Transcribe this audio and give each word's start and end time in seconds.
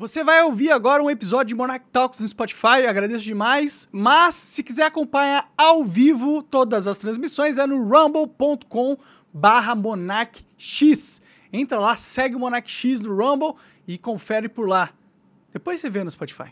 Você 0.00 0.24
vai 0.24 0.42
ouvir 0.42 0.70
agora 0.70 1.02
um 1.02 1.10
episódio 1.10 1.48
de 1.48 1.54
Monarch 1.54 1.84
Talks 1.92 2.20
no 2.20 2.26
Spotify, 2.26 2.86
agradeço 2.88 3.22
demais. 3.22 3.86
Mas 3.92 4.34
se 4.34 4.62
quiser 4.62 4.86
acompanhar 4.86 5.52
ao 5.58 5.84
vivo 5.84 6.42
todas 6.42 6.86
as 6.86 6.96
transmissões 6.96 7.58
é 7.58 7.66
no 7.66 7.86
rumble.com 7.86 8.96
barra 9.30 9.74
monarchx. 9.74 11.20
Entra 11.52 11.78
lá, 11.78 11.98
segue 11.98 12.34
o 12.34 12.38
Monarch 12.38 12.70
X 12.70 12.98
no 12.98 13.14
Rumble 13.14 13.56
e 13.86 13.98
confere 13.98 14.48
por 14.48 14.66
lá. 14.66 14.88
Depois 15.52 15.82
você 15.82 15.90
vê 15.90 16.02
no 16.02 16.10
Spotify. 16.10 16.50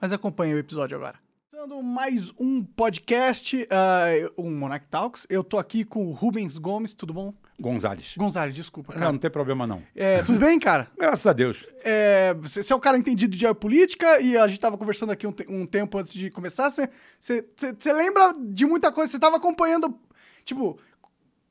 Mas 0.00 0.12
acompanha 0.12 0.56
o 0.56 0.58
episódio 0.58 0.96
agora. 0.96 1.23
Começando 1.64 1.82
mais 1.82 2.30
um 2.38 2.62
podcast, 2.62 3.56
uh, 3.56 4.34
um 4.36 4.50
Monarch 4.54 4.86
Talks. 4.90 5.26
Eu 5.30 5.42
tô 5.42 5.56
aqui 5.58 5.82
com 5.82 6.08
o 6.08 6.12
Rubens 6.12 6.58
Gomes, 6.58 6.92
tudo 6.92 7.14
bom? 7.14 7.32
Gonzales. 7.58 8.14
Gonzales, 8.18 8.54
desculpa, 8.54 8.92
cara. 8.92 9.06
Não, 9.06 9.12
não 9.12 9.18
tem 9.18 9.30
problema 9.30 9.66
não. 9.66 9.82
É, 9.96 10.22
tudo 10.22 10.38
bem, 10.38 10.60
cara? 10.60 10.90
Graças 11.00 11.26
a 11.26 11.32
Deus. 11.32 11.66
É, 11.82 12.34
você 12.34 12.70
é 12.70 12.76
um 12.76 12.80
cara 12.80 12.98
entendido 12.98 13.32
de 13.32 13.38
geopolítica 13.38 14.20
e 14.20 14.36
a 14.36 14.46
gente 14.46 14.60
tava 14.60 14.76
conversando 14.76 15.12
aqui 15.12 15.26
um, 15.26 15.32
te- 15.32 15.46
um 15.48 15.64
tempo 15.64 15.96
antes 15.96 16.12
de 16.12 16.28
começar. 16.30 16.70
Você- 16.70 16.92
lembra 17.86 18.34
de 18.46 18.66
muita 18.66 18.92
coisa? 18.92 19.10
Você 19.10 19.18
tava 19.18 19.38
acompanhando. 19.38 19.98
Tipo, 20.44 20.78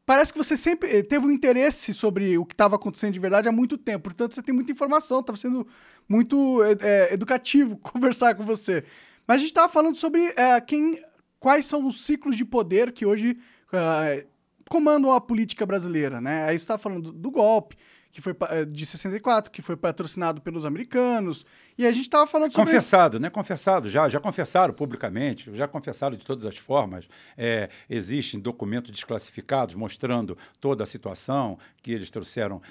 parece 0.06 0.32
que 0.32 0.38
você 0.38 0.56
sempre 0.56 0.96
eh, 0.96 1.02
teve 1.02 1.26
um 1.26 1.32
interesse 1.32 1.92
sobre 1.92 2.38
o 2.38 2.46
que 2.46 2.54
estava 2.54 2.76
acontecendo 2.76 3.14
de 3.14 3.20
verdade 3.20 3.50
há 3.50 3.52
muito 3.52 3.80
tempo. 3.80 4.04
Portanto, 4.04 4.36
você 4.36 4.44
tem 4.44 4.54
muita 4.54 4.72
informação. 4.72 5.24
Tava 5.24 5.40
sendo 5.40 5.66
muito 6.08 6.62
eh, 6.82 7.12
educativo 7.16 7.78
conversar 7.82 8.36
com 8.36 8.46
você. 8.46 8.84
Mas 9.28 9.38
a 9.38 9.40
gente 9.40 9.54
tava 9.54 9.70
falando 9.70 9.96
sobre 9.96 10.22
eh, 10.36 10.62
quem, 10.62 11.02
quais 11.40 11.66
são 11.66 11.86
os 11.88 12.06
ciclos 12.06 12.36
de 12.36 12.46
poder 12.46 12.92
que 12.92 13.06
hoje 13.06 13.38
eh, 13.72 14.26
comandam 14.70 15.12
a 15.12 15.22
política 15.22 15.66
brasileira, 15.66 16.20
né? 16.20 16.44
Aí 16.44 16.58
você 16.58 16.64
estava 16.64 16.80
falando 16.80 17.12
do, 17.12 17.14
do 17.14 17.32
golpe, 17.32 17.78
que 18.14 18.22
foi 18.22 18.36
eh, 18.52 18.64
de 18.64 18.86
64, 18.86 19.52
que 19.52 19.60
foi 19.60 19.76
patrocinado 19.76 20.40
pelos 20.40 20.66
americanos. 20.66 21.44
E 21.76 21.86
a 21.88 21.92
gente 21.92 22.04
estava 22.04 22.28
falando 22.28 22.54
sobre... 22.54 22.68
Confessado, 22.68 23.20
né? 23.20 23.28
Confessado 23.28 23.90
já, 23.90 24.08
já 24.08 24.20
confessaram 24.20 24.72
publicamente, 24.72 25.50
já 25.56 25.68
confessaram 25.68 26.16
de 26.16 26.24
todas 26.24 26.46
as 26.46 26.56
formas. 26.56 27.10
É, 27.36 27.70
existem 27.90 28.40
documentos 28.40 28.92
desclassificados 28.92 29.74
mostrando 29.74 30.38
toda 30.62 30.84
a 30.84 30.88
situação 30.88 31.58
que 31.82 31.92
eles 31.92 32.12
trouxeram 32.12 32.62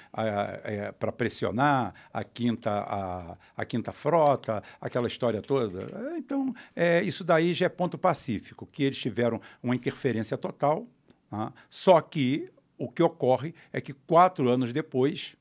para 0.97 1.11
pressionar 1.11 1.93
a 2.13 2.23
quinta, 2.23 2.71
a, 2.71 3.37
a 3.57 3.65
quinta 3.65 3.91
frota, 3.91 4.63
aquela 4.79 5.07
história 5.07 5.41
toda. 5.41 6.13
É, 6.13 6.17
Então, 6.17 6.55
é, 6.73 7.03
isso 7.03 7.21
daí 7.21 7.53
já 7.53 7.65
é 7.65 7.69
ponto 7.69 7.97
pacífico, 7.97 8.65
que 8.65 8.83
eles 8.83 8.97
tiveram 8.97 9.41
uma 9.61 9.75
interferência 9.75 10.37
total. 10.37 10.87
tá? 11.29 11.51
Só 11.69 11.99
que 11.99 12.49
o 12.77 12.89
que 12.89 13.01
ocorre 13.03 13.53
é 13.71 13.79
que 13.79 13.93
quatro 13.93 14.49
anos 14.49 14.73
depois, 14.73 15.35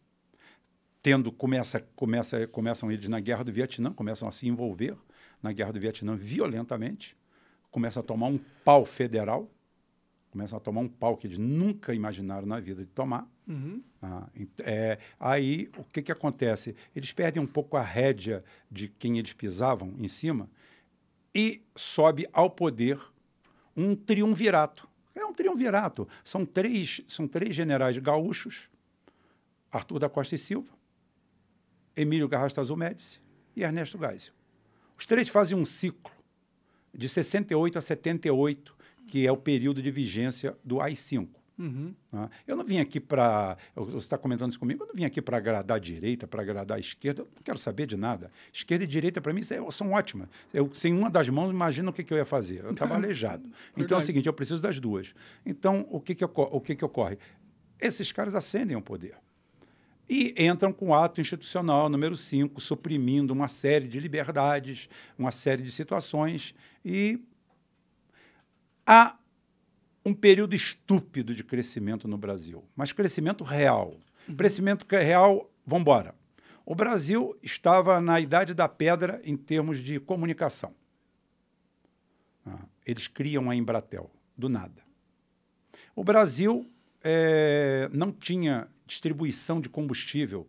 tendo 1.02 1.32
começa, 1.32 1.80
começa, 1.96 2.46
começam 2.46 2.90
eles 2.90 3.08
na 3.08 3.18
guerra 3.18 3.42
do 3.42 3.52
Vietnã, 3.52 3.92
começam 3.92 4.28
a 4.28 4.32
se 4.32 4.46
envolver 4.46 4.96
na 5.42 5.52
guerra 5.52 5.72
do 5.72 5.80
Vietnã 5.80 6.14
violentamente, 6.14 7.16
começam 7.70 8.00
a 8.00 8.06
tomar 8.06 8.28
um 8.28 8.38
pau 8.64 8.84
federal, 8.84 9.50
começam 10.30 10.56
a 10.56 10.60
tomar 10.60 10.80
um 10.80 10.88
pau 10.88 11.16
que 11.16 11.26
eles 11.26 11.38
nunca 11.38 11.92
imaginaram 11.92 12.46
na 12.46 12.60
vida 12.60 12.84
de 12.84 12.90
tomar. 12.90 13.28
Uhum. 13.48 13.82
Ah, 14.00 14.28
é, 14.60 14.98
aí 15.18 15.68
o 15.76 15.84
que, 15.84 16.02
que 16.02 16.12
acontece? 16.12 16.76
Eles 16.94 17.12
perdem 17.12 17.42
um 17.42 17.46
pouco 17.46 17.76
a 17.76 17.82
rédea 17.82 18.44
de 18.70 18.88
quem 18.88 19.18
eles 19.18 19.32
pisavam 19.32 19.94
em 19.98 20.06
cima 20.06 20.48
e 21.34 21.62
sobe 21.74 22.28
ao 22.32 22.48
poder 22.48 22.98
um 23.76 23.96
triunvirato. 23.96 24.88
É 25.14 25.24
um 25.24 25.32
triunvirato. 25.32 26.08
São 26.24 26.46
três, 26.46 27.02
são 27.08 27.26
três 27.26 27.54
generais 27.54 27.98
gaúchos, 27.98 28.70
Arthur 29.70 29.98
da 29.98 30.08
Costa 30.08 30.34
e 30.34 30.38
Silva, 30.38 30.70
Emílio 31.96 32.28
Garrastazu 32.28 32.76
Médici 32.76 33.20
e 33.56 33.62
Ernesto 33.62 33.98
Geisel. 33.98 34.32
Os 34.98 35.06
três 35.06 35.28
fazem 35.28 35.56
um 35.56 35.64
ciclo 35.64 36.12
de 36.94 37.08
68 37.08 37.78
a 37.78 37.80
78, 37.80 38.76
que 39.06 39.26
é 39.26 39.32
o 39.32 39.36
período 39.36 39.82
de 39.82 39.90
vigência 39.90 40.56
do 40.64 40.80
AI-5. 40.80 41.28
Uhum. 41.58 41.94
né? 42.10 42.28
Eu 42.46 42.56
não 42.56 42.64
vim 42.64 42.78
aqui 42.78 42.98
para. 42.98 43.56
Você 43.76 43.98
está 43.98 44.18
comentando 44.18 44.50
isso 44.50 44.58
comigo, 44.58 44.82
eu 44.82 44.86
não 44.88 44.94
vim 44.94 45.04
aqui 45.04 45.20
para 45.20 45.36
agradar 45.36 45.76
a 45.76 45.80
direita, 45.80 46.26
para 46.26 46.42
agradar 46.42 46.76
a 46.76 46.80
esquerda, 46.80 47.22
eu 47.22 47.28
não 47.34 47.42
quero 47.42 47.58
saber 47.58 47.86
de 47.86 47.96
nada. 47.96 48.30
Esquerda 48.52 48.84
e 48.84 48.86
direita, 48.86 49.20
para 49.20 49.32
mim, 49.32 49.42
são 49.42 49.92
ótimas. 49.92 50.28
Eu, 50.52 50.72
sem 50.74 50.92
uma 50.92 51.10
das 51.10 51.28
mãos, 51.28 51.50
imagina 51.50 51.90
o 51.90 51.92
que, 51.92 52.02
que 52.02 52.12
eu 52.12 52.18
ia 52.18 52.24
fazer. 52.24 52.64
Eu 52.64 52.72
estava 52.72 52.94
aleijado. 52.96 53.48
Então 53.76 53.98
é 53.98 54.00
o 54.00 54.04
seguinte: 54.04 54.26
eu 54.26 54.32
preciso 54.32 54.60
das 54.60 54.80
duas. 54.80 55.14
Então, 55.44 55.86
o 55.90 56.00
que, 56.00 56.14
que, 56.14 56.24
o 56.24 56.60
que, 56.60 56.74
que 56.74 56.84
ocorre? 56.84 57.18
Esses 57.78 58.10
caras 58.12 58.34
ascendem 58.34 58.74
ao 58.74 58.82
poder. 58.82 59.14
E 60.08 60.34
entram 60.36 60.72
com 60.72 60.88
o 60.88 60.94
ato 60.94 61.20
institucional 61.20 61.88
número 61.88 62.16
5, 62.16 62.60
suprimindo 62.60 63.32
uma 63.32 63.48
série 63.48 63.86
de 63.88 63.98
liberdades, 63.98 64.88
uma 65.18 65.30
série 65.30 65.62
de 65.62 65.72
situações. 65.72 66.54
E 66.84 67.18
há 68.86 69.16
um 70.04 70.12
período 70.12 70.54
estúpido 70.54 71.34
de 71.34 71.44
crescimento 71.44 72.08
no 72.08 72.18
Brasil, 72.18 72.64
mas 72.74 72.92
crescimento 72.92 73.44
real. 73.44 73.96
Crescimento 74.36 74.86
que 74.86 74.96
é 74.96 75.02
real, 75.02 75.50
vamos 75.66 75.82
embora. 75.82 76.14
O 76.64 76.74
Brasil 76.74 77.36
estava 77.42 78.00
na 78.00 78.20
idade 78.20 78.54
da 78.54 78.68
pedra 78.68 79.20
em 79.24 79.36
termos 79.36 79.78
de 79.78 79.98
comunicação. 79.98 80.74
Ah, 82.46 82.64
eles 82.86 83.08
criam 83.08 83.50
a 83.50 83.56
Embratel, 83.56 84.10
do 84.36 84.48
nada. 84.48 84.82
O 85.94 86.04
Brasil 86.04 86.70
eh, 87.02 87.88
não 87.92 88.12
tinha 88.12 88.68
distribuição 88.92 89.60
de 89.60 89.68
combustível 89.70 90.46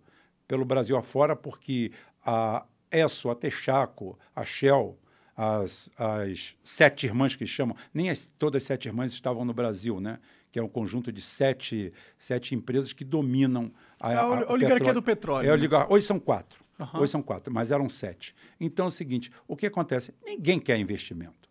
pelo 0.48 0.66
Brasil 0.66 0.98
afora, 0.98 1.36
porque 1.36 1.92
a 2.26 2.66
ESSO, 2.92 3.30
a 3.30 3.36
Texaco, 3.36 4.20
a 4.36 4.44
Shell, 4.46 5.00
as, 5.36 5.90
as 5.98 6.56
sete 6.64 7.06
irmãs 7.08 7.36
que 7.36 7.48
chamam, 7.48 7.76
nem 7.94 8.10
as, 8.10 8.30
todas 8.38 8.62
as 8.62 8.68
sete 8.68 8.88
irmãs 8.88 9.14
estavam 9.14 9.46
no 9.46 9.54
Brasil, 9.54 10.00
né? 10.00 10.20
que 10.52 10.60
é 10.60 10.64
um 10.64 10.68
conjunto 10.68 11.12
de 11.12 11.22
sete, 11.22 11.92
sete 12.18 12.54
empresas 12.54 12.94
que 12.94 13.04
dominam 13.04 13.72
a, 14.00 14.12
É 14.12 14.16
a 14.18 14.28
oli- 14.28 14.46
oligarquia 14.48 14.94
do 14.94 15.02
petróleo, 15.02 15.46
É 15.48 15.50
a 15.50 15.54
né? 15.54 15.60
oligar- 15.60 15.92
Hoje 15.92 16.06
são 16.06 16.20
quatro. 16.20 16.62
Aham. 16.80 17.00
Hoje 17.02 17.12
são 17.12 17.22
quatro, 17.24 17.52
mas 17.54 17.72
eram 17.72 17.88
sete. 17.90 18.36
Então 18.60 18.86
é 18.86 18.88
o 18.88 18.92
seguinte: 18.92 19.32
o 19.48 19.56
que 19.56 19.66
acontece? 19.68 20.14
Ninguém 20.24 20.60
quer 20.60 20.78
investimento. 20.78 21.43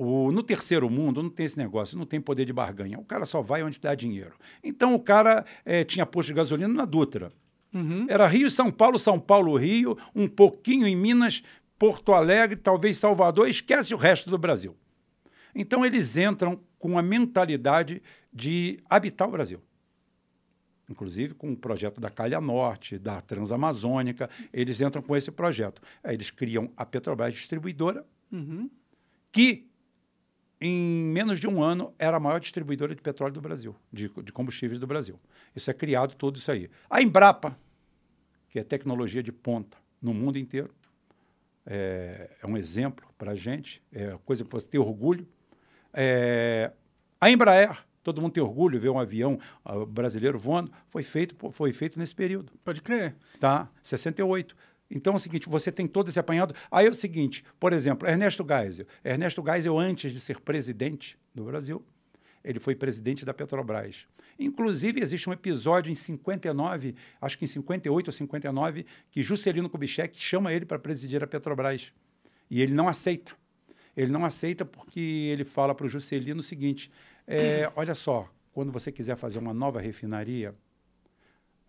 O- 0.00 0.30
no 0.30 0.44
terceiro 0.44 0.88
mundo 0.88 1.20
não 1.22 1.28
tem 1.30 1.44
esse 1.44 1.58
negócio, 1.58 1.98
não 1.98 2.06
tem 2.06 2.20
poder 2.20 2.44
de 2.44 2.52
barganha. 2.52 2.98
O 3.00 3.04
cara 3.04 3.26
só 3.26 3.42
vai 3.42 3.64
onde 3.64 3.80
dá 3.80 3.94
dinheiro. 3.96 4.34
Então 4.62 4.94
o 4.94 5.00
cara 5.00 5.44
eh, 5.64 5.82
tinha 5.82 6.06
posto 6.06 6.28
de 6.28 6.34
gasolina 6.34 6.72
na 6.72 6.84
Dutra. 6.84 7.32
Uhum. 7.74 8.06
Era 8.08 8.26
Rio, 8.28 8.48
São 8.50 8.70
Paulo, 8.70 8.96
São 8.98 9.18
Paulo, 9.18 9.56
Rio, 9.56 9.98
um 10.14 10.28
pouquinho 10.28 10.86
em 10.86 10.94
Minas, 10.94 11.42
Porto 11.78 12.12
Alegre, 12.12 12.56
talvez 12.56 12.96
Salvador, 12.96 13.48
esquece 13.48 13.92
o 13.92 13.96
resto 13.96 14.30
do 14.30 14.38
Brasil. 14.38 14.76
Então 15.54 15.84
eles 15.84 16.16
entram 16.16 16.60
com 16.78 16.96
a 16.96 17.02
mentalidade 17.02 18.00
de 18.32 18.78
habitar 18.88 19.26
o 19.28 19.32
Brasil. 19.32 19.60
Inclusive 20.88 21.34
com 21.34 21.52
o 21.52 21.56
projeto 21.56 22.00
da 22.00 22.08
Calha 22.08 22.40
Norte, 22.40 22.98
da 22.98 23.20
Transamazônica, 23.20 24.30
eles 24.52 24.80
entram 24.80 25.02
com 25.02 25.14
esse 25.16 25.30
projeto. 25.30 25.82
Aí 26.02 26.14
eles 26.14 26.30
criam 26.30 26.70
a 26.76 26.86
Petrobras 26.86 27.34
Distribuidora, 27.34 28.06
Uhum. 28.32 28.70
que 29.30 29.67
em 30.60 31.04
menos 31.04 31.38
de 31.38 31.46
um 31.46 31.62
ano 31.62 31.94
era 31.98 32.16
a 32.16 32.20
maior 32.20 32.40
distribuidora 32.40 32.94
de 32.94 33.00
petróleo 33.00 33.34
do 33.34 33.40
Brasil, 33.40 33.74
de, 33.92 34.08
de 34.08 34.32
combustíveis 34.32 34.80
do 34.80 34.86
Brasil. 34.86 35.18
Isso 35.54 35.70
é 35.70 35.74
criado 35.74 36.14
tudo 36.14 36.36
isso 36.36 36.50
aí. 36.50 36.68
A 36.90 37.00
Embrapa, 37.00 37.56
que 38.48 38.58
é 38.58 38.64
tecnologia 38.64 39.22
de 39.22 39.32
ponta 39.32 39.76
no 40.00 40.12
mundo 40.12 40.38
inteiro, 40.38 40.74
é, 41.66 42.30
é 42.42 42.46
um 42.46 42.56
exemplo 42.56 43.06
para 43.16 43.32
a 43.32 43.34
gente, 43.34 43.82
é 43.92 44.16
coisa 44.24 44.44
que 44.44 44.50
você 44.50 44.66
tem 44.66 44.80
orgulho. 44.80 45.28
É, 45.92 46.72
a 47.20 47.30
Embraer, 47.30 47.84
todo 48.02 48.22
mundo 48.22 48.32
tem 48.32 48.42
orgulho 48.42 48.78
de 48.78 48.82
ver 48.82 48.88
um 48.88 48.98
avião 48.98 49.38
ah, 49.64 49.84
brasileiro 49.84 50.38
voando, 50.38 50.72
foi 50.88 51.02
feito, 51.02 51.36
foi 51.52 51.72
feito 51.72 51.98
nesse 51.98 52.14
período 52.14 52.52
Pode 52.64 52.80
crer. 52.80 53.14
tá? 53.38 53.68
68. 53.82 54.56
Então 54.90 55.12
é 55.12 55.16
o 55.16 55.18
seguinte, 55.18 55.48
você 55.48 55.70
tem 55.70 55.86
todo 55.86 56.08
esse 56.08 56.18
apanhado. 56.18 56.54
Aí 56.70 56.86
é 56.86 56.90
o 56.90 56.94
seguinte, 56.94 57.44
por 57.60 57.72
exemplo, 57.72 58.08
Ernesto 58.08 58.44
Geisel. 58.46 58.86
Ernesto 59.04 59.42
Geisel, 59.44 59.78
antes 59.78 60.12
de 60.12 60.20
ser 60.20 60.40
presidente 60.40 61.18
do 61.34 61.44
Brasil, 61.44 61.84
ele 62.42 62.58
foi 62.58 62.74
presidente 62.74 63.24
da 63.24 63.34
Petrobras. 63.34 64.06
Inclusive, 64.38 65.00
existe 65.02 65.28
um 65.28 65.32
episódio 65.32 65.90
em 65.90 65.94
59, 65.94 66.94
acho 67.20 67.36
que 67.36 67.44
em 67.44 67.48
58 67.48 68.06
ou 68.06 68.12
59, 68.12 68.86
que 69.10 69.22
Juscelino 69.22 69.68
Kubitschek 69.68 70.18
chama 70.18 70.52
ele 70.52 70.64
para 70.64 70.78
presidir 70.78 71.22
a 71.22 71.26
Petrobras. 71.26 71.92
E 72.50 72.62
ele 72.62 72.72
não 72.72 72.88
aceita. 72.88 73.32
Ele 73.96 74.12
não 74.12 74.24
aceita 74.24 74.64
porque 74.64 75.00
ele 75.00 75.44
fala 75.44 75.74
para 75.74 75.86
o 75.86 75.88
Juscelino 75.88 76.40
o 76.40 76.42
seguinte: 76.42 76.90
é, 77.26 77.70
olha 77.76 77.94
só, 77.94 78.32
quando 78.52 78.70
você 78.72 78.92
quiser 78.92 79.16
fazer 79.16 79.38
uma 79.38 79.52
nova 79.52 79.80
refinaria, 79.80 80.54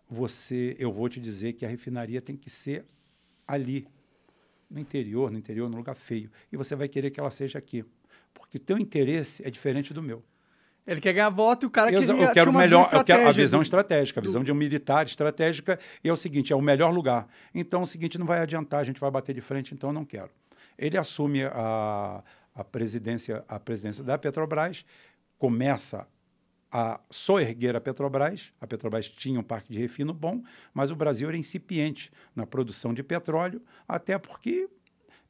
você, 0.08 0.76
eu 0.78 0.92
vou 0.92 1.08
te 1.08 1.20
dizer 1.20 1.52
que 1.54 1.64
a 1.64 1.68
refinaria 1.68 2.20
tem 2.20 2.36
que 2.36 2.48
ser 2.48 2.84
ali, 3.52 3.86
no 4.70 4.78
interior, 4.78 5.30
no 5.30 5.38
interior, 5.38 5.68
num 5.68 5.76
lugar 5.76 5.94
feio. 5.94 6.30
E 6.52 6.56
você 6.56 6.76
vai 6.76 6.88
querer 6.88 7.10
que 7.10 7.18
ela 7.18 7.30
seja 7.30 7.58
aqui. 7.58 7.84
Porque 8.32 8.56
o 8.56 8.60
teu 8.60 8.78
interesse 8.78 9.46
é 9.46 9.50
diferente 9.50 9.92
do 9.92 10.02
meu. 10.02 10.22
Ele 10.86 11.00
quer 11.00 11.12
ganhar 11.12 11.28
voto 11.28 11.64
e 11.64 11.66
o 11.66 11.70
cara 11.70 11.92
Eu, 11.92 12.00
queria, 12.00 12.24
eu 12.24 12.32
quero 12.32 12.50
uma 12.50 12.60
melhor, 12.60 12.84
visão 12.84 12.98
eu 12.98 13.04
quero 13.04 13.28
a 13.28 13.32
visão 13.32 13.60
do- 13.60 13.62
estratégica, 13.62 14.18
a 14.20 14.22
visão 14.22 14.42
de 14.42 14.50
um 14.50 14.54
militar 14.54 15.04
estratégica, 15.06 15.78
e 16.02 16.08
é 16.08 16.12
o 16.12 16.16
seguinte, 16.16 16.52
é 16.52 16.56
o 16.56 16.60
melhor 16.60 16.92
lugar. 16.92 17.28
Então 17.54 17.80
é 17.80 17.82
o 17.82 17.86
seguinte, 17.86 18.18
não 18.18 18.26
vai 18.26 18.40
adiantar, 18.40 18.80
a 18.80 18.84
gente 18.84 18.98
vai 19.00 19.10
bater 19.10 19.34
de 19.34 19.40
frente, 19.40 19.74
então 19.74 19.90
eu 19.90 19.94
não 19.94 20.04
quero. 20.04 20.30
Ele 20.78 20.96
assume 20.96 21.44
a, 21.44 22.24
a 22.54 22.64
presidência, 22.64 23.44
a 23.46 23.60
presidência 23.60 24.02
da 24.02 24.16
Petrobras, 24.16 24.84
começa 25.38 26.06
a 26.72 27.00
soerguer 27.10 27.74
a 27.76 27.80
Petrobras. 27.80 28.52
A 28.60 28.66
Petrobras 28.66 29.08
tinha 29.08 29.40
um 29.40 29.42
parque 29.42 29.72
de 29.72 29.78
refino 29.78 30.12
bom, 30.14 30.42
mas 30.72 30.90
o 30.90 30.96
Brasil 30.96 31.28
era 31.28 31.36
incipiente 31.36 32.10
na 32.34 32.46
produção 32.46 32.94
de 32.94 33.02
petróleo, 33.02 33.60
até 33.88 34.18
porque 34.18 34.68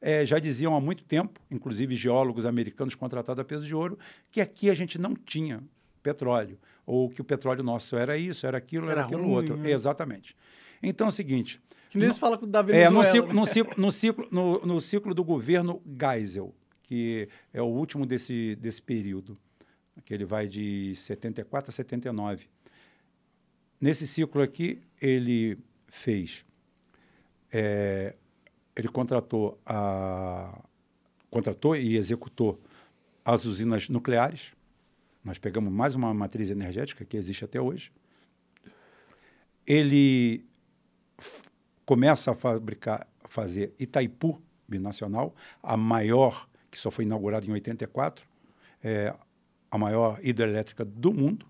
eh, 0.01 0.25
já 0.25 0.37
diziam 0.39 0.75
há 0.75 0.81
muito 0.81 1.03
tempo, 1.03 1.39
inclusive 1.49 1.95
geólogos 1.95 2.45
americanos 2.45 2.95
contratados 2.95 3.41
a 3.41 3.45
peso 3.45 3.65
de 3.65 3.73
ouro, 3.75 3.97
que 4.31 4.39
aqui 4.41 4.69
a 4.69 4.73
gente 4.73 4.99
não 4.99 5.15
tinha 5.15 5.63
petróleo, 6.03 6.59
ou 6.85 7.09
que 7.09 7.21
o 7.21 7.23
petróleo 7.23 7.63
nosso 7.63 7.95
era 7.95 8.17
isso, 8.17 8.45
era 8.45 8.57
aquilo, 8.57 8.85
era, 8.85 8.93
Era 9.01 9.05
aquilo 9.05 9.23
ruim, 9.23 9.33
outro. 9.33 9.57
né? 9.57 9.71
Exatamente. 9.71 10.35
Então 10.81 11.07
é 11.07 11.09
o 11.09 11.11
seguinte, 11.13 11.61
Que 11.89 11.97
nem 11.97 12.05
eles 12.07 12.17
falam 12.17 12.39
da 12.39 12.59
é, 12.59 12.63
Venezuela. 12.63 12.93
no, 12.95 13.03
ciclo, 13.11 13.27
né? 13.27 13.33
no, 13.33 13.45
ciclo, 13.45 13.73
no, 13.77 13.91
ciclo, 13.91 14.27
no, 14.31 14.65
no 14.65 14.81
ciclo 14.81 15.13
do 15.13 15.23
governo 15.23 15.81
Geisel, 15.99 16.53
que 16.83 17.29
é 17.53 17.61
o 17.61 17.65
último 17.65 18.05
desse, 18.05 18.55
desse 18.55 18.81
período, 18.81 19.37
que 20.05 20.13
ele 20.13 20.25
vai 20.25 20.47
de 20.47 20.95
74 20.95 21.69
a 21.69 21.73
79. 21.73 22.47
Nesse 23.79 24.07
ciclo 24.07 24.41
aqui, 24.41 24.81
ele 25.01 25.57
fez. 25.87 26.45
é, 27.51 28.15
ele 28.75 28.87
contratou, 28.87 29.59
a, 29.65 30.61
contratou 31.29 31.75
e 31.75 31.97
executou 31.97 32.61
as 33.25 33.45
usinas 33.45 33.89
nucleares. 33.89 34.53
Nós 35.23 35.37
pegamos 35.37 35.71
mais 35.71 35.93
uma 35.93 36.13
matriz 36.13 36.49
energética 36.49 37.05
que 37.05 37.17
existe 37.17 37.43
até 37.43 37.59
hoje. 37.59 37.91
Ele 39.67 40.45
começa 41.85 42.31
a 42.31 42.35
fabricar, 42.35 43.07
fazer 43.27 43.73
Itaipu 43.77 44.41
binacional, 44.67 45.35
a 45.61 45.75
maior, 45.75 46.47
que 46.71 46.77
só 46.77 46.89
foi 46.89 47.03
inaugurada 47.03 47.45
em 47.45 47.51
84, 47.51 48.25
é 48.83 49.13
a 49.71 49.77
maior 49.77 50.19
hidrelétrica 50.21 50.83
do 50.85 51.11
mundo. 51.13 51.45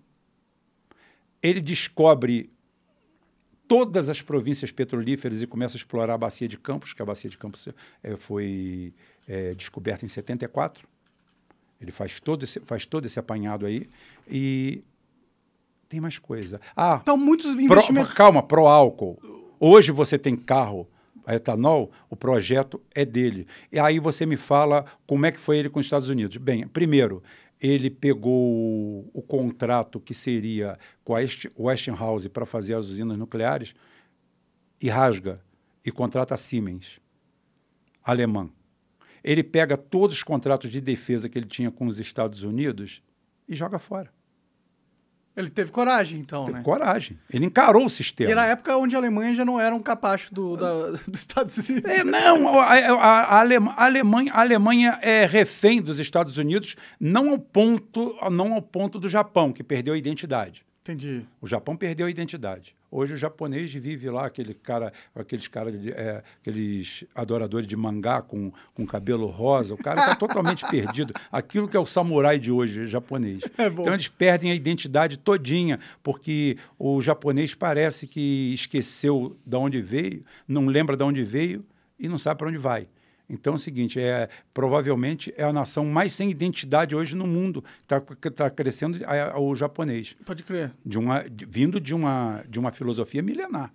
Ele 1.42 1.60
descobre 1.60 2.50
todas 3.66 4.08
as 4.08 4.20
províncias 4.22 4.70
petrolíferas 4.70 5.42
e 5.42 5.46
começa 5.46 5.76
a 5.76 5.78
explorar 5.78 6.14
a 6.14 6.18
bacia 6.18 6.46
de 6.46 6.56
Campos, 6.58 6.92
que 6.92 7.02
a 7.02 7.04
bacia 7.04 7.28
de 7.28 7.36
Campos 7.38 7.68
eh, 8.02 8.16
foi 8.16 8.92
eh, 9.26 9.54
descoberta 9.54 10.04
em 10.04 10.08
74. 10.08 10.86
Ele 11.80 11.90
faz 11.90 12.20
todo, 12.20 12.44
esse, 12.44 12.60
faz 12.60 12.86
todo 12.86 13.06
esse 13.06 13.18
apanhado 13.18 13.66
aí. 13.66 13.88
E 14.28 14.84
tem 15.88 16.00
mais 16.00 16.18
coisa. 16.18 16.60
Ah, 16.76 16.98
Então, 17.02 17.16
muitos 17.16 17.52
Pro- 17.54 17.62
investimentos. 17.62 18.12
calma, 18.12 18.42
pro 18.42 18.66
álcool. 18.66 19.20
Hoje 19.58 19.90
você 19.90 20.16
tem 20.18 20.36
carro 20.36 20.86
a 21.26 21.34
etanol, 21.36 21.90
o 22.10 22.16
projeto 22.16 22.80
é 22.94 23.04
dele. 23.04 23.46
E 23.70 23.78
aí 23.78 23.98
você 23.98 24.26
me 24.26 24.36
fala 24.36 24.84
como 25.06 25.24
é 25.26 25.32
que 25.32 25.38
foi 25.40 25.58
ele 25.58 25.68
com 25.70 25.80
os 25.80 25.86
Estados 25.86 26.08
Unidos. 26.08 26.36
Bem, 26.36 26.66
primeiro, 26.66 27.22
ele 27.62 27.88
pegou 27.88 29.08
o, 29.14 29.22
contrato 29.22 30.00
que 30.00 30.12
seria 30.12 30.76
com 31.04 31.14
a 31.14 31.18
West- 31.18 31.46
Westinghouse 31.56 32.28
para 32.28 32.44
fazer 32.44 32.74
as 32.74 32.86
usinas 32.86 33.16
nucleares 33.16 33.72
e 34.82 34.88
rasga 34.88 35.40
e 35.84 35.92
contrata 35.92 36.34
a 36.34 36.36
Siemens, 36.36 37.00
alemã. 38.02 38.50
Ele 39.22 39.44
pega 39.44 39.76
todos 39.76 40.16
os 40.16 40.22
contratos 40.24 40.72
de 40.72 40.80
defesa 40.80 41.28
que 41.28 41.38
ele 41.38 41.46
tinha 41.46 41.70
com 41.70 41.86
os 41.86 42.00
Estados 42.00 42.42
Unidos 42.42 43.00
e 43.48 43.54
joga 43.54 43.78
fora. 43.78 44.12
Ele 45.34 45.48
teve 45.48 45.70
coragem, 45.72 46.20
então, 46.20 46.44
Tem 46.44 46.54
né? 46.54 46.62
coragem. 46.62 47.18
Ele 47.32 47.46
encarou 47.46 47.86
o 47.86 47.88
sistema. 47.88 48.30
E 48.30 48.34
na 48.34 48.44
época 48.46 48.76
onde 48.76 48.94
a 48.94 48.98
Alemanha 48.98 49.34
já 49.34 49.44
não 49.46 49.58
era 49.58 49.74
um 49.74 49.80
capacho 49.80 50.32
do, 50.34 50.56
da- 50.58 50.90
dos 51.08 51.18
Estados 51.20 51.56
Unidos. 51.56 51.90
É, 51.90 52.04
não, 52.04 52.60
a, 52.60 52.64
a- 52.74 53.38
a 53.38 53.40
Alemanha, 53.86 54.32
a 54.32 54.40
Alemanha 54.40 54.98
é 55.00 55.24
refém 55.24 55.80
dos 55.80 55.98
Estados 55.98 56.36
Unidos, 56.36 56.76
não 57.00 57.30
ao 57.30 57.38
ponto, 57.38 58.14
não 58.30 58.52
ao 58.52 58.60
ponto 58.60 58.98
do 58.98 59.08
Japão, 59.08 59.52
que 59.52 59.62
perdeu 59.64 59.94
a 59.94 59.98
identidade. 59.98 60.64
Entendi. 60.82 61.24
O 61.40 61.46
Japão 61.46 61.76
perdeu 61.76 62.06
a 62.06 62.10
identidade. 62.10 62.74
Hoje 62.94 63.14
o 63.14 63.16
japonês 63.16 63.72
vive 63.72 64.10
lá, 64.10 64.26
aquele 64.26 64.52
cara, 64.52 64.92
aqueles 65.14 65.48
cara, 65.48 65.70
é, 65.70 66.22
aqueles 66.42 67.06
adoradores 67.14 67.66
de 67.66 67.74
mangá 67.74 68.20
com, 68.20 68.52
com 68.74 68.86
cabelo 68.86 69.26
rosa, 69.28 69.72
o 69.72 69.78
cara 69.78 69.98
está 70.02 70.14
totalmente 70.14 70.62
perdido. 70.68 71.14
Aquilo 71.32 71.66
que 71.66 71.74
é 71.74 71.80
o 71.80 71.86
samurai 71.86 72.38
de 72.38 72.52
hoje, 72.52 72.84
japonês. 72.84 73.44
É. 73.56 73.66
Então 73.68 73.94
eles 73.94 74.08
perdem 74.08 74.50
a 74.50 74.54
identidade 74.54 75.16
todinha, 75.16 75.80
porque 76.02 76.58
o 76.78 77.00
japonês 77.00 77.54
parece 77.54 78.06
que 78.06 78.52
esqueceu 78.52 79.34
de 79.46 79.56
onde 79.56 79.80
veio, 79.80 80.22
não 80.46 80.66
lembra 80.66 80.94
de 80.94 81.02
onde 81.02 81.24
veio 81.24 81.64
e 81.98 82.08
não 82.08 82.18
sabe 82.18 82.36
para 82.36 82.48
onde 82.48 82.58
vai. 82.58 82.86
Então 83.28 83.54
é 83.54 83.56
o 83.56 83.58
seguinte, 83.58 83.98
é, 84.00 84.28
provavelmente 84.52 85.32
é 85.36 85.44
a 85.44 85.52
nação 85.52 85.84
mais 85.86 86.12
sem 86.12 86.30
identidade 86.30 86.94
hoje 86.94 87.14
no 87.16 87.26
mundo. 87.26 87.64
Está 87.80 88.00
tá 88.00 88.50
crescendo 88.50 88.98
a- 89.06 89.32
a- 89.34 89.40
o 89.40 89.54
japonês 89.54 90.16
Pode 90.24 90.42
crer. 90.42 90.72
de 90.84 90.98
uma, 90.98 91.22
de- 91.22 91.44
vindo 91.46 91.80
de 91.80 91.94
uma, 91.94 92.42
de 92.48 92.58
uma 92.58 92.70
filosofia 92.72 93.22
milenar. 93.22 93.72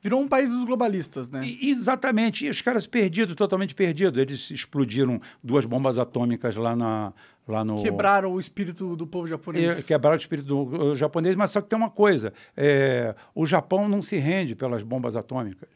Virou 0.00 0.20
um 0.20 0.28
país 0.28 0.48
dos 0.50 0.64
globalistas, 0.64 1.28
né? 1.28 1.40
E- 1.44 1.70
exatamente. 1.70 2.46
E 2.46 2.50
os 2.50 2.62
caras 2.62 2.86
perdidos, 2.86 3.34
totalmente 3.34 3.74
perdidos. 3.74 4.20
Eles 4.20 4.48
explodiram 4.50 5.20
duas 5.42 5.64
bombas 5.64 5.98
atômicas 5.98 6.54
lá, 6.54 6.76
na, 6.76 7.12
lá 7.48 7.64
no. 7.64 7.82
Quebraram 7.82 8.32
o 8.32 8.38
espírito 8.38 8.94
do 8.94 9.06
povo 9.08 9.26
É, 9.26 9.30
japonês. 9.30 9.84
quebraram 9.84 10.16
o 10.16 10.20
espírito 10.20 10.46
do 10.66 10.94
japonês, 10.94 11.34
mas 11.34 11.50
só 11.50 11.60
que 11.60 11.68
tem 11.68 11.76
uma 11.76 11.90
coisa: 11.90 12.32
é, 12.56 13.12
o 13.34 13.44
Japão 13.44 13.88
não 13.88 14.00
se 14.00 14.16
rende 14.18 14.54
pelas 14.54 14.84
bombas 14.84 15.16
atômicas. 15.16 15.68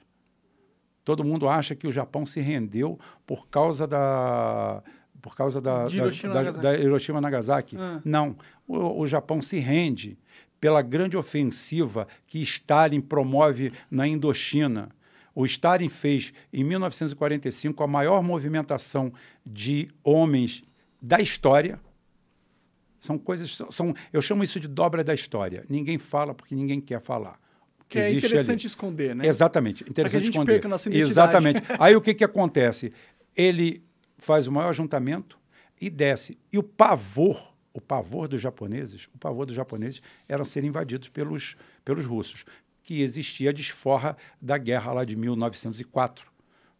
Todo 1.04 1.24
mundo 1.24 1.48
acha 1.48 1.74
que 1.74 1.86
o 1.86 1.92
Japão 1.92 2.24
se 2.24 2.40
rendeu 2.40 2.98
por 3.26 3.48
causa 3.48 3.86
da. 3.86 4.82
Por 5.20 5.36
causa 5.36 5.60
da, 5.60 5.86
Hiroshima 5.88 6.32
da- 6.34 6.40
Nagasaki. 6.40 6.62
da 6.62 6.78
Hiroshima 6.78 7.20
Nagasaki. 7.20 7.76
Ah. 7.78 8.00
Não. 8.04 8.36
O, 8.66 9.02
o 9.02 9.06
Japão 9.06 9.40
se 9.40 9.58
rende 9.58 10.18
pela 10.60 10.82
grande 10.82 11.16
ofensiva 11.16 12.06
que 12.26 12.40
Stalin 12.42 13.00
promove 13.00 13.72
na 13.90 14.06
Indochina. 14.06 14.88
O 15.34 15.44
Stalin 15.46 15.88
fez, 15.88 16.32
em 16.52 16.62
1945, 16.64 17.82
a 17.82 17.86
maior 17.86 18.22
movimentação 18.22 19.12
de 19.46 19.88
homens 20.04 20.62
da 21.00 21.20
história. 21.20 21.80
São 22.98 23.18
coisas. 23.18 23.58
São, 23.70 23.94
eu 24.12 24.22
chamo 24.22 24.44
isso 24.44 24.60
de 24.60 24.68
dobra 24.68 25.02
da 25.02 25.14
história. 25.14 25.64
Ninguém 25.68 25.98
fala 25.98 26.34
porque 26.34 26.54
ninguém 26.54 26.80
quer 26.80 27.00
falar. 27.00 27.38
Que 27.92 27.98
é 27.98 28.12
interessante 28.12 28.60
ali. 28.60 28.66
esconder, 28.66 29.14
né? 29.14 29.26
Exatamente. 29.26 29.84
Interessante 29.88 30.24
gente 30.24 30.32
esconder. 30.32 30.52
perca 30.52 30.68
a 30.68 30.70
nossa 30.70 30.88
identidade. 30.88 31.10
Exatamente. 31.10 31.62
Aí 31.78 31.94
o 31.94 32.00
que, 32.00 32.14
que 32.14 32.24
acontece? 32.24 32.92
Ele 33.36 33.84
faz 34.18 34.46
o 34.46 34.52
maior 34.52 34.70
ajuntamento 34.70 35.38
e 35.80 35.90
desce. 35.90 36.38
E 36.52 36.58
o 36.58 36.62
pavor, 36.62 37.54
o 37.72 37.80
pavor 37.80 38.28
dos 38.28 38.40
japoneses, 38.40 39.08
o 39.14 39.18
pavor 39.18 39.46
dos 39.46 39.54
japoneses 39.54 40.00
era 40.28 40.44
ser 40.44 40.64
invadidos 40.64 41.08
pelos, 41.08 41.56
pelos 41.84 42.06
russos, 42.06 42.44
que 42.82 43.02
existia 43.02 43.50
a 43.50 43.52
desforra 43.52 44.16
da 44.40 44.56
guerra 44.56 44.92
lá 44.92 45.04
de 45.04 45.16
1904. 45.16 46.26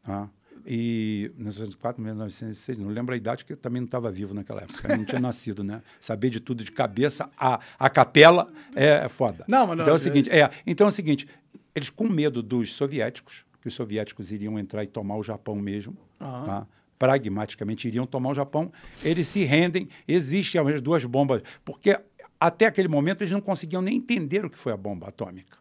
Tá? 0.03 0.31
E 0.67 1.31
1904, 1.37 2.03
1906, 2.03 2.79
não 2.79 2.89
lembro 2.89 3.15
a 3.15 3.17
idade, 3.17 3.43
porque 3.45 3.55
eu 3.55 3.57
também 3.57 3.81
não 3.81 3.87
estava 3.87 4.11
vivo 4.11 4.33
naquela 4.33 4.63
época, 4.63 4.93
eu 4.93 4.97
não 4.97 5.05
tinha 5.05 5.21
nascido, 5.21 5.65
né? 5.65 5.83
Saber 6.01 6.31
de 6.31 6.41
tudo 6.41 6.63
de 6.63 6.71
cabeça, 6.71 7.29
a, 7.37 7.61
a 7.79 7.91
capela 7.91 8.53
é, 8.75 9.09
foda. 9.09 9.45
Não, 9.49 9.67
mas 9.67 9.77
não, 9.77 9.85
então 9.85 9.89
é 9.89 9.93
o 9.93 9.97
é- 9.97 9.99
seguinte, 9.99 10.31
é, 10.31 10.51
então 10.67 10.87
é 10.87 10.89
o 10.89 10.93
seguinte, 10.93 11.27
eles 11.75 11.91
com 11.91 12.09
medo 12.09 12.43
dos 12.43 12.73
soviéticos, 12.73 13.45
que 13.61 13.69
os 13.69 13.75
soviéticos 13.75 14.33
iriam 14.33 14.59
entrar 14.59 14.85
e 14.85 14.87
tomar 14.87 15.17
o 15.17 15.23
Japão 15.23 15.57
mesmo, 15.57 15.97
Aham. 16.21 16.45
tá? 16.47 16.67
pragmaticamente 16.99 17.89
iriam 17.89 18.07
tomar 18.07 18.31
o 18.31 18.35
Japão, 18.35 18.71
eles 19.03 19.27
se 19.27 19.43
rendem, 19.43 19.89
existem 20.07 20.61
as 20.61 20.81
duas 20.81 21.05
bombas, 21.05 21.43
porque 21.65 21.99
até 22.39 22.67
aquele 22.67 22.87
momento 22.87 23.23
eles 23.23 23.33
não 23.33 23.41
conseguiam 23.41 23.83
nem 23.83 23.97
entender 23.97 24.45
o 24.45 24.51
que 24.51 24.57
foi 24.57 24.73
a 24.73 24.77
bomba 24.77 25.09
atômica. 25.09 25.59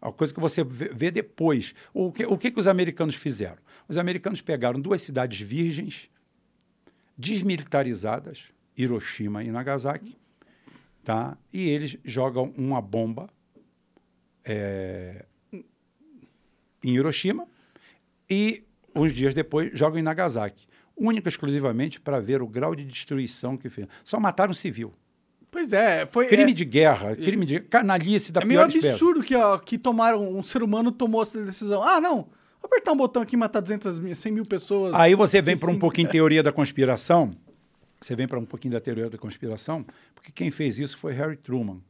A 0.00 0.12
coisa 0.12 0.32
que 0.32 0.40
você 0.40 0.62
vê 0.64 1.10
depois. 1.10 1.74
O 1.92 2.12
que, 2.12 2.24
o 2.24 2.38
que, 2.38 2.50
que 2.50 2.60
os 2.60 2.66
americanos 2.66 3.14
fizeram? 3.14 3.58
Os 3.88 3.98
americanos 3.98 4.40
pegaram 4.40 4.80
duas 4.80 5.02
cidades 5.02 5.40
virgens, 5.40 6.08
desmilitarizadas, 7.16 8.44
Hiroshima 8.76 9.42
e 9.42 9.50
Nagasaki, 9.50 10.16
tá? 11.02 11.36
e 11.52 11.68
eles 11.68 11.98
jogam 12.04 12.54
uma 12.56 12.80
bomba 12.80 13.28
é, 14.44 15.24
em 16.84 16.94
Hiroshima 16.94 17.48
e, 18.30 18.62
uns 18.94 19.12
dias 19.12 19.34
depois, 19.34 19.76
jogam 19.76 19.98
em 19.98 20.02
Nagasaki. 20.02 20.66
Única 20.96 21.28
e 21.28 21.30
exclusivamente 21.30 22.00
para 22.00 22.20
ver 22.20 22.42
o 22.42 22.46
grau 22.46 22.74
de 22.74 22.84
destruição 22.84 23.56
que 23.56 23.68
fez. 23.68 23.86
Só 24.04 24.18
mataram 24.20 24.52
civil. 24.52 24.92
Pois 25.50 25.72
é, 25.72 26.06
foi. 26.06 26.26
Crime 26.26 26.52
é, 26.52 26.54
de 26.54 26.64
guerra, 26.64 27.16
crime 27.16 27.46
de 27.46 27.60
canalice 27.60 28.30
da 28.32 28.42
é 28.42 28.44
meio 28.44 28.66
pior 28.66 28.86
absurdo 28.86 29.22
que, 29.22 29.34
ó, 29.34 29.58
que 29.58 29.78
tomaram, 29.78 30.36
um 30.36 30.42
ser 30.42 30.62
humano 30.62 30.92
tomou 30.92 31.22
essa 31.22 31.42
decisão. 31.42 31.82
Ah, 31.82 32.00
não, 32.00 32.16
vou 32.16 32.64
apertar 32.64 32.92
um 32.92 32.96
botão 32.96 33.22
aqui 33.22 33.34
e 33.34 33.38
matar 33.38 33.60
200 33.60 33.98
mil, 33.98 34.14
100 34.14 34.32
mil 34.32 34.44
pessoas. 34.44 34.94
Aí 34.94 35.14
você 35.14 35.40
vem 35.40 35.56
para 35.56 35.70
um 35.70 35.78
pouquinho 35.78 36.08
teoria 36.10 36.42
da 36.42 36.52
conspiração. 36.52 37.34
você 38.00 38.14
vem 38.14 38.28
para 38.28 38.38
um 38.38 38.44
pouquinho 38.44 38.74
da 38.74 38.80
teoria 38.80 39.08
da 39.08 39.16
conspiração, 39.16 39.84
porque 40.14 40.30
quem 40.30 40.50
fez 40.50 40.78
isso 40.78 40.98
foi 40.98 41.14
Harry 41.14 41.36
Truman. 41.36 41.80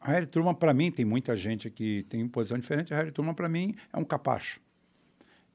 Harry 0.00 0.26
Truman, 0.26 0.54
para 0.54 0.72
mim, 0.72 0.90
tem 0.90 1.04
muita 1.04 1.36
gente 1.36 1.68
que 1.68 2.06
tem 2.08 2.26
posição 2.28 2.58
diferente. 2.58 2.94
Harry 2.94 3.10
Truman, 3.10 3.34
para 3.34 3.48
mim, 3.48 3.74
é 3.92 3.98
um 3.98 4.04
capacho. 4.04 4.60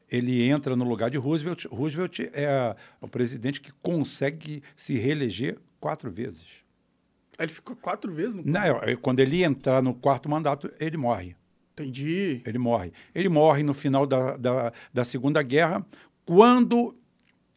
Ele 0.09 0.43
entra 0.43 0.75
no 0.75 0.83
lugar 0.83 1.09
de 1.09 1.17
Roosevelt. 1.17 1.65
Roosevelt 1.71 2.19
é 2.33 2.75
o 2.99 3.07
presidente 3.07 3.61
que 3.61 3.71
consegue 3.81 4.61
se 4.75 4.95
reeleger 4.95 5.57
quatro 5.81 6.09
vezes. 6.09 6.45
Ele 7.37 7.51
ficou 7.51 7.75
quatro 7.75 8.13
vezes 8.13 8.35
no 8.35 8.43
Não, 8.45 8.77
é, 8.83 8.95
quando 8.95 9.19
ele 9.19 9.43
entrar 9.43 9.81
no 9.81 9.93
quarto 9.93 10.29
mandato, 10.29 10.71
ele 10.79 10.95
morre. 10.95 11.35
Entendi. 11.73 12.41
Ele 12.45 12.59
morre. 12.59 12.93
Ele 13.15 13.27
morre 13.27 13.63
no 13.63 13.73
final 13.73 14.05
da, 14.05 14.37
da, 14.37 14.71
da 14.93 15.03
Segunda 15.03 15.41
Guerra, 15.41 15.85
quando 16.23 16.95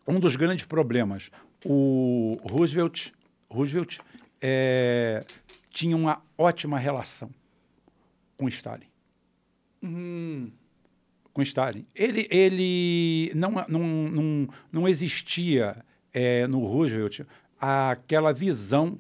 um 0.09 0.19
dos 0.19 0.37
grandes 0.37 0.65
problemas, 0.65 1.31
o 1.65 2.37
Roosevelt, 2.51 3.11
Roosevelt 3.51 3.99
é, 4.41 5.23
tinha 5.71 5.97
uma 5.97 6.23
ótima 6.39 6.79
relação 6.79 7.31
com 8.37 8.49
Stalin. 8.49 8.87
Hum. 9.83 10.51
Com 11.33 11.43
Stalin. 11.43 11.87
Ele, 11.95 12.27
ele 12.31 13.33
não, 13.35 13.51
não, 13.69 13.81
não, 13.81 14.49
não 14.73 14.89
existia 14.89 15.85
é, 16.13 16.47
no 16.47 16.61
Roosevelt 16.61 17.21
aquela 17.61 18.33
visão 18.33 18.99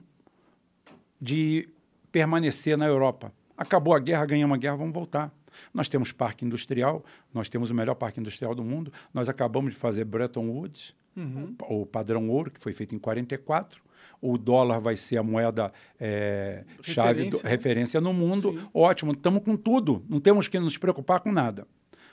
de 1.21 1.69
permanecer 2.13 2.77
na 2.77 2.87
Europa. 2.87 3.33
Acabou 3.57 3.95
a 3.95 3.99
guerra, 3.99 4.27
ganhamos 4.27 4.55
a 4.55 4.59
guerra, 4.59 4.77
vamos 4.77 4.93
voltar. 4.95 5.33
Nós 5.73 5.89
temos 5.89 6.11
parque 6.13 6.45
industrial, 6.45 7.05
nós 7.33 7.49
temos 7.49 7.71
o 7.71 7.75
melhor 7.75 7.95
parque 7.95 8.21
industrial 8.21 8.55
do 8.55 8.65
mundo. 8.65 8.93
Nós 9.13 9.29
acabamos 9.29 9.73
de 9.73 9.79
fazer 9.79 10.05
Bretton 10.05 10.49
Woods, 10.49 10.95
Uhum. 11.17 11.55
o 11.69 11.87
padrão 11.87 12.29
ouro, 12.29 12.51
que 12.51 12.59
foi 12.59 12.73
feito 12.73 12.93
em 12.93 12.99
44. 12.99 13.81
O 14.21 14.37
dólar 14.37 14.81
vai 14.81 14.97
ser 14.97 15.17
a 15.17 15.23
moeda 15.23 15.73
é, 16.01 16.65
chave, 16.83 17.31
do, 17.31 17.37
Referência. 17.37 17.49
referência 17.49 18.01
no 18.01 18.13
mundo. 18.13 18.53
Sim. 18.53 18.69
Ótimo, 18.75 19.13
estamos 19.13 19.43
com 19.45 19.57
tudo. 19.57 20.05
Não 20.09 20.19
temos 20.19 20.49
que 20.49 20.59
nos 20.59 20.77
preocupar 20.77 21.21
com 21.21 21.31
nada. 21.31 21.69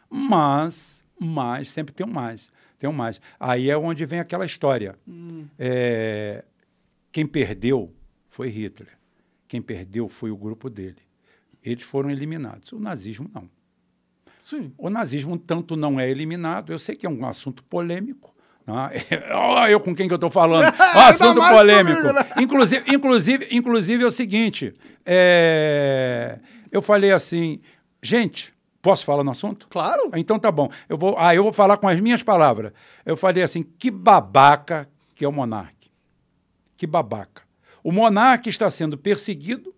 Mas, 0.07 1.03
mas, 1.19 1.69
sempre 1.71 1.93
tem 1.95 2.05
um 2.05 2.11
mais. 2.11 2.51
Tem 2.81 2.89
um 2.89 2.93
mais. 2.93 3.21
Aí 3.39 3.69
é 3.69 3.77
onde 3.77 4.03
vem 4.07 4.19
aquela 4.19 4.43
história. 4.43 4.95
Hum. 5.07 5.45
É, 5.59 6.43
quem 7.11 7.27
perdeu 7.27 7.93
foi 8.27 8.49
Hitler. 8.49 8.87
Quem 9.47 9.61
perdeu 9.61 10.09
foi 10.09 10.31
o 10.31 10.35
grupo 10.35 10.67
dele. 10.67 10.97
Eles 11.63 11.83
foram 11.83 12.09
eliminados. 12.09 12.71
O 12.71 12.79
nazismo 12.79 13.29
não. 13.31 13.47
Sim. 14.43 14.73
O 14.79 14.89
nazismo 14.89 15.37
tanto 15.37 15.75
não 15.75 15.99
é 15.99 16.09
eliminado, 16.09 16.71
eu 16.71 16.79
sei 16.79 16.95
que 16.95 17.05
é 17.05 17.09
um 17.09 17.23
assunto 17.23 17.63
polêmico. 17.65 18.33
Olha 19.31 19.69
eu 19.69 19.79
com 19.79 19.93
quem 19.93 20.07
que 20.07 20.13
eu 20.13 20.15
estou 20.15 20.31
falando. 20.31 20.73
Assunto 20.95 21.39
polêmico. 21.39 22.01
comigo, 22.01 22.13
né? 22.15 22.29
Inclusive, 22.41 22.95
inclusive, 22.95 23.47
inclusive 23.51 24.03
é 24.03 24.07
o 24.07 24.11
seguinte: 24.11 24.73
é, 25.05 26.39
eu 26.71 26.81
falei 26.81 27.11
assim, 27.11 27.59
gente, 28.01 28.51
posso 28.81 29.05
falar 29.05 29.23
no 29.23 29.31
assunto? 29.31 29.67
Claro. 29.69 30.11
Então 30.15 30.39
tá 30.39 30.51
bom. 30.51 30.69
Eu 30.89 30.97
vou, 30.97 31.15
ah, 31.17 31.33
eu 31.35 31.43
vou 31.43 31.53
falar 31.53 31.77
com 31.77 31.87
as 31.87 31.99
minhas 31.99 32.23
palavras. 32.23 32.73
Eu 33.05 33.15
falei 33.15 33.43
assim: 33.43 33.63
que 33.63 33.91
babaca 33.91 34.89
que 35.13 35.23
é 35.23 35.27
o 35.27 35.31
monarca. 35.31 35.87
Que 36.75 36.87
babaca. 36.87 37.43
O 37.83 37.91
monarca 37.91 38.49
está 38.49 38.69
sendo 38.69 38.97
perseguido 38.97 39.73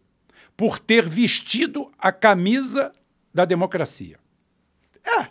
por 0.55 0.79
ter 0.79 1.07
vestido 1.07 1.91
a 1.97 2.11
camisa 2.11 2.91
da 3.33 3.45
democracia. 3.45 4.19
É. 5.05 5.27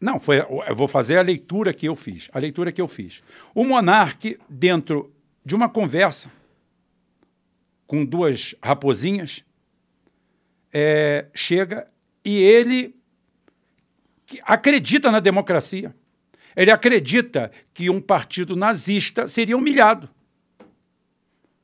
Não, 0.00 0.20
foi, 0.20 0.38
eu 0.38 0.76
vou 0.76 0.86
fazer 0.86 1.18
a 1.18 1.22
leitura 1.22 1.74
que 1.74 1.86
eu 1.86 1.96
fiz. 1.96 2.28
A 2.32 2.38
leitura 2.38 2.70
que 2.70 2.80
eu 2.80 2.86
fiz. 2.86 3.22
O 3.52 3.64
monarca, 3.64 4.36
dentro 4.48 5.12
de 5.44 5.56
uma 5.56 5.68
conversa 5.68 6.30
com 7.86 8.04
duas 8.04 8.54
raposinhas, 8.62 9.44
é, 10.72 11.26
chega 11.34 11.88
e 12.28 12.42
ele 12.42 12.94
acredita 14.42 15.10
na 15.10 15.18
democracia. 15.18 15.94
Ele 16.54 16.70
acredita 16.70 17.50
que 17.72 17.88
um 17.88 18.02
partido 18.02 18.54
nazista 18.54 19.26
seria 19.26 19.56
humilhado. 19.56 20.10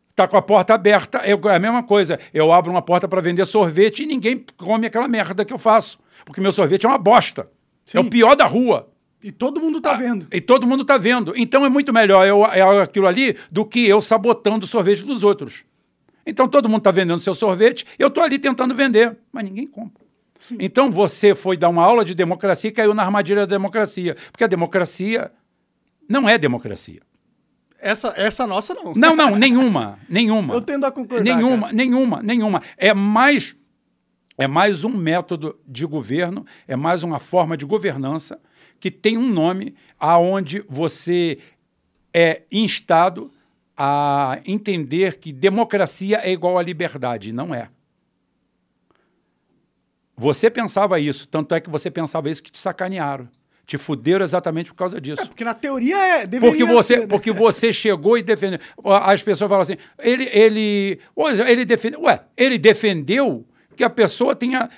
Está 0.08 0.26
com 0.26 0.38
a 0.38 0.42
porta 0.42 0.72
aberta, 0.72 1.18
é 1.18 1.32
a 1.32 1.58
mesma 1.58 1.82
coisa. 1.82 2.18
Eu 2.32 2.50
abro 2.50 2.70
uma 2.70 2.80
porta 2.80 3.06
para 3.06 3.20
vender 3.20 3.44
sorvete 3.44 4.04
e 4.04 4.06
ninguém 4.06 4.42
come 4.56 4.86
aquela 4.86 5.06
merda 5.06 5.44
que 5.44 5.52
eu 5.52 5.58
faço. 5.58 5.98
Porque 6.24 6.40
meu 6.40 6.52
sorvete 6.52 6.86
é 6.86 6.88
uma 6.88 6.96
bosta. 6.96 7.50
É 7.92 8.00
o 8.00 8.04
Sim. 8.04 8.08
pior 8.08 8.34
da 8.34 8.46
rua. 8.46 8.88
E 9.22 9.30
todo 9.30 9.60
mundo 9.60 9.82
tá 9.82 9.94
vendo. 9.94 10.26
E 10.32 10.40
todo 10.40 10.66
mundo 10.66 10.80
está 10.80 10.96
vendo. 10.96 11.34
Então 11.36 11.66
é 11.66 11.68
muito 11.68 11.92
melhor 11.92 12.26
eu, 12.26 12.42
eu 12.42 12.80
aquilo 12.80 13.06
ali 13.06 13.36
do 13.50 13.66
que 13.66 13.86
eu 13.86 14.00
sabotando 14.00 14.64
o 14.64 14.68
sorvete 14.68 15.02
dos 15.02 15.22
outros. 15.22 15.62
Então 16.24 16.48
todo 16.48 16.70
mundo 16.70 16.78
está 16.78 16.90
vendendo 16.90 17.20
seu 17.20 17.34
sorvete, 17.34 17.84
eu 17.98 18.08
estou 18.08 18.24
ali 18.24 18.38
tentando 18.38 18.74
vender, 18.74 19.14
mas 19.30 19.44
ninguém 19.44 19.66
compra. 19.66 20.03
Então 20.58 20.90
você 20.90 21.34
foi 21.34 21.56
dar 21.56 21.68
uma 21.68 21.82
aula 21.82 22.04
de 22.04 22.14
democracia 22.14 22.68
e 22.68 22.72
caiu 22.72 22.94
na 22.94 23.02
armadilha 23.02 23.46
da 23.46 23.56
democracia. 23.56 24.16
Porque 24.30 24.44
a 24.44 24.48
democracia 24.48 25.30
não 26.08 26.28
é 26.28 26.36
democracia. 26.36 27.00
Essa, 27.80 28.14
essa 28.16 28.46
nossa 28.46 28.74
não. 28.74 28.94
Não, 28.94 29.14
não, 29.14 29.36
nenhuma. 29.36 29.98
Nenhuma. 30.08 30.54
Eu 30.54 30.60
tendo 30.60 30.86
a 30.86 30.90
concordar. 30.90 31.22
Nenhuma, 31.22 31.62
cara. 31.66 31.72
nenhuma, 31.72 32.22
nenhuma. 32.22 32.62
É 32.76 32.94
mais, 32.94 33.54
é 34.38 34.46
mais 34.46 34.84
um 34.84 34.90
método 34.90 35.58
de 35.66 35.84
governo, 35.84 36.46
é 36.66 36.76
mais 36.76 37.02
uma 37.02 37.18
forma 37.18 37.56
de 37.56 37.66
governança 37.66 38.40
que 38.80 38.90
tem 38.90 39.16
um 39.18 39.28
nome 39.28 39.74
aonde 39.98 40.64
você 40.68 41.38
é 42.12 42.42
instado 42.50 43.30
a 43.76 44.40
entender 44.46 45.18
que 45.18 45.32
democracia 45.32 46.20
é 46.22 46.32
igual 46.32 46.58
a 46.58 46.62
liberdade. 46.62 47.32
Não 47.32 47.54
é. 47.54 47.68
Você 50.16 50.48
pensava 50.48 50.98
isso, 51.00 51.26
tanto 51.26 51.54
é 51.54 51.60
que 51.60 51.68
você 51.68 51.90
pensava 51.90 52.30
isso 52.30 52.42
que 52.42 52.50
te 52.50 52.58
sacanearam. 52.58 53.28
Te 53.66 53.78
fuderam 53.78 54.22
exatamente 54.22 54.70
por 54.70 54.76
causa 54.76 55.00
disso. 55.00 55.22
É, 55.22 55.24
porque 55.24 55.42
na 55.42 55.54
teoria 55.54 55.96
é. 55.96 56.26
Porque 56.26 56.64
você, 56.64 56.94
ser, 56.94 57.00
né? 57.00 57.06
porque 57.06 57.32
você 57.32 57.72
chegou 57.72 58.18
e 58.18 58.22
defendeu. 58.22 58.58
As 58.84 59.22
pessoas 59.22 59.48
falam 59.48 59.62
assim, 59.62 59.76
ele, 59.98 60.28
ele, 60.30 61.00
Ué, 61.16 61.50
ele 61.50 61.64
defendeu. 61.64 62.02
Ué, 62.02 62.20
ele 62.36 62.58
defendeu 62.58 63.46
que 63.74 63.82
a 63.82 63.88
pessoa 63.88 64.36
tenha. 64.36 64.68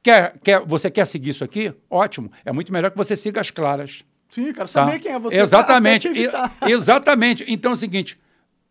Quer, 0.00 0.34
quer, 0.44 0.60
você 0.60 0.90
quer 0.90 1.06
seguir 1.06 1.30
isso 1.30 1.42
aqui? 1.42 1.74
Ótimo. 1.90 2.30
É 2.44 2.52
muito 2.52 2.72
melhor 2.72 2.90
que 2.90 2.96
você 2.96 3.16
siga 3.16 3.40
as 3.40 3.50
claras. 3.50 4.04
Sim, 4.30 4.44
quero 4.52 4.58
tá? 4.58 4.68
saber 4.68 5.00
quem 5.00 5.12
é 5.12 5.18
você. 5.18 5.40
Exatamente. 5.40 6.08
E- 6.14 6.70
exatamente. 6.70 7.44
Então 7.48 7.72
é 7.72 7.74
o 7.74 7.76
seguinte: 7.76 8.16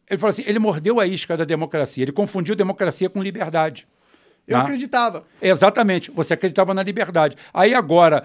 ele 0.09 0.19
falou 0.19 0.29
assim, 0.29 0.43
ele 0.45 0.59
mordeu 0.59 0.99
a 0.99 1.07
isca 1.07 1.35
da 1.35 1.43
democracia, 1.43 2.03
ele 2.03 2.11
confundiu 2.11 2.55
democracia 2.55 3.09
com 3.09 3.21
liberdade. 3.21 3.87
Eu 4.47 4.57
tá? 4.57 4.63
acreditava. 4.63 5.25
Exatamente. 5.41 6.11
Você 6.11 6.33
acreditava 6.33 6.73
na 6.73 6.83
liberdade. 6.83 7.35
Aí 7.53 7.73
agora. 7.73 8.23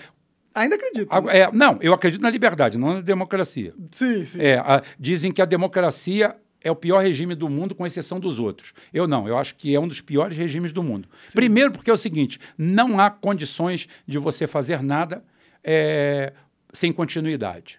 Ainda 0.55 0.75
acredito. 0.75 1.09
a- 1.13 1.35
é, 1.37 1.51
não, 1.53 1.79
eu 1.81 1.93
acredito 1.95 2.21
na 2.21 2.31
liberdade, 2.31 2.77
não 2.79 2.95
na 2.95 3.01
democracia. 3.01 3.73
Sim, 3.93 4.25
sim. 4.25 4.41
É, 4.41 4.59
a- 4.59 4.83
dizem 4.99 5.31
que 5.31 5.41
a 5.41 5.45
democracia 5.45 6.35
é 6.61 6.71
o 6.71 6.75
pior 6.75 6.99
regime 7.01 7.37
do 7.37 7.49
mundo, 7.49 7.73
com 7.75 7.87
exceção 7.87 8.19
dos 8.19 8.41
outros. 8.41 8.73
Eu 8.93 9.07
não, 9.07 9.29
eu 9.29 9.39
acho 9.39 9.55
que 9.55 9.73
é 9.75 9.79
um 9.79 9.87
dos 9.87 10.01
piores 10.01 10.37
regimes 10.37 10.73
do 10.73 10.83
mundo. 10.83 11.09
Primeiro, 11.33 11.71
porque 11.71 11.91
é 11.91 11.95
o 11.95 11.97
seguinte: 11.97 12.41
não 12.57 12.99
há 12.99 13.09
condições 13.11 13.87
de 14.07 14.19
você 14.19 14.47
fazer 14.49 14.83
nada 14.83 15.23
é, 15.63 16.33
sem 16.73 16.93
continuidade. 16.93 17.79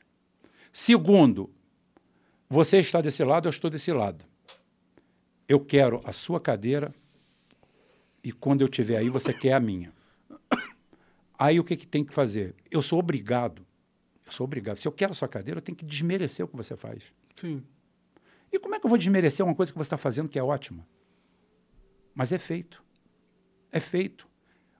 Segundo, 0.71 1.49
você 2.49 2.77
está 2.77 3.01
desse 3.01 3.23
lado, 3.23 3.47
eu 3.47 3.51
estou 3.51 3.69
desse 3.69 3.91
lado. 3.91 4.23
Eu 5.47 5.59
quero 5.59 5.99
a 6.05 6.11
sua 6.13 6.39
cadeira 6.39 6.91
e 8.23 8.31
quando 8.31 8.61
eu 8.61 8.67
estiver 8.67 8.97
aí, 8.97 9.09
você 9.09 9.33
quer 9.33 9.53
a 9.53 9.59
minha. 9.59 9.93
Aí 11.37 11.59
o 11.59 11.63
que, 11.63 11.77
que 11.77 11.87
tem 11.87 12.03
que 12.03 12.13
fazer? 12.13 12.53
Eu 12.69 12.81
sou 12.81 12.99
obrigado 12.99 13.65
eu 14.29 14.33
sou 14.33 14.43
obrigado. 14.45 14.77
Se 14.77 14.87
eu 14.87 14.91
quero 14.91 15.11
a 15.11 15.15
sua 15.15 15.27
cadeira, 15.27 15.57
eu 15.57 15.61
tenho 15.61 15.75
que 15.75 15.83
desmerecer 15.83 16.45
o 16.45 16.47
que 16.47 16.55
você 16.55 16.75
faz. 16.75 17.11
Sim. 17.33 17.63
E 18.51 18.59
como 18.59 18.75
é 18.75 18.79
que 18.79 18.85
eu 18.85 18.89
vou 18.89 18.97
desmerecer 18.97 19.45
uma 19.45 19.55
coisa 19.55 19.71
que 19.71 19.77
você 19.77 19.87
está 19.87 19.97
fazendo 19.97 20.29
que 20.29 20.37
é 20.37 20.43
ótima? 20.43 20.85
Mas 22.13 22.31
é 22.31 22.37
feito. 22.37 22.83
É 23.71 23.79
feito. 23.79 24.27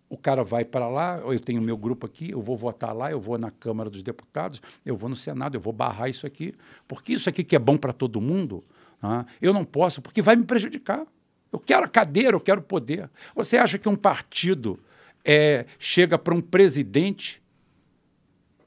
O 0.08 0.18
cara 0.18 0.44
vai 0.44 0.64
para 0.64 0.88
lá, 0.88 1.18
eu 1.18 1.40
tenho 1.40 1.62
meu 1.62 1.78
grupo 1.78 2.06
aqui, 2.06 2.32
eu 2.32 2.42
vou 2.42 2.58
votar 2.58 2.96
lá, 2.96 3.12
eu 3.12 3.20
vou 3.20 3.38
na 3.38 3.52
Câmara 3.52 3.90
dos 3.90 4.02
Deputados, 4.02 4.60
eu 4.84 4.96
vou 4.96 5.10
no 5.10 5.16
Senado, 5.16 5.56
eu 5.56 5.62
vou 5.62 5.74
barrar 5.74 6.10
isso 6.10 6.26
aqui, 6.26 6.56
porque 6.88 7.14
isso 7.14 7.30
aqui 7.30 7.44
que 7.44 7.56
é 7.56 7.60
bom 7.60 7.78
para 7.78 7.94
todo 7.94 8.20
mundo, 8.20 8.64
ah, 9.04 9.26
eu 9.40 9.54
não 9.54 9.64
posso, 9.64 10.02
porque 10.02 10.20
vai 10.20 10.36
me 10.36 10.46
prejudicar. 10.46 11.06
Eu 11.52 11.60
quero 11.60 11.86
a 11.86 11.88
cadeira, 11.88 12.36
eu 12.36 12.40
quero 12.40 12.62
poder. 12.62 13.10
Você 13.36 13.58
acha 13.58 13.78
que 13.78 13.90
um 13.90 13.96
partido 13.96 14.80
é, 15.26 15.66
chega 15.78 16.18
para 16.18 16.34
um 16.34 16.42
presidente 16.42 17.42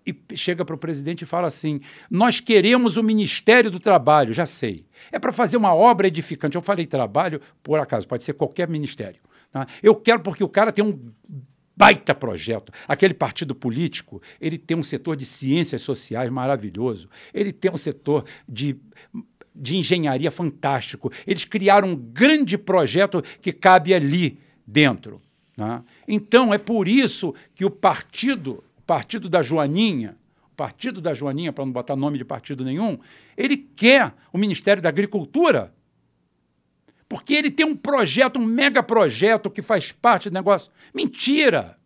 e 0.04 0.36
chega 0.36 0.64
para 0.64 0.74
o 0.74 0.78
presidente 0.78 1.22
e 1.22 1.26
fala 1.26 1.46
assim: 1.46 1.80
Nós 2.10 2.40
queremos 2.40 2.96
o 2.96 3.02
Ministério 3.02 3.70
do 3.70 3.78
Trabalho, 3.78 4.32
já 4.32 4.46
sei. 4.46 4.84
É 5.10 5.18
para 5.18 5.32
fazer 5.32 5.56
uma 5.56 5.74
obra 5.74 6.08
edificante. 6.08 6.56
Eu 6.56 6.62
falei 6.62 6.86
trabalho, 6.86 7.40
por 7.62 7.78
acaso, 7.78 8.06
pode 8.06 8.24
ser 8.24 8.34
qualquer 8.34 8.68
ministério. 8.68 9.20
tá? 9.52 9.66
Eu 9.82 9.94
quero 9.94 10.20
porque 10.20 10.42
o 10.42 10.48
cara 10.48 10.72
tem 10.72 10.84
um 10.84 11.12
baita 11.76 12.14
projeto. 12.14 12.72
Aquele 12.86 13.14
partido 13.14 13.54
político, 13.54 14.20
ele 14.40 14.58
tem 14.58 14.76
um 14.76 14.82
setor 14.82 15.16
de 15.16 15.24
ciências 15.24 15.80
sociais 15.82 16.30
maravilhoso. 16.30 17.08
Ele 17.32 17.52
tem 17.52 17.70
um 17.70 17.76
setor 17.76 18.24
de 18.48 18.76
de 19.54 19.76
engenharia 19.76 20.30
fantástico. 20.30 21.12
Eles 21.26 21.44
criaram 21.44 21.88
um 21.88 21.96
grande 21.96 22.56
projeto 22.56 23.22
que 23.40 23.52
cabe 23.52 23.92
ali 23.94 24.38
dentro. 24.66 25.18
Né? 25.56 25.82
Então, 26.06 26.52
é 26.52 26.58
por 26.58 26.88
isso 26.88 27.34
que 27.54 27.64
o 27.64 27.70
partido, 27.70 28.64
o 28.78 28.82
partido 28.82 29.28
da 29.28 29.42
Joaninha, 29.42 30.16
o 30.50 30.54
partido 30.56 31.00
da 31.00 31.14
Joaninha, 31.14 31.52
para 31.52 31.64
não 31.64 31.72
botar 31.72 31.96
nome 31.96 32.18
de 32.18 32.24
partido 32.24 32.64
nenhum, 32.64 32.98
ele 33.36 33.56
quer 33.56 34.12
o 34.32 34.38
Ministério 34.38 34.82
da 34.82 34.88
Agricultura 34.88 35.72
porque 37.12 37.34
ele 37.34 37.50
tem 37.50 37.66
um 37.66 37.76
projeto, 37.76 38.38
um 38.38 38.46
mega 38.46 38.82
projeto 38.82 39.50
que 39.50 39.60
faz 39.60 39.92
parte 39.92 40.30
do 40.30 40.32
negócio. 40.32 40.72
Mentira! 40.94 41.76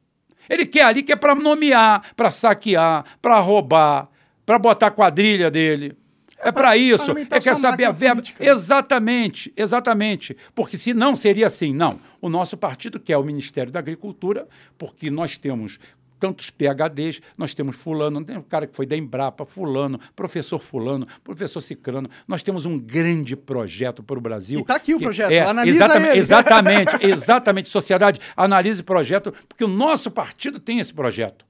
Ele 0.49 0.65
quer 0.65 0.85
ali 0.85 1.03
que 1.03 1.11
é 1.11 1.17
para 1.17 1.35
nomear, 1.35 2.15
para 2.15 2.31
saquear, 2.31 3.05
para 3.21 3.41
roubar, 3.41 4.09
para 4.45 4.57
botar 4.57 4.93
quadrilha 4.93 5.51
dele. 5.51 5.97
É 6.39 6.53
para 6.53 6.77
isso. 6.77 7.13
É 7.31 7.41
quer 7.41 7.57
saber 7.57 7.85
a 7.85 7.93
verba. 7.93 8.17
Política. 8.17 8.45
Exatamente, 8.45 9.53
exatamente. 9.57 10.37
Porque 10.55 10.77
se 10.77 10.93
não 10.93 11.17
seria 11.17 11.47
assim. 11.47 11.73
Não. 11.73 11.99
O 12.21 12.29
nosso 12.29 12.57
partido 12.57 13.01
quer 13.01 13.17
o 13.17 13.25
Ministério 13.25 13.73
da 13.73 13.79
Agricultura, 13.79 14.47
porque 14.77 15.11
nós 15.11 15.39
temos 15.39 15.79
tantos 16.19 16.51
PHDs, 16.51 17.21
nós 17.37 17.55
temos 17.55 17.77
fulano, 17.77 18.25
tem 18.25 18.39
um 18.39 18.43
cara 18.43 18.67
que 18.67 18.75
foi 18.75 18.87
da 18.87 18.97
Embrapa, 18.97 19.45
fulano, 19.45 20.01
professor 20.15 20.59
fulano, 20.59 21.07
professor 21.23 21.61
Cicrano. 21.61 22.09
Nós 22.27 22.43
temos 22.43 22.65
um 22.65 22.79
grande 22.79 23.37
projeto 23.37 24.03
para 24.03 24.19
o 24.19 24.21
Brasil. 24.21 24.59
E 24.59 24.63
está 24.63 24.77
aqui 24.77 24.95
o 24.95 24.99
projeto, 24.99 25.31
é, 25.31 25.41
analisa 25.41 25.77
exatamente, 25.77 26.11
ele. 26.11 26.19
Exatamente, 26.19 26.91
exatamente. 27.07 27.69
Sociedade, 27.69 28.21
analise 28.37 28.81
o 28.81 28.85
projeto, 28.85 29.33
porque 29.49 29.65
o 29.65 29.69
nosso 29.69 30.11
partido 30.11 30.59
tem 30.59 30.79
esse 30.79 30.93
projeto. 30.93 31.45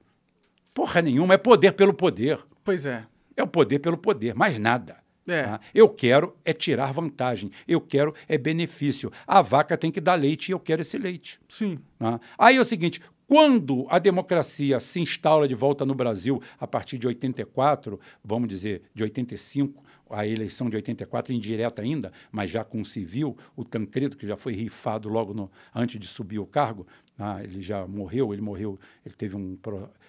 Porra 0.73 1.01
nenhuma, 1.01 1.33
é 1.33 1.37
poder 1.37 1.71
pelo 1.73 1.93
poder. 1.93 2.39
Pois 2.63 2.85
é. 2.85 3.05
É 3.37 3.43
o 3.43 3.47
poder 3.47 3.79
pelo 3.79 3.97
poder, 3.97 4.33
mais 4.33 4.57
nada. 4.57 4.97
É. 5.27 5.43
Tá? 5.43 5.59
Eu 5.75 5.87
quero 5.89 6.35
é 6.43 6.53
tirar 6.53 6.91
vantagem, 6.91 7.51
eu 7.67 7.79
quero 7.79 8.13
é 8.27 8.37
benefício. 8.37 9.11
A 9.27 9.41
vaca 9.41 9.77
tem 9.77 9.91
que 9.91 10.01
dar 10.01 10.15
leite 10.15 10.49
e 10.49 10.51
eu 10.53 10.59
quero 10.59 10.81
esse 10.81 10.97
leite. 10.97 11.39
Sim. 11.47 11.77
Tá? 11.99 12.19
Aí 12.37 12.55
é 12.55 12.59
o 12.59 12.65
seguinte: 12.65 13.01
quando 13.27 13.85
a 13.89 13.99
democracia 13.99 14.79
se 14.79 14.99
instala 15.01 15.47
de 15.47 15.53
volta 15.53 15.85
no 15.85 15.93
Brasil 15.93 16.41
a 16.57 16.65
partir 16.65 16.97
de 16.97 17.07
84, 17.07 17.99
vamos 18.23 18.47
dizer, 18.47 18.83
de 18.95 19.03
85, 19.03 19.83
a 20.09 20.25
eleição 20.25 20.69
de 20.69 20.77
84 20.77 21.33
indireta 21.33 21.81
ainda, 21.81 22.13
mas 22.31 22.49
já 22.49 22.63
com 22.63 22.79
o 22.79 22.85
civil, 22.85 23.37
o 23.53 23.65
Tancredo, 23.65 24.15
que 24.15 24.25
já 24.25 24.37
foi 24.37 24.53
rifado 24.53 25.09
logo 25.09 25.33
no, 25.33 25.51
antes 25.75 25.99
de 25.99 26.07
subir 26.07 26.39
o 26.39 26.45
cargo, 26.45 26.87
ah, 27.19 27.43
ele 27.43 27.61
já 27.61 27.85
morreu, 27.87 28.31
ele 28.31 28.41
morreu, 28.41 28.79
ele 29.05 29.15
teve 29.15 29.35
um, 29.35 29.57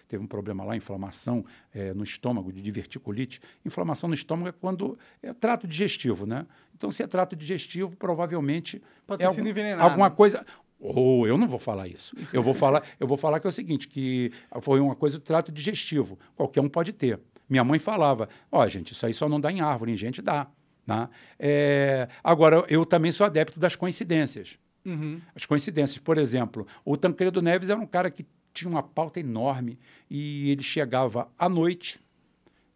teve 0.08 0.24
um 0.24 0.26
problema 0.26 0.64
lá, 0.64 0.74
inflamação 0.74 1.44
é, 1.72 1.92
no 1.92 2.02
estômago, 2.02 2.52
de 2.52 2.62
diverticulite. 2.62 3.40
Inflamação 3.64 4.08
no 4.08 4.14
estômago 4.14 4.48
é 4.48 4.52
quando 4.52 4.98
é 5.22 5.32
trato 5.32 5.68
digestivo, 5.68 6.26
né? 6.26 6.46
Então, 6.74 6.90
se 6.90 7.02
é 7.02 7.06
trato 7.06 7.36
digestivo, 7.36 7.94
provavelmente 7.96 8.82
Pode 9.06 9.22
é 9.22 9.26
algum, 9.26 9.46
envenenado. 9.46 9.82
alguma 9.82 10.10
coisa... 10.10 10.44
Ou 10.80 11.22
oh, 11.22 11.26
eu 11.26 11.36
não 11.36 11.48
vou 11.48 11.58
falar 11.58 11.88
isso. 11.88 12.14
Eu 12.32 12.40
vou 12.40 12.54
falar, 12.54 12.84
eu 13.00 13.06
vou 13.08 13.16
falar 13.16 13.40
que 13.40 13.48
é 13.48 13.50
o 13.50 13.52
seguinte, 13.52 13.88
que 13.88 14.30
foi 14.60 14.78
uma 14.78 14.94
coisa 14.94 15.18
do 15.18 15.22
trato 15.22 15.50
digestivo. 15.50 16.16
Qualquer 16.36 16.60
um 16.60 16.68
pode 16.68 16.92
ter. 16.92 17.18
Minha 17.48 17.64
mãe 17.64 17.80
falava, 17.80 18.28
ó, 18.50 18.62
oh, 18.62 18.68
gente, 18.68 18.92
isso 18.92 19.04
aí 19.04 19.12
só 19.12 19.28
não 19.28 19.40
dá 19.40 19.50
em 19.50 19.60
árvore, 19.60 19.90
em 19.90 19.96
gente 19.96 20.22
dá. 20.22 20.46
Né? 20.86 21.08
É, 21.36 22.08
agora, 22.22 22.64
eu 22.68 22.86
também 22.86 23.10
sou 23.10 23.26
adepto 23.26 23.58
das 23.58 23.74
coincidências. 23.74 24.56
Uhum. 24.84 25.20
As 25.34 25.44
coincidências, 25.44 25.98
por 25.98 26.16
exemplo, 26.16 26.64
o 26.84 26.96
Tancredo 26.96 27.42
Neves 27.42 27.70
era 27.70 27.80
um 27.80 27.86
cara 27.86 28.08
que 28.08 28.24
tinha 28.58 28.70
uma 28.70 28.82
pauta 28.82 29.20
enorme 29.20 29.78
e 30.10 30.50
ele 30.50 30.62
chegava 30.62 31.30
à 31.38 31.48
noite 31.48 32.00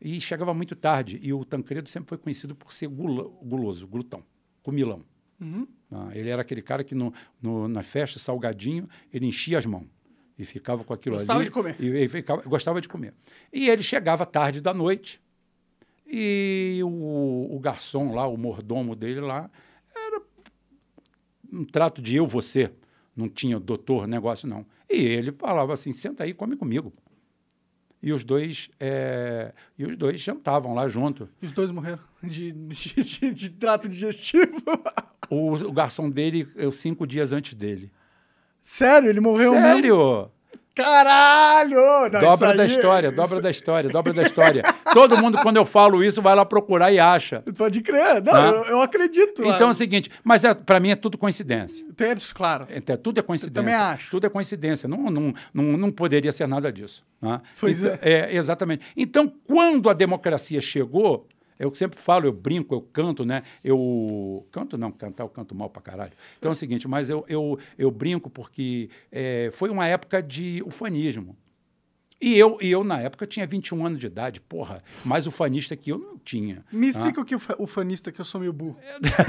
e 0.00 0.20
chegava 0.20 0.52
muito 0.52 0.74
tarde. 0.74 1.18
E 1.22 1.32
o 1.32 1.44
Tancredo 1.44 1.88
sempre 1.88 2.08
foi 2.08 2.18
conhecido 2.18 2.54
por 2.54 2.72
ser 2.72 2.88
guloso, 2.88 3.86
glutão, 3.86 4.22
comilão. 4.62 5.04
Uhum. 5.40 5.66
Ah, 5.90 6.10
ele 6.12 6.28
era 6.28 6.42
aquele 6.42 6.62
cara 6.62 6.84
que 6.84 6.94
no, 6.94 7.12
no, 7.40 7.68
na 7.68 7.82
festa, 7.82 8.18
salgadinho, 8.18 8.88
ele 9.12 9.26
enchia 9.26 9.58
as 9.58 9.66
mãos 9.66 9.86
e 10.38 10.44
ficava 10.44 10.84
com 10.84 10.92
aquilo 10.92 11.16
gostava 11.16 11.38
ali. 11.38 11.44
de 11.44 11.50
comer. 11.50 11.76
E, 11.80 12.04
e 12.04 12.08
ficava, 12.08 12.42
gostava 12.42 12.80
de 12.80 12.88
comer. 12.88 13.14
E 13.52 13.68
ele 13.68 13.82
chegava 13.82 14.24
tarde 14.24 14.60
da 14.60 14.72
noite 14.72 15.20
e 16.06 16.80
o, 16.82 17.48
o 17.50 17.58
garçom 17.60 18.14
lá, 18.14 18.26
o 18.26 18.36
mordomo 18.36 18.94
dele 18.94 19.20
lá, 19.20 19.50
era 19.94 20.22
um 21.52 21.64
trato 21.64 22.00
de 22.00 22.16
eu, 22.16 22.26
você. 22.26 22.70
Não 23.14 23.28
tinha 23.28 23.60
doutor, 23.60 24.06
negócio 24.06 24.48
não. 24.48 24.64
E 24.92 25.04
ele 25.04 25.32
falava 25.32 25.72
assim: 25.72 25.92
senta 25.92 26.24
aí, 26.24 26.34
come 26.34 26.56
comigo. 26.56 26.92
E 28.02 28.12
os 28.12 28.24
dois, 28.24 28.68
é, 28.80 29.52
e 29.78 29.84
os 29.84 29.96
dois 29.96 30.20
jantavam 30.20 30.74
lá 30.74 30.88
junto. 30.88 31.28
E 31.40 31.46
os 31.46 31.52
dois 31.52 31.70
morreram 31.70 32.00
de, 32.22 32.50
de, 32.50 32.94
de, 32.94 33.32
de 33.32 33.50
trato 33.50 33.88
digestivo. 33.88 34.60
O, 35.30 35.52
o, 35.54 35.72
garçom 35.72 36.10
dele, 36.10 36.48
eu 36.56 36.72
cinco 36.72 37.06
dias 37.06 37.32
antes 37.32 37.54
dele. 37.54 37.92
Sério? 38.60 39.08
Ele 39.08 39.20
morreu 39.20 39.52
Sério? 39.52 39.96
Mesmo? 39.96 40.30
Caralho! 40.74 41.76
Não, 42.10 42.20
dobra 42.20 42.56
da 42.56 42.64
história, 42.64 43.10
dobra 43.10 43.32
isso... 43.32 43.42
da 43.42 43.50
história, 43.50 43.90
dobra 43.90 44.12
da 44.12 44.22
história. 44.22 44.62
Todo 44.92 45.18
mundo, 45.18 45.38
quando 45.42 45.56
eu 45.56 45.64
falo 45.64 46.02
isso, 46.02 46.22
vai 46.22 46.34
lá 46.34 46.44
procurar 46.44 46.90
e 46.90 46.98
acha. 46.98 47.42
Pode 47.56 47.82
crer. 47.82 48.22
Não, 48.22 48.54
eu, 48.54 48.64
eu, 48.64 48.82
acredito. 48.82 49.42
Então 49.42 49.68
é 49.68 49.70
o 49.70 49.74
seguinte, 49.74 50.10
mas 50.24 50.44
é, 50.44 50.54
para 50.54 50.80
mim 50.80 50.90
é 50.90 50.96
tudo 50.96 51.18
coincidência. 51.18 51.84
Claro. 52.32 52.66
É, 52.70 52.78
é, 52.92 52.96
tudo 52.96 53.20
é 53.20 53.22
coincidência. 53.22 53.60
Eu 53.60 53.62
também 53.62 53.74
acho. 53.74 54.10
Tudo 54.10 54.26
é 54.26 54.30
coincidência. 54.30 54.88
Não, 54.88 55.10
não, 55.10 55.34
não, 55.52 55.64
não 55.64 55.90
poderia 55.90 56.32
ser 56.32 56.48
nada 56.48 56.72
disso. 56.72 57.04
Né? 57.20 57.40
Pois 57.60 57.82
então, 57.82 57.98
é. 58.00 58.12
é. 58.12 58.36
Exatamente. 58.36 58.84
Então, 58.96 59.30
quando 59.44 59.90
a 59.90 59.92
democracia 59.92 60.60
chegou, 60.60 61.28
eu 61.62 61.72
sempre 61.76 62.00
falo, 62.00 62.26
eu 62.26 62.32
brinco, 62.32 62.74
eu 62.74 62.80
canto, 62.80 63.24
né? 63.24 63.44
Eu 63.62 64.44
canto 64.50 64.76
não, 64.76 64.90
cantar 64.90 65.22
eu 65.22 65.28
canto 65.28 65.54
mal 65.54 65.70
pra 65.70 65.80
caralho. 65.80 66.12
Então 66.36 66.50
é 66.50 66.52
o 66.52 66.56
seguinte, 66.56 66.88
mas 66.88 67.08
eu, 67.08 67.24
eu, 67.28 67.56
eu 67.78 67.88
brinco 67.88 68.28
porque 68.28 68.90
é, 69.12 69.48
foi 69.52 69.70
uma 69.70 69.86
época 69.86 70.20
de 70.20 70.60
ufanismo. 70.66 71.36
E 72.20 72.36
eu, 72.36 72.58
e 72.60 72.68
eu, 72.68 72.82
na 72.82 73.00
época, 73.00 73.28
tinha 73.28 73.46
21 73.46 73.86
anos 73.86 74.00
de 74.00 74.08
idade, 74.08 74.40
porra, 74.40 74.82
mais 75.04 75.28
ufanista 75.28 75.76
que 75.76 75.92
eu 75.92 75.98
não 75.98 76.18
tinha. 76.18 76.64
Me 76.72 76.88
explica 76.88 77.20
ah. 77.20 77.22
o 77.22 77.24
que 77.24 77.34
é 77.34 77.38
ufanista, 77.58 78.10
que 78.10 78.20
eu 78.20 78.24
sou 78.24 78.40
meio 78.40 78.52
burro. 78.52 78.78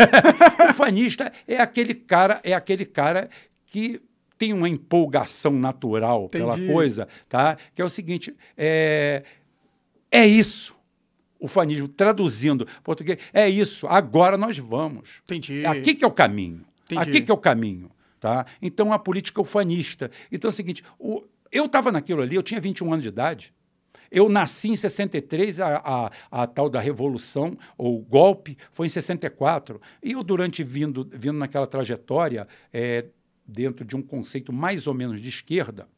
ufanista 0.72 1.32
é 1.48 1.58
aquele 1.58 1.93
cara, 1.93 2.41
é 2.43 2.54
aquele 2.54 2.86
cara 2.86 3.30
que 3.65 4.02
tem 4.39 4.54
uma 4.54 4.67
empolgação 4.67 5.54
natural 5.54 6.26
Entendi. 6.26 6.46
pela 6.46 6.74
coisa, 6.74 7.08
tá? 7.30 7.58
Que 7.76 7.82
é 7.82 7.86
o 7.86 7.89
seguinte, 7.89 8.36
é, 8.58 9.24
é 10.12 10.26
isso 10.26 10.82
o 11.43 11.47
fanismo, 11.49 11.89
traduzindo 11.89 12.65
português, 12.82 13.19
é 13.34 13.49
isso, 13.49 13.86
agora 13.88 14.38
nós 14.38 14.58
vamos. 14.58 15.21
Entendi. 15.25 15.65
Aqui 15.65 15.93
que 15.93 16.06
é 16.06 16.08
o 16.08 16.12
caminho. 16.12 16.63
Entendi. 16.86 17.01
Aqui 17.01 17.21
que 17.21 17.29
é 17.29 17.34
o 17.34 17.38
caminho. 17.38 17.91
Tá? 18.17 18.45
Então, 18.62 18.93
a 18.93 18.97
política 18.97 19.41
ufanista. 19.41 20.10
Então, 20.32 20.47
é 20.47 20.53
o 20.53 20.56
seguinte, 20.56 20.86
o, 20.97 21.21
eu 21.51 21.65
estava 21.65 21.91
naquilo 21.91 22.21
ali, 22.21 22.38
eu 22.38 22.41
tinha 22.41 22.62
21 22.62 22.93
anos 22.93 23.03
de 23.03 23.10
idade, 23.10 23.53
eu 24.10 24.29
nasci 24.29 24.69
em 24.69 24.75
63, 24.77 25.60
a, 25.60 25.82
a, 25.84 26.12
a, 26.32 26.47
tal 26.47 26.69
da 26.69 26.79
Revolução, 26.79 27.58
ou 27.77 27.99
golpe, 27.99 28.58
foi 28.71 28.86
em 28.86 28.89
64. 28.89 29.82
E 30.01 30.13
eu, 30.13 30.23
durante 30.23 30.63
vindo, 30.63 31.10
vindo 31.12 31.38
naquela 31.38 31.67
trajetória, 31.67 32.47
é, 32.71 33.08
dentro 33.45 33.84
de 33.84 33.97
um 33.97 34.01
conceito 34.01 34.53
mais 34.53 34.88
ou 34.88 34.93
menos 34.93 35.19
de 35.19 35.27
esquerda, 35.27 35.89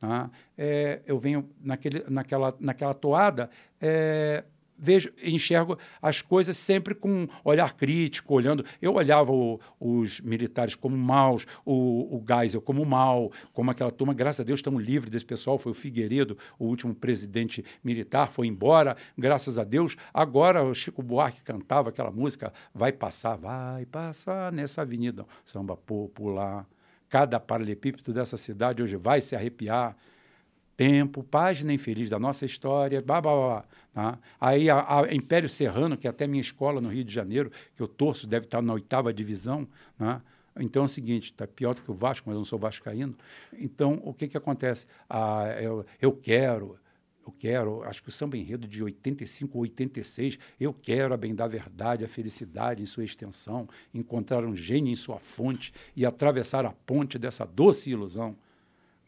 tá? 0.00 0.28
é, 0.56 1.02
eu 1.06 1.20
venho 1.20 1.48
naquele, 1.60 2.02
naquela, 2.08 2.56
naquela 2.58 2.94
toada. 2.94 3.48
É, 3.80 4.42
vejo, 4.78 5.10
enxergo 5.22 5.78
as 6.00 6.22
coisas 6.22 6.56
sempre 6.56 6.94
com 6.94 7.26
olhar 7.44 7.74
crítico, 7.74 8.34
olhando. 8.34 8.64
Eu 8.80 8.94
olhava 8.94 9.32
o, 9.32 9.60
os 9.80 10.20
militares 10.20 10.74
como 10.74 10.96
maus, 10.96 11.46
o, 11.64 12.16
o 12.16 12.24
Geisel 12.26 12.60
como 12.60 12.84
mal, 12.84 13.32
como 13.52 13.70
aquela 13.70 13.90
turma. 13.90 14.14
Graças 14.14 14.40
a 14.40 14.44
Deus 14.44 14.60
estamos 14.60 14.84
livres 14.84 15.10
desse 15.10 15.24
pessoal. 15.24 15.58
Foi 15.58 15.72
o 15.72 15.74
Figueiredo, 15.74 16.38
o 16.58 16.66
último 16.66 16.94
presidente 16.94 17.64
militar, 17.82 18.28
foi 18.28 18.46
embora. 18.46 18.96
Graças 19.16 19.58
a 19.58 19.64
Deus. 19.64 19.96
Agora 20.14 20.62
o 20.62 20.74
Chico 20.74 21.02
Buarque 21.02 21.40
cantava 21.40 21.88
aquela 21.88 22.10
música, 22.10 22.52
vai 22.72 22.92
passar, 22.92 23.36
vai 23.36 23.84
passar 23.86 24.52
nessa 24.52 24.82
avenida. 24.82 25.26
Samba 25.44 25.76
popular. 25.76 26.66
Cada 27.08 27.40
paralelepípedo 27.40 28.12
dessa 28.12 28.36
cidade 28.36 28.82
hoje 28.82 28.96
vai 28.96 29.20
se 29.22 29.34
arrepiar 29.34 29.96
tempo, 30.78 31.24
página 31.24 31.72
infeliz 31.72 32.08
da 32.08 32.20
nossa 32.20 32.44
história, 32.46 33.02
blá, 33.02 33.20
blá, 33.20 33.34
blá, 33.34 33.64
tá? 33.92 34.18
Aí 34.40 34.70
a, 34.70 35.00
a, 35.00 35.12
Império 35.12 35.48
Serrano, 35.48 35.96
que 35.96 36.06
é 36.06 36.10
até 36.10 36.24
minha 36.24 36.40
escola 36.40 36.80
no 36.80 36.88
Rio 36.88 37.02
de 37.02 37.12
Janeiro, 37.12 37.50
que 37.74 37.82
eu 37.82 37.88
torço, 37.88 38.28
deve 38.28 38.46
estar 38.46 38.62
na 38.62 38.74
oitava 38.74 39.12
divisão, 39.12 39.66
né? 39.98 40.22
Então 40.60 40.82
é 40.82 40.84
o 40.84 40.88
seguinte, 40.88 41.32
está 41.32 41.48
pior 41.48 41.74
do 41.74 41.82
que 41.82 41.90
o 41.90 41.94
Vasco, 41.94 42.28
mas 42.28 42.34
eu 42.34 42.38
não 42.38 42.44
sou 42.44 42.58
vascaíno. 42.58 43.16
Então, 43.52 44.00
o 44.04 44.14
que, 44.14 44.28
que 44.28 44.36
acontece? 44.36 44.86
Ah, 45.10 45.46
eu, 45.60 45.84
eu 46.00 46.12
quero, 46.12 46.78
eu 47.26 47.34
quero, 47.36 47.82
acho 47.82 48.00
que 48.00 48.08
o 48.08 48.12
samba 48.12 48.36
enredo 48.36 48.66
de 48.68 48.82
85 48.82 49.58
ou 49.58 49.62
86, 49.62 50.38
eu 50.60 50.72
quero 50.72 51.12
a 51.12 51.16
bem 51.16 51.34
da 51.34 51.48
verdade, 51.48 52.04
a 52.04 52.08
felicidade 52.08 52.84
em 52.84 52.86
sua 52.86 53.04
extensão, 53.04 53.68
encontrar 53.92 54.44
um 54.44 54.54
gênio 54.54 54.92
em 54.92 54.96
sua 54.96 55.18
fonte 55.18 55.72
e 55.96 56.06
atravessar 56.06 56.64
a 56.64 56.70
ponte 56.70 57.18
dessa 57.18 57.44
doce 57.44 57.90
ilusão 57.90 58.36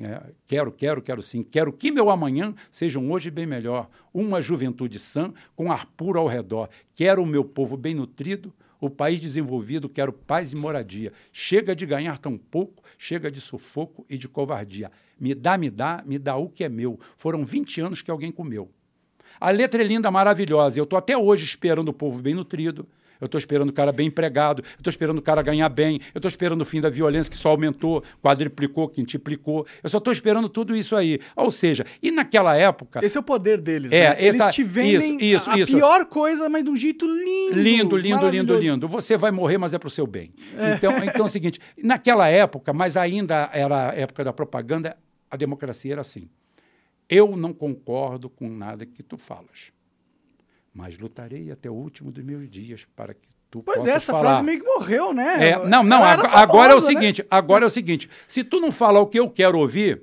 É, 0.00 0.32
quero, 0.46 0.72
quero, 0.72 1.02
quero 1.02 1.22
sim. 1.22 1.42
Quero 1.42 1.70
que 1.70 1.90
meu 1.90 2.08
amanhã 2.08 2.54
seja 2.70 2.98
um 2.98 3.12
hoje 3.12 3.30
bem 3.30 3.44
melhor. 3.44 3.88
Uma 4.14 4.40
juventude 4.40 4.98
sã, 4.98 5.32
com 5.54 5.70
ar 5.70 5.84
puro 5.84 6.18
ao 6.18 6.26
redor. 6.26 6.70
Quero 6.94 7.22
o 7.22 7.26
meu 7.26 7.44
povo 7.44 7.76
bem 7.76 7.94
nutrido, 7.94 8.50
o 8.80 8.88
país 8.88 9.20
desenvolvido, 9.20 9.90
quero 9.90 10.10
paz 10.10 10.52
e 10.52 10.56
moradia. 10.56 11.12
Chega 11.30 11.76
de 11.76 11.84
ganhar 11.84 12.16
tão 12.16 12.34
pouco, 12.38 12.82
chega 12.96 13.30
de 13.30 13.42
sufoco 13.42 14.06
e 14.08 14.16
de 14.16 14.26
covardia. 14.26 14.90
Me 15.20 15.34
dá, 15.34 15.58
me 15.58 15.68
dá, 15.68 16.02
me 16.06 16.18
dá 16.18 16.34
o 16.34 16.48
que 16.48 16.64
é 16.64 16.68
meu. 16.68 16.98
Foram 17.18 17.44
20 17.44 17.82
anos 17.82 18.00
que 18.00 18.10
alguém 18.10 18.32
comeu. 18.32 18.70
A 19.38 19.50
letra 19.50 19.82
é 19.82 19.84
linda, 19.84 20.10
maravilhosa. 20.10 20.80
Eu 20.80 20.84
estou 20.84 20.98
até 20.98 21.16
hoje 21.16 21.44
esperando 21.44 21.88
o 21.88 21.94
povo 21.94 22.22
bem 22.22 22.34
nutrido. 22.34 22.88
Eu 23.20 23.26
estou 23.26 23.38
esperando 23.38 23.70
o 23.70 23.72
cara 23.72 23.92
bem 23.92 24.06
empregado, 24.06 24.62
eu 24.62 24.78
estou 24.78 24.90
esperando 24.90 25.18
o 25.18 25.22
cara 25.22 25.42
ganhar 25.42 25.68
bem, 25.68 26.00
eu 26.14 26.18
estou 26.18 26.28
esperando 26.28 26.62
o 26.62 26.64
fim 26.64 26.80
da 26.80 26.88
violência 26.88 27.30
que 27.30 27.36
só 27.36 27.50
aumentou, 27.50 28.02
quadriplicou, 28.22 28.88
quintuplicou. 28.88 29.66
Eu 29.82 29.90
só 29.90 29.98
estou 29.98 30.12
esperando 30.12 30.48
tudo 30.48 30.74
isso 30.74 30.96
aí. 30.96 31.20
Ou 31.36 31.50
seja, 31.50 31.84
e 32.02 32.10
naquela 32.10 32.56
época. 32.56 33.00
Esse 33.04 33.16
é 33.16 33.20
o 33.20 33.22
poder 33.22 33.60
deles. 33.60 33.92
É, 33.92 34.10
né? 34.10 34.16
Eles 34.18 34.40
essa- 34.40 34.50
te 34.50 34.62
vendem 34.62 35.16
isso, 35.16 35.22
isso, 35.22 35.50
a 35.50 35.58
isso. 35.58 35.72
pior 35.76 36.04
coisa, 36.06 36.48
mas 36.48 36.64
de 36.64 36.70
um 36.70 36.76
jeito 36.76 37.06
lindo. 37.06 37.60
Lindo, 37.60 37.96
lindo, 37.96 38.28
lindo, 38.28 38.58
lindo. 38.58 38.88
Você 38.88 39.16
vai 39.16 39.30
morrer, 39.30 39.58
mas 39.58 39.74
é 39.74 39.78
para 39.78 39.88
o 39.88 39.90
seu 39.90 40.06
bem. 40.06 40.32
Então, 40.76 40.96
então 41.04 41.22
é 41.22 41.28
o 41.28 41.28
seguinte: 41.28 41.60
naquela 41.82 42.28
época, 42.28 42.72
mas 42.72 42.96
ainda 42.96 43.50
era 43.52 43.90
a 43.90 43.94
época 43.94 44.24
da 44.24 44.32
propaganda, 44.32 44.96
a 45.30 45.36
democracia 45.36 45.92
era 45.92 46.00
assim. 46.00 46.28
Eu 47.08 47.36
não 47.36 47.52
concordo 47.52 48.30
com 48.30 48.48
nada 48.48 48.86
que 48.86 49.02
tu 49.02 49.18
falas, 49.18 49.72
mas 50.80 50.98
lutarei 50.98 51.50
até 51.50 51.70
o 51.70 51.74
último 51.74 52.10
dos 52.10 52.24
meus 52.24 52.48
dias 52.48 52.86
para 52.96 53.14
que 53.14 53.28
tu 53.50 53.62
Pois 53.62 53.78
possas 53.78 53.92
é, 53.92 53.96
essa 53.96 54.12
falar. 54.12 54.24
frase 54.30 54.42
meio 54.42 54.60
que 54.60 54.66
morreu, 54.66 55.12
né? 55.12 55.50
É, 55.50 55.58
não, 55.66 55.82
não, 55.82 55.98
Ela 55.98 56.12
era 56.12 56.20
agora, 56.22 56.38
agora 56.38 56.70
é 56.70 56.74
o 56.74 56.76
famosa, 56.80 56.92
né? 56.92 57.00
seguinte, 57.00 57.26
agora 57.30 57.64
é 57.64 57.66
o 57.66 57.70
seguinte, 57.70 58.10
se 58.26 58.42
tu 58.44 58.60
não 58.60 58.72
falar 58.72 59.00
o 59.00 59.06
que 59.06 59.18
eu 59.18 59.28
quero 59.30 59.58
ouvir, 59.58 60.02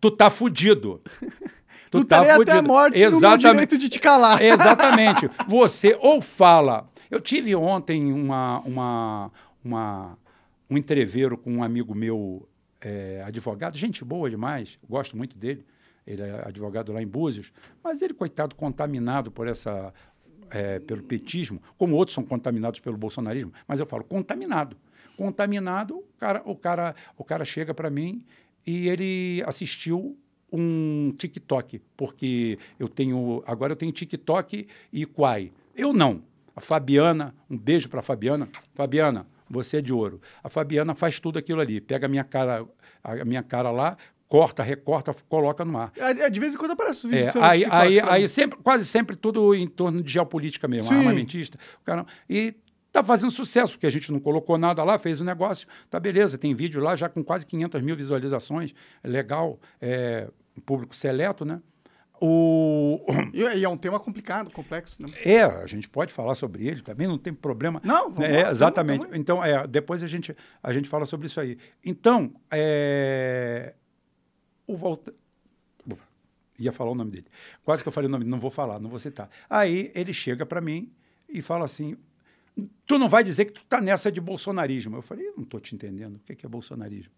tu 0.00 0.10
tá 0.10 0.30
fudido. 0.30 1.00
Tu 1.90 1.98
Lutarei 1.98 2.26
tá 2.26 2.34
até 2.34 2.50
a 2.50 2.54
fudido. 2.56 2.66
morte 2.66 3.08
no 3.08 3.20
meu 3.20 3.36
direito 3.36 3.78
de 3.78 3.88
te 3.88 4.00
calar. 4.00 4.42
Exatamente. 4.42 5.28
Você 5.46 5.96
ou 6.00 6.20
fala. 6.20 6.90
Eu 7.08 7.20
tive 7.20 7.54
ontem 7.54 8.12
uma, 8.12 8.58
uma, 8.62 9.30
uma, 9.64 10.18
um 10.68 10.76
entreveiro 10.76 11.38
com 11.38 11.52
um 11.52 11.62
amigo 11.62 11.94
meu, 11.94 12.48
é, 12.80 13.22
advogado, 13.24 13.78
gente 13.78 14.04
boa 14.04 14.28
demais, 14.28 14.76
gosto 14.90 15.16
muito 15.16 15.38
dele. 15.38 15.64
Ele 16.06 16.22
é 16.22 16.46
advogado 16.46 16.92
lá 16.92 17.02
em 17.02 17.06
Búzios, 17.06 17.52
mas 17.82 18.02
ele, 18.02 18.14
coitado, 18.14 18.54
contaminado 18.54 19.30
por 19.30 19.48
essa. 19.48 19.92
é, 20.50 20.78
pelo 20.78 21.02
petismo, 21.02 21.60
como 21.76 21.96
outros 21.96 22.14
são 22.14 22.24
contaminados 22.24 22.80
pelo 22.80 22.96
bolsonarismo, 22.96 23.52
mas 23.66 23.80
eu 23.80 23.86
falo 23.86 24.04
contaminado. 24.04 24.76
Contaminado, 25.16 25.96
o 25.96 26.04
cara, 26.18 26.42
o 26.44 26.56
cara, 26.56 26.94
o 27.16 27.24
cara 27.24 27.44
chega 27.44 27.72
para 27.72 27.88
mim 27.88 28.24
e 28.66 28.88
ele 28.88 29.42
assistiu 29.46 30.16
um 30.52 31.12
TikTok, 31.16 31.80
porque 31.96 32.58
eu 32.78 32.88
tenho 32.88 33.42
agora 33.46 33.72
eu 33.72 33.76
tenho 33.76 33.90
TikTok 33.92 34.66
e 34.92 35.06
Quai. 35.06 35.52
Eu 35.74 35.92
não. 35.92 36.22
A 36.54 36.60
Fabiana, 36.60 37.34
um 37.50 37.58
beijo 37.58 37.88
para 37.88 38.00
Fabiana. 38.02 38.48
Fabiana, 38.74 39.26
você 39.50 39.78
é 39.78 39.82
de 39.82 39.92
ouro. 39.92 40.20
A 40.42 40.48
Fabiana 40.48 40.94
faz 40.94 41.18
tudo 41.18 41.38
aquilo 41.38 41.60
ali, 41.60 41.80
pega 41.80 42.06
a 42.06 42.08
minha 42.08 42.22
cara, 42.22 42.64
a 43.02 43.24
minha 43.24 43.42
cara 43.42 43.70
lá, 43.72 43.96
corta, 44.28 44.62
recorta, 44.62 45.14
coloca 45.28 45.64
no 45.64 45.78
ar. 45.78 45.92
É, 45.96 46.28
De 46.30 46.40
vez 46.40 46.54
em 46.54 46.58
quando 46.58 46.72
aparece 46.72 47.06
os 47.06 47.12
É, 47.12 47.16
vídeos 47.16 47.34
no 47.34 47.42
aí, 47.44 47.64
aí, 47.70 48.00
aí 48.00 48.28
sempre, 48.28 48.58
quase 48.62 48.84
sempre 48.86 49.14
tudo 49.16 49.54
em 49.54 49.66
torno 49.68 50.02
de 50.02 50.12
geopolítica 50.12 50.66
mesmo, 50.66 50.88
Sim. 50.88 50.96
armamentista. 50.98 51.58
cara- 51.84 52.04
e 52.28 52.54
tá 52.90 53.02
fazendo 53.02 53.30
sucesso, 53.30 53.72
porque 53.72 53.86
a 53.86 53.90
gente 53.90 54.10
não 54.12 54.20
colocou 54.20 54.56
nada 54.56 54.82
lá, 54.84 54.98
fez 54.98 55.20
o 55.20 55.24
negócio, 55.24 55.66
tá 55.90 55.98
beleza, 55.98 56.38
tem 56.38 56.54
vídeo 56.54 56.80
lá 56.82 56.94
já 56.94 57.08
com 57.08 57.22
quase 57.24 57.44
500 57.44 57.82
mil 57.82 57.96
visualizações, 57.96 58.72
é 59.02 59.08
legal, 59.08 59.58
é 59.80 60.28
um 60.56 60.60
público 60.60 60.94
seleto, 60.94 61.44
né? 61.44 61.60
O, 62.20 63.04
E 63.34 63.42
e 63.42 63.64
é 63.64 63.68
um 63.68 63.76
tema 63.76 63.98
complicado, 63.98 64.50
complexo. 64.50 65.02
Né? 65.02 65.08
é, 65.24 65.42
a 65.42 65.66
gente 65.66 65.88
pode 65.88 66.12
falar 66.12 66.34
sobre 66.36 66.66
ele 66.66 66.80
também, 66.82 67.06
não 67.08 67.18
tem 67.18 67.34
problema. 67.34 67.80
Não, 67.84 68.10
vamos 68.10 68.24
É, 68.30 68.44
lá, 68.44 68.50
exatamente. 68.52 68.98
vamos, 68.98 69.10
vamos. 69.10 69.20
Então, 69.20 69.44
é, 69.44 69.66
depois 69.66 70.02
a 70.02 70.06
gente, 70.06 70.34
a 70.62 70.72
gente 70.72 70.88
fala 70.88 71.04
sobre 71.04 71.26
isso 71.26 71.40
aí. 71.40 71.58
Então, 71.84 72.32
é, 72.52 73.74
o 74.66 74.76
Volta... 74.76 75.14
Ia 76.58 76.72
falar 76.72 76.90
o 76.90 76.94
nome 76.94 77.10
dele. 77.10 77.26
Quase 77.64 77.82
que 77.82 77.88
eu 77.88 77.92
falei 77.92 78.08
o 78.08 78.10
nome, 78.10 78.24
não 78.24 78.38
vou 78.38 78.50
falar, 78.50 78.78
não 78.78 78.88
vou 78.88 78.98
citar. 78.98 79.28
Aí 79.50 79.90
ele 79.94 80.12
chega 80.12 80.46
para 80.46 80.60
mim 80.60 80.92
e 81.28 81.42
fala 81.42 81.64
assim: 81.64 81.96
tu 82.86 82.98
não 82.98 83.08
vai 83.08 83.24
dizer 83.24 83.46
que 83.46 83.52
tu 83.52 83.64
tá 83.64 83.80
nessa 83.80 84.10
de 84.10 84.20
bolsonarismo. 84.20 84.96
Eu 84.96 85.02
falei, 85.02 85.26
eu 85.26 85.34
não 85.36 85.44
tô 85.44 85.58
te 85.58 85.74
entendendo. 85.74 86.16
O 86.16 86.20
que 86.20 86.36
que 86.36 86.46
é 86.46 86.48
bolsonarismo? 86.48 87.12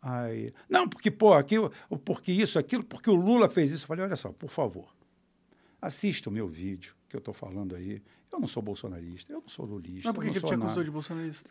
Aí, 0.00 0.52
não, 0.68 0.88
porque, 0.88 1.10
pô, 1.10 1.32
aquilo, 1.32 1.72
porque 2.04 2.30
isso, 2.30 2.58
aquilo, 2.58 2.84
porque 2.84 3.10
o 3.10 3.14
Lula 3.14 3.48
fez 3.48 3.72
isso. 3.72 3.84
Eu 3.84 3.88
falei, 3.88 4.04
olha 4.04 4.16
só, 4.16 4.30
por 4.30 4.50
favor, 4.50 4.94
assista 5.80 6.28
o 6.28 6.32
meu 6.32 6.46
vídeo 6.46 6.94
que 7.08 7.16
eu 7.16 7.18
estou 7.18 7.34
falando 7.34 7.74
aí. 7.74 8.02
Eu 8.30 8.38
não 8.38 8.46
sou 8.46 8.62
bolsonarista, 8.62 9.32
eu 9.32 9.40
não 9.40 9.48
sou 9.48 9.64
lulista. 9.64 10.08
Mas 10.08 10.14
por 10.14 10.24
que, 10.24 10.30
que 10.30 10.38
ele 10.38 10.44
te 10.44 10.48
sou 10.48 10.64
acusou 10.64 10.84
de 10.84 10.90
bolsonarista? 10.90 11.50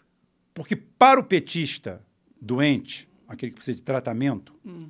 Porque 0.54 0.76
para 0.76 1.20
o 1.20 1.24
petista 1.24 2.06
doente, 2.40 3.10
aquele 3.28 3.52
que 3.52 3.56
precisa 3.56 3.76
de 3.76 3.82
tratamento, 3.82 4.54
Hum. 4.66 4.90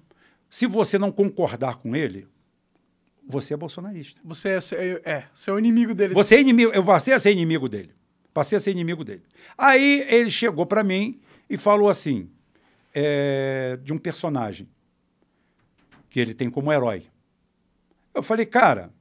Se 0.54 0.68
você 0.68 1.00
não 1.00 1.12
concordar 1.12 1.78
com 1.78 1.96
ele, 1.96 2.28
você 3.28 3.56
é 3.56 3.58
bolsonarista. 3.58 4.22
Você 4.24 4.50
é, 4.50 4.60
é, 4.74 5.02
é, 5.04 5.28
você 5.34 5.50
é 5.50 5.54
o 5.54 5.58
inimigo 5.58 5.96
dele. 5.96 6.14
Você 6.14 6.36
é 6.36 6.42
inimigo, 6.42 6.72
eu 6.72 6.86
passei 6.86 7.12
a 7.12 7.20
ser 7.20 7.32
inimigo 7.32 7.68
dele. 7.68 7.92
Passei 8.32 8.56
a 8.56 8.62
ser 8.62 8.70
inimigo 8.70 9.04
dele. 9.04 9.24
Aí 9.58 10.06
ele 10.08 10.30
chegou 10.30 10.64
para 10.68 10.84
mim 10.84 11.20
e 11.50 11.58
falou 11.58 11.90
assim, 11.90 12.30
é, 12.94 13.80
de 13.82 13.92
um 13.92 13.98
personagem 13.98 14.70
que 16.08 16.20
ele 16.20 16.36
tem 16.36 16.52
como 16.52 16.72
herói. 16.72 17.08
Eu 18.14 18.22
falei, 18.22 18.46
cara, 18.46 18.94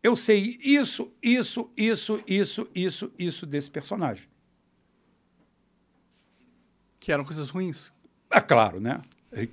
eu 0.00 0.14
sei 0.14 0.60
isso, 0.62 1.12
isso, 1.20 1.72
isso, 1.76 2.22
isso, 2.24 2.70
isso, 2.72 3.12
isso 3.18 3.46
desse 3.46 3.68
personagem. 3.68 4.28
Que 7.00 7.10
eram 7.10 7.24
coisas 7.24 7.50
ruins. 7.50 7.92
É 8.30 8.40
claro, 8.40 8.78
né? 8.78 9.02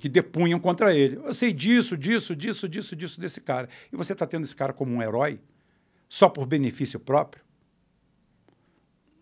Que 0.00 0.08
depunham 0.08 0.58
contra 0.58 0.94
ele. 0.94 1.16
Eu 1.16 1.34
sei 1.34 1.52
disso, 1.52 1.96
disso, 1.98 2.34
disso, 2.34 2.66
disso, 2.68 2.96
disso 2.96 3.20
desse 3.20 3.40
cara. 3.40 3.68
E 3.92 3.96
você 3.96 4.14
está 4.14 4.26
tendo 4.26 4.44
esse 4.44 4.56
cara 4.56 4.72
como 4.72 4.92
um 4.94 5.02
herói 5.02 5.38
só 6.08 6.28
por 6.28 6.46
benefício 6.46 6.98
próprio? 6.98 7.42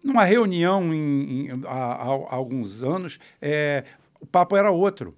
Numa 0.03 0.25
reunião 0.25 0.93
em- 0.93 1.47
em- 1.49 1.51
há, 1.67 1.95
há- 1.95 2.35
alguns 2.35 2.83
anos, 2.83 3.19
é, 3.41 3.85
o 4.21 4.27
papo 4.27 4.55
era 4.57 4.71
outro. 4.71 5.17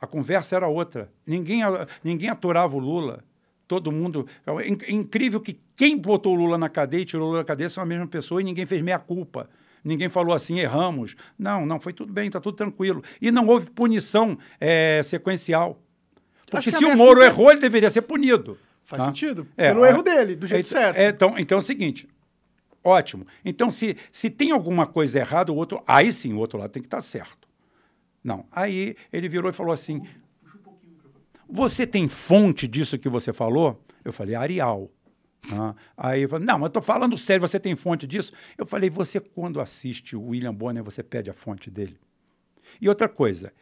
A 0.00 0.06
conversa 0.06 0.56
era 0.56 0.68
outra. 0.68 1.10
Ninguém, 1.26 1.60
ninguém 2.02 2.28
aturava 2.28 2.74
o 2.76 2.78
Lula. 2.78 3.24
Todo 3.66 3.90
mundo. 3.90 4.26
É 4.46 4.68
in- 4.68 4.96
incrível 4.96 5.40
que 5.40 5.58
quem 5.74 5.96
botou 5.96 6.34
o 6.34 6.36
Lula 6.36 6.58
na 6.58 6.68
cadeia 6.68 7.00
e 7.02 7.04
tirou 7.06 7.26
o 7.26 7.30
Lula 7.30 7.38
da 7.42 7.44
cadeia 7.46 7.70
são 7.70 7.82
a 7.82 7.86
mesma 7.86 8.06
pessoa 8.06 8.40
e 8.40 8.44
ninguém 8.44 8.66
fez 8.66 8.82
meia 8.82 8.98
culpa. 8.98 9.48
Ninguém 9.84 10.08
falou 10.08 10.34
assim, 10.34 10.58
erramos. 10.58 11.14
Não, 11.38 11.66
não, 11.66 11.78
foi 11.78 11.92
tudo 11.92 12.10
bem, 12.12 12.26
está 12.26 12.40
tudo 12.40 12.56
tranquilo. 12.56 13.04
E 13.20 13.30
não 13.30 13.46
houve 13.46 13.70
punição 13.70 14.38
é, 14.58 15.02
sequencial. 15.04 15.78
Porque 16.50 16.70
se 16.70 16.84
o 16.84 16.96
Moro 16.96 17.20
culpa- 17.20 17.26
errou, 17.26 17.50
ele 17.50 17.60
deveria 17.60 17.90
ser 17.90 18.02
punido. 18.02 18.58
Faz 18.82 19.02
tá? 19.02 19.06
sentido. 19.08 19.46
É, 19.56 19.68
Pelo 19.68 19.84
erro 19.84 20.02
dele, 20.02 20.36
do 20.36 20.46
jeito 20.46 20.66
é, 20.66 20.68
certo. 20.68 20.96
é, 20.96 21.08
então, 21.08 21.34
então 21.36 21.58
é 21.58 21.60
o 21.60 21.62
seguinte. 21.62 22.08
Ótimo. 22.82 23.26
Então, 23.44 23.70
se, 23.70 23.96
se 24.12 24.28
tem 24.30 24.50
alguma 24.50 24.86
coisa 24.86 25.18
errada, 25.18 25.50
o 25.52 25.56
outro. 25.56 25.82
Aí 25.86 26.12
sim, 26.12 26.32
o 26.34 26.38
outro 26.38 26.58
lado 26.58 26.70
tem 26.70 26.82
que 26.82 26.86
estar 26.86 27.00
certo. 27.02 27.48
Não. 28.22 28.46
Aí 28.52 28.94
ele 29.12 29.28
virou 29.28 29.50
e 29.50 29.54
falou 29.54 29.72
assim: 29.72 30.02
Você 31.48 31.86
tem 31.86 32.08
fonte 32.08 32.66
disso 32.66 32.98
que 32.98 33.08
você 33.08 33.32
falou? 33.32 33.82
Eu 34.04 34.12
falei, 34.12 34.34
Arial. 34.34 34.90
Ah, 35.52 35.74
aí 35.96 36.22
eu 36.22 36.28
falei, 36.28 36.46
não, 36.46 36.54
mas 36.54 36.62
eu 36.62 36.66
estou 36.68 36.82
falando 36.82 37.16
sério, 37.18 37.46
você 37.46 37.60
tem 37.60 37.74
fonte 37.76 38.06
disso? 38.06 38.32
Eu 38.56 38.64
falei, 38.64 38.88
você 38.88 39.20
quando 39.20 39.60
assiste 39.60 40.16
o 40.16 40.28
William 40.28 40.54
Bonner, 40.54 40.82
você 40.82 41.02
pede 41.02 41.30
a 41.30 41.34
fonte 41.34 41.70
dele. 41.70 41.98
E 42.80 42.88
outra 42.88 43.08
coisa, 43.08 43.52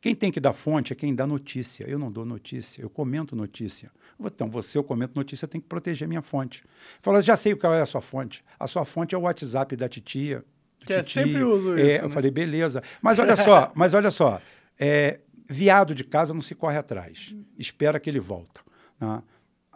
quem 0.00 0.14
tem 0.14 0.30
que 0.30 0.38
dar 0.40 0.52
fonte 0.52 0.92
é 0.92 0.96
quem 0.96 1.14
dá 1.14 1.26
notícia. 1.26 1.84
Eu 1.88 1.98
não 1.98 2.10
dou 2.12 2.24
notícia, 2.24 2.82
eu 2.82 2.90
comento 2.90 3.34
notícia. 3.34 3.90
Então, 4.20 4.48
você, 4.48 4.76
eu 4.78 4.84
comento 4.84 5.12
notícia, 5.16 5.44
eu 5.44 5.48
tenho 5.48 5.62
que 5.62 5.68
proteger 5.68 6.06
minha 6.06 6.22
fonte. 6.22 6.62
Fala, 7.00 7.20
já 7.22 7.34
sei 7.34 7.54
qual 7.56 7.72
é 7.74 7.80
a 7.80 7.86
sua 7.86 8.00
fonte. 8.02 8.44
A 8.58 8.66
sua 8.66 8.84
fonte 8.84 9.14
é 9.14 9.18
o 9.18 9.22
WhatsApp 9.22 9.74
da 9.74 9.88
titia. 9.88 10.44
Que 10.84 10.92
é, 10.92 11.02
Titi. 11.02 11.12
sempre 11.12 11.42
uso 11.44 11.76
É, 11.78 11.94
isso, 11.94 12.04
Eu 12.04 12.08
né? 12.08 12.14
falei, 12.14 12.30
beleza. 12.30 12.82
Mas 13.00 13.18
olha 13.18 13.36
só, 13.36 13.70
mas 13.74 13.94
olha 13.94 14.10
só. 14.10 14.40
é, 14.78 15.20
viado 15.48 15.94
de 15.94 16.04
casa 16.04 16.34
não 16.34 16.40
se 16.42 16.54
corre 16.54 16.76
atrás. 16.76 17.34
Espera 17.58 17.98
que 17.98 18.10
ele 18.10 18.20
volta. 18.20 18.60
né? 19.00 19.22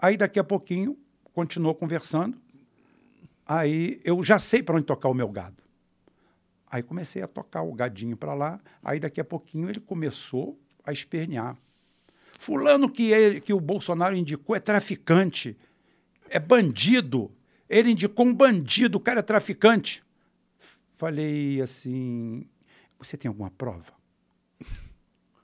Aí, 0.00 0.16
daqui 0.16 0.38
a 0.38 0.44
pouquinho, 0.44 0.96
continuou 1.36 1.74
conversando. 1.74 2.40
Aí, 3.44 4.00
eu 4.02 4.24
já 4.24 4.38
sei 4.38 4.62
para 4.62 4.74
onde 4.74 4.86
tocar 4.86 5.10
o 5.10 5.14
meu 5.14 5.28
gado. 5.28 5.62
Aí 6.70 6.82
comecei 6.82 7.20
a 7.20 7.28
tocar 7.28 7.60
o 7.60 7.74
gadinho 7.74 8.16
para 8.16 8.32
lá. 8.32 8.58
Aí 8.82 8.98
daqui 8.98 9.20
a 9.20 9.24
pouquinho 9.24 9.68
ele 9.68 9.78
começou 9.78 10.58
a 10.82 10.92
espernear. 10.92 11.54
Fulano 12.38 12.90
que, 12.90 13.10
ele, 13.10 13.42
que 13.42 13.52
o 13.52 13.60
Bolsonaro 13.60 14.16
indicou 14.16 14.56
é 14.56 14.60
traficante, 14.60 15.54
é 16.30 16.40
bandido. 16.40 17.30
Ele 17.68 17.90
indicou 17.90 18.24
um 18.24 18.34
bandido, 18.34 18.96
o 18.96 19.00
cara 19.00 19.20
é 19.20 19.22
traficante. 19.22 20.02
Falei 20.96 21.60
assim: 21.60 22.48
você 22.98 23.14
tem 23.18 23.28
alguma 23.28 23.50
prova? 23.50 23.92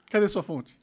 Cadê 0.09 0.27
sua 0.27 0.41
fonte? 0.41 0.75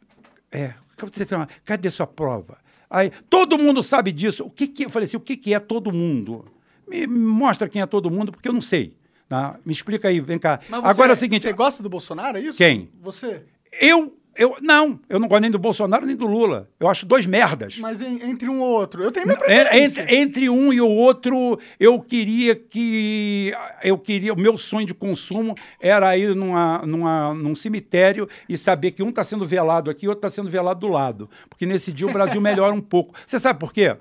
É, 0.52 0.74
você 0.96 1.26
tem 1.26 1.36
uma, 1.36 1.48
cadê 1.64 1.90
sua 1.90 2.06
prova? 2.06 2.58
Aí, 2.90 3.12
todo 3.30 3.56
mundo 3.56 3.82
sabe 3.82 4.10
disso. 4.10 4.44
O 4.44 4.50
que, 4.50 4.66
que 4.66 4.84
eu 4.84 4.90
falei 4.90 5.04
assim, 5.06 5.16
o 5.16 5.20
que, 5.20 5.36
que 5.36 5.54
é 5.54 5.60
todo 5.60 5.92
mundo? 5.92 6.44
Me, 6.88 7.06
me 7.06 7.18
mostra 7.18 7.68
quem 7.68 7.80
é 7.80 7.86
todo 7.86 8.10
mundo, 8.10 8.32
porque 8.32 8.48
eu 8.48 8.52
não 8.52 8.60
sei. 8.60 8.96
Tá? 9.28 9.56
Me 9.64 9.72
explica 9.72 10.08
aí, 10.08 10.18
vem 10.20 10.40
cá. 10.40 10.58
Mas 10.68 10.80
você- 10.80 10.88
Agora 10.88 11.12
é 11.12 11.14
o 11.14 11.16
seguinte, 11.16 11.42
Você 11.42 11.52
gosta 11.52 11.82
do 11.84 11.88
Bolsonaro, 11.88 12.36
é 12.36 12.40
isso? 12.40 12.58
Quem? 12.58 12.90
Você. 13.00 13.44
eu, 13.80 14.16
eu 14.40 14.56
não, 14.62 14.98
eu 15.08 15.20
não 15.20 15.28
gosto 15.28 15.42
nem 15.42 15.50
do 15.50 15.58
Bolsonaro 15.58 16.06
nem 16.06 16.16
do 16.16 16.26
Lula. 16.26 16.66
Eu 16.80 16.88
acho 16.88 17.04
dois 17.04 17.26
merdas. 17.26 17.76
Mas 17.78 18.00
en- 18.00 18.30
entre 18.30 18.48
um 18.48 18.60
ou 18.60 18.70
outro. 18.70 19.02
Eu 19.02 19.12
tenho 19.12 19.26
minha 19.26 19.38
preferência. 19.38 20.00
Entre, 20.02 20.16
entre 20.16 20.48
um 20.50 20.72
e 20.72 20.80
o 20.80 20.88
outro, 20.88 21.58
eu 21.78 22.00
queria 22.00 22.56
que. 22.56 23.52
Eu 23.84 23.98
queria. 23.98 24.32
O 24.32 24.40
meu 24.40 24.56
sonho 24.56 24.86
de 24.86 24.94
consumo 24.94 25.54
era 25.80 26.16
ir 26.16 26.34
numa, 26.34 26.78
numa, 26.86 27.34
num 27.34 27.54
cemitério 27.54 28.26
e 28.48 28.56
saber 28.56 28.92
que 28.92 29.02
um 29.02 29.10
está 29.10 29.22
sendo 29.22 29.44
velado 29.44 29.90
aqui 29.90 30.06
e 30.06 30.08
outro 30.08 30.26
está 30.26 30.30
sendo 30.30 30.50
velado 30.50 30.80
do 30.80 30.88
lado. 30.88 31.28
Porque 31.48 31.66
nesse 31.66 31.92
dia 31.92 32.06
o 32.06 32.12
Brasil 32.12 32.40
melhora 32.42 32.72
um 32.72 32.80
pouco. 32.80 33.14
Você 33.26 33.38
sabe 33.38 33.60
por 33.60 33.72
quê? 33.72 33.94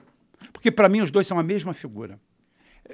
Porque 0.54 0.72
para 0.72 0.88
mim 0.88 1.02
os 1.02 1.12
dois 1.12 1.28
são 1.28 1.38
a 1.38 1.44
mesma 1.44 1.74
figura. 1.74 2.18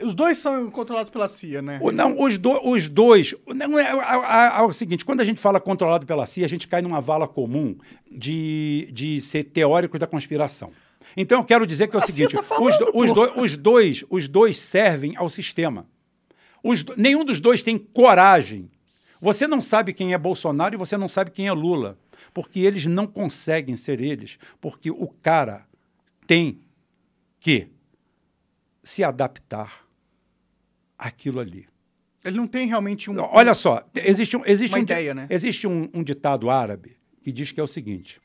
Os 0.03 0.13
dois 0.13 0.38
são 0.38 0.69
controlados 0.69 1.10
pela 1.10 1.27
CIA, 1.27 1.62
né? 1.62 1.79
O- 1.81 1.91
Não, 1.91 2.19
os, 2.19 2.38
do- 2.38 2.69
os 2.69 2.89
dois. 2.89 3.34
Não 3.47 3.79
é, 3.79 3.89
a- 3.91 4.58
é 4.60 4.62
o 4.62 4.73
seguinte: 4.73 5.05
quando 5.05 5.21
a 5.21 5.23
gente 5.23 5.39
fala 5.39 5.60
controlado 5.60 6.05
pela 6.05 6.25
CIA, 6.25 6.45
a 6.45 6.49
gente 6.49 6.67
cai 6.67 6.81
numa 6.81 6.99
vala 6.99 7.27
comum 7.27 7.77
de, 8.12 8.89
de 8.91 9.21
ser 9.21 9.45
teóricos 9.45 9.99
da 9.99 10.08
conspiração. 10.08 10.71
Então 11.15 11.39
eu 11.39 11.45
quero 11.45 11.65
dizer 11.65 11.88
que 11.88 11.95
é 11.95 11.99
o 11.99 12.03
A 12.03 12.05
CIA 12.05 12.15
seguinte: 12.15 12.34
tá 12.36 12.41
os, 12.41 12.47
falando, 12.47 12.77
do- 12.91 12.97
os 12.99 13.10
pô. 13.13 13.13
do- 13.27 13.41
os 13.41 13.55
dois, 13.58 14.03
os 14.10 14.27
dois 14.27 14.58
servem 14.58 15.15
ao 15.15 15.29
sistema. 15.29 15.88
Os 16.63 16.84
nenhum 16.97 17.23
dos 17.23 17.39
dois 17.39 17.63
tem 17.63 17.77
coragem. 17.77 18.69
Você 19.21 19.47
não 19.47 19.62
sabe 19.62 19.93
quem 19.93 20.13
é 20.13 20.17
Bolsonaro 20.17 20.75
e 20.75 20.77
você 20.77 20.97
não 20.97 21.08
sabe 21.08 21.31
quem 21.31 21.47
é 21.47 21.51
Lula. 21.53 21.97
Porque 22.34 22.60
eles 22.60 22.86
não 22.86 23.08
conseguem 23.08 23.77
ser 23.77 24.01
eles, 24.01 24.38
porque 24.60 24.91
o 24.91 25.08
cara 25.21 25.65
tem 26.27 26.60
que 27.39 27.67
se 28.84 29.03
adaptar 29.03 29.85
àquilo 30.97 31.39
ali. 31.39 31.67
Ele 32.23 32.38
não 32.38 32.47
tem 32.47 32.67
realmente 32.67 33.10
um. 33.12 33.19
Olha 33.19 33.53
só, 33.53 33.81
te- 33.81 34.01
existe 34.01 34.36
um, 34.36 34.41
existe 34.45 34.73
Uma 34.73 34.79
um, 34.79 34.84
ideia, 34.84 35.13
né? 35.13 35.27
existe 35.29 35.67
um, 35.67 35.89
um 35.93 36.03
ditado 36.03 36.49
árabe 36.49 36.97
que 37.21 37.31
diz 37.31 37.51
que 37.51 37.60
é 37.60 37.63
o 37.63 37.67
seguinte: 37.67 38.19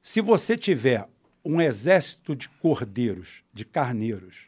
se 0.00 0.20
você 0.20 0.56
tiver 0.56 1.08
um 1.44 1.60
exército 1.60 2.34
de 2.36 2.48
cordeiros, 2.48 3.42
de 3.52 3.64
carneiros, 3.64 4.46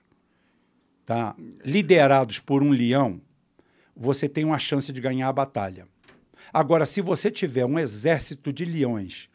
tá, 1.05 1.35
liderados 1.64 2.38
por 2.38 2.62
um 2.62 2.71
leão, 2.71 3.21
você 3.97 4.29
tem 4.29 4.44
uma 4.44 4.59
chance 4.59 4.92
de 4.92 5.01
ganhar 5.01 5.29
a 5.29 5.33
batalha. 5.33 5.88
Agora, 6.53 6.87
se 6.87 7.01
você 7.01 7.31
tiver 7.31 7.64
um 7.64 7.79
exército 7.79 8.53
de 8.53 8.64
leões 8.64 9.29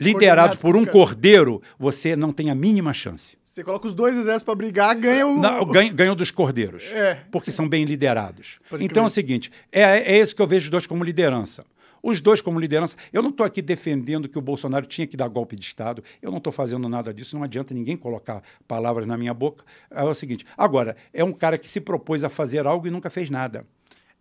liderados 0.00 0.56
por 0.56 0.76
um 0.76 0.84
cordeiro, 0.84 1.62
você 1.78 2.16
não 2.16 2.32
tem 2.32 2.50
a 2.50 2.54
mínima 2.54 2.92
chance. 2.92 3.36
Você 3.54 3.62
coloca 3.62 3.86
os 3.86 3.94
dois 3.94 4.16
exércitos 4.16 4.42
pra 4.42 4.52
brigar, 4.56 4.96
ganha 4.96 5.24
o. 5.28 5.38
Não, 5.40 5.64
ganham, 5.66 5.94
ganham 5.94 6.16
dos 6.16 6.32
cordeiros. 6.32 6.90
É. 6.90 7.22
Porque 7.30 7.52
são 7.52 7.68
bem 7.68 7.84
liderados. 7.84 8.58
Pode 8.68 8.82
então 8.82 9.02
é 9.02 9.04
crer. 9.04 9.06
o 9.06 9.14
seguinte: 9.14 9.52
é, 9.70 9.82
é 9.82 10.18
isso 10.18 10.34
que 10.34 10.42
eu 10.42 10.46
vejo 10.48 10.64
os 10.64 10.70
dois 10.70 10.88
como 10.88 11.04
liderança. 11.04 11.64
Os 12.02 12.20
dois 12.20 12.40
como 12.40 12.58
liderança. 12.58 12.96
Eu 13.12 13.22
não 13.22 13.30
estou 13.30 13.46
aqui 13.46 13.62
defendendo 13.62 14.28
que 14.28 14.36
o 14.36 14.42
Bolsonaro 14.42 14.86
tinha 14.86 15.06
que 15.06 15.16
dar 15.16 15.28
golpe 15.28 15.54
de 15.54 15.64
Estado. 15.64 16.02
Eu 16.20 16.32
não 16.32 16.38
estou 16.38 16.52
fazendo 16.52 16.88
nada 16.88 17.14
disso. 17.14 17.36
Não 17.36 17.44
adianta 17.44 17.72
ninguém 17.72 17.96
colocar 17.96 18.42
palavras 18.66 19.06
na 19.06 19.16
minha 19.16 19.32
boca. 19.32 19.64
É 19.88 20.02
o 20.02 20.14
seguinte: 20.14 20.44
agora, 20.58 20.96
é 21.12 21.22
um 21.22 21.32
cara 21.32 21.56
que 21.56 21.68
se 21.68 21.80
propôs 21.80 22.24
a 22.24 22.28
fazer 22.28 22.66
algo 22.66 22.88
e 22.88 22.90
nunca 22.90 23.08
fez 23.08 23.30
nada. 23.30 23.64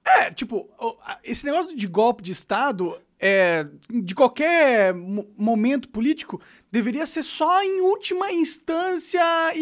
É, 0.06 0.30
tipo, 0.30 0.70
o- 0.80 0.96
esse 1.24 1.44
negócio 1.44 1.76
de 1.76 1.88
golpe 1.88 2.22
de 2.22 2.32
Estado, 2.32 3.02
é, 3.26 3.66
de 3.90 4.14
qualquer 4.14 4.94
mo- 4.94 5.26
momento 5.38 5.88
político, 5.88 6.42
deveria 6.70 7.06
ser 7.06 7.24
só 7.24 7.64
em 7.64 7.80
última 7.80 8.30
instância 8.34 9.22
e, 9.56 9.60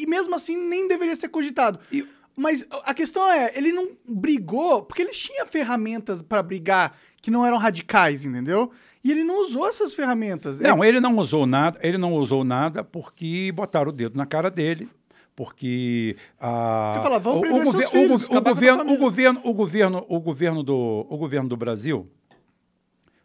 e- 0.00 0.02
e 0.02 0.06
mesmo 0.08 0.34
assim 0.34 0.56
nem 0.56 0.88
deveria 0.88 1.14
ser 1.14 1.28
cogitado. 1.28 1.78
E- 1.92 2.04
Mas 2.36 2.64
a 2.84 2.94
questão 2.94 3.28
é, 3.32 3.52
ele 3.56 3.72
não 3.72 3.88
brigou, 4.08 4.82
porque 4.82 5.02
ele 5.02 5.10
tinha 5.10 5.44
ferramentas 5.46 6.22
pra 6.22 6.40
brigar 6.42 6.96
que 7.20 7.30
não 7.32 7.44
eram 7.46 7.56
radicais, 7.58 8.24
entendeu? 8.24 8.70
E 9.02 9.10
ele 9.12 9.24
não 9.24 9.42
usou 9.42 9.66
essas 9.68 9.92
ferramentas. 9.94 10.60
Não, 10.60 10.84
ele 10.84 11.00
não 11.00 11.16
usou 11.18 11.46
nada, 11.46 11.78
ele 11.82 11.98
não 11.98 12.14
usou 12.14 12.44
nada 12.44 12.82
porque 12.84 13.50
botaram 13.52 13.90
o 13.90 13.92
dedo 13.92 14.16
na 14.16 14.24
cara 14.26 14.50
dele. 14.50 14.88
Porque 15.34 16.16
a, 16.40 16.94
Porque 16.94 17.08
fala, 17.08 17.18
vamos 17.20 17.74
o, 17.74 17.78
o, 17.78 17.90
filhos, 17.90 18.28
o, 18.28 18.40
governo, 18.40 18.92
o 18.92 18.96
governo, 18.98 19.40
o 19.44 19.54
governo, 19.54 20.04
o 20.08 20.20
governo 20.20 20.62
do, 20.64 21.06
o 21.08 21.16
governo 21.16 21.48
do 21.48 21.56
Brasil, 21.56 22.08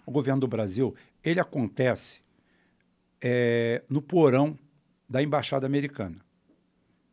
o 0.05 0.11
governo 0.11 0.41
do 0.41 0.47
Brasil, 0.47 0.95
ele 1.23 1.39
acontece 1.39 2.21
é, 3.21 3.83
no 3.89 4.01
porão 4.01 4.57
da 5.09 5.21
embaixada 5.21 5.65
americana. 5.65 6.17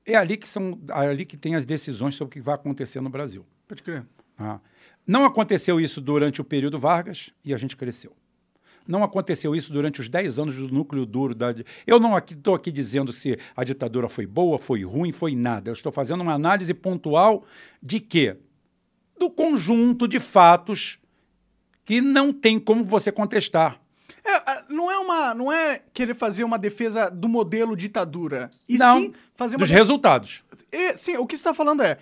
É 0.05 0.17
ali 0.17 0.37
que 0.37 0.49
são, 0.49 0.79
ali 0.89 1.25
que 1.25 1.37
tem 1.37 1.55
as 1.55 1.65
decisões 1.65 2.15
sobre 2.15 2.31
o 2.31 2.33
que 2.33 2.41
vai 2.41 2.55
acontecer 2.55 3.01
no 3.01 3.11
Brasil. 3.11 3.47
Pode 3.69 3.83
crer. 3.83 4.05
tá? 4.37 4.61
Não 5.07 5.25
aconteceu 5.25 5.81
isso 5.81 6.01
durante 6.01 6.41
o 6.41 6.45
período 6.45 6.79
Vargas 6.79 7.31
e 7.45 7.55
a 7.55 7.59
gente 7.59 7.77
cresceu. 7.77 8.15
Não 8.87 9.05
aconteceu 9.05 9.55
isso 9.55 9.73
durante 9.73 10.01
os 10.01 10.09
10 10.09 10.39
anos 10.39 10.57
do 10.57 10.69
núcleo 10.69 11.07
duro 11.07 11.35
da. 11.35 11.55
Eu 11.87 12.01
não 12.01 12.17
estou 12.19 12.55
aqui 12.55 12.73
dizendo 12.73 13.13
se 13.13 13.39
a 13.55 13.63
ditadura 13.63 14.09
foi 14.09 14.27
boa, 14.27 14.59
foi 14.59 14.83
ruim, 14.83 15.13
foi 15.13 15.37
nada. 15.37 15.71
Eu 15.71 15.75
estou 15.75 15.93
fazendo 15.93 16.23
uma 16.23 16.35
análise 16.35 16.75
pontual 16.75 17.45
de 17.81 18.01
quê? 18.01 18.37
Do 19.19 19.31
conjunto 19.31 20.09
de 20.09 20.19
fatos 20.19 20.99
que 21.91 22.01
não 22.01 22.33
tem 22.33 22.57
como 22.61 22.85
você 22.85 23.11
contestar. 23.11 23.81
É, 24.25 24.63
não 24.69 24.89
é 24.89 24.97
uma, 24.97 25.35
não 25.35 25.51
é 25.53 25.83
querer 25.93 26.15
fazer 26.15 26.45
uma 26.45 26.57
defesa 26.57 27.11
do 27.11 27.29
modelo 27.29 27.75
ditadura, 27.77 28.49
e 28.69 28.77
não, 28.79 29.01
sim 29.01 29.13
fazer 29.35 29.57
uma 29.57 29.61
dos 29.61 29.69
defesa 29.71 29.83
resultados. 29.83 30.45
E, 30.71 30.97
sim, 30.97 31.17
o 31.17 31.27
que 31.27 31.37
você 31.37 31.41
está 31.41 31.53
falando 31.53 31.83
é, 31.83 31.99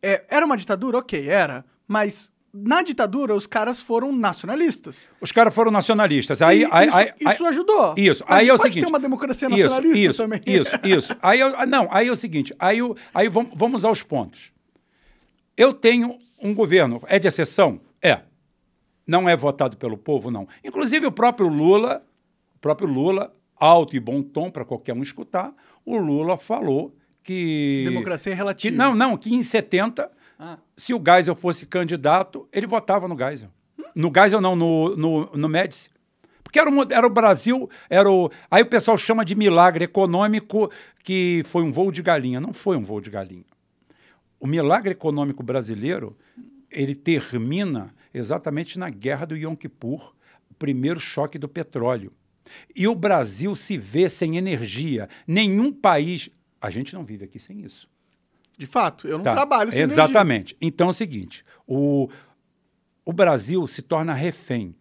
é, 0.00 0.24
Era 0.28 0.46
uma 0.46 0.56
ditadura? 0.56 0.98
Ok, 0.98 1.28
era. 1.28 1.64
Mas 1.88 2.32
na 2.54 2.82
ditadura 2.82 3.34
os 3.34 3.48
caras 3.48 3.80
foram 3.82 4.12
nacionalistas. 4.12 5.10
Os 5.20 5.32
caras 5.32 5.52
foram 5.52 5.72
nacionalistas. 5.72 6.40
Aí, 6.40 6.64
aí, 6.70 6.86
isso, 6.86 6.96
aí- 6.96 7.12
isso 7.32 7.44
ajudou. 7.46 7.94
Isso. 7.96 8.24
Mas 8.28 8.38
aí 8.38 8.48
é 8.48 8.54
o 8.54 8.56
pode 8.56 8.68
seguinte. 8.68 8.84
ter 8.84 8.88
uma 8.88 9.00
democracia 9.00 9.48
Isso, 9.48 9.56
nacionalista 9.58 9.98
isso, 9.98 10.22
também. 10.22 10.40
Isso, 10.46 10.70
isso. 10.84 11.16
Aí, 11.20 11.40
eu- 11.40 11.66
não, 11.66 11.88
aí 11.90 12.06
é 12.06 12.12
o 12.12 12.16
seguinte. 12.16 12.54
Aí, 12.60 12.78
eu- 12.78 12.96
aí 13.12 13.28
vamos, 13.28 13.50
vamos 13.56 13.84
aos 13.84 14.04
pontos. 14.04 14.52
Eu 15.56 15.72
tenho 15.74 16.16
um 16.40 16.54
governo. 16.54 17.02
É 17.08 17.18
de 17.18 17.26
exceção? 17.26 17.80
É. 18.00 18.20
Não 19.10 19.28
é 19.28 19.36
votado 19.36 19.76
pelo 19.76 19.98
povo, 19.98 20.30
não. 20.30 20.46
Inclusive 20.64 21.04
o 21.04 21.10
próprio 21.10 21.48
Lula, 21.48 22.00
o 22.54 22.58
próprio 22.60 22.86
Lula, 22.88 23.34
alto 23.56 23.96
e 23.96 24.00
bom 24.00 24.22
tom 24.22 24.48
para 24.50 24.64
qualquer 24.64 24.94
um 24.94 25.02
escutar, 25.02 25.52
o 25.84 25.98
Lula 25.98 26.38
falou 26.38 26.94
que. 27.24 27.82
Democracia 27.88 28.32
é 28.32 28.34
que 28.34 28.38
relativa. 28.38 28.76
não, 28.76 28.94
não, 28.94 29.16
que 29.16 29.34
em 29.34 29.42
70 29.42 30.08
Ah, 30.38 30.58
se 30.76 30.94
o 30.94 31.02
Geisel 31.04 31.34
fosse 31.34 31.66
candidato, 31.66 32.48
ele 32.52 32.68
votava 32.68 33.08
no 33.08 33.16
Geisel. 33.18 33.48
No 33.96 34.12
Geisel, 34.14 34.40
não, 34.40 34.54
no, 34.54 34.94
no, 34.96 35.26
no 35.34 35.48
Médici. 35.48 35.90
Porque 36.44 36.58
era, 36.60 36.70
um- 36.70 36.82
era 36.90 37.04
o 37.06 37.10
Brasil, 37.10 37.68
era 37.88 38.08
o. 38.08 38.30
Aí 38.48 38.62
o 38.62 38.66
pessoal 38.66 38.96
chama 38.96 39.24
de 39.24 39.34
milagre 39.34 39.84
econômico 39.86 40.70
que 41.02 41.42
foi 41.46 41.62
um 41.64 41.72
voo 41.72 41.90
de 41.90 42.00
galinha. 42.02 42.40
Não 42.40 42.52
foi 42.52 42.76
um 42.76 42.82
voo 42.84 43.00
de 43.00 43.10
galinha. 43.10 43.44
O 44.38 44.46
milagre 44.46 44.92
econômico 44.92 45.42
brasileiro, 45.42 46.16
ele 46.70 46.94
termina 46.94 47.92
exatamente 48.12 48.78
na 48.78 48.90
guerra 48.90 49.26
do 49.26 49.36
Yom 49.36 49.54
Kippur, 49.54 50.14
o 50.50 50.54
primeiro 50.54 50.98
choque 51.00 51.38
do 51.38 51.48
petróleo. 51.48 52.12
E 52.74 52.88
o 52.88 52.94
Brasil 52.94 53.54
se 53.54 53.78
vê 53.78 54.08
sem 54.08 54.36
energia. 54.36 55.08
Nenhum 55.26 55.72
país. 55.72 56.30
A 56.60 56.70
gente 56.70 56.94
não 56.94 57.04
vive 57.04 57.24
aqui 57.24 57.38
sem 57.38 57.60
isso. 57.60 57.88
de 58.58 58.66
fato, 58.66 59.08
eu 59.08 59.16
não 59.18 59.24
Tá, 59.24 59.32
trabalho 59.32 59.70
sem 59.70 59.80
Exatamente. 59.80 60.56
Então 60.60 60.88
é 60.88 60.90
o 60.90 60.94
seguinte: 60.94 61.44
o, 61.66 62.08
o 63.04 63.12
Brasil 63.12 63.66
se 63.66 63.82
torna 63.82 64.12
refém. 64.12 64.74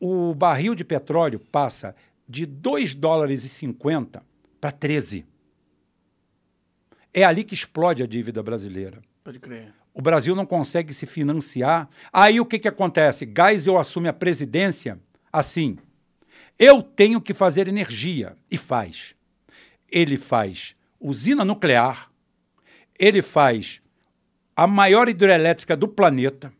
O 0.00 0.34
barril 0.34 0.74
de 0.74 0.84
petróleo 0.84 1.38
passa 1.38 1.94
de 2.28 2.44
2 2.44 2.94
dólares 2.94 3.44
e 3.44 3.48
50 3.48 4.22
para 4.60 4.72
13. 4.72 5.24
É 7.14 7.24
ali 7.24 7.44
que 7.44 7.54
explode 7.54 8.02
a 8.02 8.06
dívida 8.06 8.42
brasileira. 8.42 8.96
energia. 8.96 9.02
Pode 9.22 9.38
crer. 9.38 9.72
O 9.94 10.00
Brasil 10.00 10.34
não 10.34 10.46
consegue 10.46 10.94
se 10.94 11.06
financiar. 11.06 11.88
Aí 12.12 12.40
o 12.40 12.46
que, 12.46 12.58
que 12.58 12.68
acontece? 12.68 13.26
Geisel 13.26 13.78
assume 13.78 14.08
a 14.08 14.12
presidência 14.12 14.98
assim. 15.32 15.76
Eu 16.58 16.82
tenho 16.82 17.20
que 17.20 17.34
fazer 17.34 17.68
energia. 17.68 18.36
E 18.50 18.56
faz. 18.56 19.14
Ele 19.90 20.16
faz 20.16 20.74
usina 21.02 21.44
nuclear, 21.44 22.08
ele 22.98 23.20
faz 23.20 23.80
a 24.54 24.66
maior 24.66 25.08
hidrelétrica 25.08 25.76
do 25.76 25.88
planeta, 25.88 26.52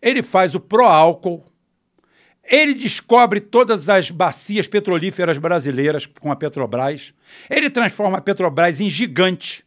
ele 0.00 0.22
faz 0.22 0.54
o 0.54 0.60
pró-álcool, 0.60 1.44
ele 2.42 2.72
descobre 2.72 3.40
todas 3.40 3.90
as 3.90 4.10
bacias 4.10 4.66
petrolíferas 4.66 5.36
brasileiras 5.36 6.06
com 6.06 6.32
a 6.32 6.36
Petrobras, 6.36 7.12
ele 7.50 7.68
transforma 7.68 8.18
a 8.18 8.22
Petrobras 8.22 8.80
em 8.80 8.88
gigante. 8.88 9.66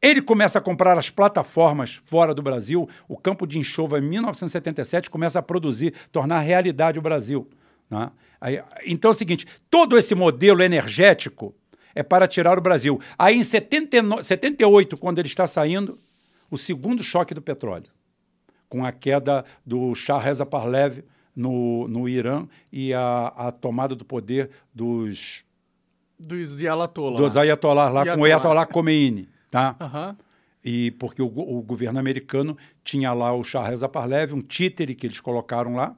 Ele 0.00 0.22
começa 0.22 0.58
a 0.58 0.62
comprar 0.62 0.96
as 0.96 1.10
plataformas 1.10 2.00
fora 2.04 2.32
do 2.32 2.42
Brasil. 2.42 2.88
O 3.08 3.16
campo 3.16 3.46
de 3.46 3.58
enxova, 3.58 3.98
em 3.98 4.02
1977, 4.02 5.10
começa 5.10 5.38
a 5.38 5.42
produzir, 5.42 5.92
tornar 6.12 6.40
realidade 6.40 6.98
o 6.98 7.02
Brasil. 7.02 7.48
Né? 7.90 8.10
Aí, 8.40 8.62
então 8.86 9.10
é 9.10 9.14
o 9.14 9.16
seguinte: 9.16 9.46
todo 9.70 9.98
esse 9.98 10.14
modelo 10.14 10.62
energético 10.62 11.54
é 11.94 12.02
para 12.02 12.28
tirar 12.28 12.56
o 12.56 12.60
Brasil. 12.60 13.00
Aí 13.18 13.36
em 13.36 13.44
79, 13.44 14.22
78, 14.22 14.96
quando 14.96 15.18
ele 15.18 15.28
está 15.28 15.46
saindo, 15.46 15.98
o 16.50 16.56
segundo 16.56 17.02
choque 17.02 17.34
do 17.34 17.42
petróleo, 17.42 17.90
com 18.68 18.84
a 18.84 18.92
queda 18.92 19.44
do 19.66 19.94
Shah 19.94 20.18
Reza 20.18 20.46
Parlev 20.46 21.02
no, 21.34 21.88
no 21.88 22.08
Irã 22.08 22.46
e 22.72 22.94
a, 22.94 23.32
a 23.36 23.52
tomada 23.52 23.94
do 23.94 24.04
poder 24.04 24.50
dos 24.72 25.44
dos 26.18 26.60
Ayatollah. 26.60 27.18
Dos 27.20 27.36
Ayatollah 27.36 27.88
lá, 27.88 28.14
com 28.14 28.22
o 28.22 28.24
Ayatollah 28.24 28.66
Khomeini. 28.66 29.28
Tá? 29.50 29.76
Aham. 29.80 30.16
E 30.64 30.90
porque 30.92 31.22
o, 31.22 31.26
o 31.26 31.62
governo 31.62 31.98
americano 31.98 32.56
tinha 32.84 33.12
lá 33.12 33.32
o 33.32 33.42
Shah 33.44 33.66
Reza 33.68 33.88
Parlev, 33.88 34.34
um 34.34 34.40
títere 34.40 34.94
que 34.94 35.06
eles 35.06 35.20
colocaram 35.20 35.74
lá, 35.74 35.96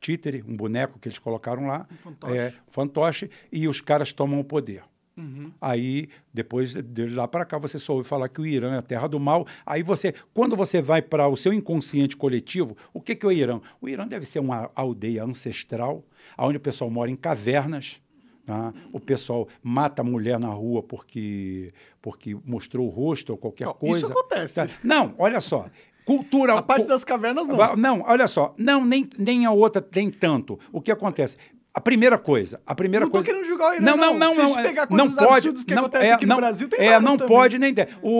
títere, 0.00 0.44
um 0.46 0.56
boneco 0.56 0.98
que 0.98 1.08
eles 1.08 1.18
colocaram 1.18 1.66
lá, 1.66 1.86
Um 1.90 1.96
fantoche. 1.96 2.38
é, 2.38 2.52
fantoche, 2.68 3.30
e 3.50 3.66
os 3.66 3.80
caras 3.80 4.12
tomam 4.12 4.38
o 4.40 4.44
poder. 4.44 4.82
Uhum. 5.16 5.52
Aí, 5.60 6.08
depois 6.32 6.74
de 6.74 7.06
lá 7.06 7.28
para 7.28 7.44
cá, 7.44 7.56
você 7.56 7.78
só 7.78 7.92
ouve 7.94 8.08
falar 8.08 8.28
que 8.28 8.40
o 8.40 8.46
Irã 8.46 8.74
é 8.74 8.78
a 8.78 8.82
terra 8.82 9.06
do 9.06 9.20
mal. 9.20 9.46
Aí 9.64 9.82
você, 9.82 10.12
quando 10.32 10.56
você 10.56 10.82
vai 10.82 11.00
para 11.00 11.28
o 11.28 11.36
seu 11.36 11.52
inconsciente 11.52 12.16
coletivo, 12.16 12.76
o 12.92 13.00
que, 13.00 13.14
que 13.14 13.24
é 13.24 13.28
o 13.28 13.32
Irã? 13.32 13.60
O 13.80 13.88
Irã 13.88 14.06
deve 14.08 14.26
ser 14.26 14.40
uma 14.40 14.70
aldeia 14.74 15.22
ancestral, 15.24 16.04
onde 16.36 16.56
o 16.56 16.60
pessoal 16.60 16.90
mora 16.90 17.10
em 17.10 17.16
cavernas. 17.16 18.00
Tá? 18.44 18.72
O 18.92 19.00
pessoal 19.00 19.48
mata 19.62 20.02
a 20.02 20.04
mulher 20.04 20.38
na 20.38 20.48
rua 20.48 20.82
porque, 20.82 21.72
porque 22.00 22.36
mostrou 22.44 22.86
o 22.86 22.90
rosto 22.90 23.30
ou 23.30 23.38
qualquer 23.38 23.66
Não, 23.66 23.74
coisa. 23.74 23.98
isso 23.98 24.06
acontece. 24.12 24.54
Tá? 24.54 24.68
Não, 24.82 25.14
olha 25.18 25.40
só. 25.40 25.66
Cultura. 26.04 26.58
A 26.58 26.62
parte 26.62 26.86
das 26.86 27.02
cavernas, 27.02 27.48
não. 27.48 27.76
Não, 27.76 28.02
olha 28.02 28.28
só. 28.28 28.54
Não, 28.58 28.84
nem, 28.84 29.08
nem 29.18 29.46
a 29.46 29.50
outra 29.50 29.80
tem 29.80 30.10
tanto. 30.10 30.58
O 30.70 30.80
que 30.80 30.92
acontece? 30.92 31.36
A 31.72 31.80
primeira 31.80 32.16
coisa, 32.16 32.60
a 32.64 32.72
primeira 32.74 33.04
Não 33.04 33.10
tô 33.10 33.18
coisa. 33.18 33.26
querendo 33.26 33.46
julgar 33.48 33.72
o 33.72 33.74
Irã, 33.74 33.84
Não, 33.84 33.96
não, 33.96 34.14
não. 34.16 34.34
não, 34.34 34.48
não. 34.48 34.62
pegar 34.62 34.86
não 34.90 35.10
pode, 35.12 35.52
que 35.64 35.74
não, 35.74 35.82
acontecem 35.82 36.10
é, 36.10 36.12
aqui 36.12 36.24
no 36.24 36.28
não, 36.30 36.36
Brasil, 36.36 36.68
tem 36.68 36.86
É, 36.86 37.00
não 37.00 37.16
também. 37.16 37.34
pode 37.36 37.58
nem 37.58 37.74
der. 37.74 37.98
O, 38.00 38.12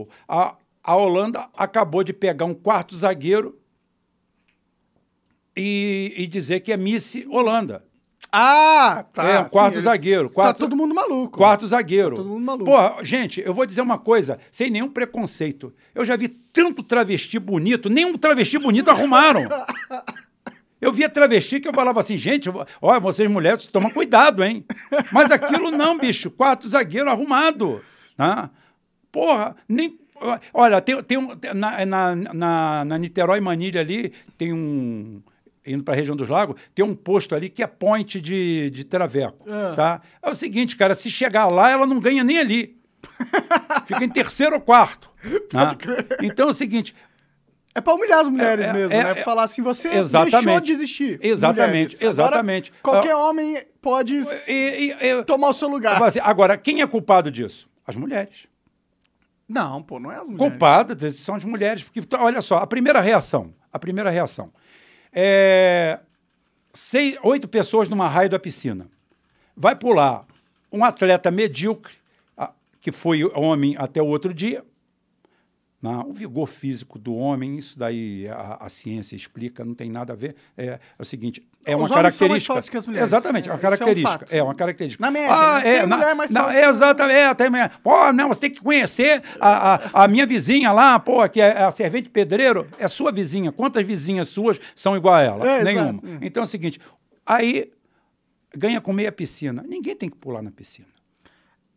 o, 0.00 0.08
a, 0.26 0.56
a 0.82 0.96
Holanda 0.96 1.48
acabou 1.56 2.02
de 2.02 2.12
pegar 2.12 2.44
um 2.44 2.54
quarto 2.54 2.96
zagueiro 2.96 3.56
e, 5.56 6.12
e 6.16 6.26
dizer 6.26 6.58
que 6.60 6.72
é 6.72 6.76
Miss 6.76 7.14
Holanda. 7.30 7.84
Ah, 8.34 9.04
tá. 9.12 9.28
é, 9.28 9.44
quarto 9.44 9.74
sim, 9.74 9.82
zagueiro. 9.82 10.30
Tá 10.30 10.34
Quarto, 10.34 10.58
todo 10.58 10.74
mundo 10.74 10.94
maluco. 10.94 11.36
Quarto 11.36 11.66
zagueiro. 11.66 12.16
Tá 12.16 12.16
todo 12.16 12.28
mundo 12.30 12.44
maluco. 12.44 12.64
Porra, 12.64 13.04
gente, 13.04 13.42
eu 13.42 13.52
vou 13.52 13.66
dizer 13.66 13.82
uma 13.82 13.98
coisa, 13.98 14.38
sem 14.50 14.70
nenhum 14.70 14.88
preconceito. 14.88 15.70
Eu 15.94 16.02
já 16.02 16.16
vi 16.16 16.28
tanto 16.28 16.82
travesti 16.82 17.38
bonito, 17.38 17.90
nenhum 17.90 18.16
travesti 18.16 18.58
bonito 18.58 18.90
arrumaram. 18.90 19.46
Eu 20.80 20.92
via 20.92 21.08
travesti 21.08 21.60
que 21.60 21.68
eu 21.68 21.72
falava 21.72 22.00
assim, 22.00 22.18
gente, 22.18 22.50
olha, 22.80 22.98
vocês 22.98 23.30
mulheres, 23.30 23.68
tomam 23.68 23.88
cuidado, 23.90 24.42
hein? 24.42 24.64
Mas 25.12 25.30
aquilo 25.30 25.70
não, 25.70 25.96
bicho. 25.96 26.28
Quarto 26.28 26.66
zagueiro 26.68 27.08
arrumado. 27.08 27.80
Né? 28.18 28.50
Porra, 29.12 29.54
nem. 29.68 29.96
Olha, 30.52 30.80
tem, 30.80 31.00
tem 31.04 31.18
um. 31.18 31.28
Na, 31.54 31.86
na, 31.86 32.16
na, 32.16 32.84
na 32.84 32.98
Niterói 32.98 33.40
Manilha 33.40 33.80
ali, 33.80 34.12
tem 34.36 34.52
um. 34.52 35.22
Indo 35.64 35.84
para 35.84 35.94
a 35.94 35.96
região 35.96 36.16
dos 36.16 36.28
lagos, 36.28 36.60
tem 36.74 36.84
um 36.84 36.94
posto 36.94 37.34
ali 37.34 37.48
que 37.48 37.62
é 37.62 37.66
point 37.66 38.20
de, 38.20 38.68
de 38.70 38.82
Traveco. 38.84 39.44
Ah. 39.48 39.72
Tá? 39.76 40.00
É 40.20 40.28
o 40.28 40.34
seguinte, 40.34 40.76
cara, 40.76 40.94
se 40.94 41.10
chegar 41.10 41.46
lá, 41.46 41.70
ela 41.70 41.86
não 41.86 42.00
ganha 42.00 42.24
nem 42.24 42.38
ali. 42.38 42.76
Fica 43.86 44.04
em 44.04 44.08
terceiro 44.08 44.56
ou 44.56 44.60
quarto. 44.60 45.08
né? 45.52 45.76
Então 46.22 46.48
é 46.48 46.50
o 46.50 46.54
seguinte, 46.54 46.94
É 47.74 47.80
pra 47.80 47.94
humilhar 47.94 48.20
as 48.20 48.28
mulheres 48.28 48.66
É, 48.66 48.68
é, 48.68 48.72
mesmo, 48.72 48.94
é, 48.96 49.04
né? 49.04 49.10
é, 49.10 49.14
Pra 49.14 49.24
falar 49.24 49.44
assim, 49.44 49.62
você 49.62 49.88
exatamente. 49.88 50.44
deixou 50.44 50.60
de 50.60 50.72
existir. 50.72 51.18
Exatamente, 51.22 51.94
mulheres. 51.94 52.02
Agora, 52.02 52.12
exatamente. 52.34 52.72
qualquer 52.82 53.14
homem 53.14 53.56
pode 53.80 54.16
e- 54.48 54.50
e- 54.50 54.90
e- 54.92 55.24
tomar 55.24 55.48
o 55.48 55.54
seu 55.54 55.68
lugar. 55.68 55.94
Agora, 55.94 56.08
assim, 56.08 56.20
Agora, 56.22 56.56
quem 56.58 56.80
é 56.82 56.86
culpado 56.86 57.30
disso? 57.30 57.68
As 57.86 57.94
mulheres. 57.96 58.46
Não, 59.48 59.82
pô, 59.82 59.98
não 60.00 60.10
é 60.10 60.16
as 60.16 60.28
mulheres. 60.28 60.38
Culpadas 60.50 61.18
são 61.18 61.34
as 61.34 61.44
mulheres. 61.44 61.82
Porque, 61.82 62.00
olha 62.16 62.40
só, 62.42 62.58
a 62.58 62.66
primeira 62.66 63.00
reação. 63.00 63.52
A 63.72 63.78
primeira 63.78 64.10
reação. 64.10 64.52
É, 65.12 66.00
seis, 66.72 67.18
oito 67.22 67.46
pessoas 67.46 67.88
numa 67.88 68.08
raia 68.08 68.28
da 68.28 68.38
piscina. 68.38 68.86
Vai 69.56 69.76
pular 69.76 70.24
um 70.72 70.84
atleta 70.84 71.30
medíocre, 71.30 71.94
que 72.80 72.90
foi 72.90 73.24
homem 73.24 73.76
até 73.78 74.00
o 74.00 74.06
outro 74.06 74.32
dia. 74.32 74.64
Não, 75.82 76.08
o 76.08 76.12
vigor 76.12 76.46
físico 76.46 76.96
do 76.96 77.12
homem, 77.12 77.58
isso 77.58 77.76
daí 77.76 78.28
a, 78.28 78.58
a 78.60 78.68
ciência 78.68 79.16
explica, 79.16 79.64
não 79.64 79.74
tem 79.74 79.90
nada 79.90 80.12
a 80.12 80.16
ver. 80.16 80.36
É, 80.56 80.64
é 80.66 80.80
o 80.96 81.04
seguinte, 81.04 81.42
é 81.66 81.74
Os 81.74 81.80
uma 81.82 81.88
são 81.88 81.96
mais 82.00 82.16
característica. 82.16 82.54
fortes 82.54 82.68
que 82.70 82.76
as. 82.76 82.86
Exatamente, 82.86 83.48
É, 83.48 83.50
uma 83.52 83.56
é 83.56 83.58
um 83.58 83.60
característica. 83.60 84.10
fato. 84.20 84.32
É, 84.32 84.42
uma 84.44 84.54
característica. 84.54 85.04
Na 85.04 85.10
média, 85.10 85.34
Ah, 85.34 85.60
né? 85.60 85.68
é, 85.74 85.78
Tem 85.80 85.86
na- 85.88 85.96
mulher 85.96 86.14
mais 86.14 86.30
não, 86.30 86.42
forte 86.44 86.56
é 86.56 86.68
exatamente. 86.68 87.16
É, 87.16 87.34
tem 87.34 87.50
mulher. 87.50 87.72
Pô, 87.82 88.12
não, 88.12 88.28
você 88.28 88.40
tem 88.42 88.50
que 88.52 88.60
conhecer 88.60 89.22
a, 89.40 89.74
a, 89.74 90.04
a 90.04 90.08
minha 90.08 90.24
vizinha 90.24 90.70
lá, 90.70 91.00
pô, 91.00 91.28
que 91.28 91.40
é 91.40 91.64
a 91.64 91.70
servente 91.72 92.08
pedreiro, 92.08 92.68
é 92.78 92.86
sua 92.86 93.10
vizinha. 93.10 93.50
Quantas 93.50 93.84
vizinhas 93.84 94.28
suas 94.28 94.60
são 94.76 94.96
igual 94.96 95.14
a 95.16 95.20
ela? 95.22 95.48
É. 95.50 95.64
Nenhuma. 95.64 96.00
Então 96.20 96.44
é 96.44 96.44
o 96.44 96.48
seguinte, 96.48 96.80
aí 97.26 97.72
ganha 98.56 98.80
com 98.80 98.92
meia 98.92 99.10
piscina. 99.10 99.64
Ninguém 99.66 99.96
tem 99.96 100.08
que 100.08 100.16
pular 100.16 100.42
na 100.42 100.52
piscina. 100.52 100.86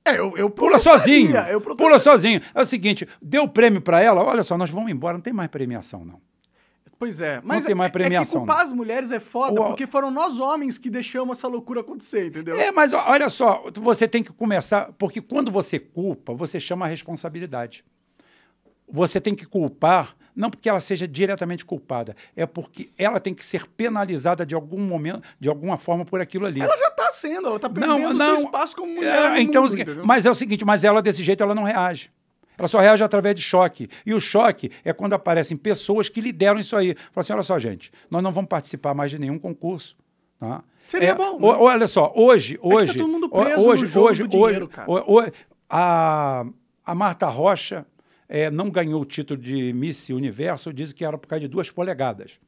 É, 0.05 0.19
eu, 0.19 0.37
eu 0.37 0.49
Pula 0.49 0.77
sozinho. 0.77 1.35
Eu 1.35 1.59
Pula 1.59 1.97
sozinho. 1.97 2.39
É 2.53 2.61
o 2.61 2.65
seguinte, 2.65 3.07
deu 3.21 3.47
prêmio 3.47 3.81
para 3.81 3.99
ela, 4.01 4.23
olha 4.23 4.43
só, 4.43 4.55
nós 4.57 4.69
vamos 4.69 4.91
embora, 4.91 5.13
não 5.17 5.21
tem 5.21 5.33
mais 5.33 5.49
premiação, 5.49 6.05
não. 6.05 6.21
Pois 6.97 7.19
é, 7.19 7.41
mas 7.43 7.65
tem 7.65 7.75
mais 7.75 7.87
é- 7.87 7.89
é 7.89 7.91
que 7.91 7.97
premiação, 7.99 8.39
culpar 8.41 8.57
não. 8.57 8.63
as 8.63 8.71
mulheres 8.71 9.11
é 9.11 9.19
foda, 9.19 9.59
O- 9.61 9.65
porque 9.65 9.85
foram 9.85 10.09
nós 10.09 10.39
homens 10.39 10.77
que 10.77 10.89
deixamos 10.89 11.37
essa 11.37 11.47
loucura 11.47 11.81
acontecer, 11.81 12.27
entendeu? 12.27 12.55
É, 12.57 12.71
mas 12.71 12.93
olha 12.93 13.27
só, 13.27 13.65
você 13.75 14.07
tem 14.07 14.23
que 14.23 14.31
começar, 14.31 14.93
porque 14.97 15.19
quando 15.19 15.51
você 15.51 15.77
culpa, 15.77 16.33
você 16.33 16.57
chama 16.57 16.85
a 16.85 16.87
responsabilidade. 16.87 17.83
Você 18.87 19.19
tem 19.19 19.33
que 19.33 19.45
culpar, 19.45 20.15
não 20.35 20.49
porque 20.49 20.69
ela 20.69 20.79
seja 20.79 21.07
diretamente 21.07 21.65
culpada, 21.65 22.15
é 22.35 22.45
porque 22.45 22.89
ela 22.97 23.19
tem 23.19 23.33
que 23.33 23.43
ser 23.43 23.65
penalizada 23.67 24.45
de 24.45 24.53
algum 24.53 24.79
momento, 24.81 25.21
de 25.39 25.49
alguma 25.49 25.77
forma 25.77 26.05
por 26.05 26.21
aquilo 26.21 26.45
ali. 26.45 26.61
Ela 26.61 26.77
já 26.77 26.91
tá 26.91 27.11
sendo, 27.11 27.47
ela 27.47 27.59
tá 27.59 27.69
perdendo 27.69 28.17
seu 28.23 28.35
espaço 28.35 28.75
como 28.75 28.93
mulher. 28.95 29.15
É, 29.15 29.29
no 29.31 29.37
então, 29.39 29.63
mundo, 29.63 29.73
assim, 29.81 30.01
mas 30.03 30.25
é 30.25 30.31
o 30.31 30.35
seguinte, 30.35 30.63
mas 30.63 30.83
ela 30.83 31.01
desse 31.01 31.23
jeito 31.23 31.41
ela 31.41 31.55
não 31.55 31.63
reage. 31.63 32.11
Ela 32.57 32.67
só 32.69 32.79
reage 32.79 33.03
através 33.03 33.35
de 33.35 33.41
choque. 33.41 33.89
E 34.05 34.13
o 34.13 34.19
choque 34.19 34.71
é 34.85 34.93
quando 34.93 35.11
aparecem 35.13 35.57
pessoas 35.57 36.07
que 36.07 36.21
lideram 36.21 36.57
isso 36.57 36.73
aí. 36.77 36.95
Fala 37.11 37.21
assim: 37.23 37.33
olha 37.33 37.43
só, 37.43 37.59
gente, 37.59 37.91
nós 38.09 38.23
não 38.23 38.31
vamos 38.31 38.47
participar 38.47 38.93
mais 38.93 39.11
de 39.11 39.19
nenhum 39.19 39.37
concurso. 39.37 39.97
Tá? 40.39 40.63
Seria 40.85 41.09
É, 41.09 41.13
bom, 41.15 41.35
o- 41.37 41.51
né? 41.51 41.57
Olha 41.59 41.87
só, 41.87 42.13
hoje, 42.15 42.57
hoje. 42.61 42.97
todo 42.97 43.09
mundo 43.09 43.25
o- 43.25 43.41
preso 43.43 43.59
no 43.61 43.67
hoje, 43.67 43.85
jogo 43.87 44.07
hoje, 44.09 44.23
do 44.23 44.29
dinheiro, 44.29 44.65
hoje, 44.65 44.67
cara. 44.73 44.89
o- 44.89 45.19
o- 45.19 45.31
a, 45.69 46.45
a 46.85 46.95
Marta 46.95 47.27
Rocha 47.27 47.85
é, 48.27 48.49
não 48.49 48.69
ganhou 48.69 49.01
o 49.01 49.05
título 49.05 49.39
de 49.41 49.71
Miss 49.73 50.09
Universo, 50.09 50.73
diz 50.73 50.91
que 50.93 51.05
era 51.05 51.17
por 51.17 51.27
causa 51.27 51.41
de 51.41 51.47
duas 51.47 51.69
polegadas. 51.71 52.39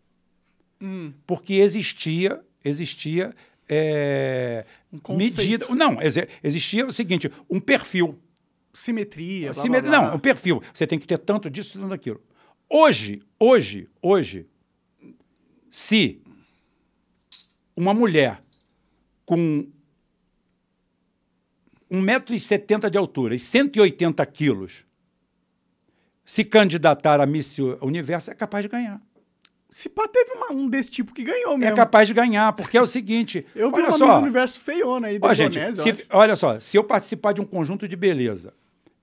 Hum, 0.82 1.12
Porque 1.26 1.56
existia, 1.56 2.42
existia 2.64 3.34
é, 3.70 4.66
Um 5.08 5.16
medida. 5.18 5.68
Não, 5.76 6.02
exi- 6.02 6.28
existia 6.44 6.86
o 6.86 6.94
seguinte: 6.94 7.32
um 7.50 7.60
perfil. 7.60 8.18
simetria, 8.74 9.52
blá, 9.54 9.62
Simet- 9.64 9.82
blá, 9.84 10.00
blá. 10.00 10.08
Não, 10.10 10.16
um 10.16 10.20
perfil. 10.20 10.62
Você 10.74 10.86
tem 10.88 10.98
que 11.00 11.08
ter 11.08 11.18
tanto 11.18 11.50
disso, 11.50 11.74
tanto 11.80 11.90
daquilo. 11.90 12.22
Hoje, 12.70 13.22
hoje, 13.40 13.88
hoje, 14.02 14.46
se 15.72 16.22
uma 17.76 17.94
mulher 17.94 18.42
com 19.26 19.68
1,70m 21.90 22.90
de 22.90 22.98
altura 22.98 23.36
e 23.36 23.40
180 23.40 24.26
quilos 24.26 24.86
se 26.28 26.44
candidatar 26.44 27.22
a 27.22 27.26
Miss 27.26 27.58
Universo, 27.82 28.30
é 28.30 28.36
capaz 28.36 28.62
de 28.64 28.68
ganhar. 28.70 29.02
Se 29.70 29.88
pá, 29.88 30.08
teve 30.08 30.32
uma- 30.34 30.52
um 30.52 30.70
desse 30.70 30.92
tipo 30.92 31.14
que 31.14 31.24
ganhou 31.24 31.54
É 31.54 31.58
mesmo. 31.58 31.76
capaz 31.78 32.08
de 32.08 32.14
ganhar, 32.14 32.52
porque 32.54 32.78
é 32.78 32.82
o 32.82 32.86
seguinte. 32.86 33.46
Eu 33.56 33.70
vi 33.72 33.78
olha 33.78 33.90
uma 33.90 33.98
só, 33.98 34.08
Miss 34.08 34.18
Universo 34.18 34.60
feiona 34.60 35.08
aí 35.08 35.18
da 35.20 35.28
Ó, 35.28 35.34
gente, 35.34 35.58
se- 35.82 36.06
olha 36.12 36.36
só, 36.36 36.60
se 36.60 36.76
eu 36.78 36.84
participar 36.84 37.32
de 37.34 37.40
um 37.42 37.46
conjunto 37.46 37.88
de 37.88 37.96
beleza 37.96 38.54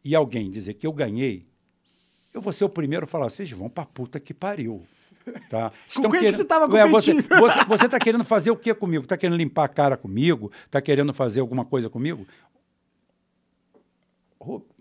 e 0.04 0.14
alguém 0.14 0.50
dizer 0.50 0.74
que 0.74 0.86
eu 0.86 0.92
ganhei, 0.92 1.46
eu 2.34 2.40
vou 2.42 2.52
ser 2.52 2.64
o 2.64 2.68
primeiro 2.68 3.04
a 3.04 3.08
falar, 3.08 3.30
vocês 3.30 3.50
vão 3.52 3.68
pra 3.70 3.84
puta 3.86 4.20
que 4.20 4.34
pariu. 4.34 4.82
Tá? 5.48 5.72
Com 5.96 6.10
quem 6.10 6.20
que 6.20 6.32
você 6.32 6.44
tava 6.44 6.70
Ué, 6.74 6.86
você, 6.88 7.12
competindo? 7.14 7.38
você, 7.40 7.64
você 7.64 7.88
tá 7.88 7.98
querendo 7.98 8.24
fazer 8.24 8.50
o 8.50 8.56
que 8.56 8.74
comigo? 8.74 9.06
Tá 9.06 9.16
querendo 9.16 9.36
limpar 9.38 9.64
a 9.64 9.68
cara 9.68 9.96
comigo? 9.96 10.52
Tá 10.70 10.82
querendo 10.82 11.14
fazer 11.14 11.40
alguma 11.40 11.64
coisa 11.64 11.88
comigo? 11.88 12.26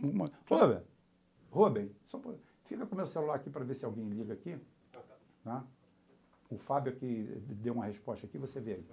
Uma- 0.02 0.30
Rubem, 0.50 0.80
Rubem, 1.54 1.90
só 2.08 2.20
fica 2.66 2.86
com 2.86 2.96
o 2.96 2.98
meu 2.98 3.06
celular 3.06 3.36
aqui 3.36 3.50
para 3.50 3.64
ver 3.64 3.76
se 3.76 3.86
alguém 3.86 4.10
liga 4.10 4.34
aqui. 4.34 4.58
Tá? 5.44 5.64
O 6.50 6.58
Fábio 6.58 6.94
que 6.94 7.28
deu 7.62 7.74
uma 7.74 7.86
resposta 7.86 8.26
aqui, 8.26 8.38
você 8.38 8.60
vê 8.60 8.74
aí. 8.74 8.86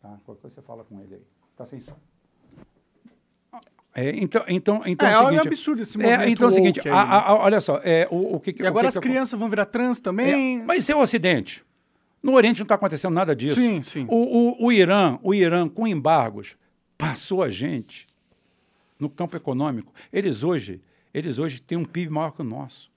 Tá? 0.00 0.18
Qualquer 0.24 0.42
coisa 0.42 0.54
você 0.54 0.62
fala 0.62 0.84
com 0.84 1.00
ele 1.00 1.16
aí. 1.16 1.22
Tá 1.56 1.66
sem 1.66 1.80
som. 1.80 1.96
É, 3.96 4.10
então, 4.16 4.44
então, 4.48 4.82
então 4.84 5.06
É, 5.08 5.12
é 5.12 5.16
o 5.16 5.20
é 5.20 5.22
um 5.22 5.28
seguinte, 5.28 5.46
absurdo 5.48 5.82
esse 5.82 5.96
é, 6.00 6.02
movimento 6.02 6.30
então 6.32 6.48
é 6.48 6.50
o 6.50 6.54
seguinte, 6.54 6.80
aí, 6.80 6.88
a- 6.88 6.94
né? 6.94 7.00
a- 7.12 7.28
a- 7.30 7.36
olha 7.36 7.60
só, 7.60 7.80
é, 7.84 8.08
o, 8.10 8.34
o 8.36 8.40
que, 8.40 8.50
E 8.58 8.62
o 8.62 8.66
agora 8.66 8.86
que 8.86 8.88
as 8.88 8.94
que- 8.94 9.00
crianças 9.08 9.38
vão 9.38 9.48
virar 9.48 9.66
trans 9.66 10.00
também. 10.00 10.58
É, 10.60 10.64
mas 10.64 10.82
isso 10.82 10.90
é 10.92 10.96
o 10.96 11.00
Ocidente. 11.00 11.64
No 12.20 12.32
Oriente 12.34 12.58
não 12.58 12.64
está 12.64 12.74
acontecendo 12.74 13.12
nada 13.14 13.36
disso. 13.36 13.54
Sim, 13.60 13.82
sim. 13.84 14.04
O, 14.08 14.64
o, 14.64 14.66
o 14.66 14.72
Irã, 14.72 15.18
o 15.22 15.32
Irã, 15.32 15.68
com 15.68 15.86
embargos, 15.86 16.56
passou 16.98 17.40
a 17.42 17.48
gente 17.48 18.08
no 18.98 19.08
campo 19.08 19.36
econômico. 19.36 19.92
Eles 20.12 20.42
hoje, 20.42 20.80
eles 21.14 21.38
hoje 21.38 21.62
têm 21.62 21.78
um 21.78 21.84
PIB 21.84 22.10
maior 22.10 22.32
que 22.32 22.42
o 22.42 22.44
nosso. 22.44 22.92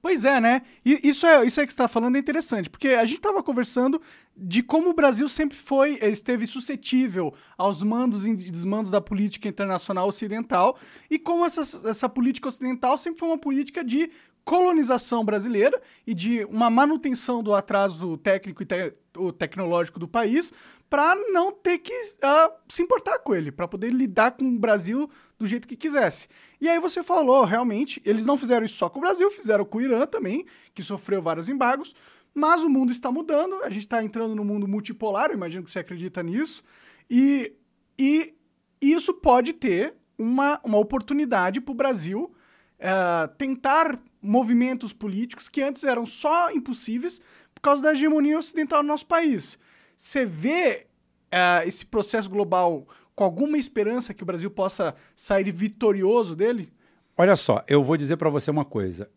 Pois 0.00 0.24
é, 0.24 0.40
né? 0.40 0.62
E 0.84 1.08
isso 1.08 1.26
é 1.26 1.44
isso 1.44 1.60
é 1.60 1.66
que 1.66 1.72
está 1.72 1.88
falando 1.88 2.16
é 2.16 2.18
interessante, 2.20 2.70
porque 2.70 2.88
a 2.88 3.04
gente 3.04 3.18
estava 3.18 3.42
conversando 3.42 4.00
de 4.36 4.62
como 4.62 4.90
o 4.90 4.94
Brasil 4.94 5.28
sempre 5.28 5.58
foi, 5.58 5.98
eh, 6.00 6.08
esteve 6.08 6.46
suscetível 6.46 7.34
aos 7.56 7.82
mandos 7.82 8.24
e 8.24 8.32
desmandos 8.34 8.92
da 8.92 9.00
política 9.00 9.48
internacional 9.48 10.06
ocidental 10.06 10.78
e 11.10 11.18
como 11.18 11.44
essa, 11.44 11.62
essa 11.88 12.08
política 12.08 12.46
ocidental 12.46 12.96
sempre 12.96 13.18
foi 13.18 13.28
uma 13.28 13.38
política 13.38 13.82
de 13.84 14.08
colonização 14.48 15.22
brasileira 15.26 15.78
e 16.06 16.14
de 16.14 16.42
uma 16.46 16.70
manutenção 16.70 17.42
do 17.42 17.52
atraso 17.54 18.16
técnico 18.16 18.62
e 18.62 18.64
te- 18.64 18.94
tecnológico 19.36 19.98
do 19.98 20.08
país 20.08 20.50
para 20.88 21.14
não 21.30 21.52
ter 21.52 21.76
que 21.76 21.92
ah, 22.22 22.50
se 22.66 22.80
importar 22.80 23.18
com 23.18 23.34
ele, 23.34 23.52
para 23.52 23.68
poder 23.68 23.92
lidar 23.92 24.30
com 24.30 24.46
o 24.46 24.58
Brasil 24.58 25.06
do 25.38 25.46
jeito 25.46 25.68
que 25.68 25.76
quisesse. 25.76 26.28
E 26.58 26.66
aí 26.66 26.80
você 26.80 27.02
falou, 27.02 27.44
realmente, 27.44 28.00
eles 28.06 28.24
não 28.24 28.38
fizeram 28.38 28.64
isso 28.64 28.76
só 28.76 28.88
com 28.88 29.00
o 29.00 29.02
Brasil, 29.02 29.30
fizeram 29.30 29.66
com 29.66 29.76
o 29.76 29.82
Irã 29.82 30.06
também, 30.06 30.46
que 30.72 30.82
sofreu 30.82 31.20
vários 31.20 31.50
embargos, 31.50 31.94
mas 32.32 32.64
o 32.64 32.70
mundo 32.70 32.90
está 32.90 33.12
mudando, 33.12 33.62
a 33.64 33.68
gente 33.68 33.82
está 33.82 34.02
entrando 34.02 34.34
no 34.34 34.46
mundo 34.46 34.66
multipolar, 34.66 35.30
imagino 35.30 35.62
que 35.62 35.70
você 35.70 35.80
acredita 35.80 36.22
nisso, 36.22 36.62
e, 37.10 37.52
e 37.98 38.34
isso 38.80 39.12
pode 39.12 39.52
ter 39.52 39.94
uma, 40.16 40.58
uma 40.64 40.78
oportunidade 40.78 41.60
para 41.60 41.72
o 41.72 41.74
Brasil 41.74 42.32
eh, 42.78 43.30
tentar 43.36 44.00
movimentos 44.22 44.92
políticos 44.92 45.48
que 45.48 45.62
antes 45.62 45.84
eram 45.84 46.04
só 46.06 46.50
impossíveis 46.50 47.20
por 47.54 47.60
causa 47.60 47.82
da 47.82 47.92
hegemonia 47.92 48.38
ocidental 48.38 48.82
no 48.82 48.88
nosso 48.88 49.06
país. 49.06 49.58
Você 49.96 50.24
vê 50.24 50.86
eh, 51.30 51.62
esse 51.66 51.84
processo 51.86 52.28
global 52.30 52.86
com 53.14 53.24
alguma 53.24 53.58
esperança 53.58 54.14
que 54.14 54.22
o 54.22 54.26
Brasil 54.26 54.50
possa 54.50 54.94
sair 55.16 55.50
vitorioso 55.50 56.36
dele? 56.36 56.72
Olha 57.16 57.34
só, 57.34 57.64
eu 57.66 57.82
vou 57.82 57.96
dizer 57.96 58.16
para 58.16 58.30
você 58.30 58.50
uma 58.50 58.64
coisa. 58.64 59.10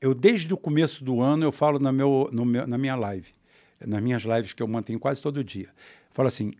Eu, 0.00 0.14
desde 0.14 0.54
o 0.54 0.56
começo 0.56 1.02
do 1.02 1.20
ano, 1.20 1.44
eu 1.44 1.50
falo 1.50 1.80
na, 1.80 1.90
meu, 1.90 2.30
meu- 2.32 2.68
na 2.68 2.78
minha 2.78 2.94
live, 2.94 3.32
nas 3.84 4.00
minhas 4.00 4.22
lives 4.22 4.52
que 4.52 4.62
eu 4.62 4.68
mantenho 4.68 5.00
quase 5.00 5.20
todo 5.20 5.42
dia. 5.42 5.70
Falo 6.12 6.28
assim: 6.28 6.52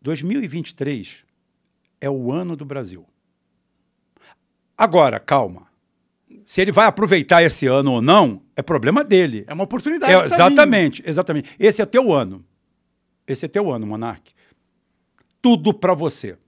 2023 0.00 1.26
é 2.00 2.08
o 2.08 2.32
ano 2.32 2.56
do 2.56 2.64
Brasil. 2.64 3.04
Agora, 4.76 5.20
calma. 5.20 5.67
Se 6.48 6.62
ele 6.62 6.72
vai 6.72 6.86
aproveitar 6.86 7.42
esse 7.42 7.66
ano 7.66 7.92
ou 7.92 8.00
não, 8.00 8.40
é 8.56 8.62
problema 8.62 9.04
dele. 9.04 9.44
É 9.46 9.52
uma 9.52 9.64
oportunidade. 9.64 10.10
É, 10.10 10.22
que 10.22 10.30
tá 10.30 10.34
exatamente, 10.34 11.02
exatamente. 11.06 11.50
Esse 11.58 11.82
é 11.82 11.84
teu 11.84 12.10
ano. 12.10 12.42
Esse 13.26 13.44
é 13.44 13.48
teu 13.48 13.70
ano, 13.70 13.86
Monark. 13.86 14.32
Tudo 15.42 15.74
para 15.74 15.92
você. 15.92 16.38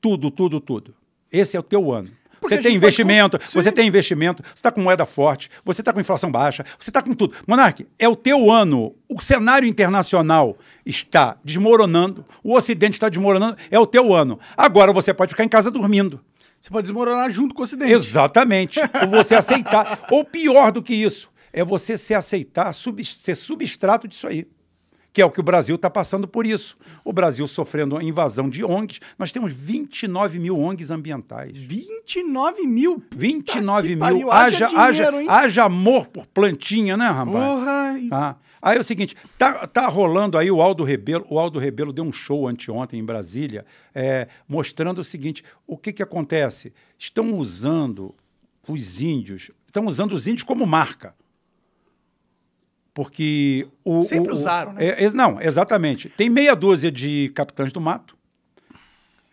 Tudo, 0.00 0.30
tudo, 0.30 0.60
tudo. 0.60 0.94
Esse 1.32 1.56
é 1.56 1.60
o 1.60 1.62
teu 1.64 1.90
ano. 1.92 2.08
Porque 2.40 2.54
Você 2.54 2.62
tem 2.62 2.70
pode 2.70 2.76
investimento, 2.76 3.40
você 3.52 3.72
tem 3.72 3.88
investimento, 3.88 4.44
você 4.44 4.54
está 4.54 4.70
com 4.70 4.80
moeda 4.80 5.04
forte, 5.04 5.50
você 5.64 5.80
está 5.80 5.92
com 5.92 6.00
inflação 6.00 6.30
baixa, 6.30 6.64
você 6.78 6.90
está 6.90 7.02
com 7.02 7.12
tudo. 7.12 7.34
Monark, 7.48 7.84
é 7.98 8.08
o 8.08 8.14
teu 8.14 8.48
ano. 8.48 8.94
O 9.08 9.20
cenário 9.20 9.66
internacional 9.66 10.56
está 10.86 11.36
desmoronando, 11.44 12.24
o 12.44 12.54
Ocidente 12.54 12.92
está 12.92 13.08
desmoronando, 13.08 13.56
é 13.72 13.78
o 13.80 13.86
teu 13.86 14.14
ano. 14.14 14.38
Agora 14.56 14.92
você 14.92 15.12
pode 15.12 15.30
ficar 15.30 15.42
em 15.42 15.48
casa 15.48 15.68
dormindo. 15.68 16.24
Você 16.60 16.70
pode 16.70 16.82
desmoronar 16.86 17.30
junto 17.30 17.54
com 17.54 17.62
o 17.62 17.64
Ocidente. 17.64 17.92
Exatamente. 17.92 18.78
Ou 19.02 19.08
você 19.24 19.34
aceitar. 19.34 20.00
Ou 20.10 20.24
pior 20.24 20.70
do 20.70 20.82
que 20.82 20.94
isso, 20.94 21.30
é 21.52 21.64
você 21.64 21.96
se 21.96 22.12
aceitar, 22.14 22.72
sub- 22.74 23.02
ser 23.04 23.34
substrato 23.34 24.06
disso 24.06 24.26
aí. 24.28 24.46
Que 25.12 25.20
é 25.20 25.24
o 25.26 25.30
que 25.30 25.40
o 25.40 25.42
Brasil 25.42 25.74
está 25.74 25.90
passando 25.90 26.28
por 26.28 26.46
isso. 26.46 26.76
O 27.04 27.12
Brasil 27.12 27.44
sofrendo 27.48 27.96
a 27.96 28.04
invasão 28.04 28.48
de 28.48 28.62
ONGs. 28.64 29.00
Nós 29.18 29.32
temos 29.32 29.52
29 29.52 30.38
mil 30.38 30.56
ONGs 30.56 30.90
ambientais. 30.92 31.50
29 31.58 32.62
mil. 32.66 33.02
29 33.16 33.88
que 33.88 33.94
mil. 33.96 33.98
pariu, 33.98 34.30
haja 34.30 34.66
Haja, 34.78 35.10
dinheiro, 35.10 35.30
haja 35.30 35.64
amor 35.64 36.06
por 36.06 36.26
plantinha, 36.26 36.96
né, 36.96 37.06
rapaz? 37.08 37.44
Porra. 37.44 37.98
e- 37.98 38.08
Tá? 38.08 38.36
Aí 38.62 38.76
é 38.76 38.80
o 38.80 38.84
seguinte, 38.84 39.16
tá, 39.38 39.66
tá 39.66 39.86
rolando 39.88 40.36
aí 40.36 40.50
o 40.50 40.60
Aldo 40.60 40.84
Rebelo, 40.84 41.26
o 41.30 41.38
Aldo 41.38 41.58
Rebelo 41.58 41.92
deu 41.92 42.04
um 42.04 42.12
show 42.12 42.46
anteontem 42.46 43.00
em 43.00 43.04
Brasília, 43.04 43.64
é, 43.94 44.28
mostrando 44.46 44.98
o 45.00 45.04
seguinte, 45.04 45.42
o 45.66 45.78
que 45.78 45.92
que 45.92 46.02
acontece? 46.02 46.72
Estão 46.98 47.34
usando 47.38 48.14
os 48.68 49.00
índios, 49.00 49.50
estão 49.66 49.86
usando 49.86 50.12
os 50.12 50.26
índios 50.26 50.42
como 50.44 50.66
marca. 50.66 51.14
Porque 52.92 53.68
o... 53.84 54.02
Sempre 54.02 54.30
o- 54.32 54.34
o- 54.34 54.36
usaram, 54.36 54.72
né? 54.74 54.84
é, 54.88 55.10
não, 55.12 55.40
exatamente. 55.40 56.08
Tem 56.10 56.28
meia 56.28 56.54
dúzia 56.54 56.90
de 56.90 57.30
capitães 57.34 57.72
do 57.72 57.80
mato, 57.80 58.16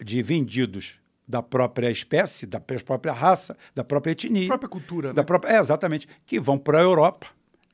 de 0.03 0.21
vendidos 0.21 0.99
da 1.27 1.41
própria 1.43 1.91
espécie, 1.91 2.45
da 2.45 2.59
própria 2.61 3.11
raça, 3.11 3.57
da 3.75 3.83
própria 3.83 4.11
etnia. 4.11 4.47
própria 4.47 4.69
cultura, 4.69 5.13
Da 5.13 5.21
né? 5.21 5.25
própria, 5.25 5.51
é, 5.57 5.59
exatamente. 5.59 6.07
Que 6.25 6.39
vão 6.39 6.57
para 6.57 6.77
a 6.79 6.81
Europa 6.81 7.27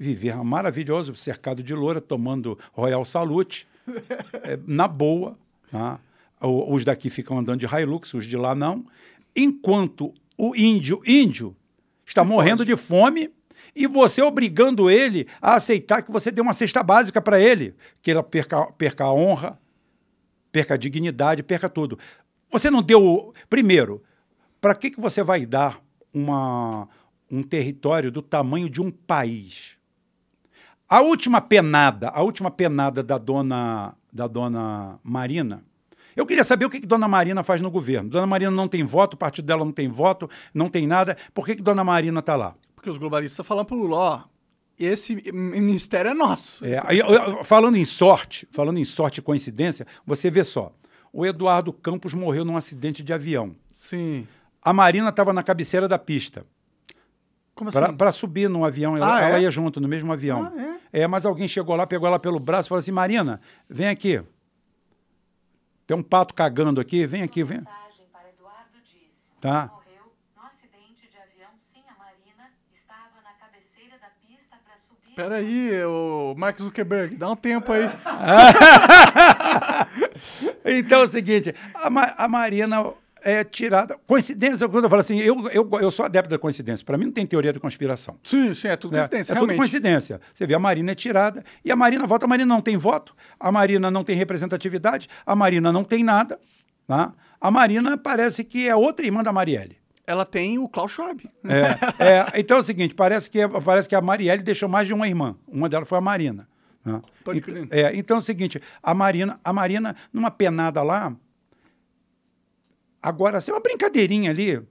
viver 0.03 0.35
maravilhoso, 0.43 1.15
cercado 1.15 1.63
de 1.63 1.73
loura, 1.73 2.01
tomando 2.01 2.59
Royal 2.73 3.05
Salute, 3.05 3.67
é, 4.43 4.59
na 4.67 4.87
boa. 4.87 5.37
tá? 5.71 5.99
Os 6.41 6.83
daqui 6.83 7.09
ficam 7.09 7.39
andando 7.39 7.59
de 7.61 7.65
Hilux, 7.65 8.13
os 8.13 8.25
de 8.25 8.35
lá 8.35 8.53
não. 8.53 8.85
Enquanto 9.35 10.13
o 10.37 10.55
índio, 10.55 11.01
índio, 11.05 11.55
está 12.05 12.23
Se 12.23 12.27
morrendo 12.27 12.65
de 12.65 12.75
fome 12.75 13.31
e 13.75 13.87
você 13.87 14.21
obrigando 14.21 14.89
ele 14.89 15.27
a 15.41 15.55
aceitar 15.55 16.01
que 16.01 16.11
você 16.11 16.31
dê 16.31 16.41
uma 16.41 16.53
cesta 16.53 16.83
básica 16.83 17.21
para 17.21 17.39
ele, 17.39 17.73
que 18.01 18.11
ele 18.11 18.21
perca, 18.23 18.65
perca 18.73 19.05
a 19.05 19.13
honra, 19.13 19.57
perca 20.51 20.73
a 20.73 20.77
dignidade, 20.77 21.41
perca 21.41 21.69
tudo. 21.69 21.97
Você 22.51 22.69
não 22.69 22.83
deu. 22.83 23.33
Primeiro, 23.49 24.03
para 24.61 24.75
que, 24.75 24.91
que 24.91 25.01
você 25.01 25.23
vai 25.23 25.45
dar 25.45 25.81
uma, 26.13 26.87
um 27.31 27.41
território 27.41 28.11
do 28.11 28.21
tamanho 28.21 28.69
de 28.69 28.81
um 28.81 28.91
país? 28.91 29.72
A 30.87 31.01
última 31.01 31.41
penada, 31.41 32.09
a 32.09 32.21
última 32.21 32.51
penada 32.51 33.01
da 33.01 33.17
dona, 33.17 33.95
da 34.11 34.27
dona 34.27 34.99
Marina. 35.03 35.63
Eu 36.15 36.25
queria 36.25 36.43
saber 36.43 36.65
o 36.65 36.69
que, 36.69 36.79
que 36.79 36.85
Dona 36.85 37.07
Marina 37.07 37.43
faz 37.43 37.59
no 37.59 37.71
governo. 37.71 38.09
Dona 38.09 38.27
Marina 38.27 38.51
não 38.51 38.67
tem 38.67 38.83
voto, 38.83 39.15
o 39.15 39.17
partido 39.17 39.45
dela 39.45 39.65
não 39.65 39.71
tem 39.71 39.89
voto, 39.89 40.29
não 40.53 40.69
tem 40.69 40.85
nada. 40.85 41.17
Por 41.33 41.45
que, 41.45 41.55
que 41.55 41.63
Dona 41.63 41.83
Marina 41.83 42.19
está 42.19 42.35
lá? 42.35 42.55
Porque 42.75 42.89
os 42.89 42.99
globalistas 42.99 43.45
falam 43.45 43.65
pro 43.65 43.75
Lula, 43.75 43.97
ó, 43.97 44.23
esse 44.77 45.15
ministério 45.31 46.11
é 46.11 46.13
nosso. 46.13 46.65
É, 46.65 46.81
falando 47.43 47.77
em 47.77 47.85
sorte, 47.85 48.47
falando 48.51 48.77
em 48.77 48.85
sorte 48.85 49.19
e 49.19 49.21
coincidência, 49.23 49.87
você 50.05 50.29
vê 50.29 50.43
só. 50.43 50.71
O 51.11 51.25
Eduardo 51.25 51.71
Campos 51.71 52.13
morreu 52.13 52.43
num 52.43 52.57
acidente 52.57 53.03
de 53.03 53.13
avião. 53.13 53.55
Sim. 53.71 54.27
A 54.61 54.73
Marina 54.73 55.09
estava 55.09 55.31
na 55.31 55.43
cabeceira 55.43 55.87
da 55.87 55.99
pista. 55.99 56.45
Como 57.55 57.69
assim? 57.69 57.93
Para 57.95 58.11
subir 58.11 58.49
no 58.49 58.65
avião, 58.65 58.97
ela, 58.97 59.15
Ah, 59.17 59.21
é? 59.21 59.29
ela 59.29 59.39
ia 59.39 59.51
junto, 59.51 59.79
no 59.79 59.87
mesmo 59.87 60.11
avião. 60.11 60.51
Ah, 60.55 60.79
é? 60.93 61.01
É, 61.03 61.07
mas 61.07 61.25
alguém 61.25 61.47
chegou 61.47 61.75
lá, 61.75 61.85
pegou 61.87 62.07
ela 62.07 62.19
pelo 62.19 62.39
braço 62.39 62.67
e 62.67 62.69
falou 62.69 62.79
assim: 62.79 62.91
Marina, 62.91 63.39
vem 63.69 63.87
aqui. 63.87 64.21
Tem 65.85 65.95
um 65.97 66.01
pato 66.03 66.33
cagando 66.33 66.79
aqui, 66.81 67.05
vem 67.05 67.21
aqui, 67.23 67.43
vem. 67.43 67.57
Mensagem 67.59 68.05
para 68.11 68.29
Eduardo 68.29 68.77
disse. 68.83 69.31
Tá. 69.41 69.69
Morreu 69.73 70.11
no 70.35 70.43
acidente 70.43 71.07
de 71.09 71.17
avião 71.17 71.49
sem 71.55 71.81
a 71.89 71.97
Marina, 71.97 72.49
estava 72.73 73.21
na 73.23 73.33
cabeceira 73.33 73.97
da 73.99 74.07
pista 74.25 74.55
para 74.65 74.75
subir. 74.77 75.13
Pera 75.15 75.35
aí, 75.35 75.83
o 75.85 76.33
Mark 76.37 76.57
Zuckerberg, 76.59 77.15
dá 77.17 77.29
um 77.29 77.35
tempo 77.35 77.71
aí. 77.71 77.83
Então 80.65 81.01
é 81.01 81.03
o 81.03 81.07
seguinte: 81.07 81.53
a, 81.75 81.89
Ma- 81.89 82.13
a 82.17 82.27
Marina 82.27 82.93
é 83.23 83.43
tirada. 83.43 83.97
Coincidência, 84.05 84.67
quando 84.67 84.83
eu 84.85 84.89
falo 84.89 84.99
assim, 84.99 85.19
eu, 85.19 85.35
eu, 85.49 85.69
eu 85.81 85.91
sou 85.91 86.05
adepto 86.05 86.29
da 86.29 86.37
coincidência. 86.37 86.85
Para 86.85 86.97
mim 86.97 87.05
não 87.05 87.11
tem 87.11 87.25
teoria 87.25 87.53
da 87.53 87.59
conspiração. 87.59 88.17
Sim, 88.23 88.53
sim, 88.53 88.67
é 88.67 88.75
tudo 88.75 88.93
né? 88.93 88.99
coincidência, 88.99 89.31
é 89.31 89.35
tudo 89.35 89.39
realmente. 89.39 89.57
coincidência. 89.57 90.21
Você 90.33 90.45
vê, 90.45 90.53
a 90.53 90.59
Marina 90.59 90.91
é 90.91 90.95
tirada 90.95 91.43
e 91.63 91.71
a 91.71 91.75
Marina 91.75 92.05
volta. 92.05 92.25
A 92.25 92.27
Marina 92.27 92.53
não 92.53 92.61
tem 92.61 92.77
voto, 92.77 93.15
a 93.39 93.51
Marina 93.51 93.89
não 93.89 94.03
tem 94.03 94.15
representatividade, 94.15 95.07
a 95.25 95.35
Marina 95.35 95.71
não 95.71 95.83
tem 95.83 96.03
nada. 96.03 96.39
Tá? 96.87 97.13
A 97.39 97.49
Marina 97.49 97.97
parece 97.97 98.43
que 98.43 98.67
é 98.67 98.75
outra 98.75 99.05
irmã 99.05 99.23
da 99.23 99.31
Marielle. 99.31 99.77
Ela 100.05 100.25
tem 100.25 100.59
o 100.59 100.67
Klaus 100.67 100.91
Schwab. 100.91 101.23
É, 101.45 102.03
é, 102.03 102.39
então 102.39 102.57
é 102.57 102.59
o 102.59 102.63
seguinte, 102.63 102.93
parece 102.93 103.29
que, 103.29 103.39
parece 103.47 103.87
que 103.87 103.95
a 103.95 104.01
Marielle 104.01 104.43
deixou 104.43 104.67
mais 104.67 104.85
de 104.85 104.93
uma 104.93 105.07
irmã. 105.07 105.35
Uma 105.47 105.69
delas 105.69 105.87
foi 105.87 105.97
a 105.97 106.01
Marina. 106.01 106.47
né? 106.85 107.01
Pode 107.23 107.39
crer. 107.39 107.67
é, 107.71 107.95
então 107.95 108.17
é 108.17 108.19
o 108.19 108.21
seguinte, 108.21 108.61
a 108.81 108.93
Marina, 108.93 109.39
a 109.43 109.53
Marina, 109.53 109.95
numa 110.11 110.29
penada 110.29 110.83
lá, 110.83 111.15
agora, 113.03 113.37
assim, 113.37 113.51
uma 113.51 113.59
brincadeirinha 113.59 114.31
ali, 114.31 114.61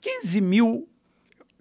15 0.00 0.40
mil 0.40 0.88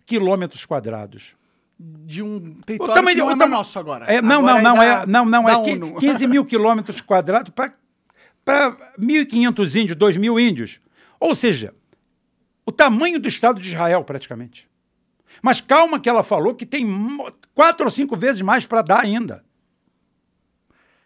quilômetros 0.06 0.66
quadrados. 0.66 1.36
De 1.78 2.24
um 2.24 2.38
O 2.38 2.64
território 2.64 2.94
tamanho 2.94 3.16
que 3.18 3.22
não 3.22 3.28
o 3.28 3.32
é 3.44 3.48
nosso 3.50 3.78
agora. 3.78 4.06
É, 4.06 4.22
não, 4.22 4.40
Agora 4.48 4.62
não, 4.64 4.70
não, 4.72 4.76
da- 4.78 4.86
é, 4.86 5.06
não, 5.06 5.26
não, 5.26 5.50
é 5.50 5.64
qui- 5.64 5.74
ONU. 5.74 5.96
15 6.00 6.26
mil 6.28 6.46
quilômetros 6.46 7.02
quadrados 7.02 7.52
para 7.54 8.94
1.500 8.98 9.76
índios, 9.82 9.98
2 9.98 10.18
mil 10.18 10.40
índios. 10.40 10.80
Ou 11.20 11.36
seja, 11.36 11.74
o 12.66 12.72
tamanho 12.72 13.20
do 13.20 13.28
Estado 13.28 13.62
de 13.62 13.68
Israel, 13.68 14.04
praticamente. 14.04 14.70
Mas 15.42 15.60
calma 15.60 16.00
que 16.00 16.08
ela 16.10 16.24
falou 16.24 16.56
que 16.56 16.66
tem 16.66 16.88
quatro 17.54 17.86
ou 17.86 17.92
cinco 17.92 18.16
vezes 18.16 18.42
mais 18.42 18.66
para 18.66 18.82
dar 18.82 19.02
ainda. 19.04 19.44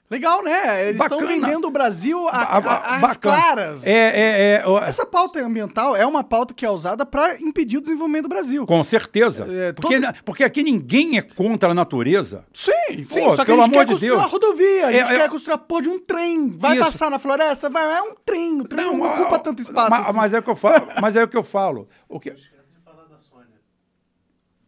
Legal, 0.09 0.41
né? 0.43 0.89
Eles 0.89 0.99
estão 0.99 1.19
vendendo 1.19 1.65
o 1.67 1.71
Brasil 1.71 2.27
a, 2.29 2.95
às 2.97 3.15
claras. 3.15 3.85
É, 3.85 3.91
é, 3.91 4.51
é, 4.55 4.63
ó, 4.65 4.79
Essa 4.83 5.05
pauta 5.05 5.39
ambiental 5.39 5.95
é 5.95 6.03
uma 6.03 6.23
pauta 6.23 6.51
que 6.51 6.65
é 6.65 6.69
usada 6.69 7.05
para 7.05 7.39
impedir 7.39 7.77
o 7.77 7.81
desenvolvimento 7.81 8.23
do 8.23 8.29
Brasil. 8.29 8.65
com 8.65 8.83
certeza. 8.83 9.45
É, 9.47 9.71
porque, 9.71 10.01
todo- 10.01 10.13
porque 10.25 10.43
aqui 10.43 10.63
ninguém 10.63 11.19
é 11.19 11.21
contra 11.21 11.69
a 11.69 11.73
natureza. 11.75 12.43
Sim, 12.51 13.03
sim. 13.03 13.21
Pô, 13.21 13.35
só 13.35 13.45
que 13.45 13.51
a 13.51 13.55
gente 13.55 13.63
amor 13.65 13.71
quer 13.73 13.85
de 13.85 13.91
construir 13.91 14.09
Deus. 14.09 14.19
uma 14.21 14.27
rodovia, 14.27 14.87
a 14.87 14.91
gente 14.91 15.11
É, 15.11 15.15
é- 15.15 15.19
quer 15.19 15.29
construir 15.29 15.53
a 15.53 15.57
porra 15.59 15.81
de 15.83 15.89
um 15.89 15.99
trem. 15.99 16.49
Vai 16.57 16.75
Isso. 16.77 16.85
passar 16.85 17.11
na 17.11 17.19
floresta? 17.19 17.69
Vai, 17.69 17.83
é 17.97 18.01
um 18.01 18.15
trem. 18.25 18.61
O 18.61 18.67
trem 18.67 18.85
não, 18.87 19.03
ah, 19.05 19.13
ocupa 19.13 19.37
tanto 19.37 19.61
espaço. 19.61 19.91
Mas, 19.91 20.07
assim. 20.07 20.17
mas 20.17 20.33
é 20.33 20.39
o 20.39 20.41
que 20.43 20.49
eu 20.49 20.55
falo. 20.55 20.87
Mas 20.99 21.15
é 21.15 21.23
o 21.23 21.27
que 21.27 21.37
eu 21.37 21.43
falo. 21.43 21.87
O 22.07 22.19
que, 22.19 22.29
Esquece 22.29 22.49
de 22.75 22.81
falar 22.83 23.03
da 23.05 23.19
Sônia, 23.19 23.45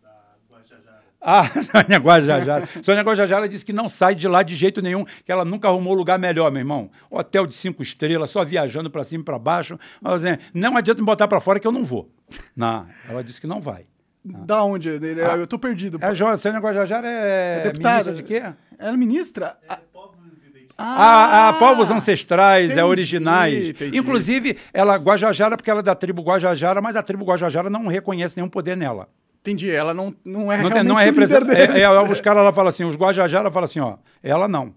da 0.03 0.11
Guajajara. 0.51 1.03
Ah, 1.21 1.43
Sônia 1.71 1.99
Guajajara. 1.99 2.67
Sônia 2.81 3.03
Guajajara 3.03 3.47
disse 3.47 3.63
que 3.63 3.71
não 3.73 3.87
sai 3.87 4.15
de 4.15 4.27
lá 4.27 4.41
de 4.41 4.55
jeito 4.55 4.81
nenhum, 4.81 5.05
que 5.23 5.31
ela 5.31 5.45
nunca 5.45 5.67
arrumou 5.67 5.93
lugar 5.93 6.17
melhor, 6.17 6.51
meu 6.51 6.59
irmão. 6.61 6.89
Hotel 7.09 7.45
de 7.45 7.53
cinco 7.53 7.83
estrelas, 7.83 8.29
só 8.31 8.43
viajando 8.43 8.89
para 8.89 9.03
cima 9.03 9.21
e 9.21 9.25
para 9.25 9.37
baixo. 9.37 9.77
Mas, 10.01 10.25
é, 10.25 10.39
não 10.53 10.75
adianta 10.75 10.99
me 10.99 11.05
botar 11.05 11.27
para 11.27 11.39
fora 11.39 11.59
que 11.59 11.67
eu 11.67 11.71
não 11.71 11.85
vou. 11.85 12.09
Não, 12.55 12.87
ela 13.09 13.23
disse 13.23 13.39
que 13.41 13.45
não 13.47 13.59
vai. 13.59 13.83
Da 14.23 14.63
onde? 14.63 14.87
Eu 14.89 15.45
tô 15.47 15.57
perdido. 15.59 15.97
É, 16.01 16.13
Jo- 16.15 16.37
Sônia 16.37 16.59
Guajajara 16.59 17.07
é, 17.07 17.57
É 17.59 17.63
deputada. 17.63 18.11
ministra 18.11 18.13
de 18.13 18.23
quê? 18.23 18.53
Ela 18.79 18.93
é 18.93 18.97
ministra? 18.97 19.57
É 19.69 19.75
povos 19.91 20.15
identificados. 20.27 20.75
Ah, 20.77 21.49
ah, 21.49 21.53
povos 21.53 21.91
ancestrais, 21.91 22.69
é 22.69 22.73
entendi, 22.73 22.83
originais. 22.87 23.69
entendi. 23.69 23.97
Inclusive, 23.97 24.57
ela 24.73 24.95
Guajajara, 24.95 25.57
porque 25.57 25.69
ela 25.69 25.81
é 25.81 25.83
da 25.83 25.93
tribo 25.95 26.21
Guajajara, 26.21 26.81
mas 26.81 26.95
a 26.95 27.03
tribo 27.03 27.25
Guajajara 27.25 27.69
não 27.69 27.87
reconhece 27.87 28.37
nenhum 28.37 28.49
poder 28.49 28.77
nela. 28.77 29.09
Entendi, 29.41 29.71
ela 29.71 29.91
não, 29.91 30.15
não 30.23 30.51
é 30.51 30.61
Não, 30.61 30.69
tem, 30.69 30.83
não 30.83 30.99
é 30.99 31.03
representante. 31.03 31.59
É, 31.59 31.81
é, 31.81 32.01
os 32.03 32.21
caras 32.21 32.43
lá 32.43 32.53
falam 32.53 32.69
assim, 32.69 32.83
os 32.83 32.95
Guajajara 32.95 33.51
falam 33.51 33.65
assim, 33.65 33.79
ó, 33.79 33.97
ela 34.21 34.47
não. 34.47 34.73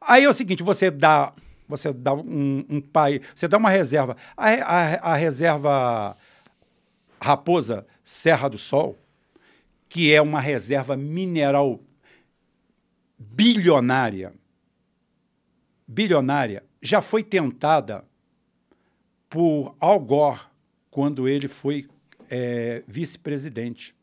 Aí 0.00 0.24
é 0.24 0.28
o 0.28 0.32
seguinte, 0.32 0.62
você 0.62 0.90
dá, 0.90 1.34
você 1.68 1.92
dá 1.92 2.14
um, 2.14 2.64
um 2.68 2.80
pai, 2.80 3.20
você 3.34 3.46
dá 3.46 3.58
uma 3.58 3.68
reserva. 3.68 4.16
A, 4.34 4.48
a, 4.48 5.12
a 5.12 5.16
reserva 5.16 6.16
Raposa 7.20 7.86
Serra 8.02 8.48
do 8.48 8.56
Sol, 8.56 8.98
que 9.86 10.12
é 10.14 10.22
uma 10.22 10.40
reserva 10.40 10.96
mineral 10.96 11.78
bilionária, 13.18 14.32
bilionária, 15.86 16.64
já 16.80 17.02
foi 17.02 17.22
tentada 17.22 18.02
por 19.28 19.76
Al 19.78 20.00
Gore 20.00 20.40
quando 20.90 21.28
ele 21.28 21.48
foi 21.48 21.86
eh, 22.30 22.82
vice-presidente 22.86 23.95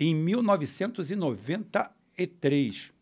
em 0.00 0.14
1993. 0.14 2.92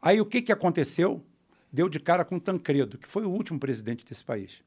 Aí 0.00 0.20
o 0.20 0.26
que, 0.26 0.40
que 0.42 0.50
aconteceu? 0.50 1.24
Deu 1.70 1.88
de 1.88 2.00
cara 2.00 2.24
com 2.24 2.40
Tancredo, 2.40 2.98
que 2.98 3.06
foi 3.06 3.24
o 3.24 3.30
último 3.30 3.60
presidente 3.60 4.04
desse 4.04 4.24
país. 4.24 4.64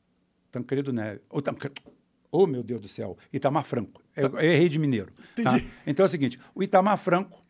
Tancredo 0.52 0.94
Neves. 0.94 1.22
Ou 1.30 1.42
Tancredo. 1.42 1.82
Oh, 2.32 2.48
meu 2.48 2.64
Deus 2.64 2.82
do 2.82 2.88
céu. 2.88 3.18
Itamar 3.34 3.66
Franco. 3.66 4.02
Eu, 4.16 4.30
eu 4.30 4.40
errei 4.40 4.70
de 4.70 4.80
mineiro. 4.80 5.12
tá? 5.12 5.24
Entendi. 5.42 5.70
Então 5.86 6.06
é 6.06 6.08
o 6.08 6.10
seguinte: 6.10 6.40
o 6.54 6.64
Itamar 6.64 6.98
Franco. 6.98 7.44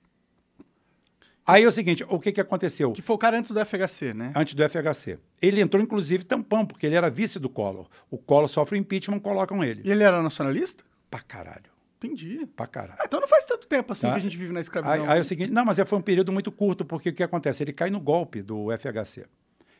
Aí 1.45 1.63
é 1.63 1.67
o 1.67 1.71
seguinte: 1.71 2.03
o 2.09 2.19
que, 2.19 2.31
que 2.31 2.41
aconteceu? 2.41 2.91
Que 2.91 3.01
foi 3.01 3.15
o 3.15 3.19
cara 3.19 3.37
antes 3.37 3.51
do 3.51 3.59
FHC, 3.63 4.13
né? 4.13 4.33
Antes 4.35 4.55
do 4.55 4.63
FHC. 4.67 5.19
Ele 5.41 5.61
entrou, 5.61 5.81
inclusive, 5.81 6.23
tampão, 6.23 6.65
porque 6.65 6.85
ele 6.85 6.95
era 6.95 7.09
vice 7.09 7.39
do 7.39 7.49
Collor. 7.49 7.87
O 8.09 8.17
Collor 8.17 8.49
sofre 8.49 8.77
impeachment, 8.77 9.19
colocam 9.19 9.63
ele. 9.63 9.81
E 9.85 9.91
ele 9.91 10.03
era 10.03 10.21
nacionalista? 10.21 10.83
Pra 11.09 11.19
caralho. 11.19 11.74
Entendi. 11.97 12.45
Pra 12.55 12.67
caralho. 12.67 12.97
Ah, 12.99 13.05
então 13.05 13.19
não 13.19 13.27
faz 13.27 13.45
tanto 13.45 13.67
tempo 13.67 13.91
assim 13.93 14.07
Tá. 14.07 14.11
que 14.13 14.17
a 14.17 14.21
gente 14.21 14.37
vive 14.37 14.51
na 14.53 14.59
escravidão. 14.59 15.05
Aí, 15.05 15.11
aí 15.11 15.17
é 15.17 15.21
o 15.21 15.23
seguinte, 15.23 15.51
não, 15.51 15.65
mas 15.65 15.79
é, 15.79 15.85
foi 15.85 15.97
um 15.97 16.01
período 16.01 16.31
muito 16.31 16.51
curto, 16.51 16.83
porque 16.85 17.09
o 17.09 17.13
que 17.13 17.23
acontece? 17.23 17.63
Ele 17.63 17.73
cai 17.73 17.89
no 17.89 17.99
golpe 17.99 18.41
do 18.41 18.67
FHC. 18.77 19.25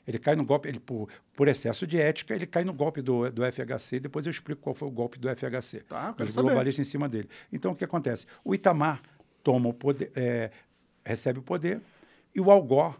Ele 0.07 0.19
cai 0.19 0.35
no 0.35 0.45
golpe, 0.45 0.67
ele, 0.69 0.79
por, 0.79 1.09
por 1.35 1.47
excesso 1.47 1.87
de 1.87 1.97
ética, 1.99 2.35
ele 2.35 2.45
cai 2.45 2.63
no 2.63 2.73
golpe 2.73 3.01
do, 3.01 3.29
do 3.31 3.41
FHC. 3.43 3.99
Depois 3.99 4.25
eu 4.25 4.31
explico 4.31 4.61
qual 4.61 4.75
foi 4.75 4.87
o 4.87 4.91
golpe 4.91 5.17
do 5.17 5.27
FHC. 5.27 5.79
Tá, 5.81 6.15
Os 6.19 6.29
globalistas 6.35 6.87
em 6.87 6.89
cima 6.89 7.09
dele. 7.09 7.27
Então, 7.51 7.71
o 7.71 7.75
que 7.75 7.83
acontece? 7.83 8.25
O 8.43 8.53
Itamar 8.53 9.01
toma 9.43 9.69
o 9.69 9.73
poder, 9.73 10.11
é, 10.15 10.51
recebe 11.03 11.39
o 11.39 11.41
poder, 11.41 11.81
e 12.35 12.39
o 12.39 12.51
Algor 12.51 12.99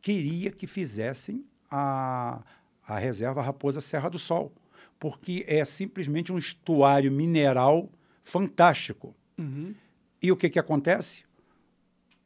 queria 0.00 0.50
que 0.50 0.66
fizessem 0.66 1.44
a, 1.70 2.42
a 2.86 2.98
reserva 2.98 3.42
Raposa 3.42 3.80
Serra 3.80 4.08
do 4.08 4.18
Sol, 4.18 4.52
porque 4.98 5.44
é 5.46 5.64
simplesmente 5.64 6.32
um 6.32 6.38
estuário 6.38 7.10
mineral 7.12 7.90
fantástico. 8.30 9.14
Uhum. 9.38 9.74
E 10.22 10.30
o 10.30 10.36
que, 10.36 10.48
que 10.48 10.58
acontece? 10.58 11.24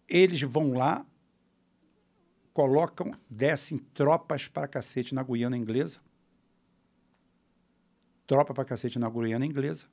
Eles 0.09 0.43
vão 0.43 0.75
lá, 0.75 1.05
colocam, 2.53 3.13
descem 3.29 3.79
tropas 3.79 4.47
para 4.49 4.69
cacete 4.69 5.15
na 5.15 5.23
Guiana 5.23 5.57
Inglesa. 5.57 6.01
Tropa 8.27 8.55
para 8.55 8.65
cacete 8.65 8.99
na 8.99 9.09
Guiana 9.09 9.45
Inglesa. 9.47 9.87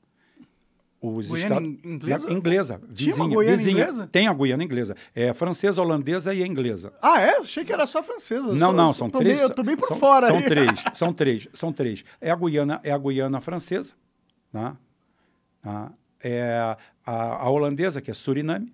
Os 1.03 1.27
Guiana 1.27 1.43
estados- 1.55 1.67
in- 1.67 1.93
inglesa? 1.93 2.31
Inglesa. 2.31 2.81
Tinha 2.93 3.15
vizinha, 3.15 3.27
Guiana 3.29 3.57
vizinha. 3.57 3.71
inglesa? 3.71 4.07
Tem 4.07 4.27
a 4.27 4.33
Guiana 4.33 4.63
inglesa. 4.63 4.95
É 5.15 5.33
francesa, 5.33 5.81
holandesa 5.81 6.33
e 6.33 6.43
a 6.43 6.47
inglesa. 6.47 6.93
Ah, 7.01 7.19
é? 7.19 7.37
Achei 7.39 7.65
que 7.65 7.73
era 7.73 7.87
só 7.87 8.03
francesa. 8.03 8.53
Não, 8.53 8.67
sou- 8.67 8.73
não, 8.73 8.93
são 8.93 9.09
três. 9.09 9.37
Bem, 9.39 9.41
eu 9.41 9.49
tô 9.49 9.63
bem 9.63 9.75
por 9.75 9.87
são, 9.87 9.97
fora 9.97 10.27
São 10.27 10.37
aí. 10.37 10.45
três, 10.45 10.83
são 10.93 11.11
três, 11.13 11.47
são 11.53 11.73
três. 11.73 12.03
É 12.21 12.29
a 12.29 12.35
Guiana, 12.35 12.79
é 12.83 12.91
a 12.91 12.97
Guiana 12.97 13.41
francesa, 13.41 13.93
né? 14.53 14.77
Tá? 15.61 15.91
É 16.23 16.75
a, 17.05 17.43
a 17.45 17.49
holandesa, 17.49 18.01
que 18.01 18.11
é 18.11 18.13
Suriname, 18.13 18.71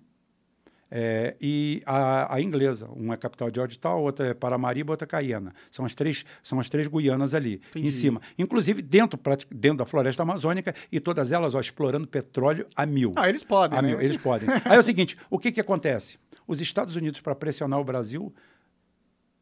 é, 0.90 1.36
e 1.40 1.82
a, 1.86 2.34
a 2.34 2.40
inglesa. 2.40 2.86
Uma 2.88 3.14
é 3.14 3.16
a 3.16 3.18
capital 3.18 3.50
de 3.50 3.56
Georgetown, 3.56 4.00
outra 4.00 4.28
é 4.28 4.34
Paramaribo, 4.34 4.90
outra 4.92 5.06
é 5.06 5.08
Cayena. 5.08 5.52
São 5.70 5.84
as 5.84 5.94
três, 5.94 6.24
são 6.42 6.58
as 6.60 6.68
três 6.70 6.86
Guianas 6.88 7.34
ali, 7.34 7.60
Entendi. 7.70 7.88
em 7.88 7.90
cima. 7.90 8.20
Inclusive 8.38 8.80
dentro, 8.82 9.18
dentro 9.50 9.78
da 9.78 9.84
floresta 9.86 10.22
amazônica, 10.22 10.74
e 10.90 10.98
todas 10.98 11.30
elas 11.32 11.54
ó, 11.54 11.60
explorando 11.60 12.06
petróleo 12.06 12.66
a 12.74 12.86
mil. 12.86 13.12
Ah, 13.16 13.28
eles 13.28 13.44
podem, 13.44 13.78
A 13.78 13.82
né? 13.82 13.88
mil, 13.88 14.00
eles 14.00 14.16
podem. 14.16 14.48
Aí 14.64 14.76
é 14.76 14.78
o 14.78 14.82
seguinte, 14.82 15.16
o 15.28 15.38
que, 15.38 15.52
que 15.52 15.60
acontece? 15.60 16.18
Os 16.46 16.60
Estados 16.60 16.96
Unidos, 16.96 17.20
para 17.20 17.34
pressionar 17.34 17.78
o 17.78 17.84
Brasil, 17.84 18.32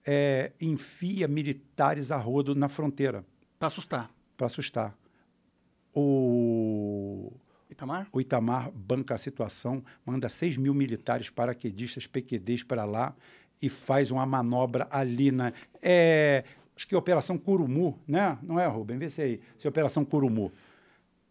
é, 0.04 0.50
enfia 0.60 1.28
militares 1.28 2.10
a 2.10 2.16
rodo 2.16 2.54
na 2.54 2.68
fronteira 2.68 3.24
Pra 3.58 3.68
assustar. 3.68 4.10
para 4.36 4.46
assustar. 4.46 4.94
O, 5.94 7.32
Itamar? 7.76 8.08
o 8.10 8.20
Itamar 8.20 8.70
banca 8.72 9.14
a 9.14 9.18
situação, 9.18 9.84
manda 10.04 10.28
6 10.28 10.56
mil 10.56 10.72
militares 10.72 11.28
paraquedistas, 11.28 12.06
PQDs 12.06 12.62
para 12.62 12.84
lá 12.84 13.14
e 13.60 13.68
faz 13.68 14.10
uma 14.10 14.24
manobra 14.24 14.88
ali 14.90 15.30
na. 15.30 15.52
É, 15.82 16.44
acho 16.74 16.88
que 16.88 16.94
é 16.94 16.98
Operação 16.98 17.36
Curumu, 17.36 17.98
né? 18.08 18.38
Não 18.42 18.58
é, 18.58 18.66
Rubem? 18.66 18.98
Vê 18.98 19.08
se 19.08 19.20
é 19.20 19.24
aí. 19.24 19.40
Se 19.58 19.66
é 19.66 19.70
Operação 19.70 20.04
Curumu. 20.04 20.52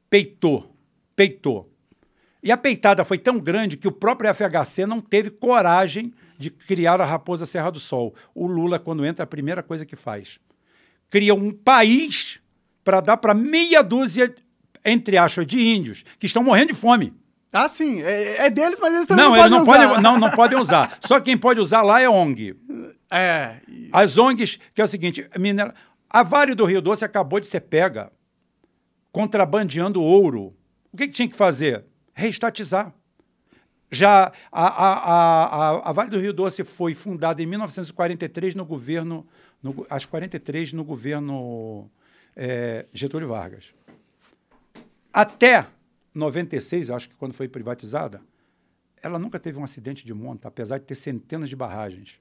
Peitou. 0.09 0.71
Peitou. 1.15 1.71
E 2.43 2.51
a 2.51 2.57
peitada 2.57 3.03
foi 3.03 3.17
tão 3.17 3.39
grande 3.39 3.75
que 3.75 3.87
o 3.87 3.91
próprio 3.91 4.31
FHC 4.33 4.85
não 4.85 5.01
teve 5.01 5.31
coragem 5.31 6.13
de 6.37 6.51
criar 6.51 7.01
a 7.01 7.05
Raposa 7.05 7.45
Serra 7.45 7.71
do 7.71 7.79
Sol. 7.79 8.13
O 8.35 8.45
Lula, 8.45 8.77
quando 8.77 9.03
entra, 9.03 9.23
a 9.23 9.27
primeira 9.27 9.63
coisa 9.63 9.85
que 9.85 9.95
faz. 9.95 10.39
Cria 11.09 11.33
um 11.33 11.51
país 11.51 12.39
para 12.83 13.01
dar 13.01 13.17
para 13.17 13.33
meia 13.33 13.81
dúzia, 13.81 14.33
entre 14.86 15.17
aspas, 15.17 15.45
de 15.47 15.59
índios 15.59 16.03
que 16.19 16.25
estão 16.27 16.43
morrendo 16.43 16.67
de 16.67 16.73
fome. 16.79 17.13
Ah, 17.51 17.67
sim. 17.69 18.01
É, 18.01 18.45
é 18.45 18.49
deles, 18.49 18.79
mas 18.81 18.93
eles 18.93 19.07
também 19.07 19.23
Não, 19.25 19.31
não, 19.31 19.38
eles 19.38 19.47
podem 19.47 19.57
não 19.57 19.63
usar. 19.63 19.88
podem, 19.88 20.03
não, 20.03 20.19
não 20.19 20.31
podem 20.31 20.57
usar. 20.59 20.97
Só 21.05 21.19
quem 21.19 21.38
pode 21.38 21.59
usar 21.59 21.81
lá 21.83 22.01
é 22.01 22.09
ONG. 22.09 22.55
É. 23.11 23.57
As 23.93 24.17
ONGs, 24.17 24.59
que 24.73 24.81
é 24.81 24.83
o 24.86 24.88
seguinte, 24.88 25.27
minera... 25.39 25.73
a 26.09 26.21
Vale 26.21 26.53
do 26.53 26.65
Rio 26.65 26.81
Doce 26.81 27.05
acabou 27.05 27.39
de 27.39 27.47
ser 27.47 27.61
pega 27.61 28.11
contrabandeando 29.11 30.01
ouro. 30.01 30.53
O 30.91 30.97
que, 30.97 31.07
que 31.07 31.13
tinha 31.13 31.27
que 31.29 31.36
fazer? 31.36 31.86
Reestatizar. 32.13 32.93
Já 33.91 34.31
a, 34.51 34.65
a, 34.65 34.91
a, 35.75 35.89
a, 35.89 35.93
Vale 35.93 36.09
do 36.09 36.19
Rio 36.19 36.33
Doce 36.33 36.63
foi 36.63 36.93
fundada 36.93 37.41
em 37.41 37.45
1943 37.45 38.55
no 38.55 38.65
governo, 38.65 39.25
no, 39.61 39.71
go- 39.73 39.86
às 39.89 40.05
43 40.05 40.73
no 40.73 40.83
governo 40.83 41.89
eh, 42.36 42.86
Getúlio 42.93 43.29
Vargas. 43.29 43.73
Até 45.16 45.66
96, 46.13 46.89
eu 46.89 46.95
acho 46.95 47.07
que 47.07 47.16
quando 47.16 47.34
foi 47.34 47.47
privatizada, 47.47 48.22
ela 49.01 49.18
nunca 49.18 49.39
teve 49.39 49.57
um 49.57 49.63
acidente 49.63 50.05
de 50.05 50.13
monta, 50.13 50.49
apesar 50.49 50.78
de 50.78 50.84
ter 50.84 50.95
centenas 50.95 51.47
de 51.47 51.55
barragens. 51.55 52.20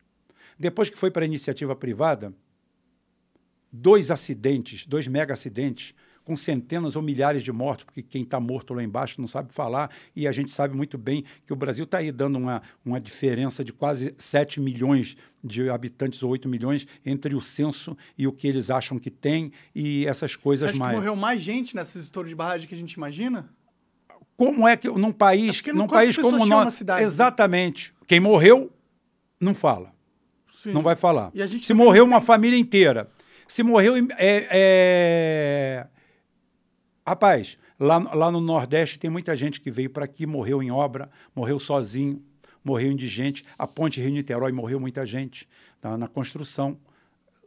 Depois 0.56 0.88
que 0.88 0.96
foi 0.96 1.10
para 1.10 1.24
a 1.24 1.26
iniciativa 1.26 1.74
privada, 1.74 2.32
dois 3.72 4.12
acidentes, 4.12 4.86
dois 4.86 5.08
mega 5.08 5.34
acidentes, 5.34 5.92
com 6.24 6.36
centenas 6.36 6.96
ou 6.96 7.02
milhares 7.02 7.42
de 7.42 7.52
mortos, 7.52 7.84
porque 7.84 8.02
quem 8.02 8.22
está 8.22 8.40
morto 8.40 8.72
lá 8.72 8.82
embaixo 8.82 9.20
não 9.20 9.28
sabe 9.28 9.52
falar, 9.52 9.90
e 10.16 10.26
a 10.26 10.32
gente 10.32 10.50
sabe 10.50 10.74
muito 10.74 10.96
bem 10.96 11.24
que 11.46 11.52
o 11.52 11.56
Brasil 11.56 11.84
está 11.84 11.98
aí 11.98 12.10
dando 12.10 12.38
uma, 12.38 12.62
uma 12.84 12.98
diferença 13.00 13.62
de 13.62 13.72
quase 13.72 14.14
7 14.16 14.60
milhões 14.60 15.16
de 15.42 15.68
habitantes 15.68 16.22
ou 16.22 16.30
8 16.30 16.48
milhões 16.48 16.86
entre 17.04 17.34
o 17.34 17.40
censo 17.40 17.96
e 18.16 18.26
o 18.26 18.32
que 18.32 18.48
eles 18.48 18.70
acham 18.70 18.98
que 18.98 19.10
tem 19.10 19.52
e 19.74 20.06
essas 20.06 20.32
Você 20.32 20.38
coisas 20.38 20.70
acha 20.70 20.78
mais. 20.78 20.92
que 20.94 20.96
morreu 21.00 21.14
mais 21.14 21.42
gente 21.42 21.76
nessas 21.76 22.02
histórias 22.02 22.30
de 22.30 22.34
barragem 22.36 22.66
que 22.66 22.74
a 22.74 22.78
gente 22.78 22.94
imagina? 22.94 23.50
Como 24.36 24.66
é 24.66 24.76
que 24.76 24.88
num 24.88 25.12
país, 25.12 25.62
É 25.66 25.72
num 25.72 25.86
país 25.86 26.16
como 26.16 26.44
nós, 26.46 26.74
cidade? 26.74 27.02
né? 27.02 27.06
exatamente. 27.06 27.92
Quem 28.06 28.18
morreu 28.18 28.72
não 29.38 29.54
fala. 29.54 29.92
Sim. 30.62 30.72
Não 30.72 30.82
vai 30.82 30.96
falar. 30.96 31.30
Se 31.60 31.74
morreu 31.74 32.04
uma 32.04 32.20
família 32.22 32.58
inteira. 32.58 33.10
Se 33.46 33.62
morreu. 33.62 33.94
É, 34.16 34.48
é... 34.50 35.86
Rapaz, 37.06 37.58
lá, 37.78 37.98
lá 38.14 38.30
no 38.30 38.40
Nordeste 38.40 38.98
tem 38.98 39.10
muita 39.10 39.36
gente 39.36 39.60
que 39.60 39.70
veio 39.70 39.90
para 39.90 40.06
aqui, 40.06 40.26
morreu 40.26 40.62
em 40.62 40.70
obra, 40.70 41.10
morreu 41.34 41.60
sozinho, 41.60 42.22
morreu 42.64 42.90
indigente. 42.90 43.44
A 43.58 43.66
ponte 43.66 44.00
Rio-Niterói 44.00 44.52
morreu 44.52 44.80
muita 44.80 45.04
gente 45.04 45.46
tá, 45.82 45.98
na 45.98 46.08
construção. 46.08 46.78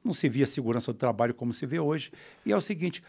Não 0.03 0.13
se 0.13 0.29
via 0.29 0.45
segurança 0.45 0.93
do 0.93 0.99
trabalho 0.99 1.33
como 1.33 1.51
se 1.51 1.65
vê 1.65 1.79
hoje. 1.79 2.11
E 2.45 2.51
é 2.51 2.55
o 2.55 2.61
seguinte. 2.61 3.03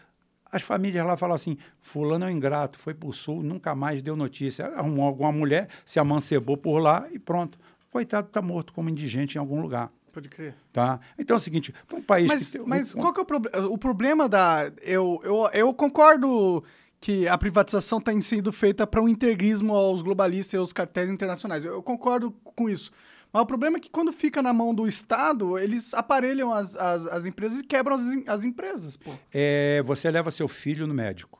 As 0.51 0.63
famílias 0.63 1.05
lá 1.05 1.15
falam 1.15 1.35
assim: 1.35 1.55
Fulano 1.79 2.25
é 2.25 2.29
um 2.29 2.31
ingrato, 2.31 2.79
foi 2.79 2.95
para 2.95 3.07
o 3.07 3.13
sul, 3.13 3.43
nunca 3.43 3.75
mais 3.75 4.01
deu 4.01 4.15
notícia. 4.15 4.65
Arrumou 4.69 5.05
alguma 5.05 5.31
mulher, 5.31 5.69
se 5.85 5.99
amancebou 5.99 6.57
por 6.57 6.79
lá 6.79 7.07
e 7.11 7.19
pronto. 7.19 7.59
Coitado, 7.91 8.27
está 8.27 8.41
morto 8.41 8.73
como 8.73 8.89
indigente 8.89 9.35
em 9.35 9.39
algum 9.39 9.61
lugar. 9.61 9.91
Pode 10.11 10.29
crer. 10.29 10.55
Tá? 10.73 10.99
Então 11.17 11.35
é 11.35 11.37
o 11.37 11.41
seguinte, 11.41 11.73
para 11.87 11.97
um 11.97 12.01
país 12.01 12.27
Mas, 12.27 12.51
que 12.51 12.59
mas 12.59 12.95
um- 12.95 12.99
qual 13.01 13.13
que 13.13 13.19
é 13.19 13.23
o 13.23 13.25
problema? 13.25 13.67
O 13.67 13.77
problema 13.77 14.29
da. 14.29 14.71
Eu, 14.81 15.21
eu, 15.23 15.49
eu 15.53 15.73
concordo 15.73 16.63
que 16.99 17.27
a 17.27 17.37
privatização 17.37 17.99
está 17.99 18.11
sendo 18.21 18.51
feita 18.51 18.85
para 18.85 19.01
um 19.01 19.07
integrismo 19.07 19.73
aos 19.73 20.01
globalistas 20.01 20.53
e 20.53 20.57
aos 20.57 20.73
cartéis 20.73 21.09
internacionais. 21.09 21.63
Eu, 21.63 21.73
eu 21.73 21.83
concordo 21.83 22.31
com 22.31 22.69
isso. 22.69 22.91
Mas 23.31 23.43
o 23.43 23.45
problema 23.45 23.77
é 23.77 23.79
que 23.79 23.89
quando 23.91 24.11
fica 24.11 24.41
na 24.41 24.51
mão 24.51 24.73
do 24.73 24.87
Estado, 24.87 25.57
eles 25.59 25.93
aparelham 25.93 26.51
as, 26.51 26.75
as, 26.75 27.05
as 27.05 27.25
empresas 27.27 27.59
e 27.59 27.63
quebram 27.63 27.95
as, 27.95 28.01
as 28.27 28.43
empresas, 28.43 28.97
pô. 28.97 29.11
é, 29.31 29.83
você 29.83 30.09
leva 30.09 30.31
seu 30.31 30.47
filho 30.47 30.87
no 30.87 30.93
médico. 30.95 31.39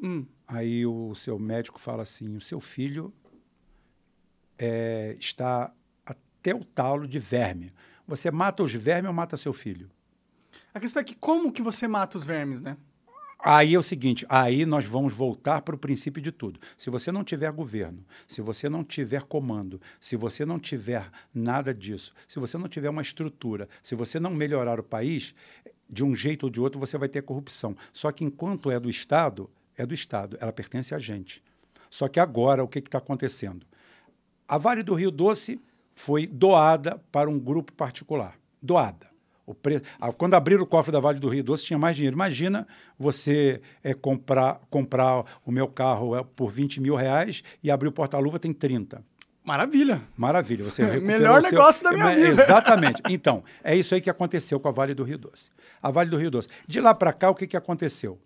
Hum. 0.00 0.24
Aí 0.46 0.86
o 0.86 1.14
seu 1.16 1.36
médico 1.38 1.80
fala 1.80 2.04
assim: 2.04 2.36
o 2.36 2.40
seu 2.40 2.60
filho 2.60 3.12
é, 4.58 5.16
está 5.18 5.72
até 6.48 6.54
o 6.54 6.64
talo 6.64 7.06
de 7.06 7.18
verme. 7.18 7.72
Você 8.06 8.30
mata 8.30 8.62
os 8.62 8.72
vermes 8.72 9.08
ou 9.08 9.14
mata 9.14 9.36
seu 9.36 9.52
filho? 9.52 9.90
A 10.72 10.80
questão 10.80 11.02
é 11.02 11.04
que 11.04 11.14
como 11.14 11.52
que 11.52 11.60
você 11.60 11.86
mata 11.86 12.16
os 12.16 12.24
vermes, 12.24 12.62
né? 12.62 12.76
Aí 13.40 13.74
é 13.74 13.78
o 13.78 13.82
seguinte, 13.82 14.26
aí 14.28 14.66
nós 14.66 14.84
vamos 14.84 15.12
voltar 15.12 15.62
para 15.62 15.74
o 15.74 15.78
princípio 15.78 16.20
de 16.20 16.32
tudo. 16.32 16.58
Se 16.76 16.90
você 16.90 17.12
não 17.12 17.22
tiver 17.22 17.52
governo, 17.52 18.04
se 18.26 18.40
você 18.40 18.68
não 18.68 18.82
tiver 18.82 19.22
comando, 19.22 19.80
se 20.00 20.16
você 20.16 20.44
não 20.44 20.58
tiver 20.58 21.08
nada 21.32 21.72
disso, 21.72 22.12
se 22.26 22.40
você 22.40 22.58
não 22.58 22.68
tiver 22.68 22.90
uma 22.90 23.02
estrutura, 23.02 23.68
se 23.80 23.94
você 23.94 24.18
não 24.18 24.30
melhorar 24.30 24.80
o 24.80 24.82
país, 24.82 25.34
de 25.88 26.02
um 26.02 26.16
jeito 26.16 26.44
ou 26.44 26.50
de 26.50 26.60
outro 26.60 26.80
você 26.80 26.98
vai 26.98 27.08
ter 27.08 27.22
corrupção. 27.22 27.76
Só 27.92 28.10
que 28.10 28.24
enquanto 28.24 28.72
é 28.72 28.80
do 28.80 28.90
Estado, 28.90 29.48
é 29.76 29.86
do 29.86 29.94
Estado, 29.94 30.36
ela 30.40 30.52
pertence 30.52 30.92
a 30.92 30.98
gente. 30.98 31.42
Só 31.88 32.08
que 32.08 32.18
agora 32.18 32.64
o 32.64 32.68
que 32.68 32.80
está 32.80 32.98
acontecendo? 32.98 33.64
A 34.48 34.58
Vale 34.58 34.82
do 34.82 34.94
Rio 34.94 35.12
Doce 35.12 35.60
foi 35.98 36.28
doada 36.28 37.00
para 37.10 37.28
um 37.28 37.36
grupo 37.40 37.72
particular. 37.72 38.36
Doada. 38.62 39.08
Quando 40.16 40.34
abriram 40.34 40.62
o 40.62 40.66
cofre 40.66 40.92
da 40.92 41.00
Vale 41.00 41.18
do 41.18 41.28
Rio 41.28 41.42
Doce, 41.42 41.64
tinha 41.64 41.78
mais 41.78 41.96
dinheiro. 41.96 42.14
Imagina 42.14 42.68
você 42.96 43.60
é, 43.82 43.92
comprar, 43.94 44.60
comprar 44.70 45.24
o 45.44 45.50
meu 45.50 45.66
carro 45.66 46.14
é, 46.14 46.22
por 46.22 46.52
20 46.52 46.80
mil 46.80 46.94
reais 46.94 47.42
e 47.64 47.68
abrir 47.68 47.88
o 47.88 47.92
porta-luva 47.92 48.38
tem 48.38 48.52
30. 48.52 49.02
Maravilha. 49.42 50.00
Maravilha. 50.16 50.62
Você 50.62 50.84
Melhor 51.00 51.42
seu- 51.42 51.50
negócio 51.50 51.82
da 51.82 51.92
minha 51.92 52.12
É, 52.12 52.14
vida. 52.30 52.42
Exatamente. 52.44 53.02
Então, 53.08 53.42
é 53.64 53.74
isso 53.74 53.92
aí 53.92 54.00
que 54.00 54.08
aconteceu 54.10 54.60
com 54.60 54.68
a 54.68 54.70
Vale 54.70 54.94
do 54.94 55.02
Rio 55.02 55.18
Doce. 55.18 55.50
A 55.82 55.90
Vale 55.90 56.10
do 56.10 56.16
Rio 56.16 56.30
Doce. 56.30 56.46
De 56.68 56.80
lá 56.80 56.94
para 56.94 57.12
cá, 57.12 57.28
o 57.28 57.34
que, 57.34 57.46
que 57.48 57.56
aconteceu? 57.56 58.20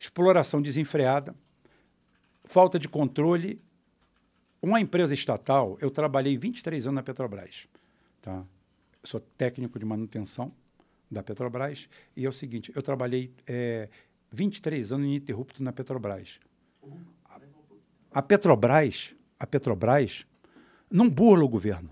Exploração 0.00 0.62
desenfreada, 0.62 1.34
falta 2.44 2.78
de 2.78 2.88
controle. 2.88 3.60
Uma 4.60 4.80
empresa 4.80 5.14
estatal, 5.14 5.76
eu 5.80 5.90
trabalhei 5.90 6.36
23 6.36 6.86
anos 6.86 6.96
na 6.96 7.02
Petrobras. 7.02 7.68
Tá? 8.20 8.38
Eu 9.02 9.08
sou 9.08 9.20
técnico 9.20 9.78
de 9.78 9.84
manutenção 9.84 10.52
da 11.10 11.22
Petrobras. 11.22 11.88
E 12.16 12.24
é 12.24 12.28
o 12.28 12.32
seguinte, 12.32 12.72
eu 12.74 12.82
trabalhei 12.82 13.32
é, 13.46 13.88
23 14.32 14.92
anos 14.92 15.06
ininterrupto 15.06 15.62
na 15.62 15.72
Petrobras. 15.72 16.40
A 18.12 18.22
Petrobras, 18.22 19.14
a 19.38 19.46
Petrobras 19.46 20.26
não 20.90 21.08
burla 21.08 21.44
o 21.44 21.48
governo. 21.48 21.90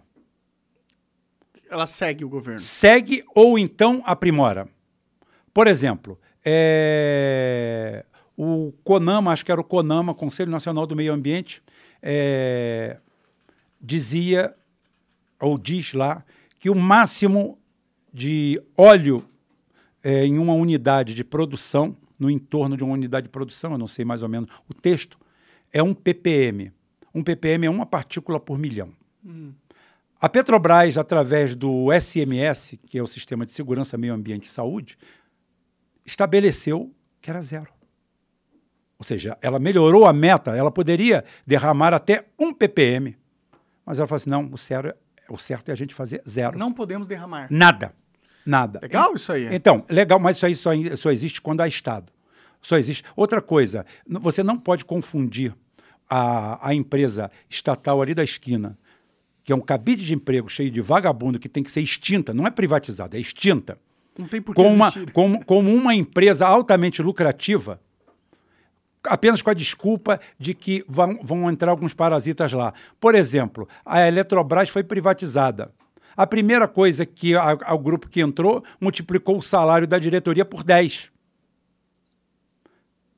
Ela 1.68 1.86
segue 1.86 2.24
o 2.24 2.28
governo. 2.28 2.60
Segue 2.60 3.24
ou 3.34 3.58
então 3.58 4.02
aprimora. 4.06 4.68
Por 5.52 5.66
exemplo, 5.66 6.18
é, 6.44 8.04
o 8.36 8.72
CONAMA, 8.82 9.32
acho 9.32 9.44
que 9.44 9.52
era 9.52 9.60
o 9.60 9.64
CONAMA, 9.64 10.14
Conselho 10.14 10.50
Nacional 10.50 10.86
do 10.86 10.96
Meio 10.96 11.12
Ambiente, 11.12 11.62
é, 12.07 12.98
dizia, 13.80 14.55
ou 15.40 15.57
diz 15.57 15.94
lá, 15.94 16.22
que 16.59 16.68
o 16.68 16.74
máximo 16.74 17.59
de 18.12 18.62
óleo 18.76 19.24
é, 20.02 20.26
em 20.26 20.38
uma 20.38 20.52
unidade 20.52 21.14
de 21.14 21.24
produção, 21.24 21.96
no 22.18 22.30
entorno 22.30 22.76
de 22.76 22.84
uma 22.84 22.92
unidade 22.92 23.24
de 23.24 23.30
produção, 23.30 23.72
eu 23.72 23.78
não 23.78 23.86
sei 23.86 24.05
mais 24.05 24.22
ou 24.22 24.28
menos 24.28 24.50
o 24.68 24.74
texto, 24.74 25.18
é 25.72 25.82
um 25.82 25.94
ppm. 25.94 26.70
Um 27.14 27.22
ppm 27.22 27.66
é 27.66 27.70
uma 27.70 27.86
partícula 27.86 28.38
por 28.38 28.59
milhão. 28.59 28.92
A 30.20 30.28
Petrobras, 30.28 30.98
através 30.98 31.55
do 31.55 31.88
SMS, 31.92 32.78
que 32.86 32.98
é 32.98 33.02
o 33.02 33.07
Sistema 33.07 33.46
de 33.46 33.52
Segurança, 33.52 33.96
Meio 33.96 34.12
Ambiente 34.14 34.44
e 34.44 34.50
Saúde, 34.50 34.98
estabeleceu 36.05 36.94
que 37.20 37.30
era 37.30 37.40
zero. 37.40 37.73
Ou 38.99 39.05
seja, 39.05 39.36
ela 39.42 39.59
melhorou 39.59 40.07
a 40.07 40.12
meta, 40.12 40.57
ela 40.57 40.70
poderia 40.70 41.24
derramar 41.47 41.92
até 41.92 42.26
um 42.38 42.53
ppm. 42.53 43.16
Mas 43.84 43.99
ela 43.99 44.07
falou 44.07 44.16
assim: 44.16 44.30
não, 44.30 44.49
o, 44.53 44.57
zero, 44.57 44.95
o 45.28 45.36
certo 45.36 45.68
é 45.68 45.72
a 45.72 45.76
gente 45.76 45.95
fazer 45.95 46.22
zero. 46.28 46.59
Não 46.59 46.72
podemos 46.72 47.09
derramar. 47.09 47.49
Nada. 47.51 47.92
Nada. 48.47 48.78
Legal 48.82 49.14
isso 49.14 49.32
aí. 49.32 49.55
Então, 49.55 49.84
legal, 49.88 50.18
mas 50.18 50.36
isso 50.36 50.47
aí 50.47 50.55
só, 50.55 50.70
só 50.97 51.11
existe 51.11 51.40
quando 51.40 51.61
há 51.61 51.68
Estado. 51.68 52.12
Só 52.61 52.78
existe. 52.78 53.03
Outra 53.16 53.42
coisa, 53.42 53.84
você 54.07 54.42
não 54.42 54.59
pode 54.59 54.84
confundir 54.84 55.55
a, 56.09 56.68
a 56.68 56.74
empresa 56.74 57.30
estatal 57.49 58.01
ali 58.01 58.14
da 58.14 58.24
esquina, 58.24 58.78
que 59.42 59.53
é 59.53 59.57
um 59.57 59.61
cabide 59.61 60.05
de 60.05 60.14
emprego 60.14 60.49
cheio 60.49 60.70
de 60.70 60.80
vagabundo 60.80 61.38
que 61.38 61.49
tem 61.49 61.62
que 61.62 61.70
ser 61.70 61.80
extinta, 61.80 62.32
não 62.32 62.47
é 62.47 62.51
privatizada, 62.51 63.16
é 63.16 63.20
extinta, 63.20 63.78
Não 64.18 64.26
tem 64.26 64.40
por 64.40 64.55
que 64.55 64.62
como 64.62 64.74
uma, 64.74 64.92
como, 65.12 65.45
como 65.45 65.74
uma 65.74 65.95
empresa 65.95 66.47
altamente 66.47 67.03
lucrativa, 67.03 67.80
apenas 69.07 69.42
com 69.42 69.50
a 69.50 69.55
desculpa 69.55 70.20
de 70.38 70.55
que 70.55 70.84
vão, 70.88 71.18
vão 71.22 71.50
entrar 71.50 71.70
alguns 71.70 71.94
parasitas 71.94 72.52
lá. 72.52 72.72
Por 73.00 73.14
exemplo, 73.14 73.68
a 73.84 74.00
Eletrobras 74.07 74.68
foi 74.68 74.82
privatizada. 74.82 75.70
A 76.16 76.26
primeira 76.26 76.68
coisa 76.68 77.05
que 77.05 77.34
a- 77.34 77.59
a- 77.64 77.74
o 77.74 77.78
grupo 77.78 78.09
que 78.09 78.20
entrou 78.20 78.62
multiplicou 78.80 79.36
o 79.38 79.42
salário 79.42 79.86
da 79.86 79.98
diretoria 79.98 80.44
por 80.44 80.62
10. 80.62 81.11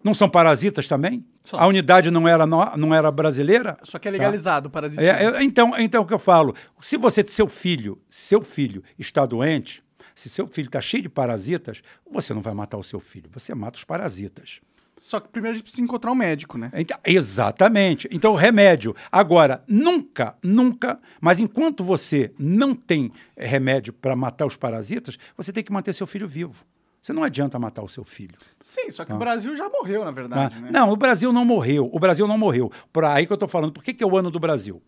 Não 0.03 0.14
são 0.14 0.28
parasitas 0.28 0.87
também? 0.87 1.24
São. 1.43 1.59
A 1.59 1.66
unidade 1.66 2.11
não 2.11 2.28
era, 2.28 2.47
no- 2.47 2.76
não 2.76 2.95
era 2.95 3.11
brasileira? 3.11 3.76
Só 3.82 3.99
que 3.99 4.07
é 4.07 4.11
legalizado 4.11 4.68
o 4.68 4.70
parasitismo. 4.70 5.11
É, 5.11 5.24
é, 5.41 5.43
então, 5.43 5.72
então, 5.78 6.03
o 6.03 6.07
que 6.07 6.14
eu 6.14 6.18
falo, 6.18 6.55
se 6.80 6.97
você, 6.97 7.24
seu 7.24 7.49
filho, 7.49 8.01
seu 8.09 8.43
filho 8.43 8.84
está 8.99 9.26
doente, 9.26 9.82
se 10.14 10.28
seu 10.28 10.47
filho 10.47 10.66
está 10.66 10.80
cheio 10.80 11.03
de 11.03 11.09
parasitas, 11.09 11.82
você 12.11 12.32
não 12.32 12.41
vai 12.41 12.55
matar 12.55 12.78
o 12.78 12.84
seu 12.84 13.01
filho, 13.01 13.28
você 13.32 13.53
mata 13.55 13.78
os 13.78 13.84
parasitas. 13.84 14.61
Só 14.99 15.20
que 15.20 15.28
primeiro 15.28 15.53
a 15.53 15.57
gente 15.57 15.62
precisa 15.64 15.82
encontrar 15.82 16.11
um 16.11 16.14
médico, 16.14 16.57
né? 16.57 16.70
Então, 16.74 16.99
exatamente. 17.05 18.09
Então, 18.11 18.32
o 18.32 18.36
remédio. 18.36 18.97
Agora, 19.12 19.62
nunca, 19.68 20.34
nunca, 20.42 20.99
mas 21.20 21.38
enquanto 21.38 21.84
você 21.84 22.32
não 22.38 22.74
tem 22.74 23.12
eh, 23.36 23.47
remédio 23.47 23.92
para 23.92 24.16
matar 24.16 24.47
os 24.47 24.57
parasitas, 24.57 25.18
você 25.36 25.53
tem 25.53 25.62
que 25.62 25.72
manter 25.72 25.92
seu 25.92 26.07
filho 26.07 26.26
vivo. 26.26 26.64
Você 27.03 27.12
não 27.12 27.22
adianta 27.22 27.59
matar 27.59 27.82
o 27.82 27.88
seu 27.88 28.03
filho. 28.05 28.34
Sim, 28.59 28.90
só 28.90 29.05
que 29.05 29.12
o 29.12 29.16
Brasil 29.18 29.55
já 29.55 29.68
morreu, 29.68 30.05
na 30.05 30.11
verdade, 30.11 30.57
Ah, 30.57 30.61
né? 30.61 30.70
Não, 30.72 30.90
o 30.90 30.97
Brasil 30.97 31.30
não 31.32 31.44
morreu. 31.44 31.88
O 31.92 32.01
Brasil 32.01 32.26
não 32.26 32.38
morreu. 32.38 32.72
Por 32.92 33.05
aí 33.05 33.26
que 33.26 33.32
eu 33.32 33.36
estou 33.36 33.49
falando. 33.49 33.72
Por 33.72 33.84
que, 33.84 33.92
que 33.94 34.03
é 34.03 34.07
o 34.07 34.16
ano 34.16 34.30
do 34.30 34.40
Brasil? 34.40 34.82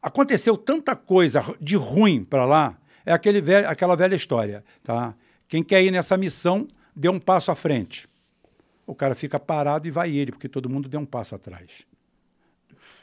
Aconteceu 0.00 0.56
tanta 0.56 0.94
coisa 0.94 1.42
de 1.60 1.76
ruim 1.76 2.22
para 2.24 2.44
lá. 2.44 2.76
É 3.04 3.12
aquele 3.12 3.40
velho- 3.40 3.68
aquela 3.68 3.96
velha 3.96 4.14
história. 4.14 4.64
Tá? 4.82 5.14
Quem 5.48 5.62
quer 5.62 5.82
ir 5.82 5.90
nessa 5.90 6.16
missão, 6.16 6.66
dê 6.94 7.08
um 7.08 7.18
passo 7.18 7.50
à 7.50 7.54
frente. 7.54 8.08
O 8.86 8.94
cara 8.94 9.14
fica 9.14 9.38
parado 9.38 9.86
e 9.86 9.90
vai 9.90 10.10
ele, 10.14 10.32
porque 10.32 10.48
todo 10.48 10.68
mundo 10.68 10.88
deu 10.88 11.00
um 11.00 11.06
passo 11.06 11.34
atrás. 11.34 11.82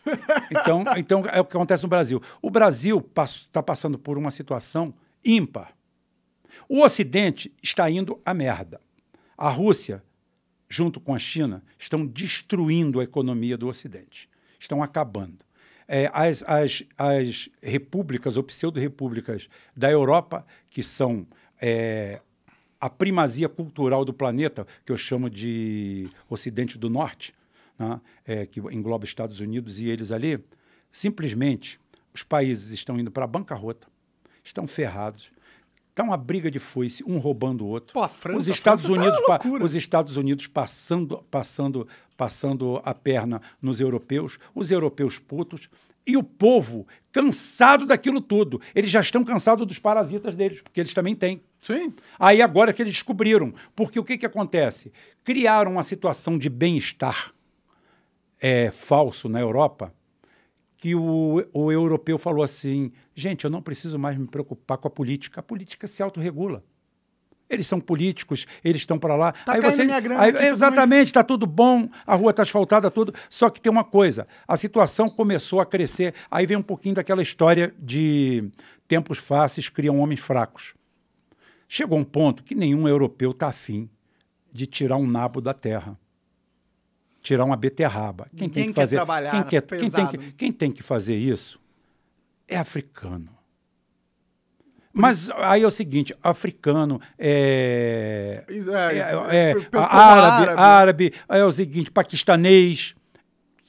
Então, 0.49 0.83
então 0.97 1.23
é 1.27 1.39
o 1.39 1.45
que 1.45 1.55
acontece 1.55 1.83
no 1.83 1.89
Brasil. 1.89 2.19
O 2.41 2.49
Brasil 2.49 3.07
está 3.15 3.61
passando 3.61 3.99
por 3.99 4.17
uma 4.17 4.31
situação 4.31 4.93
ímpar. 5.23 5.73
O 6.67 6.81
Ocidente 6.81 7.53
está 7.61 7.87
indo 7.87 8.19
à 8.25 8.33
merda. 8.33 8.81
A 9.37 9.47
Rússia 9.49 10.03
junto 10.71 11.01
com 11.01 11.13
a 11.13 11.19
China, 11.19 11.61
estão 11.77 12.05
destruindo 12.05 13.01
a 13.01 13.03
economia 13.03 13.57
do 13.57 13.67
Ocidente. 13.67 14.29
Estão 14.57 14.81
acabando. 14.81 15.43
É, 15.85 16.09
as, 16.13 16.41
as, 16.43 16.83
as 16.97 17.49
repúblicas 17.61 18.37
ou 18.37 18.43
pseudo-repúblicas 18.43 19.49
da 19.75 19.91
Europa, 19.91 20.45
que 20.69 20.81
são 20.81 21.27
é, 21.61 22.21
a 22.81 22.89
primazia 22.89 23.47
cultural 23.47 24.03
do 24.03 24.11
planeta, 24.11 24.65
que 24.83 24.91
eu 24.91 24.97
chamo 24.97 25.29
de 25.29 26.09
Ocidente 26.27 26.77
do 26.79 26.89
Norte, 26.89 27.33
né, 27.77 28.01
é, 28.25 28.45
que 28.47 28.59
engloba 28.59 29.05
Estados 29.05 29.39
Unidos 29.39 29.79
e 29.79 29.87
eles 29.87 30.11
ali, 30.11 30.43
simplesmente 30.91 31.79
os 32.13 32.23
países 32.23 32.71
estão 32.71 32.99
indo 32.99 33.11
para 33.11 33.23
a 33.23 33.27
bancarrota, 33.27 33.87
estão 34.43 34.67
ferrados, 34.67 35.31
Está 35.91 36.03
uma 36.03 36.15
briga 36.15 36.49
de 36.49 36.57
foice, 36.57 37.03
um 37.05 37.17
roubando 37.17 37.65
o 37.65 37.67
outro. 37.67 37.93
Pô, 37.93 38.01
a 38.01 38.07
França- 38.07 38.39
os 38.39 38.47
Estados 38.47 38.85
França 38.85 38.97
tá 38.97 39.07
Unidos, 39.09 39.27
loucura. 39.27 39.65
os 39.65 39.75
Estados 39.75 40.15
Unidos 40.15 40.47
passando, 40.47 41.17
passando, 41.29 41.85
passando 42.15 42.81
a 42.85 42.93
perna 42.93 43.41
nos 43.61 43.81
europeus, 43.81 44.39
os 44.55 44.71
europeus 44.71 45.19
putos 45.19 45.69
e 46.05 46.17
o 46.17 46.23
povo 46.23 46.87
cansado 47.11 47.85
daquilo 47.85 48.21
tudo. 48.21 48.61
Eles 48.73 48.89
já 48.89 49.01
estão 49.01 49.23
cansados 49.23 49.67
dos 49.67 49.79
parasitas 49.79 50.35
deles, 50.35 50.61
porque 50.61 50.79
eles 50.79 50.93
também 50.93 51.15
têm. 51.15 51.41
Sim. 51.59 51.93
Aí 52.19 52.41
agora 52.41 52.73
que 52.73 52.81
eles 52.81 52.93
descobriram. 52.93 53.53
Porque 53.75 53.99
o 53.99 54.03
que, 54.03 54.17
que 54.17 54.25
acontece? 54.25 54.91
Criaram 55.23 55.73
uma 55.73 55.83
situação 55.83 56.37
de 56.37 56.49
bem-estar 56.49 57.33
é, 58.39 58.71
falso 58.71 59.29
na 59.29 59.39
Europa, 59.39 59.93
que 60.77 60.95
o, 60.95 61.45
o 61.53 61.71
europeu 61.71 62.17
falou 62.17 62.43
assim: 62.43 62.91
gente, 63.13 63.45
eu 63.45 63.51
não 63.51 63.61
preciso 63.61 63.99
mais 63.99 64.17
me 64.17 64.27
preocupar 64.27 64.77
com 64.79 64.87
a 64.87 64.91
política. 64.91 65.39
A 65.39 65.43
política 65.43 65.85
se 65.85 66.01
autorregula. 66.01 66.63
Eles 67.51 67.67
são 67.67 67.79
políticos, 67.79 68.45
eles 68.63 68.81
estão 68.81 68.97
para 68.97 69.15
lá. 69.15 69.33
Tá 69.33 69.59
caindo 69.59 69.85
minha 69.85 69.99
grana 69.99 70.21
aí- 70.23 70.47
exatamente, 70.47 71.07
está 71.07 71.23
tudo 71.23 71.45
bom, 71.45 71.89
a 72.07 72.15
rua 72.15 72.31
está 72.31 72.43
asfaltada, 72.43 72.89
tudo. 72.89 73.13
Só 73.29 73.49
que 73.49 73.59
tem 73.59 73.69
uma 73.71 73.83
coisa: 73.83 74.25
a 74.47 74.55
situação 74.55 75.09
começou 75.09 75.59
a 75.59 75.65
crescer. 75.65 76.13
Aí 76.29 76.45
vem 76.45 76.57
um 76.57 76.61
pouquinho 76.63 76.95
daquela 76.95 77.21
história 77.21 77.73
de 77.77 78.49
tempos 78.87 79.17
fáceis 79.17 79.67
criam 79.69 79.99
homens 79.99 80.19
fracos. 80.21 80.73
Chegou 81.67 81.97
um 81.97 82.03
ponto 82.03 82.43
que 82.43 82.55
nenhum 82.55 82.87
europeu 82.87 83.31
está 83.31 83.47
afim 83.47 83.89
de 84.51 84.65
tirar 84.65 84.97
um 84.97 85.07
nabo 85.07 85.39
da 85.41 85.53
terra. 85.53 85.97
Tirar 87.21 87.45
uma 87.45 87.55
beterraba. 87.55 88.27
Quem 88.35 88.49
tem 88.49 88.67
que 88.67 88.73
quer 88.73 88.81
fazer, 88.81 88.95
trabalhar 88.95 89.31
quem, 89.31 89.43
quer, 89.43 89.61
quem, 89.61 89.89
tem 89.91 90.07
que, 90.07 90.31
quem 90.33 90.51
tem 90.51 90.71
que 90.71 90.81
fazer 90.83 91.15
isso 91.17 91.61
é 92.47 92.57
africano. 92.57 93.29
Mas 94.93 95.29
aí 95.31 95.63
é 95.63 95.67
o 95.67 95.71
seguinte, 95.71 96.13
africano 96.21 96.99
é, 97.17 98.43
é, 98.47 98.97
é, 99.29 99.51
é, 99.51 99.77
árabe. 99.77 100.59
árabe, 100.59 101.13
é 101.29 101.45
o 101.45 101.51
seguinte, 101.51 101.89
paquistanês, 101.89 102.93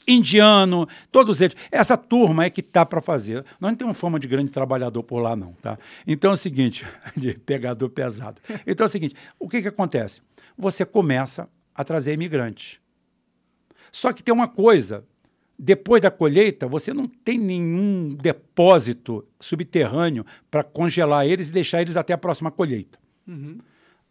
indiano, 0.07 0.89
todos 1.11 1.41
eles. 1.41 1.57
Essa 1.71 1.97
turma 1.97 2.45
é 2.45 2.51
que 2.51 2.63
tá 2.63 2.85
para 2.85 3.01
fazer. 3.01 3.45
Nós 3.61 3.71
não 3.71 3.77
temos 3.77 3.99
fama 3.99 4.19
de 4.19 4.27
grande 4.27 4.51
trabalhador 4.51 5.03
por 5.03 5.21
lá, 5.21 5.37
não, 5.37 5.53
tá? 5.55 5.79
Então 6.07 6.33
é 6.33 6.35
o 6.35 6.37
seguinte, 6.37 6.85
de 7.17 7.35
pegador 7.35 7.89
pesado. 7.89 8.41
Então 8.67 8.85
é 8.85 8.89
o 8.89 8.91
seguinte, 8.91 9.15
o 9.39 9.49
que 9.49 9.63
que 9.63 9.69
acontece? 9.69 10.21
Você 10.57 10.85
começa 10.85 11.49
a 11.75 11.85
trazer 11.85 12.13
imigrantes. 12.13 12.81
Só 13.91 14.13
que 14.13 14.23
tem 14.23 14.35
uma 14.35 14.49
coisa, 14.49 15.05
depois 15.65 16.03
da 16.03 16.11
colheita, 16.11 16.67
você 16.67 16.93
não 16.93 17.07
tem 17.07 17.39
nenhum 17.39 18.09
depósito 18.09 19.25
subterrâneo 19.39 20.27
para 20.51 20.65
congelar 20.65 21.25
eles 21.25 21.51
e 21.51 21.53
deixar 21.53 21.81
eles 21.81 21.97
até 21.97 22.13
a 22.13 22.19
próxima 22.19 22.51
colheita. 22.51 22.99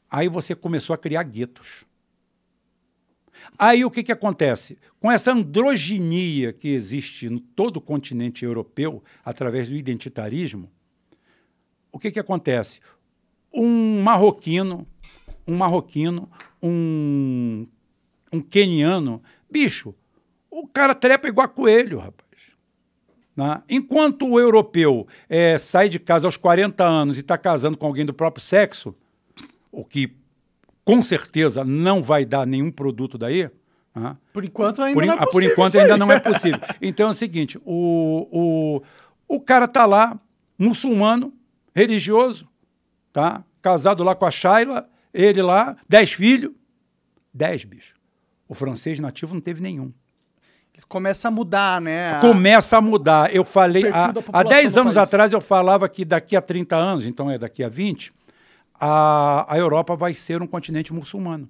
Aí 0.09 0.29
você 0.29 0.55
começou 0.55 0.93
a 0.93 0.97
criar 0.97 1.23
guetos. 1.23 1.83
Aí 3.59 3.83
o 3.83 3.91
que, 3.91 4.01
que 4.01 4.13
acontece? 4.13 4.77
Com 4.97 5.11
essa 5.11 5.33
androginia 5.33 6.53
que 6.53 6.69
existe 6.69 7.27
em 7.27 7.37
todo 7.37 7.77
o 7.77 7.81
continente 7.81 8.45
europeu, 8.45 9.03
através 9.25 9.67
do 9.67 9.75
identitarismo, 9.75 10.71
o 11.91 11.99
que, 11.99 12.11
que 12.11 12.19
acontece? 12.19 12.79
Um 13.53 14.01
marroquino, 14.01 14.87
um 15.45 15.57
marroquino, 15.57 16.31
um, 16.63 17.67
um 18.31 18.39
queniano, 18.39 19.21
bicho, 19.51 19.93
o 20.51 20.67
cara 20.67 20.93
trepa 20.93 21.29
igual 21.29 21.47
coelho, 21.47 21.97
rapaz. 21.97 22.41
né? 23.35 23.63
Enquanto 23.69 24.27
o 24.27 24.39
europeu 24.39 25.07
eh, 25.29 25.57
sai 25.57 25.87
de 25.87 25.97
casa 25.97 26.27
aos 26.27 26.35
40 26.35 26.83
anos 26.83 27.17
e 27.17 27.21
está 27.21 27.37
casando 27.37 27.77
com 27.77 27.87
alguém 27.87 28.05
do 28.05 28.13
próprio 28.13 28.43
sexo, 28.43 28.93
o 29.71 29.85
que 29.85 30.13
com 30.83 31.01
certeza 31.01 31.63
não 31.63 32.03
vai 32.03 32.25
dar 32.25 32.45
nenhum 32.45 32.69
produto 32.69 33.17
daí, 33.17 33.49
né? 33.95 34.17
Por 34.33 34.43
enquanto 34.43 34.81
ainda 34.81 34.99
por, 34.99 35.05
não 35.05 35.13
é 35.13 35.15
ah, 35.15 35.19
por 35.19 35.31
possível 35.31 35.51
enquanto 35.51 35.69
isso 35.69 35.77
aí. 35.77 35.83
ainda 35.83 35.97
não 35.97 36.11
é 36.11 36.19
possível. 36.19 36.59
Então 36.81 37.07
é 37.07 37.09
o 37.11 37.13
seguinte: 37.13 37.57
o, 37.63 38.27
o, 38.31 39.35
o 39.35 39.39
cara 39.39 39.67
tá 39.67 39.85
lá, 39.85 40.19
muçulmano, 40.57 41.33
religioso, 41.73 42.47
tá? 43.13 43.43
Casado 43.61 44.03
lá 44.03 44.15
com 44.15 44.25
a 44.25 44.31
Shaila, 44.31 44.89
ele 45.13 45.41
lá, 45.41 45.77
dez 45.87 46.11
filhos, 46.11 46.51
dez, 47.33 47.63
bicho. 47.63 47.95
O 48.47 48.53
francês 48.53 48.99
nativo 48.99 49.33
não 49.33 49.41
teve 49.41 49.61
nenhum. 49.61 49.93
Começa 50.87 51.27
a 51.27 51.31
mudar, 51.31 51.79
né? 51.81 52.15
A- 52.15 52.19
Começa 52.19 52.77
a 52.77 52.81
mudar. 52.81 53.33
Eu 53.33 53.45
falei, 53.45 53.83
perfil 53.83 53.99
há, 54.01 54.11
da 54.11 54.19
há 54.19 54.23
população 54.23 54.49
10 54.49 54.73
do 54.73 54.79
anos 54.81 54.97
atrás, 54.97 55.33
eu 55.33 55.41
falava 55.41 55.87
que 55.87 56.03
daqui 56.03 56.35
a 56.35 56.41
30 56.41 56.75
anos, 56.75 57.05
então 57.05 57.29
é 57.29 57.37
daqui 57.37 57.63
a 57.63 57.69
20, 57.69 58.11
a, 58.79 59.45
a 59.53 59.57
Europa 59.57 59.95
vai 59.95 60.13
ser 60.13 60.41
um 60.41 60.47
continente 60.47 60.93
muçulmano. 60.93 61.49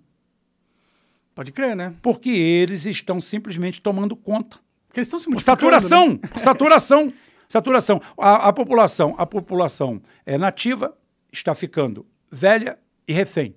Pode 1.34 1.52
crer, 1.52 1.76
né? 1.76 1.96
Porque 2.02 2.30
eles 2.30 2.86
estão 2.86 3.22
simplesmente 3.22 3.82
tomando 3.82 4.16
conta. 4.16 4.58
Porque 4.88 5.00
eles 5.00 5.08
estão 5.08 5.20
se 5.20 5.26
Por 5.26 5.32
multiplicando, 5.32 5.72
saturação, 5.72 6.10
né? 6.10 6.20
por 6.32 6.40
saturação, 6.40 7.14
saturação. 7.48 8.02
A, 8.18 8.50
a 8.50 8.54
população, 8.54 9.16
a 9.18 9.26
população 9.26 10.02
é 10.26 10.38
nativa 10.38 10.94
está 11.32 11.56
ficando 11.56 12.06
velha 12.30 12.78
e 13.08 13.14
refém. 13.14 13.56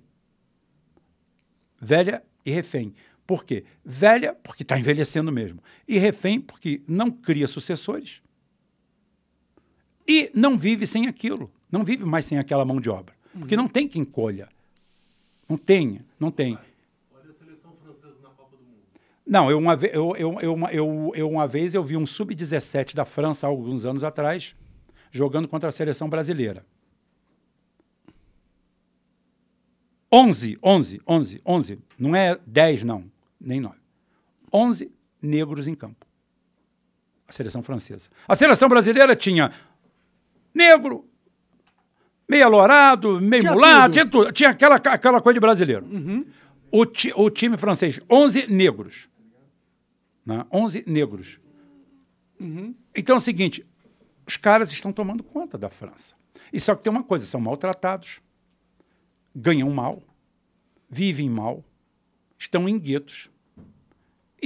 Velha 1.79 2.23
e 2.45 2.51
refém. 2.51 2.93
Por 3.25 3.43
quê? 3.43 3.63
Velha 3.83 4.33
porque 4.43 4.63
está 4.63 4.77
envelhecendo 4.77 5.31
mesmo. 5.31 5.61
E 5.87 5.97
refém 5.97 6.39
porque 6.39 6.81
não 6.87 7.09
cria 7.09 7.47
sucessores 7.47 8.21
e 10.07 10.29
não 10.33 10.57
vive 10.57 10.85
sem 10.85 11.07
aquilo. 11.07 11.51
Não 11.71 11.83
vive 11.83 12.05
mais 12.05 12.25
sem 12.25 12.37
aquela 12.37 12.63
mão 12.63 12.79
de 12.79 12.89
obra. 12.89 13.15
Porque 13.37 13.55
não 13.57 13.67
tem 13.67 13.87
quem 13.87 14.05
colha. 14.05 14.47
Não 15.49 15.57
tem, 15.57 15.99
não 16.19 16.29
tem. 16.31 16.53
Olha 17.13 17.29
a 17.29 17.33
seleção 17.33 17.73
francesa 17.83 18.15
na 18.21 18.29
Copa 18.29 18.55
do 18.55 18.63
Mundo. 18.63 18.77
Não, 19.25 19.49
eu 19.49 19.57
uma, 19.57 19.73
eu, 19.73 20.15
eu, 20.15 20.39
eu, 20.39 20.53
uma- 20.53 20.71
eu, 20.71 21.11
eu 21.15 21.29
uma 21.29 21.47
vez 21.47 21.73
eu 21.73 21.83
vi 21.83 21.97
um 21.97 22.05
sub-17 22.05 22.93
da 22.95 23.05
França, 23.05 23.45
há 23.45 23.49
alguns 23.49 23.85
anos 23.85 24.03
atrás, 24.03 24.55
jogando 25.11 25.47
contra 25.47 25.69
a 25.69 25.71
seleção 25.71 26.07
brasileira. 26.09 26.65
11, 30.11 30.57
11, 30.63 31.01
11, 31.07 31.41
11. 31.45 31.79
Não 31.99 32.15
é 32.15 32.39
10, 32.45 32.83
não, 32.83 33.11
nem 33.45 33.59
9. 33.61 33.75
11 34.51 34.91
negros 35.21 35.67
em 35.67 35.75
campo. 35.75 36.05
A 37.27 37.31
seleção 37.31 37.61
francesa. 37.63 38.09
A 38.27 38.35
seleção 38.35 38.67
brasileira 38.69 39.15
tinha 39.15 39.51
negro, 40.53 41.07
meio 42.29 42.45
alourado, 42.45 43.19
meio 43.21 43.41
Tinha 43.43 43.53
mulato, 43.53 43.93
tinha 43.93 44.05
tudo. 44.05 44.31
Tinha 44.31 44.49
aquela, 44.49 44.75
aquela 44.75 45.21
coisa 45.21 45.33
de 45.35 45.39
brasileiro. 45.39 45.85
O, 46.71 46.85
ti- 46.85 47.13
o 47.15 47.29
time 47.29 47.57
francês, 47.57 47.99
11 48.09 48.47
negros. 48.47 49.09
Né? 50.25 50.45
11 50.51 50.83
negros. 50.87 51.39
Então 52.95 53.15
é 53.15 53.19
o 53.19 53.21
seguinte, 53.21 53.65
os 54.27 54.37
caras 54.37 54.71
estão 54.71 54.91
tomando 54.91 55.23
conta 55.23 55.57
da 55.57 55.69
França. 55.69 56.15
E 56.51 56.59
só 56.59 56.75
que 56.75 56.83
tem 56.83 56.91
uma 56.91 57.03
coisa, 57.03 57.25
são 57.25 57.39
maltratados, 57.39 58.21
ganham 59.35 59.69
mal, 59.71 60.03
vivem 60.89 61.29
mal, 61.29 61.63
estão 62.37 62.67
em 62.69 62.77
guetos 62.77 63.29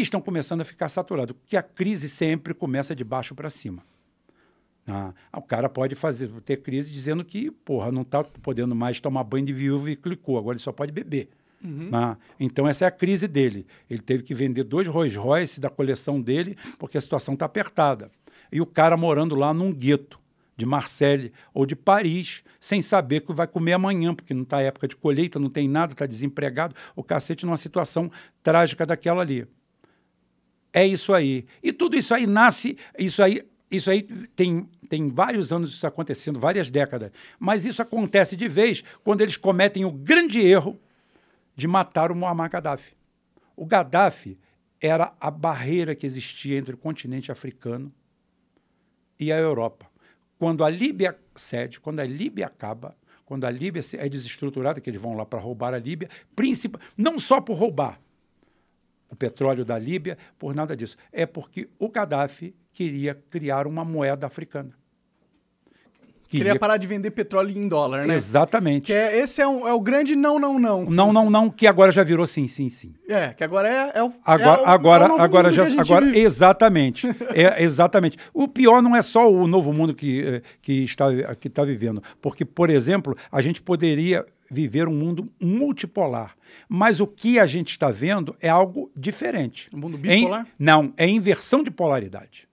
estão 0.08 0.22
começando 0.22 0.62
a 0.62 0.66
ficar 0.66 0.90
saturados, 0.90 1.36
porque 1.36 1.58
a 1.58 1.64
crise 1.64 2.10
sempre 2.10 2.54
começa 2.54 2.96
de 2.96 3.04
baixo 3.04 3.36
para 3.36 3.50
cima. 3.50 3.84
Ah, 4.88 5.14
o 5.38 5.42
cara 5.42 5.70
pode 5.70 5.96
fazer, 5.96 6.30
ter 6.42 6.58
crise 6.58 6.92
dizendo 6.92 7.24
que, 7.24 7.52
porra, 7.52 7.92
não 7.92 8.02
está 8.02 8.24
podendo 8.24 8.76
mais 8.76 9.00
tomar 9.00 9.24
banho 9.24 9.46
de 9.46 9.54
viúva 9.54 9.92
e 9.92 9.96
clicou, 9.96 10.38
agora 10.38 10.56
ele 10.56 10.64
só 10.64 10.72
pode 10.72 10.92
beber. 10.92 11.30
Ah, 11.94 12.18
então 12.40 12.68
essa 12.68 12.86
é 12.86 12.88
a 12.88 12.92
crise 12.92 13.28
dele. 13.28 13.68
Ele 13.90 14.02
teve 14.02 14.24
que 14.24 14.34
vender 14.34 14.64
dois 14.64 14.88
Rolls 14.88 15.18
Royce 15.18 15.60
da 15.60 15.70
coleção 15.70 16.22
dele 16.22 16.58
porque 16.78 16.98
a 16.98 17.02
situação 17.02 17.34
está 17.34 17.46
apertada. 17.46 18.10
E 18.52 18.62
o 18.62 18.66
cara 18.66 18.98
morando 18.98 19.36
lá 19.36 19.54
num 19.54 19.72
gueto 19.72 20.20
de 20.56 20.66
Marseille 20.66 21.32
ou 21.54 21.66
de 21.66 21.76
Paris, 21.76 22.44
sem 22.60 22.82
saber 22.82 23.18
o 23.18 23.28
que 23.28 23.34
vai 23.34 23.48
comer 23.48 23.74
amanhã, 23.74 24.14
porque 24.14 24.34
não 24.34 24.44
está 24.44 24.62
época 24.62 24.88
de 24.88 24.96
colheita, 24.96 25.40
não 25.40 25.50
tem 25.50 25.70
nada, 25.70 25.94
está 25.94 26.06
desempregado, 26.06 26.76
o 26.96 27.04
cacete 27.04 27.46
numa 27.46 27.58
situação 27.58 28.12
trágica 28.44 28.86
daquela 28.86 29.22
ali. 29.22 29.48
É 30.74 30.86
isso 30.86 31.14
aí. 31.14 31.46
E 31.64 31.74
tudo 31.74 31.98
isso 31.98 32.14
aí 32.14 32.28
nasce, 32.28 32.78
isso 32.98 33.22
aí, 33.24 33.42
isso 33.72 33.90
aí 33.90 34.04
tem, 34.36 34.68
tem 34.88 35.10
vários 35.10 35.52
anos 35.52 35.72
isso 35.72 35.86
acontecendo, 35.86 36.40
várias 36.40 36.70
décadas. 36.70 37.12
Mas 37.40 37.66
isso 37.66 37.82
acontece 37.82 38.36
de 38.36 38.48
vez 38.48 38.84
quando 39.04 39.22
eles 39.22 39.38
cometem 39.38 39.86
o 39.86 39.92
grande 39.92 40.40
erro 40.40 40.80
de 41.56 41.68
matar 41.68 42.12
o 42.12 42.16
Muammar 42.16 42.50
Gaddafi. 42.50 42.94
O 43.56 43.66
Gaddafi 43.66 44.38
era 44.80 45.14
a 45.20 45.30
barreira 45.30 45.94
que 45.94 46.06
existia 46.06 46.58
entre 46.58 46.74
o 46.74 46.78
continente 46.78 47.32
africano 47.32 47.92
e 49.20 49.32
a 49.32 49.38
Europa. 49.38 49.88
Quando 50.38 50.64
a 50.64 50.70
Líbia 50.70 51.20
cede, 51.36 51.80
quando 51.80 52.00
a 52.00 52.06
Líbia 52.06 52.46
acaba, 52.46 52.96
quando 53.26 53.46
a 53.46 53.50
Líbia 53.50 53.82
é 53.98 54.08
desestruturada, 54.08 54.80
que 54.80 54.90
eles 54.90 55.02
vão 55.02 55.16
lá 55.16 55.26
para 55.26 55.40
roubar 55.40 55.74
a 55.74 55.78
Líbia, 55.78 56.10
não 56.98 57.20
só 57.20 57.42
por 57.42 57.58
roubar 57.58 58.00
o 59.10 59.16
petróleo 59.16 59.66
da 59.66 59.78
Líbia, 59.78 60.18
por 60.38 60.54
nada 60.56 60.76
disso. 60.76 60.96
É 61.12 61.26
porque 61.26 61.68
o 61.80 61.90
Gaddafi 61.90 62.54
queria 62.72 63.16
criar 63.30 63.66
uma 63.68 63.84
moeda 63.84 64.28
africana. 64.28 64.72
Queria 66.28 66.60
parar 66.60 66.78
de 66.78 66.86
vender 66.86 67.10
petróleo 67.10 67.58
em 67.58 67.68
dólar, 67.68 68.06
né? 68.06 68.14
Exatamente. 68.14 68.86
Que 68.86 68.94
é, 68.94 69.18
esse 69.20 69.42
é, 69.42 69.48
um- 69.48 69.68
é 69.68 69.74
o 69.74 69.82
grande 69.82 70.16
não, 70.16 70.38
não, 70.38 70.60
não. 70.60 70.86
Não, 70.86 71.12
não, 71.12 71.28
não, 71.28 71.50
que 71.50 71.66
agora 71.66 71.92
já 71.92 72.04
virou 72.04 72.28
sim, 72.28 72.48
sim, 72.48 72.70
sim. 72.70 72.94
É, 73.08 73.34
que 73.34 73.44
agora 73.44 73.68
é, 73.68 73.98
é 73.98 74.04
o. 74.04 74.14
Agora, 74.24 74.62
é 74.62 74.64
o- 74.64 74.68
agora, 74.68 75.06
é 75.06 75.08
o 75.12 75.20
agora 75.20 75.52
já, 75.52 75.64
agora, 75.82 76.06
vive. 76.06 76.20
exatamente, 76.20 77.08
é, 77.34 77.58
exatamente. 77.64 78.16
O 78.32 78.48
pior 78.48 78.80
não 78.84 78.96
é 78.96 79.02
só 79.02 79.28
o 79.32 79.48
novo 79.48 79.74
mundo 79.74 79.96
que, 79.96 80.22
eh, 80.22 80.42
que 80.62 80.84
está 80.84 81.08
que 81.34 81.48
está 81.48 81.64
vivendo, 81.64 82.00
porque, 82.22 82.46
por 82.46 82.70
exemplo, 82.70 83.18
a 83.32 83.42
gente 83.42 83.60
poderia 83.60 84.24
viver 84.52 84.88
um 84.88 84.94
mundo 84.94 85.28
multipolar, 85.40 86.36
mas 86.68 87.00
o 87.00 87.08
que 87.08 87.38
a 87.40 87.46
gente 87.46 87.72
está 87.72 87.92
vendo 87.92 88.36
é 88.40 88.50
algo 88.50 88.92
diferente. 88.96 89.70
Um 89.74 89.78
mundo 89.80 89.98
É 89.98 90.16
bipolar? 90.16 90.48
não, 90.58 90.94
é 90.98 91.08
inversão 91.08 91.64
de 91.64 91.70
polaridade, 91.72 92.48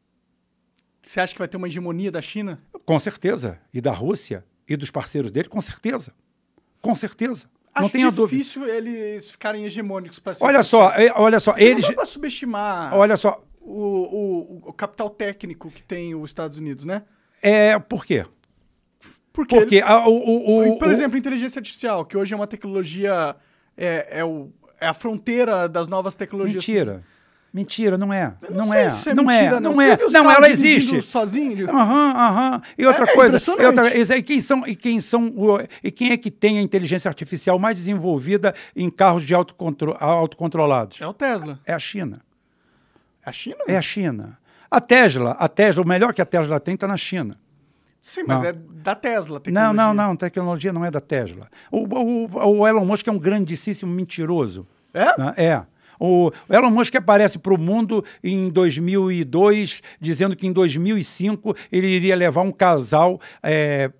Você 1.02 1.20
acha 1.20 1.32
que 1.32 1.38
vai 1.38 1.48
ter 1.48 1.56
uma 1.56 1.66
hegemonia 1.68 2.10
da 2.10 2.20
China? 2.20 2.60
com 2.84 2.98
certeza, 2.98 3.58
e 3.72 3.80
da 3.80 3.92
Rússia 3.92 4.44
e 4.68 4.76
dos 4.76 4.90
parceiros 4.90 5.30
dele, 5.30 5.48
com 5.48 5.60
certeza, 5.60 6.12
com 6.82 6.94
certeza. 6.94 7.48
não 7.74 7.82
Acho 7.84 7.92
tenha 7.92 8.10
dúvida. 8.10 8.38
difícil 8.38 8.66
eles 8.66 9.30
ficarem 9.30 9.64
hegemônicos 9.64 10.18
para 10.18 10.36
Olha 10.40 10.62
só, 10.62 10.92
olha 11.16 11.40
só, 11.40 11.54
eles, 11.56 11.82
Não 11.84 11.90
dá 11.90 11.96
pra 11.96 12.06
subestimar 12.06 12.94
olha 12.94 13.16
só, 13.16 13.42
o, 13.60 14.62
o, 14.64 14.68
o 14.68 14.72
capital 14.72 15.10
técnico 15.10 15.70
que 15.70 15.82
tem 15.82 16.14
os 16.14 16.30
Estados 16.30 16.58
Unidos, 16.58 16.84
né? 16.84 17.02
é 17.42 17.78
por 17.78 18.04
quê? 18.04 18.24
Porque, 19.36 19.54
Porque 19.54 19.80
a- 19.84 20.08
o, 20.08 20.70
o, 20.72 20.78
por 20.78 20.88
o- 20.88 20.90
exemplo, 20.90 21.16
inteligência 21.18 21.58
artificial, 21.60 22.04
que 22.06 22.16
hoje 22.16 22.32
é 22.32 22.36
uma 22.36 22.46
tecnologia. 22.46 23.36
É, 23.76 24.20
é, 24.20 24.24
o, 24.24 24.48
é 24.80 24.86
a 24.86 24.94
fronteira 24.94 25.68
das 25.68 25.86
novas 25.86 26.16
tecnologias. 26.16 26.66
Mentira. 26.66 27.04
Mentira, 27.52 27.96
não 27.98 28.12
é. 28.12 28.34
Eu 28.42 28.54
Não, 28.54 28.68
sei 28.68 28.80
é. 28.80 28.88
se 28.90 29.10
é 29.10 29.14
não 29.14 29.24
mentira, 29.24 29.56
é. 29.56 29.60
não. 29.60 29.72
Não 29.74 29.80
é. 29.80 29.96
Não, 30.10 30.30
ela 30.30 30.48
existe. 30.50 31.00
sozinho? 31.02 31.70
Aham, 31.70 32.10
aham. 32.16 32.62
E 32.76 32.84
outra 32.86 33.06
É, 33.06 33.10
é 33.10 33.14
coisa. 33.14 33.38
e, 33.38 33.64
outra, 33.66 33.82
aí, 34.14 34.22
quem 34.22 34.40
são, 34.40 34.66
e 34.66 34.74
quem 34.76 35.00
são 35.00 35.32
e 35.82 35.90
quem 35.90 36.10
é 36.12 36.16
que 36.18 36.30
tem 36.30 36.58
a 36.58 36.62
inteligência 36.62 37.08
artificial 37.08 37.58
mais 37.58 37.76
desenvolvida 37.78 38.54
em 38.74 38.90
carros 38.90 39.24
de 39.24 39.34
autocontro, 39.34 39.96
autocontrolados? 40.00 41.00
É 41.00 41.06
o 41.06 41.14
Tesla. 41.14 41.58
É 41.66 41.72
a 41.72 41.78
China. 41.78 42.20
É 43.24 43.28
a 43.30 43.32
China? 43.32 43.56
É 43.68 43.76
a 43.76 43.82
China. 43.82 44.38
A 44.70 44.80
Tesla, 44.80 45.30
a 45.38 45.48
Tesla, 45.48 45.82
o 45.82 45.86
melhor 45.86 46.12
que 46.12 46.20
a 46.22 46.26
Tesla 46.26 46.58
tem 46.60 46.74
está 46.74 46.86
na 46.88 46.96
China. 46.96 47.38
Sim, 48.08 48.22
mas 48.24 48.40
Não. 48.40 48.48
é 48.48 48.52
da 48.52 48.94
Tesla. 48.94 49.42
Não, 49.48 49.72
não, 49.72 49.92
não, 49.92 50.14
tecnologia 50.14 50.72
não 50.72 50.84
é 50.84 50.92
da 50.92 51.00
Tesla. 51.00 51.48
O, 51.72 51.78
o- 51.80 52.58
o 52.60 52.66
Elon 52.68 52.84
Musk 52.84 53.08
é 53.08 53.10
um 53.10 53.18
grandíssimo 53.18 53.90
mentiroso. 53.92 54.64
É? 54.94 55.20
né? 55.20 55.34
É. 55.36 55.62
O 55.98 56.30
Elon 56.48 56.70
Musk 56.70 56.94
aparece 56.94 57.36
para 57.36 57.52
o 57.52 57.60
mundo 57.60 58.04
em 58.22 58.48
2002, 58.50 59.82
dizendo 60.00 60.36
que 60.36 60.46
em 60.46 60.52
2005 60.52 61.54
ele 61.72 61.88
iria 61.88 62.14
levar 62.14 62.42
um 62.42 62.52
casal 62.52 63.20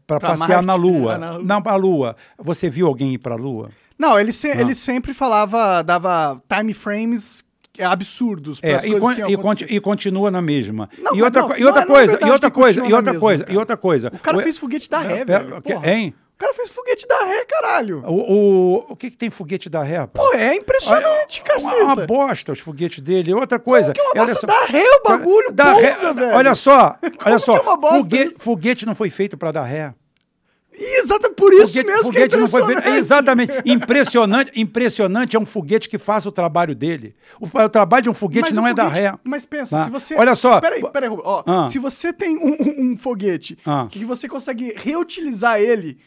para 0.06 0.20
Pra 0.20 0.28
passear 0.30 0.62
Marte, 0.62 0.66
na 0.66 0.74
Lua. 0.74 1.14
é, 1.14 1.18
na 1.18 1.30
Lua. 1.32 1.42
Não, 1.44 1.60
para 1.62 1.72
a 1.72 1.76
Lua. 1.76 2.16
Você 2.38 2.70
viu 2.70 2.86
alguém 2.86 3.14
ir 3.14 3.18
para 3.18 3.34
a 3.34 3.38
Lua? 3.38 3.70
Não, 3.98 4.20
ele, 4.20 4.30
se- 4.30 4.54
Não. 4.54 4.60
ele 4.60 4.74
sempre 4.74 5.12
falava, 5.14 5.82
dava 5.82 6.40
time 6.48 6.72
frames 6.74 7.42
absurdos 7.82 8.60
para 8.60 8.70
É, 8.70 8.86
e, 8.88 8.98
con- 9.00 9.14
que 9.14 9.22
e, 9.32 9.36
conti- 9.36 9.66
e 9.68 9.80
continua 9.80 10.30
na 10.30 10.40
mesma. 10.42 10.88
Não, 10.98 11.14
e 11.16 11.22
outra, 11.22 11.42
não, 11.42 11.48
co- 11.48 11.56
e 11.56 11.64
outra 11.64 11.84
não 11.84 11.88
é- 11.88 11.90
é 11.92 11.96
coisa, 11.96 12.10
verdade 12.12 12.28
e 12.28 12.32
outra 12.32 12.50
que 12.50 12.54
coisa, 12.60 12.86
e 12.86 12.92
outra 12.92 13.18
coisa, 13.18 13.44
cara. 13.44 13.54
e 13.54 13.58
outra 13.58 13.76
coisa. 13.76 14.08
O 14.14 14.18
cara 14.18 14.38
O- 14.38 14.42
fez 14.42 14.58
foguete 14.58 14.88
da 14.90 14.98
ré, 14.98 15.24
Pera, 15.24 15.44
velho. 15.44 15.62
que- 15.62 15.72
porra. 15.72 15.90
Hein? 15.92 16.14
O 16.34 16.38
cara 16.38 16.52
fez 16.52 16.68
foguete 16.68 17.06
da 17.08 17.24
ré, 17.24 17.44
caralho. 17.46 18.02
O, 18.06 18.12
o, 18.12 18.86
o 18.90 18.96
que, 18.96 19.10
que 19.10 19.16
tem 19.16 19.30
foguete 19.30 19.70
da 19.70 19.82
ré? 19.82 20.06
Pô, 20.06 20.34
é 20.34 20.54
impressionante, 20.54 21.40
Uma, 21.40 21.46
caceta. 21.54 21.82
uma 21.82 21.96
bosta 22.06 22.52
os 22.52 22.58
foguetes 22.58 23.00
dele. 23.00 23.32
Outra 23.32 23.58
coisa. 23.58 23.92
que 23.94 24.00
é 24.00 24.04
uma 24.04 24.14
bosta? 24.14 24.40
só- 24.40 24.46
Dá 24.46 24.64
ré 24.66 24.84
o 24.84 25.02
bagulho, 25.08 25.50
Dá 25.52 25.72
pousa, 25.72 25.86
ré- 26.08 26.12
velho. 26.14 26.36
Olha 26.36 26.54
só, 26.54 26.94
olha 27.24 27.36
que 27.36 27.42
só. 27.42 27.56
é 27.56 27.60
uma 27.60 27.76
bosta 27.78 27.98
foguete, 28.00 28.34
foguete 28.38 28.84
não 28.84 28.94
foi 28.94 29.08
feito 29.08 29.38
para 29.38 29.50
dar 29.50 29.62
ré. 29.62 29.94
E 30.78 31.00
exato 31.00 31.32
por 31.32 31.52
isso 31.54 31.68
Foguete, 31.68 31.86
mesmo 31.86 32.02
foguete 32.02 32.28
que 32.28 32.34
é 32.34 32.38
não 32.38 32.48
foi 32.48 32.60
feito. 32.66 32.78
impressionante. 32.78 33.00
Exatamente. 33.00 33.52
Impressionante, 33.64 34.52
impressionante 34.60 35.36
é 35.36 35.40
um 35.40 35.46
foguete 35.46 35.88
que 35.88 35.96
faça 35.98 36.28
o 36.28 36.32
trabalho 36.32 36.74
dele. 36.74 37.16
O, 37.40 37.46
o 37.46 37.68
trabalho 37.68 38.02
de 38.02 38.10
um 38.10 38.14
foguete 38.14 38.46
Mas 38.48 38.54
não 38.54 38.64
o 38.64 38.66
é 38.66 38.70
foguete- 38.70 38.90
ré. 38.94 39.14
Mas 39.24 39.46
pensa, 39.46 39.78
Tá? 39.78 39.84
se 39.84 39.90
você. 39.90 40.14
Olha 40.16 40.34
só. 40.34 40.60
Peraí, 40.60 40.82
peraí. 40.92 41.08
Ó, 41.10 41.42
Ah. 41.46 41.66
Se 41.70 41.78
você 41.78 42.12
tem 42.12 42.36
um, 42.36 42.50
um- 42.50 42.92
um 42.92 42.96
foguete 42.96 43.56
Ah. 43.64 43.86
que 43.90 44.04
você 44.04 44.28
consegue 44.28 44.74
reutilizar 44.76 45.58
ele, 45.58 45.98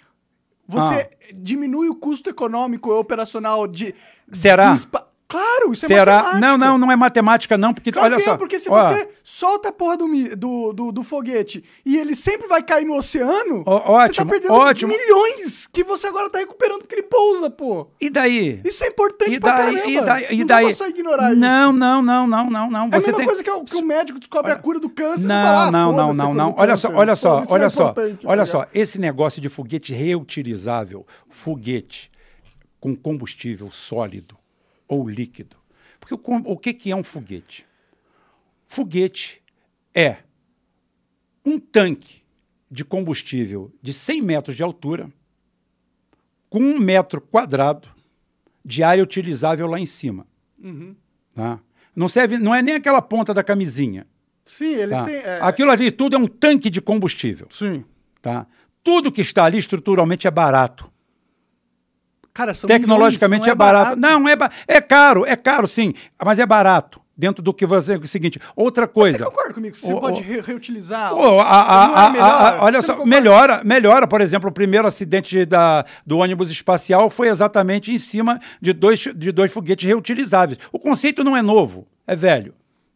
você 0.68 0.94
Ah. 0.94 1.10
diminui 1.34 1.90
o 1.90 1.96
custo 1.96 2.30
econômico 2.30 2.90
e 2.92 2.94
operacional 2.94 3.68
de. 3.68 3.96
Será? 4.32 4.70
do 4.70 4.76
espa- 4.76 5.09
Claro, 5.30 5.72
isso 5.72 5.86
é 5.86 5.88
Será? 5.90 6.16
matemática. 6.24 6.40
Não, 6.48 6.58
não, 6.58 6.78
não 6.80 6.92
é 6.92 6.96
matemática, 6.96 7.56
não, 7.56 7.72
porque 7.72 7.92
Claro 7.92 8.08
olha 8.08 8.18
que 8.18 8.24
só. 8.24 8.34
é, 8.34 8.38
porque 8.38 8.58
se 8.58 8.68
ó, 8.68 8.82
você 8.82 9.08
solta 9.24 9.70
a 9.70 9.72
porra 9.72 9.96
do, 9.96 10.08
do, 10.36 10.74
do, 10.74 10.92
do 10.92 11.04
foguete 11.04 11.64
e 11.86 11.98
ele 11.98 12.16
sempre 12.16 12.48
vai 12.48 12.64
cair 12.64 12.84
no 12.84 12.96
oceano, 12.98 13.64
Ó, 13.68 13.78
você 13.78 13.84
tá 13.86 13.92
ótimo, 13.92 14.26
perdendo 14.32 14.54
ótimo. 14.56 14.92
milhões 14.92 15.68
que 15.68 15.84
você 15.84 16.08
agora 16.08 16.32
tá 16.32 16.40
recuperando 16.40 16.80
porque 16.80 16.96
ele 16.96 17.04
pousa, 17.04 17.48
pô. 17.48 17.88
E 18.02 18.10
daí? 18.10 18.60
Isso 18.66 18.84
é 18.84 18.88
importante 18.88 19.34
E 19.36 19.40
pra 19.40 19.56
daí? 19.56 19.76
caramba. 19.76 19.92
E 19.92 20.02
daí? 20.02 20.26
E 20.32 20.38
não 20.40 20.48
daí? 20.48 20.64
dá 20.66 20.70
pra 20.70 20.78
só 20.78 20.88
ignorar 20.90 21.32
isso. 21.32 21.40
Não, 21.40 21.72
não, 21.74 22.02
não, 22.02 22.26
não, 22.28 22.50
não, 22.50 22.72
não. 22.72 22.84
É 22.86 22.88
a 22.88 22.90
Você 23.00 23.12
mesma 23.12 23.18
tem... 23.18 23.26
coisa 23.28 23.44
que 23.44 23.52
o, 23.52 23.64
que 23.64 23.76
o 23.76 23.86
médico 23.86 24.18
descobre 24.18 24.52
a 24.52 24.56
cura 24.56 24.80
do 24.80 24.90
câncer 24.90 25.26
e 25.26 25.28
Não, 25.28 25.46
fala, 25.46 25.68
ah, 25.68 25.72
não, 25.72 25.92
não, 25.92 26.10
a 26.10 26.14
não, 26.16 26.34
não. 26.34 26.54
Olha 26.58 26.76
só, 26.76 26.90
olha 26.92 27.12
Pô, 27.12 27.16
só, 27.18 27.42
isso 27.44 27.52
é 27.52 27.54
olha 27.54 27.70
só. 27.70 27.84
importante, 27.92 28.24
tá 28.24 28.30
Olha 28.32 28.46
só, 28.48 28.66
esse 28.74 28.98
negócio 29.00 29.40
de 29.40 29.48
foguete 29.48 29.94
reutilizável, 29.94 31.06
foguete 31.30 32.10
com 32.80 32.96
combustível 32.96 33.70
sólido 33.70 34.39
ou 34.90 35.08
líquido. 35.08 35.56
Porque 36.00 36.14
o, 36.16 36.20
o 36.46 36.58
que, 36.58 36.74
que 36.74 36.92
é 36.92 36.96
um 36.96 37.04
foguete? 37.04 37.66
Foguete 38.66 39.42
é 39.96 40.18
um 41.46 41.58
tanque 41.60 42.24
de 42.70 42.84
combustível 42.84 43.72
de 43.82 43.94
100 43.94 44.22
metros 44.22 44.56
de 44.56 44.64
altura, 44.64 45.10
com 46.50 46.60
um 46.60 46.78
metro 46.80 47.22
quadrado 47.22 47.88
de 48.66 48.84
área 48.84 49.04
utilizável 49.04 49.68
lá 49.68 49.80
em 49.80 49.86
cima. 49.86 50.28
Uhum. 50.62 50.96
Tá? 51.34 51.60
Não, 51.96 52.08
serve, 52.08 52.38
não 52.38 52.54
é 52.54 52.62
nem 52.62 52.76
aquela 52.76 53.02
ponta 53.02 53.34
da 53.34 53.44
camisinha. 53.44 54.06
Sim, 54.46 54.74
eles 54.74 54.98
Tá? 54.98 55.06
têm... 55.06 55.16
é, 55.16 55.40
Aquilo 55.42 55.72
ali 55.72 55.92
tudo 55.92 56.16
é 56.16 56.20
um 56.20 56.28
tanque 56.28 56.70
de 56.70 56.82
combustível. 56.82 57.48
Sim. 57.52 57.84
Tá? 58.22 58.48
Tudo 58.84 59.12
que 59.12 59.22
está 59.22 59.46
ali 59.46 59.58
estruturalmente 59.58 60.28
é 60.28 60.32
barato. 60.32 60.92
Cara, 62.40 62.54
são 62.54 62.68
Tecnologicamente 62.70 63.42
milhões, 63.42 63.52
é 63.52 63.56
barato. 63.56 63.96
Não, 63.98 64.26
é, 64.30 64.34
ba- 64.36 64.50
é 64.66 64.80
caro, 64.80 65.26
é 65.26 65.36
caro 65.36 65.68
sim, 65.68 65.94
mas 66.24 66.40
é 66.40 66.46
barato. 66.46 67.02
Dentro 67.18 67.44
do 67.44 67.54
que 67.54 67.66
você. 67.66 67.96
É 67.96 67.98
o 67.98 68.08
seguinte, 68.08 68.40
outra 68.56 68.88
coisa. 68.88 69.18
Você 69.18 69.24
concorda 69.26 69.54
comigo? 69.54 69.76
que 69.76 69.82
Você 69.82 69.94
pode 69.94 70.22
re- 70.22 70.40
reutilizar? 70.40 71.10
Pô, 71.14 71.42
a- 71.42 71.84
a- 71.84 71.88
Não 71.90 72.08
é 72.08 72.12
melhor? 72.14 72.30
a- 72.32 72.58
olha 72.64 72.82
só, 72.82 73.06
melhora, 73.06 73.62
melhora, 73.66 74.08
por 74.08 74.22
exemplo, 74.22 74.50
o 74.50 74.54
primeiro 74.54 74.88
acidente 74.88 75.30
de- 75.40 75.46
da, 75.46 75.84
do 76.08 76.20
ônibus 76.20 76.50
espacial 76.50 77.10
foi 77.10 77.28
exatamente 77.28 77.94
em 77.94 77.98
cima 77.98 78.40
de 78.62 78.72
dois, 78.72 79.00
de 79.00 79.34
dois 79.34 79.52
foguetes 79.52 79.86
reutilizáveis. 79.86 80.58
O 80.72 80.80
conceito 80.80 81.22
não 81.22 81.36
é 81.36 81.42
novo, 81.42 81.86
é 82.08 82.16
velho. 82.16 82.54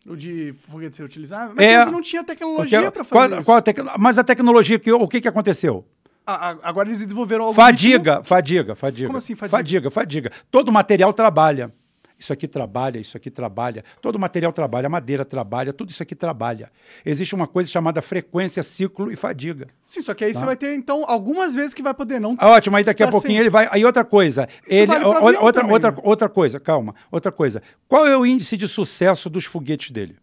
O 0.07 0.15
de 0.15 0.53
foguete 0.69 0.99
reutilizável? 0.99 1.53
Mas 1.55 1.65
É, 1.65 1.75
antes 1.75 1.91
não 1.91 2.01
tinha 2.01 2.23
tecnologia 2.23 2.81
Porque- 2.81 2.91
pra 2.99 3.03
qual- 3.05 3.23
fazer 3.23 3.35
isso. 3.35 3.43
qual 3.45 3.57
a 3.57 3.61
tecno- 3.61 3.91
mas 3.99 4.17
a 4.17 4.23
tecnologia, 4.23 4.79
que, 4.79 4.91
o 4.91 5.05
que, 5.07 5.19
que 5.19 5.27
aconteceu? 5.27 5.85
A- 6.25 6.57
agora 6.63 6.87
eles 6.87 6.99
desenvolveram 6.99 7.43
algo 7.45 7.53
Fadiga, 7.53 8.23
fadiga, 8.23 8.75
fadiga. 8.75 9.07
Como 9.07 9.17
assim 9.17 9.35
fadiga? 9.35 9.57
Fadiga, 9.57 9.91
fadiga. 9.91 10.31
Todo 10.49 10.71
material 10.71 11.11
trabalha. 11.13 11.71
Isso 12.17 12.31
aqui 12.31 12.47
trabalha, 12.47 12.99
isso 12.99 13.17
aqui 13.17 13.29
trabalha. 13.29 13.83
Todo 14.01 14.17
material 14.17 14.53
trabalha, 14.53 14.85
a 14.85 14.89
madeira 14.89 15.25
trabalha, 15.25 15.73
tudo 15.73 15.89
isso 15.89 16.01
aqui 16.01 16.15
trabalha. 16.15 16.71
Existe 17.05 17.35
uma 17.35 17.45
coisa 17.47 17.69
chamada 17.69 18.01
frequência, 18.01 18.63
ciclo 18.63 19.11
e 19.11 19.17
fadiga. 19.17 19.67
Sim, 19.85 20.01
só 20.01 20.13
que 20.13 20.23
aí 20.23 20.31
Tá. 20.31 20.39
você 20.39 20.45
vai 20.45 20.55
ter, 20.55 20.73
então, 20.73 21.03
algumas 21.05 21.53
vezes 21.53 21.73
que 21.73 21.81
vai 21.81 21.93
poder 21.93 22.21
não... 22.21 22.37
Ah, 22.39 22.51
Ótimo, 22.51 22.77
aí 22.77 22.83
daqui 22.85 23.03
a 23.03 23.09
pouquinho 23.09 23.31
sempre. 23.33 23.43
ele 23.43 23.49
vai. 23.49 23.67
Aí 23.69 23.83
outra 23.83 24.05
coisa. 24.05 24.47
Ele, 24.65 24.85
vale 24.85 25.03
outra, 25.03 25.65
outra, 25.65 25.91
né? 25.91 25.97
outra 26.01 26.29
coisa, 26.29 26.61
calma. 26.61 26.95
Outra 27.11 27.29
coisa. 27.29 27.61
Qual 27.89 28.07
é 28.07 28.15
o 28.15 28.25
índice 28.25 28.55
de 28.55 28.69
sucesso 28.69 29.29
dos 29.29 29.43
foguetes 29.43 29.91
dele? 29.91 30.15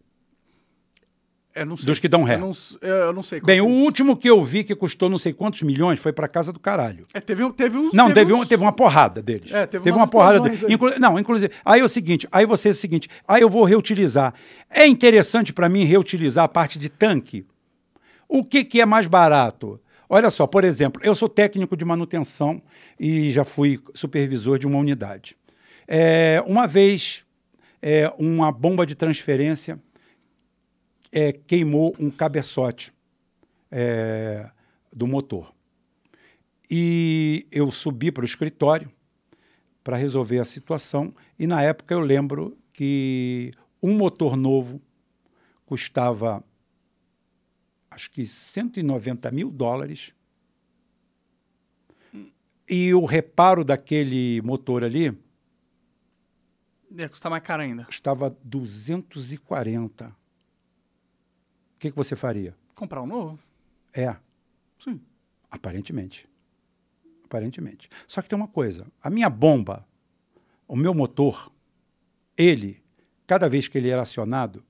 Sei. 1.53 1.85
Dos 1.85 1.99
que 1.99 2.07
dão 2.07 2.23
ré. 2.23 2.35
Eu 2.35 2.39
não, 2.39 2.51
s- 2.51 2.77
eu 2.81 3.11
não 3.13 3.21
sei. 3.23 3.41
Bem, 3.41 3.59
o 3.61 3.65
é 3.65 3.69
isso. 3.69 3.83
último 3.83 4.15
que 4.15 4.29
eu 4.29 4.43
vi 4.43 4.63
que 4.63 4.73
custou 4.73 5.09
não 5.09 5.17
sei 5.17 5.33
quantos 5.33 5.61
milhões 5.63 5.99
foi 5.99 6.13
para 6.13 6.27
casa 6.27 6.53
do 6.53 6.59
caralho. 6.59 7.05
É, 7.13 7.19
teve, 7.19 7.43
um- 7.43 7.51
teve 7.51 7.77
uns... 7.77 7.91
Não, 7.93 8.11
teve, 8.13 8.31
um, 8.33 8.39
uns- 8.41 8.47
teve 8.47 8.63
uma 8.63 8.71
porrada 8.71 9.21
deles. 9.21 9.51
É, 9.51 9.65
teve 9.65 9.83
teve 9.83 9.97
uma 9.97 10.07
porrada 10.07 10.39
deles. 10.39 10.63
Inclu- 10.69 10.97
não, 10.99 11.19
inclusive. 11.19 11.51
Aí 11.65 11.81
é 11.81 11.83
o 11.83 11.89
seguinte, 11.89 12.27
aí 12.31 12.45
você 12.45 12.69
é 12.69 12.71
o 12.71 12.75
seguinte, 12.75 13.09
aí 13.27 13.41
eu 13.41 13.49
vou 13.49 13.63
reutilizar. 13.65 14.33
É 14.69 14.85
interessante 14.87 15.51
para 15.51 15.67
mim 15.67 15.83
reutilizar 15.83 16.45
a 16.45 16.47
parte 16.49 16.79
de 16.79 16.87
tanque. 16.89 17.45
O 18.29 18.45
que, 18.45 18.63
que 18.63 18.79
é 18.79 18.85
mais 18.85 19.07
barato? 19.07 19.79
Olha 20.09 20.29
só, 20.29 20.47
por 20.47 20.63
exemplo, 20.63 21.01
eu 21.05 21.13
sou 21.15 21.27
técnico 21.29 21.75
de 21.75 21.83
manutenção 21.85 22.61
e 22.99 23.29
já 23.31 23.43
fui 23.45 23.79
supervisor 23.93 24.57
de 24.59 24.67
uma 24.67 24.77
unidade. 24.77 25.35
É, 25.87 26.41
uma 26.47 26.67
vez 26.67 27.23
é, 27.81 28.11
uma 28.17 28.51
bomba 28.51 28.85
de 28.85 28.95
transferência 28.95 29.77
é, 31.11 31.33
queimou 31.33 31.95
um 31.99 32.09
cabeçote 32.09 32.93
é, 33.69 34.49
do 34.93 35.05
motor. 35.07 35.53
E 36.69 37.45
eu 37.51 37.69
subi 37.69 38.11
para 38.11 38.21
o 38.21 38.25
escritório 38.25 38.89
para 39.83 39.97
resolver 39.97 40.39
a 40.39 40.45
situação. 40.45 41.13
E 41.37 41.45
na 41.45 41.61
época 41.61 41.93
eu 41.93 41.99
lembro 41.99 42.57
que 42.71 43.51
um 43.83 43.95
motor 43.95 44.37
novo 44.37 44.81
custava 45.65 46.43
acho 47.89 48.09
que 48.09 48.25
190 48.25 49.29
mil 49.31 49.51
dólares. 49.51 50.13
E 52.69 52.93
o 52.93 53.03
reparo 53.03 53.65
daquele 53.65 54.41
motor 54.43 54.83
ali 54.83 55.17
Ia 56.89 57.09
custar 57.09 57.29
mais 57.29 57.43
caro 57.43 57.63
ainda. 57.63 57.85
estava 57.89 58.29
240. 58.43 60.20
O 61.81 61.83
que, 61.83 61.89
que 61.89 61.97
você 61.97 62.15
faria? 62.15 62.55
Comprar 62.75 63.01
um 63.01 63.07
novo? 63.07 63.39
É, 63.91 64.15
Sim. 64.77 65.01
aparentemente. 65.49 66.29
Aparentemente. 67.25 67.89
Só 68.07 68.21
que 68.21 68.29
tem 68.29 68.37
uma 68.37 68.47
coisa: 68.47 68.85
a 69.01 69.09
minha 69.09 69.27
bomba, 69.27 69.83
o 70.67 70.75
meu 70.75 70.93
motor, 70.93 71.51
ele, 72.37 72.83
cada 73.25 73.49
vez 73.49 73.67
que 73.67 73.79
ele 73.79 73.89
era 73.89 74.03
acionado, 74.03 74.63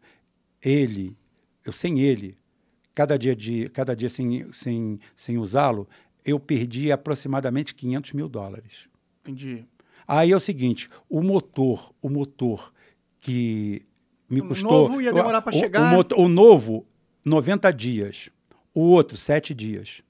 ele, 0.61 1.17
eu 1.65 1.73
sem 1.73 1.99
ele, 1.99 2.37
cada 2.95 3.19
dia, 3.19 3.35
de, 3.35 3.67
cada 3.71 3.93
dia 3.93 4.07
sem, 4.07 4.49
sem, 4.53 4.97
sem 5.13 5.37
usá-lo, 5.37 5.89
eu 6.23 6.39
perdi 6.39 6.93
aproximadamente 6.93 7.75
500 7.75 8.13
mil 8.13 8.29
dólares. 8.29 8.87
Entendi. 9.21 9.65
Aí 10.07 10.31
é 10.31 10.35
o 10.35 10.39
seguinte, 10.39 10.89
o 11.09 11.21
motor, 11.21 11.93
o 12.01 12.09
motor 12.09 12.71
que 13.19 13.85
me 14.29 14.39
O 14.39 14.47
custou... 14.47 14.71
novo 14.87 15.01
ia 15.01 15.11
demorar 15.11 15.41
pra 15.41 15.53
o- 15.53 15.59
chegar? 15.59 15.91
O, 15.91 15.95
moto- 15.97 16.15
o 16.17 16.29
novo, 16.29 16.87
90 17.23 17.71
dias. 17.71 18.29
O 18.73 18.81
outro, 18.81 19.17
7 19.17 19.53
dias. 19.53 20.01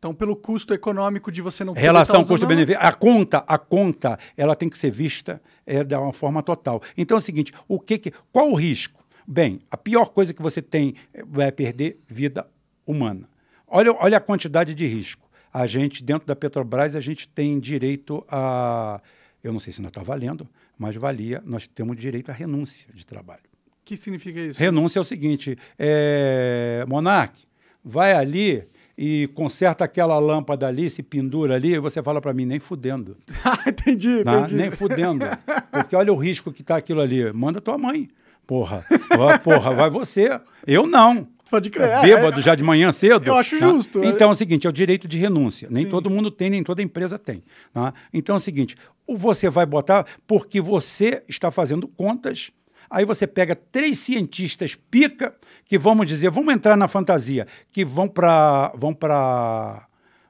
Então, 0.00 0.14
pelo 0.14 0.34
custo 0.34 0.72
econômico 0.72 1.30
de 1.30 1.42
você 1.42 1.62
não 1.62 1.74
poder 1.74 1.84
Relação 1.84 2.24
custo-benefício. 2.24 2.80
A 2.80 2.90
conta, 2.90 3.44
a 3.46 3.58
conta, 3.58 4.18
ela 4.34 4.56
tem 4.56 4.70
que 4.70 4.78
ser 4.78 4.90
vista 4.90 5.42
é, 5.66 5.84
de 5.84 5.94
uma 5.94 6.12
forma 6.12 6.42
total. 6.42 6.82
Então 6.96 7.16
é 7.16 7.18
o 7.18 7.20
seguinte, 7.20 7.52
o 7.68 7.78
que 7.78 7.98
que, 7.98 8.12
qual 8.32 8.50
o 8.50 8.54
risco? 8.54 9.04
Bem, 9.26 9.60
a 9.70 9.76
pior 9.76 10.06
coisa 10.06 10.32
que 10.32 10.40
você 10.40 10.62
tem 10.62 10.94
é 11.12 11.50
perder 11.50 12.00
vida 12.08 12.46
humana. 12.86 13.28
Olha, 13.66 13.92
olha 13.92 14.16
a 14.16 14.20
quantidade 14.20 14.74
de 14.74 14.86
risco. 14.86 15.28
A 15.52 15.66
gente, 15.66 16.02
dentro 16.02 16.26
da 16.26 16.34
Petrobras, 16.34 16.96
a 16.96 17.00
gente 17.00 17.28
tem 17.28 17.60
direito 17.60 18.24
a. 18.26 19.02
Eu 19.44 19.52
não 19.52 19.60
sei 19.60 19.70
se 19.70 19.80
ainda 19.80 19.88
está 19.88 20.02
valendo, 20.02 20.48
mas 20.78 20.96
valia, 20.96 21.42
nós 21.44 21.66
temos 21.66 21.96
direito 21.96 22.30
à 22.30 22.32
renúncia 22.32 22.88
de 22.94 23.04
trabalho. 23.04 23.49
O 23.90 23.92
que 23.92 23.96
significa 23.96 24.38
isso? 24.38 24.60
Renúncia 24.60 25.00
é 25.00 25.02
o 25.02 25.04
seguinte: 25.04 25.58
é, 25.76 26.84
Monark, 26.86 27.42
vai 27.84 28.12
ali 28.12 28.62
e 28.96 29.28
conserta 29.34 29.84
aquela 29.84 30.16
lâmpada 30.20 30.68
ali, 30.68 30.88
se 30.88 31.02
pendura 31.02 31.56
ali, 31.56 31.74
e 31.74 31.80
você 31.80 32.00
fala 32.00 32.20
para 32.20 32.32
mim, 32.32 32.46
nem 32.46 32.60
fudendo. 32.60 33.16
ah, 33.44 33.68
entendi, 33.68 34.22
Tá? 34.22 34.38
entendi. 34.38 34.54
Nem 34.54 34.70
fudendo. 34.70 35.26
Porque 35.72 35.96
olha 35.96 36.12
o 36.12 36.16
risco 36.16 36.52
que 36.52 36.62
tá 36.62 36.76
aquilo 36.76 37.00
ali. 37.00 37.32
Manda 37.32 37.60
tua 37.60 37.76
mãe. 37.76 38.08
Porra, 38.46 38.84
Ó, 39.18 39.38
porra, 39.38 39.74
vai 39.74 39.90
você. 39.90 40.40
Eu 40.64 40.86
não. 40.86 41.26
Pode 41.50 41.68
crer. 41.68 41.88
É, 41.88 42.00
Bêbado 42.02 42.40
já 42.40 42.54
de 42.54 42.62
manhã 42.62 42.92
cedo. 42.92 43.26
Eu 43.26 43.34
acho 43.34 43.58
tá? 43.58 43.66
justo. 43.66 44.04
Então 44.04 44.28
é 44.28 44.30
o 44.30 44.34
seguinte, 44.36 44.68
é 44.68 44.70
o 44.70 44.72
direito 44.72 45.08
de 45.08 45.18
renúncia. 45.18 45.66
Nem 45.68 45.84
Sim. 45.84 45.90
todo 45.90 46.08
mundo 46.08 46.30
tem, 46.30 46.48
nem 46.48 46.62
toda 46.62 46.80
empresa 46.80 47.18
tem. 47.18 47.42
tá? 47.72 47.92
Então 48.14 48.36
é 48.36 48.38
o 48.38 48.40
seguinte, 48.40 48.76
você 49.08 49.50
vai 49.50 49.66
botar 49.66 50.06
porque 50.28 50.60
você 50.60 51.24
está 51.28 51.50
fazendo 51.50 51.88
contas. 51.88 52.52
Aí 52.90 53.04
você 53.04 53.26
pega 53.26 53.54
três 53.54 53.98
cientistas 54.00 54.74
pica 54.74 55.34
que 55.64 55.78
vamos 55.78 56.06
dizer, 56.06 56.30
vamos 56.30 56.52
entrar 56.52 56.76
na 56.76 56.88
fantasia, 56.88 57.46
que 57.70 57.84
vão 57.84 58.08
para 58.08 58.72
vão 58.76 58.92
para 58.92 59.86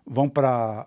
vão 0.06 0.28
para 0.28 0.86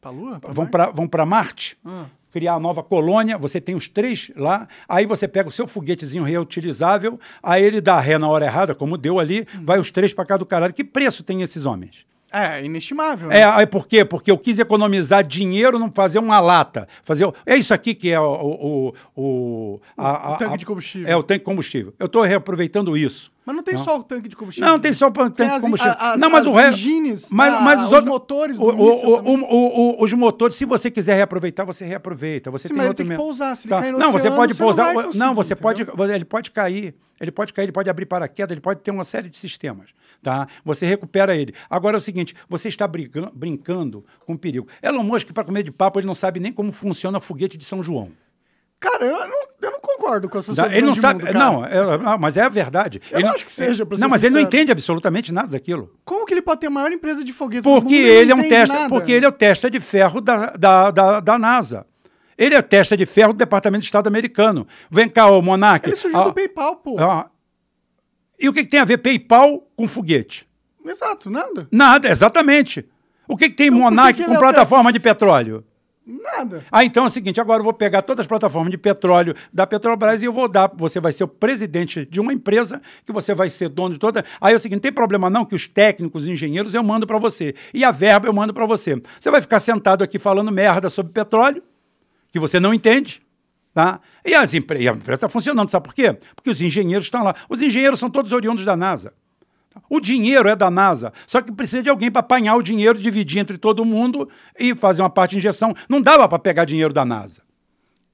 Pra 0.00 0.10
Lua? 0.10 0.38
Pra 0.40 0.52
vão 0.52 0.66
para 0.66 0.90
vão 0.90 1.08
para 1.08 1.26
Marte 1.26 1.76
Ah. 1.84 2.06
criar 2.30 2.54
a 2.54 2.60
nova 2.60 2.82
colônia, 2.82 3.36
você 3.36 3.60
tem 3.60 3.74
os 3.74 3.88
três 3.88 4.30
lá, 4.36 4.66
aí 4.88 5.04
você 5.04 5.26
pega 5.28 5.48
o 5.48 5.52
seu 5.52 5.66
foguetezinho 5.66 6.22
reutilizável, 6.22 7.18
aí 7.42 7.62
ele 7.62 7.80
dá 7.80 7.98
ré 8.00 8.16
na 8.16 8.28
hora 8.28 8.46
errada, 8.46 8.74
como 8.74 8.96
deu 8.96 9.18
ali, 9.18 9.46
vai 9.64 9.78
os 9.78 9.90
três 9.90 10.14
para 10.14 10.24
cá 10.24 10.36
do 10.36 10.46
caralho. 10.46 10.72
Que 10.72 10.84
preço 10.84 11.22
tem 11.22 11.42
esses 11.42 11.66
homens? 11.66 12.06
É, 12.32 12.64
inestimável. 12.64 13.28
né? 13.28 13.40
É, 13.40 13.44
aí 13.44 13.66
por 13.66 13.86
quê? 13.86 14.04
Porque 14.04 14.30
eu 14.30 14.38
quis 14.38 14.58
economizar 14.58 15.22
dinheiro, 15.26 15.78
não 15.78 15.90
fazer 15.94 16.18
uma 16.18 16.40
lata. 16.40 16.88
Fazer, 17.04 17.30
é 17.44 17.56
isso 17.56 17.74
aqui 17.74 17.94
que 17.94 18.10
é 18.10 18.18
o... 18.20 18.24
o, 18.24 18.94
o, 19.16 19.80
a- 19.96 20.32
O 20.32 20.36
tanque 20.38 20.54
a- 20.54 20.56
de 20.56 20.66
combustível. 20.66 21.08
É, 21.08 21.16
o 21.16 21.22
tanque 21.22 21.40
de 21.40 21.44
combustível. 21.44 21.94
Eu 21.98 22.06
estou 22.06 22.22
reaproveitando 22.22 22.96
isso. 22.96 23.30
Mas 23.44 23.56
não 23.56 23.62
tem 23.64 23.74
Não. 23.74 23.82
só 23.82 23.98
o 23.98 24.04
tanque 24.04 24.28
de 24.28 24.36
combustível. 24.36 24.70
Não, 24.70 24.78
tem 24.78 24.92
só 24.92 25.08
o 25.08 25.10
tanque 25.10 25.36
Tem 25.36 25.50
de 25.52 25.60
combustível. 25.60 25.94
as- 25.98 26.18
não, 26.20 26.30
mas 26.30 26.46
as 26.46 26.52
o 26.52 26.56
resto. 26.56 26.78
engines, 26.78 27.28
mas, 27.32 27.60
mas 27.60 27.80
os, 27.80 27.86
os 27.86 27.92
outros- 27.92 28.08
motores 28.08 28.56
do 28.56 28.62
o- 28.64 28.68
o- 28.70 29.96
o- 30.00 30.04
os 30.04 30.12
motores, 30.12 30.54
se 30.56 30.64
você 30.64 30.90
quiser 30.90 31.16
reaproveitar, 31.16 31.64
você 31.64 31.84
reaproveita. 31.84 32.50
Você 32.52 32.68
Sim, 32.68 32.74
tem 32.74 32.76
mas 32.78 32.84
ele 32.84 32.90
outro 32.90 33.04
tem 33.04 33.10
que 33.16 33.20
pousar. 33.22 33.56
Se 33.56 33.66
ele 33.66 33.74
Tá. 33.74 33.80
cair 33.80 33.92
no 33.92 33.98
não, 33.98 34.10
você 34.12 34.16
oceano, 34.18 34.36
pode 34.36 34.54
você 34.54 34.62
não 34.62 34.66
pousar. 34.68 34.84
não, 34.94 35.02
conseguir, 35.02 35.34
você 35.34 35.56
pode. 35.56 35.82
entendeu? 35.82 36.14
Ele 36.14 36.24
pode 36.24 36.50
cair. 36.52 36.94
Ele 37.20 37.30
pode 37.30 37.52
cair, 37.52 37.64
ele 37.66 37.72
pode 37.72 37.88
abrir 37.90 38.06
paraquedas, 38.06 38.50
ele 38.52 38.60
pode 38.60 38.80
ter 38.80 38.90
uma 38.90 39.04
série 39.04 39.28
de 39.28 39.36
sistemas. 39.36 39.90
Tá? 40.22 40.46
Você 40.64 40.86
recupera 40.86 41.34
ele. 41.36 41.52
Agora 41.68 41.96
é 41.96 41.98
o 41.98 42.00
seguinte: 42.00 42.34
você 42.48 42.68
está 42.68 42.86
brincando, 42.86 43.32
brincando 43.34 44.04
com 44.24 44.36
perigo. 44.36 44.68
Elon 44.82 45.02
Musk, 45.02 45.32
para 45.32 45.42
comer 45.44 45.64
de 45.64 45.72
papo, 45.72 45.98
ele 45.98 46.06
não 46.06 46.14
sabe 46.14 46.38
nem 46.38 46.52
como 46.52 46.72
funciona 46.72 47.18
foguete 47.20 47.56
de 47.58 47.64
São 47.64 47.82
João. 47.82 48.10
Cara, 48.78 49.04
eu 49.04 49.12
não, 49.16 49.46
eu 49.62 49.70
não 49.70 49.80
concordo 49.80 50.28
com 50.28 50.38
essa 50.38 50.52
sua 50.54 50.66
Ele 50.66 50.86
não 50.86 50.94
sabe. 50.96 51.24
mundo, 51.24 51.34
não, 51.34 51.64
é- 51.64 51.98
não, 51.98 52.18
mas 52.18 52.36
é 52.36 52.42
a 52.42 52.48
verdade. 52.48 53.00
Eu 53.12 53.18
ele 53.20 53.28
não 53.28 53.34
acho 53.34 53.44
que 53.44 53.52
seja, 53.52 53.86
pra 53.86 53.96
Não, 53.96 54.08
mas 54.08 54.24
ele 54.24 54.34
não 54.34 54.40
sincero. 54.40 54.56
entende 54.56 54.72
absolutamente 54.72 55.32
nada 55.32 55.48
daquilo. 55.48 55.94
Como 56.04 56.26
que 56.26 56.34
ele 56.34 56.42
pode 56.42 56.60
ter 56.60 56.66
a 56.66 56.70
maior 56.70 56.90
empresa 56.90 57.22
de 57.22 57.32
foguetes 57.32 57.62
do 57.62 57.70
mundo 57.70 57.82
Porque 57.82 57.94
e 57.94 58.02
não 58.02 58.08
ele 58.10 58.32
é 58.32 58.34
um 58.34 58.48
testa, 58.48 58.74
nada? 58.74 58.88
porque 58.88 59.12
ele 59.12 59.24
é 59.24 59.28
o 59.28 59.32
testa 59.32 59.70
de 59.70 59.78
ferro 59.78 60.20
da, 60.20 60.46
da, 60.56 60.90
da, 60.90 61.20
da 61.20 61.38
NASA. 61.38 61.86
Ele 62.36 62.56
é 62.56 62.62
testa 62.62 62.96
de 62.96 63.06
ferro 63.06 63.32
do 63.32 63.36
Departamento 63.38 63.82
de 63.82 63.86
Estado 63.86 64.08
americano. 64.08 64.66
Vem 64.90 65.08
cá, 65.08 65.30
ô 65.30 65.40
Monark. 65.40 65.88
Ele 65.88 65.94
surgiu 65.94 66.24
do 66.24 66.32
PayPal, 66.32 66.74
pô. 66.76 66.96
ah, 66.98 67.30
e 68.42 68.48
o 68.48 68.52
que, 68.52 68.64
que 68.64 68.70
tem 68.70 68.80
a 68.80 68.84
ver 68.84 68.98
PayPal 68.98 69.66
com 69.76 69.86
foguete? 69.86 70.48
Exato, 70.84 71.30
nada. 71.30 71.68
Nada, 71.70 72.08
exatamente. 72.08 72.84
O 73.28 73.36
que, 73.36 73.48
que 73.48 73.54
tem 73.54 73.68
Então, 73.68 73.78
Monark 73.78 74.20
que 74.20 74.26
com 74.26 74.36
plataforma 74.36 74.92
de 74.92 74.98
petróleo? 74.98 75.64
Nada. 76.04 76.64
Ah, 76.70 76.84
então 76.84 77.04
é 77.04 77.06
o 77.06 77.10
seguinte, 77.10 77.40
agora 77.40 77.60
eu 77.60 77.64
vou 77.64 77.72
pegar 77.72 78.02
todas 78.02 78.24
as 78.24 78.26
plataformas 78.26 78.72
de 78.72 78.76
petróleo 78.76 79.36
da 79.52 79.64
Petrobras 79.64 80.20
e 80.20 80.24
eu 80.24 80.32
vou 80.32 80.48
dar, 80.48 80.68
você 80.74 80.98
vai 80.98 81.12
ser 81.12 81.22
o 81.22 81.28
presidente 81.28 82.04
de 82.04 82.20
uma 82.20 82.32
empresa, 82.32 82.82
que 83.06 83.12
você 83.12 83.32
vai 83.32 83.48
ser 83.48 83.68
dono 83.68 83.94
de 83.94 84.00
toda. 84.00 84.24
Aí 84.40 84.52
é 84.52 84.56
o 84.56 84.58
seguinte, 84.58 84.78
não 84.78 84.82
tem 84.82 84.92
problema 84.92 85.30
não 85.30 85.44
que 85.44 85.54
os 85.54 85.68
técnicos, 85.68 86.24
os 86.24 86.28
engenheiros 86.28 86.74
eu 86.74 86.82
mando 86.82 87.06
para 87.06 87.18
você 87.18 87.54
e 87.72 87.84
a 87.84 87.92
verba 87.92 88.26
eu 88.26 88.32
mando 88.32 88.52
para 88.52 88.66
você. 88.66 89.00
Você 89.20 89.30
vai 89.30 89.40
ficar 89.40 89.60
sentado 89.60 90.02
aqui 90.02 90.18
falando 90.18 90.50
merda 90.50 90.90
sobre 90.90 91.12
petróleo, 91.12 91.62
que 92.32 92.40
você 92.40 92.58
não 92.58 92.74
entende, 92.74 93.22
tá? 93.74 94.00
E, 94.24 94.34
as 94.34 94.54
empre... 94.54 94.82
e 94.82 94.88
a 94.88 94.92
empresa 94.92 95.14
está 95.14 95.28
funcionando, 95.28 95.70
sabe 95.70 95.84
por 95.86 95.94
quê? 95.94 96.16
Porque 96.34 96.50
os 96.50 96.60
engenheiros 96.60 97.06
estão 97.06 97.22
lá. 97.22 97.34
Os 97.48 97.60
engenheiros 97.62 97.98
são 97.98 98.10
todos 98.10 98.32
oriundos 98.32 98.64
da 98.64 98.76
NASA. 98.76 99.12
O 99.88 100.00
dinheiro 100.00 100.48
é 100.48 100.54
da 100.54 100.70
NASA, 100.70 101.12
só 101.26 101.40
que 101.40 101.50
precisa 101.50 101.82
de 101.82 101.88
alguém 101.88 102.10
para 102.10 102.20
apanhar 102.20 102.56
o 102.56 102.62
dinheiro, 102.62 102.98
dividir 102.98 103.38
entre 103.38 103.56
todo 103.56 103.84
mundo 103.84 104.28
e 104.58 104.74
fazer 104.74 105.00
uma 105.00 105.08
parte 105.08 105.32
de 105.32 105.38
injeção. 105.38 105.74
Não 105.88 106.00
dava 106.00 106.28
para 106.28 106.38
pegar 106.38 106.64
dinheiro 106.66 106.92
da 106.92 107.04
NASA. 107.04 107.42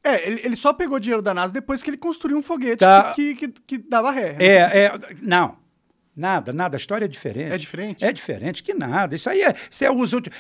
É, 0.04 0.26
ele, 0.26 0.40
ele 0.44 0.56
só 0.56 0.72
pegou 0.72 1.00
dinheiro 1.00 1.20
da 1.20 1.34
NASA 1.34 1.52
depois 1.52 1.82
que 1.82 1.90
ele 1.90 1.96
construiu 1.96 2.38
um 2.38 2.42
foguete 2.42 2.78
Tá. 2.78 3.12
que, 3.12 3.34
que, 3.34 3.48
que, 3.48 3.78
dava 3.78 4.12
ré. 4.12 4.36
É, 4.38 4.54
é, 4.54 4.92
não. 5.20 5.56
Nada, 6.14 6.52
nada. 6.52 6.76
A 6.76 6.78
história 6.78 7.04
é 7.04 7.09
diferente. 7.09 7.52
É 7.52 7.59
diferente? 7.59 8.04
É 8.04 8.12
diferente 8.12 8.62
que 8.62 8.72
nada. 8.74 9.16
Isso 9.16 9.28
aí 9.28 9.42
é, 9.42 9.54
isso 9.70 9.84
é 9.84 9.90
uso 9.90 10.20
de, 10.20 10.30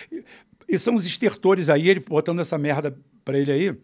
e 0.68 0.78
são 0.78 0.94
os 0.94 1.06
estertores 1.06 1.68
aí, 1.68 1.88
ele 1.88 2.00
botando 2.00 2.40
essa 2.40 2.58
merda 2.58 2.96
para 3.24 3.38
ele 3.38 3.50
aí. 3.50 3.78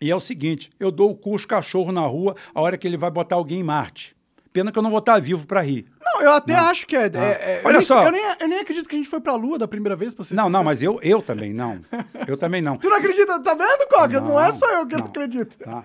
E 0.00 0.10
é 0.10 0.16
o 0.16 0.20
seguinte, 0.20 0.70
eu 0.78 0.90
dou 0.90 1.10
o 1.10 1.16
cu 1.16 1.32
aos 1.32 1.44
cachorros 1.46 1.92
na 1.94 2.02
rua 2.02 2.36
a 2.54 2.60
hora 2.60 2.76
que 2.76 2.86
ele 2.86 2.96
vai 2.96 3.10
botar 3.10 3.36
alguém 3.36 3.60
em 3.60 3.64
Marte. 3.64 4.14
Pena 4.52 4.72
que 4.72 4.78
eu 4.78 4.82
não 4.82 4.90
vou 4.90 5.00
estar 5.00 5.20
vivo 5.20 5.46
para 5.46 5.60
rir. 5.60 5.84
Não, 6.02 6.22
eu 6.22 6.32
até 6.32 6.54
acho 6.54 6.86
que 6.86 6.96
é. 6.96 7.04
é- 7.04 7.08
é- 7.08 7.60
eu 7.62 7.66
Olha 7.68 7.78
nem- 7.78 7.86
só. 7.86 8.04
Eu 8.04 8.10
nem, 8.12 8.22
eu 8.40 8.48
nem 8.48 8.58
acredito 8.60 8.88
que 8.88 8.94
a 8.94 8.98
gente 8.98 9.08
foi 9.08 9.20
pra 9.20 9.34
Lua 9.34 9.58
da 9.58 9.68
primeira 9.68 9.94
vez, 9.94 10.14
pra 10.14 10.24
ser 10.24 10.34
Não, 10.34 10.44
não, 10.44 10.60
sincero. 10.60 10.64
mas 10.64 10.82
eu, 10.82 10.98
eu 11.02 11.20
também 11.22 11.52
não. 11.52 11.78
Eu 12.26 12.36
também 12.38 12.62
não. 12.62 12.76
Tu 12.78 12.88
não 12.88 12.96
acredita? 12.96 13.38
Tá 13.42 13.54
vendo, 13.54 13.86
Coca? 13.88 14.20
Não, 14.20 14.40
é 14.40 14.46
Não, 14.46 14.52
só 14.54 14.66
eu 14.72 14.86
que 14.86 14.94
não, 14.94 15.00
não. 15.00 15.06
acredito. 15.08 15.58
Tá? 15.58 15.84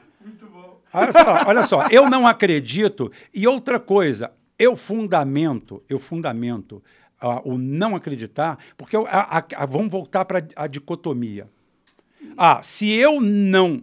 Olha 0.94 1.12
só, 1.12 1.44
olha 1.48 1.64
só, 1.64 1.88
eu 1.90 2.10
não 2.10 2.28
acredito. 2.28 3.12
E 3.34 3.48
outra 3.48 3.80
coisa, 3.80 4.32
eu 4.60 4.76
fundamento, 4.78 5.82
eu 5.90 6.00
fundamento 6.00 6.84
ah, 7.20 7.42
o 7.46 7.58
não 7.58 7.96
acreditar, 7.96 8.58
porque 8.78 8.96
eu- 8.96 9.06
a- 9.08 9.38
a- 9.40 9.44
a- 9.64 9.66
vamos 9.66 9.90
voltar 9.90 10.26
para 10.26 10.44
a 10.56 10.68
dicotomia. 10.68 11.48
Ah, 12.38 12.62
se 12.64 12.90
eu 12.90 13.20
não, 13.22 13.82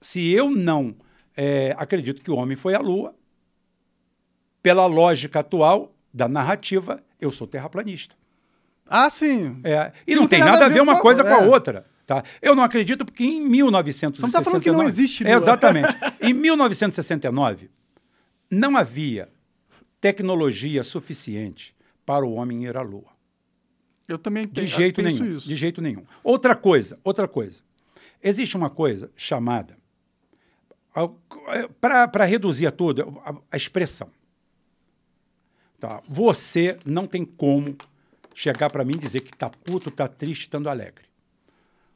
se 0.00 0.30
eu 0.30 0.50
não 0.50 0.94
eh, 1.36 1.74
acredito 1.78 2.22
que 2.22 2.30
o 2.30 2.36
homem 2.36 2.56
foi 2.56 2.74
à 2.74 2.78
Lua, 2.78 3.14
pela 4.62 4.86
lógica 4.86 5.40
atual 5.40 5.94
da 6.12 6.28
narrativa, 6.28 7.02
eu 7.20 7.30
sou 7.30 7.46
terraplanista. 7.46 8.14
Ah, 8.86 9.10
sim. 9.10 9.60
É, 9.62 9.92
e 10.06 10.14
não, 10.14 10.26
tem, 10.26 10.40
nada, 10.40 10.66
a 10.66 10.68
ver 10.68 10.80
uma 10.80 10.96
com 10.96 11.02
coisa 11.02 11.22
com 11.22 11.28
a 11.28 11.42
é. 11.42 11.46
outra. 11.46 11.86
Tá? 12.06 12.24
Eu 12.40 12.54
não 12.54 12.62
acredito 12.62 13.04
porque 13.04 13.22
em 13.22 13.40
1969... 13.40 14.16
Você 14.16 14.22
não 14.22 14.32
tá 14.32 14.42
falando 14.42 14.62
que 14.62 14.70
não 14.70 14.82
existe 14.82 15.22
Lua. 15.24 15.34
Exatamente. 15.34 15.88
em 16.22 16.32
1969, 16.32 17.70
não 18.50 18.76
havia 18.76 19.28
tecnologia 20.00 20.82
suficiente 20.82 21.76
para 22.06 22.24
o 22.24 22.32
homem 22.32 22.64
ir 22.64 22.76
à 22.76 22.82
Lua. 22.82 23.18
Eu 24.08 24.18
também 24.18 24.46
De 24.46 24.66
jeito 24.66 25.02
nenhum. 25.02 25.36
isso. 25.36 25.46
De 25.46 25.54
jeito 25.54 25.82
nenhum. 25.82 26.02
Outra 26.24 26.54
coisa, 26.54 26.98
outra 27.04 27.28
coisa. 27.28 27.60
Existe 28.22 28.56
uma 28.56 28.70
coisa 28.70 29.10
chamada, 29.14 29.77
para 31.80 32.24
reduzir 32.24 32.66
a 32.66 32.70
tudo, 32.70 33.20
a, 33.24 33.34
a 33.52 33.56
expressão. 33.56 34.10
Tá? 35.78 36.02
Você 36.08 36.76
não 36.84 37.06
tem 37.06 37.24
como 37.24 37.76
chegar 38.34 38.70
para 38.70 38.84
mim 38.84 38.94
e 38.94 38.98
dizer 38.98 39.20
que 39.20 39.32
está 39.32 39.48
puto, 39.48 39.88
está 39.88 40.08
triste, 40.08 40.42
estando 40.42 40.68
alegre. 40.68 41.06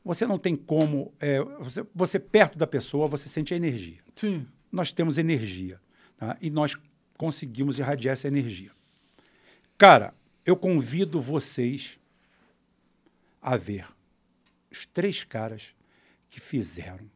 Você 0.05 0.27
não 0.27 0.39
tem 0.39 0.57
como. 0.57 1.13
é, 1.21 1.41
você, 1.41 1.87
você 1.95 2.19
perto 2.19 2.59
da 2.59 2.67
pessoa, 2.67 3.07
você 3.07 3.29
sente 3.29 3.55
a 3.55 3.57
energia 3.57 4.01
Sim. 4.15 4.47
nós 4.71 4.93
temos 4.93 5.19
energia. 5.19 5.81
tá? 6.17 6.37
E 6.41 6.51
nós 6.51 6.77
conseguimos 7.17 7.79
irradiar 7.79 8.15
essa 8.15 8.29
energia. 8.29 8.73
Cara, 9.79 10.15
eu 10.45 10.57
convido 10.57 11.21
vocês 11.21 11.99
a 13.41 13.57
ver 13.57 13.87
os 14.71 14.87
três 14.87 15.23
caras 15.23 15.75
que 16.29 16.41
fizeram, 16.41 17.11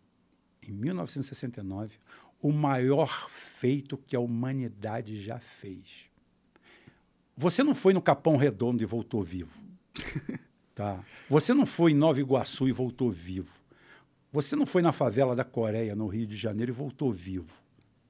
em 0.70 0.74
1969, 0.74 1.98
o 2.40 2.52
maior 2.52 3.28
feito 3.30 3.96
que 3.96 4.14
a 4.14 4.20
humanidade 4.20 5.20
já 5.20 5.38
fez. 5.38 6.06
Você 7.36 7.62
não 7.62 7.74
foi 7.74 7.92
no 7.92 8.00
Capão 8.00 8.36
Redondo 8.36 8.82
e 8.82 8.86
voltou 8.86 9.22
vivo. 9.22 9.56
Tá? 10.76 11.02
Você 11.30 11.54
não 11.54 11.64
foi 11.64 11.92
em 11.92 11.94
Nova 11.94 12.20
Iguaçu 12.20 12.68
e 12.68 12.72
voltou 12.72 13.10
vivo. 13.10 13.48
Você 14.30 14.54
não 14.54 14.66
foi 14.66 14.82
na 14.82 14.92
favela 14.92 15.34
da 15.34 15.42
Coreia, 15.42 15.96
no 15.96 16.06
Rio 16.06 16.26
de 16.26 16.36
Janeiro, 16.36 16.70
e 16.70 16.74
voltou 16.74 17.10
vivo. 17.10 17.50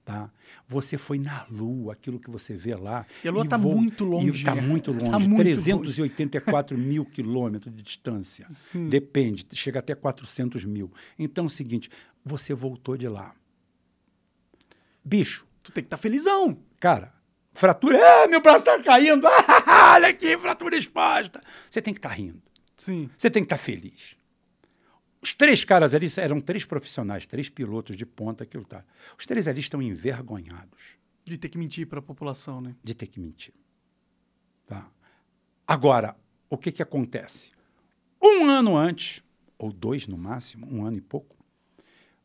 Tá? 0.06 0.30
Você 0.68 0.96
foi 0.96 1.18
na 1.18 1.44
Lua, 1.50 1.92
aquilo 1.92 2.18
que 2.18 2.30
você 2.30 2.54
vê 2.54 2.74
lá. 2.74 3.04
E 3.24 3.28
a 3.28 3.32
Lua 3.32 3.46
tá 3.46 3.58
muito 3.58 4.04
longe, 4.04 4.30
Está 4.30 4.54
muito 4.54 4.92
longe. 4.92 5.10
Tá 5.10 5.18
muito 5.18 5.42
384 5.42 6.78
mil 6.78 7.04
quilômetros 7.04 7.74
de 7.74 7.82
distância. 7.82 8.46
Depende, 8.88 9.44
chega 9.54 9.80
até 9.80 9.94
400 9.94 10.64
mil. 10.64 10.92
Então 11.18 11.44
é 11.44 11.46
o 11.48 11.50
seguinte, 11.50 11.90
você 12.24 12.54
voltou 12.54 12.96
de 12.96 13.08
lá. 13.08 13.34
Bicho, 15.04 15.46
Tu 15.66 15.72
tem 15.72 15.82
que 15.82 15.86
estar 15.88 15.96
felizão. 15.96 16.56
Cara, 16.78 17.12
fratura. 17.52 17.98
Ah, 18.00 18.28
meu 18.28 18.40
braço 18.40 18.58
está 18.58 18.80
caindo. 18.80 19.26
Ah, 19.26 19.94
olha 19.96 20.06
aqui, 20.06 20.38
fratura 20.38 20.76
exposta. 20.76 21.42
Você 21.68 21.82
tem 21.82 21.92
que 21.92 21.98
estar 21.98 22.10
rindo. 22.10 22.40
Sim. 22.76 23.10
Você 23.18 23.28
tem 23.28 23.42
que 23.42 23.46
estar 23.46 23.58
feliz. 23.58 24.16
Os 25.26 25.34
três 25.34 25.64
caras 25.64 25.92
ali 25.92 26.06
eram 26.18 26.40
três 26.40 26.64
profissionais, 26.64 27.26
três 27.26 27.48
pilotos 27.48 27.96
de 27.96 28.06
ponta, 28.06 28.44
aquilo 28.44 28.64
tá. 28.64 28.84
Os 29.18 29.26
três 29.26 29.48
ali 29.48 29.58
estão 29.58 29.82
envergonhados 29.82 30.96
De 31.24 31.36
ter 31.36 31.48
que 31.48 31.58
mentir 31.58 31.84
pra 31.88 32.00
população, 32.00 32.60
né? 32.60 32.76
de 32.80 32.94
ter 32.94 33.08
que 33.08 33.18
mentir. 33.18 33.52
Tá? 34.64 34.88
Agora, 35.66 36.16
o 36.48 36.56
que, 36.56 36.70
que 36.70 36.80
acontece? 36.80 37.50
Um 38.22 38.46
ano 38.46 38.76
antes, 38.76 39.20
ou 39.58 39.72
dois 39.72 40.06
no 40.06 40.16
máximo, 40.16 40.64
um 40.72 40.86
ano 40.86 40.98
e 40.98 41.00
pouco, 41.00 41.36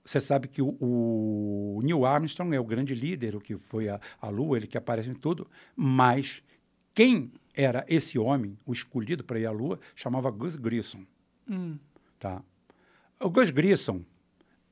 você 0.05 0.19
sabe 0.19 0.47
que 0.47 0.61
o, 0.61 0.77
o 0.79 1.81
Neil 1.81 2.05
Armstrong 2.05 2.55
é 2.55 2.59
o 2.59 2.63
grande 2.63 2.93
líder, 2.93 3.35
o 3.35 3.41
que 3.41 3.57
foi 3.57 3.89
a, 3.89 3.99
a 4.21 4.29
Lua, 4.29 4.57
ele 4.57 4.67
que 4.67 4.77
aparece 4.77 5.09
em 5.09 5.15
tudo, 5.15 5.49
mas 5.75 6.43
quem 6.93 7.33
era 7.55 7.83
esse 7.89 8.19
homem, 8.19 8.55
o 8.63 8.71
escolhido 8.71 9.23
para 9.23 9.39
ir 9.39 9.47
à 9.47 9.51
Lua, 9.51 9.79
chamava 9.95 10.29
Gus 10.29 10.55
Grissom. 10.55 11.03
Hum. 11.49 11.79
Tá? 12.19 12.43
O 13.21 13.29
Gus 13.29 13.51
Grissom, 13.51 14.03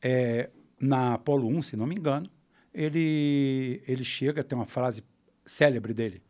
é, 0.02 0.50
na 0.80 1.14
Apollo 1.14 1.48
1, 1.48 1.62
se 1.62 1.78
não 1.78 1.86
me 1.86 1.96
engano, 1.96 2.30
ele, 2.74 3.82
ele 3.88 4.04
chega, 4.04 4.44
tem 4.44 4.58
uma 4.58 4.66
frase 4.66 5.04
célebre 5.46 5.94
dele. 5.94 6.24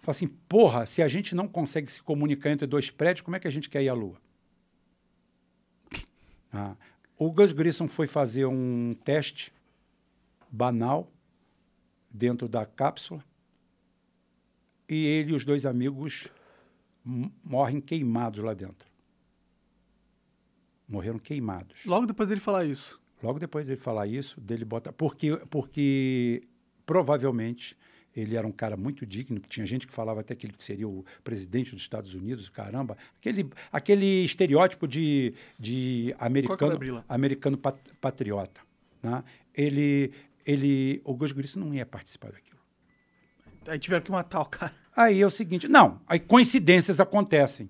Fala 0.00 0.10
assim, 0.10 0.26
porra, 0.26 0.86
se 0.86 1.02
a 1.02 1.08
gente 1.08 1.34
não 1.34 1.46
consegue 1.46 1.90
se 1.90 2.02
comunicar 2.02 2.50
entre 2.50 2.66
dois 2.66 2.90
prédios, 2.90 3.22
como 3.22 3.36
é 3.36 3.40
que 3.40 3.48
a 3.48 3.50
gente 3.50 3.70
quer 3.70 3.82
ir 3.82 3.88
à 3.88 3.94
Lua? 3.94 4.16
Ah, 6.52 6.74
o 7.18 7.30
Gus 7.30 7.52
Grissom 7.52 7.86
foi 7.86 8.06
fazer 8.06 8.46
um 8.46 8.94
teste 9.04 9.52
banal 10.50 11.12
dentro 12.10 12.48
da 12.48 12.64
cápsula 12.64 13.22
e 14.88 15.04
ele 15.04 15.32
e 15.32 15.34
os 15.34 15.44
dois 15.44 15.66
amigos 15.66 16.28
morrem 17.44 17.80
queimados 17.80 18.42
lá 18.42 18.54
dentro. 18.54 18.85
Morreram 20.88 21.18
queimados. 21.18 21.80
Logo 21.84 22.06
depois 22.06 22.28
dele 22.28 22.40
falar 22.40 22.64
isso. 22.64 23.00
Logo 23.22 23.38
depois 23.38 23.66
dele 23.66 23.80
falar 23.80 24.06
isso, 24.06 24.40
dele 24.40 24.64
bota. 24.64 24.92
Porque, 24.92 25.36
porque 25.50 26.42
provavelmente 26.84 27.76
ele 28.14 28.34
era 28.34 28.46
um 28.46 28.52
cara 28.52 28.76
muito 28.78 29.04
digno, 29.04 29.38
tinha 29.40 29.66
gente 29.66 29.86
que 29.86 29.92
falava 29.92 30.20
até 30.20 30.34
que 30.34 30.46
ele 30.46 30.54
seria 30.56 30.88
o 30.88 31.04
presidente 31.22 31.72
dos 31.72 31.82
Estados 31.82 32.14
Unidos, 32.14 32.48
caramba. 32.48 32.96
Aquele, 33.18 33.50
aquele 33.70 34.24
estereótipo 34.24 34.88
de, 34.88 35.34
de 35.58 36.14
americano, 36.18 36.72
Coca-Cola. 36.72 37.04
americano 37.08 37.58
pat- 37.58 37.90
patriota. 38.00 38.60
Né? 39.02 39.22
Ele, 39.54 40.12
ele, 40.46 41.02
o 41.04 41.14
Gus 41.14 41.32
Grissom 41.32 41.60
não 41.60 41.74
ia 41.74 41.84
participar 41.84 42.32
daquilo. 42.32 42.56
Aí 43.68 43.78
tiveram 43.78 44.02
que 44.04 44.10
matar 44.10 44.40
o 44.40 44.46
cara. 44.46 44.72
Aí 44.96 45.20
é 45.20 45.26
o 45.26 45.30
seguinte, 45.30 45.68
não, 45.68 46.00
aí 46.06 46.18
coincidências 46.18 47.00
acontecem. 47.00 47.68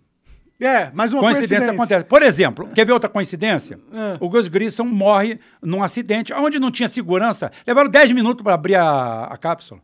É, 0.59 0.90
mais 0.92 1.12
uma 1.12 1.20
coincidência, 1.20 1.57
coincidência. 1.59 1.72
acontece. 1.74 2.04
Por 2.04 2.22
exemplo, 2.22 2.68
quer 2.74 2.86
ver 2.86 2.92
outra 2.92 3.11
coincidência? 3.11 3.78
É. 3.92 4.16
O 4.20 4.28
Gus 4.28 4.48
Grissom 4.48 4.84
morre 4.84 5.38
num 5.61 5.82
acidente 5.82 6.32
onde 6.32 6.59
não 6.59 6.70
tinha 6.70 6.88
segurança. 6.88 7.52
Levaram 7.66 7.90
10 7.90 8.12
minutos 8.12 8.42
para 8.42 8.54
abrir 8.54 8.74
a, 8.76 9.24
a 9.24 9.36
cápsula. 9.36 9.82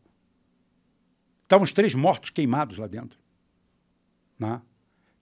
Estavam 1.43 1.65
os 1.65 1.73
três 1.75 1.95
mortos 1.95 2.31
queimados 2.31 2.79
lá 2.79 2.87
dentro. 2.87 3.19
Né? 4.39 4.63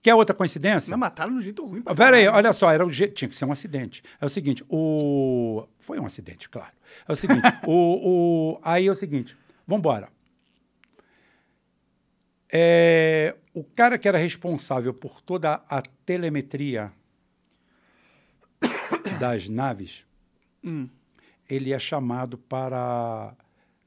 Quer 0.01 0.15
outra 0.15 0.33
coincidência? 0.33 0.89
Não, 0.89 0.97
mataram 0.97 1.33
de 1.33 1.39
um 1.39 1.41
jeito 1.41 1.65
ruim. 1.65 1.81
Pera 1.81 2.15
aí, 2.15 2.27
olha 2.27 2.53
só, 2.53 2.71
era 2.71 2.85
o 2.85 2.89
je- 2.89 3.09
tinha 3.09 3.27
que 3.27 3.35
ser 3.35 3.43
um 3.45 3.51
acidente. 3.51 4.01
É 4.21 4.25
o 4.25 4.29
seguinte, 4.29 4.63
o 4.69 5.67
foi 5.79 5.99
um 5.99 6.05
acidente, 6.05 6.47
claro. 6.49 6.71
É 7.07 7.11
o 7.11 7.15
seguinte, 7.15 7.41
o, 7.67 8.53
o 8.53 8.59
aí 8.63 8.87
é 8.87 8.91
o 8.91 8.95
seguinte, 8.95 9.37
vamos 9.67 9.79
embora. 9.81 10.07
É, 12.53 13.35
o 13.53 13.63
cara 13.63 13.97
que 13.97 14.07
era 14.07 14.17
responsável 14.17 14.93
por 14.93 15.21
toda 15.21 15.55
a 15.69 15.81
telemetria 16.05 16.91
das 19.19 19.47
naves, 19.49 20.05
Hum. 20.63 20.87
ele 21.49 21.73
é 21.73 21.79
chamado 21.79 22.37
para 22.37 23.35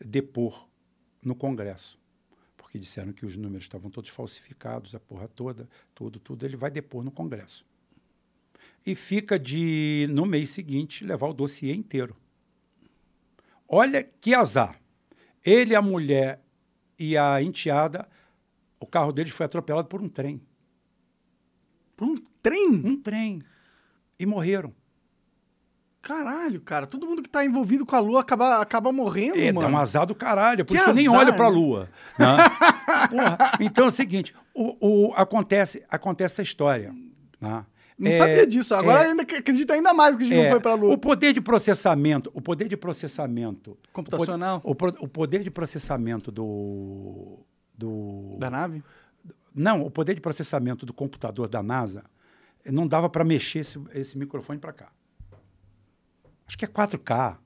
depor 0.04 0.68
no 1.22 1.34
Congresso. 1.34 1.98
Porque 2.56 2.78
disseram 2.78 3.12
que 3.12 3.24
os 3.24 3.36
números 3.36 3.64
estavam 3.64 3.90
todos 3.90 4.10
falsificados, 4.10 4.94
a 4.94 5.00
porra 5.00 5.28
toda, 5.28 5.68
tudo, 5.94 6.18
tudo. 6.18 6.44
Ele 6.44 6.56
vai 6.56 6.70
depor 6.70 7.04
no 7.04 7.12
Congresso. 7.12 7.64
E 8.84 8.94
fica 8.94 9.38
de, 9.38 10.08
no 10.10 10.26
mês 10.26 10.50
seguinte, 10.50 11.04
levar 11.04 11.28
o 11.28 11.32
dossiê 11.32 11.72
inteiro. 11.72 12.16
Olha 13.68 14.02
que 14.02 14.34
azar. 14.34 14.80
Ele, 15.44 15.74
a 15.74 15.80
mulher 15.82 16.42
e 16.98 17.16
a 17.16 17.40
enteada, 17.40 18.08
o 18.80 18.86
carro 18.86 19.12
deles 19.12 19.32
foi 19.32 19.46
atropelado 19.46 19.88
por 19.88 20.00
um 20.02 20.08
trem. 20.08 20.40
Por 21.96 22.06
um 22.08 22.16
trem? 22.42 22.70
Um 22.84 22.96
trem. 23.00 23.42
E 24.18 24.26
morreram. 24.26 24.72
Caralho, 26.02 26.60
cara. 26.60 26.86
Todo 26.86 27.06
mundo 27.06 27.22
que 27.22 27.28
tá 27.30 27.44
envolvido 27.44 27.86
com 27.86 27.96
a 27.96 27.98
lua 28.01 28.20
acaba, 28.20 28.60
acaba 28.60 28.92
morrendo, 28.92 29.38
É, 29.38 29.51
mano. 29.51 29.68
um 29.68 29.78
azar 29.78 30.05
do 30.06 30.14
caralho. 30.14 30.62
Por 30.64 30.72
Que 30.72 30.76
isso 30.76 30.84
que 30.84 30.90
eu 30.90 30.94
nem 30.94 31.06
azar, 31.09 31.20
olho 31.20 31.34
pra 31.34 31.48
lua. 31.48 31.88
né? 32.18 32.26
Porra, 33.10 33.52
Então 33.60 33.86
é 33.86 33.88
o 33.88 33.90
seguinte: 33.90 34.34
o, 34.55 35.09
o- 35.09 35.14
acontece, 35.14 35.82
acontece 35.88 36.34
essa 36.34 36.42
história. 36.42 36.94
né? 37.40 37.64
Não 37.96 38.10
É, 38.10 38.16
sabia 38.18 38.46
disso. 38.46 38.74
Agora 38.74 39.05
é, 39.05 39.10
ainda 39.10 39.22
ac- 39.22 39.36
acredito 39.36 39.72
ainda 39.72 39.94
mais 39.94 40.14
que 40.16 40.24
a 40.24 40.26
gente 40.26 40.36
é, 40.36 40.42
não 40.42 40.51
foi 40.51 40.60
pra 40.60 40.74
lua. 40.74 40.92
O 40.92 40.98
poder 40.98 41.32
de 41.32 41.40
processamento, 41.40 42.30
o 42.34 42.40
poder 42.42 42.68
de 42.68 42.76
processamento. 42.76 43.78
Computacional? 43.92 44.60
O, 44.64 44.74
po- 44.74 44.94
o 45.01 45.09
poder 45.09 45.42
de 45.42 45.51
processamento 45.51 46.30
do. 46.30 47.38
Do 47.76 48.36
Da 48.38 48.51
nave? 48.51 48.82
Não, 49.55 49.82
o 49.82 49.90
poder 49.90 50.14
de 50.14 50.20
processamento 50.20 50.84
do 50.84 50.92
computador 50.92 51.48
da 51.48 51.62
NASA 51.62 52.05
não 52.66 52.86
dava 52.88 53.09
para 53.09 53.24
mexer 53.24 53.60
esse, 53.60 53.78
esse 53.92 54.18
microfone 54.18 54.59
para 54.59 54.72
cá. 54.72 54.92
Acho 56.46 56.59
que 56.59 56.64
é 56.64 56.68
4K 56.68 57.38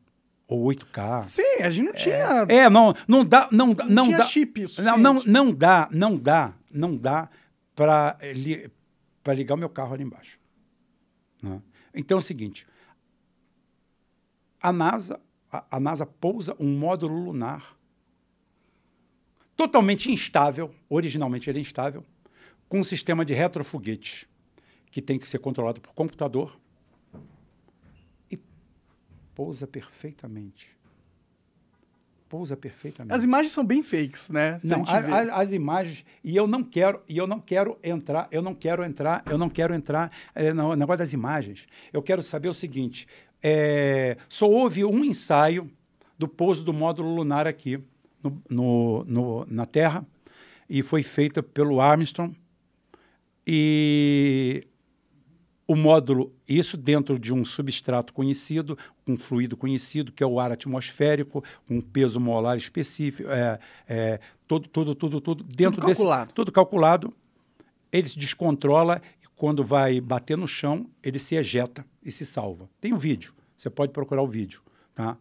ou 0.46 0.66
8K. 0.68 1.20
Sim, 1.20 1.62
a 1.62 1.70
gente 1.70 1.86
não 1.86 1.92
tinha. 1.94 2.16
É, 2.48 2.68
não, 2.70 2.94
não 3.06 3.24
dá, 3.24 3.48
não, 3.52 3.72
dá- 3.74 3.84
Não 3.84 3.90
não 3.94 4.04
tinha 4.06 4.18
dá. 4.18 4.24
chip 4.24 4.64
o 4.64 4.82
não, 4.82 4.96
não, 4.98 5.14
não 5.24 5.52
dá, 5.54 5.88
não 5.92 6.16
dá, 6.16 6.54
não 6.70 6.96
dá 6.96 7.28
para 7.74 8.16
li, 8.34 8.70
para 9.22 9.34
ligar 9.34 9.54
o 9.54 9.58
meu 9.58 9.68
carro 9.68 9.94
ali 9.94 10.02
embaixo. 10.04 10.38
né? 11.42 11.60
Então 11.94 12.16
é 12.16 12.20
o 12.20 12.22
seguinte, 12.22 12.66
a 14.60 14.72
NASA, 14.72 15.20
a, 15.52 15.76
a 15.76 15.80
NASA 15.80 16.06
pousa 16.06 16.56
um 16.58 16.76
módulo 16.78 17.14
lunar 17.24 17.76
totalmente 19.58 20.10
instável, 20.12 20.72
originalmente 20.88 21.50
ele 21.50 21.58
é 21.58 21.62
instável, 21.62 22.04
com 22.68 22.78
um 22.78 22.84
sistema 22.84 23.24
de 23.24 23.34
retrofoguetes 23.34 24.24
que 24.88 25.02
tem 25.02 25.18
que 25.18 25.28
ser 25.28 25.40
controlado 25.40 25.80
por 25.80 25.92
computador 25.92 26.56
pousa 29.34 29.66
perfeitamente. 29.68 30.68
Pousa 32.28 32.56
perfeitamente. 32.56 33.14
As 33.16 33.22
imagens 33.24 33.52
são 33.52 33.64
bem 33.64 33.82
fakes, 33.84 34.30
né? 34.30 34.58
Se 34.58 34.66
Não, 34.66 34.82
a- 34.86 34.96
a- 35.36 35.40
as 35.42 35.52
imagens 35.52 36.04
e 36.24 36.36
eu 36.36 36.46
não 36.46 36.62
quero 36.62 37.00
e 37.08 37.16
eu 37.16 37.26
não 37.26 37.40
quero 37.40 37.78
entrar, 37.82 38.26
eu 38.32 38.42
não 38.42 38.54
quero 38.54 38.84
entrar, 38.84 39.22
eu 39.26 39.38
não 39.38 39.48
quero 39.48 39.72
entrar 39.74 40.10
é, 40.34 40.52
no 40.52 40.74
negócio 40.74 40.98
das 40.98 41.12
imagens. 41.12 41.66
Eu 41.92 42.02
quero 42.02 42.22
saber 42.22 42.48
o 42.48 42.54
seguinte: 42.54 43.06
é, 43.42 44.16
só 44.28 44.48
houve 44.50 44.84
um 44.84 45.04
ensaio 45.04 45.70
do 46.18 46.26
pouso 46.28 46.62
do 46.64 46.72
módulo 46.72 47.14
lunar 47.14 47.46
aqui 47.46 47.80
no, 48.22 48.42
no- 48.50 49.04
no- 49.04 49.46
na 49.48 49.66
Terra 49.66 50.06
e 50.68 50.82
foi 50.82 51.02
feita 51.02 51.42
pelo 51.42 51.80
Armstrong 51.80 52.34
e 53.46 54.66
o 55.66 55.76
módulo, 55.76 56.32
isso 56.48 56.76
dentro 56.76 57.18
de 57.18 57.32
um 57.32 57.44
substrato 57.44 58.12
conhecido, 58.12 58.76
um 59.06 59.16
fluido 59.16 59.56
conhecido, 59.56 60.10
que 60.12 60.22
é 60.22 60.26
o 60.26 60.40
ar 60.40 60.50
atmosférico, 60.52 61.44
um 61.70 61.80
peso 61.80 62.18
molar 62.18 62.56
específico, 62.56 63.28
é, 63.30 63.58
é, 63.86 64.20
todo, 64.46 64.66
tudo, 64.68 64.94
tudo, 64.94 65.20
tudo 65.20 65.44
dentro 65.44 65.80
desse, 65.82 65.96
calculado. 66.00 66.32
tudo 66.32 66.52
calculado. 66.52 67.12
Ele 67.92 68.08
se 68.08 68.18
descontrola 68.18 69.00
e 69.22 69.26
quando 69.36 69.62
vai 69.62 70.00
bater 70.00 70.36
no 70.38 70.48
chão, 70.48 70.86
ele 71.02 71.18
se 71.18 71.34
ejeta 71.34 71.84
e 72.02 72.10
se 72.10 72.24
salva. 72.24 72.68
Tem 72.80 72.92
um 72.94 72.98
vídeo, 72.98 73.34
você 73.56 73.68
pode 73.68 73.92
procurar 73.92 74.22
o 74.22 74.26
vídeo, 74.28 74.62
tá? 74.94 75.18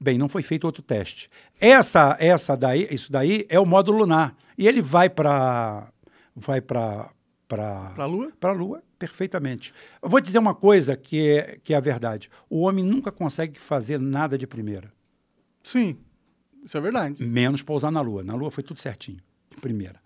Bem, 0.00 0.16
não 0.16 0.28
foi 0.28 0.42
feito 0.42 0.64
outro 0.64 0.82
teste. 0.82 1.28
Essa, 1.60 2.16
essa 2.20 2.56
daí, 2.56 2.86
isso 2.90 3.10
daí 3.10 3.44
é 3.48 3.58
o 3.58 3.66
módulo 3.66 3.98
lunar 3.98 4.36
e 4.56 4.66
ele 4.68 4.80
vai 4.80 5.10
para, 5.10 5.88
vai 6.36 6.60
para, 6.60 7.10
para 7.48 7.90
Pra 7.94 8.06
Lua? 8.06 8.30
para 8.38 8.50
a 8.50 8.52
Lua, 8.54 8.82
perfeitamente. 8.98 9.74
Eu 10.00 10.08
vou 10.08 10.20
dizer 10.20 10.38
uma 10.38 10.54
coisa 10.54 10.96
que 10.96 11.28
é, 11.28 11.58
que 11.64 11.74
é 11.74 11.76
a 11.76 11.80
verdade. 11.80 12.30
O 12.48 12.60
homem 12.60 12.84
nunca 12.84 13.10
consegue 13.10 13.58
fazer 13.58 13.98
nada 13.98 14.38
de 14.38 14.46
primeira, 14.46 14.92
Sim. 15.62 15.96
Isso 16.64 16.76
é 16.76 16.80
verdade. 16.80 17.22
menos 17.22 17.62
pousar 17.62 17.90
na 17.90 18.00
Lua. 18.00 18.22
Na 18.22 18.34
Lua 18.34 18.50
foi 18.50 18.62
tudo 18.64 18.78
certinho, 18.80 19.18
de 19.50 19.60
primeira. 19.60 20.00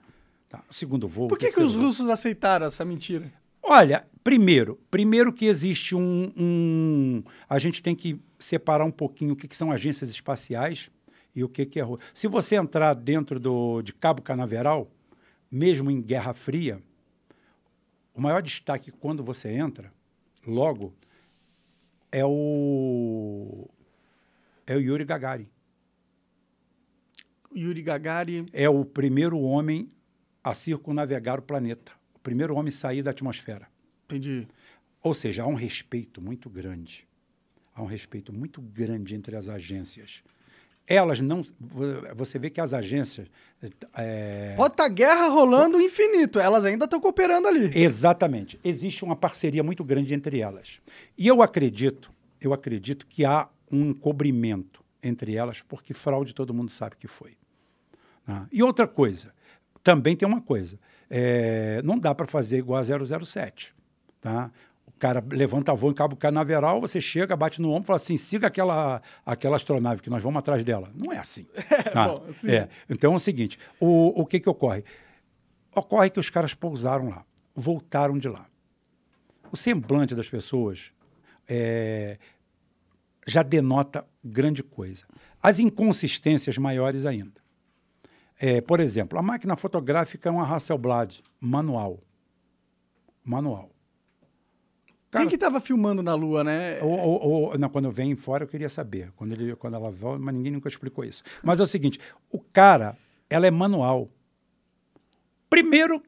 Tá, 0.48 0.62
Segundo 0.70 1.06
voo. 1.08 1.28
Por 1.28 1.38
que, 1.38 1.50
que 1.50 1.60
os 1.62 1.74
voo. 1.74 1.84
russos 1.86 2.08
aceitaram 2.08 2.66
essa 2.66 2.84
mentira? 2.84 3.32
Olha, 3.62 4.04
primeiro, 4.24 4.78
primeiro 4.90 5.32
que 5.32 5.46
existe 5.46 5.94
um, 5.94 6.32
um- 6.36 7.22
a 7.48 7.58
gente 7.58 7.82
tem 7.82 7.94
que 7.94 8.20
separar 8.42 8.84
um 8.84 8.90
pouquinho 8.90 9.32
o 9.34 9.36
que, 9.36 9.48
que 9.48 9.56
são 9.56 9.70
agências 9.70 10.10
espaciais 10.10 10.90
e 11.34 11.42
o 11.42 11.48
que, 11.48 11.64
que 11.64 11.80
é 11.80 11.84
Se 12.12 12.28
você 12.28 12.56
entrar 12.56 12.94
dentro 12.94 13.40
do, 13.40 13.82
de 13.82 13.92
Cabo 13.92 14.22
Canaveral, 14.22 14.90
mesmo 15.50 15.90
em 15.90 16.00
Guerra 16.00 16.34
Fria, 16.34 16.82
o 18.14 18.20
maior 18.20 18.42
destaque 18.42 18.90
quando 18.90 19.24
você 19.24 19.48
entra, 19.48 19.92
logo, 20.46 20.94
é 22.10 22.24
o 22.24 23.68
é 24.66 24.76
o 24.76 24.80
Yuri 24.80 25.04
Gagarin. 25.04 25.48
Yuri 27.54 27.82
Gagarin. 27.82 28.46
É 28.52 28.68
o 28.68 28.84
primeiro 28.84 29.38
homem 29.40 29.90
a 30.42 30.54
circunnavegar 30.54 31.38
o 31.38 31.42
planeta, 31.42 31.92
o 32.14 32.18
primeiro 32.18 32.54
homem 32.54 32.68
a 32.68 32.72
sair 32.72 33.02
da 33.02 33.10
atmosfera. 33.10 33.68
Entendi. 34.04 34.46
Ou 35.02 35.14
seja, 35.14 35.42
há 35.42 35.46
um 35.46 35.54
respeito 35.54 36.20
muito 36.20 36.48
grande. 36.48 37.06
Há 37.74 37.82
um 37.82 37.86
respeito 37.86 38.32
muito 38.32 38.60
grande 38.60 39.14
entre 39.14 39.34
as 39.36 39.48
agências. 39.48 40.22
Elas 40.86 41.20
não. 41.20 41.42
vo- 41.58 42.14
Você 42.16 42.38
vê 42.38 42.50
que 42.50 42.60
as 42.60 42.74
agências. 42.74 43.28
é, 43.96 44.54
Pode 44.56 44.74
estar 44.74 44.88
guerra 44.88 45.28
rolando 45.28 45.80
infinito. 45.80 46.38
Elas 46.40 46.64
ainda 46.64 46.84
estão 46.84 47.00
cooperando 47.00 47.46
ali. 47.48 47.70
Exatamente. 47.78 48.58
Existe 48.64 49.04
uma 49.04 49.16
parceria 49.16 49.62
muito 49.62 49.84
grande 49.84 50.12
entre 50.12 50.40
elas. 50.40 50.80
E 51.16 51.26
eu 51.26 51.40
acredito, 51.40 52.12
eu 52.40 52.52
acredito 52.52 53.06
que 53.06 53.24
há 53.24 53.48
um 53.70 53.90
encobrimento 53.90 54.82
entre 55.02 55.34
elas, 55.34 55.62
porque 55.62 55.94
fraude 55.94 56.34
todo 56.34 56.52
mundo 56.52 56.70
sabe 56.70 56.96
que 56.96 57.06
foi. 57.08 57.36
né? 58.26 58.46
E 58.52 58.62
outra 58.62 58.86
coisa, 58.86 59.32
também 59.82 60.14
tem 60.16 60.28
uma 60.28 60.40
coisa, 60.40 60.78
é, 61.08 61.80
não 61.82 61.98
dá 61.98 62.14
para 62.14 62.26
fazer 62.26 62.58
igual 62.58 62.78
a 62.80 62.84
007. 63.24 63.74
Tá? 64.20 64.50
O 65.02 65.06
cara 65.12 65.24
levanta 65.32 65.74
voo 65.74 65.90
em 65.90 65.94
Cabo 65.94 66.14
Canaveral, 66.14 66.80
você 66.80 67.00
chega, 67.00 67.34
bate 67.34 67.60
no 67.60 67.70
ombro 67.70 67.82
e 67.82 67.86
fala 67.86 67.96
assim, 67.96 68.16
siga 68.16 68.46
aquela, 68.46 69.02
aquela 69.26 69.56
astronave 69.56 70.00
que 70.00 70.08
nós 70.08 70.22
vamos 70.22 70.38
atrás 70.38 70.62
dela. 70.62 70.92
Não 70.94 71.12
é 71.12 71.18
assim. 71.18 71.44
tá? 71.92 72.06
bom. 72.06 72.24
É. 72.46 72.68
Então 72.88 73.12
é 73.12 73.16
o 73.16 73.18
seguinte, 73.18 73.58
o, 73.80 74.20
o 74.20 74.24
que, 74.24 74.38
que 74.38 74.48
ocorre? 74.48 74.84
Ocorre 75.74 76.08
que 76.08 76.20
os 76.20 76.30
caras 76.30 76.54
pousaram 76.54 77.08
lá, 77.08 77.24
voltaram 77.52 78.16
de 78.16 78.28
lá. 78.28 78.46
O 79.50 79.56
semblante 79.56 80.14
das 80.14 80.28
pessoas 80.28 80.92
é, 81.48 82.16
já 83.26 83.42
denota 83.42 84.06
grande 84.22 84.62
coisa. 84.62 85.04
As 85.42 85.58
inconsistências 85.58 86.56
maiores 86.58 87.04
ainda. 87.06 87.42
É, 88.38 88.60
por 88.60 88.78
exemplo, 88.78 89.18
a 89.18 89.22
máquina 89.22 89.56
fotográfica 89.56 90.28
é 90.28 90.32
uma 90.32 90.46
Hasselblad 90.46 91.24
manual. 91.40 91.98
Manual. 93.24 93.72
Cara, 95.12 95.24
Quem 95.26 95.30
que 95.30 95.36
tava 95.36 95.60
filmando 95.60 96.02
na 96.02 96.14
Lua, 96.14 96.42
né? 96.42 96.80
ou, 96.80 96.90
ou- 96.98 97.22
ou- 97.50 97.58
não, 97.58 97.68
quando 97.68 97.90
vem 97.92 98.16
fora, 98.16 98.44
eu 98.44 98.48
queria 98.48 98.70
saber. 98.70 99.12
Quando, 99.14 99.32
ele, 99.32 99.54
quando 99.56 99.74
ela 99.74 99.90
volta, 99.90 100.18
mas 100.18 100.34
ninguém 100.34 100.50
nunca 100.50 100.68
explicou 100.70 101.04
isso. 101.04 101.22
Mas 101.42 101.60
é 101.60 101.62
o 101.62 101.66
seguinte: 101.66 102.00
o 102.30 102.40
cara, 102.40 102.96
ela 103.28 103.46
é 103.46 103.50
manual. 103.50 104.08
Primeiro, 105.50 106.02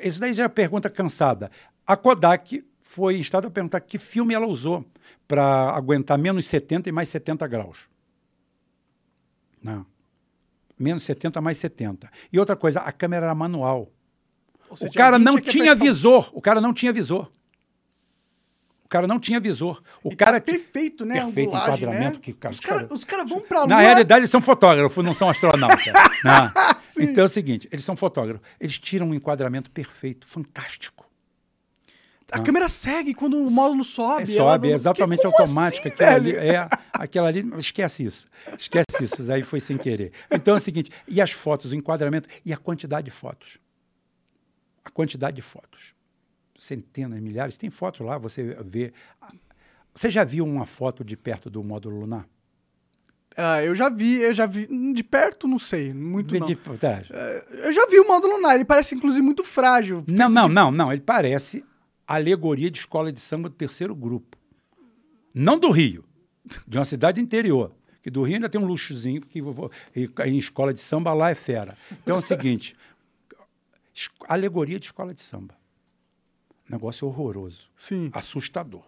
isso 0.00 0.20
daí 0.20 0.32
já 0.32 0.44
é 0.44 0.48
pergunta 0.48 0.88
cansada. 0.88 1.50
A 1.84 1.96
Kodak 1.96 2.64
foi 2.80 3.18
instada 3.18 3.48
a 3.48 3.50
perguntar 3.50 3.80
que 3.80 3.98
filme 3.98 4.32
ela 4.32 4.46
usou 4.46 4.84
para 5.26 5.70
aguentar 5.70 6.16
menos 6.16 6.46
70 6.46 6.88
e 6.88 6.92
mais 6.92 7.08
70 7.08 7.44
graus. 7.48 7.88
Não. 9.60 9.84
Menos 10.78 11.02
70 11.02 11.40
mais 11.40 11.58
70. 11.58 12.08
E 12.32 12.38
outra 12.38 12.54
coisa, 12.54 12.78
a 12.78 12.92
câmera 12.92 13.26
era 13.26 13.34
manual. 13.34 13.90
Ou 14.70 14.76
O 14.86 14.92
cara 14.92 15.18
não 15.18 15.40
tinha 15.40 15.72
apertar 15.72 15.84
visor. 15.84 16.30
O 16.32 16.40
cara 16.40 16.60
não 16.60 16.72
tinha 16.72 16.92
visor. 16.92 17.28
O 18.86 18.88
cara 18.88 19.04
não 19.08 19.18
tinha 19.18 19.40
visor. 19.40 19.82
O 20.00 20.12
E 20.12 20.16
cara 20.16 20.40
tá 20.40 20.46
perfeito, 20.46 21.04
né? 21.04 21.16
Perfeito 21.16 21.48
Angulagem, 21.48 21.74
enquadramento. 21.84 22.14
né? 22.18 22.22
Que, 22.22 22.32
cara, 22.32 22.54
Os 22.54 22.60
caras 22.60 22.86
os 22.88 23.04
cara 23.04 23.24
vão 23.24 23.40
pra 23.40 23.58
Lua. 23.64 23.66
Na 23.66 23.80
realidade, 23.80 24.20
eles 24.20 24.30
são 24.30 24.40
fotógrafos, 24.40 25.04
não 25.04 25.12
são 25.12 25.28
astronautas. 25.28 25.84
né? 25.86 25.92
Sim. 26.80 27.02
Então 27.02 27.22
é 27.22 27.26
o 27.26 27.28
seguinte: 27.28 27.68
eles 27.72 27.84
são 27.84 27.96
fotógrafos. 27.96 28.46
Eles 28.60 28.78
tiram 28.78 29.08
um 29.08 29.14
enquadramento 29.14 29.72
perfeito, 29.72 30.24
fantástico. 30.28 31.04
A 32.30 32.38
câmera 32.40 32.68
segue 32.68 33.12
quando 33.12 33.36
o 33.44 33.50
módulo 33.50 33.82
sobe. 33.82 34.32
É, 34.32 34.36
ela 34.36 34.52
sobe, 34.52 34.66
não- 34.68 34.72
é 34.72 34.76
exatamente 34.76 35.20
Que- 35.20 35.26
automática. 35.26 35.78
assim, 35.80 35.88
aquela 35.88 36.14
ali, 36.14 36.36
é, 36.36 36.68
aquela 36.94 37.28
ali, 37.28 37.50
esquece 37.58 38.04
isso. 38.04 38.28
Esquece 38.56 38.84
isso, 39.02 39.20
isso 39.22 39.32
aí 39.32 39.42
foi 39.42 39.60
sem 39.60 39.76
querer. 39.76 40.12
Então 40.30 40.54
é 40.54 40.56
o 40.58 40.60
seguinte: 40.60 40.92
e 41.08 41.20
as 41.20 41.32
fotos, 41.32 41.72
o 41.72 41.74
enquadramento 41.74 42.28
e 42.44 42.52
a 42.52 42.56
quantidade 42.56 43.06
de 43.06 43.10
fotos. 43.10 43.58
A 44.84 44.90
quantidade 44.90 45.34
de 45.34 45.42
fotos. 45.42 45.92
Centenas, 46.58 47.20
milhares. 47.20 47.56
Tem 47.56 47.70
fotos 47.70 48.00
lá, 48.06 48.18
você 48.18 48.56
vê. 48.64 48.92
Você 49.94 50.10
já 50.10 50.24
viu 50.24 50.44
uma 50.44 50.66
foto 50.66 51.04
de 51.04 51.16
perto 51.16 51.48
do 51.50 51.62
módulo 51.64 52.00
lunar? 52.00 52.26
Ah, 53.36 53.62
eu 53.62 53.74
já 53.74 53.90
vi, 53.90 54.16
eu 54.22 54.32
já 54.32 54.46
vi. 54.46 54.66
De 54.94 55.04
perto, 55.04 55.46
não 55.46 55.58
sei. 55.58 55.92
Muito 55.92 56.32
Vê 56.32 56.40
não. 56.40 56.46
de 56.46 56.56
por 56.56 56.78
trás. 56.78 57.08
Eu 57.50 57.70
já 57.72 57.86
vi 57.86 58.00
o 58.00 58.06
módulo 58.08 58.36
lunar, 58.36 58.54
ele 58.54 58.64
parece 58.64 58.94
inclusive 58.94 59.22
muito 59.22 59.44
frágil. 59.44 60.02
Não, 60.08 60.28
não, 60.30 60.48
de- 60.48 60.54
não, 60.54 60.70
não. 60.70 60.92
Ele 60.92 61.02
parece 61.02 61.62
alegoria 62.06 62.70
de 62.70 62.78
escola 62.78 63.12
de 63.12 63.20
samba 63.20 63.48
do 63.50 63.54
terceiro 63.54 63.94
grupo. 63.94 64.38
Não 65.34 65.58
do 65.58 65.70
Rio, 65.70 66.02
de 66.66 66.78
uma 66.78 66.84
cidade 66.86 67.20
interior. 67.20 67.72
Que 68.02 68.10
do 68.10 68.22
Rio 68.22 68.36
ainda 68.36 68.48
tem 68.48 68.58
um 68.60 68.64
luxozinho, 68.66 69.20
que 69.20 69.40
em 70.24 70.38
escola 70.38 70.72
de 70.72 70.80
samba 70.80 71.12
lá 71.12 71.28
é 71.30 71.34
fera. 71.34 71.76
Então 72.02 72.16
é 72.16 72.18
o 72.18 72.22
seguinte: 72.22 72.74
alegoria 74.28 74.78
de 74.78 74.86
escola 74.86 75.12
de 75.12 75.20
samba. 75.20 75.54
Negócio 76.68 77.06
horroroso. 77.06 77.68
Sim. 77.76 78.10
Assustador. 78.12 78.82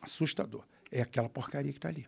Assustador. 0.00 0.62
É 0.90 1.00
aquela 1.02 1.28
porcaria 1.28 1.72
que 1.72 1.78
está 1.78 1.88
ali. 1.88 2.06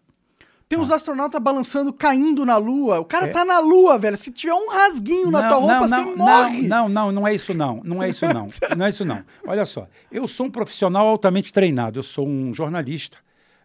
Tem 0.69 0.79
uns 0.79 0.91
astronautas 0.91 1.39
balançando, 1.41 1.93
caindo 1.93 2.47
na 2.47 2.57
lua. 2.57 2.99
O 2.99 3.05
cara 3.05 3.27
É. 3.27 3.29
tá 3.31 3.45
na 3.45 3.59
lua, 3.59 3.99
velho. 3.99 4.17
Se 4.17 4.33
tiver 4.33 4.55
um 4.55 4.71
rasguinho 4.71 5.31
na 5.31 5.47
tua 5.49 5.59
roupa, 5.59 5.87
você 5.89 6.01
morre. 6.17 6.67
Não, 6.67 6.89
não, 6.89 7.13
não 7.13 7.29
é 7.29 7.35
isso 7.35 7.53
não. 7.53 7.83
Não 7.85 8.03
é 8.03 8.09
isso 8.09 8.25
não. 8.27 8.47
Não 8.77 8.87
é 8.87 8.89
isso 8.89 9.05
não. 9.05 9.23
Olha 9.47 9.67
só, 9.67 9.87
eu 10.11 10.27
sou 10.27 10.47
um 10.47 10.51
profissional 10.51 11.07
altamente 11.09 11.53
treinado. 11.53 11.99
Eu 11.99 12.03
sou 12.03 12.27
um 12.27 12.55
jornalista. 12.55 13.19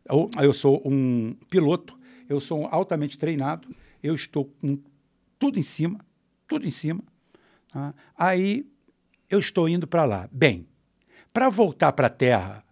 Eu, 0.04 0.30
eu 0.42 0.54
sou 0.54 0.82
um 0.86 1.34
piloto. 1.50 1.98
Eu 2.28 2.42
sou 2.42 2.68
altamente 2.70 3.18
treinado. 3.18 3.74
Eu 4.04 4.14
estou 4.14 4.44
com 4.60 4.78
tudo 5.40 5.58
em 5.58 5.64
cima, 5.64 6.00
tudo 6.46 6.68
em 6.68 6.72
cima. 6.72 7.02
tá? 7.72 7.94
Aí 8.18 8.68
eu 9.30 9.40
estou 9.40 9.70
indo 9.70 9.88
para 9.88 10.04
lá. 10.04 10.28
Bem, 10.30 10.68
para 11.38 11.52
voltar 11.52 11.94
para 11.94 12.08
a 12.08 12.10
Terra, 12.10 12.64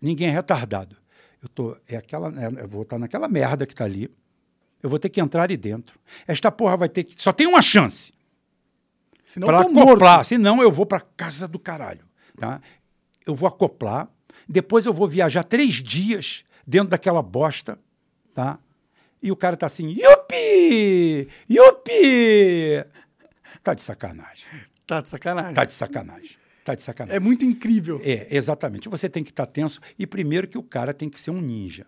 ninguém 0.00 0.26
é 0.26 0.32
retardado. 0.32 0.96
Eu 1.40 1.48
tô, 1.48 1.76
é 1.86 1.96
aquela, 1.96 2.28
é, 2.30 2.64
eu 2.64 2.66
vou 2.66 2.82
estar 2.82 2.98
naquela 2.98 3.28
merda 3.28 3.64
que 3.64 3.72
está 3.72 3.84
ali. 3.84 4.10
Eu 4.82 4.90
vou 4.90 4.98
ter 4.98 5.08
que 5.08 5.20
entrar 5.20 5.44
ali 5.44 5.56
dentro. 5.56 5.96
Esta 6.26 6.50
porra 6.50 6.76
vai 6.76 6.88
ter 6.88 7.04
que. 7.04 7.14
Só 7.22 7.32
tem 7.32 7.46
uma 7.46 7.62
chance 7.62 8.12
Senão 9.24 9.46
para 9.46 9.58
eu 9.58 9.64
tô 9.66 9.70
morto. 9.70 9.90
acoplar, 9.90 10.24
senão 10.24 10.60
eu 10.60 10.72
vou 10.72 10.84
para 10.84 10.98
casa 10.98 11.46
do 11.46 11.60
caralho, 11.60 12.04
tá? 12.36 12.60
Eu 13.24 13.36
vou 13.36 13.48
acoplar, 13.48 14.08
depois 14.48 14.84
eu 14.84 14.92
vou 14.92 15.06
viajar 15.06 15.44
três 15.44 15.74
dias 15.74 16.42
dentro 16.66 16.88
daquela 16.88 17.22
bosta, 17.22 17.78
tá? 18.34 18.58
E 19.22 19.30
o 19.30 19.36
cara 19.36 19.56
tá 19.56 19.66
assim, 19.66 19.90
yupi! 19.90 21.28
Yupi! 21.48 22.84
Tá 23.62 23.74
de 23.74 23.82
sacanagem. 23.82 24.48
Tá 24.88 25.00
de 25.02 25.08
sacanagem. 25.08 25.54
Tá 25.54 25.64
de 25.64 25.72
sacanagem. 25.72 26.36
Tá 26.68 26.74
de 26.74 26.82
sacanagem. 26.82 27.16
É 27.16 27.20
muito 27.20 27.46
incrível. 27.46 27.98
É, 28.04 28.26
exatamente. 28.30 28.90
Você 28.90 29.08
tem 29.08 29.24
que 29.24 29.30
estar 29.30 29.46
tenso 29.46 29.80
e 29.98 30.06
primeiro 30.06 30.46
que 30.46 30.58
o 30.58 30.62
cara 30.62 30.92
tem 30.92 31.08
que 31.08 31.18
ser 31.18 31.30
um 31.30 31.40
ninja. 31.40 31.86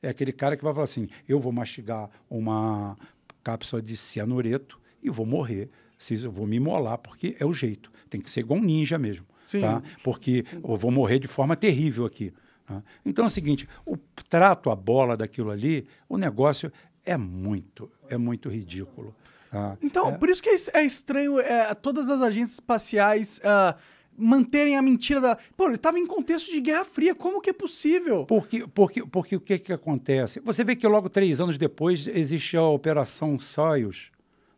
É 0.00 0.08
aquele 0.08 0.32
cara 0.32 0.56
que 0.56 0.62
vai 0.62 0.72
falar 0.72 0.84
assim: 0.84 1.08
eu 1.28 1.40
vou 1.40 1.50
mastigar 1.50 2.08
uma 2.28 2.96
cápsula 3.42 3.82
de 3.82 3.96
cianureto 3.96 4.80
e 5.02 5.10
vou 5.10 5.26
morrer. 5.26 5.68
Se 5.98 6.22
eu 6.22 6.30
vou 6.30 6.46
me 6.46 6.56
imolar, 6.56 6.98
porque 6.98 7.36
é 7.40 7.44
o 7.44 7.52
jeito. 7.52 7.90
Tem 8.08 8.20
que 8.20 8.30
ser 8.30 8.40
igual 8.40 8.60
um 8.60 8.62
ninja 8.62 8.98
mesmo. 8.98 9.26
Sim. 9.48 9.62
Tá? 9.62 9.82
Porque 10.04 10.44
eu 10.52 10.76
vou 10.76 10.92
morrer 10.92 11.18
de 11.18 11.26
forma 11.26 11.56
terrível 11.56 12.06
aqui. 12.06 12.32
tá? 12.64 12.82
Então 13.04 13.24
é 13.24 13.26
o 13.26 13.30
seguinte: 13.30 13.68
o 13.84 13.96
trato 14.28 14.70
a 14.70 14.76
bola 14.76 15.16
daquilo 15.16 15.50
ali, 15.50 15.88
o 16.08 16.16
negócio 16.16 16.72
é 17.04 17.16
muito, 17.16 17.90
é 18.08 18.16
muito 18.16 18.48
ridículo. 18.48 19.12
tá? 19.50 19.76
Então, 19.82 20.16
por 20.16 20.28
isso 20.28 20.40
que 20.40 20.50
é 20.50 20.56
é 20.74 20.84
estranho 20.84 21.40
é, 21.40 21.74
todas 21.74 22.08
as 22.08 22.22
agências 22.22 22.52
espaciais 22.52 23.40
ah, 23.42 23.76
manterem 24.16 24.76
a 24.76 24.82
mentira 24.82 25.20
da. 25.20 25.36
Pô, 25.56 25.66
ele 25.66 25.74
estava 25.76 25.98
em 25.98 26.06
contexto 26.06 26.50
de 26.50 26.60
Guerra 26.60 26.84
Fria, 26.84 27.14
como 27.14 27.40
que 27.40 27.50
é 27.50 27.52
possível? 27.52 28.24
Porque, 28.26 28.66
porque, 28.68 29.04
porque 29.06 29.36
o 29.36 29.40
que, 29.40 29.58
que 29.58 29.72
acontece? 29.72 30.40
Você 30.40 30.62
vê 30.64 30.76
que 30.76 30.86
logo 30.86 31.08
três 31.08 31.40
anos 31.40 31.56
depois 31.56 32.06
existe 32.06 32.56
a 32.56 32.62
Operação 32.62 33.38
Soyuz, 33.38 34.10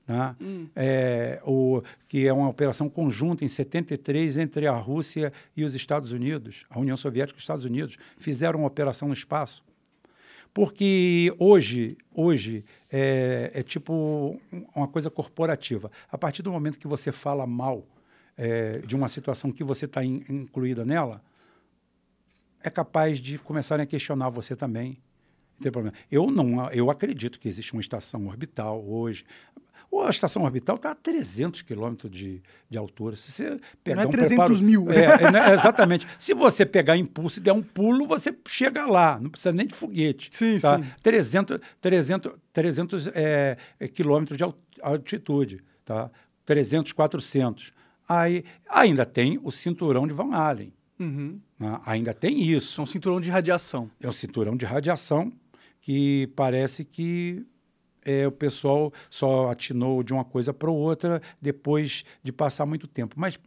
né? 0.06 0.34
É, 0.74 1.40
o, 1.46 1.80
que 2.08 2.26
é 2.26 2.32
uma 2.32 2.48
operação 2.48 2.88
conjunta 2.88 3.44
em 3.44 3.48
73 3.48 4.36
entre 4.36 4.66
a 4.66 4.72
Rússia 4.72 5.32
e 5.56 5.62
os 5.64 5.74
Estados 5.74 6.10
Unidos, 6.12 6.66
a 6.68 6.78
União 6.80 6.96
Soviética 6.96 7.36
e 7.36 7.38
os 7.38 7.42
Estados 7.44 7.64
Unidos, 7.64 7.96
fizeram 8.18 8.58
uma 8.60 8.66
operação 8.68 9.06
no 9.08 9.14
espaço. 9.14 9.62
Porque 10.54 11.32
hoje, 11.38 11.96
hoje 12.14 12.64
é, 12.90 13.50
é 13.54 13.62
tipo 13.62 14.38
um- 14.52 14.66
uma 14.74 14.86
coisa 14.88 15.08
corporativa. 15.10 15.90
A 16.10 16.18
partir 16.18 16.42
do 16.42 16.52
momento 16.52 16.78
que 16.78 16.86
você 16.86 17.10
fala 17.10 17.46
mal 17.46 17.86
é, 18.36 18.78
de 18.78 18.94
uma 18.96 19.08
situação 19.08 19.50
que 19.52 19.62
você 19.64 19.84
está 19.84 20.04
incluída 20.04 20.84
nela, 20.84 21.22
é 22.62 22.70
capaz 22.70 23.18
de 23.18 23.38
começarem 23.38 23.82
a 23.82 23.86
questionar 23.86 24.28
você 24.28 24.54
também. 24.54 24.98
Não 25.56 25.62
tem 25.62 25.72
problema. 25.72 25.96
Eu 26.10 26.30
não, 26.30 26.70
eu 26.70 26.90
acredito 26.90 27.38
que 27.38 27.48
existe 27.48 27.72
uma 27.72 27.80
estação 27.80 28.26
orbital 28.26 28.82
hoje. 28.84 29.24
Ou 29.90 30.02
a 30.04 30.10
estação 30.10 30.42
orbital 30.44 30.76
está 30.76 30.92
a 30.92 30.94
300 30.94 31.60
quilômetros 31.62 32.10
de, 32.10 32.42
de 32.70 32.78
altura. 32.78 33.14
Se 33.14 33.30
você 33.30 33.60
pegar 33.84 34.02
é 34.02 34.06
um 34.06 34.10
300 34.10 34.36
preparo- 34.36 34.64
mil. 34.64 34.90
É, 34.90 35.04
é, 35.04 35.30
né, 35.30 35.52
exatamente. 35.52 36.06
Se 36.18 36.32
você 36.32 36.64
pegar 36.64 36.96
impulso 36.96 37.38
e 37.38 37.42
der 37.42 37.52
um 37.52 37.62
pulo, 37.62 38.06
você 38.06 38.34
chega 38.48 38.86
lá. 38.86 39.18
Não 39.20 39.28
precisa 39.28 39.52
nem 39.52 39.66
de 39.66 39.74
foguete. 39.74 40.30
Sim, 40.32 40.58
tá? 40.58 40.78
sim. 40.78 40.84
300, 41.02 41.58
300, 41.80 42.32
300 42.52 43.06
é, 43.08 43.58
é, 43.78 43.88
quilômetros 43.88 44.38
de 44.38 44.44
al- 44.44 44.56
altitude. 44.80 45.62
Tá? 45.84 46.10
300, 46.46 46.92
400. 46.92 47.72
Aí, 48.08 48.44
ainda 48.68 49.06
tem 49.06 49.38
o 49.42 49.50
cinturão 49.50 50.06
de 50.06 50.12
Van 50.12 50.34
Allen. 50.34 50.72
Uhum. 50.98 51.40
né? 51.58 51.80
Ainda 51.84 52.14
tem 52.14 52.42
isso. 52.42 52.80
É 52.80 52.84
um 52.84 52.86
cinturão 52.86 53.20
de 53.20 53.30
radiação. 53.30 53.90
É 54.00 54.08
um 54.08 54.12
cinturão 54.12 54.56
de 54.56 54.64
radiação 54.64 55.32
que 55.80 56.28
parece 56.36 56.84
que 56.84 57.44
é, 58.04 58.26
o 58.26 58.32
pessoal 58.32 58.92
só 59.10 59.50
atinou 59.50 60.02
de 60.02 60.12
uma 60.12 60.24
coisa 60.24 60.52
para 60.52 60.70
outra 60.70 61.20
depois 61.40 62.04
de 62.22 62.32
passar 62.32 62.66
muito 62.66 62.86
tempo. 62.86 63.14
Mas 63.18 63.38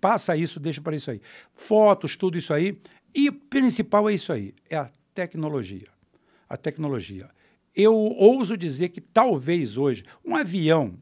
passa 0.00 0.36
isso, 0.36 0.60
deixa 0.60 0.80
para 0.80 0.96
isso 0.96 1.10
aí. 1.10 1.20
Fotos, 1.54 2.16
tudo 2.16 2.38
isso 2.38 2.52
aí. 2.52 2.78
E 3.14 3.28
o 3.28 3.32
principal 3.32 4.08
é 4.08 4.14
isso 4.14 4.32
aí, 4.32 4.54
é 4.68 4.76
a 4.76 4.90
tecnologia. 5.14 5.88
A 6.48 6.56
tecnologia. 6.56 7.28
Eu 7.74 7.94
ouso 7.94 8.56
dizer 8.56 8.88
que 8.90 9.00
talvez 9.00 9.76
hoje 9.76 10.04
um 10.24 10.36
avião. 10.36 10.94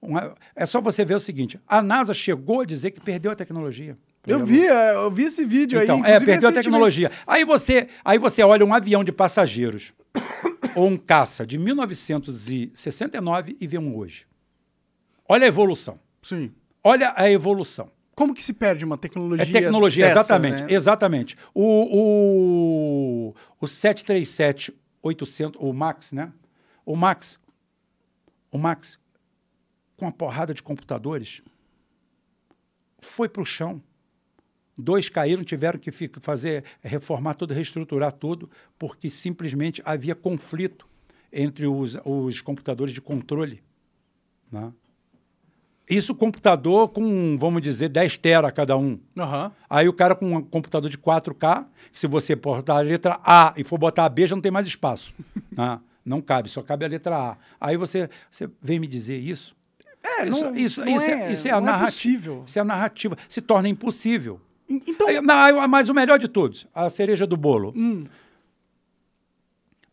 Uma- 0.00 0.34
é 0.56 0.64
só 0.66 0.80
você 0.80 1.04
ver 1.04 1.14
o 1.14 1.20
seguinte: 1.20 1.60
a 1.66 1.82
NASA 1.82 2.12
chegou 2.14 2.60
a 2.62 2.64
dizer 2.64 2.90
que 2.92 3.00
perdeu 3.00 3.30
a 3.30 3.34
tecnologia. 3.34 3.96
Eu 4.26 4.44
vi, 4.44 4.66
é, 4.66 4.94
eu 4.94 5.10
vi 5.10 5.24
esse 5.24 5.44
vídeo 5.46 5.82
Então, 5.82 6.02
aí. 6.04 6.12
é, 6.12 6.20
perdeu 6.20 6.50
a 6.50 6.52
tecnologia. 6.52 7.10
Aí 7.26 7.42
você, 7.44 7.88
aí 8.04 8.18
você 8.18 8.42
olha 8.42 8.64
um 8.66 8.74
avião 8.74 9.02
de 9.02 9.10
passageiros 9.12 9.94
ou 10.74 10.86
um 10.92 10.96
caça 10.98 11.46
de 11.46 11.56
1969 11.58 13.56
e 13.58 13.66
vê 13.66 13.78
um 13.78 13.96
hoje. 13.96 14.26
Olha 15.26 15.44
a 15.44 15.48
evolução. 15.48 15.98
Sim. 16.22 16.52
Olha 16.84 17.14
a 17.16 17.30
evolução. 17.30 17.90
Como 18.14 18.34
que 18.34 18.42
se 18.42 18.52
perde 18.52 18.84
uma 18.84 18.98
tecnologia? 18.98 19.46
É 19.46 19.50
tecnologia, 19.50 20.04
dessa, 20.06 20.18
exatamente. 20.20 20.62
né? 20.64 20.66
Exatamente. 20.70 21.36
O, 21.54 23.28
o, 23.30 23.34
o 23.58 23.66
737-800, 23.66 24.72
o 25.58 25.72
Max, 25.72 26.12
né? 26.12 26.30
O 26.84 26.94
Max, 26.96 27.38
o 28.52 28.58
Max, 28.58 28.98
com 30.00 30.06
uma 30.06 30.12
porrada 30.12 30.54
de 30.54 30.62
computadores, 30.62 31.42
foi 32.98 33.28
para 33.28 33.42
o 33.42 33.46
chão. 33.46 33.82
Dois 34.76 35.10
caíram, 35.10 35.44
tiveram 35.44 35.78
que 35.78 35.92
fazer, 36.20 36.64
reformar 36.80 37.34
tudo, 37.34 37.52
reestruturar 37.52 38.12
tudo, 38.12 38.48
porque 38.78 39.10
simplesmente 39.10 39.82
havia 39.84 40.14
conflito 40.14 40.88
entre 41.30 41.66
os, 41.66 41.98
os 42.02 42.40
computadores 42.40 42.94
de 42.94 43.00
controle. 43.02 43.62
Né? 44.50 44.72
Isso 45.88 46.14
computador 46.14 46.88
com, 46.88 47.36
vamos 47.36 47.60
dizer, 47.60 47.90
10 47.90 48.16
tera 48.16 48.50
cada 48.50 48.78
um. 48.78 48.98
Aham. 49.18 49.52
Aí 49.68 49.86
o 49.86 49.92
cara 49.92 50.14
com 50.14 50.36
um 50.36 50.42
computador 50.42 50.88
de 50.88 50.96
4K, 50.96 51.66
que 51.92 51.98
se 51.98 52.06
você 52.06 52.34
botar 52.34 52.78
a 52.78 52.80
letra 52.80 53.20
A 53.22 53.52
e 53.54 53.64
for 53.64 53.76
botar 53.76 54.06
a 54.06 54.08
B, 54.08 54.26
já 54.26 54.34
não 54.34 54.40
tem 54.40 54.52
mais 54.52 54.66
espaço. 54.66 55.14
né? 55.52 55.78
Não 56.02 56.22
cabe, 56.22 56.48
só 56.48 56.62
cabe 56.62 56.86
a 56.86 56.88
letra 56.88 57.16
A. 57.16 57.36
Aí 57.60 57.76
você, 57.76 58.08
você 58.30 58.48
vem 58.62 58.78
me 58.78 58.86
dizer 58.86 59.18
isso? 59.18 59.59
É, 60.02 60.26
isso, 60.28 60.40
não, 60.40 60.56
isso, 60.56 60.80
não 60.84 60.96
isso, 60.96 61.04
é, 61.10 61.32
isso 61.32 61.48
é 61.48 61.50
a 61.50 61.60
não 61.60 61.68
é 61.68 61.70
narrativa. 61.72 61.86
possível. 61.90 62.42
Isso 62.46 62.58
é 62.58 62.62
a 62.62 62.64
narrativa. 62.64 63.16
Se 63.28 63.40
torna 63.40 63.68
impossível. 63.68 64.40
En- 64.68 64.80
Então, 64.86 65.06
mas 65.68 65.88
o 65.88 65.94
melhor 65.94 66.18
de 66.18 66.28
todos, 66.28 66.66
a 66.74 66.88
cereja 66.88 67.26
do 67.26 67.36
bolo. 67.36 67.72
hum, 67.76 68.04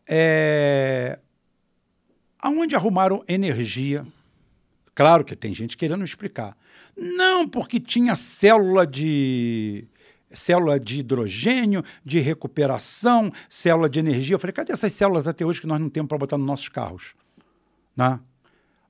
É... 0.06 1.18
Aonde 2.40 2.74
arrumaram 2.76 3.22
energia? 3.28 4.06
Claro 4.94 5.24
que 5.24 5.34
tem 5.36 5.52
gente 5.52 5.76
querendo 5.76 6.04
explicar. 6.04 6.56
Não, 6.96 7.46
porque 7.48 7.78
tinha 7.80 8.16
célula 8.16 8.86
de 8.86 9.84
célula 10.30 10.78
de 10.78 11.00
hidrogênio, 11.00 11.82
de 12.04 12.18
recuperação, 12.20 13.32
célula 13.48 13.88
de 13.88 13.98
energia. 13.98 14.34
Eu 14.34 14.38
falei, 14.38 14.52
cadê 14.52 14.72
essas 14.72 14.92
células 14.92 15.26
até 15.26 15.44
hoje 15.44 15.60
que 15.60 15.66
nós 15.66 15.80
não 15.80 15.88
temos 15.88 16.08
para 16.08 16.18
botar 16.18 16.36
nos 16.36 16.46
nossos 16.46 16.68
carros? 16.68 17.14
Né? 17.96 18.20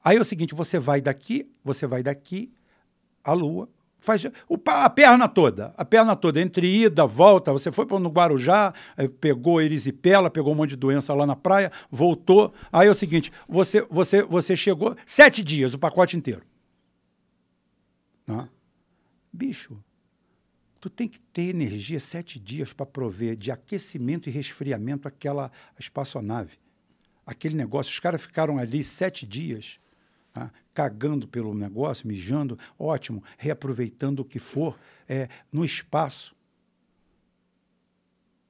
Aí 0.04 0.16
é 0.16 0.20
o 0.20 0.24
seguinte, 0.24 0.54
você 0.54 0.78
vai 0.78 1.00
daqui, 1.00 1.50
você 1.64 1.86
vai 1.86 2.02
daqui 2.02 2.52
à 3.22 3.32
Lua, 3.32 3.68
faz 3.98 4.24
o, 4.48 4.58
a 4.66 4.90
perna 4.90 5.28
toda, 5.28 5.74
a 5.76 5.84
perna 5.84 6.14
toda, 6.16 6.40
entre 6.40 6.66
ida, 6.66 7.06
volta, 7.06 7.52
você 7.52 7.70
foi 7.72 7.84
para 7.84 7.98
no 7.98 8.08
Guarujá, 8.08 8.72
aí 8.96 9.08
pegou 9.08 9.60
erisipela, 9.60 10.30
pegou 10.30 10.52
um 10.52 10.56
monte 10.56 10.70
de 10.70 10.76
doença 10.76 11.12
lá 11.14 11.26
na 11.26 11.36
praia, 11.36 11.70
voltou. 11.90 12.52
Aí 12.72 12.88
é 12.88 12.90
o 12.90 12.94
seguinte, 12.94 13.32
você, 13.48 13.82
você, 13.90 14.22
você 14.22 14.56
chegou 14.56 14.96
sete 15.04 15.42
dias, 15.42 15.74
o 15.74 15.78
pacote 15.78 16.16
inteiro. 16.16 16.42
Né? 18.26 18.48
Bicho, 19.32 19.78
tu 20.80 20.88
tem 20.88 21.08
que 21.08 21.20
ter 21.20 21.48
energia 21.50 22.00
sete 22.00 22.38
dias 22.38 22.72
para 22.72 22.86
prover 22.86 23.36
de 23.36 23.50
aquecimento 23.50 24.28
e 24.28 24.32
resfriamento 24.32 25.08
aquela 25.08 25.50
espaçonave. 25.78 26.58
Aquele 27.26 27.56
negócio, 27.56 27.92
os 27.92 28.00
caras 28.00 28.22
ficaram 28.22 28.58
ali 28.58 28.82
sete 28.82 29.26
dias 29.26 29.78
tá? 30.38 30.52
cagando 30.74 31.26
pelo 31.26 31.52
negócio, 31.54 32.06
mijando, 32.06 32.56
ótimo, 32.78 33.22
reaproveitando 33.36 34.20
o 34.20 34.24
que 34.24 34.38
for 34.38 34.78
é, 35.08 35.28
no 35.52 35.64
espaço. 35.64 36.36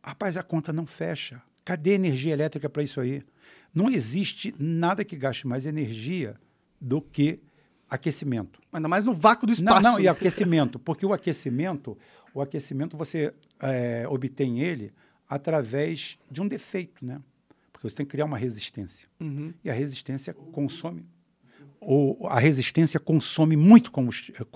Rapaz, 0.02 0.36
a 0.36 0.42
conta 0.42 0.72
não 0.72 0.84
fecha. 0.84 1.42
Cadê 1.64 1.92
energia 1.92 2.32
elétrica 2.32 2.68
para 2.68 2.82
isso 2.82 3.00
aí? 3.00 3.22
Não 3.74 3.90
existe 3.90 4.54
nada 4.58 5.04
que 5.04 5.16
gaste 5.16 5.46
mais 5.46 5.64
energia 5.64 6.38
do 6.80 7.00
que 7.00 7.40
aquecimento. 7.88 8.60
ainda 8.72 8.88
mais 8.88 9.04
no 9.04 9.14
vácuo 9.14 9.46
do 9.46 9.52
espaço. 9.52 9.82
Não, 9.82 9.92
não, 9.92 10.00
e 10.00 10.06
aquecimento, 10.06 10.78
porque 10.78 11.06
o 11.06 11.12
aquecimento, 11.12 11.96
o 12.34 12.42
aquecimento 12.42 12.96
você 12.96 13.32
é, 13.60 14.06
obtém 14.08 14.60
ele 14.60 14.92
através 15.26 16.18
de 16.30 16.42
um 16.42 16.48
defeito, 16.48 17.04
né? 17.04 17.20
Porque 17.72 17.88
você 17.88 17.96
tem 17.96 18.06
que 18.06 18.10
criar 18.10 18.24
uma 18.24 18.36
resistência. 18.36 19.08
Uhum. 19.20 19.54
E 19.64 19.70
a 19.70 19.72
resistência 19.72 20.34
consome. 20.34 21.06
Ou 21.80 22.26
a 22.28 22.38
resistência 22.38 22.98
consome 22.98 23.56
muito, 23.56 23.90
com 23.92 24.02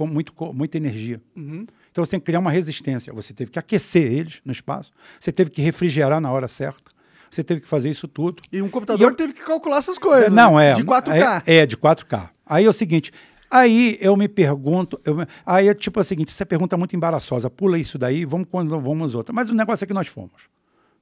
muito, 0.07 0.33
muita 0.53 0.77
energia. 0.77 1.21
Uhum. 1.37 1.67
Então 1.91 2.05
você 2.05 2.11
tem 2.13 2.21
que 2.21 2.27
criar 2.27 2.39
uma 2.41 2.51
resistência. 2.51 3.13
Você 3.13 3.33
teve 3.33 3.51
que 3.51 3.59
aquecer 3.59 4.11
eles 4.13 4.41
no 4.45 4.51
espaço, 4.53 4.93
você 5.21 5.31
teve 5.31 5.51
que 5.51 5.63
refrigerar 5.63 6.21
na 6.21 6.31
hora 6.33 6.49
certa, 6.49 6.91
você 7.31 7.45
teve 7.45 7.61
que 7.61 7.69
fazer 7.69 7.91
isso 7.91 8.09
tudo. 8.09 8.43
E 8.51 8.61
um 8.61 8.69
computador 8.69 9.01
E 9.01 9.05
eu- 9.13 9.15
teve 9.15 9.33
que 9.33 9.43
calcular 9.43 9.79
essas 9.79 9.99
coisas. 9.99 10.33
Não, 10.33 10.59
é. 10.59 10.73
De 10.75 10.83
4K. 10.85 11.43
É, 11.47 11.57
é, 11.59 11.67
de 11.67 11.77
4K. 11.77 12.31
Aí 12.45 12.65
é 12.65 12.69
o 12.69 12.73
seguinte. 12.73 13.13
Aí 13.51 13.99
eu 14.01 14.17
me 14.17 14.29
pergunto, 14.29 14.99
eu 15.05 15.17
aí 15.45 15.69
é 15.69 15.75
tipo 15.75 16.01
o 16.01 16.05
seguinte, 16.05 16.31
essa 16.31 16.47
pergunta 16.47 16.75
é 16.75 16.79
muito 16.79 16.97
embaraçosa, 16.97 17.51
pula 17.51 17.79
isso 17.79 17.99
daí, 17.99 18.25
vamos 18.25 18.49
quando 18.51 18.81
vamos 18.81 19.15
outra. 19.15 19.33
Mas 19.33 19.51
o 19.51 19.55
negócio 19.55 19.85
é 19.85 19.87
que 19.87 19.93
nós 19.95 20.09
fomos. 20.09 20.49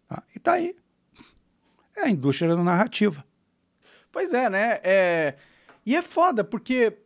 tá? 0.09 0.23
E 0.35 0.39
tá 0.41 0.53
aí. 0.55 0.75
É 1.97 2.03
a 2.03 2.11
indústria 2.11 2.55
da 2.57 2.63
narrativa. 2.63 3.25
Pois 4.11 4.33
é, 4.35 4.51
né? 4.51 4.81
É... 4.83 5.35
E 5.91 5.97
é 5.97 6.03
foda, 6.03 6.45
porque 6.45 6.99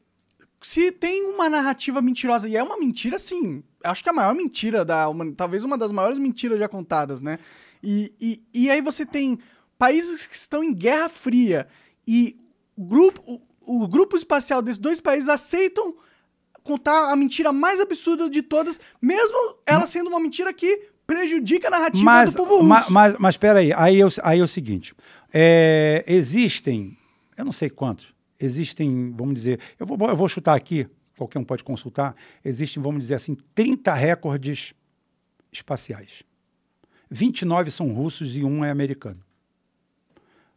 se 0.60 0.92
tem 0.92 1.24
uma 1.30 1.48
narrativa 1.48 2.02
mentirosa, 2.02 2.46
e 2.46 2.54
é 2.54 2.62
uma 2.62 2.76
mentira, 2.78 3.18
sim, 3.18 3.62
acho 3.82 4.02
que 4.02 4.10
é 4.10 4.12
a 4.12 4.14
maior 4.14 4.34
mentira 4.34 4.84
da 4.84 5.08
humanidade, 5.08 5.36
talvez 5.38 5.64
uma 5.64 5.78
das 5.78 5.90
maiores 5.90 6.18
mentiras 6.18 6.58
já 6.58 6.68
contadas, 6.68 7.22
né? 7.22 7.38
E, 7.82 8.12
e, 8.20 8.42
e 8.52 8.70
aí 8.70 8.82
você 8.82 9.06
tem 9.06 9.38
países 9.78 10.26
que 10.26 10.36
estão 10.36 10.62
em 10.62 10.74
guerra 10.74 11.08
fria 11.08 11.66
e 12.06 12.36
o 12.76 12.84
grupo, 12.84 13.22
o, 13.62 13.84
o 13.84 13.88
grupo 13.88 14.18
espacial 14.18 14.60
desses 14.60 14.76
dois 14.78 15.00
países 15.00 15.30
aceitam 15.30 15.94
contar 16.62 17.10
a 17.10 17.16
mentira 17.16 17.52
mais 17.54 17.80
absurda 17.80 18.28
de 18.28 18.42
todas, 18.42 18.78
mesmo 19.00 19.56
ela 19.66 19.86
sendo 19.86 20.08
uma 20.08 20.20
mentira 20.20 20.52
que 20.52 20.88
prejudica 21.06 21.68
a 21.68 21.70
narrativa 21.70 22.04
Mas, 22.04 22.32
do 22.34 22.36
povo 22.38 22.56
russo. 22.56 22.66
ma- 22.68 22.86
mas, 22.90 23.16
mas 23.18 23.36
peraí, 23.38 23.72
aí 23.72 23.98
é, 24.00 24.06
o- 24.06 24.10
aí 24.22 24.40
é 24.40 24.42
o 24.42 24.48
seguinte: 24.48 24.94
é, 25.32 26.04
existem, 26.06 26.96
eu 27.36 27.44
não 27.44 27.52
sei 27.52 27.68
quantos, 27.68 28.13
existem, 28.44 29.12
vamos 29.12 29.34
dizer, 29.34 29.60
eu 29.78 29.86
vou, 29.86 29.96
eu 30.08 30.16
vou 30.16 30.28
chutar 30.28 30.54
aqui, 30.54 30.88
qualquer 31.16 31.38
um 31.38 31.44
pode 31.44 31.64
consultar, 31.64 32.14
existem, 32.44 32.82
vamos 32.82 33.02
dizer 33.02 33.14
assim, 33.14 33.36
30 33.54 33.92
recordes 33.94 34.74
espaciais. 35.52 36.22
29 37.10 37.70
são 37.70 37.92
russos 37.92 38.36
e 38.36 38.44
um 38.44 38.64
é 38.64 38.70
americano. 38.70 39.20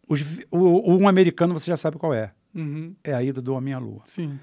Os 0.07 0.21
o 0.49 0.95
um 0.95 1.07
americano 1.07 1.53
você 1.53 1.69
já 1.69 1.77
sabe 1.77 1.97
qual 1.97 2.13
é. 2.13 2.33
Uhum, 2.55 2.95
É 3.03 3.13
a 3.13 3.21
ida 3.21 3.41
do 3.41 3.53
homem 3.53 3.73
à 3.73 3.79
Lua. 3.79 4.03
sim. 4.07 4.39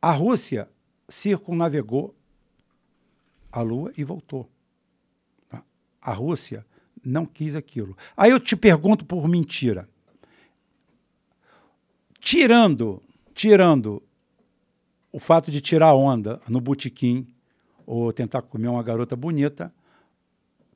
A 0.00 0.12
Rússia 0.12 0.68
circunnavegou 1.08 2.14
a 3.50 3.60
Lua 3.60 3.92
e 3.96 4.04
voltou. 4.04 4.48
Tá? 5.48 5.64
A 6.00 6.12
Rússia 6.12 6.64
não 7.04 7.26
quis 7.26 7.56
aquilo. 7.56 7.96
Aí 8.16 8.30
eu 8.30 8.38
te 8.38 8.54
pergunto 8.54 9.04
por 9.04 9.26
mentira. 9.26 9.88
Tirando, 12.26 13.00
tirando 13.32 14.02
o 15.12 15.20
fato 15.20 15.48
de 15.48 15.60
tirar 15.60 15.94
onda 15.94 16.40
no 16.48 16.60
botequim 16.60 17.24
ou 17.86 18.12
tentar 18.12 18.42
comer 18.42 18.66
uma 18.66 18.82
garota 18.82 19.14
bonita, 19.14 19.72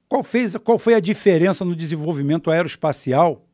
qual, 0.08 0.22
fez, 0.22 0.54
qual 0.58 0.78
foi 0.78 0.94
a 0.94 1.00
diferença 1.00 1.64
no 1.64 1.74
desenvolvimento 1.74 2.52
aeroespacial 2.52 3.44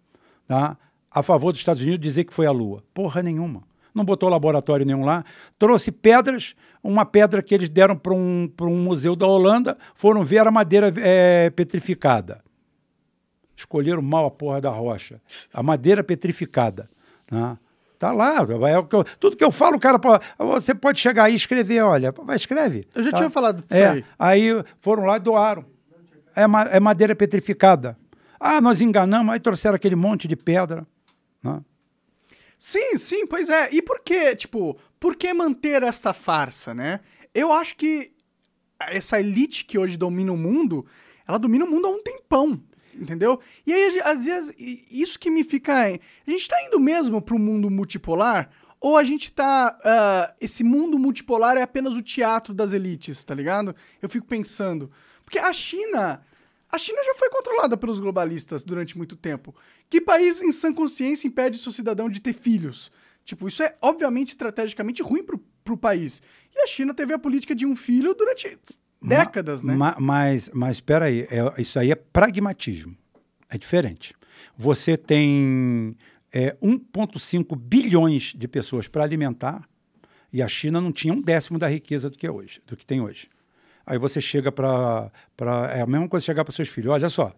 tá, 0.47 0.77
a 1.10 1.23
favor 1.23 1.52
dos 1.52 1.60
Estados 1.62 1.81
Unidos 1.81 1.98
dizer 2.01 2.24
que 2.24 2.35
foi 2.35 2.44
a 2.44 2.51
Lua? 2.51 2.85
Porra 2.93 3.23
nenhuma. 3.23 3.62
Não 3.94 4.05
botou 4.05 4.28
laboratório 4.28 4.85
nenhum 4.85 5.02
lá. 5.02 5.24
Trouxe 5.59 5.90
pedras, 5.90 6.55
uma 6.85 7.06
pedra 7.06 7.43
que 7.43 7.55
eles 7.55 7.70
deram 7.70 7.97
para 7.97 8.12
um, 8.12 8.52
um 8.60 8.82
museu 8.82 9.16
da 9.16 9.27
Holanda, 9.27 9.78
foram 9.94 10.23
ver 10.23 10.36
era 10.36 10.51
madeira 10.51 10.93
eh, 10.98 11.48
petrificada. 11.48 12.44
Escolheram 13.56 14.02
mal 14.02 14.27
a 14.27 14.31
porra 14.31 14.60
da 14.60 14.68
rocha. 14.68 15.18
A 15.51 15.62
madeira 15.62 16.05
petrificada. 16.05 16.90
Né? 17.32 17.56
Tá 17.98 18.12
lá. 18.12 18.36
é 18.70 18.78
o 18.78 18.85
que 18.85 18.94
eu- 18.94 19.05
tudo 19.18 19.36
que 19.36 19.44
eu 19.44 19.51
falo, 19.51 19.78
cara, 19.81 19.98
pô, 19.98 20.10
você 20.39 20.74
pode 20.74 21.01
chegar 21.01 21.24
aí 21.24 21.32
e 21.32 21.36
escrever, 21.36 21.81
olha, 21.82 22.12
vai, 22.12 22.36
escreve. 22.36 22.86
Eu 22.94 23.02
já 23.02 23.10
tá? 23.10 23.16
tinha 23.18 23.31
falado 23.31 23.62
disso 23.62 23.81
É, 23.81 23.89
aí. 23.89 24.05
aí 24.18 24.48
foram 24.81 25.05
lá 25.05 25.16
e 25.16 25.20
doaram. 25.20 25.64
É, 26.35 26.47
ma- 26.47 26.64
é 26.64 26.78
madeira 26.78 27.16
petrificada. 27.16 27.97
Ah, 28.39 28.60
nós 28.60 28.82
enganamos, 28.82 29.32
aí 29.32 29.40
trouxeram 29.40 29.77
aquele 29.77 29.97
monte 29.97 30.28
de 30.28 30.36
pedra. 30.36 30.86
né? 31.43 31.60
Sim, 32.59 32.97
sim, 32.97 33.27
pois 33.27 33.48
é. 33.48 33.68
E 33.73 33.81
por 33.82 34.01
que, 34.01 34.35
tipo, 34.36 34.77
por 35.01 35.14
que 35.16 35.32
manter 35.32 35.82
essa 35.82 36.12
farsa, 36.12 36.74
né? 36.74 37.01
Eu 37.35 37.52
acho 37.52 37.77
que 37.77 38.12
essa 38.81 39.18
elite 39.20 39.64
que 39.64 39.78
hoje 39.78 39.97
domina 39.97 40.32
o 40.32 40.36
mundo, 40.36 40.85
ela 41.27 41.39
domina 41.39 41.64
o 41.64 41.70
mundo 41.70 41.86
há 41.86 41.90
um 41.90 42.02
tempão, 42.02 42.60
entendeu? 43.01 43.40
E 43.66 43.73
aí, 43.73 44.01
às 44.01 44.24
vezes, 44.24 44.55
isso 44.90 45.18
que 45.18 45.31
me 45.31 45.44
fica... 45.44 45.85
A 45.85 46.31
gente 46.31 46.48
tá 46.48 46.56
indo 46.66 46.81
mesmo 46.81 47.20
pro 47.20 47.39
mundo 47.39 47.70
multipolar? 47.70 48.51
Ou 48.81 48.97
a 48.97 49.05
gente 49.05 49.32
tá... 49.32 49.78
ah, 49.85 50.35
esse 50.40 50.62
mundo 50.62 50.98
multipolar 50.98 51.56
é 51.56 51.62
apenas 51.62 51.94
o 51.94 52.02
teatro 52.02 52.52
das 52.52 52.73
elites, 52.73 53.24
tá 53.24 53.35
ligado? 53.35 53.74
Eu 54.01 54.09
fico 54.09 54.27
pensando. 54.27 54.90
Porque 55.24 55.39
a 55.39 55.52
China... 55.52 56.23
A 56.68 56.78
China 56.78 56.98
já 57.05 57.14
foi 57.14 57.31
controlada 57.31 57.77
pelos 57.77 58.01
globalistas 58.01 58.64
durante 58.64 58.98
muito 58.98 59.14
tempo. 59.14 59.55
Que 59.89 60.01
país 60.01 60.43
em 60.43 60.51
sã 60.51 60.74
consciência 60.74 61.28
impede 61.28 61.59
seu 61.59 61.70
cidadão 61.70 62.09
de 62.09 62.20
ter 62.20 62.32
filhos? 62.32 62.90
Tipo, 63.24 63.48
isso 63.48 63.62
é 63.62 63.74
obviamente 63.81 64.28
estrategicamente 64.28 65.02
ruim 65.02 65.23
pro, 65.23 65.39
pro 65.64 65.77
país. 65.77 66.20
E 66.55 66.60
a 66.60 66.66
China 66.66 66.93
teve 66.93 67.14
a 67.14 67.18
política 67.18 67.55
de 67.55 67.64
um 67.64 67.74
filho 67.74 68.14
durante 68.14 68.59
décadas, 69.09 69.62
né? 69.62 69.74
Ma- 69.74 69.97
mas, 69.99 70.51
mas 70.53 70.77
espera 70.77 71.07
aí, 71.07 71.27
é- 71.31 71.61
isso 71.61 71.78
aí 71.78 71.91
é 71.91 71.95
pragmatismo. 71.95 72.97
É 73.49 73.57
diferente. 73.57 74.15
Você 74.57 74.97
tem 74.97 75.97
é, 76.33 76.57
1,5 76.62 77.57
bilhões 77.57 78.33
de 78.37 78.47
pessoas 78.49 78.89
para 78.89 79.05
alimentar 79.05 79.62
e 80.33 80.43
a 80.43 80.49
China 80.49 80.81
não 80.81 80.93
tinha 80.93 81.15
um 81.15 81.20
décimo 81.23 81.59
da 81.59 81.69
riqueza 81.69 82.11
do 82.11 82.19
que 82.19 82.27
é 82.27 82.31
hoje, 82.31 82.61
do 82.66 82.77
que 82.77 82.85
tem 82.85 83.01
hoje. 83.01 83.28
Aí 83.87 83.99
você 83.99 84.20
chega 84.20 84.51
para. 84.51 85.11
É 85.73 85.81
a 85.81 85.87
mesma 85.87 86.09
coisa 86.09 86.27
chegar 86.27 86.45
para 86.45 86.53
seus 86.53 86.69
filhos. 86.69 86.93
Olha 86.93 87.09
só, 87.09 87.33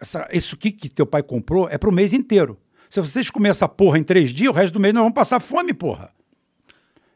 essa, 0.00 0.28
isso 0.32 0.54
aqui 0.54 0.70
que 0.70 0.88
teu 0.88 1.06
pai 1.06 1.22
comprou 1.22 1.68
é 1.68 1.78
para 1.78 1.88
o 1.88 1.92
mês 1.92 2.12
inteiro. 2.12 2.58
Se 2.90 3.00
vocês 3.00 3.30
comerem 3.30 3.50
essa 3.52 3.66
porra 3.66 3.98
em 3.98 4.04
três 4.04 4.30
dias, 4.30 4.50
o 4.50 4.54
resto 4.54 4.74
do 4.74 4.80
mês 4.80 4.92
nós 4.92 5.02
vamos 5.02 5.14
passar 5.14 5.40
fome, 5.40 5.72
porra. 5.72 6.12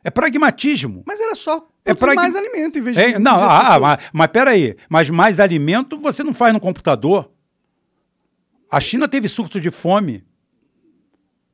É 0.06 0.10
pragmatismo. 0.10 1.02
Mas 1.04 1.20
era 1.20 1.34
só 1.34 1.66
É 1.84 1.92
pragma- 1.92 2.22
mais 2.22 2.36
alimento 2.36 2.78
em 2.78 2.82
vez 2.82 2.96
de. 2.96 3.02
É, 3.02 3.18
não, 3.18 3.38
de 3.38 3.42
ah, 3.42 3.58
pessoas- 3.58 3.80
mas, 3.80 3.98
mas 4.12 4.26
peraí. 4.28 4.76
Mas 4.88 5.10
mais 5.10 5.40
alimento 5.40 5.96
você 5.98 6.22
não 6.22 6.32
faz 6.32 6.52
no 6.54 6.60
computador. 6.60 7.28
A 8.70 8.80
China 8.80 9.08
teve 9.08 9.26
surto 9.28 9.60
de 9.60 9.68
fome. 9.72 10.24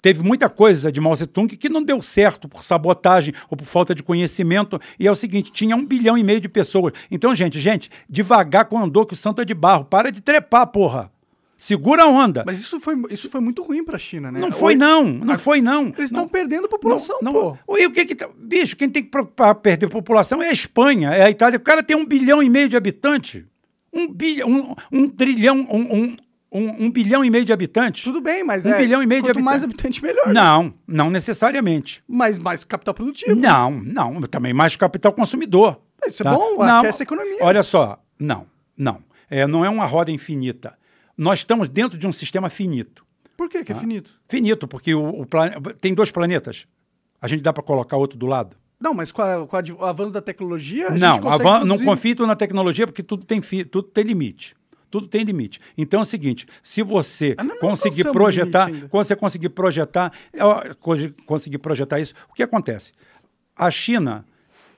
Teve 0.02 0.22
muita 0.22 0.50
coisa 0.50 0.92
de 0.92 1.00
Mao 1.00 1.14
Tse-tung 1.14 1.56
que 1.56 1.68
não 1.70 1.82
deu 1.82 2.02
certo 2.02 2.46
por 2.46 2.62
sabotagem 2.62 3.32
ou 3.48 3.56
por 3.56 3.64
falta 3.64 3.94
de 3.94 4.02
conhecimento. 4.02 4.78
E 5.00 5.06
é 5.06 5.10
o 5.10 5.16
seguinte, 5.16 5.50
tinha 5.50 5.74
um 5.74 5.86
bilhão 5.86 6.18
e 6.18 6.22
meio 6.22 6.40
de 6.40 6.48
pessoas. 6.48 6.92
Então, 7.10 7.34
gente, 7.34 7.58
gente, 7.58 7.88
devagar 8.06 8.66
com 8.66 8.78
andor 8.78 9.06
que 9.06 9.14
o 9.14 9.16
santo 9.16 9.40
é 9.40 9.46
de 9.46 9.54
barro. 9.54 9.86
Para 9.86 10.12
de 10.12 10.20
trepar, 10.20 10.66
porra. 10.66 11.10
Segura 11.64 12.02
a 12.02 12.06
onda. 12.08 12.42
Mas 12.44 12.58
isso 12.60 12.80
foi, 12.80 13.00
isso 13.08 13.30
foi 13.30 13.40
muito 13.40 13.62
ruim 13.62 13.84
pra 13.84 13.96
China, 13.96 14.32
né? 14.32 14.40
não 14.40 14.50
foi 14.50 14.74
não, 14.74 15.04
não 15.04 15.38
foi 15.38 15.60
não. 15.62 15.86
Eles 15.96 16.10
estão 16.10 16.26
perdendo 16.26 16.68
população, 16.68 17.20
não, 17.22 17.32
pô. 17.32 17.56
não. 17.68 17.78
E 17.78 17.86
o 17.86 17.92
que 17.92 18.04
que 18.04 18.16
tá- 18.16 18.28
Bicho, 18.36 18.76
quem 18.76 18.90
tem 18.90 19.00
que 19.00 19.10
preocupar 19.10 19.54
perder 19.54 19.88
população 19.88 20.42
é 20.42 20.48
a 20.48 20.52
Espanha, 20.52 21.10
é 21.10 21.22
a 21.22 21.30
Itália. 21.30 21.58
O 21.58 21.62
cara 21.62 21.80
tem 21.80 21.96
um 21.96 22.04
bilhão 22.04 22.42
e 22.42 22.50
meio 22.50 22.68
de 22.68 22.76
habitantes. 22.76 23.44
Um 23.92 24.08
bilhão, 24.12 24.48
um, 24.50 24.74
um 25.04 25.08
trilhão, 25.08 25.58
um, 25.70 25.94
um, 25.94 26.16
um- 26.50 26.86
um 26.86 26.90
bilhão 26.90 27.24
e 27.24 27.30
meio 27.30 27.44
de 27.44 27.52
habitantes. 27.52 28.02
Tudo 28.02 28.20
bem, 28.20 28.42
mas 28.42 28.66
Um 28.66 28.70
é. 28.70 28.78
bilhão 28.78 29.00
e 29.00 29.06
meio 29.06 29.22
de 29.22 29.28
quanto 29.28 29.40
mais 29.44 29.62
habitantes. 29.62 29.98
habitante, 30.02 30.04
melhor. 30.04 30.34
né? 30.34 30.40
Não, 30.40 30.74
não 30.84 31.10
necessariamente. 31.10 32.02
Mas 32.08 32.38
mais 32.38 32.64
capital 32.64 32.92
produtivo. 32.92 33.36
Não, 33.36 33.70
não. 33.70 34.20
Também 34.22 34.52
mais 34.52 34.74
capital 34.74 35.12
consumidor. 35.12 35.80
Isso 36.04 36.22
é 36.22 36.24
tá? 36.24 36.34
bom, 36.34 36.56
não, 36.58 36.80
aquece 36.80 37.02
a 37.02 37.04
economia. 37.04 37.38
Olha 37.40 37.62
só, 37.62 38.02
não, 38.20 38.46
não. 38.76 38.98
É, 39.30 39.46
não 39.46 39.64
é 39.64 39.68
uma 39.70 39.84
roda 39.86 40.10
infinita. 40.10 40.76
Nós 41.22 41.38
estamos 41.38 41.68
dentro 41.68 41.96
de 41.96 42.06
um 42.06 42.12
sistema 42.12 42.50
finito. 42.50 43.06
Por 43.36 43.48
que, 43.48 43.62
que 43.64 43.72
é 43.72 43.74
finito? 43.76 44.12
Finito, 44.28 44.66
porque 44.66 44.92
o, 44.94 45.08
o 45.20 45.24
plane- 45.26 45.54
tem 45.80 45.94
dois 45.94 46.10
planetas. 46.10 46.66
A 47.20 47.28
gente 47.28 47.42
dá 47.42 47.52
para 47.52 47.62
colocar 47.62 47.96
outro 47.96 48.18
do 48.18 48.26
lado? 48.26 48.56
Não, 48.80 48.92
mas 48.92 49.12
com, 49.12 49.22
a- 49.22 49.46
com 49.46 49.56
a 49.56 49.62
o 49.78 49.84
avanço 49.84 50.12
da 50.12 50.20
tecnologia. 50.20 50.90
Não, 50.90 51.28
avan- 51.28 51.64
não 51.64 51.76
tu 52.16 52.26
na 52.26 52.34
tecnologia 52.34 52.86
porque 52.86 53.02
tudo 53.02 53.24
tem, 53.24 53.40
fi- 53.40 53.64
tudo 53.64 53.86
tem 53.88 54.02
limite. 54.04 54.56
Tudo 54.90 55.06
tem 55.06 55.22
limite. 55.22 55.60
Então 55.78 56.00
é 56.00 56.02
o 56.02 56.06
seguinte: 56.06 56.46
se 56.62 56.82
você 56.82 57.34
Ah, 57.38 57.44
não, 57.44 57.54
não 57.54 57.60
conseguir 57.60 58.04
alcançamos 58.06 58.10
o 58.10 58.12
projetar, 58.12 58.66
quando 58.90 59.06
você 59.06 59.16
conseguir 59.16 59.48
projetar, 59.50 60.12
co- 60.80 60.96
conseguir 61.24 61.58
projetar 61.58 62.00
isso, 62.00 62.12
o 62.28 62.34
que 62.34 62.42
acontece? 62.42 62.92
A 63.56 63.70
China 63.70 64.24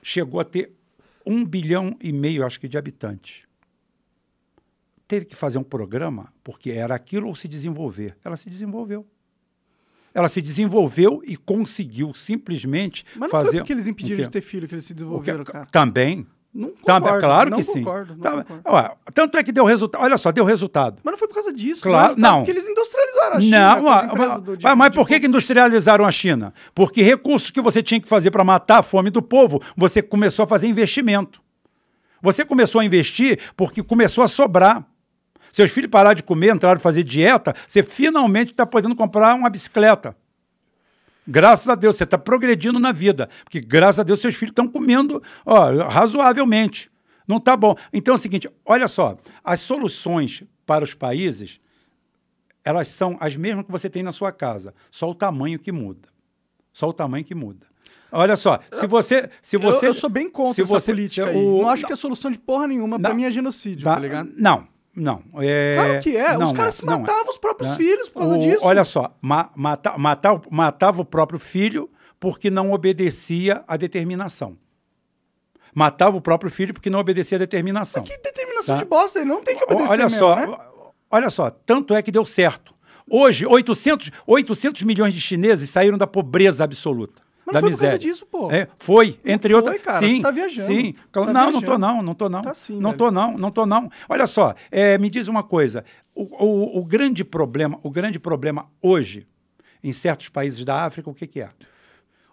chegou 0.03 0.39
a 0.39 0.43
ter 0.45 0.71
um 1.25 1.43
bilhão 1.43 1.97
e 2.01 2.13
meio, 2.13 2.45
acho 2.45 2.59
que, 2.59 2.67
de 2.67 2.77
habitantes. 2.77 3.44
Teve 5.07 5.25
que 5.25 5.35
fazer 5.35 5.57
um 5.57 5.63
programa 5.63 6.33
porque 6.43 6.71
era 6.71 6.95
aquilo 6.95 7.27
ou 7.27 7.35
se 7.35 7.47
desenvolver. 7.47 8.17
Ela 8.23 8.37
se 8.37 8.49
desenvolveu. 8.49 9.05
Ela 10.13 10.29
se 10.29 10.41
desenvolveu 10.41 11.21
e 11.25 11.35
conseguiu 11.35 12.13
simplesmente 12.13 13.05
Mas 13.15 13.21
não 13.23 13.29
fazer. 13.29 13.49
foi 13.51 13.59
porque 13.59 13.73
eles 13.73 13.85
impediram 13.87 14.23
de 14.23 14.29
ter 14.29 14.41
filho 14.41 14.67
que 14.67 14.73
eles 14.73 14.85
se 14.85 14.93
desenvolveram, 14.93 15.43
cara. 15.43 15.65
Também. 15.65 16.25
Não 16.53 16.69
Tá, 16.69 17.01
concordo, 17.01 17.19
claro 17.19 17.49
não 17.49 17.57
que 17.57 17.63
sim. 17.65 17.83
concordo, 17.83 18.13
não 18.15 18.21
Tá, 18.21 18.31
concordo. 18.31 18.61
ó, 18.63 18.89
tanto 19.13 19.37
é 19.37 19.43
que 19.43 19.51
deu 19.51 19.65
resultado. 19.65 20.01
Olha 20.01 20.17
só, 20.17 20.31
deu 20.31 20.45
resultado. 20.45 21.01
Mas 21.03 21.11
não 21.11 21.19
foi 21.19 21.27
por 21.27 21.33
causa 21.33 21.51
disso. 21.51 21.81
Claro, 21.81 22.15
tá, 22.15 22.21
não. 22.21 22.37
Porque 22.37 22.51
eles 22.51 22.65
industrializaram 22.69 23.35
a 23.37 23.41
China. 23.41 23.75
não, 23.75 23.83
mas, 24.15 24.39
do- 24.41 24.55
de- 24.57 24.63
mas- 24.63 24.77
mas 24.77 24.89
de- 24.89 24.95
por 24.95 25.05
que, 25.05 25.19
que 25.19 25.27
industrializaram 25.27 26.05
a 26.05 26.11
China? 26.13 26.53
Porque 26.73 27.01
recursos 27.03 27.51
que 27.51 27.59
você 27.59 27.83
tinha 27.83 27.99
que 27.99 28.07
fazer 28.07 28.31
para 28.31 28.43
matar 28.45 28.77
a 28.79 28.83
fome 28.83 29.09
do 29.09 29.21
povo, 29.21 29.61
você 29.75 30.01
começou 30.01 30.43
a 30.43 30.47
fazer 30.47 30.67
investimento. 30.67 31.41
Você 32.21 32.45
começou 32.45 32.79
a 32.79 32.85
investir 32.85 33.37
porque 33.57 33.83
começou 33.83 34.23
a 34.23 34.27
sobrar. 34.29 34.87
Seus 35.55 35.71
filhos 35.71 35.89
pararam 35.89 36.13
de 36.15 36.21
comer, 36.21 36.53
entraram 36.53 36.75
a 36.75 36.79
fazer 36.81 37.01
dieta, 37.01 37.55
você 37.65 37.81
finalmente 37.81 38.51
está 38.51 38.65
podendo 38.65 38.93
comprar 38.93 39.33
uma 39.35 39.49
bicicleta. 39.49 40.13
Graças 41.25 41.69
a 41.69 41.75
Deus, 41.75 41.95
você 41.95 42.03
está 42.03 42.17
progredindo 42.17 42.77
na 42.77 42.91
vida. 42.91 43.29
Porque, 43.45 43.61
graças 43.61 44.01
a 44.01 44.03
Deus, 44.03 44.19
seus 44.19 44.35
filhos 44.35 44.51
estão 44.51 44.67
comendo 44.67 45.23
ó, 45.45 45.71
razoavelmente. 45.87 46.91
Não 47.25 47.37
está 47.37 47.55
bom. 47.55 47.73
Então 47.93 48.13
é 48.13 48.15
o 48.15 48.19
seguinte: 48.19 48.49
olha 48.65 48.85
só, 48.89 49.17
as 49.45 49.61
soluções 49.61 50.43
para 50.65 50.83
os 50.83 50.93
países 50.93 51.61
elas 52.65 52.89
são 52.89 53.15
as 53.21 53.37
mesmas 53.37 53.63
que 53.65 53.71
você 53.71 53.89
tem 53.89 54.03
na 54.03 54.11
sua 54.11 54.33
casa, 54.33 54.73
só 54.91 55.09
o 55.09 55.15
tamanho 55.15 55.57
que 55.57 55.71
muda. 55.71 56.09
Só 56.73 56.89
o 56.89 56.93
tamanho 56.93 57.23
que 57.23 57.33
muda. 57.33 57.65
Olha 58.11 58.35
só, 58.35 58.59
se 58.73 58.85
você. 58.87 59.29
Se 59.41 59.55
você 59.55 59.85
eu, 59.85 59.89
eu 59.91 59.93
sou 59.93 60.09
bem 60.09 60.29
contra 60.29 60.55
se 60.55 60.61
essa 60.63 60.69
você- 60.81 60.91
política 60.91 61.31
o- 61.31 61.61
Não 61.61 61.69
acho 61.69 61.87
que 61.87 61.93
é 61.93 61.95
solução 61.95 62.29
de 62.29 62.37
porra 62.39 62.67
nenhuma. 62.67 62.97
Não. 62.97 63.15
mim 63.15 63.23
é 63.23 63.31
genocídio, 63.31 63.85
Tá? 63.85 63.93
tá, 63.93 63.99
ligado? 64.01 64.33
Não, 64.35 64.67
não. 64.95 65.21
É... 65.39 65.75
Claro 65.75 65.99
que 65.99 66.15
é. 66.17 66.37
não 66.37 66.45
Os 66.47 66.53
caras 66.53 66.81
é, 66.81 66.85
não 66.85 66.93
é. 66.93 66.97
matavam 66.99 67.29
os 67.29 67.37
próprios 67.37 67.71
né? 67.71 67.77
filhos 67.77 68.09
por 68.09 68.19
causa 68.21 68.35
O- 68.35 68.39
disso. 68.39 68.65
Olha 68.65 68.83
só, 68.83 69.15
ma 69.21 69.51
mata, 69.55 69.97
matar- 69.97 70.41
matava 70.49 71.01
o 71.01 71.05
próprio 71.05 71.39
filho 71.39 71.89
porque 72.19 72.49
não 72.49 72.71
obedecia 72.71 73.63
à 73.67 73.75
determinação. 73.77 74.57
Matava 75.73 76.15
o 76.15 76.21
próprio 76.21 76.49
filho 76.49 76.73
porque 76.73 76.89
não 76.89 76.99
obedecia 76.99 77.37
à 77.37 77.39
determinação. 77.39 78.01
Que 78.03 78.17
determinação 78.17 78.75
Tá. 78.75 78.83
de 78.83 78.87
bosta, 78.89 79.19
ele 79.19 79.27
não 79.27 79.43
tem 79.43 79.57
que 79.57 79.63
obedecer 79.65 79.91
olha 79.91 80.03
mesmo, 80.05 80.17
só, 80.19 80.35
né? 80.35 80.57
olha 81.11 81.29
só, 81.29 81.49
tanto 81.49 81.93
é 81.93 82.01
que 82.01 82.11
deu 82.11 82.23
certo. 82.25 82.73
Hoje, 83.09 83.45
800, 83.45 84.09
800 84.25 84.81
milhões 84.83 85.13
de 85.13 85.19
chineses 85.21 85.69
saíram 85.69 85.97
da 85.97 86.07
pobreza 86.07 86.63
absoluta. 86.63 87.21
Mas 87.45 87.53
da 87.53 87.61
não 87.61 87.67
foi 87.67 87.69
por 87.69 87.69
miséria. 87.69 87.89
causa 87.99 87.99
disso, 87.99 88.25
pô. 88.25 88.51
É, 88.51 88.67
foi, 88.79 89.19
entre 89.25 89.53
foi, 89.53 89.61
outras. 89.61 89.81
cara, 89.81 89.99
sim, 89.99 90.15
você 90.17 90.21
tá 90.21 90.31
viajando. 90.31 90.67
Sim. 90.67 90.95
Tá 91.11 91.25
não, 91.25 91.33
não 91.33 91.51
tô 91.53 91.59
viajando. 91.59 91.79
não, 91.79 92.01
não 92.01 92.13
tô 92.15 92.29
não. 92.29 92.41
Tá 92.41 92.53
sim, 92.53 92.79
não 92.79 92.89
velho. 92.91 92.97
tô 92.97 93.11
não, 93.11 93.31
não 93.37 93.51
tô 93.51 93.65
não. 93.65 93.89
Olha 94.09 94.25
só, 94.27 94.55
é, 94.71 94.97
me 94.97 95.09
diz 95.09 95.27
uma 95.27 95.43
coisa. 95.43 95.83
O, 96.15 96.23
o- 96.45 96.79
o 96.79 96.85
grande 96.85 97.23
problema, 97.23 97.79
o 97.83 97.89
grande 97.91 98.19
problema 98.19 98.65
hoje 98.81 99.27
em 99.83 99.93
certos 99.93 100.29
países 100.29 100.65
da 100.65 100.83
África, 100.85 101.09
o 101.09 101.13
que, 101.13 101.27
que 101.27 101.39
é? 101.41 101.49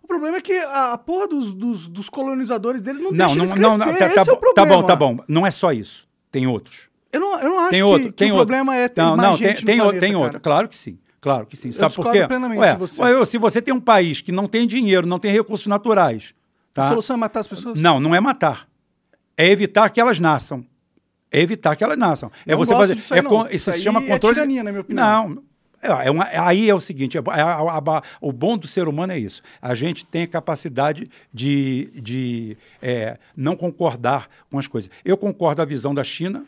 O 0.02 0.06
problema 0.06 0.38
é 0.38 0.40
que 0.40 0.52
a, 0.54 0.92
a 0.94 0.98
porra 0.98 1.26
dos, 1.28 1.52
dos, 1.52 1.88
dos 1.88 2.08
colonizadores 2.08 2.80
deles 2.80 3.00
não, 3.02 3.10
Não, 3.10 3.16
deixa 3.16 3.34
não, 3.36 3.44
eles 3.44 3.50
não, 3.50 3.76
crescer. 3.78 3.90
não, 3.90 3.98
tá, 3.98 4.06
Esse 4.06 4.14
tá 4.14 4.20
é 4.20 4.22
o 4.22 4.24
bom, 4.24 4.32
tá 4.32 4.40
problema. 4.54 4.76
bom, 4.82 4.86
tá 4.86 4.96
bom. 4.96 5.18
Não 5.28 5.46
é 5.46 5.50
só 5.50 5.72
isso. 5.72 6.08
Tem 6.30 6.46
outros. 6.46 6.90
Eu 7.12 7.20
não, 7.20 7.38
eu 7.40 7.48
não 7.50 7.60
acho 7.60 7.70
tem 7.70 7.78
que, 7.80 7.84
outro, 7.84 8.06
que 8.08 8.12
tem 8.14 8.32
o 8.32 8.34
outro. 8.36 8.46
problema 8.46 8.74
é 8.76 8.88
ter 8.88 9.02
não, 9.02 9.16
mais 9.16 9.28
não, 9.28 9.36
gente 9.36 9.48
tem, 9.48 9.60
no 9.60 9.66
tem, 9.66 9.76
planeta, 9.78 10.00
tem 10.06 10.16
outro. 10.16 10.40
Claro 10.40 10.66
que 10.68 10.76
sim. 10.76 10.98
Claro 11.22 11.46
que 11.46 11.56
sim. 11.56 11.72
Sabe 11.72 11.94
por 11.94 12.10
quê? 12.12 12.26
plenamente 12.26 12.58
Ué, 12.60 12.76
você. 12.76 13.00
ué, 13.00 13.24
se 13.24 13.38
você 13.38 13.62
tem 13.62 13.72
um 13.72 13.80
país 13.80 14.20
que 14.20 14.30
não 14.32 14.46
tem 14.46 14.66
dinheiro, 14.66 15.06
não 15.06 15.18
tem 15.18 15.30
recursos 15.32 15.66
naturais, 15.68 16.34
A 16.72 16.82
tá? 16.82 16.88
solução 16.88 17.14
é 17.14 17.18
matar 17.18 17.40
as 17.40 17.46
pessoas? 17.46 17.80
Não, 17.80 17.98
não 18.00 18.14
é 18.14 18.20
matar. 18.20 18.68
É 19.36 19.48
evitar 19.48 19.88
que 19.88 20.00
elas 20.00 20.18
nasçam. 20.20 20.66
É 21.30 21.40
evitar 21.40 21.74
que 21.76 21.82
elas 21.84 21.96
nasçam. 21.96 22.30
É 22.46 22.50
Não 22.52 22.58
você 22.58 22.72
gosto 22.74 22.80
fazer. 22.82 22.94
disso 22.96 23.14
aí, 23.14 23.20
é 23.20 23.22
con- 23.22 23.46
Isso 23.46 23.54
isso 23.70 23.72
se 23.72 23.78
chama 23.82 24.00
é 24.02 24.06
controle. 24.08 24.34
tirania, 24.34 24.62
na 24.64 24.70
minha 24.72 24.80
opinião. 24.82 25.28
Não. 25.28 25.42
É, 25.80 26.06
é 26.06 26.10
uma- 26.10 26.28
aí 26.28 26.68
é 26.68 26.74
o 26.74 26.80
seguinte: 26.80 27.16
é, 27.16 27.20
a- 27.24 27.32
a- 27.32 27.78
a- 27.78 28.02
o 28.20 28.32
bom 28.32 28.58
do 28.58 28.66
ser 28.66 28.86
humano 28.88 29.12
é 29.12 29.18
isso. 29.18 29.42
A 29.60 29.74
gente 29.74 30.04
tem 30.04 30.22
a 30.24 30.26
capacidade 30.28 31.06
de, 31.32 31.88
de 31.94 32.56
é, 32.82 33.16
não 33.36 33.56
concordar 33.56 34.28
com 34.50 34.58
as 34.58 34.66
coisas. 34.66 34.90
Eu 35.04 35.16
concordo 35.16 35.56
com 35.56 35.62
a 35.62 35.64
visão 35.66 35.94
da 35.94 36.04
China. 36.04 36.44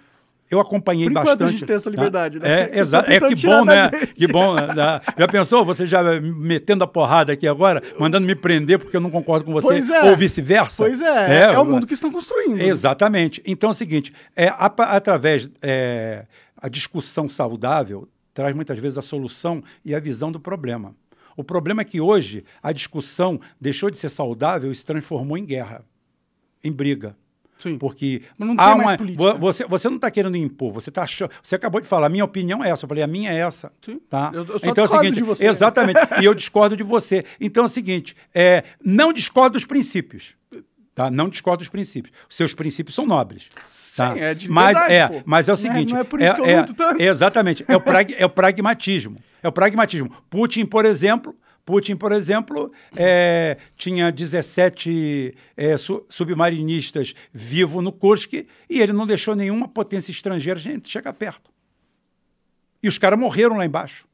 Eu 0.55 0.61
acompanhei 0.61 1.05
Por 1.07 1.11
enquanto 1.13 1.27
bastante. 1.27 1.49
a 1.49 1.51
gente 1.53 1.67
tem 1.67 1.77
essa 1.77 1.91
liberdade, 1.91 2.39
né? 2.39 2.63
É, 2.71 2.79
exato. 2.79 3.11
É 3.11 3.15
tentando 3.21 3.37
que 3.37 3.47
bom, 3.47 3.65
né? 3.65 3.91
Que 4.15 4.27
bom. 4.29 4.55
né? 4.55 5.01
Já 5.19 5.27
pensou? 5.27 5.65
Você 5.65 5.87
já 5.87 6.03
metendo 6.21 6.85
a 6.85 6.87
porrada 6.87 7.33
aqui 7.33 7.47
agora, 7.47 7.83
mandando 7.99 8.27
me 8.27 8.35
prender 8.35 8.79
porque 8.79 8.97
eu 8.97 9.01
não 9.01 9.11
concordo 9.11 9.45
com 9.45 9.53
você, 9.53 9.67
Pois 9.67 9.91
é. 9.91 10.11
ou 10.11 10.17
vice-versa? 10.17 10.83
Pois 10.83 11.01
é, 11.01 11.43
é, 11.53 11.59
o 11.59 11.65
mundo 11.65 11.87
que 11.87 11.95
estão 11.95 12.11
construindo. 12.11 12.61
Exatamente. 12.61 13.43
Então 13.45 13.69
é 13.69 13.73
o 13.73 13.75
seguinte, 13.75 14.13
é, 14.37 14.49
a- 14.49 14.67
através 14.97 15.49
é, 15.61 16.25
a 16.57 16.69
discussão 16.69 17.29
saudável 17.29 18.09
traz 18.33 18.55
muitas 18.55 18.79
vezes 18.79 18.99
a 18.99 19.03
solução 19.03 19.63
e 19.85 19.95
a 19.95 20.01
visão 20.01 20.31
do 20.33 20.41
problema. 20.41 20.95
O 21.37 21.43
problema 21.43 21.83
é 21.83 21.85
que 21.85 22.01
hoje 22.01 22.45
a 22.63 22.71
discussão 22.73 23.41
deixou 23.61 23.91
de 23.91 23.99
ser 23.99 24.09
saudável 24.09 24.71
e 24.71 24.75
se 24.75 24.85
transformou 24.85 25.37
em 25.37 25.45
guerra, 25.45 25.83
em 26.63 26.71
briga. 26.71 27.17
Sim. 27.65 27.79
Porque 27.79 28.23
Mas 28.39 28.49
não 28.49 28.55
tem 28.57 28.65
há 28.65 28.77
mais 28.77 28.91
uma, 28.91 28.97
política. 28.99 29.23
vo- 29.33 29.39
você, 29.39 29.65
você 29.67 29.89
não 29.89 29.97
está 29.97 30.11
querendo 30.11 30.37
impor, 30.37 30.73
você 30.73 30.91
tá 30.91 31.03
achando, 31.03 31.31
você 31.43 31.57
acabou 31.57 31.81
de 31.81 31.89
falar, 31.89 32.07
a 32.07 32.11
minha 32.11 32.25
opinião 32.25 32.63
é 32.63 32.71
essa. 32.71 32.85
Eu 32.85 32.89
falei, 32.89 33.03
a 33.03 33.07
minha 33.07 33.33
é 33.33 33.39
essa. 33.41 33.73
Sim. 33.81 33.99
Tá? 34.09 34.31
Eu- 34.33 34.45
eu 34.47 34.59
só 34.61 34.67
então 34.69 34.69
é 34.69 34.71
o 34.71 34.75
discordo 34.87 35.05
seguinte, 35.05 35.15
de 35.17 35.23
você. 35.23 35.47
exatamente. 35.47 36.01
e 36.21 36.25
eu 36.25 36.35
discordo 36.35 36.77
de 36.77 36.83
você. 36.83 37.25
Então 37.41 37.65
é 37.65 37.67
o 37.67 37.69
seguinte, 37.69 38.15
é, 38.35 38.63
não 38.85 39.13
discordo 39.13 39.55
dos 39.55 39.65
princípios. 39.65 40.37
Tá? 40.95 41.11
Não 41.11 41.29
discordo 41.29 41.59
dos 41.59 41.69
princípios. 41.69 42.15
Os 42.31 42.37
seus 42.37 42.55
princípios 42.55 42.95
são 42.95 43.05
nobres. 43.05 43.49
Tá? 43.97 44.13
Sim, 44.15 44.21
é 44.21 44.33
de 44.35 44.49
mas 44.49 44.77
liberdade, 44.77 44.95
é, 44.95 45.09
pô. 45.09 45.23
mas 45.27 45.49
é 45.49 45.53
o 45.53 45.57
Não 45.57 45.61
é- 45.61 45.73
seguinte. 45.73 45.93
não 45.93 46.01
é 46.01 46.05
por 46.05 46.21
isso 46.21 46.35
que 46.37 46.41
eu 46.41 46.57
luto 46.59 46.75
tanto. 46.75 47.03
Exatamente. 47.03 47.65
É 47.67 47.77
o, 47.77 47.81
prag- 47.81 48.15
é 48.17 48.25
o 48.25 48.29
pragmatismo. 48.31 49.17
É 49.43 49.49
o 49.49 49.53
pragmatismo. 49.53 50.11
Putin, 50.31 50.65
por 50.67 50.85
exemplo, 50.85 51.35
Putin, 51.65 51.97
por 51.97 52.13
exemplo, 52.13 52.71
é, 52.95 53.57
tinha 53.77 54.13
17 54.13 55.35
é, 55.57 55.77
su- 55.77 56.05
submarinistas 56.09 57.15
vivos 57.33 57.83
no 57.83 57.91
Kursk 57.91 58.35
e 58.35 58.47
ele 58.69 58.93
não 58.93 59.07
deixou 59.07 59.35
nenhuma 59.35 59.67
potência 59.67 60.11
estrangeira 60.13 60.61
chegar 60.85 61.13
perto. 61.15 61.51
E 62.83 62.89
os 62.89 62.99
caras 62.99 63.19
morreram 63.19 63.57
lá 63.57 63.65
embaixo. 63.65 64.07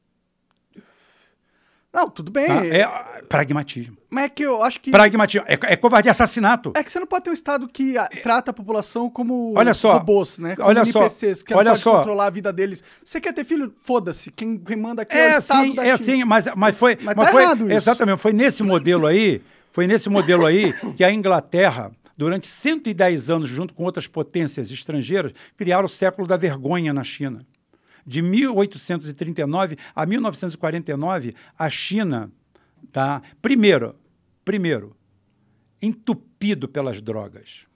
Não, 1.92 2.08
tudo 2.08 2.30
bem. 2.30 2.46
tá? 2.46 2.66
É 2.66 2.82
ah, 2.82 3.20
pragmatismo. 3.28 3.96
Mas 4.08 4.24
é 4.24 4.28
que 4.28 4.42
eu 4.44 4.62
acho 4.62 4.80
que. 4.80 4.90
Pragmatismo. 4.90 5.44
É, 5.48 5.54
é 5.72 5.76
covardia, 5.76 6.12
assassinato. 6.12 6.72
É 6.76 6.84
que 6.84 6.90
você 6.90 7.00
não 7.00 7.06
pode 7.06 7.24
ter 7.24 7.30
um 7.30 7.34
Estado 7.34 7.68
que 7.68 7.98
ah, 7.98 8.08
trata 8.22 8.52
a 8.52 8.54
população 8.54 9.10
como 9.10 9.54
Olha 9.56 9.74
só, 9.74 9.94
robôs, 9.94 10.38
né? 10.38 10.54
Como 10.54 10.68
olha 10.68 10.84
só, 10.84 11.00
NPCs, 11.00 11.42
que 11.42 11.52
olha 11.52 11.74
só. 11.74 11.98
controlar 11.98 12.26
a 12.26 12.30
vida 12.30 12.52
deles. 12.52 12.82
Você 13.04 13.20
quer 13.20 13.32
ter 13.32 13.44
filho? 13.44 13.72
Foda-se. 13.76 14.30
Quem, 14.30 14.56
quem 14.56 14.76
manda 14.76 15.02
aqui 15.02 15.16
é, 15.16 15.30
É 15.32 15.36
o 15.36 15.38
Estado 15.38 15.62
sim, 15.62 15.74
da 15.74 15.82
é 15.84 15.96
China. 15.96 15.98
sim, 15.98 16.24
mas, 16.24 16.48
mas 16.56 16.76
foi. 16.76 16.96
Mas 17.02 17.14
mas 17.16 17.26
tá 17.26 17.32
foi 17.32 17.42
errado 17.42 17.66
isso. 17.66 17.76
Exatamente, 17.76 18.18
foi 18.20 18.32
nesse 18.32 18.62
modelo 18.62 19.06
aí, 19.06 19.42
foi 19.72 19.86
nesse 19.86 20.08
modelo 20.08 20.46
aí 20.46 20.72
que 20.96 21.02
a 21.02 21.12
Inglaterra, 21.12 21.90
durante 22.16 22.46
110 22.46 23.30
anos, 23.30 23.48
junto 23.48 23.74
com 23.74 23.82
outras 23.82 24.06
potências 24.06 24.70
estrangeiras, 24.70 25.32
criaram 25.56 25.86
o 25.86 25.88
século 25.88 26.26
da 26.26 26.36
vergonha 26.36 26.92
na 26.92 27.02
China. 27.02 27.44
De 28.06 28.22
1839 28.22 29.76
a 29.94 30.06
1949, 30.06 31.34
a 31.58 31.70
China, 31.70 32.30
tá, 32.92 33.22
primeiro, 33.42 33.94
primeiro, 34.44 34.96
entupido 35.82 36.68
pelas 36.68 37.00
drogas. 37.00 37.66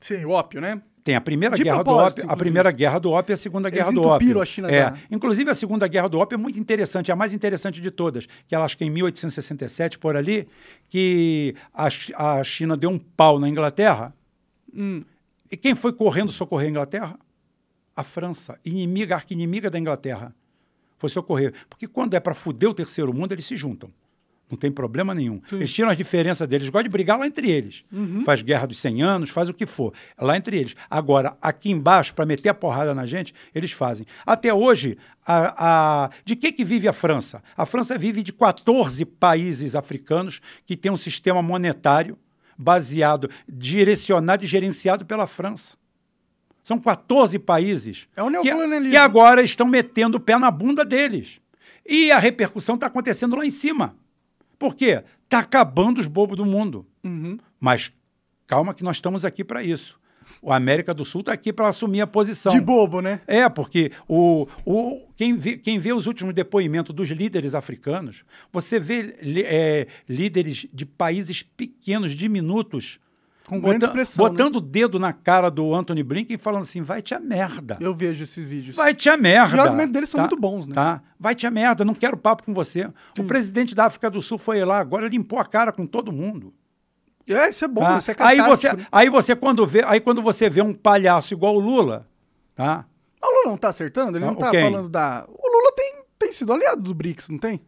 Sim, 0.00 0.24
o 0.24 0.30
ópio, 0.30 0.60
né? 0.60 0.80
Tem 1.02 1.14
a 1.14 1.20
primeira 1.20 1.56
De 1.56 1.62
guerra 1.64 1.82
do 1.82 1.90
ópio, 1.90 2.04
a 2.04 2.24
inclusive. 2.24 2.36
primeira 2.36 2.70
guerra 2.70 2.98
do 2.98 3.10
ópio 3.10 3.32
e 3.32 3.34
a 3.34 3.36
segunda 3.36 3.68
Eles 3.68 3.78
guerra 3.78 3.92
do 3.92 4.02
ópio. 4.02 4.40
a 4.42 4.44
China 4.44 4.70
é, 4.70 4.90
da- 4.90 4.98
inclusive 5.10 5.50
a 5.50 5.54
segunda 5.54 5.88
guerra 5.88 6.06
do 6.08 6.18
ópio 6.18 6.34
é 6.34 6.38
muito 6.38 6.58
interessante, 6.58 7.10
é 7.10 7.14
a 7.14 7.16
mais 7.16 7.32
interessante 7.32 7.80
de 7.80 7.90
todas, 7.90 8.26
que 8.46 8.54
ela 8.54 8.66
acho 8.66 8.76
que 8.76 8.84
é 8.84 8.86
em 8.86 8.90
1867 8.90 9.98
por 9.98 10.16
ali, 10.16 10.46
que 10.88 11.54
a, 11.72 11.88
a 12.38 12.44
China 12.44 12.76
deu 12.76 12.90
um 12.90 12.98
pau 12.98 13.38
na 13.38 13.48
Inglaterra. 13.48 14.14
Hum. 14.74 15.02
E 15.50 15.56
quem 15.56 15.74
foi 15.74 15.94
correndo 15.94 16.30
socorrer 16.30 16.66
a 16.66 16.70
Inglaterra? 16.70 17.18
A 17.98 18.04
França, 18.04 18.58
inimiga, 18.64 19.16
arqui-inimiga 19.16 19.68
da 19.68 19.78
Inglaterra. 19.78 20.32
Foi 20.98 21.08
socorrer. 21.10 21.52
Porque 21.68 21.86
quando 21.88 22.14
é 22.14 22.20
para 22.20 22.34
fuder 22.34 22.68
o 22.70 22.74
terceiro 22.74 23.12
mundo, 23.12 23.32
eles 23.32 23.44
se 23.44 23.56
juntam. 23.56 23.90
Não 24.50 24.56
tem 24.56 24.70
problema 24.72 25.14
nenhum. 25.14 25.40
Eles 25.52 25.72
tiram 25.72 25.90
as 25.90 25.96
diferenças 25.96 26.46
deles, 26.48 26.68
gostam 26.68 26.84
de 26.84 26.88
brigar 26.88 27.18
lá 27.18 27.26
entre 27.26 27.50
eles. 27.50 27.84
Uhum. 27.92 28.24
Faz 28.24 28.40
guerra 28.40 28.66
dos 28.66 28.78
100 28.78 29.02
anos, 29.02 29.30
faz 29.30 29.48
o 29.48 29.52
que 29.54 29.66
for. 29.66 29.92
Lá 30.18 30.36
entre 30.36 30.56
eles. 30.56 30.74
Agora, 30.88 31.36
aqui 31.42 31.70
embaixo, 31.70 32.14
para 32.14 32.24
meter 32.24 32.48
a 32.48 32.54
porrada 32.54 32.94
na 32.94 33.04
gente, 33.04 33.34
eles 33.54 33.72
fazem. 33.72 34.06
Até 34.24 34.54
hoje, 34.54 34.96
a, 35.26 36.04
a- 36.04 36.10
de 36.24 36.34
que, 36.36 36.50
que 36.52 36.64
vive 36.64 36.88
a 36.88 36.92
França? 36.92 37.42
A 37.56 37.66
França 37.66 37.98
vive 37.98 38.22
de 38.22 38.32
14 38.32 39.04
países 39.04 39.74
africanos 39.74 40.40
que 40.64 40.76
têm 40.76 40.90
um 40.90 40.96
sistema 40.96 41.42
monetário 41.42 42.16
baseado, 42.56 43.28
direcionado 43.48 44.44
e 44.44 44.46
gerenciado 44.46 45.04
pela 45.04 45.26
França. 45.26 45.76
São 46.68 46.78
14 46.78 47.38
países 47.38 48.06
É 48.14 48.20
que, 48.42 48.90
que 48.90 48.96
agora 48.98 49.42
estão 49.42 49.66
metendo 49.66 50.18
o 50.18 50.20
pé 50.20 50.38
na 50.38 50.50
bunda 50.50 50.84
deles. 50.84 51.40
E 51.88 52.12
a 52.12 52.18
repercussão 52.18 52.74
está 52.74 52.88
acontecendo 52.88 53.34
lá 53.36 53.46
em 53.46 53.50
cima. 53.50 53.96
Por 54.58 54.74
quê? 54.74 55.02
Está 55.24 55.38
acabando 55.38 55.98
os 55.98 56.06
bobos 56.06 56.36
do 56.36 56.44
mundo. 56.44 56.86
Uhum. 57.02 57.38
Mas 57.58 57.90
calma 58.46 58.74
que 58.74 58.84
nós 58.84 58.98
estamos 58.98 59.24
aqui 59.24 59.42
para 59.42 59.62
isso. 59.62 59.98
O 60.42 60.52
América 60.52 60.92
do 60.92 61.06
Sul 61.06 61.22
está 61.22 61.32
aqui 61.32 61.54
para 61.54 61.68
assumir 61.68 62.02
a 62.02 62.06
posição. 62.06 62.52
De 62.52 62.60
bobo, 62.60 63.00
né? 63.00 63.22
É, 63.26 63.48
porque 63.48 63.90
o, 64.06 64.46
o, 64.62 65.08
quem, 65.16 65.38
vê, 65.38 65.56
quem 65.56 65.78
vê 65.78 65.94
os 65.94 66.06
últimos 66.06 66.34
depoimentos 66.34 66.94
dos 66.94 67.08
líderes 67.08 67.54
africanos, 67.54 68.26
você 68.52 68.78
vê 68.78 69.16
é, 69.46 69.86
líderes 70.06 70.66
de 70.70 70.84
países 70.84 71.42
pequenos, 71.42 72.12
diminutos, 72.14 73.00
Com 73.48 73.60
grande 73.60 73.78
bota- 73.80 73.86
expressão. 73.86 74.24
né? 74.24 74.30
botando 74.30 74.56
o 74.56 74.60
dedo 74.60 74.98
na 74.98 75.12
cara 75.12 75.50
do 75.50 75.74
Anthony 75.74 76.02
Blinken 76.02 76.36
e 76.36 76.38
falando 76.38 76.62
assim: 76.62 76.82
vai 76.82 77.00
te 77.02 77.14
a 77.14 77.18
merda. 77.20 77.78
Eu 77.80 77.94
vejo 77.94 78.22
esses 78.24 78.46
vídeos. 78.46 78.76
Vai 78.76 78.94
te 78.94 79.08
a 79.08 79.16
merda. 79.16 79.56
E 79.56 79.58
os 79.60 79.64
argumentos 79.66 79.92
deles 79.92 80.08
são 80.08 80.20
muito 80.20 80.36
bons, 80.36 80.66
né? 80.66 80.74
Tá? 80.74 81.02
Vai 81.18 81.34
te 81.34 81.46
a 81.46 81.50
merda, 81.50 81.84
não 81.84 81.94
quero 81.94 82.16
papo 82.16 82.42
com 82.44 82.52
você. 82.54 82.88
O 83.18 83.24
presidente 83.24 83.74
da 83.74 83.86
África 83.86 84.10
do 84.10 84.20
Sul 84.22 84.38
foi 84.38 84.64
lá, 84.64 84.78
agora 84.78 85.08
limpou 85.08 85.38
a 85.38 85.44
cara 85.44 85.72
com 85.72 85.86
todo 85.86 86.12
mundo. 86.12 86.52
É, 87.26 87.50
isso 87.50 87.64
é 87.64 87.68
bom, 87.68 87.82
tá? 87.82 87.98
isso 87.98 88.10
é 88.10 88.16
aí 88.20 88.40
você, 88.40 88.72
né? 88.72 88.86
aí 88.90 89.10
você 89.10 89.36
quando 89.36 89.66
vê, 89.66 89.84
aí 89.86 90.00
quando 90.00 90.22
você 90.22 90.48
vê 90.48 90.62
um 90.62 90.72
palhaço 90.72 91.34
igual 91.34 91.54
o 91.56 91.60
Lula, 91.60 92.08
tá? 92.54 92.86
O 93.22 93.26
Lula 93.26 93.50
não 93.50 93.56
tá 93.58 93.68
acertando? 93.68 94.16
Ele 94.16 94.24
não 94.24 94.32
Ah, 94.32 94.36
tá 94.36 94.50
quem? 94.50 94.62
falando 94.62 94.88
da... 94.88 95.26
O 95.28 95.50
Lula 95.50 95.72
tem, 95.76 95.94
tem 96.18 96.32
sido 96.32 96.52
aliado 96.54 96.80
do 96.80 96.94
BRICS, 96.94 97.28
não 97.28 97.36
tem? 97.38 97.60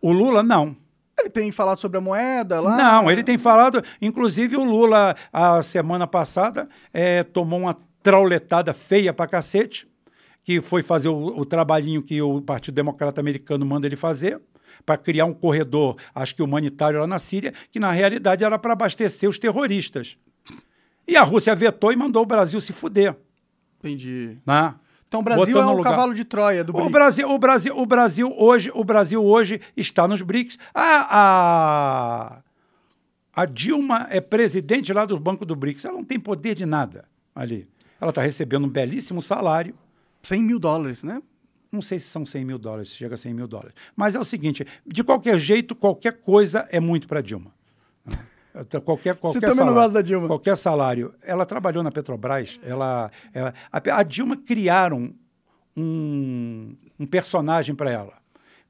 O 0.00 0.12
Lula 0.12 0.42
não. 0.42 0.74
Ele 1.18 1.30
tem 1.30 1.52
falado 1.52 1.78
sobre 1.78 1.98
a 1.98 2.00
moeda 2.00 2.60
lá. 2.60 2.76
Não, 2.76 3.10
ele 3.10 3.22
tem 3.22 3.36
falado, 3.38 3.82
inclusive 4.00 4.56
o 4.56 4.64
Lula, 4.64 5.14
a 5.32 5.62
semana 5.62 6.06
passada, 6.06 6.68
eh, 6.92 7.22
tomou 7.22 7.60
uma 7.60 7.76
trauletada 8.02 8.72
feia 8.72 9.12
pra 9.12 9.26
cacete 9.26 9.86
que 10.44 10.60
foi 10.60 10.82
fazer 10.82 11.08
o, 11.08 11.38
o 11.38 11.44
trabalhinho 11.44 12.02
que 12.02 12.20
o 12.20 12.40
Partido 12.40 12.74
Democrata 12.74 13.20
Americano 13.20 13.64
manda 13.64 13.86
ele 13.86 13.96
fazer, 13.96 14.40
para 14.84 14.96
criar 14.96 15.26
um 15.26 15.34
corredor, 15.34 15.96
acho 16.14 16.34
que 16.34 16.42
humanitário 16.42 17.00
lá 17.00 17.06
na 17.06 17.18
Síria, 17.18 17.54
que 17.70 17.78
na 17.78 17.92
realidade 17.92 18.42
era 18.42 18.58
para 18.58 18.72
abastecer 18.72 19.28
os 19.28 19.38
terroristas. 19.38 20.16
E 21.06 21.16
a 21.16 21.22
Rússia 21.22 21.54
vetou 21.54 21.92
e 21.92 21.96
mandou 21.96 22.22
o 22.22 22.26
Brasil 22.26 22.60
se 22.60 22.72
fuder. 22.72 23.14
Entendi. 23.78 24.38
Né? 24.46 24.74
Então 25.12 25.20
o 25.20 25.22
Brasil 25.22 25.60
é 25.60 25.66
o 25.66 25.76
lugar. 25.76 25.90
cavalo 25.90 26.14
de 26.14 26.24
Troia 26.24 26.64
do 26.64 26.70
O 26.70 26.72
BRICS. 26.72 26.90
Brasil, 26.90 27.30
o 27.30 27.38
Brasil, 27.38 27.76
o 27.76 27.84
Brasil 27.84 28.34
hoje, 28.34 28.70
o 28.74 28.82
Brasil 28.82 29.22
hoje 29.22 29.60
está 29.76 30.08
nos 30.08 30.22
BRICS. 30.22 30.58
A, 30.72 32.38
a, 33.34 33.42
a 33.42 33.44
Dilma 33.44 34.06
é 34.08 34.22
presidente 34.22 34.90
lá 34.90 35.04
do 35.04 35.20
Banco 35.20 35.44
do 35.44 35.54
BRICS. 35.54 35.84
Ela 35.84 35.98
não 35.98 36.04
tem 36.04 36.18
poder 36.18 36.54
de 36.54 36.64
nada 36.64 37.04
ali. 37.34 37.68
Ela 38.00 38.08
está 38.08 38.22
recebendo 38.22 38.64
um 38.64 38.70
belíssimo 38.70 39.20
salário. 39.20 39.74
100 40.22 40.42
mil 40.42 40.58
dólares, 40.58 41.02
né? 41.02 41.20
Não 41.70 41.82
sei 41.82 41.98
se 41.98 42.06
são 42.06 42.24
100 42.24 42.46
mil 42.46 42.58
dólares, 42.58 42.88
se 42.88 42.94
chega 42.94 43.14
a 43.14 43.18
100 43.18 43.34
mil 43.34 43.46
dólares. 43.46 43.74
Mas 43.94 44.14
é 44.14 44.18
o 44.18 44.24
seguinte: 44.24 44.66
de 44.86 45.04
qualquer 45.04 45.38
jeito, 45.38 45.74
qualquer 45.74 46.22
coisa 46.22 46.66
é 46.70 46.80
muito 46.80 47.06
para 47.06 47.20
Dilma. 47.20 47.52
Qualquer, 48.84 49.14
qualquer 49.16 49.40
também 49.40 49.56
não 49.56 49.56
salário, 49.56 49.74
gosta 49.74 49.92
da 49.94 50.02
Dilma. 50.02 50.26
Qualquer 50.28 50.56
salário. 50.56 51.14
Ela 51.22 51.46
trabalhou 51.46 51.82
na 51.82 51.90
Petrobras. 51.90 52.60
Ela, 52.62 53.10
ela- 53.32 53.54
a, 53.72 53.78
a 53.98 54.02
Dilma 54.02 54.36
criaram 54.36 55.12
um, 55.76 56.76
um 57.00 57.06
personagem 57.06 57.74
para 57.74 57.90
ela. 57.90 58.21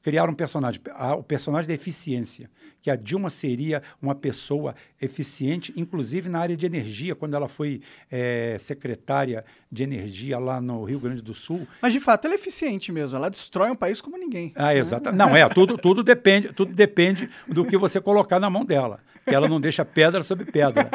Criaram 0.03 0.33
um 0.33 0.37
personagem, 0.37 0.81
a- 0.95 1.15
o 1.15 1.23
personagem 1.23 1.69
da 1.69 1.75
eficiência, 1.75 2.51
que 2.81 2.91
a 2.91 2.97
Dilma 2.97 3.31
seria 3.31 3.83
uma 4.01 4.15
pessoa 4.15 4.75
eficiente, 5.01 5.73
inclusive 5.77 6.29
na 6.29 6.41
área 6.41 6.57
de 6.57 6.67
energia, 6.67 7.15
quando 7.15 7.35
ela 7.35 7.49
foi 7.49 7.81
eh, 8.11 8.57
secretária 8.59 9.45
de 9.71 9.83
energia 9.85 10.39
lá 10.39 10.61
no 10.61 10.83
Rio 10.85 10.99
Grande 10.99 11.23
do 11.23 11.33
Sul. 11.33 11.67
Mas 11.81 11.93
de 11.93 12.01
fato 12.01 12.25
ela 12.25 12.35
é 12.35 12.37
eficiente 12.37 12.91
mesmo. 12.91 13.17
Ela 13.17 13.31
destrói 13.31 13.71
um 13.71 13.77
país 13.77 14.01
como 14.01 14.17
ninguém. 14.19 14.53
Ah, 14.57 14.75
exato. 14.75 15.13
Não, 15.13 15.37
é, 15.37 15.49
tudo, 15.49 15.79
tudo, 15.79 16.03
depende, 16.03 16.53
tudo 16.53 16.75
depende 16.75 17.31
do 17.47 17.65
que 17.65 17.77
você 17.79 18.01
colocar 18.01 18.41
na 18.41 18.51
mão 18.51 18.65
dela. 18.65 18.99
Que 19.25 19.33
ela 19.33 19.47
não 19.49 19.61
deixa 19.61 19.85
pedra 19.85 20.25
sobre 20.25 20.45
pedra. 20.51 20.89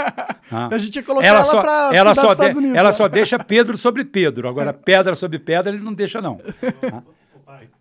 Ah. 0.51 0.67
A 0.69 0.77
gente 0.77 0.97
ia 0.97 1.03
colocar 1.03 1.25
ela 1.25 1.43
só, 1.45 1.61
pra 1.61 1.89
ela 1.93 2.13
só, 2.13 2.33
de- 2.33 2.57
Unidos, 2.57 2.75
ela 2.77 2.89
né? 2.89 2.95
só 2.95 3.07
deixa 3.07 3.39
Pedro 3.39 3.77
sobre 3.77 4.03
Pedro. 4.03 4.49
Agora, 4.49 4.73
pedra 4.73 5.15
sobre 5.15 5.39
pedra, 5.39 5.73
ele 5.73 5.81
não 5.81 5.93
deixa, 5.93 6.21
não. 6.21 6.33
Ô, 6.35 7.03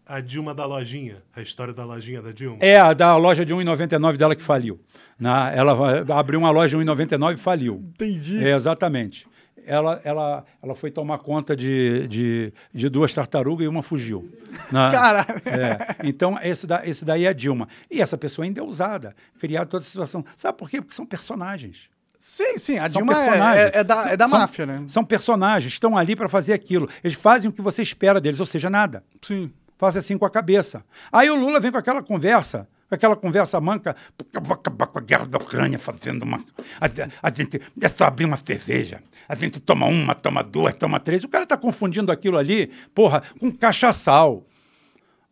a 0.07 0.21
Dilma 0.21 0.55
da 0.55 0.65
lojinha, 0.67 1.17
a 1.35 1.41
história 1.43 1.73
da 1.75 1.85
lojinha 1.85 2.23
da 2.23 2.33
Dilma. 2.33 2.59
É 2.61 2.77
a 2.79 2.93
da 2.93 3.17
loja 3.17 3.45
de 3.45 3.55
1,99 3.55 4.17
dela 4.17 4.35
que 4.37 4.43
faliu. 4.43 4.81
Na, 5.19 5.51
ela 5.53 5.75
va- 5.75 6.19
abriu 6.19 6.39
uma 6.39 6.51
loja 6.51 6.77
de 6.79 6.85
1,99 6.85 7.35
e 7.35 7.37
faliu. 7.37 7.77
Entendi. 7.95 8.43
É, 8.45 8.55
exatamente. 8.55 9.27
Ela, 9.69 10.01
ela, 10.05 10.45
ela 10.63 10.75
foi 10.77 10.93
tomar 10.93 11.19
conta 11.19 11.57
de, 11.57 12.07
de, 12.07 12.53
de 12.73 12.89
duas 12.89 13.13
tartarugas 13.13 13.65
e 13.65 13.69
uma 13.69 13.83
fugiu. 13.83 14.31
Na- 14.71 14.93
Caralho. 14.93 15.43
É, 15.45 16.07
então, 16.07 16.39
esse, 16.41 16.67
da, 16.69 16.87
esse 16.87 17.05
daí 17.05 17.25
é 17.25 17.29
a 17.29 17.33
Dilma. 17.33 17.67
E 17.91 18.01
essa 18.01 18.17
pessoa 18.17 18.45
ainda 18.45 18.61
é 18.61 18.63
usada. 18.63 19.15
Criar 19.41 19.67
toda 19.67 19.83
a 19.83 19.87
situação. 19.87 20.25
Sabe 20.37 20.57
por 20.57 20.71
quê? 20.71 20.81
Porque 20.81 20.95
são 20.95 21.05
personagens. 21.05 21.91
Sim, 22.19 22.57
sim. 22.59 22.79
A 22.79 22.89
São 22.89 23.03
Dilma 23.03 23.13
é, 23.13 23.17
personagens. 23.27 23.65
é- 23.75 23.79
é 23.79 23.85
da, 23.85 24.11
é 24.13 24.17
da 24.17 24.29
São- 24.29 24.39
máfia, 24.39 24.67
né? 24.67 24.85
São 24.87 25.05
personagens, 25.05 25.73
estão 25.73 25.99
ali 25.99 26.15
para 26.15 26.29
fazer 26.29 26.53
aquilo. 26.53 26.89
Eles 27.03 27.17
fazem 27.17 27.51
o 27.51 27.53
que 27.53 27.61
você 27.61 27.83
espera 27.83 28.21
deles, 28.21 28.39
ou 28.41 28.47
seja, 28.47 28.71
nada. 28.71 29.03
Sim. 29.21 29.51
Faz 29.79 29.97
assim 29.97 30.17
com 30.17 30.25
a 30.25 30.31
cabeça. 30.31 30.85
Aí 31.13 31.29
o 31.31 31.35
Lula 31.35 31.61
vem 31.61 31.71
com 31.71 31.79
aquela 31.79 32.03
conversa, 32.03 32.69
com 32.89 32.95
aquela 32.95 33.15
conversa 33.15 33.61
manca, 33.61 33.95
porque 34.17 34.39
eu 34.39 34.43
vou 34.43 34.55
acabar 34.55 34.87
com 34.87 34.99
a 34.99 35.03
guerra 35.03 35.27
da 35.27 35.39
Ucrânia 35.39 35.79
fazendo 35.79 36.23
uma. 36.23 36.39
A, 36.81 36.89
a 37.29 37.31
gente 37.31 37.61
é 37.81 37.89
só 37.89 38.05
abrir 38.05 38.25
uma 38.25 38.37
cerveja. 38.37 39.03
A 39.29 39.35
gente 39.35 39.61
toma 39.61 39.87
uma, 39.87 40.15
toma 40.15 40.43
duas, 40.43 40.75
toma 40.75 40.99
três. 40.99 41.25
O 41.25 41.29
cara 41.29 41.45
está 41.45 41.57
confundindo 41.57 42.11
aquilo 42.11 42.39
ali, 42.39 42.71
porra, 42.95 43.23
com 43.39 43.53
cachaçal. 43.53 44.47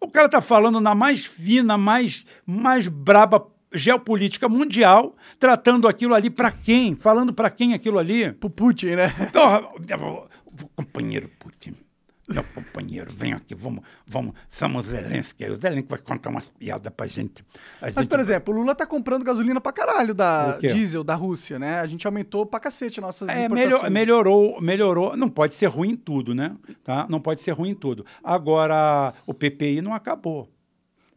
O 0.00 0.08
cara 0.08 0.26
está 0.26 0.40
falando 0.42 0.80
na 0.80 0.94
mais 0.94 1.24
fina, 1.24 1.78
mais, 1.78 2.26
mais 2.44 2.88
braba 2.88 3.46
geopolítica 3.72 4.48
mundial, 4.48 5.16
tratando 5.38 5.88
aquilo 5.88 6.14
ali 6.14 6.30
para 6.30 6.50
quem? 6.50 6.94
Falando 6.94 7.32
para 7.32 7.50
quem 7.50 7.74
aquilo 7.74 7.98
ali? 7.98 8.32
Pro 8.32 8.50
Putin, 8.50 8.90
né? 8.90 9.08
Porra, 9.32 9.62
o 10.46 10.68
companheiro 10.76 11.30
Putin, 11.38 11.74
meu 12.28 12.42
companheiro, 12.54 13.12
vem 13.12 13.32
aqui, 13.34 13.54
vamos, 13.54 13.84
vamos, 14.06 14.34
somos 14.48 14.86
Zelensky. 14.86 15.44
O 15.44 15.54
Zelensky 15.56 15.88
vai 15.88 15.98
contar 15.98 16.30
umas 16.30 16.48
piadas 16.48 16.92
pra 16.96 17.06
gente. 17.06 17.44
A 17.80 17.86
Mas, 17.86 17.94
gente- 17.94 18.08
por 18.08 18.18
exemplo, 18.20 18.54
o 18.54 18.56
Lula 18.58 18.74
tá 18.74 18.86
comprando 18.86 19.24
gasolina 19.24 19.60
pra 19.60 19.72
caralho 19.72 20.14
da 20.14 20.56
diesel 20.56 21.04
da 21.04 21.14
Rússia, 21.14 21.58
né? 21.58 21.80
A 21.80 21.86
gente 21.86 22.06
aumentou 22.06 22.46
pra 22.46 22.58
cacete 22.60 23.00
nossas 23.00 23.28
É, 23.28 23.44
importações. 23.44 23.82
melhor- 23.82 23.90
melhorou, 23.90 24.60
melhorou. 24.60 25.16
Não 25.16 25.28
pode 25.28 25.54
ser 25.54 25.66
ruim 25.66 25.90
em 25.90 25.96
tudo, 25.96 26.34
né? 26.34 26.56
Tá? 26.82 27.06
Não 27.10 27.20
pode 27.20 27.42
ser 27.42 27.50
ruim 27.52 27.70
em 27.70 27.74
tudo. 27.74 28.06
Agora, 28.22 29.12
o 29.26 29.34
PPI 29.34 29.82
não 29.82 29.92
acabou. 29.94 30.48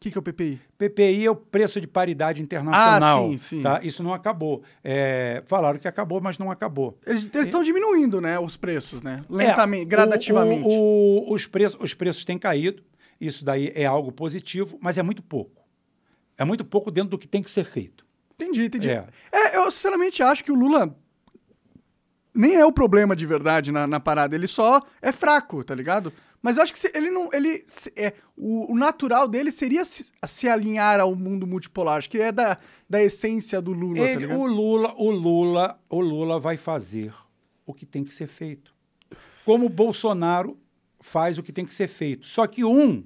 O 0.08 0.10
que, 0.10 0.12
que 0.14 0.18
é 0.18 0.22
o 0.22 0.24
PPI? 0.24 0.62
PPI 0.78 1.26
é 1.26 1.32
o 1.32 1.36
preço 1.36 1.82
de 1.82 1.88
paridade 1.88 2.42
internacional. 2.42 3.26
Ah, 3.26 3.30
sim, 3.32 3.38
sim. 3.38 3.62
Tá? 3.62 3.82
Isso 3.84 4.02
não 4.02 4.14
acabou. 4.14 4.64
É, 4.84 5.44
falaram 5.48 5.78
que 5.78 5.88
acabou, 5.88 6.22
mas 6.22 6.38
não 6.38 6.50
acabou. 6.50 6.98
Eles 7.06 7.26
estão 7.34 7.62
diminuindo, 7.62 8.22
né? 8.22 8.40
Os 8.40 8.56
preços, 8.56 9.02
né? 9.02 9.24
É, 9.30 9.34
Lentamente, 9.34 9.84
o- 9.84 9.88
gradativamente. 9.88 10.64
o- 10.66 10.70
o- 11.30 11.34
os, 11.34 11.46
preços, 11.46 11.78
os 11.82 11.94
preços 11.94 12.24
têm 12.24 12.38
caído, 12.40 12.82
isso 13.20 13.44
daí 13.44 13.72
é 13.76 13.86
algo 13.86 14.12
positivo, 14.12 14.78
mas 14.82 14.98
é 14.98 15.04
muito 15.04 15.22
pouco. 15.22 15.62
É 16.38 16.46
muito 16.46 16.64
pouco 16.64 16.90
dentro 16.90 17.10
do 17.10 17.18
que 17.18 17.28
tem 17.28 17.44
que 17.44 17.52
ser 17.52 17.66
feito. 17.66 18.06
Entendi, 18.36 18.64
entendi. 18.66 18.90
É. 18.90 19.06
É. 19.32 19.58
eu 19.58 19.70
sinceramente 19.72 20.24
acho 20.24 20.44
que 20.44 20.52
o 20.52 20.56
Lula 20.56 20.96
nem 22.34 22.56
é 22.56 22.66
o 22.66 22.72
problema 22.72 23.16
de 23.16 23.26
verdade 23.26 23.72
na, 23.72 23.88
na 23.88 24.00
parada. 24.00 24.36
Ele 24.36 24.48
só 24.48 24.82
é 25.02 25.12
fraco, 25.12 25.64
tá 25.64 25.74
ligado? 25.74 26.14
Mas 26.48 26.56
eu 26.56 26.64
acho 26.64 26.72
que 26.72 26.80
se- 26.80 26.92
ele 26.96 27.10
não. 27.12 27.30
Ele, 27.34 27.62
se- 27.68 27.92
é, 27.94 28.14
o, 28.38 28.72
o 28.72 28.78
natural 28.78 29.28
dele 29.28 29.52
seria 29.52 29.84
se, 29.84 30.14
se 30.26 30.48
alinhar 30.48 30.98
ao 31.02 31.14
mundo 31.14 31.46
multipolar. 31.46 31.98
Acho 31.98 32.10
que 32.10 32.18
é 32.22 32.32
da, 32.32 32.58
da 32.90 33.04
essência 33.04 33.62
do 33.62 33.74
Lula, 33.74 33.98
tá 33.98 34.04
Ele- 34.12 34.20
ligado? 34.22 34.40
o 34.40 34.46
Lula, 34.46 34.94
o 34.96 35.12
Lula, 35.12 35.78
o 35.90 36.00
Lula 36.00 36.40
vai 36.40 36.56
fazer 36.56 37.14
o 37.66 37.74
que 37.74 37.86
tem 37.86 38.02
que 38.02 38.14
ser 38.14 38.28
feito. 38.28 38.74
Como 39.44 39.66
o 39.66 39.70
Bolsonaro 39.70 40.58
faz 41.02 41.38
o 41.38 41.44
que 41.44 41.52
tem 41.52 41.66
que 41.66 41.74
ser 41.74 41.90
feito. 41.90 42.26
Só 42.26 42.48
que 42.48 42.64
um 42.64 43.04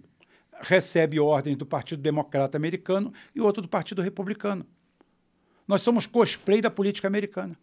recebe 0.62 1.20
ordens 1.20 1.58
do 1.58 1.66
Partido 1.66 2.00
Democrata 2.04 2.56
Americano 2.58 3.12
e 3.34 3.42
o 3.42 3.44
outro 3.44 3.64
do 3.64 3.68
Partido 3.68 4.04
Republicano. 4.04 4.64
Nós 5.68 5.82
somos 5.82 6.06
cosplay 6.06 6.62
da 6.62 6.70
política 6.70 7.08
americana. 7.08 7.58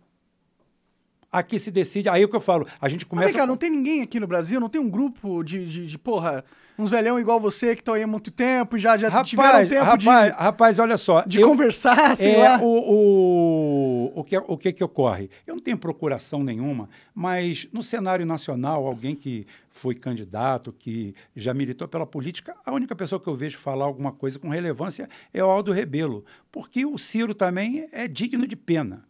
Aqui 1.31 1.59
se 1.59 1.71
decide, 1.71 2.09
aí 2.09 2.23
é 2.23 2.25
o 2.25 2.29
que 2.29 2.37
eu 2.37 2.41
falo, 2.41 2.67
a 2.81 2.89
gente 2.89 3.05
Mas 3.05 3.11
começa 3.11 3.29
vem 3.29 3.37
cá, 3.39 3.47
não 3.47 3.57
tem 3.57 3.69
ninguém 3.69 4.01
aqui 4.01 4.19
no 4.19 4.27
Brasil? 4.27 4.59
Não 4.59 4.69
tem 4.69 4.81
um 4.81 4.89
grupo 4.89 5.43
de, 5.45 5.67
de, 5.67 5.87
de, 5.87 5.99
porra, 5.99 6.43
uns 6.79 6.91
velhão 6.91 7.21
igual 7.21 7.39
você 7.39 7.75
que 7.75 7.83
estão 7.83 7.93
aí 7.93 8.03
há 8.03 8.07
muito 8.07 8.31
tempo 8.31 8.79
e 8.79 8.81
já, 8.81 8.97
já 8.97 9.23
tiveram 9.23 9.51
Rapaz, 9.51 9.69
tempo 9.69 9.85
rapaz, 9.85 10.33
rapaz, 10.35 10.79
olha 10.79 10.97
só. 10.97 11.21
de, 11.23 11.29
de 11.29 11.41
eu- 11.43 11.49
conversar, 11.49 12.17
sei 12.17 12.35
é, 12.35 12.49
lá. 12.49 12.61
O, 12.63 12.67
o, 12.67 14.21
o, 14.21 14.25
que, 14.25 14.39
o 14.39 14.57
que 14.57 14.73
que 14.73 14.83
ocorre? 14.83 15.29
Eu 15.47 15.55
não 15.55 15.63
tenho 15.63 15.77
procuração 15.77 16.43
nenhuma, 16.43 16.89
mas 17.15 17.69
no 17.75 17.83
cenário 17.83 18.25
nacional, 18.25 18.87
alguém 18.87 19.15
que 19.15 19.47
foi 19.69 19.95
candidato, 19.95 20.73
que 20.73 21.15
já 21.37 21.53
militou 21.53 21.87
pela 21.87 22.07
política, 22.07 22.57
a 22.65 22.73
única 22.73 22.97
pessoa 22.97 23.21
que 23.21 23.29
eu 23.29 23.37
vejo 23.37 23.59
falar 23.59 23.85
alguma 23.85 24.13
coisa 24.13 24.39
com 24.39 24.49
relevância 24.49 25.11
é 25.33 25.45
o 25.45 25.49
Aldo 25.51 25.73
Rebelo, 25.73 26.25
porque 26.51 26.87
o 26.87 26.97
Ciro 26.97 27.35
também 27.35 27.87
é 27.93 28.09
digno 28.09 28.47
de 28.47 28.57
pena. 28.57 29.07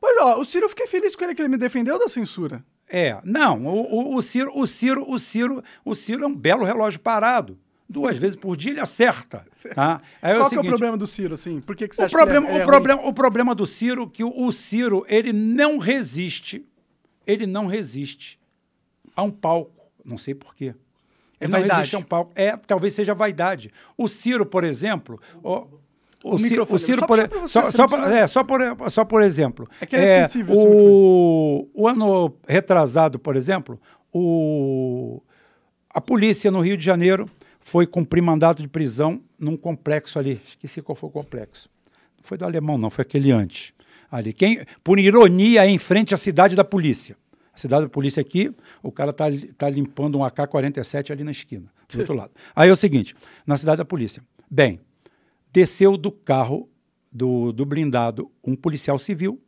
Pois 0.00 0.16
ó, 0.22 0.40
o 0.40 0.44
Ciro, 0.44 0.64
eu 0.64 0.68
fiquei 0.70 0.86
feliz 0.86 1.14
com 1.14 1.24
ele 1.24 1.34
que 1.34 1.42
ele 1.42 1.48
me 1.48 1.56
defendeu 1.58 1.98
da 1.98 2.08
censura. 2.08 2.64
É, 2.88 3.18
não, 3.22 3.64
o, 3.66 4.12
o, 4.12 4.16
o 4.16 4.22
Ciro, 4.22 4.50
o 4.54 4.66
Ciro, 4.66 5.04
o 5.08 5.18
Ciro, 5.18 5.62
o 5.84 5.94
Ciro 5.94 6.24
é 6.24 6.26
um 6.26 6.34
belo 6.34 6.64
relógio 6.64 6.98
parado. 7.00 7.58
Duas 7.88 8.16
vezes 8.16 8.36
por 8.36 8.56
dia 8.56 8.70
ele 8.70 8.80
acerta. 8.80 9.44
Tá? 9.74 10.00
Aí 10.22 10.34
Qual 10.34 10.46
o 10.46 10.48
que 10.48 10.54
é 10.54 10.58
o 10.58 10.60
seguinte, 10.62 10.68
problema 10.68 10.96
do 10.96 11.06
Ciro, 11.06 11.34
assim? 11.34 11.60
Por 11.60 11.74
que, 11.76 11.86
que 11.88 11.94
você 11.96 12.02
O 12.02 12.04
acha 12.06 12.16
problema, 12.16 12.46
que 12.46 12.52
ele 12.52 12.60
é, 12.60 12.62
ele 12.62 12.62
é 12.62 12.64
o, 12.64 12.66
ruim? 12.66 12.72
problema, 12.72 13.08
o 13.08 13.12
problema 13.12 13.54
do 13.54 13.66
Ciro 13.66 14.08
que 14.08 14.22
o, 14.24 14.32
o 14.46 14.52
Ciro 14.52 15.04
ele 15.08 15.32
não 15.32 15.76
resiste, 15.78 16.64
ele 17.26 17.46
não 17.46 17.66
resiste 17.66 18.38
a 19.14 19.22
um 19.22 19.30
palco. 19.30 19.86
Não 20.04 20.16
sei 20.16 20.34
por 20.34 20.54
quê. 20.54 20.74
É 21.40 21.44
Ele 21.44 21.52
não 21.52 21.58
vaidade. 21.60 21.78
resiste 21.80 21.96
a 21.96 21.98
um 21.98 22.02
palco. 22.02 22.32
É, 22.34 22.56
talvez 22.56 22.94
seja 22.94 23.12
vaidade. 23.14 23.72
O 23.96 24.06
Ciro, 24.08 24.46
por 24.46 24.62
exemplo, 24.64 25.20
o, 25.42 25.66
o, 26.22 26.34
O 26.34 26.38
Ciro, 26.38 26.66
o 26.68 26.78
Ciro 26.78 27.00
Só 27.00 27.06
por, 27.06 27.48
só, 27.48 27.62
você 27.62 27.72
só 27.76 27.86
por- 27.88 28.02
é, 28.12 28.26
só 28.26 28.44
por, 28.44 28.90
só 28.90 29.04
por 29.04 29.22
exemplo. 29.22 29.68
É 29.80 29.86
que 29.86 29.96
ele 29.96 30.04
é 30.04 30.26
sensível, 30.26 30.54
esse 30.54 30.66
o, 30.66 31.68
o 31.74 31.88
ano 31.88 32.34
retrasado, 32.46 33.18
por 33.18 33.36
exemplo, 33.36 33.80
o, 34.12 35.22
a 35.88 36.00
polícia 36.00 36.50
no 36.50 36.60
Rio 36.60 36.76
de 36.76 36.84
Janeiro 36.84 37.28
foi 37.60 37.86
cumprir 37.86 38.22
mandato 38.22 38.62
de 38.62 38.68
prisão 38.68 39.20
num 39.38 39.56
complexo 39.56 40.18
ali. 40.18 40.40
Esqueci 40.46 40.82
qual 40.82 40.96
foi 40.96 41.08
o 41.08 41.12
complexo. 41.12 41.68
Não 42.18 42.24
foi 42.24 42.36
do 42.38 42.44
alemão, 42.44 42.76
não, 42.76 42.90
foi 42.90 43.02
aquele 43.02 43.30
antes. 43.32 43.72
Ali. 44.10 44.32
Quem, 44.32 44.64
por 44.82 44.98
ironia, 44.98 45.64
é 45.64 45.68
em 45.70 45.78
frente 45.78 46.14
à 46.14 46.16
cidade 46.18 46.56
da 46.56 46.64
polícia. 46.64 47.16
A 47.54 47.58
cidade 47.58 47.84
da 47.84 47.88
polícia 47.88 48.20
aqui, 48.20 48.52
o 48.82 48.90
cara 48.90 49.12
tá, 49.12 49.26
tá 49.56 49.68
limpando 49.70 50.18
um 50.18 50.24
AK-47 50.24 51.10
ali 51.10 51.24
na 51.24 51.30
esquina, 51.30 51.66
do 51.92 51.98
outro 51.98 52.14
lado. 52.14 52.30
Aí 52.54 52.68
é 52.68 52.72
o 52.72 52.76
seguinte, 52.76 53.14
na 53.46 53.56
cidade 53.56 53.78
da 53.78 53.84
polícia. 53.84 54.22
Bem, 54.50 54.80
desceu 55.52 55.96
do 55.96 56.12
carro 56.12 56.68
do, 57.10 57.52
do 57.52 57.64
blindado 57.64 58.30
um 58.44 58.54
policial 58.54 58.98
civil 58.98 59.40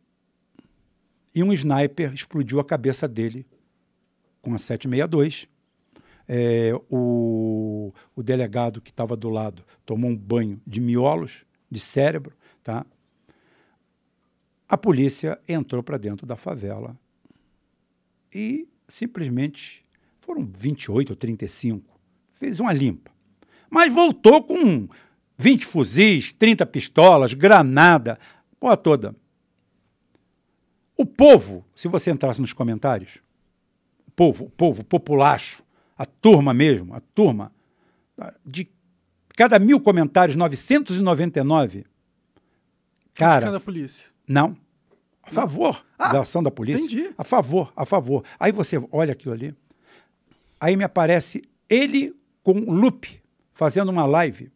e 1.35 1.43
um 1.43 1.53
sniper 1.53 2.12
explodiu 2.12 2.61
a 2.61 2.65
cabeça 2.65 3.09
dele 3.09 3.47
com 4.41 4.55
a 4.55 4.59
762. 4.59 5.49
é, 6.29 6.73
o, 6.91 7.93
o 8.15 8.23
delegado 8.23 8.81
que 8.81 8.91
estava 8.91 9.16
do 9.16 9.31
lado 9.31 9.65
tomou 9.85 10.11
um 10.11 10.16
banho 10.16 10.61
de 10.66 10.81
miolos, 10.81 11.45
de 11.70 11.81
cérebro, 11.81 12.37
tá? 12.62 12.85
A 14.69 14.77
polícia 14.77 15.39
entrou 15.47 15.83
para 15.83 15.99
dentro 15.99 16.27
da 16.27 16.37
favela 16.37 16.99
e 18.35 18.66
simplesmente 18.89 19.85
foram 20.20 20.45
28 20.45 21.11
ou 21.11 21.16
35, 21.16 22.01
fez 22.31 22.59
uma 22.59 22.73
limpa. 22.73 23.11
Mas 23.70 23.93
voltou 23.93 24.43
com 24.43 24.89
20 25.38 25.66
fuzis, 25.66 26.32
30 26.32 26.64
pistolas, 26.66 27.34
granada, 27.34 28.18
porra 28.60 28.76
toda. 28.76 29.14
O 30.96 31.04
povo, 31.06 31.64
se 31.74 31.88
você 31.88 32.10
entrasse 32.10 32.40
nos 32.40 32.52
comentários, 32.52 33.18
o 34.06 34.10
povo, 34.12 34.44
o 34.44 34.50
povo, 34.50 34.84
populacho, 34.84 35.62
a 35.96 36.04
turma 36.06 36.52
mesmo, 36.54 36.94
a 36.94 37.00
turma, 37.00 37.50
de 38.44 38.68
cada 39.36 39.59
mil 39.59 39.80
comentários, 39.80 40.36
999, 40.36 41.84
cara, 43.14 43.32
Criticando 43.46 43.56
a 43.56 43.60
polícia. 43.60 44.10
não. 44.28 44.56
A 45.24 45.30
favor 45.30 45.86
Ah, 45.96 46.12
da 46.12 46.22
ação 46.22 46.42
da 46.42 46.50
polícia. 46.50 46.84
entendi. 46.84 47.14
A 47.16 47.22
favor, 47.22 47.72
a 47.76 47.86
favor. 47.86 48.24
Aí 48.40 48.50
você 48.50 48.76
olha 48.90 49.12
aquilo 49.12 49.32
ali. 49.32 49.54
Aí 50.60 50.76
me 50.76 50.82
aparece 50.82 51.42
ele 51.70 52.12
com 52.42 52.52
um 52.54 52.72
loop, 52.72 53.22
fazendo 53.52 53.88
uma 53.90 54.04
live, 54.04 54.50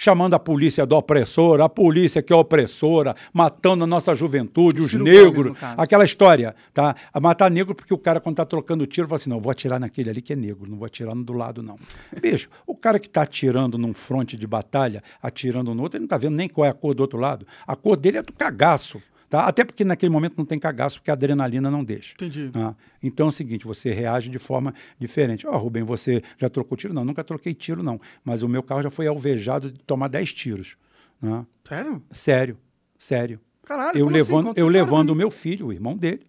chamando 0.00 0.32
a 0.32 0.38
polícia 0.38 0.86
de 0.86 0.94
opressora, 0.94 1.66
a 1.66 1.68
polícia 1.68 2.22
que 2.22 2.32
é 2.32 2.36
opressora, 2.36 3.14
matando 3.34 3.84
a 3.84 3.86
nossa 3.86 4.14
juventude, 4.14 4.80
os 4.80 4.92
Ciro 4.92 5.04
Gomes, 5.04 5.22
negros, 5.22 5.58
caso. 5.58 5.74
aquela 5.76 6.06
história, 6.06 6.54
tá? 6.72 6.96
A 7.12 7.20
matar 7.20 7.50
negro 7.50 7.74
porque 7.74 7.92
o 7.92 7.98
cara, 7.98 8.18
quando 8.18 8.36
tá 8.36 8.46
trocando 8.46 8.86
tiro, 8.86 9.06
fala 9.06 9.16
assim, 9.16 9.28
não, 9.28 9.38
vou 9.38 9.50
atirar 9.50 9.78
naquele 9.78 10.08
ali 10.08 10.22
que 10.22 10.32
é 10.32 10.36
negro, 10.36 10.70
não 10.70 10.78
vou 10.78 10.86
atirar 10.86 11.14
no 11.14 11.22
do 11.22 11.34
lado, 11.34 11.62
não. 11.62 11.78
Bicho, 12.18 12.48
o 12.66 12.74
cara 12.74 12.98
que 12.98 13.10
tá 13.10 13.20
atirando 13.20 13.76
num 13.76 13.92
fronte 13.92 14.38
de 14.38 14.46
batalha, 14.46 15.02
atirando 15.22 15.74
no 15.74 15.82
outro, 15.82 15.98
ele 15.98 16.04
não 16.04 16.08
tá 16.08 16.16
vendo 16.16 16.34
nem 16.34 16.48
qual 16.48 16.64
é 16.64 16.70
a 16.70 16.72
cor 16.72 16.94
do 16.94 17.00
outro 17.00 17.18
lado. 17.18 17.46
A 17.66 17.76
cor 17.76 17.94
dele 17.94 18.16
é 18.16 18.22
do 18.22 18.32
cagaço, 18.32 19.02
tá? 19.30 19.44
Até 19.46 19.64
porque 19.64 19.84
naquele 19.84 20.10
momento 20.12 20.34
não 20.36 20.44
tem 20.44 20.58
cagaço, 20.58 20.98
porque 20.98 21.10
a 21.10 21.14
adrenalina 21.14 21.70
não 21.70 21.82
deixa. 21.82 22.12
Entendi. 22.14 22.50
Ah, 22.54 22.74
então 23.02 23.26
é 23.26 23.28
o 23.28 23.32
seguinte, 23.32 23.64
você 23.66 23.90
reage 23.92 24.28
de 24.28 24.38
forma 24.38 24.74
diferente. 24.98 25.46
Ó, 25.46 25.56
Rubem, 25.56 25.82
você 25.84 26.22
já 26.36 26.50
trocou 26.50 26.76
tiro? 26.76 26.92
Não, 26.92 27.04
nunca 27.04 27.24
troquei 27.24 27.54
tiro, 27.54 27.82
não. 27.82 27.98
Mas 28.22 28.42
o 28.42 28.48
meu 28.48 28.62
carro 28.62 28.82
já 28.82 28.90
foi 28.90 29.06
alvejado 29.06 29.70
de 29.70 29.78
tomar 29.84 30.08
10 30.08 30.32
tiros. 30.34 30.76
né? 31.22 31.46
Sério? 31.66 32.02
Sério, 32.10 32.58
sério. 32.98 33.40
Caralho, 33.64 33.96
eu 33.96 34.06
assim? 34.06 34.14
levando, 34.14 34.46
Conta 34.48 34.60
eu 34.60 34.68
levando 34.68 35.10
o 35.10 35.14
meu 35.14 35.30
filho, 35.30 35.66
o 35.68 35.72
irmão 35.72 35.96
dele. 35.96 36.26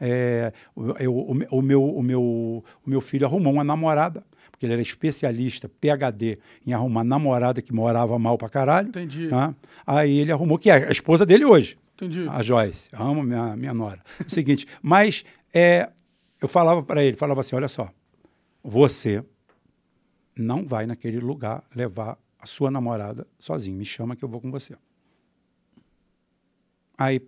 É, 0.00 0.52
o, 0.74 0.90
eu- 0.98 1.14
o 1.14 1.30
o 1.58 1.62
meu, 1.62 1.84
o, 1.84 2.02
meu, 2.02 2.22
o 2.22 2.64
meu 2.86 3.00
filho 3.00 3.26
arrumou 3.26 3.52
uma 3.52 3.62
namorada, 3.62 4.24
porque 4.50 4.64
ele 4.66 4.72
era 4.72 4.82
especialista, 4.82 5.68
PhD, 5.68 6.38
em 6.66 6.72
arrumar 6.72 7.04
namorada 7.04 7.60
que 7.62 7.72
morava 7.72 8.18
mal 8.18 8.36
pra 8.38 8.48
caralho. 8.48 8.88
Entendi. 8.88 9.28
tá? 9.28 9.54
Aí 9.86 10.18
ele 10.18 10.32
arrumou, 10.32 10.58
que 10.58 10.70
é 10.70 10.88
a 10.88 10.90
esposa 10.90 11.24
dele 11.26 11.44
hoje. 11.44 11.78
Entendi. 12.00 12.26
A 12.28 12.42
Joyce. 12.42 12.88
Amo 12.92 13.22
minha, 13.22 13.56
minha 13.56 13.74
nora. 13.74 14.02
O 14.26 14.30
seguinte, 14.30 14.66
mas 14.80 15.24
é, 15.52 15.90
eu 16.40 16.48
falava 16.48 16.82
para 16.82 17.04
ele, 17.04 17.16
falava 17.16 17.40
assim, 17.40 17.54
olha 17.54 17.68
só, 17.68 17.90
você 18.62 19.24
não 20.36 20.64
vai 20.64 20.86
naquele 20.86 21.20
lugar 21.20 21.62
levar 21.74 22.18
a 22.38 22.46
sua 22.46 22.70
namorada 22.70 23.26
sozinho. 23.38 23.76
Me 23.76 23.84
chama 23.84 24.16
que 24.16 24.24
eu 24.24 24.28
vou 24.28 24.40
com 24.40 24.50
você. 24.50 24.74
Aí, 26.96 27.20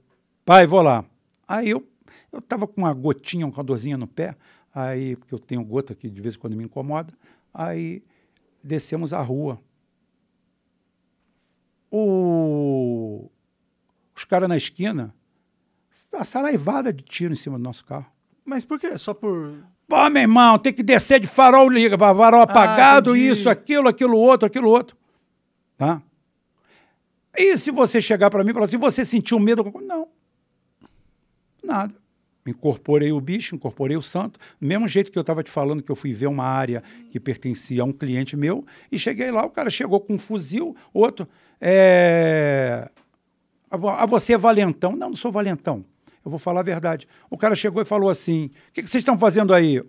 pai, 0.44 0.66
vou 0.66 0.82
lá. 0.82 1.04
Aí 1.46 1.70
eu 1.70 1.86
eu 2.32 2.40
tava 2.40 2.66
com 2.66 2.80
uma 2.80 2.92
gotinha, 2.92 3.46
uma 3.46 3.62
dorzinha 3.62 3.96
no 3.96 4.06
pé, 4.06 4.36
aí 4.74 5.16
porque 5.16 5.34
eu 5.34 5.38
tenho 5.38 5.64
gota 5.64 5.94
que 5.94 6.08
de 6.08 6.20
vez 6.20 6.34
em 6.34 6.38
quando 6.38 6.56
me 6.56 6.64
incomoda. 6.64 7.12
Aí 7.52 8.02
descemos 8.62 9.12
a 9.12 9.20
rua. 9.20 9.60
O 11.90 12.41
caras 14.32 14.48
na 14.48 14.56
esquina, 14.56 15.14
a 16.10 16.24
saraivada 16.24 16.90
de 16.90 17.04
tiro 17.04 17.34
em 17.34 17.36
cima 17.36 17.58
do 17.58 17.62
nosso 17.62 17.84
carro. 17.84 18.06
Mas 18.46 18.64
por 18.64 18.80
quê? 18.80 18.96
Só 18.96 19.12
por. 19.12 19.52
Pô, 19.86 20.08
meu 20.08 20.22
irmão, 20.22 20.58
tem 20.58 20.72
que 20.72 20.82
descer 20.82 21.20
de 21.20 21.26
farol 21.26 21.68
liga, 21.68 21.98
farol 21.98 22.40
apagado, 22.40 23.10
entendi. 23.10 23.28
isso, 23.28 23.50
aquilo, 23.50 23.88
aquilo 23.88 24.16
outro, 24.16 24.46
aquilo 24.46 24.70
outro. 24.70 24.96
Tá? 25.76 26.00
E 27.36 27.58
se 27.58 27.70
você 27.70 28.00
chegar 28.00 28.30
para 28.30 28.42
mim 28.42 28.50
e 28.50 28.52
falar 28.54 28.64
assim, 28.64 28.78
você 28.78 29.04
sentiu 29.04 29.38
medo? 29.38 29.70
Não. 29.82 30.08
Nada. 31.62 31.94
Incorporei 32.46 33.12
o 33.12 33.20
bicho, 33.20 33.54
incorporei 33.54 33.98
o 33.98 34.02
santo. 34.02 34.40
Do 34.58 34.66
mesmo 34.66 34.88
jeito 34.88 35.12
que 35.12 35.18
eu 35.18 35.20
estava 35.20 35.42
te 35.42 35.50
falando 35.50 35.82
que 35.82 35.92
eu 35.92 35.96
fui 35.96 36.14
ver 36.14 36.26
uma 36.26 36.44
área 36.44 36.82
que 37.10 37.20
pertencia 37.20 37.82
a 37.82 37.84
um 37.84 37.92
cliente 37.92 38.34
meu, 38.34 38.64
e 38.90 38.98
cheguei 38.98 39.30
lá, 39.30 39.44
o 39.44 39.50
cara 39.50 39.68
chegou 39.68 40.00
com 40.00 40.14
um 40.14 40.18
fuzil, 40.18 40.74
outro. 40.94 41.28
É... 41.60 42.90
A 43.72 43.76
vo- 43.78 43.88
a 43.88 44.04
você 44.06 44.34
é 44.34 44.38
valentão? 44.38 44.92
Não, 44.94 45.08
não 45.08 45.16
sou 45.16 45.32
valentão. 45.32 45.82
Eu 46.24 46.30
vou 46.30 46.38
falar 46.38 46.60
a 46.60 46.62
verdade. 46.62 47.08
O 47.30 47.36
cara 47.38 47.54
chegou 47.54 47.80
e 47.80 47.84
falou 47.86 48.10
assim: 48.10 48.46
o 48.68 48.72
que, 48.72 48.82
que 48.82 48.88
vocês 48.88 49.00
estão 49.00 49.18
fazendo 49.18 49.52
aí? 49.54 49.82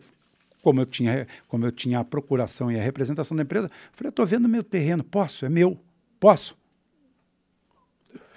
Como 0.64 0.80
eu, 0.80 0.86
tinha, 0.86 1.28
como 1.50 1.66
eu 1.66 1.72
tinha 1.74 2.00
a 2.00 2.04
procuração 2.06 2.72
e 2.72 2.80
a 2.80 2.82
representação 2.82 3.36
da 3.36 3.44
empresa, 3.44 3.70
falei: 3.92 4.08
eu 4.08 4.12
estou 4.12 4.26
vendo 4.26 4.48
meu 4.48 4.64
terreno, 4.64 5.04
posso? 5.04 5.46
É 5.46 5.50
meu? 5.50 5.78
Posso? 6.20 6.58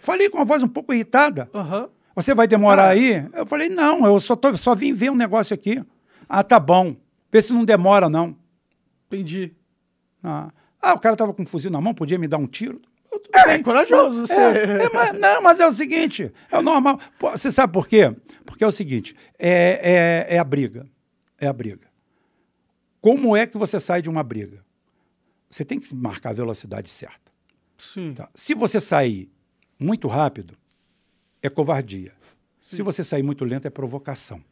Falei 0.00 0.28
com 0.28 0.38
uma 0.38 0.44
voz 0.44 0.62
um 0.62 0.68
pouco 0.68 0.92
irritada. 0.92 1.48
Aham. 1.54 1.88
Você 2.14 2.34
vai 2.34 2.48
demorar 2.48 2.86
Ah. 2.86 2.90
aí? 2.90 3.26
Eu 3.32 3.46
falei: 3.46 3.68
não, 3.68 4.04
eu 4.06 4.18
só, 4.20 4.34
tô, 4.34 4.56
só 4.56 4.74
vim 4.74 4.92
ver 4.92 5.10
um 5.10 5.14
negócio 5.16 5.54
aqui. 5.54 5.82
Ah, 6.28 6.42
tá 6.42 6.58
bom. 6.58 6.96
Vê 7.30 7.40
se 7.40 7.52
não 7.52 7.64
demora, 7.64 8.08
não. 8.08 8.36
Entendi. 9.06 9.52
Ah, 10.22 10.50
ah, 10.82 10.94
o 10.94 10.98
cara 10.98 11.14
estava 11.14 11.32
com 11.32 11.42
um 11.42 11.46
fuzil 11.46 11.70
na 11.70 11.80
mão, 11.80 11.94
podia 11.94 12.18
me 12.18 12.26
dar 12.26 12.38
um 12.38 12.46
tiro? 12.46 12.80
Tudo 13.32 13.50
É, 13.50 13.62
corajoso 13.62 14.26
você. 14.26 14.40
É, 14.40 14.84
é, 14.84 14.90
mas, 14.92 15.18
não, 15.18 15.42
mas 15.42 15.60
é 15.60 15.66
o 15.66 15.72
seguinte, 15.72 16.32
é 16.50 16.58
o 16.58 16.62
normal. 16.62 16.98
Pô, 17.18 17.30
você 17.30 17.50
sabe 17.50 17.72
por 17.72 17.86
quê? 17.86 18.14
Porque 18.44 18.64
é 18.64 18.66
o 18.66 18.72
seguinte, 18.72 19.14
é, 19.38 20.26
é, 20.30 20.36
é 20.36 20.38
a 20.38 20.44
briga. 20.44 20.86
É 21.38 21.46
a 21.46 21.52
briga. 21.52 21.86
Como 23.00 23.36
é 23.36 23.46
que 23.46 23.58
você 23.58 23.78
sai 23.78 24.00
de 24.02 24.08
uma 24.08 24.22
briga? 24.22 24.64
Você 25.50 25.64
tem 25.64 25.78
que 25.78 25.94
marcar 25.94 26.30
a 26.30 26.34
velocidade 26.34 26.90
certa. 26.90 27.32
Sim. 27.76 28.14
tá? 28.14 28.28
Se 28.34 28.54
você 28.54 28.80
sair 28.80 29.30
muito 29.78 30.08
rápido, 30.08 30.56
é 31.42 31.48
covardia. 31.48 32.12
Se 32.60 32.82
você 32.82 33.04
sair 33.04 33.22
muito 33.22 33.44
lento, 33.44 33.66
é 33.66 33.70
provocação. 33.70 34.42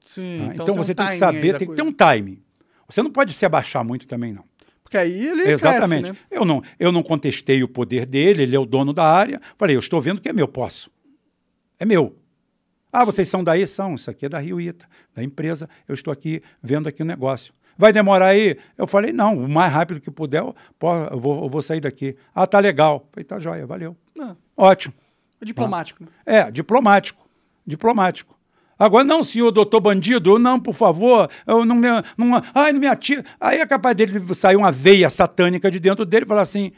Sim. 0.00 0.38
tá? 0.46 0.54
Então, 0.54 0.66
tem 0.66 0.74
um 0.74 0.78
você 0.78 0.94
tem 0.94 1.06
que 1.06 1.16
saber, 1.16 1.56
tem 1.58 1.68
que 1.68 1.74
ter 1.74 1.82
um 1.82 1.92
timing. 1.92 2.42
Você 2.88 3.02
não 3.02 3.10
pode 3.10 3.32
se 3.32 3.44
abaixar 3.44 3.84
muito 3.84 4.06
também, 4.06 4.32
não. 4.32 4.44
Porque 4.88 4.96
aí 4.96 5.28
ele 5.28 5.50
Exatamente. 5.50 6.04
cresce, 6.04 6.12
né? 6.12 6.26
eu, 6.30 6.46
não, 6.46 6.62
eu 6.80 6.90
não 6.90 7.02
contestei 7.02 7.62
o 7.62 7.68
poder 7.68 8.06
dele, 8.06 8.44
ele 8.44 8.56
é 8.56 8.58
o 8.58 8.64
dono 8.64 8.94
da 8.94 9.04
área. 9.04 9.38
Falei, 9.58 9.76
eu 9.76 9.80
estou 9.80 10.00
vendo 10.00 10.18
que 10.18 10.30
é 10.30 10.32
meu, 10.32 10.48
posso. 10.48 10.90
É 11.78 11.84
meu. 11.84 12.16
Ah, 12.90 13.04
vocês 13.04 13.28
são 13.28 13.44
daí? 13.44 13.66
São. 13.66 13.96
Isso 13.96 14.10
aqui 14.10 14.24
é 14.24 14.30
da 14.30 14.38
Rio 14.38 14.58
Ita, 14.58 14.88
da 15.14 15.22
empresa. 15.22 15.68
Eu 15.86 15.92
estou 15.92 16.10
aqui 16.10 16.42
vendo 16.62 16.88
aqui 16.88 17.02
o 17.02 17.04
negócio. 17.04 17.52
Vai 17.76 17.92
demorar 17.92 18.28
aí? 18.28 18.56
Eu 18.78 18.86
falei, 18.86 19.12
não, 19.12 19.44
o 19.44 19.46
mais 19.46 19.70
rápido 19.70 20.00
que 20.00 20.10
puder, 20.10 20.40
eu, 20.40 20.56
vou, 20.80 21.42
eu 21.44 21.50
vou 21.50 21.60
sair 21.60 21.82
daqui. 21.82 22.16
Ah, 22.34 22.46
tá 22.46 22.58
legal. 22.58 23.06
Falei, 23.12 23.24
tá 23.24 23.38
joia, 23.38 23.66
valeu. 23.66 23.94
Não, 24.16 24.38
Ótimo. 24.56 24.94
diplomático. 25.42 26.02
né? 26.02 26.08
É, 26.24 26.50
diplomático. 26.50 27.28
Diplomático. 27.66 28.37
Agora, 28.78 29.04
não, 29.04 29.24
senhor 29.24 29.50
doutor 29.50 29.80
bandido, 29.80 30.38
não, 30.38 30.60
por 30.60 30.74
favor, 30.74 31.28
eu 31.46 31.64
não 31.64 31.74
me, 31.74 31.88
não, 32.16 32.42
ai, 32.54 32.72
não 32.72 32.80
me 32.80 32.86
atira. 32.86 33.24
Aí 33.40 33.58
é 33.58 33.66
capaz 33.66 33.96
dele 33.96 34.34
sair 34.34 34.56
uma 34.56 34.70
veia 34.70 35.10
satânica 35.10 35.70
de 35.70 35.80
dentro 35.80 36.06
dele 36.06 36.24
e 36.24 36.28
falar 36.28 36.42
assim: 36.42 36.70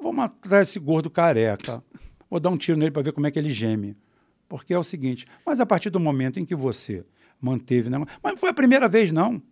vou 0.00 0.12
matar 0.12 0.62
esse 0.62 0.78
gordo 0.78 1.10
careca, 1.10 1.82
vou 2.30 2.38
dar 2.38 2.50
um 2.50 2.56
tiro 2.56 2.78
nele 2.78 2.92
para 2.92 3.02
ver 3.02 3.12
como 3.12 3.26
é 3.26 3.30
que 3.30 3.38
ele 3.38 3.52
geme. 3.52 3.96
Porque 4.48 4.72
é 4.72 4.78
o 4.78 4.84
seguinte, 4.84 5.26
mas 5.44 5.58
a 5.58 5.66
partir 5.66 5.90
do 5.90 5.98
momento 5.98 6.38
em 6.38 6.44
que 6.44 6.54
você 6.54 7.04
manteve. 7.40 7.90
Né, 7.90 7.98
mas 7.98 8.32
não 8.32 8.36
foi 8.36 8.50
a 8.50 8.54
primeira 8.54 8.88
vez, 8.88 9.10
não. 9.10 9.42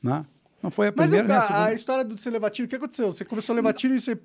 Né? 0.00 0.24
Não 0.62 0.70
foi 0.70 0.88
a 0.88 0.92
Mas 0.94 1.10
primeira 1.10 1.28
nem 1.28 1.36
a 1.36 1.40
a, 1.40 1.66
a 1.66 1.74
história 1.74 2.04
do 2.04 2.16
você 2.16 2.30
levar 2.30 2.50
tiro, 2.50 2.66
o 2.66 2.68
que 2.68 2.76
aconteceu? 2.76 3.12
Você 3.12 3.24
começou 3.24 3.52
a 3.52 3.56
levar 3.56 3.72
tiro 3.72 3.96
e 3.96 4.00
você. 4.00 4.16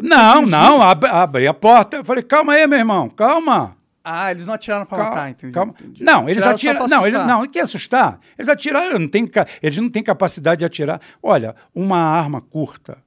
Não, 0.00 0.44
não, 0.44 0.82
abri, 0.82 1.08
abri 1.08 1.46
a 1.46 1.54
porta. 1.54 1.98
Eu 1.98 2.04
falei, 2.04 2.22
calma 2.22 2.52
aí, 2.52 2.66
meu 2.66 2.78
irmão, 2.78 3.08
calma. 3.08 3.76
Ah, 4.02 4.30
eles 4.30 4.46
não 4.46 4.54
atiraram 4.54 4.86
pra 4.86 4.96
Calma, 4.96 5.10
matar, 5.10 5.30
entendi. 5.30 5.52
calma. 5.52 5.74
entendi. 5.78 6.02
Não, 6.02 6.28
eles 6.28 6.42
Atiraram 6.42 6.88
Não, 6.88 7.06
eles 7.06 7.20
não, 7.26 7.46
que 7.46 7.58
assustar. 7.58 8.18
Eles 8.38 8.48
atiraram, 8.48 8.98
não 8.98 9.08
tem, 9.08 9.30
eles 9.62 9.78
não 9.78 9.90
têm 9.90 10.02
capacidade 10.02 10.60
de 10.60 10.64
atirar. 10.64 11.00
Olha, 11.22 11.54
uma 11.74 11.98
arma 11.98 12.40
curta, 12.40 12.98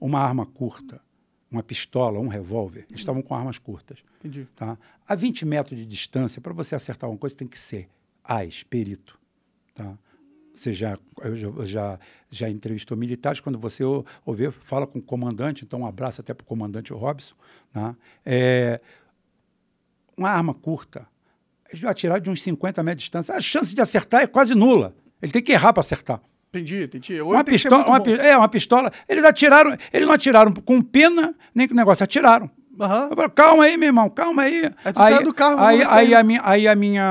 uma 0.00 0.20
arma 0.20 0.46
curta, 0.46 1.00
uma 1.50 1.62
pistola, 1.62 2.18
um 2.18 2.28
revólver, 2.28 2.86
eles 2.88 3.00
estavam 3.00 3.20
com 3.20 3.34
armas 3.34 3.58
curtas. 3.58 3.98
Entendi. 4.20 4.48
Tá? 4.56 4.78
A 5.06 5.14
20 5.14 5.44
metros 5.44 5.78
de 5.78 5.84
distância, 5.84 6.40
para 6.40 6.52
você 6.54 6.74
acertar 6.74 7.08
uma 7.10 7.18
coisa, 7.18 7.36
tem 7.36 7.46
que 7.48 7.58
ser 7.58 7.88
AIS, 8.24 8.62
perito. 8.62 9.18
Tá? 9.74 9.94
Você 10.54 10.72
já, 10.72 10.98
já, 11.34 11.64
já, 11.66 11.98
já 12.30 12.50
entrevistou 12.50 12.96
militares, 12.96 13.38
quando 13.38 13.58
você 13.58 13.84
ou- 13.84 14.04
ouvir, 14.26 14.50
fala 14.50 14.86
com 14.86 14.98
o 14.98 15.02
comandante, 15.02 15.64
então 15.64 15.80
um 15.82 15.86
abraço 15.86 16.20
até 16.20 16.34
para 16.34 16.42
o 16.42 16.46
comandante 16.46 16.92
Robson. 16.92 17.36
Tá? 17.72 17.94
É, 18.26 18.80
uma 20.18 20.30
arma 20.30 20.52
curta, 20.54 21.06
eles 21.68 21.80
vão 21.80 21.90
atirar 21.90 22.20
de 22.20 22.28
uns 22.30 22.42
50 22.42 22.82
metros 22.82 23.02
de 23.02 23.04
distância. 23.06 23.34
A 23.34 23.40
chance 23.40 23.74
de 23.74 23.80
acertar 23.80 24.22
é 24.22 24.26
quase 24.26 24.54
nula. 24.54 24.94
Ele 25.22 25.32
tem 25.32 25.42
que 25.42 25.52
errar 25.52 25.72
para 25.72 25.80
acertar. 25.80 26.20
Entendi, 26.50 26.84
entendi. 26.84 27.20
Uma 27.20 27.44
pistola, 27.44 27.84
uma, 27.86 27.98
é, 28.22 28.36
uma 28.36 28.48
pistola. 28.48 28.90
Eles 29.08 29.22
atiraram, 29.24 29.76
eles 29.92 30.06
não 30.06 30.14
atiraram 30.14 30.52
com 30.52 30.80
pena, 30.80 31.34
nem 31.54 31.68
com 31.68 31.74
negócio, 31.74 32.02
atiraram. 32.04 32.50
Eu 33.10 33.16
falei, 33.16 33.28
calma 33.30 33.64
aí, 33.64 33.76
meu 33.76 33.88
irmão, 33.88 34.08
calma 34.08 34.42
aí. 34.42 34.72
Aí 34.84 35.18
tu 35.18 35.24
do 35.24 35.34
carro, 35.34 35.58
aí, 35.60 35.80
aí, 35.80 35.86
sair. 35.86 36.14
a 36.14 36.22
minha, 36.22 36.40
aí 36.44 36.68
a 36.68 36.74
minha, 36.76 37.02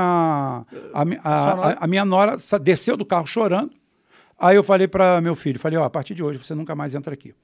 a, 0.94 1.02
a- 1.22 1.68
a- 1.72 1.76
a 1.80 1.86
minha 1.86 2.04
nora 2.04 2.36
desceu 2.62 2.96
do 2.96 3.04
carro 3.04 3.26
chorando. 3.26 3.70
Aí 4.38 4.56
eu 4.56 4.64
falei 4.64 4.88
para 4.88 5.20
meu 5.20 5.34
filho, 5.36 5.58
falei, 5.58 5.78
ó, 5.78 5.84
a 5.84 5.90
partir 5.90 6.14
de 6.14 6.22
hoje 6.22 6.38
você 6.38 6.54
nunca 6.54 6.74
mais 6.74 6.94
entra 6.94 7.12
aqui. 7.12 7.34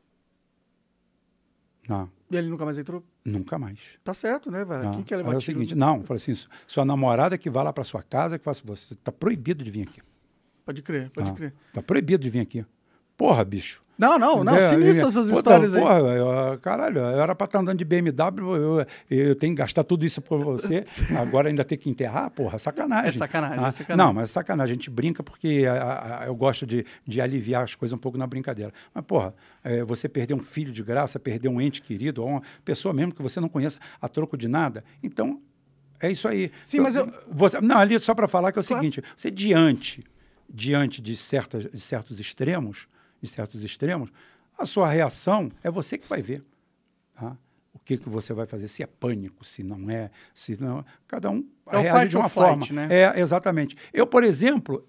Não, 1.89 2.09
E 2.35 2.36
ele 2.36 2.48
nunca 2.48 2.65
mais 2.65 2.77
entrou? 2.78 3.05
nunca 3.24 3.56
mais. 3.59 3.98
Tá 4.02 4.12
certo, 4.12 4.51
né, 4.51 4.65
velho? 4.65 4.82
Não. 4.85 4.90
Quem 4.93 5.02
quer 5.05 5.16
levar 5.19 5.35
é 5.35 5.36
o 5.36 5.40
seguinte, 5.40 5.74
não, 5.74 6.02
falei 6.02 6.16
assim, 6.20 6.35
sua 6.66 6.85
namorada 6.85 7.39
que 7.39 7.48
vá 7.48 7.62
lá 7.62 7.73
para 7.73 7.85
sua 7.85 8.02
casa, 8.02 8.39
que 8.39 8.44
faça 8.44 8.61
você 8.65 8.94
tá 8.97 9.12
proibido 9.12 9.62
de 9.62 9.70
vir 9.70 9.82
aqui. 9.82 10.01
Pode 10.65 10.82
crer, 10.82 11.11
pode 11.11 11.28
Tá? 11.28 11.35
crer. 11.36 11.55
Tá 11.73 11.81
proibido 11.82 12.24
de 12.24 12.31
vir 12.31 12.40
aqui. 12.40 12.66
Porra, 13.16 13.45
bicho. 13.45 13.82
Não, 13.97 14.19
não, 14.19 14.43
não, 14.43 14.57
É, 14.57 14.70
sinistro 14.70 15.05
é, 15.07 15.09
essas 15.09 15.24
puta, 15.27 15.36
histórias 15.36 15.73
aí. 15.73 15.81
porra, 15.81 15.99
eu- 16.01 16.59
caralho, 16.59 16.99
eu 16.99 17.20
era 17.20 17.32
pra 17.32 17.45
estar 17.45 17.61
andando 17.61 17.78
de 17.78 17.85
BMW, 17.85 18.57
eu, 18.57 18.86
eu 19.09 19.35
tenho 19.36 19.55
que 19.55 19.59
gastar 19.59 19.85
tudo 19.85 20.05
isso 20.05 20.20
por 20.20 20.41
você, 20.43 20.82
agora 21.16 21.49
ainda 21.49 21.65
ter 21.65 21.77
que 21.77 21.89
enterrar, 21.89 22.28
porra, 22.31 22.59
sacanagem. 22.59 23.11
É 23.11 23.12
sacanagem, 23.12 23.59
Ah, 23.65 23.69
é 23.69 23.70
sacanagem. 23.70 23.97
Não, 24.05 24.12
mas 24.12 24.31
é 24.31 24.32
sacanagem, 24.32 24.73
a 24.73 24.74
gente 24.74 24.91
brinca 24.91 25.23
porque 25.23 25.65
a- 25.69 26.23
a- 26.23 26.27
eu 26.27 26.35
gosto 26.35 26.66
de, 26.66 26.85
de 27.07 27.20
aliviar 27.20 27.62
as 27.62 27.77
coisas 27.77 27.97
um 27.97 28.01
pouco 28.01 28.19
na 28.19 28.27
brincadeira. 28.27 28.73
Mas, 28.93 29.05
porra, 29.05 29.32
é, 29.62 29.85
você 29.85 30.09
perder 30.09 30.35
um 30.35 30.41
filho 30.41 30.73
de 30.73 30.82
graça, 30.82 31.20
perder 31.20 31.47
um 31.49 31.61
ente 31.61 31.81
querido, 31.81 32.20
ou 32.20 32.28
uma 32.31 32.43
pessoa 32.65 32.93
mesmo 32.93 33.15
que 33.15 33.23
você 33.23 33.39
não 33.39 33.49
conheça 33.49 33.78
a 34.03 34.09
troco 34.09 34.36
de 34.36 34.49
nada, 34.49 34.82
então 35.05 35.41
é 36.01 36.11
isso 36.11 36.27
aí. 36.27 36.51
Sim, 36.65 36.81
mas 36.81 36.97
eu- 36.97 37.09
Você, 37.31 37.61
não, 37.61 37.78
ali 37.78 37.97
só 38.01 38.12
para 38.12 38.27
falar 38.27 38.51
que 38.51 38.59
é 38.59 38.61
o 38.61 38.65
Claro. 38.65 38.82
seguinte, 38.82 39.05
você 39.16 39.31
diante, 39.31 40.03
diante 40.53 41.01
de, 41.01 41.15
certas, 41.15 41.62
de 41.70 41.78
certos 41.81 42.19
extremos, 42.19 42.89
de 43.25 43.31
certos 43.31 43.65
extremos, 43.65 44.11
a 44.59 44.65
sua 44.67 44.89
reação 44.89 45.51
é 45.63 45.71
você 45.71 45.99
que 45.99 46.09
vai 46.09 46.23
ver. 46.23 46.45
tá? 47.19 47.37
O 47.73 47.79
que, 47.85 47.97
que 47.99 48.09
você 48.09 48.33
vai 48.33 48.47
fazer, 48.47 48.69
se 48.69 48.83
é 48.83 48.87
pânico, 48.87 49.45
se 49.45 49.63
não 49.63 49.91
é, 49.91 50.11
se 50.35 50.61
não. 50.61 50.85
Cada 51.09 51.31
um 51.31 51.45
É 51.71 51.79
reage 51.81 52.11
de 52.11 52.17
uma 52.17 52.29
flight, 52.29 52.69
forma. 52.69 52.87
né? 52.87 52.89
É, 52.95 53.21
exatamente. 53.21 53.77
Eu, 53.93 54.07
por 54.07 54.23
exemplo, 54.23 54.87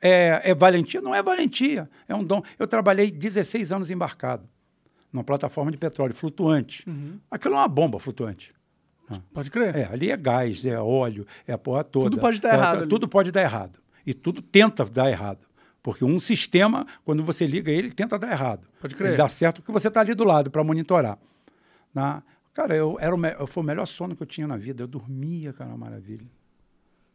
é, 0.00 0.40
é 0.44 0.54
valentia? 0.54 1.00
Não 1.00 1.14
é 1.14 1.22
valentia, 1.22 1.90
é 2.08 2.14
um 2.14 2.22
dom. 2.24 2.40
Eu 2.58 2.66
trabalhei 2.68 3.10
16 3.10 3.72
anos 3.72 3.90
embarcado 3.90 4.48
numa 5.12 5.24
plataforma 5.24 5.70
de 5.72 5.76
petróleo 5.76 6.14
flutuante. 6.14 6.88
Uhum. 6.88 7.18
Aquilo 7.30 7.54
é 7.54 7.58
uma 7.58 7.68
bomba 7.68 7.98
flutuante. 7.98 8.54
Pode 9.34 9.50
crer. 9.50 9.74
É, 9.74 9.84
ali 9.92 10.08
é 10.08 10.16
gás, 10.16 10.64
é 10.64 10.78
óleo, 10.80 11.26
é 11.44 11.52
a 11.52 11.58
porra 11.58 11.82
toda. 11.82 12.10
Tudo 12.10 12.20
pode 12.20 12.40
dar 12.40 12.50
É, 12.50 12.54
errado 12.54 12.74
tá- 12.76 12.80
ali. 12.82 12.88
Tudo 12.88 13.08
pode 13.08 13.32
dar 13.32 13.42
errado. 13.42 13.80
E 14.06 14.14
tudo 14.14 14.40
tenta 14.40 14.84
dar 14.84 15.10
errado. 15.10 15.40
Porque 15.82 16.04
um 16.04 16.18
sistema, 16.18 16.86
quando 17.04 17.24
você 17.24 17.46
liga 17.46 17.70
ele, 17.70 17.90
tenta 17.90 18.18
dar 18.18 18.30
errado. 18.30 18.66
Pode 18.80 18.94
crer. 18.94 19.08
Ele 19.10 19.16
dá 19.16 19.28
certo 19.28 19.62
porque 19.62 19.72
você 19.72 19.88
está 19.88 20.00
ali 20.00 20.14
do 20.14 20.24
lado 20.24 20.50
para 20.50 20.62
monitorar. 20.64 21.18
Na- 21.94 22.22
Cara, 22.52 22.74
eu, 22.74 22.96
era 23.00 23.14
o, 23.14 23.18
me- 23.18 23.32
foi 23.46 23.62
o 23.62 23.66
melhor 23.66 23.86
sono 23.86 24.14
que 24.16 24.22
eu 24.22 24.26
tinha 24.26 24.46
na 24.46 24.56
vida. 24.56 24.82
Eu 24.82 24.86
dormia, 24.88 25.52
cara, 25.52 25.70
uma 25.70 25.78
maravilha. 25.78 26.26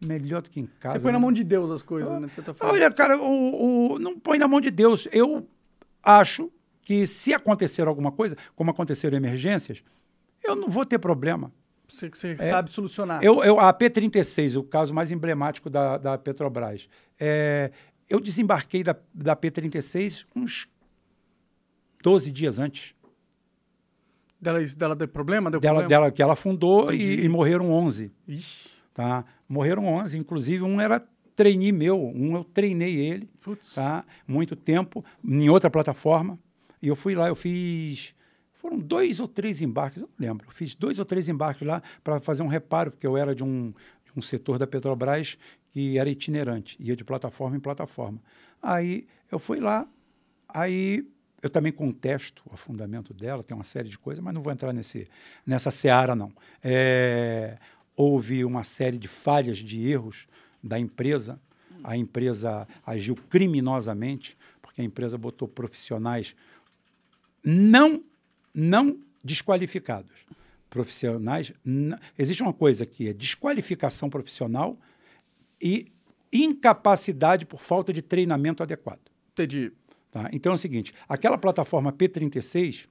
Melhor 0.04 0.42
do 0.42 0.50
que 0.50 0.60
em 0.60 0.66
casa. 0.80 0.98
Você 1.00 1.04
põe 1.04 1.12
na 1.12 1.20
né? 1.20 1.22
mão 1.22 1.32
de 1.32 1.44
Deus 1.44 1.70
as 1.70 1.84
coisas, 1.84 2.10
né? 2.22 2.28
que 2.28 2.36
Você 2.36 2.42
tá 2.42 2.54
falando. 2.54 2.74
Olha, 2.74 2.90
cara, 2.92 3.18
o, 3.22 3.94
o- 3.96 4.00
não 4.00 4.18
põe 4.20 4.38
na 4.38 4.48
mão 4.48 4.60
de 4.62 4.72
Deus. 4.72 5.08
Eu 5.12 5.48
acho 6.02 6.50
que 6.82 7.06
se 7.06 7.34
acontecer 7.34 7.88
alguma 7.88 8.12
coisa, 8.12 8.38
como 8.56 8.72
aconteceram 8.72 9.18
emergências, 9.18 9.84
eu 10.44 10.56
não 10.56 10.70
vou 10.70 10.86
ter 10.86 11.00
problema. 11.00 11.52
Você, 11.88 12.10
você 12.10 12.30
É. 12.40 12.50
sabe 12.50 12.72
solucionar. 12.72 13.24
Eu, 13.24 13.44
eu, 13.44 13.60
a 13.60 13.74
P36, 13.74 14.58
o 14.58 14.64
caso 14.64 14.94
mais 14.94 15.12
emblemático 15.12 15.70
da, 15.70 15.98
da 15.98 16.18
Petrobras, 16.18 16.88
é, 17.20 17.72
eu 18.10 18.20
desembarquei 18.20 18.84
da, 18.84 18.96
da 19.14 19.36
P36 19.36 20.26
uns 20.36 20.68
12 22.02 22.32
dias 22.32 22.60
antes 22.60 22.96
Dela, 24.40 24.60
dela 24.64 24.96
deu 24.96 25.08
problema? 25.08 25.50
Deu 25.50 25.60
dela, 25.60 25.80
problema? 25.80 25.90
dela 26.02 26.12
que 26.12 26.22
ela 26.22 26.34
afundou 26.34 26.94
e, 26.94 27.24
e 27.24 27.30
morreram 27.30 27.72
11. 27.72 28.12
Ixi, 28.28 28.70
Tá? 28.94 29.26
Morreram 29.50 29.86
11, 29.88 30.18
inclusive 30.18 30.64
um 30.64 30.80
era 30.80 31.04
trainee 31.36 31.72
meu, 31.72 32.02
um 32.02 32.36
eu 32.36 32.44
treinei 32.46 32.96
ele, 32.96 33.30
putz. 33.42 33.74
tá? 33.74 34.06
muito 34.26 34.56
tempo, 34.56 35.04
em 35.24 35.50
outra 35.50 35.70
plataforma, 35.70 36.40
e 36.82 36.88
eu 36.88 36.96
fui 36.96 37.14
lá, 37.14 37.28
eu 37.28 37.36
fiz, 37.36 38.16
foram 38.54 38.80
dois 38.80 39.20
ou 39.20 39.28
três 39.28 39.62
embarques, 39.62 40.02
eu 40.02 40.08
não 40.18 40.28
lembro, 40.28 40.48
eu 40.48 40.52
fiz 40.52 40.76
dois 40.76 40.98
ou 40.98 41.04
três 41.04 41.28
embarques 41.28 41.68
lá 41.68 41.84
para 42.04 42.22
fazer 42.22 42.42
um 42.42 42.48
reparo, 42.48 42.92
porque 42.92 43.06
eu 43.06 43.18
era 43.18 43.36
de 43.36 43.44
um, 43.44 43.72
de 44.06 44.12
um 44.16 44.22
setor 44.22 44.58
da 44.58 44.66
Petrobras 44.66 45.38
que 45.76 45.98
era 45.98 46.10
itinerante, 46.10 46.78
ia 46.80 46.96
de 46.96 47.04
plataforma 47.04 47.58
em 47.58 47.60
plataforma. 47.60 48.18
Aí 48.64 49.06
eu 49.30 49.38
fui 49.38 49.60
lá, 49.60 49.86
aí 50.48 51.06
eu 51.42 51.50
também 51.50 51.70
contesto 51.70 52.42
o 52.50 52.54
afundamento 52.54 53.14
dela, 53.14 53.44
tem 53.44 53.54
uma 53.54 53.66
série 53.66 53.90
de 53.90 54.00
coisas, 54.00 54.24
mas 54.24 54.34
não 54.34 54.42
vou 54.42 54.54
entrar 54.54 54.72
nesse, 54.72 55.06
nessa 55.46 55.70
seara, 55.70 56.16
não. 56.16 56.32
É, 56.64 57.58
houve 57.94 58.46
uma 58.46 58.64
série 58.64 58.98
de 58.98 59.10
falhas, 59.10 59.58
de 59.58 59.86
erros 59.86 60.30
da 60.64 60.80
empresa. 60.80 61.38
A 61.84 61.98
empresa 61.98 62.66
agiu 62.86 63.14
criminosamente, 63.14 64.38
porque 64.62 64.80
a 64.80 64.84
empresa 64.86 65.18
botou 65.18 65.46
profissionais 65.46 66.38
não, 67.44 68.02
não 68.54 68.98
desqualificados. 69.22 70.26
Profissionais. 70.70 71.52
Existe 72.18 72.42
uma 72.42 72.54
coisa 72.54 72.86
que 72.86 73.10
é 73.10 73.14
desqualificação 73.14 74.10
profissional 74.10 74.80
e 75.62 75.92
incapacidade 76.32 77.46
por 77.46 77.62
falta 77.62 77.94
de 77.94 78.02
treinamento 78.02 78.62
adequado. 78.62 79.02
Entendi. 79.32 79.72
Tá? 80.12 80.30
Então 80.32 80.52
é 80.52 80.56
o 80.56 80.58
seguinte: 80.58 80.94
aquela 81.08 81.38
plataforma 81.38 81.92
P36, 81.92 82.88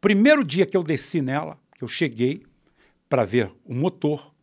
primeiro 0.00 0.44
dia 0.44 0.66
que 0.66 0.76
eu 0.76 0.82
desci 0.82 1.20
nela, 1.20 1.58
que 1.76 1.84
eu 1.84 1.88
cheguei 1.88 2.44
para 3.08 3.24
ver 3.24 3.52
o 3.64 3.74
motor, 3.74 4.34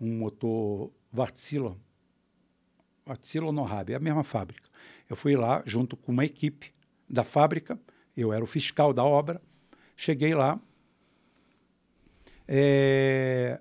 um 0.00 0.18
motor 0.18 0.90
Wärtsilä, 1.14 1.76
Wärtsilä 3.06 3.52
Nohab, 3.52 3.92
é 3.92 3.96
a 3.96 4.00
mesma 4.00 4.24
fábrica. 4.24 4.68
Eu 5.08 5.16
fui 5.16 5.36
lá 5.36 5.62
junto 5.66 5.96
com 5.96 6.12
uma 6.12 6.24
equipe 6.24 6.72
da 7.08 7.24
fábrica, 7.24 7.80
eu 8.16 8.32
era 8.32 8.42
o 8.42 8.46
fiscal 8.46 8.92
da 8.92 9.04
obra, 9.04 9.40
cheguei 9.96 10.34
lá. 10.34 10.60
é, 12.52 13.60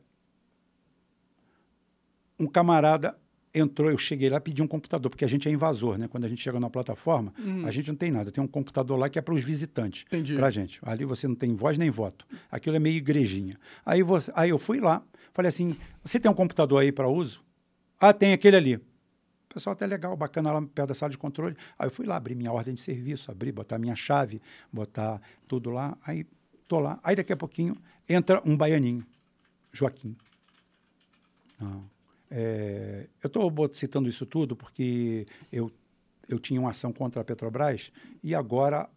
um 2.39 2.47
camarada 2.47 3.15
entrou, 3.53 3.89
eu 3.89 3.97
cheguei 3.97 4.29
lá, 4.29 4.39
pedi 4.39 4.61
um 4.61 4.67
computador, 4.67 5.09
porque 5.09 5.25
a 5.25 5.27
gente 5.27 5.47
é 5.47 5.51
invasor, 5.51 5.97
né? 5.97 6.07
Quando 6.07 6.25
a 6.25 6.27
gente 6.27 6.41
chega 6.41 6.59
na 6.59 6.69
plataforma, 6.69 7.33
a 7.65 7.71
gente 7.71 7.89
não 7.89 7.95
tem 7.95 8.11
nada. 8.11 8.31
Tem 8.31 8.43
um 8.43 8.47
computador 8.47 8.97
lá 8.97 9.09
que 9.09 9.17
é 9.17 9.21
para 9.21 9.33
os 9.33 9.43
visitantes. 9.43 10.05
Entendi. 10.07 10.35
Pra 10.35 10.49
gente. 10.49 10.79
Ali 10.83 11.05
você 11.05 11.27
não 11.27 11.35
tem 11.35 11.53
voz 11.55 11.77
nem 11.77 11.89
voto. 11.89 12.25
Aquilo 12.51 12.75
é 12.75 12.79
meio 12.79 12.97
igrejinha. 12.97 13.59
Aí, 13.85 14.03
você, 14.03 14.31
aí 14.35 14.49
eu 14.49 14.59
fui 14.59 14.79
lá, 14.79 15.03
falei 15.33 15.49
assim: 15.49 15.75
você 16.03 16.19
tem 16.19 16.29
um 16.29 16.33
computador 16.33 16.81
aí 16.81 16.91
para 16.91 17.07
uso? 17.07 17.43
Ah, 17.99 18.13
tem 18.13 18.33
aquele 18.33 18.55
ali. 18.55 18.75
O 18.75 19.53
pessoal 19.53 19.73
até 19.73 19.87
legal, 19.87 20.15
bacana 20.15 20.51
lá 20.51 20.61
perto 20.61 20.89
da 20.89 20.93
sala 20.93 21.09
de 21.09 21.17
controle. 21.17 21.57
Aí 21.77 21.87
eu 21.87 21.91
fui 21.91 22.05
lá, 22.05 22.17
abri 22.17 22.35
minha 22.35 22.51
ordem 22.51 22.75
de 22.75 22.81
serviço, 22.81 23.31
abri, 23.31 23.51
botar 23.51 23.79
minha 23.79 23.95
chave, 23.95 24.39
botar 24.71 25.19
tudo 25.47 25.71
lá. 25.71 25.97
Aí 26.05 26.25
tô 26.67 26.79
lá. 26.79 26.99
Aí 27.03 27.15
daqui 27.15 27.33
a 27.33 27.37
pouquinho 27.37 27.75
entra 28.07 28.41
um 28.45 28.55
baianinho, 28.55 29.03
Joaquim. 29.73 30.15
Não. 31.59 31.98
É, 32.31 33.07
eu 33.23 33.27
estou 33.27 33.51
citando 33.73 34.07
isso 34.07 34.25
tudo 34.25 34.55
porque 34.55 35.25
eu, 35.51 35.71
eu 36.27 36.37
tinha 36.39 36.59
uma 36.59 36.69
ação 36.71 36.91
contra 36.93 37.21
a 37.21 37.25
Petrobras 37.25 37.91
e 38.23 38.35
agora, 38.35 38.87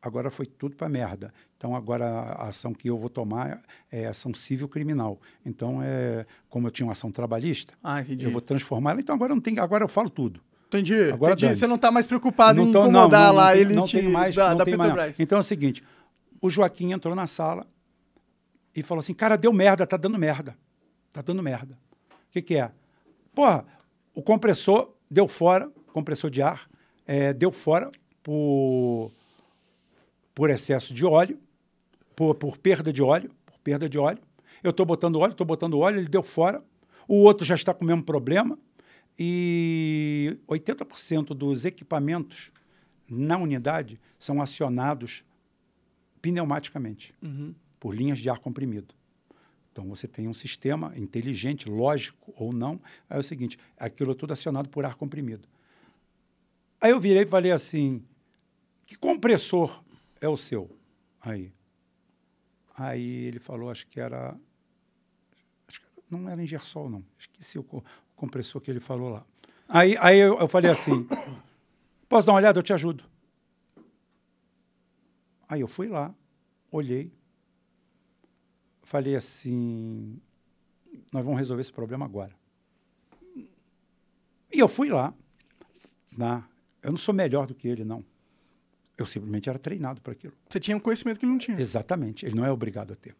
agora 0.00 0.30
foi 0.30 0.44
tudo 0.46 0.76
para 0.76 0.88
merda. 0.88 1.32
Então, 1.56 1.74
agora 1.76 2.04
a 2.06 2.48
ação 2.48 2.74
que 2.74 2.88
eu 2.90 2.98
vou 2.98 3.08
tomar 3.08 3.62
é 3.90 4.06
ação 4.06 4.34
civil 4.34 4.68
criminal. 4.68 5.20
Então, 5.46 5.80
é, 5.82 6.26
como 6.48 6.66
eu 6.66 6.70
tinha 6.70 6.84
uma 6.86 6.92
ação 6.92 7.10
trabalhista, 7.10 7.74
Ah, 7.82 8.02
eu 8.02 8.30
vou 8.30 8.40
transformar 8.40 8.90
ela. 8.92 9.00
Então, 9.00 9.14
agora, 9.14 9.34
não 9.34 9.40
tem, 9.40 9.58
agora 9.58 9.84
eu 9.84 9.88
falo 9.88 10.10
tudo. 10.10 10.40
Entendi. 10.66 10.94
Agora 11.12 11.34
entendi. 11.34 11.54
Você 11.56 11.66
não 11.66 11.78
tá 11.78 11.90
mais 11.90 12.06
preocupado 12.06 12.60
em 12.60 12.72
tô- 12.72 12.80
incomodar 12.82 13.32
lá 13.32 13.50
a 13.50 13.52
tem- 13.52 13.60
elite 13.60 13.76
não 13.76 13.86
tem 13.86 14.08
mais, 14.08 14.34
da, 14.34 14.50
não 14.50 14.56
da 14.56 14.64
tem 14.64 14.74
mais 14.76 14.90
Petrobras. 14.90 15.12
nada. 15.12 15.22
Então 15.22 15.36
é 15.38 15.40
o 15.40 15.44
seguinte: 15.44 15.84
o 16.40 16.48
Joaquim 16.50 16.92
entrou 16.92 17.14
na 17.14 17.26
sala 17.26 17.66
e 18.74 18.82
falou 18.82 19.00
assim: 19.00 19.12
cara, 19.14 19.36
deu 19.36 19.52
merda, 19.52 19.86
tá 19.86 19.96
dando 19.98 20.18
merda. 20.18 20.56
Tá 21.12 21.20
dando 21.20 21.42
merda. 21.42 21.78
O 22.10 22.32
que, 22.32 22.40
que 22.40 22.54
é? 22.56 22.70
Porra, 23.34 23.64
o 24.14 24.22
compressor 24.22 24.94
deu 25.10 25.26
fora, 25.26 25.70
compressor 25.92 26.30
de 26.30 26.42
ar, 26.42 26.68
é, 27.06 27.32
deu 27.32 27.50
fora 27.50 27.90
por, 28.22 29.10
por 30.34 30.50
excesso 30.50 30.92
de 30.92 31.04
óleo, 31.04 31.38
por, 32.14 32.34
por 32.34 32.58
perda 32.58 32.92
de 32.92 33.02
óleo, 33.02 33.30
por 33.44 33.58
perda 33.60 33.88
de 33.88 33.98
óleo. 33.98 34.20
Eu 34.62 34.70
estou 34.70 34.86
botando 34.86 35.16
óleo, 35.18 35.32
estou 35.32 35.46
botando 35.46 35.78
óleo, 35.78 35.98
ele 35.98 36.08
deu 36.08 36.22
fora. 36.22 36.62
O 37.08 37.16
outro 37.22 37.44
já 37.44 37.54
está 37.54 37.74
com 37.74 37.84
o 37.84 37.86
mesmo 37.86 38.02
problema. 38.02 38.58
E 39.18 40.38
80% 40.48 41.28
dos 41.34 41.64
equipamentos 41.64 42.50
na 43.08 43.36
unidade 43.36 44.00
são 44.18 44.40
acionados 44.40 45.24
pneumaticamente, 46.20 47.14
por 47.78 47.94
linhas 47.94 48.18
de 48.18 48.30
ar 48.30 48.38
comprimido. 48.38 48.94
Então 49.72 49.88
você 49.88 50.06
tem 50.06 50.28
um 50.28 50.34
sistema 50.34 50.92
inteligente, 50.96 51.68
lógico 51.68 52.32
ou 52.36 52.52
não. 52.52 52.80
É 53.08 53.18
o 53.18 53.22
seguinte: 53.22 53.58
aquilo 53.78 54.12
é 54.12 54.14
tudo 54.14 54.32
acionado 54.34 54.68
por 54.68 54.84
ar 54.84 54.94
comprimido. 54.94 55.48
Aí 56.78 56.90
eu 56.90 57.00
virei 57.00 57.22
e 57.22 57.26
falei 57.26 57.50
assim: 57.50 58.04
que 58.84 58.96
compressor 58.96 59.82
é 60.20 60.28
o 60.28 60.36
seu? 60.36 60.70
Aí. 61.20 61.52
Aí 62.76 63.02
ele 63.02 63.38
falou, 63.38 63.70
acho 63.70 63.86
que 63.86 63.98
era. 63.98 64.38
Acho 65.66 65.80
que 65.80 65.86
não 66.10 66.28
era 66.28 66.42
Ingersol, 66.42 66.90
não. 66.90 67.04
Esqueci 67.18 67.58
o, 67.58 67.62
o 67.62 67.82
compressor 68.14 68.60
que 68.60 68.70
ele 68.70 68.80
falou 68.80 69.08
lá. 69.08 69.24
Aí, 69.66 69.96
aí 69.98 70.18
eu, 70.18 70.38
eu 70.38 70.48
falei 70.48 70.70
assim: 70.70 71.06
posso 72.10 72.26
dar 72.26 72.34
uma 72.34 72.38
olhada? 72.38 72.58
Eu 72.58 72.62
te 72.62 72.74
ajudo. 72.74 73.04
Aí 75.48 75.60
eu 75.60 75.68
fui 75.68 75.88
lá, 75.88 76.14
olhei, 76.70 77.12
falei 78.92 79.16
assim: 79.16 80.20
nós 81.10 81.24
vamos 81.24 81.38
resolver 81.38 81.62
esse 81.62 81.72
problema 81.72 82.04
agora. 82.04 82.32
E 84.54 84.58
eu 84.58 84.68
fui 84.68 84.90
lá. 84.90 85.14
Na, 86.16 86.44
eu 86.82 86.90
não 86.90 86.98
sou 86.98 87.14
melhor 87.14 87.46
do 87.46 87.54
que 87.54 87.66
ele, 87.66 87.84
não. 87.84 88.04
Eu 88.98 89.06
simplesmente 89.06 89.48
era 89.48 89.58
treinado 89.58 90.02
para 90.02 90.12
aquilo. 90.12 90.34
Você 90.48 90.60
tinha 90.60 90.76
um 90.76 90.80
conhecimento 90.80 91.18
que 91.18 91.24
ele 91.24 91.32
não 91.32 91.38
tinha. 91.38 91.58
Exatamente. 91.58 92.26
Ele 92.26 92.36
não 92.36 92.44
é 92.44 92.52
obrigado 92.52 92.92
a 92.92 92.96
ter. 92.96 93.16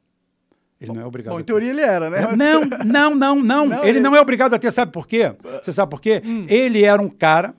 Ele 0.78 0.92
não 0.92 1.00
é 1.00 1.06
obrigado 1.06 1.32
Bom, 1.32 1.40
em 1.40 1.44
teoria 1.44 1.70
ele 1.70 1.80
era, 1.80 2.10
né? 2.10 2.36
Não, 2.36 2.64
não, 2.84 3.14
não, 3.14 3.36
não. 3.36 3.66
Não, 3.66 3.78
ele 3.80 3.90
ele- 3.90 4.00
não 4.00 4.14
é 4.14 4.20
obrigado 4.20 4.52
a 4.52 4.58
ter, 4.58 4.70
sabe 4.70 4.92
por 4.92 5.06
quê? 5.06 5.34
Você 5.62 5.72
sabe 5.72 5.88
por 5.90 6.00
quê? 6.00 6.20
Hum. 6.24 6.44
Ele 6.50 6.82
era 6.84 7.00
um 7.00 7.08
cara 7.08 7.54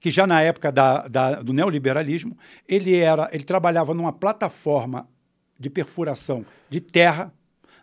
que 0.00 0.10
já 0.10 0.26
na 0.26 0.42
época 0.42 0.70
da, 0.70 1.06
da- 1.08 1.42
do 1.42 1.52
neoliberalismo, 1.54 2.36
ele 2.68 2.96
era, 2.96 3.30
ele 3.32 3.44
trabalhava 3.44 3.94
numa 3.94 4.12
plataforma 4.12 5.08
de 5.58 5.70
perfuração 5.70 6.44
de 6.68 6.80
terra 6.80 7.32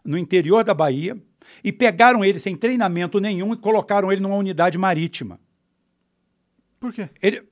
no 0.04 0.18
interior 0.18 0.64
da 0.64 0.74
Bahia 0.74 1.18
e 1.64 1.72
pegaram 1.72 2.24
ele 2.24 2.40
sem 2.40 2.56
treinamento 2.56 3.20
nenhum 3.20 3.54
e 3.54 3.58
colocaram 3.58 4.12
ele 4.12 4.22
numa 4.22 4.36
unidade 4.36 4.78
marítima. 4.78 5.40
Por 6.80 6.94
quê? 6.94 7.10
Ele, 7.22 7.44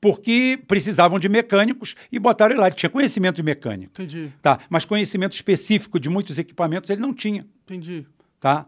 porque 0.00 0.58
precisavam 0.66 1.18
de 1.18 1.28
mecânicos 1.28 1.94
e 2.10 2.18
botaram 2.18 2.52
ele 2.52 2.60
lá. 2.60 2.68
Ele 2.68 2.76
tinha 2.76 2.90
conhecimento 2.90 3.36
de 3.36 3.42
mecânica, 3.42 4.02
Entendi, 4.02 4.32
tá? 4.40 4.60
Mas 4.70 4.84
conhecimento 4.84 5.34
específico 5.34 5.98
de 5.98 6.08
muitos 6.08 6.38
equipamentos 6.38 6.88
ele 6.90 7.00
não 7.00 7.12
tinha 7.12 7.46
entendi. 7.64 8.06
tá? 8.40 8.66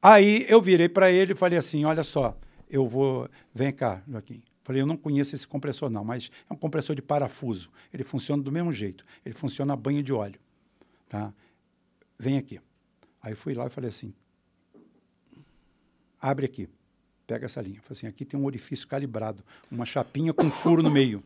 Aí 0.00 0.46
eu 0.48 0.62
virei 0.62 0.88
para 0.88 1.10
ele 1.10 1.32
e 1.32 1.36
falei 1.36 1.58
assim, 1.58 1.84
olha 1.84 2.02
só, 2.04 2.38
eu 2.70 2.86
vou, 2.86 3.28
vem 3.54 3.72
cá, 3.72 4.02
Joaquim. 4.08 4.42
Falei, 4.66 4.82
eu 4.82 4.86
não 4.86 4.96
conheço 4.96 5.32
esse 5.32 5.46
compressor 5.46 5.88
não, 5.88 6.04
mas 6.04 6.28
é 6.50 6.52
um 6.52 6.56
compressor 6.56 6.96
de 6.96 7.00
parafuso. 7.00 7.70
Ele 7.94 8.02
funciona 8.02 8.42
do 8.42 8.50
mesmo 8.50 8.72
jeito. 8.72 9.06
Ele 9.24 9.32
funciona 9.32 9.74
a 9.74 9.76
banho 9.76 10.02
de 10.02 10.12
óleo, 10.12 10.40
tá? 11.08 11.32
Vem 12.18 12.36
aqui. 12.36 12.60
Aí 13.22 13.36
fui 13.36 13.54
lá 13.54 13.68
e 13.68 13.70
falei 13.70 13.90
assim, 13.90 14.12
abre 16.20 16.46
aqui, 16.46 16.68
pega 17.28 17.46
essa 17.46 17.60
linha. 17.60 17.80
Falei 17.80 17.96
assim, 17.96 18.08
aqui 18.08 18.24
tem 18.24 18.40
um 18.40 18.44
orifício 18.44 18.88
calibrado, 18.88 19.44
uma 19.70 19.86
chapinha 19.86 20.34
com 20.34 20.50
furo 20.50 20.82
no 20.82 20.90
meio. 20.90 21.22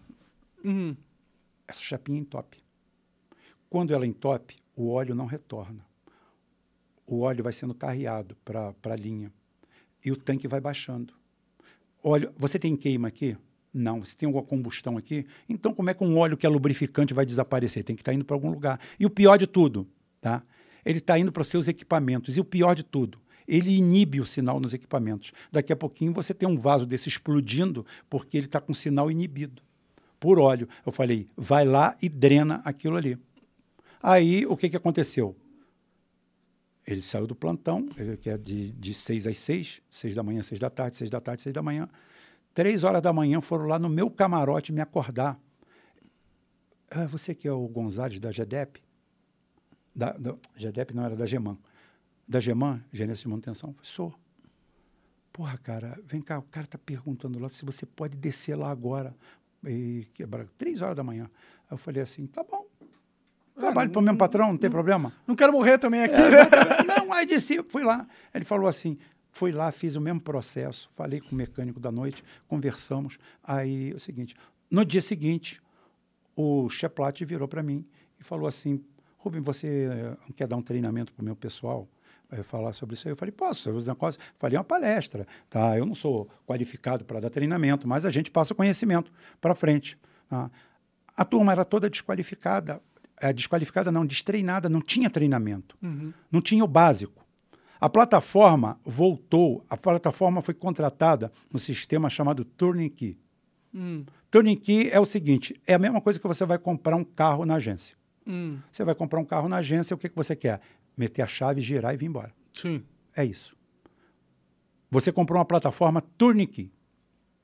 Uhum. 0.63 0.95
Essa 1.67 1.81
chapinha 1.81 2.21
entope. 2.21 2.63
Quando 3.71 3.95
ela 3.95 4.07
entope, 4.07 4.59
o 4.77 4.91
óleo 4.91 5.15
não 5.15 5.25
retorna. 5.25 5.83
O 7.07 7.21
óleo 7.21 7.43
vai 7.43 7.55
sendo 7.55 7.75
carreado 7.75 8.37
para 8.45 8.75
a 8.85 8.97
linha. 8.97 9.33
E 10.05 10.13
o 10.13 10.17
tanque 10.17 10.47
vai 10.47 10.61
baixando. 10.61 11.15
Óleo, 12.03 12.33
você 12.37 12.59
tem 12.59 12.77
queima 12.77 13.09
aqui? 13.09 13.37
Não. 13.73 14.05
Você 14.05 14.15
tem 14.17 14.27
alguma 14.27 14.45
combustão 14.45 14.97
aqui? 14.97 15.27
Então, 15.49 15.73
como 15.73 15.91
é 15.91 15.95
que 15.95 16.03
um 16.03 16.19
óleo 16.19 16.37
que 16.37 16.47
é 16.47 16.49
lubrificante 16.49 17.15
vai 17.15 17.25
desaparecer? 17.25 17.85
Tem 17.85 17.95
que 17.95 18.03
estar 18.03 18.13
indo 18.13 18.25
para 18.25 18.35
algum 18.35 18.51
lugar. 18.51 18.81
E 18.99 19.07
o 19.07 19.11
pior 19.11 19.37
de 19.37 19.47
tudo, 19.47 19.87
tá? 20.21 20.43
Ele 20.85 20.99
está 20.99 21.19
indo 21.19 21.31
para 21.31 21.43
os 21.43 21.49
seus 21.49 21.69
equipamentos. 21.69 22.37
E 22.37 22.41
o 22.41 22.45
pior 22.45 22.75
de 22.75 22.83
tudo, 22.83 23.19
ele 23.47 23.77
inibe 23.77 24.21
o 24.21 24.25
sinal 24.25 24.59
nos 24.59 24.75
equipamentos. 24.75 25.33
Daqui 25.53 25.73
a 25.73 25.77
pouquinho 25.77 26.13
você 26.13 26.33
tem 26.33 26.49
um 26.49 26.59
vaso 26.59 26.87
desse 26.87 27.09
explodindo 27.09 27.85
porque 28.09 28.37
ele 28.37 28.47
está 28.47 28.61
com 28.61 28.73
sinal 28.73 29.11
inibido 29.11 29.63
por 30.19 30.39
óleo. 30.39 30.69
Eu 30.85 30.93
falei, 30.93 31.29
vai 31.37 31.65
lá 31.65 31.97
e 32.03 32.09
drena 32.09 32.61
aquilo 32.65 32.97
ali. 32.97 33.19
Aí, 34.03 34.47
o 34.47 34.57
que, 34.57 34.69
que 34.69 34.77
aconteceu? 34.77 35.37
Ele 36.93 37.03
saiu 37.03 37.27
do 37.27 37.35
plantão, 37.35 37.87
que 38.21 38.29
é 38.29 38.37
de, 38.37 38.73
de 38.73 38.93
seis 38.93 39.27
às 39.27 39.39
seis, 39.39 39.81
seis 39.89 40.15
da 40.15 40.23
manhã, 40.23 40.43
seis 40.43 40.61
da 40.61 40.69
tarde, 40.69 40.97
seis 40.97 41.11
da 41.11 41.21
tarde, 41.21 41.43
seis 41.43 41.55
da 41.55 41.63
manhã. 41.63 41.89
Três 42.53 42.83
horas 42.83 43.01
da 43.01 43.13
manhã 43.13 43.41
foram 43.41 43.67
lá 43.67 43.79
no 43.79 43.89
meu 43.89 44.11
camarote 44.11 44.73
me 44.73 44.81
acordar. 44.81 45.39
Ah, 46.91 47.07
você 47.07 47.35
que 47.35 47.47
é 47.47 47.53
o 47.53 47.69
Gonzales 47.69 48.19
da 48.19 48.33
GEDEP? 48.33 48.83
Da, 49.95 50.13
da, 50.13 50.35
GEDEP 50.57 50.95
não, 50.95 51.05
era 51.05 51.15
da 51.15 51.27
GEMAN. 51.27 51.57
Da 52.27 52.41
GEMAN, 52.41 52.83
Gerência 52.93 53.23
de 53.23 53.29
Manutenção? 53.29 53.75
Sou. 53.83 54.13
Porra, 55.33 55.57
cara, 55.59 56.01
vem 56.05 56.21
cá, 56.21 56.39
o 56.39 56.43
cara 56.43 56.65
está 56.65 56.77
perguntando 56.77 57.39
lá 57.39 57.49
se 57.49 57.65
você 57.65 57.87
pode 57.87 58.17
descer 58.17 58.57
lá 58.57 58.71
agora 58.71 59.15
e 59.65 60.09
quebrar. 60.13 60.47
Três 60.59 60.83
horas 60.83 60.97
da 60.97 61.05
manhã. 61.05 61.31
Eu 61.71 61.79
falei 61.79 62.03
assim, 62.03 62.27
tá 62.27 62.43
bom. 62.43 62.70
Trabalho 63.61 63.91
para 63.91 63.99
o 63.99 64.03
mesmo 64.03 64.19
patrão, 64.19 64.49
não 64.49 64.57
tem 64.59 64.71
problema. 64.71 65.13
Não 65.27 65.37
quero 65.37 65.53
morrer 65.53 65.79
também 65.79 66.03
aqui, 66.03 66.15
É, 66.15 66.31
né? 66.31 66.41
exatamente. 66.41 66.87
Não, 66.87 67.13
aí 67.13 67.27
disse, 67.27 67.63
fui 67.69 67.83
lá. 67.85 68.07
Ele 68.35 68.45
falou 68.45 68.67
assim, 68.67 68.99
fui 69.31 69.53
lá, 69.53 69.71
fiz 69.73 69.95
o 69.97 70.01
mesmo 70.01 70.21
processo, 70.21 70.91
falei 70.97 71.21
com 71.21 71.33
o 71.33 71.35
mecânico 71.35 71.79
da 71.79 71.91
noite, 71.93 72.25
conversamos. 72.49 73.19
Aí, 73.43 73.93
é 73.93 73.95
o 73.95 74.01
seguinte, 74.01 74.35
no 74.71 74.85
dia 74.85 75.03
seguinte, 75.03 75.61
o 76.37 76.69
Cheplat 76.69 77.25
virou 77.25 77.47
para 77.49 77.63
mim 77.63 77.87
e 78.19 78.25
falou 78.25 78.47
assim, 78.47 78.83
Rubem, 79.19 79.41
você 79.41 79.89
eh, 79.91 80.33
quer 80.35 80.47
dar 80.47 80.57
um 80.57 80.63
treinamento 80.63 81.13
para 81.13 81.23
o 81.23 81.25
meu 81.25 81.37
pessoal? 81.37 81.87
eh, 82.31 82.43
falar 82.43 82.73
sobre 82.73 82.95
isso 82.95 83.07
aí. 83.09 83.13
Eu 83.13 83.17
falei, 83.17 83.33
posso, 83.33 83.69
eu 83.69 83.81
negócios. 83.81 84.23
Falei, 84.39 84.57
é 84.57 84.59
uma 84.59 84.65
palestra, 84.65 85.27
tá? 85.49 85.77
Eu 85.77 85.85
não 85.85 85.95
sou 85.95 86.29
qualificado 86.47 87.05
para 87.05 87.21
dar 87.21 87.31
treinamento, 87.31 87.87
mas 87.89 88.05
a 88.05 88.11
gente 88.11 88.31
passa 88.31 88.55
conhecimento 88.55 89.13
para 89.41 89.55
frente. 89.55 89.99
tá? 90.29 90.51
A 91.17 91.25
turma 91.25 91.53
era 91.53 91.65
toda 91.65 91.91
desqualificada, 91.91 92.81
é, 93.21 93.33
desqualificada 93.33 93.93
não, 93.93 94.05
destreinada, 94.07 94.69
não 94.69 94.81
tinha 94.81 95.09
treinamento, 95.11 95.77
não 96.31 96.41
tinha 96.41 96.65
o 96.65 96.69
básico. 96.69 97.25
A 97.81 97.89
plataforma 97.89 98.79
voltou, 98.85 99.65
a 99.69 99.77
plataforma 99.77 100.43
foi 100.43 100.53
contratada 100.55 101.31
no 101.53 101.59
sistema 101.59 102.11
chamado 102.11 102.45
Turnkey. 102.45 103.19
Hum, 103.75 104.05
Turnkey 104.31 104.91
é 104.91 105.01
o 105.01 105.07
seguinte, 105.07 105.59
é 105.67 105.75
a 105.75 105.79
mesma 105.79 106.01
coisa 106.01 106.19
que 106.21 106.27
você 106.27 106.45
vai 106.45 106.59
comprar 106.59 106.97
um 106.97 107.05
carro 107.05 107.45
na 107.47 107.55
agência. 107.55 107.97
hum, 108.27 108.59
Você 108.71 108.85
vai 108.85 108.95
comprar 108.95 109.19
um 109.21 109.25
carro 109.25 109.49
na 109.49 109.57
agência, 109.57 109.95
o 109.95 109.99
que, 109.99 110.09
que 110.09 110.17
você 110.17 110.37
quer? 110.37 110.61
Meter 110.97 111.23
a 111.23 111.27
chave, 111.27 111.61
girar 111.61 111.95
e 111.95 111.97
vir 111.97 112.07
embora. 112.07 112.33
sim. 112.53 112.83
É 113.17 113.25
isso. 113.25 113.57
Você 114.91 115.11
comprou 115.13 115.39
uma 115.39 115.45
plataforma 115.45 116.01
Turnkey. 116.17 116.71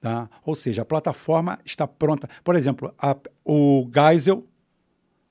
Tá? 0.01 0.29
Ou 0.45 0.55
seja, 0.55 0.83
a 0.83 0.85
plataforma 0.85 1.59
está 1.65 1.87
pronta. 1.89 2.29
Por 2.45 2.55
exemplo, 2.55 2.95
a- 2.99 3.17
o 3.45 3.89
Geisel, 3.93 4.47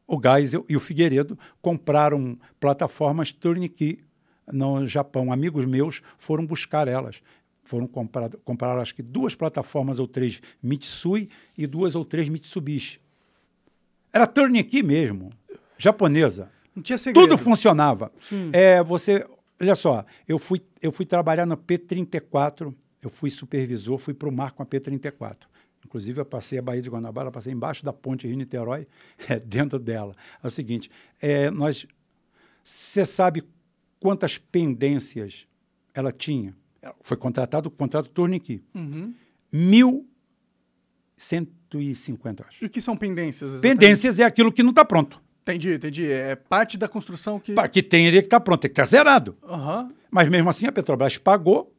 o 0.08 0.20
Geisel 0.22 0.66
e 0.70 0.76
o 0.76 0.80
Figueiredo 0.80 1.38
compraram 1.62 2.38
plataformas 2.60 3.32
Turnkey 3.32 4.00
no 4.52 4.86
Japão. 4.86 5.32
Amigos 5.32 5.66
meus 5.66 6.02
foram 6.18 6.46
buscar 6.46 6.88
elas. 6.88 7.22
Foram 7.64 7.88
comprar, 7.88 8.30
comprar 8.44 8.78
acho 8.78 8.94
que 8.94 9.02
duas 9.02 9.34
plataformas 9.34 9.98
ou 9.98 10.08
três 10.08 10.42
Mitsui 10.62 11.30
e 11.58 11.66
duas 11.66 11.96
ou 11.96 12.06
três 12.06 12.30
Mitsubishi. 12.30 13.00
Era 14.14 14.28
Turnkey 14.28 14.84
mesmo, 14.84 15.32
japonesa. 15.78 16.52
Não 16.76 16.84
tinha 16.84 16.98
segredo. 16.98 17.28
Tudo 17.28 17.38
funcionava. 17.38 18.12
Sim. 18.20 18.50
É, 18.54 18.84
você, 18.84 19.26
olha 19.60 19.76
só, 19.76 20.06
eu 20.28 20.38
fui, 20.38 20.62
eu 20.82 20.92
fui 20.92 21.06
trabalhar 21.06 21.46
no 21.46 21.58
P34, 21.58 22.74
eu 23.02 23.10
fui 23.10 23.32
supervisor, 23.32 23.98
fui 23.98 24.14
para 24.14 24.30
o 24.30 24.32
mar 24.32 24.52
com 24.52 24.62
a 24.62 24.66
P34. 24.66 25.38
Inclusive, 25.86 26.20
eu 26.20 26.26
passei 26.26 26.58
a 26.58 26.62
Baía 26.62 26.82
de 26.82 26.90
Guanabara, 26.90 27.32
passei 27.32 27.54
embaixo 27.54 27.86
da 27.86 27.94
ponte 27.94 28.28
Rio-Niterói, 28.28 28.88
é, 29.30 29.40
dentro 29.40 29.80
dela. 29.80 30.16
É 30.44 30.48
o 30.48 30.52
seguinte, 30.52 30.90
é, 31.22 31.50
nós, 31.52 31.86
você 32.64 33.06
sabe 33.06 33.44
quantas 34.00 34.38
pendências 34.38 35.48
ela 35.94 36.12
tinha? 36.12 36.54
Ela 36.82 36.96
Foi 37.02 37.16
contratado 37.16 37.70
o 37.70 37.72
contrato 37.72 38.10
Turnkey. 38.10 38.62
Uhum. 38.74 39.14
1.150, 39.54 42.40
eu 42.40 42.46
acho. 42.48 42.64
E 42.64 42.68
o 42.68 42.70
que 42.70 42.82
são 42.82 42.98
pendências? 42.98 43.54
exatamente? 43.54 43.80
Pendências 43.80 44.20
é 44.20 44.24
aquilo 44.24 44.52
que 44.52 44.64
não 44.64 44.72
está 44.72 44.84
pronto. 44.84 45.22
Entendi, 45.44 45.76
entendi. 45.76 46.12
É 46.12 46.36
parte 46.36 46.78
da 46.78 46.88
construção 46.88 47.40
que. 47.40 47.54
Que 47.70 47.84
tem 47.84 48.08
ali 48.08 48.20
que 48.22 48.28
está 48.28 48.40
pronto, 48.40 48.62
tem 48.62 48.70
que 48.70 48.74
estar 48.74 48.86
zerado. 48.86 49.38
Aham. 49.44 49.94
Mas 50.10 50.28
mesmo 50.30 50.50
assim 50.50 50.66
a 50.66 50.72
Petrobras 50.72 51.18
pagou 51.18 51.72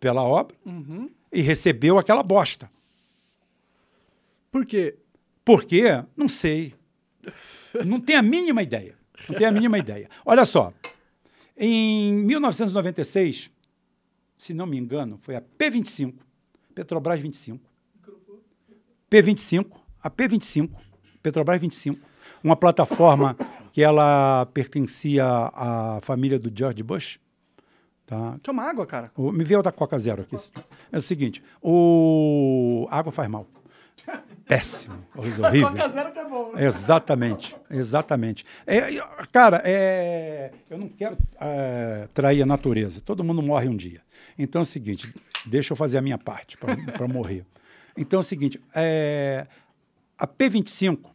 pela 0.00 0.22
obra 0.22 0.56
Uhum. 0.64 1.10
e 1.32 1.40
recebeu 1.42 1.98
aquela 1.98 2.22
bosta. 2.22 2.70
Por 4.54 4.64
quê? 4.64 4.96
Por 5.44 5.64
quê? 5.64 5.82
Não 6.16 6.28
sei. 6.28 6.72
Não 7.84 8.00
tenho 8.00 8.20
a 8.20 8.22
mínima 8.22 8.62
ideia. 8.62 8.94
Não 9.28 9.36
tenho 9.36 9.48
a 9.50 9.52
mínima 9.52 9.76
ideia. 9.78 10.08
Olha 10.24 10.44
só. 10.44 10.72
Em 11.58 12.14
1996, 12.14 13.50
se 14.38 14.54
não 14.54 14.64
me 14.64 14.78
engano, 14.78 15.18
foi 15.20 15.34
a 15.34 15.42
P25, 15.42 16.14
Petrobras 16.72 17.18
25. 17.18 17.60
P25, 19.10 19.66
a 20.00 20.08
P25, 20.08 20.70
Petrobras 21.20 21.60
25, 21.60 21.98
uma 22.44 22.54
plataforma 22.54 23.36
que 23.72 23.82
ela 23.82 24.46
pertencia 24.54 25.24
à 25.26 25.98
família 26.00 26.38
do 26.38 26.48
George 26.56 26.80
Bush, 26.84 27.18
Tá? 28.06 28.38
Que 28.40 28.50
é 28.50 28.52
uma 28.52 28.62
água, 28.70 28.86
cara. 28.86 29.10
O- 29.16 29.32
me 29.32 29.42
vê 29.42 29.60
da 29.62 29.72
Coca 29.72 29.98
Zero 29.98 30.22
aqui. 30.22 30.36
É 30.92 30.98
o 30.98 31.02
seguinte, 31.02 31.42
o 31.60 32.86
água 32.90 33.10
faz 33.10 33.28
mal. 33.28 33.48
Péssimo, 34.46 35.04
horrível. 35.16 35.68
Coca 35.68 35.88
zero 35.88 36.12
que 36.12 36.18
é 36.18 36.28
bom, 36.28 36.52
né? 36.52 36.64
Exatamente, 36.64 37.56
exatamente. 37.70 38.44
É, 38.66 38.96
é, 38.96 39.02
cara, 39.32 39.62
é, 39.64 40.52
eu 40.68 40.78
não 40.78 40.88
quero 40.88 41.16
é, 41.40 42.08
trair 42.12 42.42
a 42.42 42.46
natureza. 42.46 43.00
Todo 43.00 43.24
mundo 43.24 43.42
morre 43.42 43.68
um 43.68 43.76
dia. 43.76 44.02
Então 44.38 44.60
é 44.60 44.62
o 44.62 44.66
seguinte, 44.66 45.14
deixa 45.46 45.72
eu 45.72 45.76
fazer 45.76 45.98
a 45.98 46.02
minha 46.02 46.18
parte 46.18 46.58
para 46.58 47.08
morrer. 47.08 47.46
Então 47.96 48.18
é 48.18 48.20
o 48.20 48.24
seguinte, 48.24 48.60
é, 48.74 49.46
a 50.18 50.26
P25, 50.26 51.10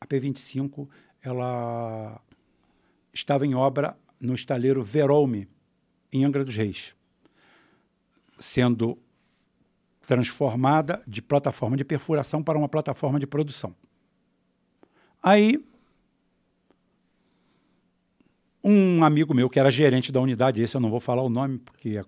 a 0.00 0.06
P25, 0.06 0.88
ela 1.22 2.20
estava 3.12 3.46
em 3.46 3.54
obra 3.54 3.96
no 4.20 4.34
estaleiro 4.34 4.82
Verolme, 4.82 5.48
em 6.12 6.24
Angra 6.24 6.44
dos 6.44 6.56
Reis, 6.56 6.94
sendo 8.38 8.98
transformada 10.06 11.02
de 11.06 11.20
plataforma 11.20 11.76
de 11.76 11.84
perfuração 11.84 12.42
para 12.42 12.56
uma 12.56 12.68
plataforma 12.68 13.18
de 13.18 13.26
produção. 13.26 13.74
Aí, 15.22 15.62
um 18.62 19.02
amigo 19.02 19.34
meu, 19.34 19.50
que 19.50 19.58
era 19.58 19.70
gerente 19.70 20.12
da 20.12 20.20
unidade, 20.20 20.62
esse 20.62 20.76
eu 20.76 20.80
não 20.80 20.90
vou 20.90 21.00
falar 21.00 21.22
o 21.22 21.28
nome, 21.28 21.58
porque 21.58 21.98
é 21.98 22.04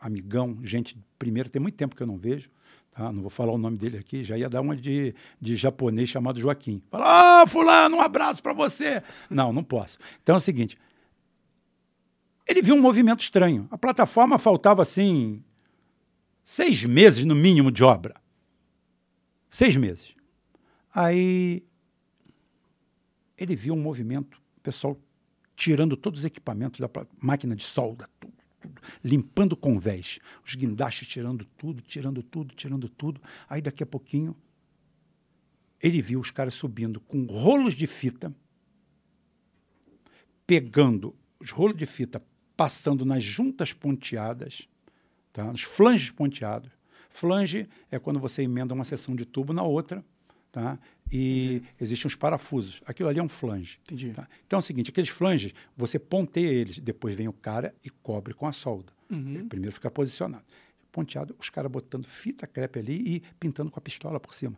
amigão, 0.00 0.58
gente, 0.62 0.96
primeiro, 1.18 1.50
tem 1.50 1.60
muito 1.60 1.76
tempo 1.76 1.94
que 1.94 2.02
eu 2.02 2.06
não 2.06 2.16
vejo, 2.16 2.50
tá? 2.90 3.12
não 3.12 3.20
vou 3.20 3.30
falar 3.30 3.52
o 3.52 3.58
nome 3.58 3.76
dele 3.76 3.98
aqui, 3.98 4.24
já 4.24 4.38
ia 4.38 4.48
dar 4.48 4.62
uma 4.62 4.74
de, 4.74 5.14
de 5.38 5.56
japonês 5.56 6.08
chamado 6.08 6.40
Joaquim. 6.40 6.82
Fala, 6.90 7.42
ah, 7.42 7.46
fulano, 7.46 7.96
um 7.96 8.00
abraço 8.00 8.42
para 8.42 8.54
você. 8.54 9.02
Não, 9.28 9.52
não 9.52 9.62
posso. 9.62 9.98
Então 10.22 10.36
é 10.36 10.38
o 10.38 10.40
seguinte, 10.40 10.78
ele 12.46 12.62
viu 12.62 12.74
um 12.74 12.80
movimento 12.80 13.20
estranho. 13.20 13.68
A 13.70 13.76
plataforma 13.76 14.38
faltava, 14.38 14.80
assim, 14.80 15.42
seis 16.46 16.84
meses 16.84 17.24
no 17.24 17.34
mínimo 17.34 17.72
de 17.72 17.82
obra. 17.82 18.14
Seis 19.50 19.74
meses. 19.74 20.14
Aí 20.94 21.66
ele 23.36 23.56
viu 23.56 23.74
um 23.74 23.82
movimento, 23.82 24.40
o 24.56 24.60
pessoal 24.60 24.98
tirando 25.56 25.96
todos 25.96 26.20
os 26.20 26.24
equipamentos 26.24 26.78
da 26.80 26.88
máquina 27.20 27.56
de 27.56 27.64
solda, 27.64 28.08
tudo, 28.20 28.32
tudo, 28.60 28.82
limpando 29.02 29.56
convés, 29.56 30.20
os 30.44 30.54
guindastes 30.54 31.08
tirando 31.08 31.44
tudo, 31.44 31.82
tirando 31.82 32.22
tudo, 32.22 32.54
tirando 32.54 32.88
tudo. 32.88 33.20
Aí 33.48 33.60
daqui 33.60 33.82
a 33.82 33.86
pouquinho 33.86 34.36
ele 35.82 36.00
viu 36.00 36.20
os 36.20 36.30
caras 36.30 36.54
subindo 36.54 37.00
com 37.00 37.24
rolos 37.26 37.74
de 37.74 37.86
fita, 37.86 38.34
pegando 40.46 41.14
os 41.40 41.50
rolos 41.50 41.76
de 41.76 41.86
fita, 41.86 42.22
passando 42.56 43.04
nas 43.04 43.22
juntas 43.22 43.72
ponteadas, 43.72 44.68
tá? 45.36 45.44
nos 45.44 45.62
flanges 45.62 46.10
ponteados. 46.10 46.70
Flange 47.10 47.68
é 47.90 47.98
quando 47.98 48.18
você 48.18 48.42
emenda 48.42 48.74
uma 48.74 48.84
seção 48.84 49.14
de 49.14 49.26
tubo 49.26 49.52
na 49.52 49.62
outra, 49.62 50.04
tá? 50.50 50.78
e 51.12 51.62
existem 51.80 52.08
uns 52.08 52.16
parafusos. 52.16 52.82
Aquilo 52.86 53.08
ali 53.08 53.18
é 53.18 53.22
um 53.22 53.28
flange. 53.28 53.78
Entendi. 53.84 54.10
tá? 54.10 54.26
Então 54.46 54.58
é 54.58 54.60
o 54.60 54.62
seguinte, 54.62 54.90
aqueles 54.90 55.10
flanges, 55.10 55.52
você 55.76 55.98
ponteia 55.98 56.48
eles, 56.48 56.78
depois 56.78 57.14
vem 57.14 57.28
o 57.28 57.32
cara 57.32 57.74
e 57.84 57.90
cobre 57.90 58.32
com 58.32 58.46
a 58.46 58.52
solda. 58.52 58.92
Uhum. 59.10 59.46
Primeiro 59.48 59.74
fica 59.74 59.90
posicionado. 59.90 60.44
Ponteado, 60.90 61.36
os 61.38 61.50
caras 61.50 61.70
botando 61.70 62.06
fita 62.06 62.46
crepe 62.46 62.78
ali 62.78 63.16
e 63.16 63.22
pintando 63.38 63.70
com 63.70 63.78
a 63.78 63.82
pistola 63.82 64.18
por 64.18 64.34
cima. 64.34 64.56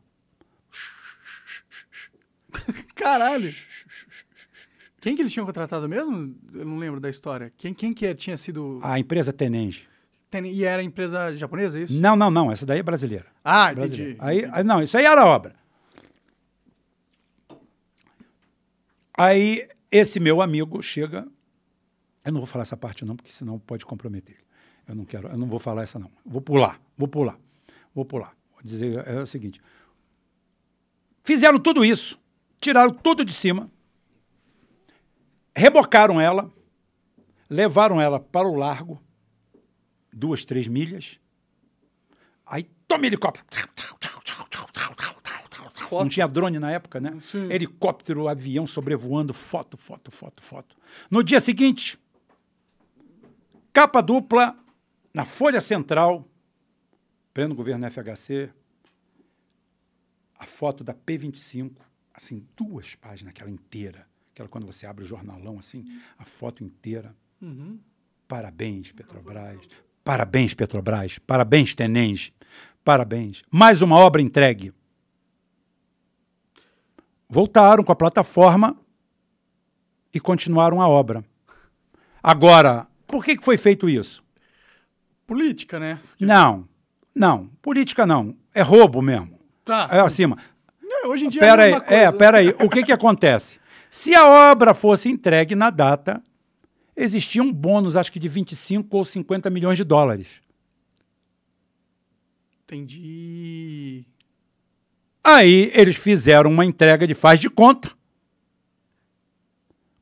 Caralho. 2.94 3.52
Quem 5.00 5.14
que 5.14 5.22
eles 5.22 5.32
tinham 5.32 5.46
contratado 5.46 5.88
mesmo? 5.88 6.36
Eu 6.52 6.64
não 6.64 6.76
lembro 6.78 7.00
da 7.00 7.10
história. 7.10 7.52
Quem, 7.56 7.74
quem 7.74 7.92
que 7.92 8.14
tinha 8.14 8.36
sido... 8.36 8.78
A 8.82 8.98
empresa 8.98 9.32
Tenenge. 9.32 9.88
Ten- 10.30 10.46
E 10.46 10.64
era 10.64 10.82
empresa 10.82 11.34
japonesa, 11.36 11.78
é 11.78 11.82
isso? 11.84 11.94
Não, 11.94 12.14
não, 12.14 12.30
não, 12.30 12.52
essa 12.52 12.66
daí 12.66 12.80
é 12.80 12.82
brasileira. 12.82 13.26
Ah, 13.42 13.72
Brasileira. 13.74 14.12
entendi. 14.12 14.18
Aí, 14.44 14.48
aí, 14.52 14.62
não, 14.64 14.82
isso 14.82 14.96
aí 14.98 15.04
era 15.06 15.24
obra. 15.24 15.54
Aí 19.16 19.68
esse 19.90 20.20
meu 20.20 20.40
amigo 20.40 20.82
chega. 20.82 21.26
Eu 22.24 22.32
não 22.32 22.40
vou 22.40 22.46
falar 22.46 22.62
essa 22.62 22.76
parte 22.76 23.04
não, 23.04 23.16
porque 23.16 23.32
senão 23.32 23.58
pode 23.58 23.84
comprometer. 23.86 24.36
Eu 24.86 24.94
não 24.94 25.04
quero, 25.04 25.28
eu 25.28 25.36
não 25.38 25.46
vou 25.48 25.58
falar 25.58 25.82
essa 25.82 25.98
não. 25.98 26.10
Vou 26.24 26.40
pular, 26.40 26.80
vou 26.96 27.08
pular, 27.08 27.38
vou 27.94 28.04
pular. 28.04 28.34
Vou 28.52 28.62
dizer 28.62 29.06
é 29.06 29.20
o 29.20 29.26
seguinte: 29.26 29.60
fizeram 31.24 31.58
tudo 31.58 31.84
isso, 31.84 32.18
tiraram 32.60 32.92
tudo 32.92 33.24
de 33.24 33.32
cima, 33.32 33.70
rebocaram 35.56 36.20
ela, 36.20 36.50
levaram 37.50 38.00
ela 38.00 38.18
para 38.20 38.48
o 38.48 38.54
largo, 38.54 39.02
duas, 40.12 40.44
três 40.44 40.66
milhas. 40.66 41.20
Aí 42.46 42.64
toma 42.86 43.06
helicóptero. 43.06 43.46
Não 45.90 46.08
tinha 46.08 46.28
drone 46.28 46.58
na 46.58 46.70
época, 46.70 47.00
né? 47.00 47.18
Sim. 47.20 47.50
Helicóptero, 47.50 48.28
avião 48.28 48.66
sobrevoando, 48.66 49.32
foto, 49.32 49.76
foto, 49.76 50.10
foto, 50.10 50.42
foto. 50.42 50.76
No 51.10 51.24
dia 51.24 51.40
seguinte, 51.40 51.98
capa 53.72 54.02
dupla 54.02 54.56
na 55.14 55.24
Folha 55.24 55.60
Central, 55.60 56.28
pleno 57.32 57.54
governo 57.54 57.90
FHC, 57.90 58.52
a 60.38 60.46
foto 60.46 60.84
da 60.84 60.94
P25, 60.94 61.72
assim, 62.14 62.46
duas 62.56 62.94
páginas, 62.94 63.30
aquela 63.30 63.50
inteira. 63.50 64.06
Aquela 64.32 64.48
quando 64.48 64.66
você 64.66 64.86
abre 64.86 65.04
o 65.04 65.06
jornalão, 65.06 65.58
assim, 65.58 65.84
a 66.16 66.24
foto 66.24 66.62
inteira. 66.62 67.16
Uhum. 67.40 67.80
Parabéns, 68.28 68.92
Petrobras. 68.92 69.66
Parabéns, 70.08 70.54
Petrobras. 70.54 71.18
Parabéns, 71.18 71.74
Tenenge. 71.74 72.32
Parabéns. 72.82 73.42
Mais 73.50 73.82
uma 73.82 73.98
obra 73.98 74.22
entregue. 74.22 74.72
Voltaram 77.28 77.84
com 77.84 77.92
a 77.92 77.94
plataforma 77.94 78.74
e 80.14 80.18
continuaram 80.18 80.80
a 80.80 80.88
obra. 80.88 81.22
Agora, 82.22 82.86
por 83.06 83.22
que 83.22 83.36
que 83.36 83.44
foi 83.44 83.58
feito 83.58 83.86
isso? 83.86 84.24
Política, 85.26 85.78
né? 85.78 86.00
Não, 86.18 86.66
não. 87.14 87.48
Política 87.60 88.06
não. 88.06 88.34
É 88.54 88.62
roubo 88.62 89.02
mesmo. 89.02 89.38
Tá. 89.62 89.90
É 89.92 90.00
acima. 90.00 90.38
É, 90.90 91.06
Hoje 91.06 91.26
em 91.26 91.28
dia 91.28 91.42
Pera 91.42 91.64
é 91.64 91.64
a 91.64 91.66
aí, 91.66 91.70
mesma 91.72 91.84
coisa. 91.84 92.02
é, 92.02 92.12
pera 92.12 92.38
aí. 92.38 92.48
O 92.64 92.70
que 92.70 92.82
que 92.82 92.92
acontece? 92.92 93.60
Se 93.90 94.14
a 94.14 94.26
obra 94.50 94.72
fosse 94.72 95.10
entregue 95.10 95.54
na 95.54 95.68
data, 95.68 96.22
existia 96.98 97.42
um 97.42 97.52
bônus, 97.52 97.96
acho 97.96 98.10
que 98.12 98.18
de 98.18 98.28
25 98.28 98.96
ou 98.96 99.04
50 99.04 99.48
milhões 99.50 99.78
de 99.78 99.84
dólares. 99.84 100.42
Entendi. 102.64 104.04
Aí 105.24 105.70
eles 105.74 105.96
fizeram 105.96 106.50
uma 106.50 106.64
entrega 106.64 107.06
de 107.06 107.14
faz 107.14 107.40
de 107.40 107.48
conta. 107.48 107.90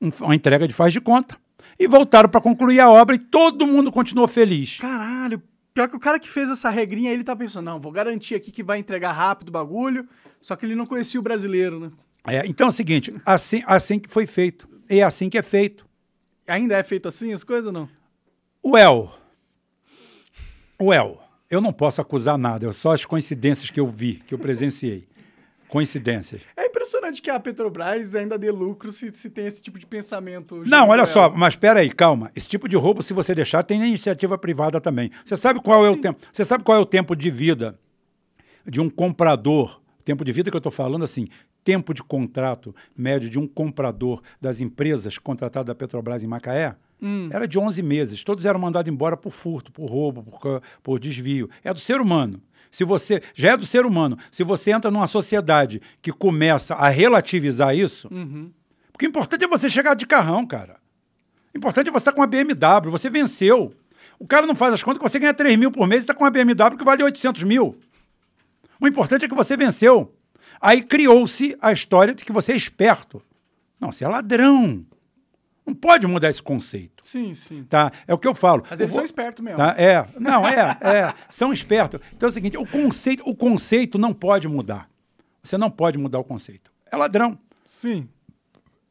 Um- 0.01 0.11
Uma 0.21 0.35
entrega 0.35 0.67
de 0.67 0.75
faz 0.75 0.93
de 0.93 1.01
conta. 1.01 1.37
E 1.79 1.87
voltaram 1.87 2.29
para 2.29 2.41
concluir 2.41 2.81
a 2.81 2.91
obra 2.91 3.17
e 3.17 3.19
todo 3.19 3.67
mundo 3.67 3.93
continuou 3.93 4.27
feliz. 4.27 4.79
Caralho. 4.79 5.43
Pior 5.75 5.89
que 5.89 5.97
o 5.97 6.01
cara 6.01 6.19
que 6.19 6.29
fez 6.29 6.49
essa 6.49 6.71
regrinha, 6.71 7.13
ele 7.13 7.23
tá 7.23 7.37
pensando, 7.37 7.67
não, 7.67 7.79
vou 7.81 7.93
garantir 7.93 8.35
aqui 8.35 8.51
que 8.51 8.63
vai 8.63 8.79
entregar 8.79 9.13
rápido 9.13 9.49
o 9.49 9.53
bagulho, 9.53 10.09
só 10.41 10.57
que 10.57 10.65
ele 10.65 10.75
não 10.75 10.87
conhecia 10.87 11.21
o 11.21 11.23
brasileiro, 11.23 11.79
né? 11.79 11.91
É, 12.27 12.47
então 12.47 12.67
é 12.67 12.71
o 12.71 12.73
seguinte, 12.73 13.15
assim, 13.27 13.63
assim 13.67 13.99
que 13.99 14.09
foi 14.11 14.27
feito. 14.27 14.67
E 14.89 15.01
é 15.01 15.03
assim 15.03 15.29
que 15.29 15.37
é 15.37 15.43
feito. 15.43 15.86
Ainda 16.47 16.77
é 16.77 16.83
feito 16.83 17.09
assim 17.09 17.33
as 17.33 17.43
coisas 17.43 17.67
ou 17.67 17.73
não? 17.73 17.89
Well, 18.65 19.13
well, 20.81 21.21
eu 21.51 21.61
não 21.61 21.73
posso 21.73 22.01
acusar 22.01 22.39
nada, 22.39 22.69
é 22.69 22.73
só 22.73 22.93
as 22.93 23.05
coincidências 23.05 23.71
que 23.71 23.81
eu 23.81 23.87
vi, 23.87 24.15
que 24.15 24.35
eu 24.35 24.39
presenciei. 24.39 25.09
Coincidências. 25.69 26.43
É 26.57 26.67
impressionante 26.67 27.21
que 27.21 27.29
a 27.29 27.41
Petrobras 27.41 28.15
ainda 28.15 28.39
dê 28.39 28.53
lucro 28.53 28.93
se, 28.93 29.13
se 29.13 29.29
tem 29.29 29.47
esse 29.47 29.61
tipo 29.61 29.79
de 29.79 29.85
pensamento. 29.85 30.63
Não, 30.65 30.89
olha 30.89 31.05
só, 31.05 31.29
mas 31.29 31.55
espera 31.55 31.81
aí, 31.81 31.91
calma. 31.91 32.31
Esse 32.37 32.49
tipo 32.49 32.69
de 32.69 32.77
roubo, 32.77 33.03
se 33.03 33.13
você 33.13 33.35
deixar, 33.35 33.65
tem 33.65 33.83
iniciativa 33.83 34.39
privada 34.39 34.81
também. 34.81 35.11
Você 35.25 35.37
sabe 35.37 35.61
qual 35.61 35.85
é 35.85 35.91
o 35.91 35.97
tempo? 35.97 36.21
Você 36.33 36.45
sabe 36.45 36.63
qual 36.63 36.79
é 36.79 36.81
o 36.81 36.87
tempo 36.87 37.17
de 37.17 37.31
vida 37.31 37.77
de 38.65 38.81
um 38.81 38.89
comprador? 38.89 39.81
Tempo 40.05 40.25
de 40.25 40.31
vida 40.31 40.53
que 40.53 40.57
eu 40.57 40.59
estou 40.59 40.71
falando 40.71 41.05
assim, 41.05 41.27
tempo 41.67 41.93
de 41.93 42.01
contrato 42.01 42.73
médio 42.97 43.29
de 43.29 43.41
um 43.41 43.47
comprador 43.49 44.23
das 44.41 44.61
empresas 44.61 45.19
contratadas 45.19 45.67
da 45.67 45.75
Petrobras 45.75 46.23
em 46.23 46.29
Macaé? 46.29 46.77
Era 47.33 47.47
de 47.47 47.59
11 47.59 47.83
meses. 47.83 48.23
Todos 48.23 48.47
eram 48.47 48.61
mandados 48.61 48.91
embora 48.91 49.17
por 49.17 49.33
furto, 49.33 49.73
por 49.73 49.91
roubo, 49.91 50.23
por, 50.23 50.63
por 50.83 51.01
desvio. 51.01 51.51
É 51.65 51.75
do 51.75 51.81
ser 51.81 52.01
humano. 52.01 52.41
Se 52.71 52.85
você 52.85 53.21
já 53.35 53.53
é 53.53 53.57
do 53.57 53.67
ser 53.67 53.85
humano, 53.85 54.17
se 54.31 54.45
você 54.45 54.71
entra 54.71 54.91
numa 54.91 55.07
sociedade 55.09 55.83
que 56.01 56.13
começa 56.13 56.75
a 56.75 56.89
relativizar 56.89 57.77
isso, 57.77 58.09
Uhum. 58.13 58.51
porque 58.93 59.07
o 59.07 59.09
importante 59.09 59.45
é 59.45 59.49
você 59.49 59.69
chegar 59.69 59.95
de 59.95 60.07
carrão, 60.07 60.47
cara. 60.47 60.77
O 61.53 61.59
importante 61.59 61.89
é 61.89 61.91
você 61.91 61.99
estar 61.99 62.13
com 62.13 62.21
uma 62.21 62.27
BMW, 62.29 62.91
você 62.91 63.11
venceu. 63.11 63.75
O 64.19 64.27
cara 64.27 64.47
não 64.47 64.55
faz 64.55 64.73
as 64.73 64.83
contas 64.85 64.99
que 65.03 65.09
você 65.09 65.19
ganha 65.19 65.35
3 65.35 65.57
mil 65.59 65.71
por 65.73 65.87
mês 65.87 66.03
e 66.03 66.05
está 66.05 66.15
com 66.15 66.23
uma 66.25 66.31
BMW 66.31 66.77
que 66.79 66.85
vale 66.85 67.03
800 67.03 67.43
mil. 67.43 67.77
O 68.81 68.87
importante 68.87 69.25
é 69.25 69.29
que 69.29 69.35
você 69.35 69.57
venceu. 69.57 70.15
Aí 70.61 70.83
criou-se 70.83 71.57
a 71.61 71.73
história 71.73 72.15
de 72.15 72.25
que 72.25 72.33
você 72.33 72.53
é 72.53 72.57
esperto. 72.57 73.23
Não, 73.81 73.93
você 73.93 74.05
é 74.05 74.09
ladrão. 74.09 74.85
Não 75.67 75.75
pode 75.75 76.07
mudar 76.07 76.31
esse 76.31 76.43
conceito. 76.43 77.05
Sim, 77.05 77.35
sim. 77.35 77.65
Tá? 77.65 77.91
É 78.07 78.15
o 78.15 78.19
que 78.19 78.29
eu 78.29 78.35
falo. 78.35 78.63
Mas 78.71 78.81
eles 78.81 78.93
O- 78.93 78.97
são 78.97 79.05
espertos 79.05 79.45
mesmo. 79.45 79.59
Tá? 79.59 79.75
É, 79.77 80.07
não, 80.19 80.47
é, 80.47 80.79
é, 80.81 81.15
são 81.29 81.53
espertos. 81.53 82.01
Então 82.15 82.29
é 82.29 82.31
o 82.31 82.33
seguinte, 82.33 82.57
o 82.57 82.65
conceito, 82.67 83.23
o 83.29 83.35
conceito 83.35 83.99
não 83.99 84.13
pode 84.13 84.47
mudar. 84.49 84.89
Você 85.43 85.59
não 85.59 85.69
pode 85.71 85.99
mudar 85.99 86.19
o 86.21 86.25
conceito. 86.25 86.71
É 86.91 86.97
ladrão. 86.97 87.37
Sim. 87.65 88.09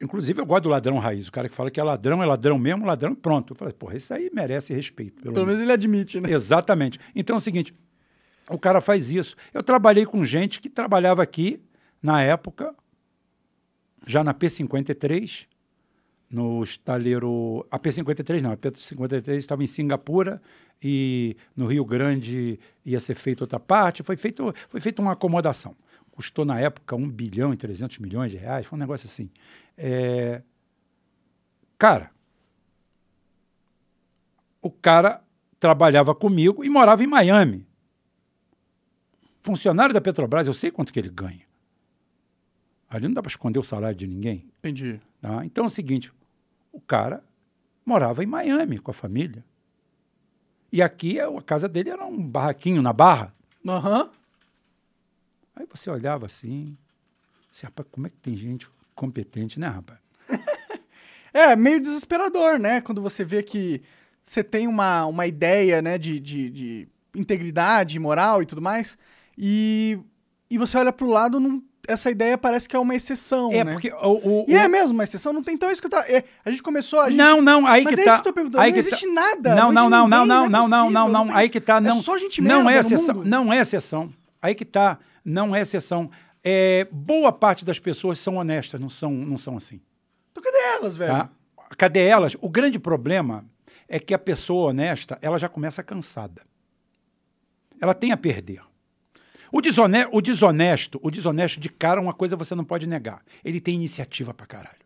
Inclusive, 0.02 0.42
eu 0.42 0.46
gosto 0.46 0.64
do 0.64 0.70
ladrão 0.70 0.98
raiz. 1.00 1.28
O 1.28 1.32
cara 1.32 1.48
que 1.48 1.56
fala 1.56 1.72
que 1.72 1.80
é 1.80 1.84
ladrão, 1.84 2.22
é 2.22 2.26
ladrão 2.26 2.60
mesmo, 2.60 2.86
ladrão, 2.86 3.16
pronto. 3.16 3.54
Eu 3.54 3.58
falei, 3.58 3.74
porra, 3.74 3.96
isso 3.96 4.14
aí 4.14 4.30
merece 4.34 4.74
respeito. 4.74 5.22
Pelo, 5.22 5.34
Pelo 5.34 5.46
menos 5.46 5.62
ele 5.62 5.72
admite, 5.72 6.20
né? 6.20 6.30
Exatamente. 6.30 7.00
Então 7.16 7.36
é 7.36 7.38
o 7.38 7.42
seguinte, 7.42 7.74
o 8.50 8.60
cara 8.60 8.82
faz 8.82 9.12
isso. 9.12 9.36
Eu 9.54 9.64
trabalhei 9.64 10.06
com 10.06 10.24
gente 10.24 10.62
que 10.62 10.70
trabalhava 10.70 11.24
aqui, 11.24 11.62
na 12.02 12.22
época, 12.22 12.76
já 14.06 14.24
na 14.24 14.34
P53, 14.34 15.48
no 16.30 16.64
estaleiro. 16.64 17.66
A 17.72 17.80
P53 17.80 18.42
não, 18.42 18.52
a 18.52 18.58
P53 18.58 19.36
estava 19.36 19.64
em 19.64 19.68
Singapura 19.68 20.42
e 20.82 21.36
no 21.56 21.68
Rio 21.68 21.86
Grande 21.86 22.60
ia 22.86 23.00
ser 23.00 23.16
feita 23.16 23.44
outra 23.44 23.60
parte. 23.60 24.04
Foi 24.04 24.18
feito, 24.18 24.54
foi 24.70 24.80
feita 24.82 25.02
uma 25.02 25.14
acomodação. 25.14 25.76
Custou 26.12 26.46
na 26.46 26.60
época 26.60 26.96
1 26.96 27.10
bilhão 27.10 27.54
e 27.54 27.58
300 27.58 27.98
milhões 28.00 28.32
de 28.32 28.38
reais, 28.38 28.66
foi 28.66 28.78
um 28.78 28.80
negócio 28.80 29.06
assim. 29.06 29.30
É, 29.78 30.42
Cara, 31.78 32.12
o 34.62 34.72
cara 34.72 35.22
trabalhava 35.60 36.16
comigo 36.16 36.64
e 36.64 36.70
morava 36.70 37.04
em 37.04 37.08
Miami. 37.08 37.68
Funcionário 39.46 39.94
da 39.94 40.02
Petrobras, 40.02 40.48
eu 40.48 40.56
sei 40.56 40.72
quanto 40.72 40.92
que 40.92 41.00
ele 41.00 41.10
ganha. 41.10 41.46
Ali 42.90 43.06
não 43.06 43.14
dá 43.14 43.22
para 43.22 43.30
esconder 43.30 43.60
o 43.60 43.64
salário 43.64 43.96
de 43.96 44.08
ninguém. 44.08 44.44
Entendi. 44.58 45.00
Tá? 45.22 45.46
Então 45.46 45.66
é 45.66 45.68
o 45.68 45.70
seguinte: 45.70 46.12
o 46.72 46.82
cara 46.82 47.24
morava 47.86 48.24
em 48.24 48.28
Miami 48.28 48.80
com 48.80 48.90
a 48.90 48.94
família. 48.94 49.46
E 50.72 50.82
aqui 50.82 51.20
a 51.20 51.30
casa 51.44 51.70
dele 51.70 51.92
era 51.92 52.04
um 52.08 52.28
barraquinho 52.28 52.82
na 52.82 52.92
barra. 52.92 53.32
Aham. 53.68 54.10
Aí 55.56 55.68
você 55.72 55.92
olhava 55.92 56.26
assim, 56.26 56.76
assim, 57.54 57.68
rapaz, 57.68 57.88
como 57.92 58.08
é 58.08 58.10
que 58.10 58.18
tem 58.18 58.36
gente 58.36 58.68
competente, 58.96 59.60
né, 59.60 59.68
rapaz? 59.68 60.00
É, 61.32 61.54
meio 61.54 61.82
desesperador, 61.82 62.58
né? 62.58 62.80
Quando 62.80 63.02
você 63.02 63.26
vê 63.26 63.44
que 63.44 63.82
você 64.22 64.42
tem 64.42 64.68
uma, 64.68 65.06
uma 65.06 65.28
ideia, 65.28 65.82
né, 65.82 65.98
de, 65.98 66.18
de, 66.18 66.50
de 66.50 66.88
integridade 67.14 68.00
moral 68.00 68.42
e 68.42 68.46
tudo 68.46 68.62
mais, 68.62 68.98
e, 69.38 70.00
e 70.50 70.58
você 70.58 70.78
olha 70.78 70.92
pro 70.94 71.08
lado, 71.08 71.40
não, 71.40 71.62
essa 71.88 72.10
ideia 72.10 72.38
parece 72.38 72.68
que 72.68 72.76
é 72.76 72.80
uma 72.80 72.96
exceção, 72.96 73.52
é, 73.52 73.64
né? 73.64 73.74
porque 73.74 73.92
o. 73.92 74.44
o- 74.44 74.46
E 74.48 74.56
é 74.56 74.66
o- 74.66 74.70
mesmo 74.70 74.94
uma 74.94 75.04
exceção, 75.04 75.32
não 75.34 75.44
tem 75.44 75.56
então 75.56 75.70
isso 75.72 75.82
que 75.82 75.88
eu 75.94 76.00
é, 76.00 76.24
a 76.44 76.50
gente 76.50 76.64
começou... 76.64 77.00
A 77.00 77.10
gente, 77.10 77.18
Não, 77.18 77.42
não, 77.42 77.66
aí 77.68 77.84
Mas 77.84 77.96
que 77.96 78.02
é 78.02 78.04
tá. 78.06 78.12
isso 78.14 78.22
que 78.24 78.28
eu 78.30 78.34
tô 78.34 78.36
perguntando, 78.36 78.62
aí 78.62 78.72
não 78.72 78.80
existe 78.80 79.06
tá- 79.06 79.14
nada, 79.14 79.56
Não, 79.56 79.72
não 79.72 79.90
não, 79.90 80.08
não, 80.08 80.26
não, 80.26 80.26
não, 80.26 80.50
não 80.50 80.66
é 80.66 80.70
não, 80.70 80.90
não, 81.10 81.26
não, 81.26 81.36
Aí 81.36 81.48
que 81.50 81.60
tá, 81.62 81.78
é 81.78 81.82
não. 81.82 82.02
só 82.02 82.18
gente 82.18 82.42
não 82.42 82.70
é 82.70 82.80
exceção, 82.80 83.24
não 83.24 83.52
é 83.54 83.60
exceção. 83.60 84.12
Aí 84.42 84.54
que 84.56 84.66
tá, 84.66 85.00
não 85.24 85.56
é 85.56 85.62
exceção. 85.62 86.10
É, 86.44 86.88
boa 86.92 87.32
parte 87.32 87.66
das 87.66 87.80
pessoas 87.80 88.20
são 88.20 88.36
honestas, 88.36 88.80
não 88.80 88.90
são, 88.90 89.12
não 89.12 89.38
são 89.38 89.58
assim. 89.58 89.82
Então 90.32 90.44
cadê 90.44 90.58
elas, 90.76 90.96
velho? 90.96 91.12
Tá? 91.12 91.30
Cadê 91.78 92.02
elas? 92.06 92.38
O 92.40 92.48
grande 92.50 92.78
problema 92.78 93.44
é 93.88 94.00
que 94.00 94.14
a 94.14 94.20
pessoa 94.20 94.70
honesta, 94.70 95.18
ela 95.22 95.38
já 95.40 95.50
começa 95.50 95.82
cansada. 95.82 96.44
Ela 97.82 97.94
tem 97.96 98.12
a 98.12 98.18
perder. 98.18 98.62
O, 99.52 99.62
desone- 99.62 100.08
o 100.12 100.22
desonesto, 100.22 101.00
o 101.04 101.10
desonesto 101.12 101.60
de 101.60 101.70
cara, 101.70 102.02
uma 102.02 102.14
coisa 102.14 102.36
você 102.36 102.56
não 102.56 102.64
pode 102.66 102.88
negar. 102.88 103.22
Ele 103.44 103.62
tem 103.62 103.76
iniciativa 103.76 104.34
pra 104.34 104.46
caralho. 104.46 104.84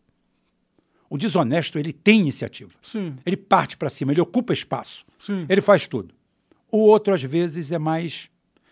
O 1.09 1.17
desonesto, 1.17 1.79
ele 1.79 1.91
tem 1.91 2.19
iniciativa. 2.19 2.71
Sim, 2.81 3.15
Ele 3.25 3.35
parte 3.37 3.75
pra 3.77 3.89
cima, 3.89 4.11
ele 4.11 4.21
ocupa 4.21 4.53
espaço. 4.53 5.05
sim. 5.17 5.45
Ele 5.49 5.61
faz 5.61 5.87
tudo. 5.87 6.13
O 6.71 6.77
outro, 6.77 7.13
às 7.13 7.23
vezes, 7.23 7.71
é 7.71 7.79
mais 7.79 8.29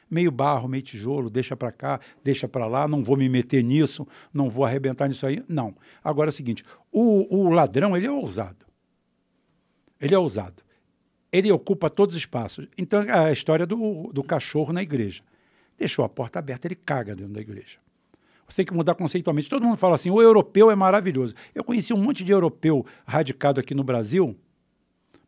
meio 0.09 0.30
barro, 0.31 0.68
meio 0.69 0.84
tijolo, 0.84 1.30
deixa 1.31 1.55
pra 1.55 1.72
cá, 1.72 1.99
deixa 2.23 2.47
pra 2.47 2.68
lá, 2.68 2.88
não 2.88 3.03
vou 3.03 3.18
me 3.18 3.27
meter 3.27 3.64
nisso, 3.64 4.07
não 4.34 4.49
vou 4.51 4.64
arrebentar 4.65 5.07
nisso 5.07 5.26
aí. 5.26 5.43
Não. 5.49 5.76
Agora 6.03 6.30
é 6.30 6.31
o 6.31 6.34
seguinte: 6.34 6.64
o, 6.91 7.35
o 7.35 7.49
ladrão, 7.49 7.97
ele 7.97 8.05
é 8.05 8.11
ousado. 8.11 8.65
Ele 9.99 10.14
é 10.14 10.19
ousado. 10.19 10.61
Ele 11.31 11.51
ocupa 11.51 11.89
todos 11.89 12.15
os 12.15 12.22
espaços. 12.22 12.68
Então, 12.77 13.01
é 13.01 13.11
a 13.30 13.31
história 13.31 13.65
do, 13.65 14.11
do 14.14 14.23
cachorro 14.23 14.72
na 14.72 14.81
igreja. 14.84 15.23
Deixou 15.77 16.03
a 16.03 16.09
porta 16.09 16.39
aberta, 16.39 16.67
ele 16.67 16.75
caga 16.75 17.15
dentro 17.15 17.33
da 17.33 17.41
igreja. 17.41 17.77
Você 18.47 18.57
tem 18.57 18.65
que 18.65 18.73
mudar 18.73 18.95
conceitualmente. 18.95 19.49
Todo 19.49 19.63
mundo 19.65 19.77
fala 19.77 19.95
assim: 19.95 20.09
o 20.09 20.21
europeu 20.21 20.71
é 20.71 20.75
maravilhoso. 20.75 21.35
Eu 21.53 21.63
conheci 21.63 21.93
um 21.93 21.97
monte 21.97 22.23
de 22.23 22.31
europeu 22.31 22.85
radicado 23.05 23.59
aqui 23.59 23.75
no 23.75 23.83
Brasil, 23.83 24.35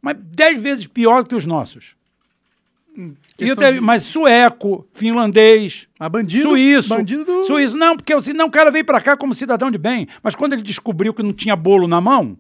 mas 0.02 0.16
dez 0.20 0.60
vezes 0.62 0.88
pior 0.88 1.26
que 1.28 1.36
os 1.36 1.46
nossos. 1.46 1.96
E 2.98 3.02
eu 3.02 3.16
questão 3.38 3.56
teve- 3.64 3.74
de- 3.80 3.82
Mas 3.82 4.04
sueco, 4.04 4.86
finlandês, 4.94 5.88
Ah, 6.00 6.10
bandido, 6.10 6.50
suíço. 6.50 6.90
bandido 6.90 7.24
do- 7.24 7.44
Suíço. 7.46 7.78
Não, 7.78 7.96
porque 7.96 8.14
o, 8.14 8.20
não, 8.34 8.48
o 8.48 8.52
cara 8.52 8.72
veio 8.72 8.84
pra 8.84 9.00
cá 9.00 9.16
como 9.16 9.34
cidadão 9.34 9.70
de 9.70 9.78
bem. 9.78 10.08
Mas 10.24 10.36
quando 10.36 10.54
ele 10.54 10.62
descobriu 10.62 11.14
que 11.14 11.24
não 11.24 11.32
tinha 11.32 11.56
bolo 11.56 11.88
na 11.88 12.02
mão, 12.02 12.38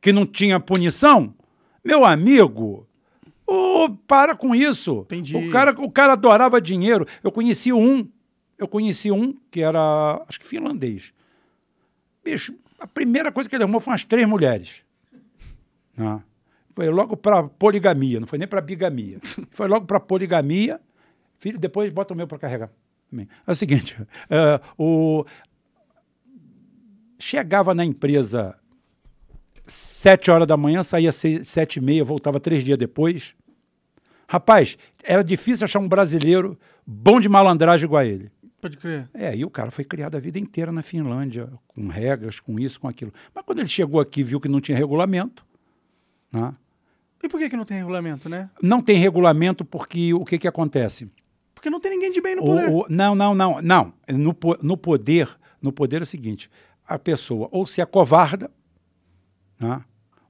que 0.00 0.12
não 0.12 0.24
tinha 0.26 0.60
punição, 0.60 1.34
meu 1.84 2.04
amigo, 2.04 2.85
ô, 3.46 3.90
para 4.06 4.34
com 4.34 4.54
isso. 4.54 5.00
Entendi. 5.02 5.36
O 5.36 5.50
cara, 5.50 5.70
o 5.78 5.90
cara 5.90 6.12
adorava 6.14 6.60
dinheiro. 6.60 7.06
Eu 7.22 7.30
conheci 7.30 7.72
um, 7.72 8.08
eu 8.58 8.66
conheci 8.66 9.10
um 9.10 9.34
que 9.50 9.60
era, 9.60 10.24
acho 10.28 10.40
que 10.40 10.46
finlandês. 10.46 11.12
Bicho, 12.24 12.54
a 12.78 12.86
primeira 12.86 13.30
coisa 13.30 13.48
que 13.48 13.54
ele 13.54 13.62
arrumou 13.62 13.80
foi 13.80 13.92
umas 13.92 14.04
três 14.04 14.26
mulheres. 14.26 14.84
né? 15.96 16.22
Foi 16.74 16.90
logo 16.90 17.16
para 17.16 17.44
poligamia, 17.44 18.20
não 18.20 18.26
foi 18.26 18.38
nem 18.38 18.46
para 18.46 18.60
bigamia. 18.60 19.18
Foi 19.50 19.66
logo 19.66 19.86
para 19.86 19.98
poligamia. 19.98 20.78
Filho, 21.38 21.58
depois 21.58 21.90
bota 21.90 22.12
o 22.12 22.16
meu 22.16 22.26
para 22.26 22.38
carregar. 22.38 22.70
É 23.46 23.50
o 23.50 23.54
seguinte, 23.54 23.96
é, 24.28 24.60
o... 24.76 25.24
chegava 27.18 27.74
na 27.74 27.82
empresa 27.82 28.58
sete 29.66 30.30
horas 30.30 30.46
da 30.46 30.56
manhã, 30.56 30.82
saía 30.82 31.12
seis, 31.12 31.48
sete 31.48 31.76
e 31.76 31.80
meia, 31.80 32.04
voltava 32.04 32.38
três 32.40 32.62
dias 32.64 32.78
depois. 32.78 33.34
Rapaz, 34.28 34.76
era 35.04 35.22
difícil 35.22 35.64
achar 35.64 35.78
um 35.78 35.88
brasileiro 35.88 36.58
bom 36.86 37.20
de 37.20 37.28
malandragem 37.28 37.84
igual 37.86 38.02
a 38.02 38.06
ele. 38.06 38.30
Pode 38.60 38.76
crer. 38.76 39.08
É, 39.14 39.36
e 39.36 39.44
o 39.44 39.50
cara 39.50 39.70
foi 39.70 39.84
criado 39.84 40.16
a 40.16 40.20
vida 40.20 40.38
inteira 40.38 40.72
na 40.72 40.82
Finlândia, 40.82 41.48
com 41.68 41.86
regras, 41.88 42.40
com 42.40 42.58
isso, 42.58 42.80
com 42.80 42.88
aquilo. 42.88 43.12
Mas 43.34 43.44
quando 43.44 43.60
ele 43.60 43.68
chegou 43.68 44.00
aqui, 44.00 44.24
viu 44.24 44.40
que 44.40 44.48
não 44.48 44.60
tinha 44.60 44.76
regulamento, 44.76 45.44
né? 46.32 46.54
E 47.22 47.28
por 47.28 47.38
que, 47.38 47.48
que 47.50 47.56
não 47.56 47.64
tem 47.64 47.78
regulamento, 47.78 48.28
né? 48.28 48.50
Não 48.62 48.80
tem 48.80 48.96
regulamento 48.96 49.64
porque 49.64 50.12
o 50.14 50.24
que, 50.24 50.38
que 50.38 50.48
acontece? 50.48 51.08
Porque 51.54 51.70
não 51.70 51.80
tem 51.80 51.92
ninguém 51.92 52.10
de 52.12 52.20
bem 52.20 52.36
no 52.36 52.42
O- 52.42 52.46
poder. 52.46 52.68
o- 52.70 52.86
não, 52.88 53.14
não, 53.14 53.34
não, 53.34 53.62
não. 53.62 53.92
No, 54.10 54.36
no 54.62 54.76
poder, 54.76 55.28
no 55.62 55.72
poder 55.72 56.00
é 56.00 56.02
o 56.02 56.06
seguinte: 56.06 56.50
a 56.86 56.98
pessoa 56.98 57.48
ou 57.52 57.66
se 57.66 57.80
acovarda, 57.80 58.50
né? 59.58 59.82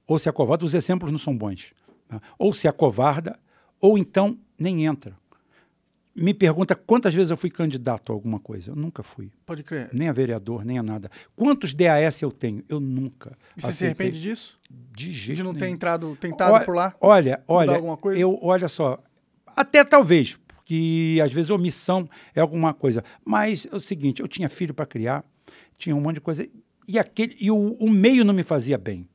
ou 0.05 0.17
se 0.17 0.29
acovarda, 0.29 0.63
os 0.65 0.73
exemplos 0.73 1.11
não 1.11 1.19
são 1.19 1.37
bons, 1.37 1.73
né? 2.09 2.19
ou 2.37 2.53
se 2.53 2.67
acovarda, 2.67 3.37
ou 3.79 3.97
então 3.97 4.37
nem 4.57 4.85
entra. 4.85 5.15
Me 6.15 6.33
pergunta 6.33 6.75
quantas 6.75 7.13
vezes 7.13 7.29
eu 7.29 7.37
fui 7.37 7.51
candidato 7.51 8.11
a 8.11 8.15
alguma 8.15 8.39
coisa. 8.39 8.71
Eu 8.71 8.75
nunca 8.75 9.03
fui. 9.03 9.31
Pode 9.45 9.61
crer. 9.61 9.89
Nem 9.93 10.09
a 10.09 10.11
vereador, 10.11 10.65
nem 10.65 10.79
a 10.79 10.81
nada. 10.81 11.11
Quantos 11.35 11.75
DAS 11.75 12.23
eu 12.23 12.31
tenho? 12.31 12.63
Eu 12.67 12.79
nunca. 12.79 13.37
E 13.55 13.61
você 13.61 13.71
se 13.71 13.85
arrepende 13.85 14.19
disso? 14.19 14.59
De 14.67 15.11
jeito 15.11 15.37
De 15.37 15.43
não 15.43 15.53
ter 15.53 15.65
nenhum. 15.65 15.75
entrado, 15.75 16.17
tentado 16.19 16.53
Olha- 16.53 16.65
por 16.65 16.73
lá? 16.75 16.95
Olha, 16.99 17.43
olha, 17.47 17.75
alguma 17.75 17.97
coisa? 17.97 18.19
eu 18.19 18.39
olha 18.41 18.67
só, 18.67 18.97
até 19.55 19.83
talvez, 19.83 20.37
porque 20.47 21.19
às 21.23 21.31
vezes 21.31 21.51
omissão 21.51 22.09
é 22.33 22.41
alguma 22.41 22.73
coisa. 22.73 23.03
Mas 23.23 23.67
é 23.71 23.75
o 23.75 23.79
seguinte, 23.79 24.19
eu 24.19 24.27
tinha 24.27 24.49
filho 24.49 24.73
para 24.73 24.87
criar, 24.87 25.23
tinha 25.77 25.95
um 25.95 26.01
monte 26.01 26.15
de 26.15 26.21
coisa 26.21 26.49
e 26.87 26.97
aquele 26.97 27.37
e 27.39 27.51
o, 27.51 27.73
o 27.79 27.87
meio 27.91 28.25
não 28.25 28.33
me 28.33 28.43
fazia 28.43 28.77
bem. 28.79 29.07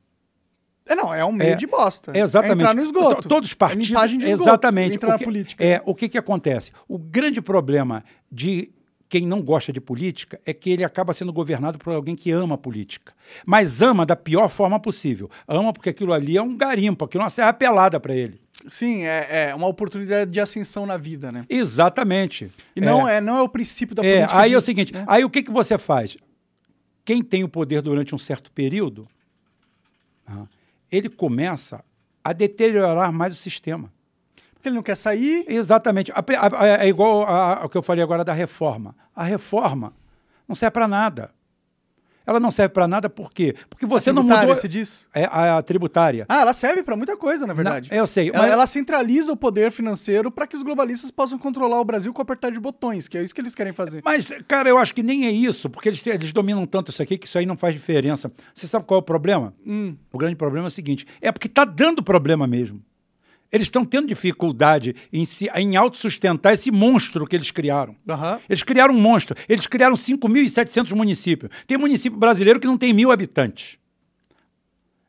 É, 0.85 0.95
não, 0.95 1.13
é 1.13 1.23
um 1.23 1.31
meio 1.31 1.53
É, 1.53 1.55
de 1.55 1.65
bosta. 1.65 2.11
É 2.15 2.19
exatamente. 2.19 2.51
É 2.51 2.61
entrar 2.61 2.73
no 2.75 2.81
esgoto. 2.83 3.21
To- 3.21 3.27
Todos 3.29 3.49
os 3.49 3.53
partidos. 3.53 3.85
É 3.85 3.89
limpagem 3.89 4.19
de 4.19 4.25
esgoto. 4.27 4.49
Exatamente. 4.49 4.95
Entrar 4.95 5.07
O 5.09 5.11
na 5.13 5.17
que- 5.17 5.23
política. 5.25 5.63
É, 5.63 5.81
o 5.85 5.95
que, 5.95 6.09
que 6.09 6.17
acontece? 6.17 6.71
O 6.87 6.97
grande 6.97 7.41
problema 7.41 8.03
de 8.31 8.69
quem 9.07 9.25
não 9.27 9.41
gosta 9.43 9.71
de 9.71 9.79
política 9.79 10.41
é 10.45 10.53
que 10.53 10.71
ele 10.71 10.83
acaba 10.83 11.13
sendo 11.13 11.31
governado 11.31 11.77
por 11.77 11.93
alguém 11.93 12.15
que 12.15 12.31
ama 12.31 12.55
a 12.55 12.57
política. 12.57 13.13
Mas 13.45 13.81
ama 13.81 14.05
da 14.05 14.15
pior 14.15 14.49
forma 14.49 14.79
possível. 14.79 15.29
Ama 15.47 15.71
porque 15.71 15.89
aquilo 15.89 16.11
ali 16.11 16.35
é 16.35 16.41
um 16.41 16.57
garimpo, 16.57 17.05
aquilo 17.05 17.21
é 17.21 17.25
uma 17.25 17.29
serra 17.29 17.53
pelada 17.53 17.99
para 17.99 18.15
ele. 18.15 18.41
Sim, 18.67 19.03
é, 19.03 19.49
é 19.51 19.55
uma 19.55 19.67
oportunidade 19.67 20.31
de 20.31 20.39
ascensão 20.39 20.85
na 20.85 20.97
vida, 20.97 21.31
né? 21.31 21.45
Exatamente. 21.47 22.49
E 22.75 22.81
não 22.81 23.07
é, 23.07 23.21
não 23.21 23.37
é 23.37 23.41
o 23.41 23.47
princípio 23.49 23.95
da 23.95 24.03
É, 24.03 24.15
política. 24.15 24.39
aí 24.39 24.49
de- 24.49 24.55
é 24.55 24.57
o 24.57 24.61
seguinte, 24.61 24.93
né? 24.93 25.05
aí 25.07 25.23
o 25.23 25.29
que, 25.29 25.43
que 25.43 25.51
você 25.51 25.77
faz? 25.77 26.17
Quem 27.05 27.21
tem 27.21 27.43
o 27.43 27.49
poder 27.49 27.81
durante 27.81 28.15
um 28.15 28.17
certo 28.17 28.51
período, 28.51 29.07
ah, 30.25 30.45
ele 30.95 31.09
começa 31.09 31.83
a 32.23 32.31
deteriorar 32.31 33.11
mais 33.11 33.33
o 33.33 33.37
sistema. 33.37 33.91
Porque 34.53 34.69
ele 34.69 34.75
não 34.75 34.83
quer 34.83 34.95
sair. 34.95 35.43
Exatamente. 35.47 36.11
É 36.79 36.87
igual 36.87 37.23
ao 37.27 37.67
que 37.67 37.77
eu 37.77 37.83
falei 37.83 38.03
agora 38.03 38.23
da 38.23 38.31
reforma. 38.31 38.95
A 39.15 39.23
reforma 39.23 39.93
não 40.47 40.55
serve 40.55 40.71
para 40.71 40.87
nada. 40.87 41.31
Ela 42.25 42.39
não 42.39 42.51
serve 42.51 42.73
para 42.73 42.87
nada 42.87 43.09
por 43.09 43.31
quê? 43.31 43.55
Porque 43.69 43.85
você 43.85 44.11
não 44.11 44.23
mudou 44.23 44.55
você 44.55 44.67
diz? 44.67 45.07
é, 45.13 45.25
a, 45.25 45.57
a 45.57 45.61
tributária. 45.61 46.25
Ah, 46.29 46.41
ela 46.41 46.53
serve 46.53 46.83
pra 46.83 46.95
muita 46.95 47.17
coisa, 47.17 47.45
na 47.45 47.53
verdade. 47.53 47.89
Não, 47.91 47.97
eu 47.97 48.07
sei, 48.07 48.29
Ela, 48.29 48.39
mas- 48.43 48.51
ela 48.51 48.67
centraliza 48.67 49.31
o 49.31 49.37
poder 49.37 49.71
financeiro 49.71 50.31
pra 50.31 50.47
que 50.47 50.55
os 50.55 50.63
globalistas 50.63 51.11
possam 51.11 51.37
controlar 51.37 51.79
o 51.79 51.85
Brasil 51.85 52.13
com 52.13 52.21
apertar 52.21 52.51
de 52.51 52.59
botões, 52.59 53.07
que 53.07 53.17
é 53.17 53.23
isso 53.23 53.33
que 53.35 53.41
eles 53.41 53.53
querem 53.55 53.73
fazer. 53.73 54.01
Mas, 54.05 54.29
cara, 54.47 54.69
eu 54.69 54.77
acho 54.77 54.93
que 54.93 55.03
nem 55.03 55.25
é 55.25 55.31
isso, 55.31 55.69
porque 55.69 55.89
eles, 55.89 56.05
eles 56.07 56.31
dominam 56.31 56.65
tanto 56.65 56.91
isso 56.91 57.01
aqui 57.01 57.17
que 57.17 57.27
isso 57.27 57.37
aí 57.37 57.45
não 57.45 57.57
faz 57.57 57.73
diferença. 57.73 58.31
Você 58.53 58.67
sabe 58.67 58.85
qual 58.85 58.99
é 58.99 59.01
o 59.01 59.05
problema? 59.05 59.53
Hum. 59.65 59.95
O 60.11 60.17
grande 60.17 60.35
problema 60.35 60.67
é 60.67 60.69
o 60.69 60.71
seguinte: 60.71 61.05
é 61.21 61.31
porque 61.31 61.47
está 61.47 61.65
dando 61.65 62.01
problema 62.01 62.47
mesmo. 62.47 62.81
Eles 63.53 63.67
estão 63.67 63.85
tendo 63.85 64.07
dificuldade 64.07 64.95
em, 65.13 65.25
se, 65.25 65.47
em 65.55 65.75
autossustentar 65.75 66.53
esse 66.53 66.71
monstro 66.71 67.27
que 67.27 67.35
eles 67.35 67.51
criaram. 67.51 67.95
Aham. 68.09 68.39
Eles 68.49 68.63
criaram 68.63 68.95
um 68.95 68.99
monstro. 68.99 69.37
Eles 69.47 69.67
criaram 69.67 69.95
5.700 69.95 70.95
municípios. 70.95 71.51
Tem 71.67 71.77
município 71.77 72.17
brasileiro 72.17 72.59
que 72.59 72.65
não 72.65 72.79
tem 72.79 72.91
mil 72.91 73.11
habitantes. 73.11 73.77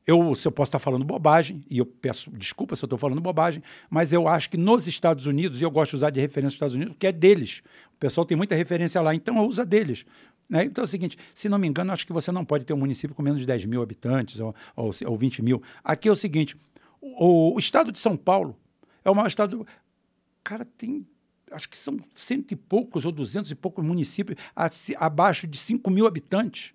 Eu, 0.07 0.35
se 0.35 0.47
eu 0.47 0.53
posso 0.53 0.69
estar 0.69 0.79
falando 0.79 1.07
bobagem, 1.07 1.65
e 1.71 1.79
eu 1.79 1.87
peço 1.87 2.31
desculpa 2.33 2.77
se 2.77 2.85
eu 2.85 2.87
estou 2.87 2.99
falando 2.99 3.23
bobagem, 3.23 3.63
mas 3.89 4.13
eu 4.13 4.29
acho 4.29 4.51
que 4.51 4.59
nos 4.59 4.87
Estados 4.87 5.27
Unidos, 5.27 5.63
e 5.63 5.65
eu 5.65 5.71
gosto 5.71 5.93
de 5.93 5.97
usar 5.97 6.11
de 6.11 6.21
referência 6.21 6.49
os 6.49 6.55
Estados 6.57 6.75
Unidos, 6.75 6.93
porque 6.93 7.07
é 7.07 7.13
deles. 7.13 7.63
O 7.97 7.99
pessoal 7.99 8.27
tem 8.27 8.37
muita 8.37 8.55
referência 8.55 9.01
lá, 9.01 9.15
então 9.15 9.39
eu 9.39 9.45
uso 9.45 9.63
a 9.63 9.65
deles. 9.65 10.05
né? 10.51 10.65
Então 10.65 10.83
é 10.83 10.85
o 10.85 10.89
seguinte, 10.89 11.17
se 11.33 11.49
não 11.49 11.57
me 11.57 11.67
engano, 11.67 11.91
acho 11.91 12.07
que 12.07 12.13
você 12.13 12.31
não 12.31 12.45
pode 12.45 12.67
ter 12.67 12.75
um 12.75 12.77
município 12.77 13.17
com 13.17 13.23
menos 13.23 13.41
de 13.41 13.47
10 13.47 13.65
mil 13.65 13.81
habitantes 13.81 14.39
ou, 14.39 14.55
ou, 14.77 14.91
ou 15.07 15.17
20 15.17 15.41
mil. 15.41 15.63
Aqui 15.83 16.11
é 16.11 16.13
o 16.13 16.17
seguinte, 16.17 16.55
o, 17.19 17.55
o 17.55 17.59
estado 17.59 17.93
de 17.93 17.99
São 17.99 18.17
Paulo 18.17 18.57
é 19.05 19.11
o 19.11 19.15
maior 19.15 19.29
estado... 19.29 19.67
Cara, 20.43 20.65
tem 20.77 21.07
acho 21.53 21.69
que 21.69 21.77
são 21.77 21.97
cento 22.13 22.51
e 22.53 22.57
poucos 22.57 23.05
ou 23.05 23.13
duzentos 23.13 23.51
e 23.51 23.55
poucos 23.55 23.85
municípios 23.85 24.37
aci- 24.57 24.97
abaixo 24.99 25.47
de 25.47 25.57
5 25.57 25.89
mil 25.91 26.07
habitantes. 26.07 26.73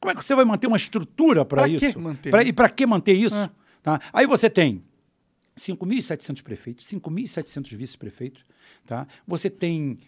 Como 0.00 0.10
é 0.10 0.14
que 0.14 0.24
você 0.24 0.34
vai 0.34 0.44
manter 0.44 0.66
uma 0.66 0.76
estrutura 0.76 1.44
para 1.44 1.62
isso? 1.68 1.98
Pra- 2.30 2.42
e 2.42 2.52
para 2.52 2.68
que 2.68 2.84
manter 2.86 3.12
isso? 3.12 3.36
É. 3.36 3.50
Tá? 3.82 4.00
Aí 4.12 4.26
você 4.26 4.50
tem 4.50 4.82
5.700 5.56 6.42
prefeitos, 6.42 6.86
5.700 6.88 7.76
vice-prefeitos, 7.76 8.44
tá? 8.84 9.06
você 9.26 9.48
tem 9.48 9.98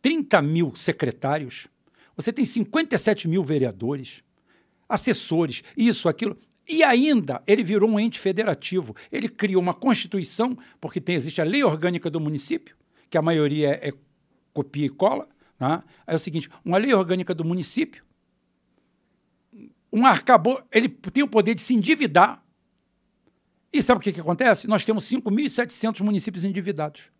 30 0.00 0.40
mil 0.40 0.74
secretários, 0.74 1.68
você 2.16 2.32
tem 2.32 2.46
57 2.46 3.28
mil 3.28 3.42
vereadores, 3.44 4.22
assessores, 4.88 5.62
isso, 5.76 6.08
aquilo. 6.08 6.38
E 6.68 6.82
ainda 6.82 7.42
ele 7.46 7.62
virou 7.62 7.88
um 7.88 8.00
ente 8.00 8.18
federativo. 8.18 8.96
Ele 9.12 9.28
criou 9.28 9.60
uma 9.60 9.74
constituição, 9.74 10.56
porque 10.80 11.00
tem, 11.00 11.14
existe 11.14 11.40
a 11.40 11.44
lei 11.44 11.62
orgânica 11.62 12.08
do 12.08 12.20
município, 12.20 12.76
que 13.10 13.18
a 13.18 13.22
maioria 13.22 13.70
é, 13.70 13.88
é 13.88 13.92
copia 14.52 14.86
e 14.86 14.88
cola. 14.88 15.28
Tá? 15.58 15.84
É 16.06 16.14
o 16.14 16.18
seguinte: 16.18 16.48
uma 16.64 16.78
lei 16.78 16.94
orgânica 16.94 17.34
do 17.34 17.44
município, 17.44 18.02
um 19.92 20.06
arcabouço, 20.06 20.62
ele 20.72 20.88
tem 20.88 21.22
o 21.22 21.28
poder 21.28 21.54
de 21.54 21.62
se 21.62 21.74
endividar. 21.74 22.42
E 23.72 23.82
sabe 23.82 23.98
o 23.98 24.00
que, 24.00 24.12
que 24.12 24.20
acontece? 24.20 24.66
Nós 24.66 24.84
temos 24.84 25.04
5.700 25.04 26.00
municípios 26.00 26.44
endividados. 26.44 27.10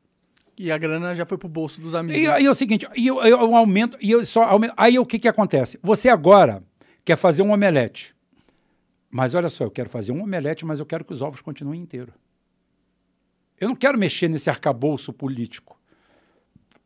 E 0.56 0.70
a 0.70 0.78
grana 0.78 1.14
já 1.14 1.26
foi 1.26 1.36
pro 1.36 1.48
bolso 1.48 1.80
dos 1.80 1.94
amigos. 1.94 2.22
E 2.22 2.28
aí 2.28 2.46
é 2.46 2.50
o 2.50 2.54
seguinte, 2.54 2.86
e 2.94 3.08
eu, 3.08 3.20
eu 3.22 3.56
aumento, 3.56 3.96
e 4.00 4.10
eu 4.10 4.24
só 4.24 4.44
aumento, 4.44 4.72
aí 4.76 4.98
o 4.98 5.04
que, 5.04 5.18
que 5.18 5.26
acontece? 5.26 5.80
Você 5.82 6.08
agora 6.08 6.62
quer 7.04 7.16
fazer 7.16 7.42
um 7.42 7.50
omelete. 7.50 8.13
Mas 9.16 9.32
olha 9.32 9.48
só, 9.48 9.62
eu 9.62 9.70
quero 9.70 9.88
fazer 9.88 10.10
um 10.10 10.20
omelete, 10.24 10.66
mas 10.66 10.80
eu 10.80 10.84
quero 10.84 11.04
que 11.04 11.12
os 11.12 11.22
ovos 11.22 11.40
continuem 11.40 11.80
inteiros. 11.80 12.12
Eu 13.60 13.68
não 13.68 13.76
quero 13.76 13.96
mexer 13.96 14.26
nesse 14.26 14.50
arcabouço 14.50 15.12
político. 15.12 15.80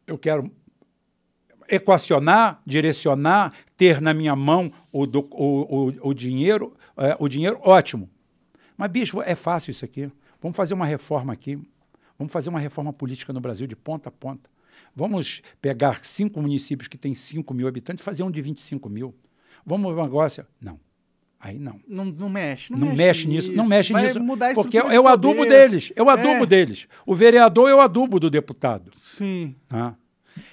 Eu 0.06 0.18
quero 0.18 0.52
equacionar, 1.66 2.60
direcionar, 2.66 3.54
ter 3.78 4.02
na 4.02 4.12
minha 4.12 4.36
mão 4.36 4.70
o, 4.92 5.06
do- 5.06 5.26
o, 5.30 5.88
o, 5.88 6.08
o 6.10 6.12
dinheiro, 6.12 6.76
é, 6.98 7.16
o 7.18 7.28
dinheiro, 7.28 7.58
ótimo. 7.62 8.10
Mas, 8.76 8.90
bicho, 8.90 9.22
é 9.22 9.34
fácil 9.34 9.70
isso 9.70 9.86
aqui. 9.86 10.12
Vamos 10.38 10.54
fazer 10.54 10.74
uma 10.74 10.84
reforma 10.84 11.32
aqui. 11.32 11.58
Vamos 12.18 12.30
fazer 12.30 12.50
uma 12.50 12.60
reforma 12.60 12.92
política 12.92 13.32
no 13.32 13.40
Brasil 13.40 13.66
de 13.66 13.74
ponta 13.74 14.10
a 14.10 14.12
ponta. 14.12 14.50
Vamos 14.94 15.40
pegar 15.62 16.04
cinco 16.04 16.42
municípios 16.42 16.88
que 16.88 16.98
têm 16.98 17.14
5 17.14 17.54
mil 17.54 17.66
habitantes 17.66 18.02
e 18.02 18.04
fazer 18.04 18.22
um 18.22 18.30
de 18.30 18.42
25 18.42 18.86
mil. 18.90 19.14
Vamos 19.64 19.90
um 19.96 20.02
negócio. 20.02 20.46
Não. 20.60 20.78
Aí 21.40 21.58
não. 21.58 21.78
Não, 21.86 22.04
não 22.04 22.28
mexe, 22.28 22.72
não, 22.72 22.78
Não, 22.80 22.94
mexe 22.96 23.28
nisso, 23.28 23.52
não 23.52 23.64
mexe 23.66 23.92
Vai 23.92 24.06
nisso. 24.08 24.20
mudar 24.20 24.50
a 24.50 24.54
porque 24.54 24.76
é 24.78 24.82
o 24.98 25.02
de 25.04 25.08
adubo 25.08 25.46
deles. 25.46 25.92
É 25.94 26.02
o 26.02 26.10
adubo 26.10 26.42
É. 26.42 26.46
deles. 26.46 26.88
O 27.06 27.14
vereador 27.14 27.70
é 27.70 27.74
o 27.74 27.80
adubo 27.80 28.18
do 28.18 28.28
deputado. 28.28 28.90
Sim. 28.96 29.54
tá? 29.68 29.94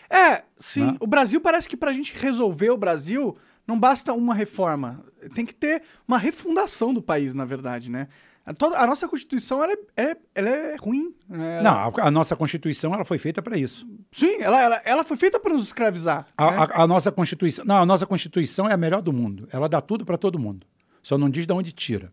É, 0.10 0.44
sim. 0.58 0.84
Né? 0.84 0.98
O 1.00 1.08
Brasil 1.08 1.42
parece 1.42 1.68
que 1.68 1.76
pra 1.76 1.92
gente 1.92 2.14
resolver 2.16 2.70
o 2.70 2.78
Brasil, 2.78 3.36
não 3.68 3.80
basta 3.80 4.14
uma 4.14 4.36
reforma. 4.36 5.04
Tem 5.34 5.44
que 5.46 5.56
ter 5.56 5.82
uma 6.08 6.20
refundação 6.20 6.94
do 6.94 7.02
país, 7.02 7.34
na 7.34 7.46
verdade, 7.46 7.90
né? 7.90 8.08
A, 8.46 8.54
toda, 8.54 8.78
a 8.78 8.86
nossa 8.86 9.08
Constituição, 9.08 9.64
ela 9.64 9.74
é, 9.74 10.04
é- 10.12 10.18
ela 10.36 10.50
é 10.50 10.76
ruim. 10.80 11.16
né? 11.28 11.64
Não, 11.64 11.72
a, 11.72 11.92
a 12.08 12.12
nossa 12.12 12.36
Constituição 12.36 12.94
ela 12.94 13.04
foi 13.04 13.18
feita 13.18 13.42
para 13.42 13.58
isso. 13.58 13.88
Sim, 14.12 14.38
ela, 14.40 14.62
ela, 14.62 14.82
ela 14.86 15.04
foi 15.04 15.18
feita 15.18 15.40
para 15.40 15.52
nos 15.52 15.66
escravizar. 15.66 16.28
A, 16.38 16.52
né? 16.52 16.58
a- 16.60 16.84
a 16.84 16.88
nossa 16.88 17.12
Constituição. 17.12 17.66
Não, 17.66 17.78
a 17.78 17.86
nossa 17.88 18.06
Constituição 18.06 18.70
é 18.70 18.74
a 18.74 18.78
melhor 18.78 19.02
do 19.02 19.12
mundo. 19.12 19.48
Ela 19.52 19.68
dá 19.68 19.82
tudo 19.82 20.06
para 20.06 20.16
todo 20.16 20.38
mundo. 20.38 20.68
Só 21.06 21.20
não 21.20 21.30
diz 21.30 21.46
de 21.46 21.54
onde 21.54 21.72
tira. 21.72 22.12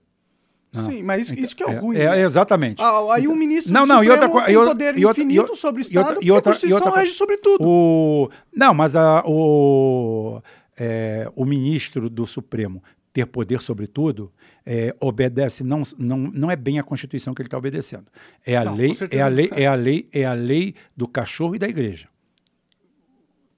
Não. 0.71 0.85
Sim, 0.85 1.03
mas 1.03 1.23
isso, 1.23 1.33
Então, 1.33 1.45
isso 1.45 1.57
que 1.57 1.63
é 1.63 1.67
o 1.67 1.71
é, 1.71 1.79
ruim. 1.79 1.97
é, 1.97 2.11
né? 2.11 2.21
exatamente. 2.21 2.83
Ah, 2.83 3.15
aí 3.15 3.27
o 3.27 3.35
ministro 3.35 3.73
Não, 3.73 3.87
não, 3.87 4.05
e 4.05 4.11
outra 4.11 4.27
Supremo 4.27 4.45
tem 4.45 4.55
e 4.55 4.57
outra- 4.59 4.73
poder 4.75 4.99
e 4.99 5.05
outra- 5.07 5.23
e 5.23 5.25
infinito 5.25 5.41
outra- 5.41 5.57
sobre 5.57 5.81
o 5.81 5.83
e 5.83 5.87
Estado, 5.87 5.99
outra- 6.07 6.15
e 6.15 6.17
porque 6.17 6.31
a 6.31 6.35
outra- 6.35 6.51
e 6.51 6.53
Constituição 6.53 6.87
outra 6.87 7.01
rege 7.01 7.13
sobre 7.15 7.37
tudo. 7.39 7.65
O, 7.67 8.31
não, 8.55 8.75
mas 8.75 8.95
a- 8.97 9.23
o, 9.27 10.43
é, 10.79 11.31
o 11.35 11.45
ministro 11.47 12.11
do 12.11 12.27
Supremo 12.27 12.83
ter 13.15 13.27
poder 13.27 13.61
sobre 13.61 13.87
tudo 13.87 14.31
é, 14.65 14.95
obedece 15.01 15.63
não, 15.65 15.83
não, 15.99 16.17
não 16.19 16.51
é 16.51 16.57
bem 16.57 16.79
a 16.79 16.83
Constituição 16.83 17.35
que 17.35 17.41
ele 17.43 17.47
está 17.49 17.59
obedecendo. 17.59 18.07
É 18.47 18.57
a 18.57 18.65
Não, 18.65 18.75
lei, 18.75 18.93
é 19.11 19.21
a 19.21 19.29
lei, 19.29 19.49
não 19.51 19.57
é. 19.59 19.63
é 19.63 19.67
a 19.67 19.75
lei, 19.75 20.09
é 20.13 20.25
a 20.25 20.33
lei 20.35 20.75
do 20.97 21.07
cachorro 21.09 21.55
e 21.55 21.59
da 21.59 21.69
igreja. 21.69 22.09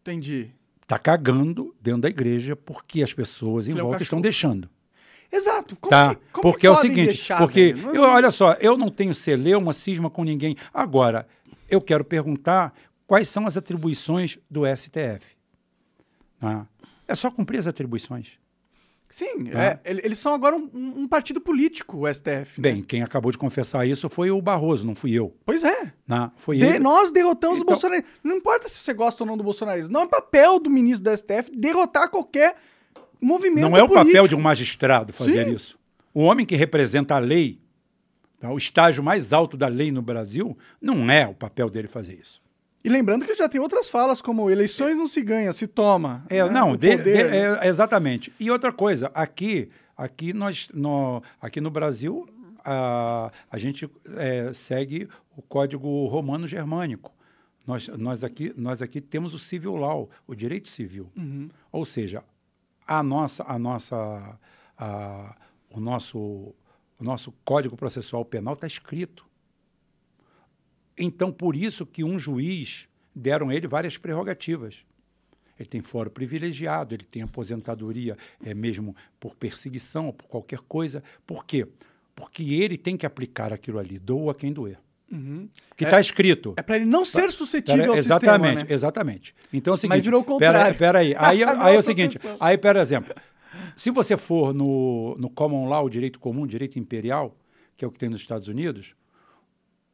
Entendi. 0.03 0.51
Está 0.83 0.99
cagando 0.99 1.75
dentro 1.81 2.03
da 2.03 2.09
igreja 2.09 2.55
porque 2.57 3.03
as 3.03 3.15
pessoas 3.15 3.69
em 3.69 3.73
Ele 3.73 3.81
é 3.81 3.83
volta 3.83 4.03
estão 4.03 4.21
deixando. 4.21 4.69
Exato. 5.35 5.77
Como 5.77 5.91
Tá? 5.91 6.15
que, 6.15 6.21
como 6.33 6.43
porque 6.43 6.61
que 6.61 6.67
é 6.67 6.71
o 6.71 6.77
seguinte, 6.77 7.07
deixar, 7.07 7.39
porque 7.39 7.73
velho? 7.73 7.87
Não- 7.87 7.95
eu, 7.95 8.03
olha 8.03 8.31
só, 8.31 8.53
eu 8.61 8.77
não 8.77 8.89
tenho 8.91 9.15
celeuma, 9.15 9.73
cisma 9.73 10.09
com 10.09 10.23
ninguém. 10.25 10.57
Agora, 10.73 11.27
eu 11.69 11.81
quero 11.81 12.05
perguntar 12.05 12.73
quais 13.07 13.29
são 13.29 13.47
as 13.47 13.57
atribuições 13.57 14.39
do 14.51 14.63
STF. 14.67 15.35
Tá? 16.41 16.67
É 17.07 17.15
só 17.15 17.31
cumprir 17.31 17.59
as 17.59 17.67
atribuições. 17.67 18.39
Sim, 19.09 19.45
Tá. 19.45 19.63
é, 19.63 19.81
ele- 19.85 20.01
eles 20.05 20.19
são 20.19 20.35
agora 20.35 20.57
um, 20.57 20.71
um 20.75 21.07
partido 21.07 21.41
político, 21.41 21.99
o 21.99 22.09
STF. 22.09 22.61
né? 22.61 22.73
Bem, 22.73 22.83
quem 22.83 23.03
acabou 23.03 23.31
de 23.31 23.39
confessar 23.39 23.87
isso 23.87 24.09
foi 24.09 24.31
o 24.31 24.43
Barroso, 24.43 24.85
não 24.85 24.95
fui 24.95 25.13
eu. 25.13 25.37
Pois 25.45 25.63
é. 25.63 25.93
Né? 26.09 26.31
Foi 26.37 26.59
De- 26.59 26.65
ele. 26.67 26.79
nós 26.81 27.13
derrotamos 27.13 27.59
o 27.59 27.63
Então- 27.63 27.75
bolsonarismo. 27.75 28.09
Não 28.25 28.37
importa 28.37 28.67
se 28.69 28.79
você 28.81 28.93
gosta 28.93 29.23
ou 29.23 29.27
não 29.29 29.37
do 29.37 29.45
bolsonarismo. 29.45 29.93
Não 29.93 30.03
é 30.03 30.09
papel 30.09 30.59
do 30.59 30.69
ministro 30.69 31.05
do 31.05 31.11
STF 31.11 31.51
derrotar 31.57 32.09
qualquer 32.11 32.57
movimento 33.25 33.69
Não 33.69 33.77
é 33.77 33.83
o 33.83 33.89
papel 33.89 34.27
de 34.29 34.35
um 34.35 34.41
magistrado 34.41 35.13
fazer 35.13 35.47
Sim. 35.47 35.55
isso. 35.55 35.79
O 36.13 36.23
homem 36.23 36.47
que 36.47 36.55
representa 36.55 37.15
a 37.15 37.19
lei, 37.19 37.59
tá? 38.39 38.51
o 38.51 38.57
estágio 38.57 39.03
mais 39.03 39.33
alto 39.33 39.57
da 39.57 39.67
lei 39.69 39.91
no 39.91 40.03
Brasil, 40.03 40.57
não 40.81 41.11
é 41.11 41.27
o 41.27 41.35
papel 41.35 41.69
dele 41.69 41.89
fazer 41.89 42.15
isso. 42.15 42.43
E 42.85 42.89
lembrando 42.89 43.25
que 43.25 43.35
já 43.35 43.49
tem 43.49 43.61
outras 43.61 43.89
falas, 43.89 44.21
como 44.21 44.51
eleições 44.51 44.99
não 44.99 45.09
se 45.09 45.23
ganha, 45.23 45.53
se 45.55 45.67
toma. 45.67 46.25
É, 46.29 46.45
né? 46.45 46.51
não, 46.51 46.77
de- 46.77 46.97
de- 46.99 47.11
é, 47.11 47.67
exatamente. 47.67 48.31
E 48.39 48.51
outra 48.51 48.71
coisa, 48.71 49.11
aqui, 49.15 49.71
aqui 49.97 50.35
nós, 50.35 50.69
no, 50.75 51.23
aqui 51.41 51.63
no 51.63 51.71
Brasil, 51.71 52.29
a, 52.63 53.33
a 53.51 53.59
gente 53.59 53.89
é, 54.17 54.53
segue 54.53 55.09
o 55.35 55.41
código 55.41 56.07
romano 56.07 56.47
germânico. 56.47 57.11
Nós, 57.67 57.89
nós, 57.89 58.23
aqui, 58.23 58.53
nós 58.55 58.83
aqui 58.83 59.01
temos 59.01 59.33
o 59.33 59.39
civil 59.39 59.75
law, 59.77 60.11
o 60.27 60.35
direito 60.35 60.69
civil. 60.69 61.11
Uhum. 61.17 61.49
Ou 61.73 61.87
seja, 61.87 62.23
a 62.87 63.03
nossa, 63.03 63.45
a 63.45 63.59
nossa, 63.59 64.39
a- 64.77 65.37
o, 65.71 65.81
nosso, 65.81 66.19
o 66.19 66.55
nosso 67.05 67.33
código 67.45 67.77
processual 67.77 68.25
penal 68.25 68.55
está 68.55 68.67
escrito. 68.67 69.27
Então, 70.97 71.33
por 71.33 71.57
isso 71.57 71.85
que 71.87 72.05
um 72.05 72.19
juiz 72.19 72.89
deram 73.15 73.51
ele 73.51 73.67
várias 73.67 73.97
prerrogativas. 73.99 74.85
Ele 75.59 75.69
tem 75.69 75.81
fórum 75.81 76.11
privilegiado, 76.11 76.95
ele 76.95 77.05
tem 77.05 77.23
aposentadoria 77.23 78.17
é 78.45 78.53
mesmo 78.55 78.95
por 79.21 79.37
perseguição 79.37 80.07
ou 80.07 80.13
por 80.13 80.27
qualquer 80.27 80.61
coisa. 80.61 81.03
Por 81.27 81.45
quê? 81.45 81.67
Porque 82.15 82.43
ele 82.55 82.77
tem 82.77 82.97
que 82.97 83.07
aplicar 83.07 83.53
aquilo 83.53 83.79
ali, 83.79 83.99
doa 83.99 84.35
quem 84.35 84.53
doer. 84.53 84.79
Uhum. 85.15 85.49
Que 85.77 85.85
É- 85.85 85.89
está 85.89 86.01
escrito. 86.01 86.55
É 86.57 86.63
pra 86.63 86.75
ele 86.77 86.85
não 86.87 87.05
ser 87.05 87.31
suscetível 87.31 87.81
Pera- 87.83 87.93
ao 87.93 87.97
exatamente, 87.97 88.47
sistema, 88.49 88.69
né? 88.69 88.75
exatamente. 88.75 89.35
Então 89.53 89.73
é 89.73 89.75
o 89.75 89.77
seguinte. 89.77 89.97
Mas 89.97 90.05
virou 90.05 90.21
o 90.23 90.25
contrário. 90.25 90.59
Pera, 90.59 90.75
pera 90.75 90.99
aí. 90.99 91.15
Aí, 91.17 91.45
aí 91.71 91.77
é 91.77 91.79
o 91.79 91.83
seguinte. 91.83 92.19
Aí, 92.41 92.59
por 92.59 92.75
exemplo, 92.75 93.15
se 93.77 93.91
você 93.93 94.17
for 94.17 94.53
no, 94.53 95.15
no 95.17 95.31
common 95.31 95.69
law, 95.69 95.85
o 95.85 95.91
direito 95.91 96.19
comum, 96.19 96.43
o 96.43 96.47
direito 96.49 96.79
imperial, 96.81 97.37
que 97.77 97.85
é 97.85 97.89
o 97.89 97.93
que 97.93 97.99
tem 97.99 98.09
nos 98.09 98.21
Estados 98.21 98.49
Unidos, 98.49 98.97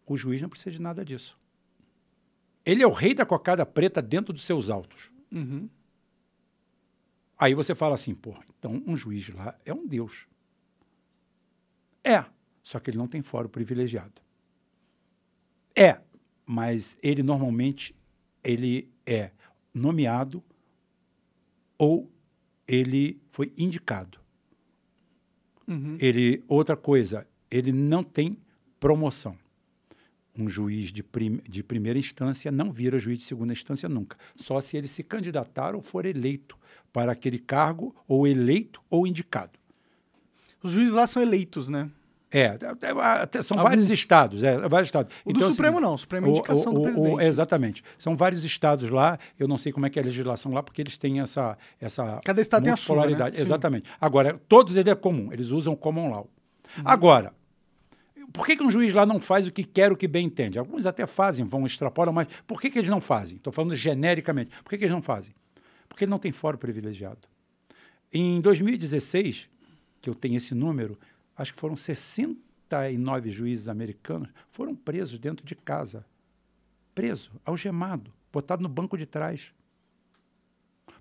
o 0.07 0.17
juiz 0.17 0.41
não 0.41 0.49
precisa 0.49 0.71
de 0.71 0.81
nada 0.81 1.05
disso. 1.05 1.39
Ele 2.65 2.83
é 2.83 2.87
o 2.87 2.93
rei 2.93 3.13
da 3.15 3.27
cocada 3.27 3.67
preta 3.67 4.01
dentro 4.01 4.33
dos 4.33 4.43
seus 4.45 4.71
autos. 4.71 5.11
Uhum. 5.31 5.69
Aí 7.39 7.55
você 7.55 7.75
fala 7.75 7.95
assim, 7.95 8.15
pô, 8.15 8.35
então 8.59 8.83
um 8.87 8.97
juiz 8.97 9.29
lá 9.31 9.55
é 9.65 9.73
um 9.73 9.87
deus. 9.87 10.27
É, 12.05 12.25
só 12.63 12.79
que 12.79 12.91
ele 12.91 12.99
não 12.99 13.07
tem 13.07 13.23
fórum 13.23 13.49
privilegiado. 13.49 14.13
É, 15.81 15.99
mas 16.45 16.95
ele 17.03 17.23
normalmente 17.23 17.95
ele 18.45 18.87
é 19.07 19.31
nomeado 19.73 20.45
ou 21.79 22.11
ele 22.69 23.19
foi 23.31 23.51
indicado. 23.57 24.19
Ele 25.99 26.45
outra 26.47 26.77
coisa, 26.77 27.27
ele 27.51 27.73
não 27.73 28.05
tem 28.05 28.37
promoção. 28.79 29.39
Um 30.37 30.49
juiz 30.49 30.93
de, 30.93 31.03
prim- 31.03 31.41
de 31.49 31.63
primeira 31.63 31.99
instância 31.99 32.53
não 32.53 32.71
vira 32.71 32.99
juiz 32.99 33.21
de 33.21 33.25
segunda 33.25 33.53
instância 33.53 33.89
nunca, 33.89 34.19
só 34.37 34.61
se 34.61 34.77
ele 34.77 34.87
se 34.89 35.03
candidatar 35.03 35.75
ou 35.75 35.81
for 35.81 36.05
eleito 36.05 36.59
para 36.93 37.13
aquele 37.13 37.39
cargo, 37.39 37.95
ou 38.07 38.27
eleito 38.27 38.83
ou 38.91 39.07
indicado. 39.07 39.59
Os 40.63 40.73
juízes 40.73 40.93
lá 40.93 41.07
são 41.07 41.23
eleitos, 41.23 41.69
né? 41.69 41.91
É, 42.33 42.43
é, 42.43 43.39
é, 43.39 43.43
são 43.43 43.59
Alguns. 43.59 43.71
vários 43.71 43.91
estados, 43.91 44.43
é, 44.45 44.57
vários 44.69 44.87
estados. 44.87 45.13
O 45.25 45.33
do 45.33 45.43
é 45.43 45.49
Supremo 45.49 45.77
seguinte, 45.77 45.89
não, 45.89 45.95
o 45.95 45.99
Supremo 45.99 46.27
é 46.29 46.31
indicação 46.31 46.73
do 46.73 46.83
presidente. 46.83 47.23
exatamente. 47.25 47.83
São 47.99 48.17
vários 48.17 48.45
estados 48.45 48.89
lá, 48.89 49.19
eu 49.37 49.49
não 49.49 49.59
sei 49.59 49.73
como 49.73 49.87
é 49.87 49.91
que 49.91 49.99
é 49.99 50.03
a 50.03 50.05
legislação 50.05 50.53
lá, 50.53 50.63
porque 50.63 50.81
eles 50.81 50.97
têm 50.97 51.21
essa, 51.21 51.59
essa 51.81 52.21
Cada 52.25 52.41
estado 52.41 52.63
tem 52.63 52.73
a 52.73 52.77
sua, 52.77 52.95
né? 52.95 53.01
multipolaridade. 53.01 53.37
Sim. 53.37 53.43
Exatamente. 53.43 53.91
Agora, 54.01 54.41
todos 54.49 54.77
ele 54.77 54.89
é 54.89 54.95
comum, 54.95 55.33
eles 55.33 55.49
usam 55.49 55.75
common 55.75 56.09
law. 56.09 56.31
Uhum. 56.79 56.85
Agora, 56.85 57.35
por 58.33 58.47
que, 58.47 58.57
que 58.57 58.63
um 58.63 58.71
juiz 58.71 58.93
lá 58.93 59.05
não 59.05 59.19
faz 59.19 59.49
o 59.49 59.53
que 59.53 59.65
quer, 59.65 59.91
o 59.91 59.97
que 59.97 60.07
bem 60.07 60.27
entende? 60.27 60.57
Alguns 60.57 60.87
até 60.87 61.07
fazem, 61.07 61.45
vão 61.45 61.67
extrapolam, 61.67 62.13
mas 62.13 62.29
por 62.47 62.61
que, 62.61 62.71
que 62.71 62.79
eles 62.79 62.89
não 62.89 63.01
fazem? 63.01 63.39
Estou 63.39 63.53
falando 63.53 63.75
genericamente. 63.75 64.51
Por 64.63 64.71
que, 64.71 64.79
que 64.79 64.85
eles 64.85 64.95
não 64.95 65.03
fazem? 65.03 65.35
Porque 65.89 66.05
ele 66.05 66.11
não 66.11 66.19
tem 66.19 66.31
fórum 66.31 66.59
privilegiado. 66.59 67.19
Em 68.13 68.41
2016, 68.41 69.49
que 70.01 70.09
eu 70.09 70.15
tenho 70.15 70.37
esse 70.37 70.55
número, 70.55 70.99
acho 71.41 71.55
que 71.55 71.61
foram 71.61 71.75
69 71.75 73.31
juízes 73.31 73.67
americanos 73.67 74.29
foram 74.51 74.75
presos 74.75 75.19
dentro 75.19 75.45
de 75.45 75.55
casa. 75.55 76.05
Preso, 76.95 77.33
algemado, 77.45 78.13
botado 78.31 78.63
no 78.63 78.69
banco 78.69 78.99
de 78.99 79.07
trás. 79.07 79.55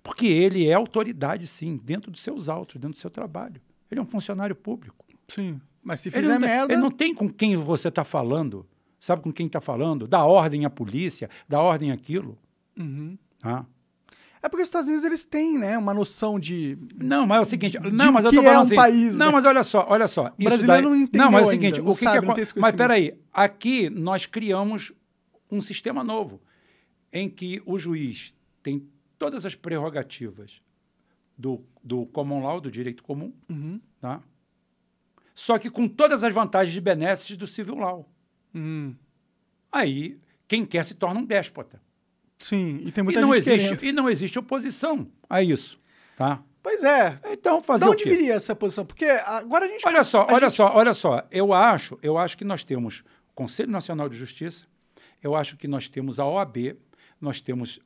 Porque 0.02 0.26
ele 0.26 0.66
é 0.66 0.72
autoridade, 0.72 1.46
sim, 1.46 1.78
dentro 1.82 2.10
dos 2.10 2.22
seus 2.22 2.48
autos, 2.48 2.76
dentro 2.76 2.96
do 2.96 3.00
seu 3.00 3.10
trabalho. 3.10 3.60
Ele 3.90 4.00
é 4.00 4.02
um 4.02 4.06
funcionário 4.06 4.56
público. 4.56 5.04
Sim. 5.28 5.60
Mas 5.82 6.00
se 6.00 6.08
Ele 6.08 6.16
fizer 6.16 6.32
não, 6.32 6.40
tem, 6.40 6.48
merda. 6.48 6.72
ele 6.72 6.82
não 6.82 6.90
tem 6.90 7.14
com 7.14 7.28
quem 7.28 7.56
você 7.56 7.88
está 7.88 8.04
falando, 8.04 8.66
sabe 8.98 9.22
com 9.22 9.32
quem 9.32 9.46
está 9.46 9.60
falando, 9.60 10.06
dá 10.06 10.24
ordem 10.24 10.64
à 10.64 10.70
polícia, 10.70 11.28
dá 11.46 11.60
ordem 11.60 11.92
àquilo. 11.92 12.38
Uhum. 12.78 13.18
tá? 13.38 13.66
É 14.42 14.48
porque 14.48 14.62
os 14.62 14.68
Estados 14.68 14.88
Unidos 14.88 15.04
eles 15.04 15.24
têm, 15.24 15.58
né, 15.58 15.76
uma 15.76 15.92
noção 15.92 16.40
de. 16.40 16.78
Não, 16.96 17.26
mas 17.26 17.38
é 17.38 17.40
o 17.42 17.44
seguinte, 17.44 17.78
de 17.78 17.92
não, 17.92 18.10
mas 18.10 18.24
eu 18.24 18.32
tô 18.32 18.40
é 18.40 18.42
falando 18.44 18.58
um 18.58 18.62
assim, 18.62 18.74
país, 18.74 19.18
não, 19.18 19.26
né? 19.26 19.32
mas 19.32 19.44
olha 19.44 19.62
só, 19.62 19.86
olha 19.88 20.08
só, 20.08 20.28
isso 20.38 20.48
brasileiro 20.48 20.82
daí, 20.82 20.82
não 20.82 20.96
entendeu 20.96 21.30
mas 21.30 21.34
é 21.34 21.36
o 21.36 21.50
ainda, 21.50 21.50
seguinte, 21.50 21.80
não 21.82 21.90
o 21.90 21.94
que 21.94 22.00
sabe, 22.00 22.20
que 22.20 22.26
não 22.26 22.36
esse 22.38 22.58
mas 22.58 22.74
peraí, 22.74 23.18
aqui 23.32 23.90
nós 23.90 24.24
criamos 24.26 24.92
um 25.50 25.60
sistema 25.60 26.02
novo 26.02 26.40
em 27.12 27.28
que 27.28 27.62
o 27.66 27.78
juiz 27.78 28.32
tem 28.62 28.88
todas 29.18 29.44
as 29.44 29.54
prerrogativas 29.54 30.62
do, 31.36 31.62
do 31.84 32.06
common 32.06 32.42
law, 32.42 32.60
do 32.60 32.70
direito 32.70 33.02
comum, 33.02 33.32
Uhum. 33.50 33.80
tá? 34.00 34.22
Só 35.34 35.58
que 35.58 35.70
com 35.70 35.88
todas 35.88 36.22
as 36.24 36.32
vantagens 36.32 36.76
e 36.76 36.80
benesses 36.80 37.36
do 37.36 37.46
civil 37.46 37.76
law. 37.76 38.08
Hum. 38.54 38.94
Aí, 39.72 40.18
quem 40.46 40.66
quer 40.66 40.84
se 40.84 40.94
torna 40.94 41.20
um 41.20 41.24
déspota. 41.24 41.80
Sim, 42.42 42.80
e 42.86 42.90
tem 42.90 43.02
E 43.02 43.04
muita 43.04 43.20
não, 43.20 43.34
gente 43.34 43.48
existe, 43.50 43.76
querendo. 43.76 43.84
e 43.84 43.92
não 43.92 44.08
existe 44.08 44.38
oposição 44.38 45.06
a 45.28 45.42
isso, 45.42 45.78
tá? 46.16 46.42
Pois 46.62 46.82
é. 46.82 47.18
Então, 47.32 47.62
fazer 47.62 47.84
De 47.84 47.90
o 47.90 47.92
onde 47.92 48.02
quê? 48.04 48.10
viria 48.10 48.34
essa 48.34 48.54
posição? 48.56 48.84
Porque 48.84 49.04
agora 49.04 49.66
a 49.66 49.68
gente. 49.68 49.86
Olha 49.86 50.02
só, 50.02 50.26
olha 50.28 50.48
gente- 50.48 50.56
só, 50.56 50.72
olha 50.74 50.94
só. 50.94 51.26
Eu 51.30 51.52
acho, 51.52 51.98
eu 52.02 52.16
acho 52.18 52.36
que 52.36 52.44
nós 52.44 52.64
temos 52.64 53.04
Conselho 53.34 53.70
Nacional 53.70 54.08
de 54.08 54.16
Justiça, 54.16 54.66
eu 55.22 55.34
acho 55.36 55.56
que 55.56 55.68
nós 55.68 55.88
temos 55.88 56.18
a 56.18 56.26
OAB, 56.26 56.76
nós 57.20 57.40
temos 57.40 57.78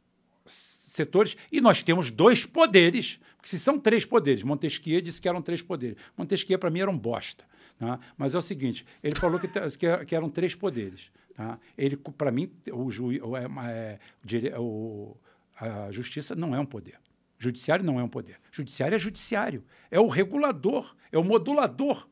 setores 0.46 1.36
e 1.50 1.60
nós 1.60 1.82
temos 1.82 2.10
dois 2.10 2.44
poderes, 2.44 3.18
porque 3.36 3.48
se 3.48 3.58
são 3.58 3.78
três 3.78 4.04
poderes, 4.04 4.42
Montesquieu 4.42 5.00
disse 5.00 5.20
que 5.20 5.28
eram 5.28 5.42
três 5.42 5.62
poderes. 5.62 5.96
Montesquieu 6.16 6.58
para 6.58 6.70
mim 6.70 6.80
era 6.80 6.90
um 6.90 6.98
bosta, 6.98 7.44
tá? 7.78 7.98
Mas 8.16 8.34
é 8.34 8.38
o 8.38 8.42
seguinte, 8.42 8.84
ele 9.02 9.14
falou 9.18 9.38
que, 9.40 9.48
que 10.06 10.14
eram 10.14 10.28
três 10.28 10.54
poderes, 10.54 11.10
tá? 11.34 11.58
Ele 11.76 11.96
para 11.96 12.30
mim 12.30 12.50
o 12.72 12.90
juiz, 12.90 13.20
o, 13.22 13.36
é, 13.36 13.44
é, 13.44 14.58
o 14.58 15.16
a 15.56 15.90
justiça 15.90 16.34
não 16.34 16.54
é 16.54 16.60
um 16.60 16.66
poder. 16.66 16.98
Judiciário 17.38 17.84
não 17.84 18.00
é 18.00 18.02
um 18.02 18.08
poder. 18.08 18.40
Judiciário 18.50 18.94
é 18.94 18.98
judiciário. 18.98 19.64
É 19.90 20.00
o 20.00 20.08
regulador, 20.08 20.94
é 21.12 21.18
o 21.18 21.24
modulador. 21.24 22.08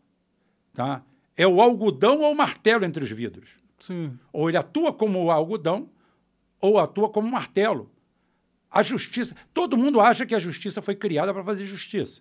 Tá? 0.73 1.03
É 1.37 1.47
o 1.47 1.61
algodão 1.61 2.21
ou 2.21 2.33
o 2.33 2.37
martelo 2.37 2.85
entre 2.85 3.03
os 3.03 3.11
vidros. 3.11 3.57
Sim. 3.79 4.19
Ou 4.33 4.49
ele 4.49 4.57
atua 4.57 4.93
como 4.93 5.25
o 5.25 5.31
algodão, 5.31 5.91
ou 6.61 6.79
atua 6.79 7.09
como 7.09 7.29
martelo. 7.29 7.91
A 8.71 8.83
justiça. 8.83 9.35
Todo 9.53 9.77
mundo 9.77 10.01
acha 10.01 10.25
que 10.25 10.35
a 10.35 10.39
justiça 10.39 10.81
foi 10.81 10.95
criada 10.95 11.33
para 11.33 11.45
fazer 11.45 11.65
justiça. 11.65 12.21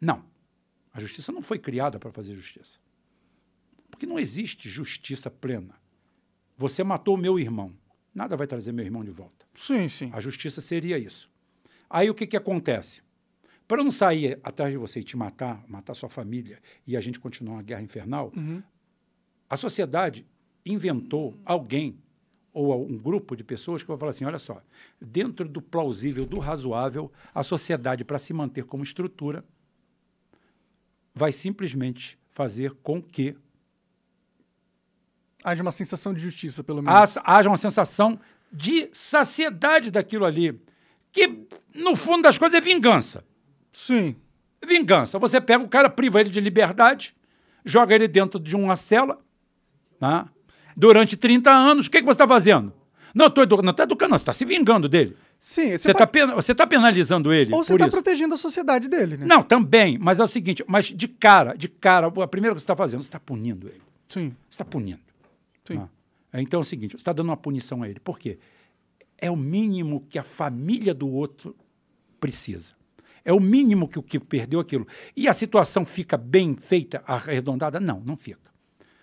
Não. 0.00 0.24
A 0.92 1.00
justiça 1.00 1.30
não 1.30 1.42
foi 1.42 1.58
criada 1.58 1.98
para 1.98 2.10
fazer 2.10 2.34
justiça. 2.34 2.78
Porque 3.96 4.04
não 4.04 4.18
existe 4.18 4.68
justiça 4.68 5.30
plena. 5.30 5.74
Você 6.58 6.84
matou 6.84 7.14
o 7.14 7.18
meu 7.18 7.38
irmão. 7.38 7.72
Nada 8.14 8.36
vai 8.36 8.46
trazer 8.46 8.70
meu 8.70 8.84
irmão 8.84 9.02
de 9.02 9.10
volta. 9.10 9.46
Sim, 9.54 9.88
sim. 9.88 10.10
A 10.12 10.20
justiça 10.20 10.60
seria 10.60 10.98
isso. 10.98 11.30
Aí 11.88 12.10
o 12.10 12.14
que, 12.14 12.26
que 12.26 12.36
acontece? 12.36 13.00
Para 13.66 13.80
eu 13.80 13.84
não 13.84 13.90
sair 13.90 14.38
atrás 14.42 14.70
de 14.70 14.76
você 14.76 15.00
e 15.00 15.02
te 15.02 15.16
matar, 15.16 15.64
matar 15.66 15.94
sua 15.94 16.10
família 16.10 16.60
e 16.86 16.94
a 16.94 17.00
gente 17.00 17.18
continuar 17.18 17.54
uma 17.54 17.62
guerra 17.62 17.80
infernal, 17.80 18.30
a 19.48 19.56
sociedade 19.56 20.26
inventou 20.66 21.34
alguém 21.42 21.98
ou 22.52 22.86
um 22.86 22.98
grupo 22.98 23.34
de 23.34 23.42
pessoas 23.42 23.82
que 23.82 23.88
vai 23.88 23.96
falar 23.96 24.10
assim: 24.10 24.26
olha 24.26 24.38
só, 24.38 24.62
dentro 25.00 25.48
do 25.48 25.62
plausível, 25.62 26.26
do 26.26 26.38
razoável, 26.38 27.10
a 27.34 27.42
sociedade, 27.42 28.04
para 28.04 28.18
se 28.18 28.34
manter 28.34 28.64
como 28.64 28.82
estrutura, 28.82 29.42
vai 31.14 31.32
simplesmente 31.32 32.18
fazer 32.28 32.72
com 32.82 33.00
que 33.00 33.34
Haja 35.46 35.62
uma 35.62 35.70
sensação 35.70 36.12
de 36.12 36.20
justiça, 36.20 36.64
pelo 36.64 36.82
menos. 36.82 37.18
haja 37.24 37.48
uma 37.48 37.56
sensação 37.56 38.18
de 38.52 38.88
saciedade 38.92 39.92
daquilo 39.92 40.24
ali, 40.24 40.60
que 41.12 41.46
no 41.72 41.94
fundo 41.94 42.22
das 42.22 42.36
coisas 42.36 42.58
é 42.58 42.60
vingança. 42.60 43.22
Sim. 43.70 44.16
Vingança. 44.66 45.20
Você 45.20 45.40
pega 45.40 45.62
o 45.62 45.68
cara, 45.68 45.88
priva 45.88 46.20
ele 46.20 46.30
de 46.30 46.40
liberdade, 46.40 47.14
joga 47.64 47.94
ele 47.94 48.08
dentro 48.08 48.40
de 48.40 48.56
uma 48.56 48.74
cela, 48.74 49.20
tá? 50.00 50.28
durante 50.76 51.16
30 51.16 51.48
anos. 51.48 51.86
O 51.86 51.90
que, 51.92 51.98
que 51.98 52.04
você 52.04 52.10
está 52.10 52.26
fazendo? 52.26 52.72
Não, 53.14 53.30
tô 53.30 53.42
edu... 53.42 53.62
não 53.62 53.70
está 53.70 53.84
educando, 53.84 54.10
não, 54.10 54.18
você 54.18 54.22
está 54.22 54.32
se 54.32 54.44
vingando 54.44 54.88
dele. 54.88 55.16
Sim, 55.38 55.76
Você 55.76 55.92
está 55.92 56.08
você 56.34 56.54
tá 56.54 56.66
penalizando 56.66 57.32
ele 57.32 57.54
Ou 57.54 57.62
você 57.62 57.76
tá 57.76 57.84
isso. 57.84 57.90
protegendo 57.92 58.34
a 58.34 58.38
sociedade 58.38 58.88
dele, 58.88 59.18
né? 59.18 59.26
Não, 59.26 59.42
também, 59.42 59.98
mas 59.98 60.18
é 60.18 60.24
o 60.24 60.26
seguinte, 60.26 60.64
mas 60.66 60.86
de 60.86 61.06
cara, 61.06 61.54
de 61.54 61.68
cara, 61.68 62.06
a 62.08 62.26
primeira 62.26 62.54
coisa 62.54 62.64
que 62.64 62.66
você 62.66 62.72
está 62.72 62.74
fazendo, 62.74 63.02
você 63.02 63.08
está 63.08 63.20
punindo 63.20 63.68
ele. 63.68 63.82
Sim. 64.08 64.30
Você 64.48 64.54
está 64.54 64.64
punindo. 64.64 65.05
Sim. 65.66 65.78
tá? 65.78 66.40
Então 66.40 66.58
é 66.58 66.60
o 66.60 66.64
seguinte, 66.64 66.92
você 66.92 66.96
está 66.96 67.12
dando 67.12 67.28
uma 67.28 67.36
punição 67.36 67.82
a 67.82 67.88
ele. 67.88 68.00
Por 68.00 68.18
quê? 68.18 68.38
É 69.18 69.30
o 69.30 69.36
mínimo 69.36 70.04
que 70.08 70.18
a 70.18 70.22
família 70.22 70.92
do 70.92 71.08
outro 71.08 71.56
precisa. 72.20 72.74
É 73.24 73.32
o 73.32 73.40
mínimo 73.40 73.88
que 73.88 73.98
o 73.98 74.02
que 74.02 74.20
perdeu 74.20 74.60
aquilo. 74.60 74.86
E 75.16 75.26
a 75.26 75.34
situação 75.34 75.84
fica 75.84 76.16
bem 76.16 76.56
feita, 76.56 77.02
arredondada? 77.06 77.80
Não, 77.80 78.00
não 78.00 78.16
fica. 78.16 78.50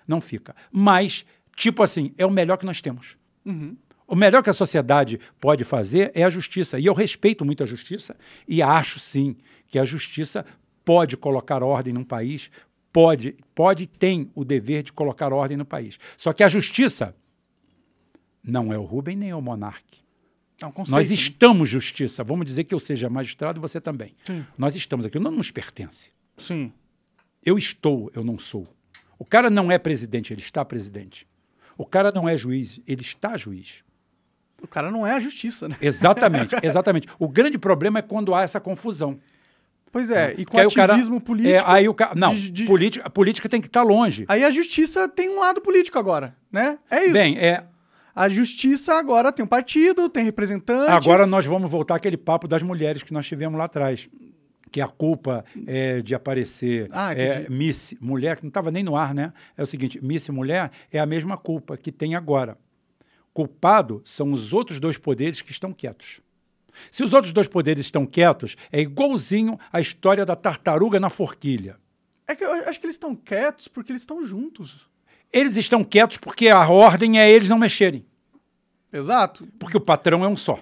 Não 0.07 0.21
fica. 0.21 0.55
Mas, 0.71 1.25
tipo 1.55 1.83
assim, 1.83 2.13
é 2.17 2.25
o 2.25 2.31
melhor 2.31 2.57
que 2.57 2.65
nós 2.65 2.81
temos. 2.81 3.17
Uhum. 3.45 3.75
O 4.07 4.15
melhor 4.15 4.43
que 4.43 4.49
a 4.49 4.53
sociedade 4.53 5.19
pode 5.39 5.63
fazer 5.63 6.11
é 6.13 6.23
a 6.23 6.29
justiça. 6.29 6.79
E 6.79 6.85
eu 6.85 6.93
respeito 6.93 7.43
muito 7.43 7.63
a 7.63 7.65
justiça 7.65 8.15
e 8.47 8.61
acho 8.61 8.99
sim 8.99 9.35
que 9.67 9.79
a 9.79 9.85
justiça 9.85 10.45
pode 10.85 11.17
colocar 11.17 11.63
ordem 11.63 11.93
num 11.93 12.03
país, 12.03 12.51
pode, 12.93 13.35
pode 13.55 13.83
e 13.83 13.87
tem 13.87 14.31
o 14.35 14.45
dever 14.45 14.83
de 14.83 14.93
colocar 14.93 15.33
ordem 15.33 15.57
no 15.57 15.65
país. 15.65 15.99
Só 16.15 16.31
que 16.31 16.43
a 16.43 16.47
justiça 16.47 17.15
não 18.43 18.71
é 18.71 18.77
o 18.77 18.83
Rubem 18.83 19.17
nem 19.17 19.31
é 19.31 19.35
o 19.35 19.41
Monarque. 19.41 20.03
É 20.61 20.65
um 20.65 20.71
conceito. 20.71 20.95
Nós 20.95 21.09
né? 21.09 21.15
estamos 21.15 21.67
justiça. 21.67 22.23
Vamos 22.23 22.45
dizer 22.45 22.63
que 22.65 22.73
eu 22.73 22.79
seja 22.79 23.09
magistrado 23.09 23.59
e 23.59 23.61
você 23.61 23.81
também. 23.81 24.15
Sim. 24.23 24.45
Nós 24.57 24.75
estamos 24.75 25.05
aqui. 25.05 25.17
Não 25.17 25.31
nos 25.31 25.49
pertence. 25.49 26.11
Sim. 26.37 26.71
Eu 27.43 27.57
estou, 27.57 28.11
eu 28.13 28.23
não 28.23 28.37
sou. 28.37 28.67
O 29.17 29.25
cara 29.25 29.49
não 29.49 29.71
é 29.71 29.77
presidente, 29.77 30.31
ele 30.31 30.41
está 30.41 30.63
presidente. 30.63 31.27
O 31.77 31.85
cara 31.85 32.11
não 32.11 32.29
é 32.29 32.37
juiz, 32.37 32.79
ele 32.85 33.01
está 33.01 33.35
juiz. 33.35 33.83
O 34.61 34.67
cara 34.67 34.91
não 34.91 35.05
é 35.05 35.13
a 35.13 35.19
justiça, 35.19 35.67
né? 35.67 35.75
Exatamente, 35.81 36.55
exatamente. 36.63 37.07
O 37.19 37.27
grande 37.27 37.57
problema 37.57 37.99
é 37.99 38.01
quando 38.01 38.33
há 38.33 38.43
essa 38.43 38.59
confusão. 38.59 39.19
Pois 39.93 40.09
é, 40.11 40.33
e 40.37 40.43
com 40.43 40.57
aí 40.59 40.65
o 40.65 40.71
cara- 40.73 40.91
ativismo 40.93 41.21
político. 41.21 41.55
É, 41.55 41.63
aí 41.65 41.87
o 41.87 41.93
ca... 41.93 42.11
Não, 42.15 42.33
de- 42.35 42.49
de- 42.49 42.65
política, 42.65 43.05
a 43.07 43.09
política 43.09 43.47
tem 43.47 43.61
que 43.61 43.67
estar 43.67 43.83
longe. 43.83 44.25
Aí 44.27 44.43
a 44.43 44.49
justiça 44.51 45.07
tem 45.07 45.29
um 45.29 45.39
lado 45.39 45.61
político 45.61 45.97
agora, 45.99 46.35
né? 46.51 46.79
É 46.89 47.03
isso. 47.03 47.13
Bem, 47.13 47.37
é. 47.37 47.63
A 48.15 48.27
justiça 48.27 48.95
agora 48.95 49.31
tem 49.31 49.45
um 49.45 49.47
partido, 49.47 50.09
tem 50.09 50.23
representantes. 50.25 50.89
Agora 50.93 51.25
nós 51.27 51.45
vamos 51.45 51.69
voltar 51.71 51.95
àquele 51.95 52.17
papo 52.17 52.47
das 52.47 52.61
mulheres 52.63 53.03
que 53.03 53.13
nós 53.13 53.25
tivemos 53.27 53.57
lá 53.57 53.65
atrás. 53.65 54.09
Que 54.71 54.81
a 54.81 54.87
culpa 54.87 55.45
é 55.67 56.01
de 56.01 56.15
aparecer 56.15 56.89
Ah, 56.91 57.13
é. 57.13 57.47
Miss 57.47 57.93
Mulher, 58.01 58.37
que 58.37 58.41
não 58.43 58.47
estava 58.47 58.71
nem 58.71 58.81
no 58.83 58.95
ar, 58.97 59.13
né? 59.13 59.31
É 59.55 59.61
o 59.61 59.65
seguinte: 59.67 60.03
Miss 60.03 60.27
Mulher 60.29 60.71
é 60.91 60.99
a 60.99 61.05
mesma 61.05 61.37
culpa 61.37 61.77
que 61.77 61.91
tem 61.91 62.15
agora. 62.15 62.57
Culpado 63.31 64.01
são 64.03 64.31
os 64.33 64.51
outros 64.53 64.79
dois 64.79 64.97
poderes 64.97 65.43
que 65.43 65.51
estão 65.51 65.71
quietos. 65.71 66.21
Se 66.91 67.03
os 67.03 67.13
outros 67.13 67.31
dois 67.31 67.47
poderes 67.47 67.85
estão 67.85 68.05
quietos, 68.05 68.55
é 68.71 68.81
igualzinho 68.81 69.59
a 69.71 69.79
história 69.81 70.25
da 70.25 70.35
tartaruga 70.35 70.99
na 70.99 71.09
forquilha. 71.09 71.77
É 72.27 72.35
que 72.35 72.43
eu 72.43 72.51
acho 72.69 72.79
que 72.79 72.85
eles 72.85 72.95
estão 72.95 73.15
quietos 73.15 73.67
porque 73.67 73.91
eles 73.91 74.01
estão 74.01 74.25
juntos. 74.25 74.87
Eles 75.31 75.57
estão 75.57 75.83
quietos 75.83 76.17
porque 76.17 76.47
a 76.49 76.67
ordem 76.69 77.19
é 77.19 77.29
eles 77.31 77.49
não 77.49 77.57
mexerem. 77.57 78.05
Exato. 78.91 79.47
Porque 79.59 79.75
o 79.77 79.81
patrão 79.81 80.23
é 80.23 80.27
um 80.27 80.37
só. 80.37 80.59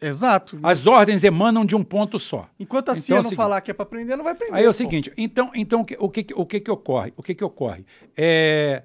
Exato. 0.00 0.58
As 0.62 0.86
ordens 0.86 1.24
emanam 1.24 1.64
de 1.64 1.74
um 1.74 1.82
ponto 1.82 2.18
só. 2.18 2.48
Enquanto 2.60 2.90
a 2.90 2.92
Então 2.92 3.02
CIA 3.02 3.14
é 3.14 3.16
não 3.18 3.22
seguinte- 3.24 3.36
falar 3.36 3.60
que 3.60 3.70
é 3.70 3.74
pra 3.74 3.86
prender, 3.86 4.16
não 4.16 4.24
vai 4.24 4.34
prender. 4.34 4.54
Aí 4.54 4.64
é 4.64 4.68
o 4.68 4.70
pô. 4.70 4.72
seguinte, 4.74 5.12
então, 5.16 5.50
então 5.54 5.80
o, 5.80 5.84
que, 5.84 5.96
o, 5.98 6.08
que, 6.10 6.26
o 6.34 6.46
que 6.46 6.60
que 6.60 6.70
ocorre? 6.70 7.12
O 7.16 7.22
que 7.22 7.34
que 7.34 7.44
ocorre? 7.44 7.84
É... 8.16 8.82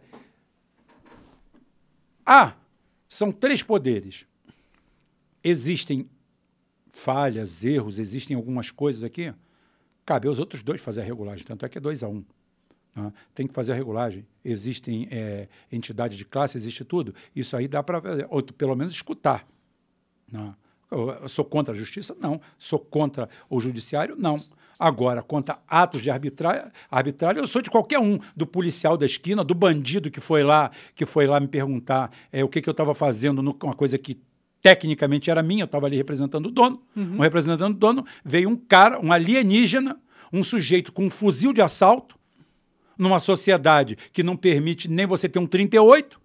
Ah, 2.26 2.54
são 3.08 3.32
três 3.32 3.62
poderes. 3.64 4.26
Existem 5.44 6.10
falhas, 7.00 7.64
erros, 7.64 7.98
existem 7.98 8.36
algumas 8.36 8.70
coisas 8.70 9.04
aqui. 9.04 9.34
Cabe 10.06 10.28
aos 10.28 10.40
outros 10.40 10.62
dois 10.62 10.82
fazer 10.82 11.02
a 11.02 11.04
regulagem, 11.04 11.46
tanto 11.46 11.66
é 11.66 11.70
que 11.70 11.78
é 11.78 11.82
2 11.82 12.04
a 12.04 12.08
1. 12.08 12.12
Um. 12.12 12.26
né? 12.96 13.14
Tem 13.34 13.48
que 13.48 13.54
fazer 13.54 13.72
a 13.72 13.76
regulagem. 13.76 14.26
Existem 14.44 15.08
é, 15.10 15.48
entidades 15.72 16.18
de 16.18 16.26
classe, 16.26 16.58
existe 16.58 16.84
tudo. 16.84 17.16
Isso 17.36 17.56
aí 17.56 17.68
dá 17.68 17.82
para, 17.82 18.02
ou 18.30 18.44
pelo 18.44 18.76
menos, 18.76 18.94
escutar. 18.94 19.48
Não. 20.32 20.56
Eu, 20.92 21.30
sou 21.30 21.46
contra 21.46 21.74
a 21.74 21.78
justiça? 21.78 22.16
Não. 22.20 22.42
Sou 22.58 22.80
contra 22.80 23.30
o 23.50 23.60
judiciário? 23.60 24.16
Não. 24.18 24.44
Agora, 24.80 25.22
contra 25.22 25.60
atos 25.68 26.02
de 26.02 26.10
arbitrário, 26.10 27.42
eu 27.42 27.48
sou 27.48 27.62
de 27.62 27.70
qualquer 27.70 28.00
um, 28.00 28.18
do 28.36 28.48
policial 28.48 28.96
da 28.96 29.06
esquina, 29.06 29.44
do 29.44 29.54
bandido 29.54 30.10
que 30.10 30.22
foi 30.22 30.42
lá, 30.42 30.72
que 30.96 31.06
foi 31.06 31.28
lá 31.28 31.40
me 31.40 31.48
perguntar 31.50 32.12
é, 32.32 32.44
o 32.44 32.48
que, 32.48 32.62
que 32.62 32.70
eu 32.70 32.72
estava 32.72 32.96
fazendo, 32.96 33.44
no, 33.44 33.58
uma 33.62 33.76
coisa 33.76 33.98
que 33.98 34.18
tecnicamente 34.62 35.30
era 35.30 35.42
minha, 35.42 35.64
eu 35.64 35.66
estava 35.66 35.86
ali 35.86 35.98
representando 35.98 36.48
o 36.48 36.52
dono. 36.52 36.82
Um 37.18 37.20
representando 37.20 37.74
o 37.74 37.78
dono, 37.78 38.06
veio 38.24 38.50
um 38.50 38.56
cara, 38.56 39.00
um 39.00 39.12
alienígena, 39.12 40.00
um 40.32 40.44
sujeito 40.44 40.92
com 40.92 41.06
um 41.06 41.10
fuzil 41.10 41.54
de 41.54 41.62
assalto, 41.62 42.18
numa 42.98 43.20
sociedade 43.20 43.98
que 44.12 44.22
não 44.22 44.36
permite 44.36 44.90
nem 44.90 45.06
você 45.06 45.30
ter 45.30 45.40
um 45.40 45.48
38, 45.48 46.20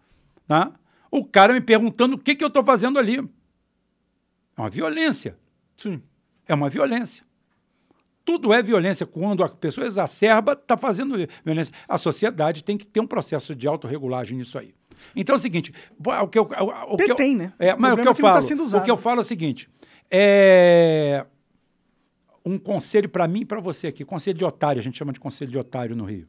tá? 0.46 0.72
o 1.18 1.24
cara 1.24 1.52
me 1.52 1.60
perguntando 1.60 2.16
o 2.16 2.18
que, 2.18 2.34
que 2.34 2.42
eu 2.42 2.48
estou 2.48 2.64
fazendo 2.64 2.98
ali. 2.98 3.18
É 3.18 4.60
uma 4.60 4.68
violência. 4.68 5.38
Sim. 5.76 6.02
É 6.46 6.54
uma 6.54 6.68
violência. 6.68 7.24
Tudo 8.24 8.52
é 8.52 8.62
violência. 8.62 9.06
Quando 9.06 9.44
a 9.44 9.48
pessoa 9.48 9.86
exacerba, 9.86 10.54
está 10.54 10.76
fazendo 10.76 11.14
violência. 11.44 11.72
A 11.88 11.96
sociedade 11.96 12.64
tem 12.64 12.76
que 12.76 12.84
ter 12.84 12.98
um 12.98 13.06
processo 13.06 13.54
de 13.54 13.68
autorregulagem 13.68 14.36
nisso 14.36 14.58
aí. 14.58 14.74
Então 15.14 15.34
é 15.34 15.38
o 15.38 15.40
seguinte, 15.40 15.72
o 15.98 16.28
que 16.28 16.38
eu, 16.38 16.42
o 16.88 16.96
Tem- 16.96 17.06
que 17.06 17.12
eu, 17.12 17.16
tem, 17.16 17.36
né? 17.36 17.52
É, 17.58 17.74
O 17.74 17.80
mas 17.80 17.92
o 17.92 17.94
problema 17.96 18.02
que 18.02 18.08
eu 18.08 18.10
é 18.10 18.14
que 18.14 18.22
tá 18.22 18.28
falo, 18.34 18.42
sendo 18.42 18.76
o 18.78 18.82
que 18.82 18.90
eu 18.90 18.96
falo 18.96 19.20
é 19.20 19.22
o 19.22 19.24
seguinte, 19.24 19.68
é 20.10 21.24
um 22.44 22.58
conselho 22.58 23.08
para 23.08 23.26
mim 23.26 23.40
e 23.40 23.44
para 23.44 23.60
você 23.60 23.86
aqui, 23.86 24.04
conselho 24.04 24.36
de 24.38 24.44
otário, 24.44 24.78
a 24.80 24.82
gente 24.82 24.96
chama 24.98 25.12
de 25.12 25.20
conselho 25.20 25.50
de 25.50 25.58
otário 25.58 25.96
no 25.96 26.04
Rio. 26.04 26.28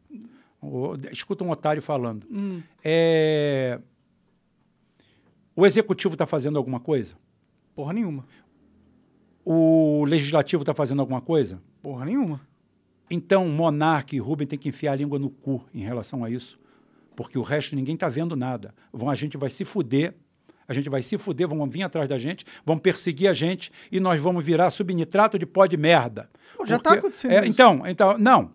O- 0.62 0.94
escuta 1.12 1.44
um 1.44 1.50
otário 1.50 1.82
falando. 1.82 2.26
Hum. 2.32 2.62
É, 2.84 3.80
o 5.56 5.66
executivo 5.66 6.16
está 6.16 6.26
fazendo 6.26 6.58
alguma 6.58 6.80
coisa? 6.80 7.16
Porra 7.76 7.94
nenhuma. 7.94 8.26
O 9.44 10.04
legislativo 10.06 10.64
está 10.64 10.74
fazendo 10.74 11.00
alguma 11.02 11.22
coisa? 11.22 11.62
Porra 11.82 12.06
nenhuma. 12.06 12.42
Então, 13.12 13.48
Monarque 13.48 14.16
e 14.16 14.20
Rubem 14.20 14.48
tem 14.48 14.58
que 14.58 14.70
enfiar 14.70 14.94
a 14.94 14.96
língua 14.96 15.20
no 15.20 15.30
cu 15.30 15.64
em 15.74 15.82
relação 15.84 16.24
a 16.24 16.30
isso, 16.30 16.58
porque 17.16 17.38
o 17.38 17.42
resto 17.42 17.76
ninguém 17.76 17.96
está 17.96 18.10
vendo 18.10 18.36
nada. 18.36 18.74
Vão, 18.92 19.10
a 19.10 19.16
gente 19.16 19.38
vai 19.38 19.50
se 19.50 19.64
fuder, 19.66 20.14
a 20.68 20.74
gente 20.74 20.90
vai 20.90 21.02
se 21.02 21.18
fuder, 21.18 21.48
vão 21.48 21.68
vir 21.70 21.84
atrás 21.84 22.10
da 22.10 22.18
gente, 22.18 22.46
vão 22.66 22.78
perseguir 22.78 23.28
a 23.30 23.34
gente 23.34 23.72
e 23.92 24.00
nós 24.00 24.20
vamos 24.20 24.44
virar 24.46 24.70
subnitrato 24.72 25.38
de 25.40 25.46
pó 25.46 25.66
de 25.66 25.78
merda. 25.78 26.30
Pô, 26.58 26.66
já 26.66 26.78
tá 26.78 26.90
Porque- 26.92 27.00
acontecendo 27.00 27.32
é, 27.32 27.40
isso. 27.42 27.50
Então, 27.50 27.84
então, 27.86 28.18
não. 28.18 28.52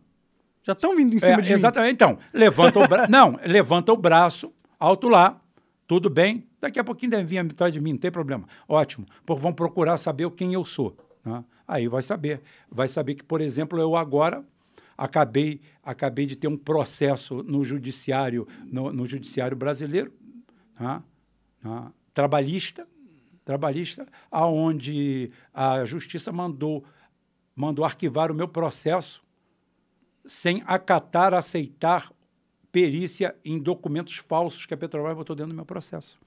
Já 0.63 0.73
estão 0.75 0.95
vindo 0.95 1.15
em 1.15 1.19
cima 1.19 1.35
É, 1.39 1.41
de 1.41 1.49
mim. 1.49 1.55
exatamente. 1.55 1.93
Então, 1.95 2.19
levanta 2.35 2.79
o 2.79 2.87
braço. 2.89 3.09
não, 3.11 3.39
levanta 3.47 3.93
o 3.93 3.97
braço, 3.97 4.53
alto 4.79 5.09
lá, 5.09 5.41
tudo 5.87 6.11
bem. 6.11 6.47
Daqui 6.61 6.79
a 6.79 6.85
pouquinho 6.85 7.11
deve 7.13 7.25
vir 7.25 7.39
atrás 7.39 7.73
de 7.73 7.81
mim, 7.81 7.93
não 7.93 7.99
tem 7.99 8.11
problema. 8.11 8.45
Ótimo. 8.69 9.07
Porque 9.25 9.41
vão 9.41 9.53
procurar 9.53 9.97
saber 9.97 10.31
quem 10.33 10.53
eu 10.53 10.65
sou. 10.65 10.95
né? 11.25 11.43
Aí 11.67 11.89
vai 11.89 12.03
saber. 12.03 12.43
Vai 12.71 12.89
saber 12.89 13.15
que, 13.15 13.25
por 13.25 13.41
exemplo, 13.41 13.79
eu 13.81 13.97
agora 13.97 14.45
acabei, 15.01 15.63
acabei 15.83 16.27
de 16.27 16.37
ter 16.37 16.47
um 16.47 16.59
processo 16.59 17.43
no 17.43 17.65
judiciário, 17.65 18.47
no, 18.67 18.93
no 18.93 19.07
judiciário 19.07 19.57
brasileiro, 19.57 20.13
né? 20.79 21.03
né? 21.65 21.93
trabalhista, 22.13 22.87
trabalhista, 23.43 24.07
aonde 24.31 25.31
a 25.55 25.87
justiça 25.87 26.31
mandou 26.31 26.85
mandou 27.57 27.85
arquivar 27.85 28.31
o 28.31 28.35
meu 28.35 28.49
processo 28.49 29.23
sem 30.25 30.63
acatar, 30.67 31.35
aceitar 31.35 32.11
perícia 32.71 33.35
em 33.45 33.59
documentos 33.59 34.17
falsos 34.17 34.65
que 34.65 34.73
a 34.73 34.77
Petrobras 34.77 35.17
botou 35.17 35.35
dentro 35.35 35.53
do 35.53 35.57
meu 35.57 35.67
processo. 35.67 36.19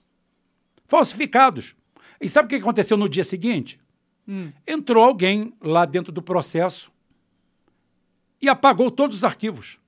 Falsificados. 0.88 1.76
E 2.20 2.28
sabe 2.28 2.46
o 2.46 2.50
que 2.50 2.56
aconteceu 2.56 2.98
no 2.98 3.10
dia 3.10 3.24
seguinte? 3.24 3.80
Entrou 4.68 5.04
alguém 5.04 5.54
lá 5.62 5.86
dentro 5.86 6.12
do 6.12 6.22
processo 6.22 6.93
e 8.44 8.50
apagou 8.50 8.92
todos 8.92 9.18
os 9.18 9.24
arquivos. 9.24 9.80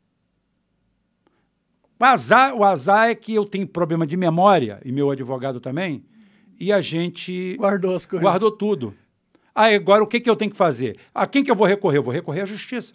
O 1.99 2.03
azar, 2.06 2.53
o 2.53 2.64
azar 2.64 3.10
é 3.10 3.15
que 3.15 3.34
eu 3.34 3.45
tenho 3.45 3.68
problema 3.68 4.07
de 4.07 4.15
memória, 4.15 4.82
e 4.84 4.91
meu 4.91 5.11
advogado 5.11 5.60
também, 5.60 6.06
e 6.60 6.72
a 6.72 6.80
gente 6.82 7.56
Guardou 7.57 7.95
as 7.95 8.06
coisas. 8.06 8.23
guardou 8.23 8.52
tudo. 8.52 8.95
Aí 9.53 9.76
agora 9.76 10.03
o 10.03 10.07
que, 10.07 10.19
que 10.19 10.30
eu 10.30 10.36
tenho 10.36 10.52
que 10.52 10.57
fazer? 10.57 10.98
A 11.14 11.26
quem 11.27 11.44
que 11.44 11.52
eu 11.52 11.56
vou 11.56 11.68
recorrer? 11.68 11.98
Eu 11.98 12.03
vou 12.03 12.14
recorrer 12.14 12.41
à 12.41 12.45
justiça. 12.45 12.94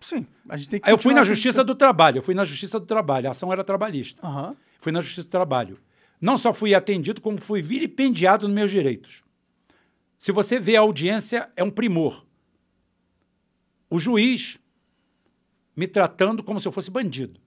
Sim. 0.00 0.26
A 0.48 0.56
gente 0.56 0.68
tem 0.68 0.80
que 0.80 0.88
Aí 0.88 0.92
eu 0.92 0.98
fui 0.98 1.12
na 1.12 1.24
Justiça 1.24 1.64
do 1.64 1.74
Trabalho, 1.74 2.18
eu 2.18 2.22
fui 2.22 2.34
na 2.34 2.44
Justiça 2.44 2.78
do 2.78 2.86
Trabalho, 2.86 3.26
a 3.26 3.32
ação 3.32 3.52
era 3.52 3.64
trabalhista. 3.64 4.24
Aham. 4.24 4.56
Fui 4.80 4.92
na 4.92 5.00
Justiça 5.00 5.26
do 5.26 5.30
Trabalho. 5.30 5.78
Não 6.20 6.36
só 6.38 6.54
fui 6.54 6.72
atendido, 6.72 7.20
como 7.20 7.40
fui 7.40 7.60
vilipendiado 7.62 8.46
nos 8.46 8.54
meus 8.54 8.70
direitos. 8.70 9.24
Se 10.16 10.30
você 10.30 10.60
vê 10.60 10.76
a 10.76 10.80
audiência, 10.80 11.50
é 11.56 11.64
um 11.64 11.70
primor. 11.70 12.24
O 13.90 13.98
juiz 13.98 14.58
me 15.78 15.86
tratando 15.86 16.42
como 16.42 16.58
se 16.58 16.66
eu 16.66 16.72
fosse 16.72 16.90
bandido. 16.90 17.38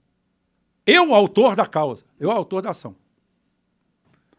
Eu, 0.85 1.09
o 1.09 1.13
autor 1.13 1.53
da 1.53 1.65
causa, 1.65 2.05
eu, 2.17 2.29
o 2.29 2.31
autor 2.31 2.61
da 2.61 2.69
ação. 2.69 2.95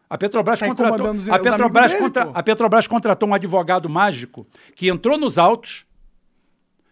A 0.09 0.17
Petrobras, 0.17 0.59
Tá 0.59 0.65
contratou, 0.67 1.05
a, 1.35 1.39
Petrobras 1.39 1.91
dele, 1.91 2.03
contra- 2.03 2.31
a 2.33 2.43
Petrobras 2.43 2.87
contratou 2.87 3.29
um 3.29 3.33
advogado 3.35 3.87
mágico 3.87 4.47
que 4.75 4.87
entrou 4.89 5.15
nos 5.15 5.37
autos, 5.37 5.85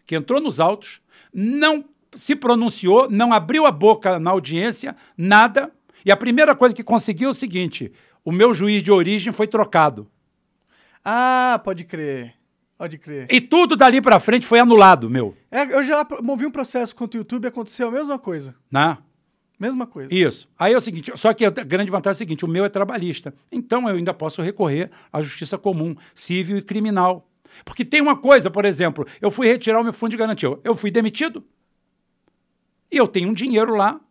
que 0.06 0.16
entrou 0.16 0.40
nos 0.40 0.60
autos, 0.60 1.02
não 1.34 1.84
se 2.16 2.36
pronunciou, 2.36 3.10
não 3.10 3.34
abriu 3.34 3.66
a 3.66 3.72
boca 3.72 4.20
na 4.20 4.30
audiência, 4.30 4.96
nada. 5.18 5.72
E 6.06 6.12
a 6.12 6.18
primeira 6.18 6.56
coisa 6.56 6.76
que 6.76 6.84
conseguiu 6.84 7.30
é 7.30 7.32
o 7.32 7.34
seguinte: 7.34 7.92
o 8.24 8.32
meu 8.32 8.54
juiz 8.54 8.84
de 8.84 8.92
origem 8.92 9.34
foi 9.34 9.48
trocado. 9.48 10.08
Ah, 11.04 11.60
pode 11.64 11.84
crer. 11.84 12.36
Pode 12.82 12.98
crer. 12.98 13.28
E 13.30 13.40
tudo 13.40 13.76
dali 13.76 14.02
para 14.02 14.20
frente 14.20 14.44
foi 14.44 14.58
anulado, 14.58 15.08
meu. 15.08 15.38
É, 15.52 15.62
eu 15.62 15.84
já 15.84 16.04
movi 16.24 16.48
um 16.48 16.52
processo 16.52 16.96
contra 16.96 17.16
o 17.16 17.22
YouTube 17.22 17.46
e 17.46 17.48
aconteceu 17.48 17.90
a 17.90 17.92
mesma 17.92 18.18
coisa. 18.18 18.56
Né? 18.72 18.98
Mesma 19.60 19.86
coisa. 19.86 20.12
Isso. 20.12 20.50
Aí 20.58 20.74
é 20.74 20.78
o 20.78 20.82
seguinte, 20.82 21.12
só 21.14 21.32
que 21.32 21.46
a 21.46 21.52
grande 21.52 21.92
vantagem 21.92 22.16
é 22.16 22.18
o 22.18 22.18
seguinte, 22.18 22.44
o 22.44 22.48
meu 22.48 22.66
é 22.66 22.70
trabalhista. 22.70 23.36
Então 23.52 23.88
eu 23.88 23.96
ainda 23.96 24.16
posso 24.16 24.42
recorrer 24.42 24.90
à 25.14 25.22
justiça 25.22 25.60
comum, 25.60 25.96
civil 26.16 26.58
e 26.58 26.62
criminal. 26.64 27.30
Porque 27.64 27.86
tem 27.86 28.02
uma 28.02 28.18
coisa, 28.18 28.50
por 28.50 28.66
exemplo, 28.66 29.06
eu 29.22 29.30
fui 29.30 29.46
retirar 29.46 29.80
o 29.80 29.84
meu 29.84 29.94
fundo 29.94 30.10
de 30.10 30.18
garantia. 30.18 30.50
Eu 30.64 30.76
fui 30.76 30.90
demitido. 30.90 31.44
E 32.92 32.98
eu 32.98 33.06
tenho 33.08 33.30
um 33.30 33.34
dinheiro 33.34 33.76
lá. 33.76 34.02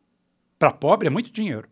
Para 0.60 0.70
pobre 0.70 1.08
é 1.08 1.10
muito 1.10 1.32
dinheiro. 1.32 1.68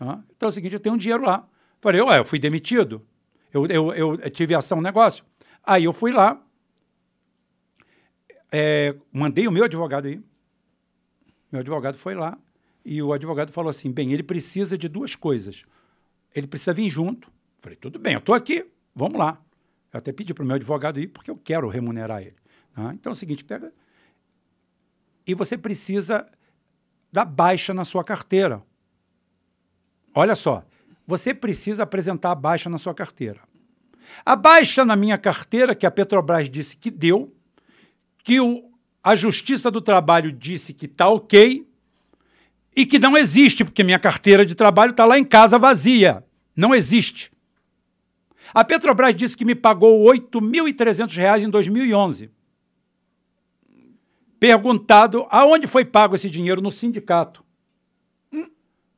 né? 0.00 0.18
Então 0.36 0.48
é 0.48 0.50
o 0.50 0.52
seguinte, 0.52 0.72
eu 0.72 0.80
tenho 0.80 0.96
um 0.96 0.98
dinheiro 0.98 1.22
lá. 1.22 1.46
Falei, 1.80 2.00
ué, 2.00 2.18
eu 2.18 2.24
fui 2.24 2.40
demitido. 2.40 3.06
Eu, 3.54 3.66
eu, 3.66 3.94
eu 3.94 4.30
tive 4.30 4.52
ação 4.52 4.78
no 4.78 4.82
negócio. 4.82 5.29
Aí 5.64 5.84
eu 5.84 5.92
fui 5.92 6.12
lá, 6.12 6.42
é, 8.52 8.94
mandei 9.12 9.46
o 9.46 9.52
meu 9.52 9.64
advogado 9.64 10.06
aí. 10.06 10.20
Meu 11.50 11.60
advogado 11.60 11.96
foi 11.96 12.14
lá 12.14 12.38
e 12.84 13.02
o 13.02 13.12
advogado 13.12 13.52
falou 13.52 13.70
assim: 13.70 13.90
bem, 13.90 14.12
ele 14.12 14.22
precisa 14.22 14.76
de 14.76 14.88
duas 14.88 15.14
coisas. 15.14 15.64
Ele 16.34 16.46
precisa 16.46 16.72
vir 16.72 16.88
junto. 16.88 17.30
Falei, 17.60 17.76
tudo 17.76 17.98
bem, 17.98 18.14
eu 18.14 18.18
estou 18.18 18.34
aqui, 18.34 18.66
vamos 18.94 19.18
lá. 19.18 19.40
Eu 19.92 19.98
até 19.98 20.12
pedi 20.12 20.32
para 20.32 20.42
o 20.42 20.46
meu 20.46 20.56
advogado 20.56 21.00
ir, 21.00 21.08
porque 21.08 21.30
eu 21.30 21.36
quero 21.36 21.68
remunerar 21.68 22.22
ele. 22.22 22.36
tá? 22.74 22.92
Então 22.94 23.10
é 23.10 23.14
o 23.14 23.16
seguinte: 23.16 23.44
pega. 23.44 23.72
E 25.26 25.34
você 25.34 25.56
precisa 25.56 26.28
dar 27.12 27.24
baixa 27.24 27.74
na 27.74 27.84
sua 27.84 28.02
carteira. 28.02 28.62
Olha 30.14 30.34
só, 30.34 30.64
você 31.06 31.32
precisa 31.32 31.82
apresentar 31.82 32.32
a 32.32 32.34
baixa 32.34 32.68
na 32.68 32.78
sua 32.78 32.94
carteira. 32.94 33.40
A 34.24 34.36
baixa 34.36 34.84
na 34.84 34.96
minha 34.96 35.18
carteira, 35.18 35.74
que 35.74 35.86
a 35.86 35.90
Petrobras 35.90 36.48
disse 36.48 36.76
que 36.76 36.90
deu, 36.90 37.34
que 38.22 38.40
o, 38.40 38.70
a 39.02 39.14
Justiça 39.14 39.70
do 39.70 39.80
Trabalho 39.80 40.32
disse 40.32 40.72
que 40.72 40.86
está 40.86 41.08
ok, 41.08 41.66
e 42.74 42.86
que 42.86 42.98
não 42.98 43.16
existe, 43.16 43.64
porque 43.64 43.82
minha 43.82 43.98
carteira 43.98 44.46
de 44.46 44.54
trabalho 44.54 44.92
está 44.92 45.04
lá 45.04 45.18
em 45.18 45.24
casa 45.24 45.58
vazia. 45.58 46.24
Não 46.54 46.74
existe. 46.74 47.32
A 48.54 48.64
Petrobras 48.64 49.14
disse 49.14 49.36
que 49.36 49.44
me 49.44 49.54
pagou 49.54 50.10
R$ 50.10 50.18
8.300 50.18 51.42
em 51.42 51.50
2011. 51.50 52.30
Perguntado 54.38 55.26
aonde 55.30 55.66
foi 55.66 55.84
pago 55.84 56.14
esse 56.14 56.30
dinheiro 56.30 56.60
no 56.60 56.72
sindicato. 56.72 57.44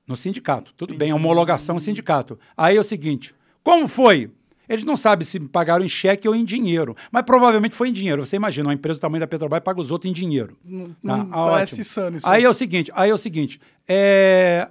No 0.07 0.17
sindicato, 0.17 0.73
tudo 0.75 0.95
bem, 0.95 1.13
homologação 1.13 1.79
sindicato. 1.79 2.39
Aí 2.57 2.77
é 2.77 2.81
o 2.81 2.85
seguinte: 2.85 3.35
como 3.63 3.89
foi? 3.89 4.31
Eles 4.69 4.85
não 4.85 4.97
sabem 4.97 5.25
se 5.27 5.39
pagaram 5.41 5.85
em 5.85 5.89
cheque 5.89 6.27
ou 6.29 6.35
em 6.35 6.45
dinheiro, 6.45 6.97
mas 7.11 7.25
provavelmente 7.25 7.75
foi 7.75 7.89
em 7.89 7.93
dinheiro. 7.93 8.25
Você 8.25 8.37
imagina, 8.37 8.69
uma 8.69 8.75
empresa 8.75 8.99
do 8.99 9.03
tamanho 9.03 9.21
da 9.21 9.27
Petrobras 9.27 9.63
paga 9.63 9.81
os 9.81 9.91
outros 9.91 10.11
em 10.11 10.15
dinheiro. 10.15 10.57
Não, 10.65 10.89
Tá? 10.89 10.97
não 11.03 11.23
Ah, 11.33 11.51
parece 11.51 11.75
ótimo. 11.75 11.85
sano 11.85 12.17
isso. 12.17 12.29
Aí 12.29 12.45
é 12.45 12.49
o 12.49 12.55
seguinte, 12.55 12.91
aí 12.95 13.11
é 13.11 13.15
o 13.15 13.19
seguinte, 13.19 13.61
é... 13.89 14.69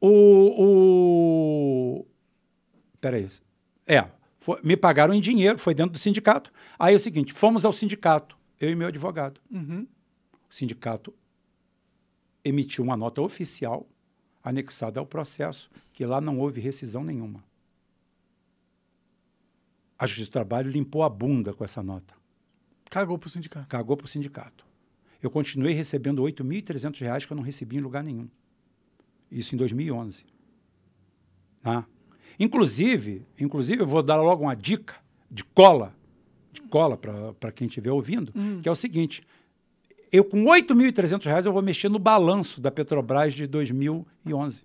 O, 0.00 1.98
o... 2.00 2.06
Peraí. 3.00 3.28
É, 3.86 4.04
foi- 4.38 4.60
me 4.62 4.76
pagaram 4.76 5.14
em 5.14 5.20
dinheiro, 5.20 5.58
foi 5.58 5.74
dentro 5.74 5.92
do 5.92 5.98
sindicato. 5.98 6.52
Aí 6.78 6.92
é 6.94 6.96
o 6.96 7.00
seguinte, 7.00 7.32
fomos 7.32 7.64
ao 7.64 7.72
sindicato, 7.72 8.36
eu 8.60 8.70
e 8.70 8.74
meu 8.74 8.88
advogado. 8.88 9.40
Uhum. 9.50 9.86
O 10.48 10.54
sindicato 10.54 11.12
emitiu 12.44 12.84
uma 12.84 12.96
nota 12.96 13.20
oficial 13.20 13.86
anexada 14.48 15.00
ao 15.00 15.06
processo, 15.06 15.68
que 15.92 16.06
lá 16.06 16.20
não 16.20 16.38
houve 16.38 16.60
rescisão 16.60 17.02
nenhuma. 17.02 17.42
A 19.98 20.06
Justiça 20.06 20.30
do 20.30 20.32
Trabalho 20.34 20.70
limpou 20.70 21.02
a 21.02 21.08
bunda 21.08 21.52
com 21.52 21.64
essa 21.64 21.82
nota 21.82 22.14
Cagou 22.88 23.18
pro 23.18 23.28
sindicato. 23.28 23.66
cagou 23.66 23.96
para 23.96 24.04
o 24.04 24.08
sindicato. 24.08 24.64
Eu 25.20 25.30
continuei 25.30 25.74
recebendo 25.74 26.22
8.300 26.22 27.00
reais 27.00 27.26
que 27.26 27.32
eu 27.32 27.36
não 27.36 27.42
recebi 27.42 27.76
em 27.76 27.80
lugar 27.80 28.04
nenhum. 28.04 28.28
Isso 29.28 29.52
em 29.54 29.58
2011. 29.58 30.24
Tá? 31.60 31.84
Inclusive, 32.38 33.26
inclusive, 33.40 33.82
eu 33.82 33.86
vou 33.86 34.02
dar 34.02 34.16
logo 34.16 34.44
uma 34.44 34.54
dica 34.54 34.94
de 35.28 35.42
cola, 35.42 35.92
de 36.52 36.62
cola 36.62 36.96
para 36.96 37.50
quem 37.50 37.66
estiver 37.66 37.90
ouvindo, 37.90 38.32
que 38.62 38.68
é 38.68 38.70
o 38.70 38.76
seguinte: 38.76 39.26
eu 40.12 40.24
com 40.24 40.44
8.300 40.44 41.24
reais 41.24 41.46
eu 41.46 41.52
vou 41.52 41.62
mexer 41.62 41.88
no 41.88 41.98
balanço 41.98 42.60
da 42.60 42.70
Petrobras 42.70 43.34
de 43.34 43.46
2011. 43.46 44.64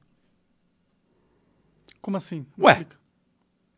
Como 2.02 2.18
assim? 2.18 2.46
Me 2.58 2.66
Ué. 2.66 2.86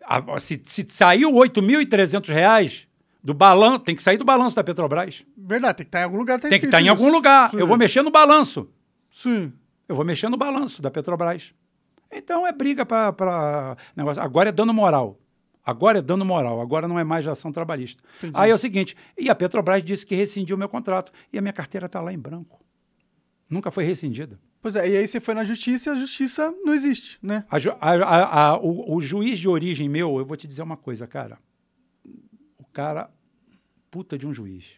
Ah, 0.05 0.39
Se, 0.39 0.61
se 0.65 0.85
saiu 0.89 1.31
8.300 1.31 2.29
reais 2.29 2.87
do 3.23 3.33
balanço, 3.33 3.79
tem 3.79 3.95
que 3.95 4.03
sair 4.03 4.17
do 4.17 4.25
balanço 4.25 4.55
da 4.55 4.63
Petrobras. 4.63 5.25
Verdade, 5.37 5.77
tem 5.77 5.85
que 5.85 5.89
estar 5.89 6.01
em 6.01 6.03
algum 6.03 6.17
lugar. 6.17 6.39
Tá 6.39 6.41
Tem 6.41 6.49
que 6.49 6.55
escrito 6.65 6.75
estar 6.75 6.81
em 6.81 6.89
algum 6.89 7.09
lugar. 7.09 7.51
Sim. 7.51 7.57
Eu 7.57 7.67
vou 7.67 7.77
mexer 7.77 8.01
no 8.01 8.11
balanço. 8.11 8.69
Sim. 9.09 9.53
Eu 9.87 9.95
vou 9.95 10.03
mexer 10.03 10.29
no 10.29 10.37
balanço 10.37 10.81
da 10.81 10.91
Petrobras. 10.91 11.53
Então 12.11 12.45
é 12.45 12.51
briga 12.51 12.85
para 12.85 13.77
negócio. 13.95 14.21
Agora 14.21 14.49
é 14.49 14.51
dano 14.51 14.73
moral. 14.73 15.17
Agora 15.65 15.99
é 15.99 16.01
dano 16.01 16.25
moral. 16.25 16.59
Agora 16.61 16.87
não 16.87 16.99
é 16.99 17.03
mais 17.03 17.27
ação 17.27 17.51
trabalhista. 17.51 18.03
Entendi. 18.17 18.33
Aí 18.35 18.51
é 18.51 18.53
o 18.53 18.57
seguinte: 18.57 18.95
e 19.17 19.29
a 19.29 19.35
Petrobras 19.35 19.83
disse 19.83 20.05
que 20.05 20.13
rescindiu 20.15 20.55
o 20.55 20.59
meu 20.59 20.67
contrato. 20.69 21.11
E 21.31 21.37
a 21.37 21.41
minha 21.41 21.53
carteira 21.53 21.85
está 21.85 22.01
lá 22.01 22.11
em 22.11 22.19
branco. 22.19 22.59
Nunca 23.49 23.71
foi 23.71 23.83
rescindida. 23.83 24.39
Pois 24.61 24.75
é, 24.75 24.87
e 24.89 24.97
aí 24.97 25.07
você 25.07 25.19
foi 25.19 25.33
na 25.33 25.43
justiça 25.43 25.89
e 25.89 25.93
a 25.93 25.95
justiça 25.99 26.49
não 26.63 26.73
existe, 26.73 27.19
né? 27.21 27.45
A 27.49 27.57
a- 27.81 28.51
a- 28.53 28.57
o, 28.59 28.95
o 28.95 29.01
juiz 29.01 29.37
de 29.37 29.47
origem 29.49 29.87
meu, 29.89 30.17
eu 30.17 30.25
vou 30.25 30.37
te 30.37 30.47
dizer 30.47 30.61
uma 30.63 30.77
coisa, 30.77 31.05
cara. 31.05 31.37
O 32.57 32.63
cara, 32.71 33.09
puta 33.91 34.17
de 34.17 34.25
um 34.25 34.33
juiz. 34.33 34.77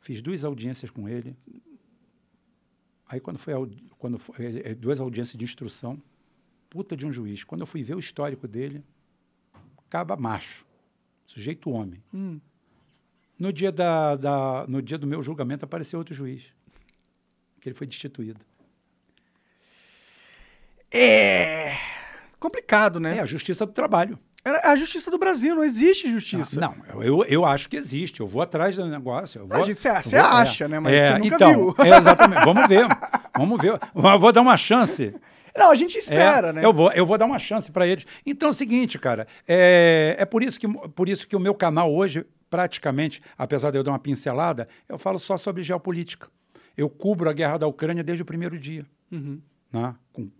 Fiz 0.00 0.22
duas 0.22 0.44
audiências 0.44 0.90
com 0.90 1.08
ele. 1.08 1.36
Aí 3.08 3.20
quando 3.20 3.38
foi, 3.38 3.54
quando 3.98 4.18
foi 4.18 4.74
duas 4.74 5.00
audiências 5.00 5.36
de 5.38 5.44
instrução, 5.44 6.00
puta 6.70 6.96
de 6.96 7.06
um 7.06 7.12
juiz. 7.12 7.42
Quando 7.44 7.62
eu 7.62 7.66
fui 7.66 7.82
ver 7.82 7.94
o 7.94 7.98
histórico 7.98 8.46
dele, 8.46 8.84
caba 9.90 10.16
macho, 10.16 10.64
sujeito 11.26 11.70
homem. 11.70 12.02
Hum. 12.12 12.40
No 13.38 13.52
dia, 13.52 13.70
da, 13.70 14.16
da- 14.16 14.64
no 14.68 14.82
dia 14.82 14.98
do 14.98 15.06
meu 15.06 15.22
julgamento 15.22 15.64
apareceu 15.64 15.98
outro 15.98 16.14
juiz, 16.14 16.52
que 17.60 17.68
ele 17.68 17.76
foi 17.76 17.86
destituído. 17.86 18.40
É. 20.90 21.76
Complicado, 22.40 22.98
né? 23.00 23.18
É 23.18 23.20
a 23.20 23.26
justiça 23.26 23.66
do 23.66 23.72
trabalho. 23.72 24.18
É 24.44 24.68
a 24.68 24.76
justiça 24.76 25.10
do 25.10 25.18
Brasil, 25.18 25.54
não 25.54 25.64
existe 25.64 26.10
justiça. 26.10 26.58
Ah, 26.64 26.68
não, 26.68 27.02
eu, 27.02 27.24
eu 27.24 27.44
acho 27.44 27.68
que 27.68 27.76
existe. 27.76 28.20
Eu 28.20 28.26
vou 28.26 28.40
atrás 28.40 28.76
do 28.76 28.86
negócio. 28.86 29.40
Eu 29.40 29.46
vou, 29.46 29.62
A 29.62 29.66
gente- 29.66 29.78
cê- 29.78 29.90
eu 29.90 30.02
cê 30.02 30.16
vou- 30.20 30.26
acha, 30.30 30.68
né? 30.68 30.80
Mas 30.80 30.94
você 30.94 31.18
nunca 31.18 31.34
então, 31.34 31.52
viu. 31.74 31.84
é, 31.84 31.98
exatamente. 31.98 32.44
Vamos 32.44 32.66
ver. 32.66 32.86
Vamos 33.36 33.60
ver. 33.60 33.72
Eu 33.94 34.18
vou 34.18 34.32
dar 34.32 34.40
uma 34.40 34.56
chance. 34.56 35.14
Não, 35.56 35.70
a 35.70 35.74
gente 35.74 35.96
É, 35.96 36.00
espera, 36.00 36.52
né? 36.52 36.64
Eu 36.64 36.72
vou, 36.72 36.90
eu 36.92 37.06
vou 37.06 37.18
dar 37.18 37.26
uma 37.26 37.38
chance 37.38 37.70
para 37.70 37.86
eles. 37.86 38.06
Então 38.24 38.48
é 38.48 38.50
o 38.50 38.54
seguinte, 38.54 38.98
cara. 38.98 39.26
É, 39.46 40.16
é 40.18 40.24
por, 40.24 40.42
isso 40.42 40.58
que, 40.58 40.68
por 40.68 41.08
isso 41.08 41.26
que 41.26 41.36
o 41.36 41.40
meu 41.40 41.54
canal 41.54 41.92
hoje, 41.94 42.24
praticamente, 42.50 43.20
apesar 43.36 43.70
de 43.70 43.78
eu 43.78 43.82
dar 43.82 43.92
uma 43.92 43.98
pincelada, 43.98 44.68
eu 44.88 44.98
falo 44.98 45.18
só 45.18 45.36
sobre 45.36 45.62
geopolítica. 45.62 46.28
Eu 46.76 46.88
cubro 46.88 47.28
a 47.28 47.32
guerra 47.32 47.58
da 47.58 47.66
Ucrânia 47.66 48.04
desde 48.04 48.22
o 48.22 48.26
primeiro 48.26 48.58
dia. 48.58 48.86
Uhum. 49.10 49.40
né? 49.72 49.94
com 50.12 50.30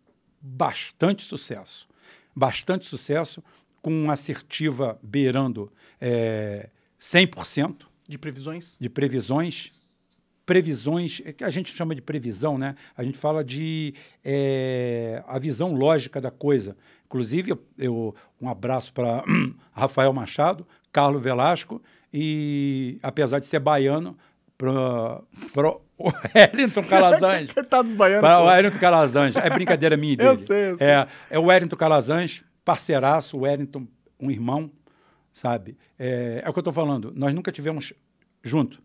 bastante 0.41 1.25
sucesso. 1.25 1.89
Bastante 2.35 2.87
sucesso, 2.87 3.43
com 3.83 3.91
uma 3.91 4.13
assertiva 4.13 4.99
beirando 5.03 5.73
é, 6.01 6.69
100% 7.01 7.87
De 8.09 8.19
previsões? 8.19 8.77
de 8.79 8.89
previsões. 8.89 9.73
Previsões, 10.49 11.21
é 11.27 11.33
que 11.35 11.45
a 11.45 11.51
gente 11.51 11.77
chama 11.77 11.95
de 11.95 12.01
previsão, 12.01 12.57
né? 12.57 12.75
A 12.97 13.05
gente 13.05 13.19
fala 13.19 13.45
de 13.45 13.93
é, 14.25 15.23
a 15.29 15.39
visão 15.39 15.75
lógica 15.75 16.23
da 16.23 16.31
coisa. 16.31 16.75
Inclusive, 17.05 17.55
eu, 17.77 18.15
um 18.41 18.49
abraço 18.49 18.91
para 18.95 19.23
Rafael 19.73 20.11
Machado, 20.11 20.67
Carlos 20.91 21.23
Velasco 21.23 21.83
e, 22.11 22.99
apesar 23.03 23.41
de 23.41 23.47
ser 23.47 23.61
baiano, 23.61 24.17
para 24.57 25.21
o 25.99 26.13
Wellington 26.35 26.83
Calazans. 26.85 27.53
Coitado 27.53 27.85
dos 27.85 27.95
baianos. 27.95 28.23
Para 28.23 28.41
o. 28.41 28.47
Wellington 28.47 28.79
Calazans. 28.79 29.37
É 29.37 29.51
brincadeira 29.51 29.99
minha 29.99 30.15
e 30.15 30.17
dele. 30.19 30.31
Eu 30.31 30.37
sei, 30.37 30.71
eu 30.71 30.77
sei. 30.77 30.87
É, 30.87 31.07
é 31.29 31.39
o 31.39 31.43
Wellington 31.45 31.77
Calazans, 31.77 32.43
parceiraço, 32.65 33.37
o 33.37 33.41
Wellington, 33.41 33.87
um 34.19 34.31
irmão, 34.31 34.71
sabe? 35.31 35.77
É, 35.99 36.41
é 36.43 36.49
o 36.49 36.55
que 36.55 36.59
eu 36.59 36.63
estou 36.63 36.73
falando. 36.73 37.13
Nós 37.15 37.35
nunca 37.35 37.53
tivemos 37.53 37.93
junto, 38.43 38.81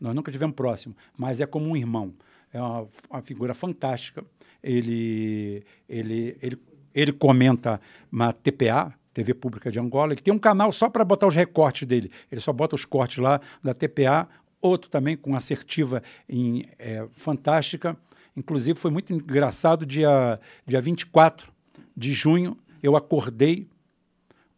nós 0.00 0.14
nunca 0.14 0.30
tivemos 0.30 0.54
próximo, 0.54 0.96
mas 1.16 1.40
é 1.40 1.46
como 1.46 1.68
um 1.68 1.76
irmão. 1.76 2.14
É 2.52 2.60
uma, 2.60 2.88
uma 3.10 3.22
figura 3.22 3.54
fantástica. 3.54 4.24
Ele, 4.62 5.64
ele, 5.88 6.36
ele, 6.40 6.58
ele 6.94 7.12
comenta 7.12 7.80
na 8.10 8.32
TPA, 8.32 8.94
TV 9.12 9.34
Pública 9.34 9.70
de 9.70 9.78
Angola. 9.78 10.12
Ele 10.12 10.20
tem 10.20 10.32
um 10.32 10.38
canal 10.38 10.72
só 10.72 10.88
para 10.88 11.04
botar 11.04 11.26
os 11.26 11.34
recortes 11.34 11.86
dele. 11.86 12.10
Ele 12.30 12.40
só 12.40 12.52
bota 12.52 12.74
os 12.74 12.84
cortes 12.84 13.18
lá 13.18 13.40
da 13.62 13.74
TPA. 13.74 14.28
Outro 14.60 14.90
também 14.90 15.16
com 15.16 15.36
assertiva 15.36 16.02
em, 16.28 16.64
é, 16.78 17.06
fantástica. 17.12 17.96
Inclusive, 18.36 18.78
foi 18.78 18.90
muito 18.90 19.12
engraçado, 19.12 19.86
dia, 19.86 20.40
dia 20.66 20.80
24 20.80 21.52
de 21.96 22.12
junho, 22.12 22.56
eu 22.82 22.96
acordei 22.96 23.68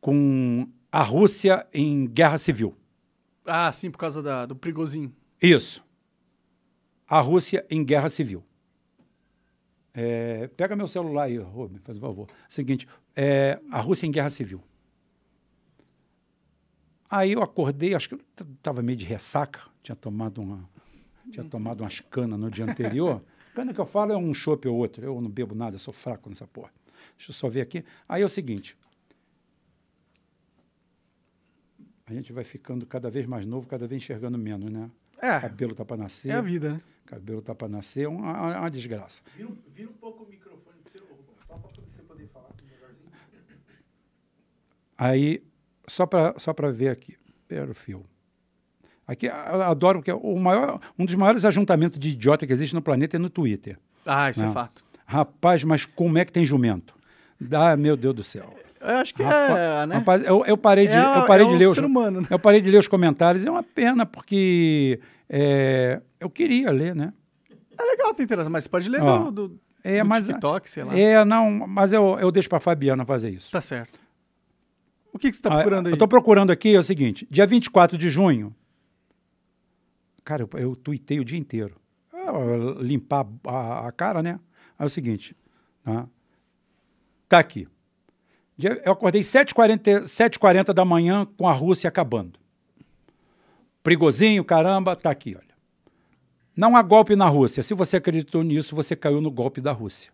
com 0.00 0.66
a 0.90 1.02
Rússia 1.02 1.66
em 1.74 2.06
guerra 2.06 2.38
civil. 2.38 2.74
Ah, 3.46 3.70
sim, 3.72 3.90
por 3.90 3.98
causa 3.98 4.22
da, 4.22 4.46
do 4.46 4.56
perigosinho. 4.56 5.12
Isso. 5.40 5.84
A 7.08 7.20
Rússia 7.20 7.64
em 7.70 7.84
guerra 7.84 8.10
civil. 8.10 8.44
É, 9.94 10.48
pega 10.48 10.76
meu 10.76 10.86
celular 10.86 11.24
aí, 11.24 11.38
Rubem, 11.38 11.78
faz 11.78 11.98
favor. 11.98 12.28
Seguinte, 12.48 12.86
é, 13.14 13.60
a 13.70 13.80
Rússia 13.80 14.06
em 14.06 14.10
guerra 14.10 14.28
civil. 14.28 14.62
Aí 17.08 17.32
eu 17.32 17.42
acordei, 17.42 17.94
acho 17.94 18.08
que 18.08 18.14
eu 18.16 18.20
estava 18.52 18.82
meio 18.82 18.98
de 18.98 19.06
ressaca, 19.06 19.60
tinha 19.82 19.94
tomado 19.94 20.42
uma, 20.42 20.68
tinha 21.30 21.44
tomado 21.44 21.82
umas 21.82 22.00
canas 22.00 22.38
no 22.38 22.50
dia 22.50 22.64
anterior. 22.64 23.22
Cana 23.54 23.72
que 23.72 23.80
eu 23.80 23.86
falo 23.86 24.12
é 24.12 24.16
um 24.16 24.34
chopp 24.34 24.68
ou 24.68 24.76
outro. 24.76 25.02
Eu 25.02 25.18
não 25.18 25.30
bebo 25.30 25.54
nada, 25.54 25.76
eu 25.76 25.80
sou 25.80 25.94
fraco 25.94 26.28
nessa 26.28 26.46
porra. 26.46 26.70
Deixa 27.16 27.30
eu 27.30 27.34
só 27.34 27.48
ver 27.48 27.62
aqui. 27.62 27.82
Aí 28.06 28.20
é 28.20 28.24
o 28.24 28.28
seguinte. 28.28 28.76
A 32.04 32.12
gente 32.12 32.34
vai 32.34 32.44
ficando 32.44 32.84
cada 32.84 33.08
vez 33.10 33.24
mais 33.24 33.46
novo, 33.46 33.66
cada 33.66 33.86
vez 33.86 34.02
enxergando 34.02 34.36
menos, 34.36 34.70
né? 34.70 34.90
É, 35.26 35.40
Cabelo 35.40 35.74
tá 35.74 35.84
para 35.84 35.96
nascer. 35.96 36.30
é 36.30 36.34
a 36.34 36.40
vida, 36.40 36.74
né? 36.74 36.80
Cabelo 37.06 37.40
tá 37.42 37.54
para 37.54 37.68
nascer, 37.68 38.04
é 38.04 38.08
uma, 38.08 38.32
uma- 38.32 38.60
uma 38.60 38.70
desgraça. 38.70 39.22
Vira, 39.36 39.48
um- 39.48 39.56
vira 39.74 39.88
um 39.90 39.94
pouco 39.94 40.24
o 40.24 40.28
microfone 40.28 40.62
pra 40.82 40.92
você, 40.92 40.98
só 41.46 41.54
pra 41.54 41.82
você 41.86 42.02
poder 42.02 42.26
falar 42.28 42.48
melhorzinho. 42.62 43.10
Aí, 44.98 45.42
só 45.86 46.06
para 46.06 46.34
só 46.38 46.52
pra 46.52 46.70
ver 46.70 46.88
aqui, 46.88 47.16
perfil. 47.48 48.04
Aqui, 49.06 49.26
eu 49.26 49.62
adoro 49.62 50.02
que 50.02 50.10
é 50.10 50.14
o 50.14 50.36
maior, 50.36 50.80
um 50.98 51.04
dos 51.04 51.14
maiores 51.14 51.44
ajuntamentos 51.44 51.98
de 52.00 52.10
idiota 52.10 52.44
que 52.46 52.52
existe 52.52 52.74
no 52.74 52.82
planeta 52.82 53.16
é 53.16 53.18
no 53.20 53.30
Twitter. 53.30 53.78
Ah, 54.04 54.30
isso 54.30 54.42
é 54.42 54.46
Não. 54.46 54.52
fato. 54.52 54.84
Rapaz, 55.04 55.62
mas 55.62 55.84
como 55.86 56.18
é 56.18 56.24
que 56.24 56.32
tem 56.32 56.44
jumento? 56.44 56.94
Dá, 57.40 57.76
meu 57.76 57.96
Deus 57.96 58.14
do 58.16 58.22
céu. 58.24 58.52
Eu 58.80 58.96
acho 58.96 59.14
que 59.14 59.22
Rapaz, 59.22 59.50
é, 59.58 59.86
né? 59.86 59.94
rapaz, 59.96 60.24
eu, 60.24 60.44
eu 60.44 60.56
parei 60.56 60.88
de, 60.88 60.94
É, 60.94 61.18
eu 61.18 61.24
parei 61.26 61.46
é 61.46 61.48
de 61.48 61.56
ler 61.56 61.66
os, 61.68 61.78
humano, 61.78 62.20
né? 62.22 62.26
eu 62.30 62.38
parei 62.38 62.60
de 62.60 62.68
ler 62.70 62.78
os 62.78 62.88
comentários. 62.88 63.44
É 63.44 63.50
uma 63.50 63.62
pena 63.62 64.04
porque 64.04 64.98
é, 65.28 66.00
eu 66.20 66.30
queria 66.30 66.70
ler, 66.70 66.94
né? 66.94 67.12
É 67.78 67.82
legal 67.82 68.14
ter 68.14 68.22
interação, 68.22 68.50
mas 68.50 68.64
você 68.64 68.70
pode 68.70 68.88
ler 68.88 69.02
Ó, 69.02 69.30
do, 69.30 69.48
do, 69.48 69.60
É, 69.84 70.02
do 70.02 70.08
mas 70.08 70.26
TikTok, 70.26 70.70
sei 70.70 70.84
lá. 70.84 70.98
é 70.98 71.24
não, 71.24 71.50
mas 71.66 71.92
eu, 71.92 72.18
eu 72.18 72.30
deixo 72.32 72.48
para 72.48 72.60
Fabiana 72.60 73.04
fazer 73.04 73.30
isso. 73.30 73.50
Tá 73.50 73.60
certo. 73.60 73.98
O 75.12 75.18
que, 75.18 75.30
que 75.30 75.36
você 75.36 75.42
tá 75.42 75.50
Ah, 75.50 75.54
procurando 75.56 75.86
aí? 75.86 75.92
Eu 75.92 75.96
tô 75.98 76.06
procurando 76.08 76.50
aqui 76.50 76.74
é 76.74 76.78
o 76.78 76.82
seguinte: 76.82 77.26
dia 77.30 77.46
24 77.46 77.96
de 77.98 78.10
junho. 78.10 78.54
Cara, 80.24 80.42
eu, 80.42 80.58
eu 80.58 80.76
tuitei 80.76 81.20
o 81.20 81.24
dia 81.24 81.38
inteiro. 81.38 81.76
Ah, 82.12 82.32
limpar 82.80 83.26
a, 83.46 83.88
a 83.88 83.92
cara, 83.92 84.22
né? 84.22 84.40
Aí 84.78 84.84
é 84.84 84.86
o 84.86 84.90
seguinte. 84.90 85.36
Tá, 85.84 86.06
tá 87.28 87.38
aqui. 87.38 87.68
Eu 88.84 88.92
acordei 88.92 89.20
7h40 89.20 90.02
7h40 90.04 90.72
da 90.72 90.84
manhã 90.84 91.26
com 91.36 91.46
a 91.46 91.52
Rússia 91.52 91.88
acabando. 91.88 92.38
Prigozinho, 93.86 94.44
caramba, 94.44 94.96
tá 94.96 95.10
aqui, 95.10 95.36
olha. 95.36 95.46
Não 96.56 96.74
há 96.76 96.82
golpe 96.82 97.14
na 97.14 97.28
Rússia. 97.28 97.62
Se 97.62 97.72
você 97.72 97.98
acreditou 97.98 98.42
nisso, 98.42 98.74
você 98.74 98.96
caiu 98.96 99.20
no 99.20 99.30
golpe 99.30 99.60
da 99.60 99.70
Rússia. 99.70 100.10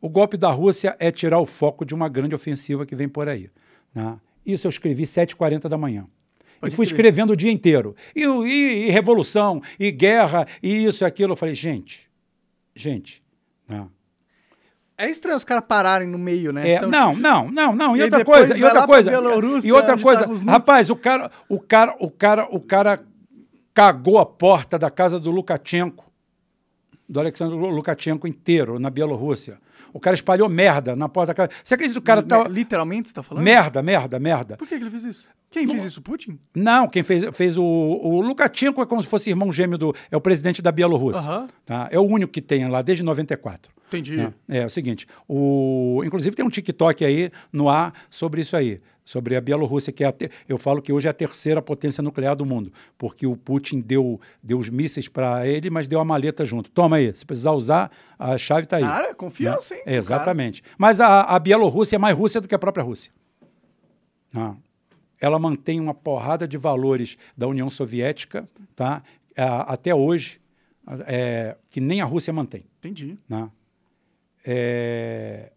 O 0.00 0.08
golpe 0.08 0.36
da 0.36 0.50
Rússia 0.52 0.94
é 1.00 1.10
tirar 1.10 1.40
o 1.40 1.46
foco 1.46 1.84
de 1.84 1.94
uma 1.96 2.08
grande 2.08 2.32
ofensiva 2.34 2.86
que 2.86 2.94
vem 2.94 3.08
por 3.08 3.28
aí. 3.28 3.50
né? 3.92 4.16
Isso 4.46 4.66
eu 4.66 4.68
escrevi 4.68 5.02
7h40 5.02 5.68
da 5.68 5.76
manhã. 5.76 6.06
Pode 6.60 6.72
e 6.72 6.76
fui 6.76 6.84
escrevendo 6.86 7.32
o 7.32 7.36
dia 7.36 7.50
inteiro. 7.50 7.96
E, 8.14 8.22
e- 8.22 8.86
e 8.86 8.90
revolução, 8.90 9.60
e 9.80 9.90
guerra, 9.90 10.46
e 10.62 10.84
isso 10.84 11.02
e 11.02 11.06
aquilo. 11.06 11.32
Eu 11.32 11.36
falei, 11.36 11.56
gente, 11.56 12.08
gente. 12.72 13.20
né? 13.68 13.84
É 15.02 15.10
estranho 15.10 15.36
os 15.36 15.42
caras 15.42 15.64
pararem 15.66 16.06
no 16.06 16.16
meio, 16.16 16.52
né? 16.52 16.68
É, 16.68 16.76
Então, 16.76 16.88
não, 16.88 17.12
não, 17.12 17.50
não, 17.50 17.74
não. 17.74 17.96
E, 17.96 18.00
E 18.00 18.02
outra 18.04 18.24
coisa, 18.24 18.56
e 18.56 18.64
outra 18.64 18.86
coisa. 18.86 19.10
E 19.64 19.72
outra 19.72 19.98
coisa, 19.98 20.28
tá 20.28 20.52
rapaz, 20.52 20.90
o 20.90 20.96
cara, 20.96 21.28
o 21.48 21.58
cara, 21.58 21.96
o 21.98 22.08
cara, 22.08 22.46
o 22.48 22.60
cara 22.60 23.02
cagou 23.74 24.20
a 24.20 24.24
porta 24.24 24.78
da 24.78 24.92
casa 24.92 25.18
do 25.18 25.32
Lukashenko, 25.32 26.04
do 27.08 27.18
Alexandre 27.18 27.56
Lukashenko 27.56 28.28
inteiro 28.28 28.78
na 28.78 28.90
Bielorrússia. 28.90 29.58
O 29.92 29.98
cara 29.98 30.14
espalhou 30.14 30.48
merda 30.48 30.94
na 30.94 31.08
porta 31.08 31.28
da 31.28 31.34
casa. 31.34 31.50
Você 31.64 31.74
acredita 31.74 31.98
que 31.98 32.04
o 32.04 32.06
cara 32.06 32.22
tá 32.22 32.46
Literalmente, 32.46 33.08
você 33.08 33.14
tá 33.14 33.24
falando? 33.24 33.42
merda, 33.42 33.82
merda, 33.82 34.20
merda? 34.20 34.56
Por 34.56 34.68
que, 34.68 34.78
que 34.78 34.84
ele 34.84 34.90
fez 34.90 35.02
isso? 35.04 35.28
Quem 35.50 35.66
fez 35.66 35.84
isso? 35.84 36.00
Putin? 36.00 36.38
Não, 36.54 36.88
quem 36.88 37.02
fez, 37.02 37.24
fez 37.34 37.58
o, 37.58 37.64
o 37.64 38.20
Lukashenko 38.20 38.80
é 38.80 38.86
como 38.86 39.02
se 39.02 39.08
fosse 39.08 39.28
irmão 39.28 39.50
gêmeo 39.50 39.76
do. 39.76 39.94
É 40.12 40.16
o 40.16 40.20
presidente 40.20 40.62
da 40.62 40.70
Bielorrússia. 40.70 41.20
Aham. 41.20 41.48
Tá? 41.66 41.88
É 41.90 41.98
o 41.98 42.02
único 42.02 42.32
que 42.32 42.40
tem 42.40 42.68
lá 42.68 42.80
desde 42.80 43.02
94. 43.02 43.81
Entendi. 43.96 44.16
né? 44.16 44.34
É, 44.48 44.58
é 44.58 44.66
o 44.66 44.70
seguinte, 44.70 45.06
o, 45.28 46.02
inclusive 46.04 46.34
tem 46.36 46.44
um 46.44 46.50
TikTok 46.50 47.04
aí 47.04 47.30
no 47.52 47.68
ar 47.68 47.92
sobre 48.10 48.40
isso 48.42 48.56
aí, 48.56 48.80
sobre 49.04 49.34
a 49.34 49.40
Bielorrússia, 49.40 49.92
que 49.92 50.04
é 50.04 50.12
te- 50.12 50.30
eu 50.48 50.56
falo 50.56 50.80
que 50.80 50.92
hoje 50.92 51.08
é 51.08 51.10
a 51.10 51.14
terceira 51.14 51.60
potência 51.60 52.02
nuclear 52.02 52.36
do 52.36 52.46
mundo, 52.46 52.72
porque 52.96 53.26
o 53.26 53.36
Putin 53.36 53.80
deu, 53.80 54.20
deu 54.42 54.58
os 54.58 54.68
mísseis 54.68 55.08
para 55.08 55.46
ele, 55.46 55.68
mas 55.70 55.86
deu 55.88 55.98
a 55.98 56.04
maleta 56.04 56.44
junto. 56.44 56.70
Toma 56.70 56.96
aí, 56.96 57.14
se 57.14 57.26
precisar 57.26 57.52
usar, 57.52 57.90
a 58.18 58.38
chave 58.38 58.62
está 58.64 58.76
aí. 58.76 58.82
Cara, 58.84 59.14
confiança, 59.14 59.74
hein, 59.74 59.82
É, 59.86 59.96
exatamente. 59.96 60.62
Mas 60.78 61.00
a, 61.00 61.22
a 61.22 61.38
Bielorrússia 61.38 61.96
é 61.96 61.98
mais 61.98 62.16
Rússia 62.16 62.40
do 62.40 62.46
que 62.46 62.54
a 62.54 62.58
própria 62.58 62.84
Rússia. 62.84 63.10
Não. 64.32 64.56
Ela 65.20 65.38
mantém 65.38 65.78
uma 65.78 65.94
porrada 65.94 66.48
de 66.48 66.56
valores 66.56 67.16
da 67.36 67.46
União 67.46 67.68
Soviética, 67.70 68.48
tá? 68.74 69.02
Até 69.36 69.94
hoje, 69.94 70.40
é, 71.06 71.56
que 71.70 71.80
nem 71.80 72.00
a 72.00 72.04
Rússia 72.04 72.32
mantém. 72.32 72.64
Entendi. 72.78 73.16
Né? 73.28 73.48
É, 74.44 75.52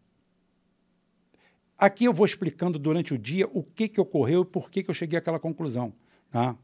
Aqui 1.78 2.06
eu 2.06 2.14
vou 2.14 2.26
explicando 2.26 2.80
durante 2.80 3.14
o 3.14 3.18
dia 3.18 3.50
o 3.54 3.62
que, 3.62 3.88
que 3.90 4.00
ocorreu 4.00 4.44
e 4.44 4.46
por 4.46 4.70
que, 4.70 4.82
que 4.82 4.90
eu 4.90 4.94
cheguei 4.94 5.20
àquela 5.20 5.40
conclusão. 5.40 5.92
Tá? 6.32 6.56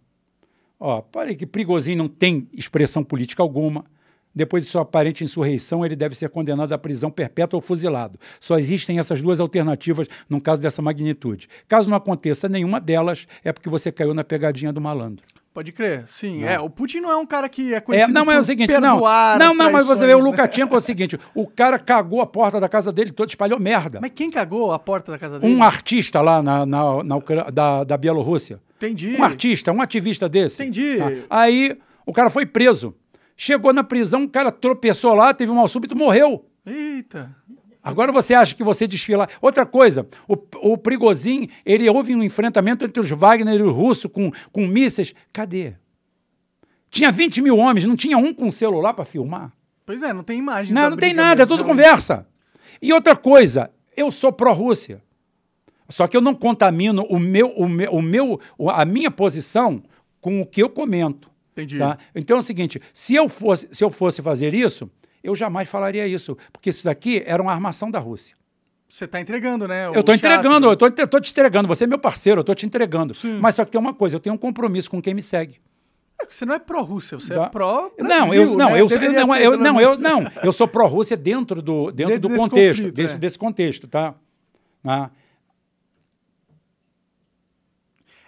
Ó, 0.80 1.02
parei 1.02 1.36
que 1.36 1.46
Prigozhin 1.46 1.96
não 1.96 2.08
tem 2.08 2.48
expressão 2.54 3.04
política 3.04 3.44
alguma. 3.44 3.86
Depois 4.34 4.64
de 4.64 4.70
sua 4.72 4.84
aparente 4.84 5.26
insurreição, 5.26 5.86
ele 5.86 5.98
deve 5.98 6.16
ser 6.16 6.30
condenado 6.30 6.72
à 6.72 6.78
prisão 6.78 7.12
perpétua 7.12 7.58
ou 7.58 7.62
fuzilado. 7.62 8.18
Só 8.40 8.58
existem 8.58 8.98
essas 8.98 9.22
duas 9.22 9.42
alternativas 9.42 10.08
num 10.30 10.40
caso 10.40 10.62
dessa 10.62 10.82
magnitude. 10.82 11.50
Caso 11.68 11.90
não 11.90 11.98
aconteça 11.98 12.48
nenhuma 12.48 12.80
delas, 12.80 13.28
é 13.44 13.52
porque 13.52 13.70
você 13.70 13.92
caiu 13.92 14.14
na 14.14 14.24
pegadinha 14.24 14.72
do 14.72 14.80
malandro. 14.80 15.26
Pode 15.54 15.74
crer, 15.74 16.08
sim. 16.08 16.40
Não. 16.42 16.48
É, 16.48 16.60
o 16.62 16.70
Putin 16.70 17.02
não 17.02 17.12
é 17.12 17.18
um 17.18 17.26
cara 17.26 17.50
que 17.50 17.74
é 17.74 17.78
É, 17.78 17.82
conhecido 17.82 18.14
não, 18.14 18.24
mas 18.24 18.38
é 18.38 18.40
o 18.40 18.44
seguinte, 18.44 18.72
não, 18.72 18.80
perdoar 18.94 19.38
não, 19.38 19.54
não, 19.54 19.70
mas 19.70 19.86
você 19.86 20.08
vê, 20.08 20.14
o 20.16 20.20
né? 20.20 20.24
Lukashenko 20.24 20.74
é 20.74 20.78
o 20.78 20.82
seguinte, 20.82 21.20
o 21.36 21.46
cara 21.46 21.78
cagou 21.78 22.22
a 22.22 22.26
porta 22.26 22.58
da 22.58 22.70
casa 22.70 22.90
dele 22.90 23.12
toda, 23.12 23.30
espalhou 23.30 23.60
merda. 23.60 24.00
Mas 24.02 24.12
quem 24.16 24.32
cagou 24.32 24.72
a 24.72 24.80
porta 24.80 25.12
da 25.12 25.18
casa 25.20 25.40
dele? 25.42 25.54
Um 25.54 25.62
artista 25.62 26.22
lá 26.22 26.42
na, 26.42 26.66
na, 26.66 27.04
na 27.04 27.16
Ucra- 27.18 27.52
da, 27.52 27.84
da 27.84 27.98
Bielorrússia. 27.98 28.62
Entendi. 28.78 29.18
Um 29.20 29.24
artista, 29.26 29.74
um 29.74 29.82
ativista 29.82 30.30
desse. 30.30 30.62
Entendi. 30.64 30.98
Tá? 30.98 31.12
Aí 31.30 31.78
o 32.06 32.14
cara 32.14 32.30
foi 32.30 32.46
preso. 32.46 32.96
Chegou 33.36 33.74
na 33.74 33.84
prisão, 33.84 34.24
o 34.24 34.30
cara 34.30 34.52
tropeçou 34.54 35.14
lá, 35.14 35.34
teve 35.34 35.52
um 35.52 35.56
mal 35.56 35.68
súbito, 35.68 35.98
morreu. 35.98 36.46
Eita. 36.66 37.36
Agora 37.84 38.12
você 38.12 38.34
acha 38.34 38.54
que 38.56 38.64
você 38.64 38.88
desfila. 38.88 39.28
Outra 39.42 39.66
coisa, 39.66 40.08
o, 40.28 40.38
o 40.74 40.78
Prigozhin, 40.78 41.50
ele 41.66 41.90
houve 41.90 42.16
um 42.16 42.22
enfrentamento 42.24 42.86
entre 42.86 43.00
os 43.00 43.10
Wagner 43.10 43.60
e 43.60 43.64
os 43.64 43.72
russos 43.72 44.12
com, 44.12 44.32
com 44.52 44.68
mísseis. 44.68 45.14
Cadê? 45.34 45.74
Tinha 46.90 47.12
20 47.12 47.42
mil 47.42 47.58
homens, 47.58 47.86
não 47.86 47.96
tinha 47.96 48.18
um 48.18 48.34
com 48.34 48.52
celular 48.52 48.94
para 48.94 49.06
filmar. 49.06 49.52
Pois 49.86 50.04
é, 50.04 50.14
não 50.14 50.24
tem 50.24 50.38
imagens 50.38 50.74
Não, 50.76 50.90
não 50.92 50.98
tem 50.98 51.14
nada, 51.14 51.44
é 51.44 51.46
tudo 51.46 51.64
conversa. 51.66 52.28
E 52.82 52.92
outra 52.94 53.16
coisa, 53.16 53.72
eu 53.96 54.12
sou 54.12 54.32
pró-Rússia. 54.32 55.02
Só 55.90 56.08
que 56.08 56.16
eu 56.16 56.22
não 56.22 56.34
contamino 56.34 57.04
o 57.10 57.20
meu, 57.20 57.48
o 57.50 57.68
meu, 57.68 57.92
o 57.92 58.02
meu, 58.02 58.40
o- 58.58 58.70
a 58.70 58.86
minha 58.86 59.12
posição 59.12 59.82
com 60.22 60.40
o 60.40 60.46
que 60.46 60.62
eu 60.62 60.70
comento. 60.70 61.30
Entendi. 61.54 61.78
Tá? 61.78 61.98
Então 62.16 62.38
é 62.38 62.40
o 62.40 62.44
seguinte: 62.44 62.82
se 62.94 63.14
eu, 63.16 63.28
fosse, 63.28 63.68
se 63.72 63.84
eu 63.84 63.90
fosse 63.90 64.22
fazer 64.22 64.54
isso, 64.54 64.90
eu 65.24 65.36
jamais 65.36 65.70
falaria 65.70 66.08
isso. 66.08 66.38
Porque 66.52 66.70
isso 66.70 66.86
daqui 66.86 67.24
era 67.26 67.42
uma 67.42 67.52
armação 67.52 67.90
da 67.90 68.00
Rússia. 68.00 68.36
Você 68.88 69.08
tá 69.08 69.22
entregando, 69.22 69.68
né? 69.68 69.88
Eu 69.88 70.02
estou 70.02 70.14
entregando, 70.14 70.68
né? 70.68 70.76
eu 70.80 70.94
eu 70.98 71.08
tô 71.08 71.20
te 71.20 71.32
entregando. 71.32 71.68
Você 71.70 71.86
é 71.86 71.88
meu 71.88 72.00
parceiro, 72.00 72.40
eu 72.40 72.42
estou 72.42 72.54
te 72.54 72.66
entregando. 72.66 73.14
Sim. 73.14 73.40
Mas 73.40 73.56
só 73.56 73.64
que 73.64 73.72
tem 73.72 73.80
uma 73.80 73.94
coisa: 73.94 74.18
eu 74.18 74.20
tenho 74.20 74.36
um 74.36 74.38
compromisso 74.38 74.92
com 74.92 75.02
quem 75.02 75.14
me 75.14 75.24
segue. 75.24 75.62
É 76.22 76.26
Você 76.30 76.46
não 76.46 76.54
é 76.54 76.60
pró-Rússia, 76.60 77.18
você 77.18 77.34
é 77.34 77.50
pró 77.50 77.90
Não, 77.98 78.34
eu 78.34 78.56
não, 78.56 78.70
né? 78.72 78.82
eu, 78.82 78.88
Deveria 78.88 79.26
não, 79.26 79.36
eu, 79.36 79.58
não, 79.58 79.82
eu 79.82 79.98
não, 79.98 80.24
eu 80.44 80.54
sou 80.54 80.68
pró-Rússia 80.68 81.18
dentro 81.18 81.62
do 81.62 81.92
dentro 81.92 82.14
Dentro 82.14 82.20
do 82.20 82.28
desse 82.28 82.44
contexto, 82.44 82.92
desse, 82.92 83.14
é. 83.14 83.18
desse 83.18 83.40
contexto, 83.40 83.88
tá? 83.88 84.14
Ah, 84.84 85.10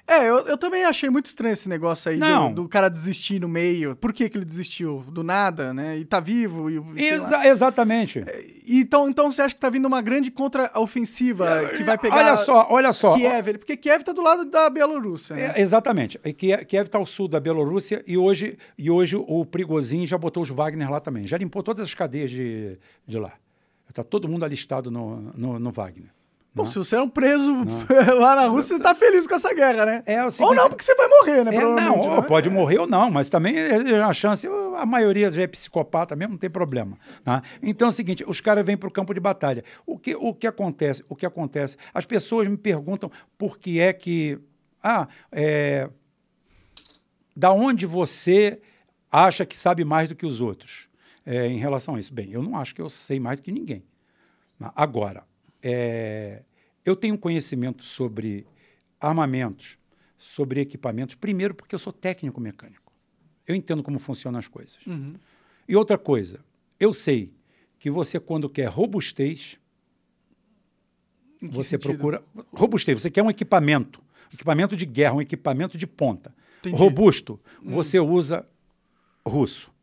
É, 0.06 0.19
eu, 0.27 0.40
eu 0.48 0.57
também 0.57 0.83
achei 0.83 1.09
muito 1.09 1.27
estranho 1.27 1.53
esse 1.53 1.69
negócio 1.69 2.11
aí 2.11 2.19
do, 2.49 2.64
do 2.64 2.69
cara 2.69 2.90
desistir 2.90 3.40
no 3.40 3.48
meio. 3.48 3.95
Por 3.95 4.11
que, 4.11 4.27
que 4.30 4.38
ele 4.38 4.43
desistiu? 4.43 5.01
Do 5.09 5.23
nada, 5.23 5.73
né? 5.73 5.98
E 5.98 6.03
tá 6.03 6.19
vivo. 6.19 6.69
E, 6.69 6.75
exa- 7.07 7.48
exatamente. 7.48 8.23
E 8.65 8.82
então, 8.82 9.07
então 9.09 9.32
você 9.32 9.41
acha 9.41 9.56
que 9.56 9.61
tá 9.61 9.69
vindo 9.69 9.85
uma 9.85 10.01
grande 10.01 10.30
contra-ofensiva 10.30 11.69
que 11.75 11.83
vai 11.83 11.98
pegar 11.98 12.17
Olha 12.17 12.38
só, 12.38 12.67
olha 12.69 12.91
só. 12.93 13.15
Kiev? 13.15 13.57
Porque 13.59 13.77
Kiev 13.77 14.03
tá 14.03 14.11
do 14.11 14.22
lado 14.22 14.45
da 14.45 14.69
Bielorrússia, 14.69 15.35
né? 15.35 15.53
É, 15.56 15.61
exatamente. 15.61 16.19
Kiev 16.38 16.65
Kiev 16.65 16.85
está 16.88 16.98
ao 16.98 17.06
sul 17.06 17.27
da 17.27 17.40
Bielorrússia 17.40 18.03
e 18.06 18.17
hoje, 18.17 18.57
e 18.77 18.91
hoje 18.91 19.15
o 19.15 19.45
Prigozhin 19.45 20.06
já 20.06 20.17
botou 20.17 20.43
os 20.43 20.49
Wagner 20.49 20.91
lá 20.91 20.99
também. 20.99 21.25
Já 21.25 21.38
limpou 21.38 21.64
todas 21.64 21.82
as 21.83 21.93
cadeias 21.93 22.30
de, 22.30 22.77
de 23.07 23.17
lá. 23.17 23.33
Está 23.90 24.03
todo 24.03 24.27
mundo 24.27 24.43
alistado 24.43 24.90
no, 24.91 25.32
no, 25.35 25.59
no 25.59 25.72
Wagner. 25.72 26.09
Pô, 26.56 26.67
se 26.67 26.77
você 26.77 26.95
é 26.95 27.01
um 27.01 27.09
preso 27.09 27.51
lá 28.19 28.35
na 28.35 28.45
Rússia, 28.45 28.77
você 28.77 28.83
tá 28.83 28.93
feliz 28.93 29.25
com 29.25 29.33
essa 29.33 29.51
guerra, 29.56 29.85
né? 29.85 30.03
É 30.06 30.23
o 30.23 30.30
Ou 30.40 30.53
não, 30.53 30.69
porque 30.69 30.83
você 30.83 30.93
vai 30.93 31.07
morrer, 31.07 31.43
né? 31.43 31.56
É, 31.56 31.61
não, 31.61 31.99
ou 31.99 32.22
né? 32.22 32.27
pode 32.27 32.48
morrer 32.48 32.77
ou 32.77 32.88
não, 32.88 33.09
mas 33.09 33.27
também 33.27 33.56
é 33.57 34.03
uma 34.03 34.14
chance, 34.14 34.48
a 34.77 34.85
maioria 34.85 35.32
já 35.32 35.41
é 35.41 35.48
psicopata 35.48 36.15
mesmo, 36.15 36.33
não 36.33 36.38
tem 36.38 36.51
problema. 36.51 36.95
tá? 37.23 37.41
Então 37.61 37.88
é 37.88 37.90
o 37.90 37.91
seguinte, 37.91 38.23
os 38.27 38.40
caras 38.40 38.64
vêm 38.64 38.77
para 38.77 38.88
o 38.88 38.91
campo 38.91 39.15
de 39.15 39.19
batalha. 39.19 39.64
O 39.83 39.98
que, 39.98 40.15
o 40.15 40.32
que 40.32 40.45
acontece? 40.45 41.03
O 41.09 41.15
que 41.15 41.25
acontece? 41.25 41.75
As 41.91 42.06
pessoas 42.06 42.48
me 42.48 42.57
perguntam 42.57 43.11
por 43.38 43.57
que 43.57 43.80
é 43.80 43.91
que. 43.91 44.40
Ah, 44.83 45.07
é, 45.32 45.90
da 47.35 47.51
onde 47.51 47.88
você 47.88 48.61
acha 49.11 49.43
que 49.43 49.57
sabe 49.57 49.83
mais 49.83 50.07
do 50.07 50.15
que 50.15 50.25
os 50.25 50.40
outros 50.40 50.88
é, 51.25 51.48
em 51.48 51.57
relação 51.57 51.95
a 51.95 51.99
isso? 51.99 52.14
Bem, 52.14 52.32
eu 52.32 52.43
não 52.43 52.57
acho 52.57 52.75
que 52.75 52.82
eu 52.82 52.90
sei 52.91 53.19
mais 53.19 53.40
do 53.40 53.43
que 53.43 53.51
ninguém. 53.51 53.83
Agora, 54.75 55.23
é, 55.64 56.43
eu 56.85 56.95
tenho 56.95 57.17
conhecimento 57.17 57.83
sobre 57.83 58.45
armamentos, 59.00 59.77
sobre 60.17 60.61
equipamentos, 60.61 61.16
primeiro 61.16 61.53
porque 61.53 61.74
eu 61.74 61.80
sou 61.80 61.93
técnico 61.93 62.40
mecânico. 62.42 62.92
Eu 63.48 63.56
entendo 63.56 63.82
como 63.82 64.00
funcionam 64.00 64.40
as 64.40 64.48
coisas. 64.48 64.77
Uhum. 64.85 65.16
E 65.67 65.75
outra 65.75 65.98
coisa, 65.98 66.40
eu 66.80 66.93
sei 66.93 67.33
que 67.80 67.90
você, 67.90 68.19
quando 68.19 68.50
quer 68.50 68.67
robustez, 68.69 69.59
você 71.42 71.72
sentido? 71.72 71.95
procura. 71.98 72.24
Robustez, 72.53 73.01
você 73.01 73.09
quer 73.09 73.22
um 73.22 73.30
equipamento, 73.30 74.01
equipamento 74.33 74.75
de 74.75 74.85
guerra, 74.85 75.16
um 75.16 75.22
equipamento 75.22 75.77
de 75.77 75.85
ponta. 75.88 76.33
Entendi. 76.59 76.77
Robusto, 76.77 77.40
você 77.61 78.00
usa 78.00 78.48
russo. 79.25 79.74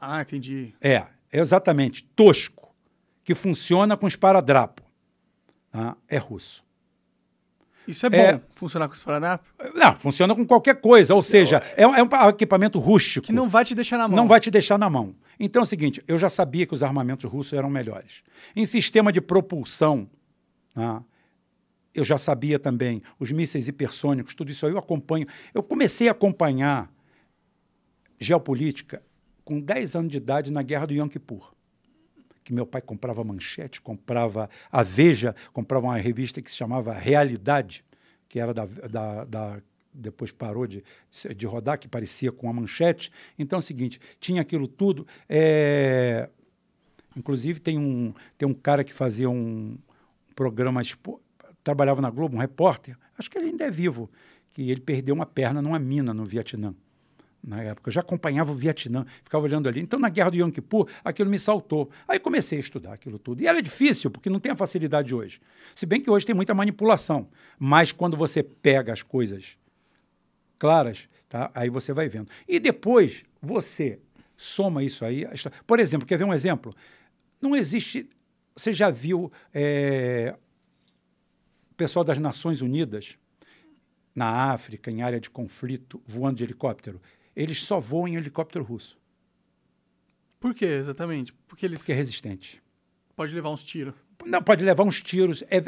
Ah, 0.00 0.22
entendi. 0.22 0.74
É, 0.80 1.06
exatamente. 1.32 2.04
Tosco. 2.16 2.62
que 3.24 3.34
funciona 3.34 3.96
com 3.96 4.08
esparadrapo. 4.08 4.81
Tá? 5.72 5.96
É 6.08 6.18
russo. 6.18 6.62
Isso 7.88 8.06
é 8.06 8.10
bom, 8.10 8.16
É. 8.16 8.40
funcionar 8.54 8.86
com 8.86 8.94
esse 8.94 9.02
Paraná, 9.02 9.40
Não, 9.74 9.96
funciona 9.96 10.36
com 10.36 10.46
qualquer 10.46 10.80
coisa, 10.80 11.16
ou 11.16 11.22
seja, 11.22 11.60
é, 11.76 11.84
um- 11.84 11.92
é 11.96 12.02
um 12.04 12.28
equipamento 12.28 12.78
rústico. 12.78 13.26
que 13.26 13.32
não 13.32 13.48
vai 13.48 13.64
te 13.64 13.74
deixar 13.74 13.98
na 13.98 14.06
mão. 14.06 14.16
Não 14.16 14.28
vai 14.28 14.38
te 14.38 14.52
deixar 14.52 14.78
na 14.78 14.88
mão. 14.88 15.16
Então 15.40 15.62
é 15.62 15.64
o 15.64 15.66
seguinte, 15.66 16.00
eu 16.06 16.16
já 16.16 16.28
sabia 16.28 16.64
que 16.64 16.72
os 16.74 16.84
armamentos 16.84 17.28
russos 17.28 17.52
eram 17.54 17.68
melhores. 17.68 18.22
Em 18.54 18.64
sistema 18.64 19.10
de 19.12 19.20
propulsão, 19.20 20.08
né, 20.76 21.02
eu 21.92 22.04
já 22.04 22.16
sabia 22.18 22.56
também, 22.56 23.02
os 23.18 23.32
mísseis 23.32 23.66
hipersônicos, 23.66 24.32
tudo 24.36 24.52
isso 24.52 24.64
aí 24.64 24.70
eu 24.72 24.78
acompanho. 24.78 25.26
Eu 25.52 25.62
comecei 25.64 26.06
a 26.08 26.12
acompanhar 26.12 26.88
geopolítica 28.20 29.02
com 29.44 29.60
10 29.60 29.96
anos 29.96 30.10
de 30.12 30.18
idade 30.18 30.52
na 30.52 30.62
guerra 30.62 30.86
do 30.86 30.94
Yom 30.94 31.08
Kippur. 31.08 31.51
Que 32.44 32.52
meu 32.52 32.66
pai 32.66 32.80
comprava 32.82 33.22
manchete, 33.24 33.80
comprava 33.80 34.48
a 34.70 34.82
Veja, 34.82 35.34
comprava 35.52 35.86
uma 35.86 35.96
revista 35.96 36.40
que 36.42 36.50
se 36.50 36.56
chamava 36.56 36.92
Realidade, 36.92 37.84
que 38.28 38.38
era 38.40 38.52
da, 38.52 38.64
da- 38.66 39.24
da- 39.24 39.62
depois 39.94 40.32
parou 40.32 40.66
de, 40.66 40.82
de 41.36 41.46
rodar, 41.46 41.78
que 41.78 41.86
parecia 41.86 42.32
com 42.32 42.48
a 42.48 42.52
manchete. 42.52 43.12
Então 43.38 43.58
é 43.58 43.60
o 43.60 43.62
seguinte, 43.62 44.00
tinha 44.18 44.40
aquilo 44.40 44.66
tudo. 44.66 45.06
é, 45.28 46.28
Inclusive 47.16 47.60
tem 47.60 47.78
um, 47.78 48.14
tem 48.38 48.48
um 48.48 48.54
cara 48.54 48.82
que 48.82 48.92
fazia 48.92 49.28
um 49.28 49.76
programa, 50.34 50.80
expo- 50.80 51.20
trabalhava 51.62 52.00
na 52.00 52.10
Globo, 52.10 52.36
um 52.36 52.40
repórter, 52.40 52.96
acho 53.18 53.30
que 53.30 53.36
ele 53.38 53.48
ainda 53.48 53.64
é 53.66 53.70
vivo, 53.70 54.10
que 54.50 54.70
ele 54.70 54.80
perdeu 54.80 55.14
uma 55.14 55.26
perna 55.26 55.60
numa 55.60 55.78
mina 55.78 56.14
no 56.14 56.24
Vietnã. 56.24 56.74
Na 57.42 57.60
época, 57.60 57.88
eu 57.88 57.92
já 57.92 58.00
acompanhava 58.00 58.52
o 58.52 58.54
Vietnã, 58.54 59.04
ficava 59.24 59.44
olhando 59.44 59.68
ali. 59.68 59.80
Então, 59.80 59.98
na 59.98 60.08
guerra 60.08 60.30
do 60.30 60.36
Yom 60.36 60.50
Kippur, 60.50 60.88
aquilo 61.02 61.28
me 61.28 61.40
saltou. 61.40 61.90
Aí 62.06 62.20
comecei 62.20 62.58
a 62.58 62.60
estudar 62.60 62.92
aquilo 62.92 63.18
tudo. 63.18 63.42
E 63.42 63.48
era 63.48 63.60
difícil, 63.60 64.12
porque 64.12 64.30
não 64.30 64.38
tem 64.38 64.52
a 64.52 64.56
facilidade 64.56 65.08
de 65.08 65.14
hoje. 65.14 65.40
Se 65.74 65.84
bem 65.84 66.00
que 66.00 66.08
hoje 66.08 66.24
tem 66.24 66.36
muita 66.36 66.54
manipulação. 66.54 67.28
Mas 67.58 67.90
quando 67.90 68.16
você 68.16 68.44
pega 68.44 68.92
as 68.92 69.02
coisas 69.02 69.56
claras, 70.56 71.08
tá? 71.28 71.50
aí 71.52 71.68
você 71.68 71.92
vai 71.92 72.08
vendo. 72.08 72.30
E 72.46 72.60
depois 72.60 73.24
você 73.40 73.98
soma 74.36 74.84
isso 74.84 75.04
aí. 75.04 75.26
Por 75.66 75.80
exemplo, 75.80 76.06
quer 76.06 76.18
ver 76.18 76.24
um 76.24 76.32
exemplo? 76.32 76.72
Não 77.40 77.56
existe. 77.56 78.08
Você 78.54 78.72
já 78.72 78.88
viu 78.88 79.32
é, 79.52 80.36
o 81.72 81.74
pessoal 81.74 82.04
das 82.04 82.18
Nações 82.18 82.62
Unidas 82.62 83.18
na 84.14 84.52
África, 84.52 84.92
em 84.92 85.02
área 85.02 85.18
de 85.18 85.28
conflito, 85.28 86.00
voando 86.06 86.36
de 86.36 86.44
helicóptero? 86.44 87.00
Eles 87.34 87.62
só 87.62 87.80
voam 87.80 88.08
em 88.08 88.16
helicóptero 88.16 88.64
russo, 88.64 88.98
Por 90.38 90.54
quê, 90.54 90.66
exatamente? 90.66 91.32
Porque 91.46 91.64
eles 91.66 91.80
porque 91.80 91.92
é 91.92 91.94
resistente. 91.94 92.62
podem 93.16 93.34
levar 93.34 93.50
uns 93.50 93.62
tiros. 93.62 93.94
Não, 94.24 94.42
pode 94.42 94.62
levar 94.64 94.84
uns 94.84 95.00
tiros. 95.02 95.42
É, 95.50 95.62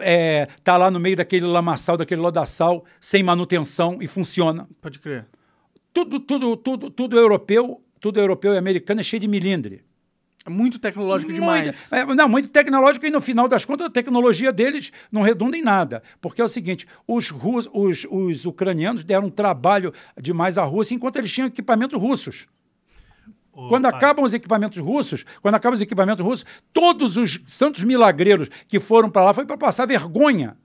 é, 0.00 0.46
tá 0.64 0.76
lá 0.76 0.90
no 0.90 0.98
meio 0.98 1.16
daquele 1.16 1.46
lamaçal, 1.46 1.96
daquele 1.96 2.20
lodaçal, 2.20 2.84
sem 3.00 3.22
manutenção 3.22 3.98
e 4.00 4.08
funciona. 4.08 4.68
Pode 4.80 4.98
crer. 4.98 5.28
Tudo, 5.92 6.18
tudo, 6.18 6.56
tudo, 6.56 6.90
tudo 6.90 7.18
europeu, 7.18 7.80
tudo 8.00 8.18
europeu 8.18 8.54
e 8.54 8.58
americano 8.58 9.00
é 9.00 9.04
cheio 9.04 9.20
de 9.20 9.28
milindre. 9.28 9.84
Muito 10.48 10.78
tecnológico 10.78 11.32
demais. 11.32 11.88
Muito, 11.90 12.10
é, 12.10 12.14
não, 12.14 12.28
muito 12.28 12.48
tecnológico 12.48 13.06
e 13.06 13.10
no 13.10 13.20
final 13.20 13.46
das 13.46 13.64
contas 13.64 13.86
a 13.86 13.90
tecnologia 13.90 14.52
deles 14.52 14.92
não 15.10 15.22
redunda 15.22 15.56
em 15.56 15.62
nada. 15.62 16.02
Porque 16.20 16.40
é 16.40 16.44
o 16.44 16.48
seguinte, 16.48 16.86
os, 17.06 17.30
rus, 17.30 17.68
os, 17.72 18.06
os 18.10 18.44
ucranianos 18.44 19.04
deram 19.04 19.30
trabalho 19.30 19.92
demais 20.20 20.58
à 20.58 20.64
Rússia 20.64 20.94
enquanto 20.94 21.16
eles 21.16 21.30
tinham 21.30 21.46
equipamentos 21.46 22.00
russos. 22.00 22.48
Quando 23.52 23.82
pai, 23.82 23.94
acabam 23.94 24.24
os 24.24 24.32
equipamentos 24.32 24.78
russos, 24.78 25.26
quando 25.42 25.54
acabam 25.54 25.74
os 25.74 25.82
equipamentos 25.82 26.24
russos, 26.24 26.46
todos 26.72 27.18
os 27.18 27.40
santos 27.46 27.84
milagreiros 27.84 28.48
que 28.66 28.80
foram 28.80 29.10
para 29.10 29.26
lá 29.26 29.34
foi 29.34 29.44
para 29.44 29.58
passar 29.58 29.86
vergonha. 29.86 30.56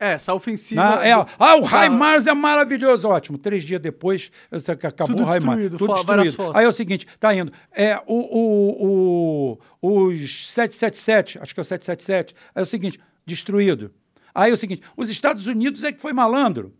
É, 0.00 0.12
essa 0.12 0.32
ofensiva. 0.32 1.00
Ah, 1.00 1.06
é, 1.06 1.12
ah, 1.12 1.56
o 1.56 1.66
HIMARS 1.66 2.26
é 2.28 2.34
maravilhoso, 2.34 3.08
ótimo. 3.08 3.36
Três 3.36 3.64
dias 3.64 3.80
depois, 3.80 4.30
acabou 4.50 5.16
Tudo 5.16 5.28
o 5.28 5.32
destruído, 5.32 5.78
Tudo 5.78 5.94
destruído. 5.94 6.56
Aí 6.56 6.64
é 6.64 6.68
o 6.68 6.72
seguinte, 6.72 7.06
tá 7.18 7.34
indo. 7.34 7.52
É, 7.72 8.00
o, 8.06 9.58
o, 9.58 9.58
o, 9.82 10.06
os 10.06 10.52
777, 10.52 11.40
acho 11.40 11.52
que 11.52 11.60
é 11.60 11.62
o 11.62 11.64
777, 11.64 12.34
é 12.54 12.62
o 12.62 12.66
seguinte, 12.66 13.00
destruído. 13.26 13.90
Aí 14.32 14.50
é 14.52 14.54
o 14.54 14.56
seguinte, 14.56 14.82
os 14.96 15.10
Estados 15.10 15.48
Unidos 15.48 15.82
é 15.82 15.90
que 15.90 16.00
foi 16.00 16.12
malandro. 16.12 16.72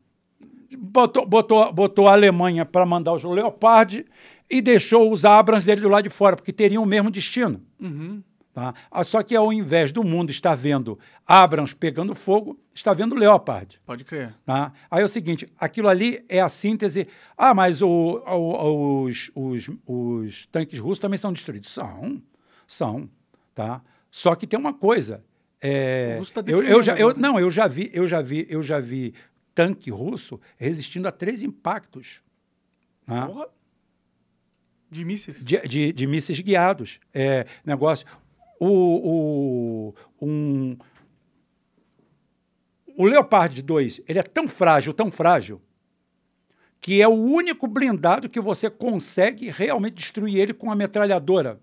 Botou, 0.77 1.27
botou, 1.27 1.73
botou 1.73 2.07
a 2.07 2.13
Alemanha 2.13 2.65
para 2.65 2.87
mandar 2.87 3.15
os 3.15 3.25
Leopard 3.25 4.07
e 4.49 4.61
deixou 4.61 5.11
os 5.11 5.25
Abrams 5.25 5.67
dele 5.67 5.81
do 5.81 5.89
lado 5.89 6.05
de 6.05 6.11
fora, 6.11 6.37
porque 6.37 6.53
teriam 6.53 6.85
o 6.85 6.87
mesmo 6.87 7.11
destino. 7.11 7.61
Uhum. 7.81 8.23
Tá? 8.59 8.75
Ah, 8.91 9.05
Só 9.05 9.23
que 9.23 9.37
ao 9.37 9.53
invés 9.53 9.93
do 9.93 10.03
mundo 10.03 10.31
estar 10.31 10.57
vendo 10.57 10.99
Abrams 11.25 11.77
pegando 11.77 12.13
fogo, 12.13 12.59
está 12.75 12.93
vendo 12.93 13.15
Leopard. 13.15 13.81
Pode 13.87 14.05
crer. 14.05 14.35
Tá? 14.45 14.73
Aí 14.91 15.01
é 15.01 15.05
o 15.05 15.09
seguinte, 15.09 15.49
aquilo 15.61 15.87
ali 15.89 16.25
é 16.29 16.41
a 16.41 16.49
síntese. 16.49 17.07
Ah, 17.37 17.55
mas 17.55 17.83
o- 17.83 17.89
o- 18.27 19.05
os, 19.05 19.31
os, 19.33 19.71
os 19.87 20.47
tanques 20.49 20.81
russos 20.81 20.99
também 20.99 21.17
são 21.19 21.33
destruídos. 21.33 21.71
São, 21.71 22.21
são. 22.67 23.09
Tá? 23.55 23.81
Só 24.11 24.35
que 24.35 24.45
tem 24.45 24.59
uma 24.59 24.75
coisa. 24.75 25.23
é, 25.61 26.15
O 26.17 26.19
russo 26.19 26.33
tá 26.35 26.43
eu, 26.49 26.61
eu 26.65 26.83
já, 26.83 26.97
eu, 26.99 27.11
agora. 27.11 27.21
não, 27.29 27.39
eu 27.39 27.51
já 27.53 27.69
vi, 27.69 27.89
eu 27.95 28.09
já 28.09 28.21
vi, 28.21 28.45
eu 28.51 28.61
já 28.61 28.81
vi 28.81 29.15
tanque 29.55 29.89
russo 29.89 30.41
resistindo 30.57 31.07
a 31.07 31.13
três 31.13 31.45
impactos. 31.45 32.23
tá? 33.07 33.25
Porra. 33.27 33.47
De 34.91 35.05
mísseis. 35.05 35.45
de, 35.45 35.61
de, 35.61 35.93
de 35.93 36.07
mísseis 36.09 36.41
guiados. 36.41 36.99
É, 37.15 37.47
negócio. 37.65 38.05
O, 38.61 39.95
o, 40.21 40.27
um, 40.27 40.77
o 42.97 43.05
Leopard 43.05 43.63
2 43.63 44.01
ele 44.09 44.19
é 44.19 44.23
tão 44.23 44.49
frágil, 44.49 44.93
tão 44.93 45.11
frágil, 45.11 45.61
que 46.81 47.01
é 47.01 47.07
o 47.07 47.13
único 47.13 47.67
blindado 47.67 48.29
que 48.29 48.41
você 48.41 48.69
consegue 48.69 49.51
realmente 49.51 49.95
destruir 49.95 50.37
ele 50.39 50.55
com 50.55 50.71
a 50.71 50.75
metralhadora 50.75 51.61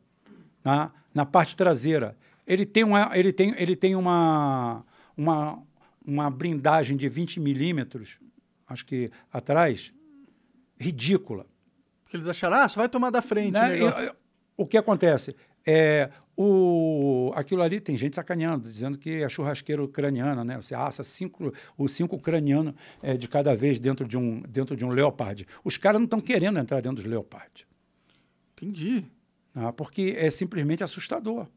tá? 0.64 0.92
na 1.14 1.26
parte 1.26 1.56
traseira. 1.56 2.18
Ele 2.46 2.66
tem 2.66 2.84
uma, 2.84 3.12
ele 3.14 3.34
tem, 3.34 3.54
ele 3.58 3.76
tem 3.76 3.96
uma, 3.96 4.86
uma, 5.16 5.62
uma 6.06 6.30
blindagem 6.30 6.98
de 6.98 7.10
20 7.10 7.40
milímetros, 7.40 8.20
acho 8.68 8.86
que 8.86 9.12
atrás, 9.32 9.94
ridícula. 10.78 11.46
Porque 12.04 12.18
eles 12.18 12.28
acharam, 12.28 12.58
ah, 12.58 12.68
vai 12.68 12.90
tomar 12.90 13.10
da 13.10 13.22
frente 13.22 13.58
o 13.58 13.62
Né? 13.62 14.12
o 14.58 14.66
que 14.66 14.78
acontece? 14.78 15.36
É, 15.66 16.10
o, 16.38 17.32
aquilo 17.36 17.62
ali 17.62 17.80
tem 17.80 17.96
gente 17.96 18.16
sacaneando, 18.16 18.70
dizendo 18.70 18.98
que 18.98 19.22
é 19.24 19.30
churrasqueira 19.30 19.82
ucraniana, 19.84 20.44
né? 20.44 20.58
Você 20.58 20.76
assa 20.76 21.04
cinco, 21.04 21.54
os 21.78 21.92
cinco 21.94 22.16
ucranianos 22.18 22.74
é, 23.02 23.16
de 23.16 23.28
cada 23.28 23.56
vez 23.56 23.80
dentro 23.80 24.08
de 24.08 24.18
um, 24.18 24.42
dentro 24.42 24.76
de 24.76 24.84
um 24.84 24.90
Leopard. 24.90 25.48
Os 25.64 25.78
caras 25.78 26.00
não 26.00 26.06
estão 26.06 26.20
querendo 26.20 26.60
entrar 26.60 26.82
dentro 26.82 26.98
dos 27.02 27.06
Leopard, 27.06 27.66
Entendi. 28.54 29.06
tá? 29.54 29.72
porque 29.74 30.14
é 30.18 30.30
simplesmente 30.30 30.84
assustador. 30.84 31.48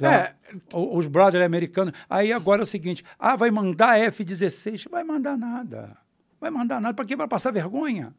É. 0.00 0.22
tá? 0.28 0.34
O- 0.72 0.96
Os 0.96 1.06
brothers 1.06 1.44
americanos. 1.44 1.92
Aí 2.08 2.32
agora 2.32 2.62
é 2.62 2.64
o 2.64 2.66
seguinte: 2.66 3.04
ah, 3.18 3.36
vai 3.36 3.50
mandar 3.50 3.98
F-16? 4.00 4.88
Vai 4.90 5.04
mandar 5.04 5.36
nada. 5.36 5.96
Vai 6.40 6.50
mandar 6.50 6.80
nada. 6.80 6.94
Para 6.94 7.04
quê? 7.04 7.16
Para 7.16 7.28
passar 7.28 7.52
vergonha. 7.52 8.14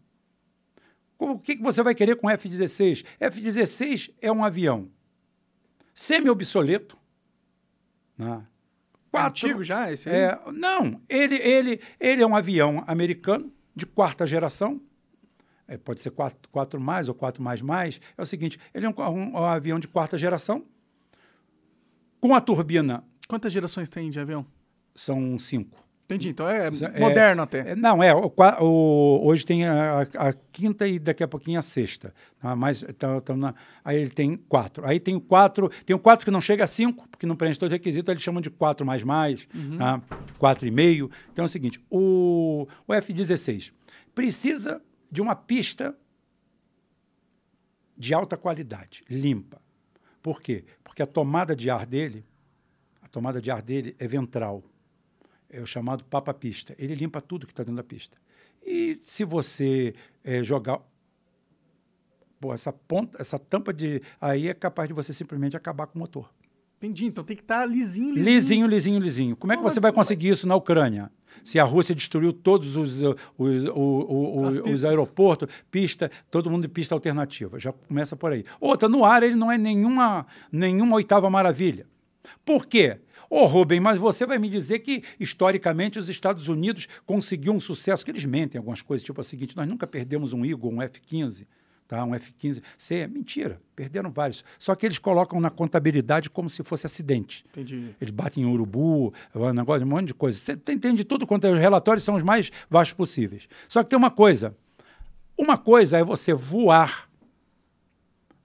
O 1.20 1.38
que, 1.40 1.56
que 1.56 1.64
você 1.64 1.82
vai 1.82 1.96
querer 1.96 2.16
com 2.16 2.30
F-16? 2.30 3.04
F-16 3.20 4.12
é 4.22 4.32
um 4.32 4.44
avião 4.44 4.88
semi-obsoleto. 5.94 6.98
Né? 8.18 8.46
É 9.14 9.20
antigo 9.22 9.64
já 9.64 9.92
esse 9.92 10.10
aí? 10.10 10.16
É, 10.16 10.40
não, 10.52 11.00
ele, 11.08 11.36
ele, 11.36 11.80
ele 12.00 12.22
é 12.24 12.26
um 12.28 12.36
avião 12.36 12.84
americano 12.88 13.52
de 13.76 13.86
quarta 13.86 14.26
geração. 14.26 14.82
É, 15.68 15.78
pode 15.78 16.02
ser 16.02 16.12
4, 16.12 16.50
quatro 16.50 16.80
mais 16.82 17.08
ou 17.08 17.16
4 17.16 17.42
mais 17.42 17.62
mais. 17.62 18.02
É 18.18 18.22
o 18.22 18.26
seguinte, 18.26 18.60
ele 18.74 18.86
é 18.86 18.90
um, 18.90 18.94
um- 18.98 19.34
um 19.34 19.38
avião 19.46 19.80
de 19.80 19.88
quarta 19.88 20.18
geração, 20.18 20.66
com 22.20 22.34
a 22.36 22.42
turbina 22.42 23.04
Quantas 23.28 23.54
gerações 23.54 23.90
tem 23.90 24.10
de 24.10 24.20
avião? 24.20 24.46
são 24.96 25.40
cinco. 25.40 25.82
Entendi. 26.16 26.30
Então 26.30 26.48
é 26.50 26.68
É, 26.68 27.00
moderno 27.00 27.42
até. 27.44 27.72
É, 27.72 27.76
não, 27.76 28.02
é. 28.04 28.14
O, 28.14 28.32
o- 28.62 29.22
hoje 29.26 29.46
tem 29.46 29.66
a, 29.68 30.02
a 30.02 30.34
quinta 30.52 30.88
e 30.88 31.00
daqui 31.00 31.24
a 31.24 31.28
pouquinho 31.28 31.60
a 31.60 31.62
sexta. 31.62 32.14
Tá? 32.40 32.56
Mas, 32.56 32.84
tá- 32.98 33.22
tá 33.22 33.36
na- 33.36 33.54
aí 33.84 33.98
ele 34.00 34.10
tem 34.10 34.36
quatro. 34.36 34.86
Aí 34.86 35.00
tem 35.00 35.20
quatro. 35.20 35.70
Tem 35.86 35.96
o 35.96 36.00
quatro 36.00 36.26
que 36.26 36.32
não 36.32 36.42
chega 36.42 36.64
a 36.64 36.68
cinco, 36.68 37.08
porque 37.10 37.26
não 37.26 37.36
preenche 37.36 37.60
todos 37.60 37.72
os 37.72 37.78
requisitos, 37.78 38.10
eles 38.12 38.22
chamam 38.24 38.42
de 38.42 38.50
quatro 38.50 38.86
mais 38.86 39.04
mais, 39.04 39.48
tá? 39.78 40.02
quatro 40.38 40.68
e 40.68 40.72
meio. 40.72 41.10
Então 41.32 41.44
é 41.44 41.46
o 41.46 41.50
seguinte: 41.50 41.80
o, 41.90 42.68
o 42.88 42.94
F-16 42.94 43.72
precisa 44.14 44.82
de 45.12 45.22
uma 45.22 45.36
pista 45.36 45.96
de 47.98 48.14
alta 48.14 48.36
qualidade, 48.36 49.02
limpa. 49.10 49.62
Por 50.22 50.42
quê? 50.42 50.66
Porque 50.84 51.02
a 51.04 51.06
tomada 51.06 51.56
de 51.56 51.70
ar 51.70 51.86
dele, 51.86 52.26
a 53.02 53.08
tomada 53.08 53.42
de 53.42 53.52
ar 53.52 53.62
dele 53.62 53.96
é 54.00 54.08
ventral 54.08 54.64
é 55.54 55.62
o 55.62 55.66
chamado 55.66 56.04
papa-pista. 56.04 56.76
Ele 56.78 56.96
limpa 56.96 57.22
tudo 57.22 57.46
que 57.46 57.54
está 57.54 57.64
dentro 57.64 57.78
da 57.78 57.84
pista. 57.84 58.18
E 58.66 58.98
se 59.02 59.24
você 59.24 59.94
eh, 60.24 60.44
jogar 60.44 60.80
pô, 62.40 62.54
essa 62.54 62.72
ponta, 62.74 63.22
essa 63.22 63.40
tampa 63.40 63.74
de 63.74 64.02
aí 64.20 64.48
é 64.48 64.54
capaz 64.54 64.88
de 64.88 64.94
você 64.94 65.14
simplesmente 65.14 65.56
acabar 65.56 65.88
com 65.88 65.98
o 65.98 66.00
motor. 66.00 66.30
Entendi. 66.78 67.06
Então 67.06 67.24
tem 67.24 67.38
que 67.38 67.44
estar 67.44 67.66
lisinho, 67.66 68.10
lisinho. 68.14 68.26
Lisinho, 68.26 68.68
lisinho, 68.68 69.00
lisinho. 69.00 69.36
Como 69.38 69.54
é 69.54 69.58
que 69.58 69.64
você 69.64 69.80
vai 69.80 69.92
conseguir 69.94 70.30
isso 70.30 70.46
na 70.48 70.56
Ucrânia? 70.56 71.10
Se 71.44 71.58
a 71.58 71.64
Rússia 71.64 71.96
destruiu 71.96 72.34
todos 72.34 72.76
os, 72.76 73.02
os, 73.02 73.64
o- 73.64 73.70
o- 73.74 74.42
o- 74.42 74.48
As 74.48 74.58
os 74.58 74.62
pistas. 74.64 74.86
aeroportos, 74.86 75.48
pista, 75.72 76.12
todo 76.30 76.50
mundo 76.50 76.64
de 76.64 76.68
pista 76.68 76.94
alternativa. 76.94 77.58
Já 77.58 77.72
começa 77.72 78.16
por 78.18 78.34
aí. 78.34 78.44
Outra, 78.60 78.90
no 78.90 79.06
ar 79.06 79.24
ele 79.24 79.36
não 79.36 79.50
é 79.52 79.58
nenhuma, 79.58 80.28
nenhuma 80.52 80.96
oitava 80.98 81.30
maravilha. 81.30 81.88
Por 82.46 82.66
quê? 82.66 83.00
Ô, 83.36 83.46
Rubem, 83.46 83.80
mas 83.80 83.98
você 83.98 84.28
vai 84.28 84.38
me 84.38 84.48
dizer 84.48 84.78
que, 84.78 85.02
historicamente, 85.20 85.98
os 85.98 86.08
Estados 86.08 86.50
Unidos 86.50 86.88
conseguiu 87.04 87.52
um 87.52 87.60
sucesso, 87.60 88.06
que 88.06 88.12
eles 88.12 88.26
mentem 88.26 88.60
algumas 88.60 88.84
coisas, 88.84 89.04
tipo 89.04 89.20
o 89.20 89.24
seguinte, 89.24 89.58
nós 89.58 89.68
nunca 89.68 89.88
perdemos 89.88 90.34
um 90.34 90.46
Eagle, 90.46 90.72
um 90.72 90.80
F-15, 90.84 91.48
tá? 91.88 92.06
um 92.06 92.14
F-15. 92.14 92.62
Isso 92.78 92.94
é 92.94 93.08
mentira, 93.08 93.60
perderam 93.76 94.12
vários. 94.12 94.46
Só 94.60 94.76
que 94.76 94.86
eles 94.86 95.00
colocam 95.00 95.42
na 95.42 95.50
contabilidade 95.50 96.30
como 96.30 96.48
se 96.48 96.62
fosse 96.62 96.86
acidente. 96.86 97.44
Entendi. 97.50 97.96
Eles 98.00 98.14
batem 98.14 98.44
em 98.44 98.46
urubu, 98.46 99.12
um 99.34 99.52
negócio, 99.52 99.84
um 99.84 99.90
monte 99.90 100.10
de 100.10 100.14
coisa. 100.14 100.38
Você 100.38 100.52
entende 100.72 101.04
tudo 101.04 101.26
quanto 101.26 101.48
é. 101.48 101.52
Os 101.52 101.60
relatórios 101.60 102.04
são 102.04 102.14
os 102.14 102.22
mais 102.22 102.52
vastos 102.70 102.96
possíveis. 102.96 103.48
Só 103.68 103.84
que 103.84 103.90
tem 103.90 103.98
uma 103.98 104.12
coisa. 104.12 104.56
Uma 105.36 105.58
coisa 105.58 105.98
é 105.98 106.04
você 106.04 106.36
voar 106.36 107.10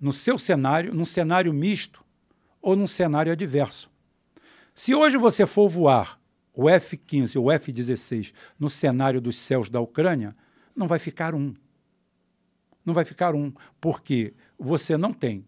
no 0.01 0.15
seu 0.15 0.39
cenário, 0.39 0.95
num 0.95 1.05
cenário 1.05 1.53
misto 1.53 2.03
ou 2.63 2.75
num 2.75 2.87
cenário 2.87 3.31
adverso. 3.31 3.91
Se 4.79 4.95
hoje 4.95 5.19
você 5.19 5.45
for 5.45 5.69
voar 5.69 6.21
o 6.55 6.71
F-15 6.71 7.35
ou 7.37 7.47
o 7.47 7.51
F-16 7.51 8.33
no 8.57 8.71
cenário 8.71 9.21
dos 9.21 9.35
céus 9.35 9.69
da 9.69 9.81
Ucrânia, 9.81 10.37
não 10.73 10.87
vai 10.87 11.01
ficar 11.01 11.35
um. 11.35 11.53
Não 12.87 12.95
vai 12.95 13.05
ficar 13.05 13.35
um, 13.35 13.53
porque 13.81 14.33
você 14.57 14.97
não 14.97 15.13
tem 15.13 15.45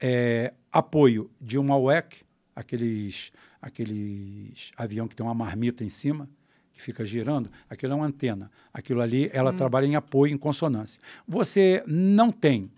é, 0.00 0.54
apoio 0.72 1.30
de 1.38 1.58
uma 1.58 1.76
UEC, 1.76 2.22
aqueles, 2.56 3.30
aqueles 3.60 4.72
avião 4.74 5.06
que 5.06 5.14
tem 5.14 5.26
uma 5.26 5.34
marmita 5.34 5.84
em 5.84 5.90
cima, 5.90 6.26
que 6.72 6.80
fica 6.80 7.04
girando, 7.04 7.50
aquilo 7.68 7.92
é 7.92 7.96
uma 7.96 8.06
antena. 8.06 8.50
Aquilo 8.72 9.02
ali, 9.02 9.28
ela 9.34 9.52
trabalha 9.52 9.84
em 9.84 9.96
apoio, 9.96 10.32
em 10.32 10.38
consonância. 10.38 10.98
Você 11.28 11.84
não 11.86 12.32
tem 12.32 12.70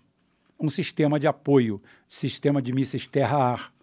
um 0.59 0.67
sistema 0.67 1.17
de 1.17 1.25
apoio, 1.25 1.81
sistema 2.05 2.61
de 2.61 2.73
mísseis 2.73 3.07
terra-ar, 3.07 3.73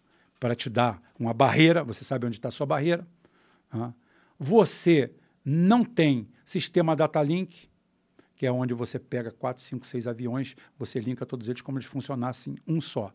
para 0.42 0.56
te 0.56 0.68
dar 0.68 1.00
uma 1.16 1.32
barreira, 1.32 1.84
você 1.84 2.02
sabe 2.02 2.26
onde 2.26 2.36
está 2.36 2.48
a 2.48 2.50
sua 2.50 2.66
barreira. 2.66 3.06
Você 4.40 5.12
não 5.44 5.84
tem 5.84 6.28
sistema 6.44 6.96
Datalink, 6.96 7.68
que 8.34 8.44
é 8.44 8.50
onde 8.50 8.74
você 8.74 8.98
pega 8.98 9.30
quatro, 9.30 9.62
cinco, 9.62 9.86
seis 9.86 10.08
aviões, 10.08 10.56
você 10.76 10.98
linka 10.98 11.24
todos 11.24 11.48
eles 11.48 11.62
como 11.62 11.78
eles 11.78 11.86
funcionassem 11.88 12.56
um 12.66 12.80
só. 12.80 13.14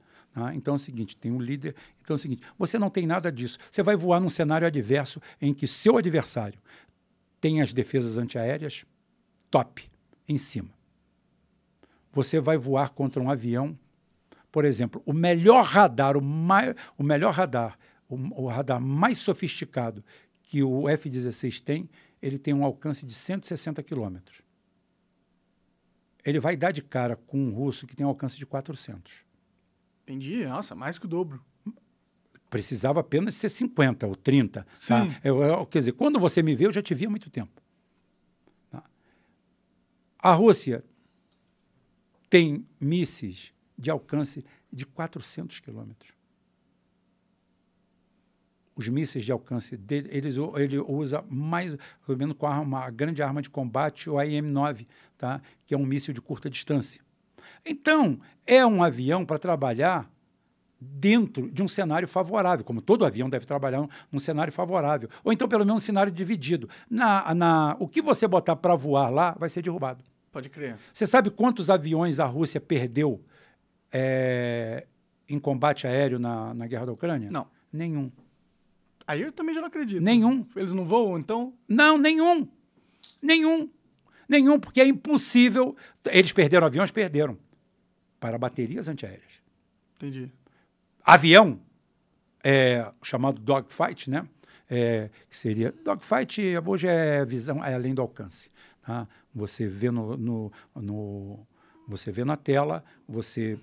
Então 0.53 0.75
é 0.75 0.77
o 0.77 0.79
seguinte, 0.79 1.17
tem 1.17 1.29
um 1.29 1.41
líder. 1.41 1.75
Então 1.99 2.13
é 2.13 2.15
o 2.15 2.17
seguinte, 2.17 2.43
você 2.57 2.79
não 2.79 2.89
tem 2.89 3.05
nada 3.05 3.29
disso. 3.29 3.57
Você 3.69 3.83
vai 3.83 3.97
voar 3.97 4.21
num 4.21 4.29
cenário 4.29 4.65
adverso 4.65 5.21
em 5.41 5.53
que 5.53 5.67
seu 5.67 5.97
adversário 5.97 6.57
tem 7.41 7.61
as 7.61 7.73
defesas 7.73 8.17
antiaéreas 8.17 8.85
top, 9.51 9.91
em 10.29 10.37
cima. 10.37 10.69
Você 12.13 12.39
vai 12.39 12.57
voar 12.57 12.91
contra 12.91 13.21
um 13.21 13.29
avião, 13.29 13.77
por 14.51 14.65
exemplo, 14.65 15.01
o 15.05 15.13
melhor 15.13 15.63
radar, 15.63 16.17
o, 16.17 16.21
mai, 16.21 16.73
o 16.97 17.03
melhor 17.03 17.33
radar, 17.33 17.77
o, 18.09 18.43
o 18.43 18.47
radar 18.47 18.79
mais 18.81 19.17
sofisticado 19.17 20.03
que 20.41 20.63
o 20.63 20.87
F-16 20.89 21.61
tem, 21.61 21.89
ele 22.21 22.37
tem 22.37 22.53
um 22.53 22.63
alcance 22.63 23.05
de 23.05 23.13
160 23.13 23.83
quilômetros 23.83 24.41
ele 26.29 26.41
vai 26.41 26.57
dar 26.57 26.71
de 26.71 26.81
cara 26.81 27.15
com 27.15 27.37
um 27.39 27.51
russo 27.53 27.87
que 27.87 27.95
tem 27.95 28.05
um 28.05 28.09
alcance 28.09 28.37
de 28.37 28.45
400. 28.45 29.23
Entendi. 30.03 30.45
Nossa, 30.45 30.75
mais 30.75 30.99
que 30.99 31.05
o 31.05 31.07
dobro. 31.07 31.41
Precisava 32.49 32.99
apenas 32.99 33.35
ser 33.35 33.47
50 33.47 34.05
ou 34.05 34.13
30. 34.13 34.63
Tá? 34.63 34.67
Sim. 35.05 35.15
Eu- 35.23 35.41
eu- 35.41 35.65
quer 35.65 35.79
dizer, 35.79 35.93
quando 35.93 36.19
você 36.19 36.43
me 36.43 36.53
vê, 36.53 36.65
eu 36.65 36.73
já 36.73 36.81
te 36.81 36.93
vi 36.93 37.05
há 37.05 37.09
muito 37.09 37.29
tempo. 37.29 37.61
Tá? 38.69 38.83
A 40.19 40.33
Rússia 40.33 40.83
tem 42.29 42.65
mísseis 42.77 43.53
de 43.77 43.91
alcance 43.91 44.43
de 44.71 44.85
400 44.85 45.59
quilômetros. 45.59 46.11
Os 48.75 48.87
mísseis 48.89 49.25
de 49.25 49.31
alcance 49.31 49.75
dele, 49.75 50.07
eles, 50.11 50.35
ele 50.55 50.77
usa 50.79 51.23
mais 51.29 51.75
ou 52.07 52.15
menos 52.15 52.35
com 52.37 52.45
a, 52.45 52.55
arma, 52.55 52.85
a 52.85 52.89
grande 52.89 53.23
arma 53.23 53.41
de 53.41 53.49
combate, 53.49 54.09
o 54.09 54.21
IM-9, 54.21 54.85
tá? 55.17 55.41
que 55.65 55.73
é 55.73 55.77
um 55.77 55.85
míssil 55.85 56.13
de 56.13 56.21
curta 56.21 56.49
distância. 56.49 57.01
Então, 57.65 58.19
é 58.45 58.65
um 58.65 58.83
avião 58.83 59.25
para 59.25 59.39
trabalhar 59.39 60.09
dentro 60.79 61.49
de 61.49 61.63
um 61.63 61.67
cenário 61.67 62.07
favorável, 62.07 62.63
como 62.63 62.81
todo 62.81 63.03
avião 63.03 63.29
deve 63.29 63.45
trabalhar 63.45 63.81
num, 63.81 63.89
num 64.11 64.19
cenário 64.19 64.53
favorável, 64.53 65.09
ou 65.23 65.33
então 65.33 65.47
pelo 65.47 65.65
menos 65.65 65.81
um 65.81 65.85
cenário 65.85 66.11
dividido. 66.11 66.69
Na, 66.89 67.33
na, 67.33 67.75
o 67.79 67.87
que 67.87 68.01
você 68.01 68.27
botar 68.27 68.55
para 68.55 68.75
voar 68.75 69.09
lá 69.09 69.35
vai 69.39 69.49
ser 69.49 69.63
derrubado. 69.63 70.03
Pode 70.31 70.49
crer. 70.49 70.77
Você 70.93 71.07
sabe 71.07 71.31
quantos 71.31 71.69
aviões 71.69 72.19
a 72.19 72.25
Rússia 72.25 72.61
perdeu 72.61 73.23
é, 73.91 74.85
em 75.29 75.39
combate 75.39 75.87
aéreo 75.87 76.19
na, 76.19 76.53
na 76.53 76.67
guerra 76.67 76.85
da 76.87 76.91
Ucrânia? 76.93 77.29
Não. 77.31 77.47
Nenhum. 77.71 78.11
Aí 79.05 79.21
eu 79.21 79.31
também 79.31 79.53
já 79.55 79.61
não 79.61 79.67
acredito. 79.67 80.01
Nenhum. 80.01 80.45
Eles 80.55 80.73
não 80.73 80.85
voam, 80.85 81.17
então? 81.17 81.53
Não, 81.67 81.97
nenhum. 81.97 82.47
Nenhum. 83.21 83.69
Nenhum, 84.27 84.59
porque 84.59 84.81
é 84.81 84.87
impossível. 84.87 85.75
Eles 86.05 86.31
perderam 86.33 86.67
aviões? 86.67 86.91
Perderam. 86.91 87.37
Para 88.19 88.37
baterias 88.37 88.87
antiaéreas. 88.87 89.31
Entendi. 89.95 90.31
avião, 91.03 91.59
é, 92.43 92.91
chamado 93.01 93.39
dogfight, 93.41 94.09
né? 94.09 94.27
É, 94.69 95.09
que 95.29 95.35
seria 95.37 95.73
dogfight 95.83 96.41
hoje 96.65 96.87
é 96.87 97.23
visão 97.25 97.63
é 97.63 97.73
além 97.73 97.95
do 97.95 98.01
alcance. 98.01 98.51
Tá? 98.85 99.07
Você 99.33 99.67
vê 99.67 99.89
no, 99.89 100.17
no, 100.17 100.51
no- 100.75 101.47
você 101.87 102.11
vê 102.11 102.25
na 102.25 102.35
tela, 102.35 102.83
você 103.07 103.57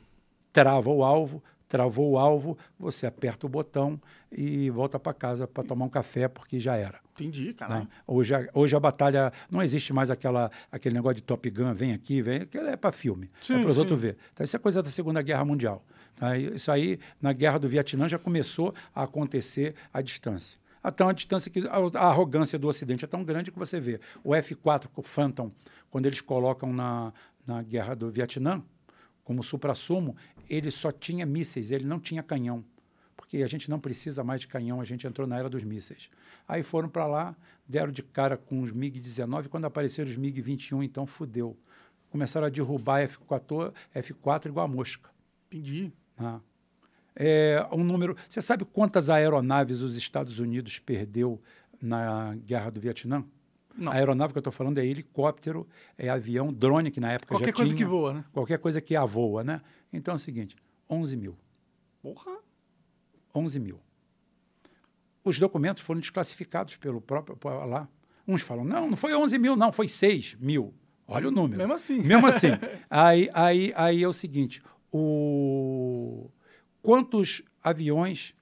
trava 0.55 0.89
o 0.89 1.03
alvo, 1.03 1.43
travou 1.69 2.13
o 2.13 2.19
alvo, 2.19 2.57
você 2.79 3.07
aperta 3.07 3.45
o 3.45 3.49
botão 3.49 4.01
e 4.31 4.71
volta 4.71 5.01
para 5.01 5.13
casa 5.13 5.49
para 5.49 5.65
tomar 5.65 5.85
um 5.85 5.89
café 5.89 6.29
porque 6.29 6.61
já 6.61 6.77
era. 6.77 7.01
Entendi, 7.13 7.49
né? 7.49 7.53
caralho. 7.55 7.89
Hoje, 8.07 8.35
a, 8.35 8.49
hoje 8.55 8.77
a 8.77 8.79
batalha 8.81 9.33
não 9.51 9.61
existe 9.61 9.93
mais 9.93 10.13
aquela, 10.13 10.53
aquele 10.71 10.95
negócio 10.95 11.17
de 11.17 11.23
Top 11.23 11.51
Gun, 11.51 11.75
vem 11.75 11.93
aqui, 11.93 12.23
vem, 12.23 12.43
aquilo 12.43 12.69
é 12.69 12.77
para 12.77 12.93
filme, 12.93 13.29
Sim, 13.41 13.55
é 13.57 13.59
para 13.63 13.69
os 13.69 13.79
outros 13.79 14.01
ver. 14.01 14.17
Então, 14.33 14.45
isso 14.45 14.55
é 14.55 14.59
coisa 14.61 14.81
da 14.81 14.89
Segunda 14.89 15.21
Guerra 15.23 15.45
Mundial. 15.45 15.85
tá? 16.15 16.39
Isso 16.39 16.71
aí, 16.71 17.01
na 17.21 17.33
Guerra 17.33 17.59
do 17.59 17.69
Vietnã, 17.69 18.09
já 18.09 18.21
começou 18.21 18.73
a 18.95 19.03
acontecer 19.03 19.75
à 19.93 20.01
distância. 20.01 20.61
Então, 20.87 21.09
a 21.09 21.13
distância 21.13 21.51
que 21.51 21.67
a, 21.67 22.01
a 22.01 22.09
arrogância 22.09 22.57
do 22.57 22.69
Ocidente 22.69 23.05
é 23.05 23.09
tão 23.09 23.25
grande 23.25 23.51
que 23.51 23.59
você 23.59 23.81
vê 23.81 23.99
o 24.23 24.33
F-4 24.33 24.87
com 24.93 25.01
o 25.01 25.05
Phantom, 25.05 25.51
quando 25.91 26.07
eles 26.07 26.21
colocam 26.21 26.73
na, 26.73 27.13
na 27.45 27.63
Guerra 27.63 27.97
do 27.97 28.09
Vietnã, 28.11 28.63
como 29.25 29.43
supra-sumo, 29.43 30.15
ele 30.49 30.71
só 30.71 30.91
tinha 30.91 31.25
mísseis, 31.27 31.71
ele 31.71 31.85
não 31.85 31.99
tinha 31.99 32.23
canhão 32.23 32.65
porque 33.25 33.43
a 33.43 33.47
gente 33.47 33.71
não 33.71 33.79
precisa 33.79 34.23
mais 34.23 34.41
de 34.41 34.49
canhão, 34.49 34.81
a 34.81 34.85
gente 34.85 35.07
entrou 35.07 35.27
na 35.27 35.39
era 35.39 35.49
dos 35.49 35.65
mísseis. 35.65 36.11
Aí 36.47 36.63
foram 36.63 36.89
para 36.89 37.07
lá, 37.07 37.37
deram 37.67 37.91
de 37.91 38.03
cara 38.03 38.37
com 38.37 38.61
os 38.61 38.71
MiG-19, 38.71 39.49
quando 39.49 39.65
apareceram 39.65 40.11
os 40.11 40.17
MiG-21, 40.17 40.85
então 40.85 41.07
fudeu. 41.07 41.57
Começaram 42.11 42.47
a 42.47 42.51
derrubar 42.51 43.01
F-4, 43.01 43.73
F4 43.95 44.47
igual 44.47 44.67
a 44.67 44.69
mosca. 44.69 45.11
Entendi. 45.51 45.93
né? 46.19 46.41
É, 47.17 47.67
um 47.73 47.83
número. 47.83 48.17
Você 48.29 48.41
sabe 48.41 48.65
quantas 48.65 49.09
aeronaves 49.09 49.81
os 49.81 49.97
Estados 49.97 50.39
Unidos 50.39 50.79
perdeu 50.79 51.41
na 51.81 52.35
Guerra 52.37 52.71
do 52.71 52.81
Vietnã? 52.81 53.25
Não. 53.77 53.91
A 53.91 53.97
aeronave 53.97 54.33
que 54.33 54.39
eu 54.39 54.41
estou 54.41 54.53
falando 54.53 54.79
é 54.79 54.87
helicóptero, 54.87 55.67
é 55.99 56.09
avião, 56.09 56.53
drone, 56.53 56.91
que 56.91 57.01
na 57.01 57.13
época 57.13 57.35
Qualquer 57.35 57.47
já 57.47 57.53
coisa 57.53 57.75
tinha. 57.75 57.85
que 57.85 57.91
voa, 57.91 58.15
né? 58.15 58.25
Qualquer 58.33 58.59
coisa 58.59 58.81
que 58.81 58.95
a 58.95 59.05
voa, 59.05 59.43
né? 59.43 59.61
Então 59.95 60.13
é 60.13 60.17
o 60.17 60.19
seguinte, 60.19 60.57
11 60.91 61.17
mil. 61.17 61.37
Porra. 62.03 62.39
11 63.35 63.59
mil. 63.61 63.81
Os 65.25 65.39
documentos 65.39 65.83
foram 65.83 66.01
desclassificados 66.01 66.77
pelo 66.77 67.01
próprio 67.01 67.39
lá. 67.67 67.89
Uns 68.27 68.43
falam, 68.43 68.65
não, 68.65 68.91
não 68.91 68.97
foi 68.97 69.15
11 69.15 69.39
mil, 69.39 69.57
não, 69.57 69.73
foi 69.73 69.89
6 69.89 70.37
mil. 70.37 70.75
Olha 71.07 71.29
o 71.29 71.31
número. 71.31 71.59
Mesmo 71.59 71.75
assim. 71.75 72.01
Mesmo 72.01 72.27
assim. 72.27 72.49
aí, 72.91 73.31
aí, 73.33 73.73
aí 73.77 74.03
é 74.03 74.09
o 74.09 74.13
seguinte, 74.13 74.63
o... 74.93 76.31
quantos 76.83 77.43
aviões, 77.63 78.35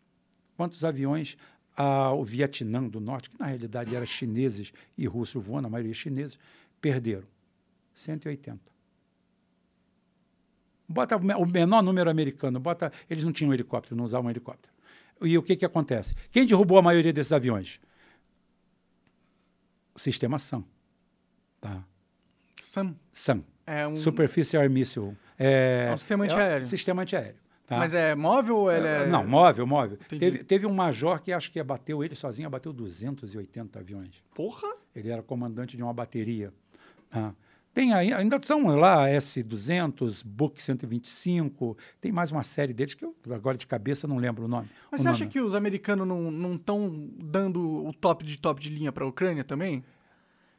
quantos 0.57 0.85
aviões 0.85 1.37
ah, 1.77 2.13
o 2.13 2.25
Vietnã 2.25 2.83
do 2.87 3.01
Norte, 3.01 3.31
que 3.31 3.39
na 3.39 3.47
realidade 3.47 3.95
era 3.95 4.07
chineses 4.07 4.73
e 4.97 5.07
russos 5.07 5.45
voando, 5.45 5.67
a 5.67 5.71
maioria 5.71 5.95
chineses, 5.95 6.39
perderam? 6.81 7.27
180. 7.95 8.72
Bota 10.89 11.17
o 11.17 11.21
me- 11.25 11.35
o 11.35 11.47
menor 11.47 11.83
número 11.83 12.11
americano, 12.11 12.59
bota, 12.61 12.93
eles 13.09 13.25
não 13.25 13.33
tinham 13.33 13.53
helicóptero, 13.55 13.97
não 13.97 14.05
usavam 14.05 14.31
helicóptero. 14.31 14.73
E 15.23 15.39
o 15.39 15.43
que, 15.43 15.55
que 15.57 15.65
acontece? 15.65 16.15
Quem 16.31 16.45
derrubou 16.45 16.79
a 16.79 16.83
maioria 16.83 17.13
desses 17.13 17.33
aviões? 17.33 17.81
O 19.95 19.99
sistema 19.99 20.39
SAM. 20.39 20.65
Tá? 21.61 21.85
Sam. 22.61 22.95
SAM. 23.13 23.45
É 23.67 23.87
um. 23.87 23.95
Superficial 23.95 24.63
Air 24.63 24.71
Missile. 24.71 25.17
É, 25.39 25.87
É 25.91 25.95
um 25.95 25.99
sistema 25.99 26.25
antiaéreo. 26.25 26.67
sistema 26.67 27.03
antiaéreo. 27.03 27.37
Tá? 27.67 27.79
Mas 27.79 27.95
é 27.95 28.15
móvel 28.15 28.57
ou 28.57 28.73
ele 28.73 28.87
é... 28.87 29.07
Não, 29.07 29.25
móvel, 29.27 29.67
móvel. 29.67 29.97
Entendi. 30.07 30.19
Teve, 30.19 30.45
teve 30.45 30.67
um 30.67 30.75
major 30.75 31.21
que 31.21 31.33
acho 31.33 31.51
que 31.51 31.61
abateu, 31.61 32.03
ele 32.03 32.15
sozinho 32.17 32.47
abateu 32.49 32.73
280 32.73 33.79
aviões. 33.79 34.23
Porra! 34.35 34.69
Ele 34.95 35.09
era 35.11 35.23
comandante 35.23 35.77
de 35.77 35.83
uma 35.83 35.93
bateria. 35.95 36.53
tá? 37.09 37.33
Tem 37.75 37.95
aí, 37.95 38.13
ainda 38.13 38.39
são 38.43 38.67
lá 38.67 39.09
S-200, 39.09 40.23
Book 40.27 40.63
125, 40.63 41.77
tem 42.03 42.13
mais 42.13 42.31
uma 42.31 42.43
série 42.43 42.75
deles 42.75 42.93
que 42.93 43.03
eu 43.03 43.17
agora 43.31 43.57
de 43.57 43.67
cabeça 43.67 44.07
não 44.07 44.19
lembro 44.19 44.45
o 44.45 44.49
nome. 44.49 44.69
Mas 44.91 45.01
o 45.01 45.03
você 45.03 45.09
acha 45.09 45.21
nome. 45.21 45.33
que 45.33 45.41
os 45.41 45.55
americanos 45.55 46.07
não 46.07 46.55
estão 46.55 47.09
dando 47.19 47.87
o 47.87 47.93
top 47.95 48.27
de 48.27 48.39
top 48.39 48.61
de 48.61 48.69
linha 48.69 48.93
pra 48.93 49.07
Ucrânia 49.07 49.43
também? 49.43 49.83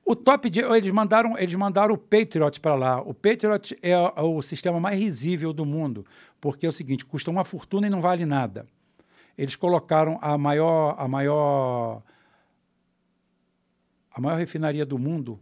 O 0.03 0.15
top 0.15 0.49
de, 0.49 0.61
eles 0.61 0.91
mandaram 0.91 1.37
eles 1.37 1.53
mandaram 1.53 1.93
o 1.93 1.97
Patriot 1.97 2.59
para 2.59 2.73
lá. 2.73 2.99
O 2.99 3.13
Patriot 3.13 3.77
é 3.83 3.95
o, 3.97 4.37
o 4.37 4.41
sistema 4.41 4.79
mais 4.79 4.99
risível 4.99 5.53
do 5.53 5.65
mundo, 5.65 6.03
porque 6.41 6.65
é 6.65 6.69
o 6.69 6.73
seguinte, 6.73 7.05
custa 7.05 7.29
uma 7.29 7.45
fortuna 7.45 7.85
e 7.85 7.91
não 7.91 8.01
vale 8.01 8.25
nada. 8.25 8.65
Eles 9.37 9.55
colocaram 9.55 10.17
a 10.19 10.35
maior 10.35 10.95
a 10.97 11.07
maior 11.07 12.01
a 14.11 14.19
maior 14.19 14.37
refinaria 14.37 14.85
do 14.85 14.97
mundo, 14.97 15.39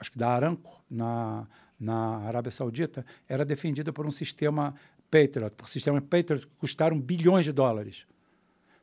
acho 0.00 0.10
que 0.10 0.18
da 0.18 0.30
Aramco 0.30 0.82
na 0.90 1.46
na 1.80 2.18
Arábia 2.18 2.50
Saudita, 2.50 3.06
era 3.26 3.42
defendida 3.42 3.90
por 3.90 4.06
um 4.06 4.10
sistema 4.10 4.74
Patriot, 5.10 5.54
por 5.56 5.66
sistema 5.68 6.00
Patriot 6.00 6.46
que 6.46 6.52
custaram 6.58 7.00
bilhões 7.00 7.46
de 7.46 7.52
dólares. 7.52 8.06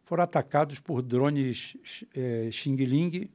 Foram 0.03 0.23
atacados 0.23 0.79
por 0.79 1.01
drones 1.01 1.77
eh, 2.15 2.49
Xing 2.51 2.75
Ling 2.75 3.29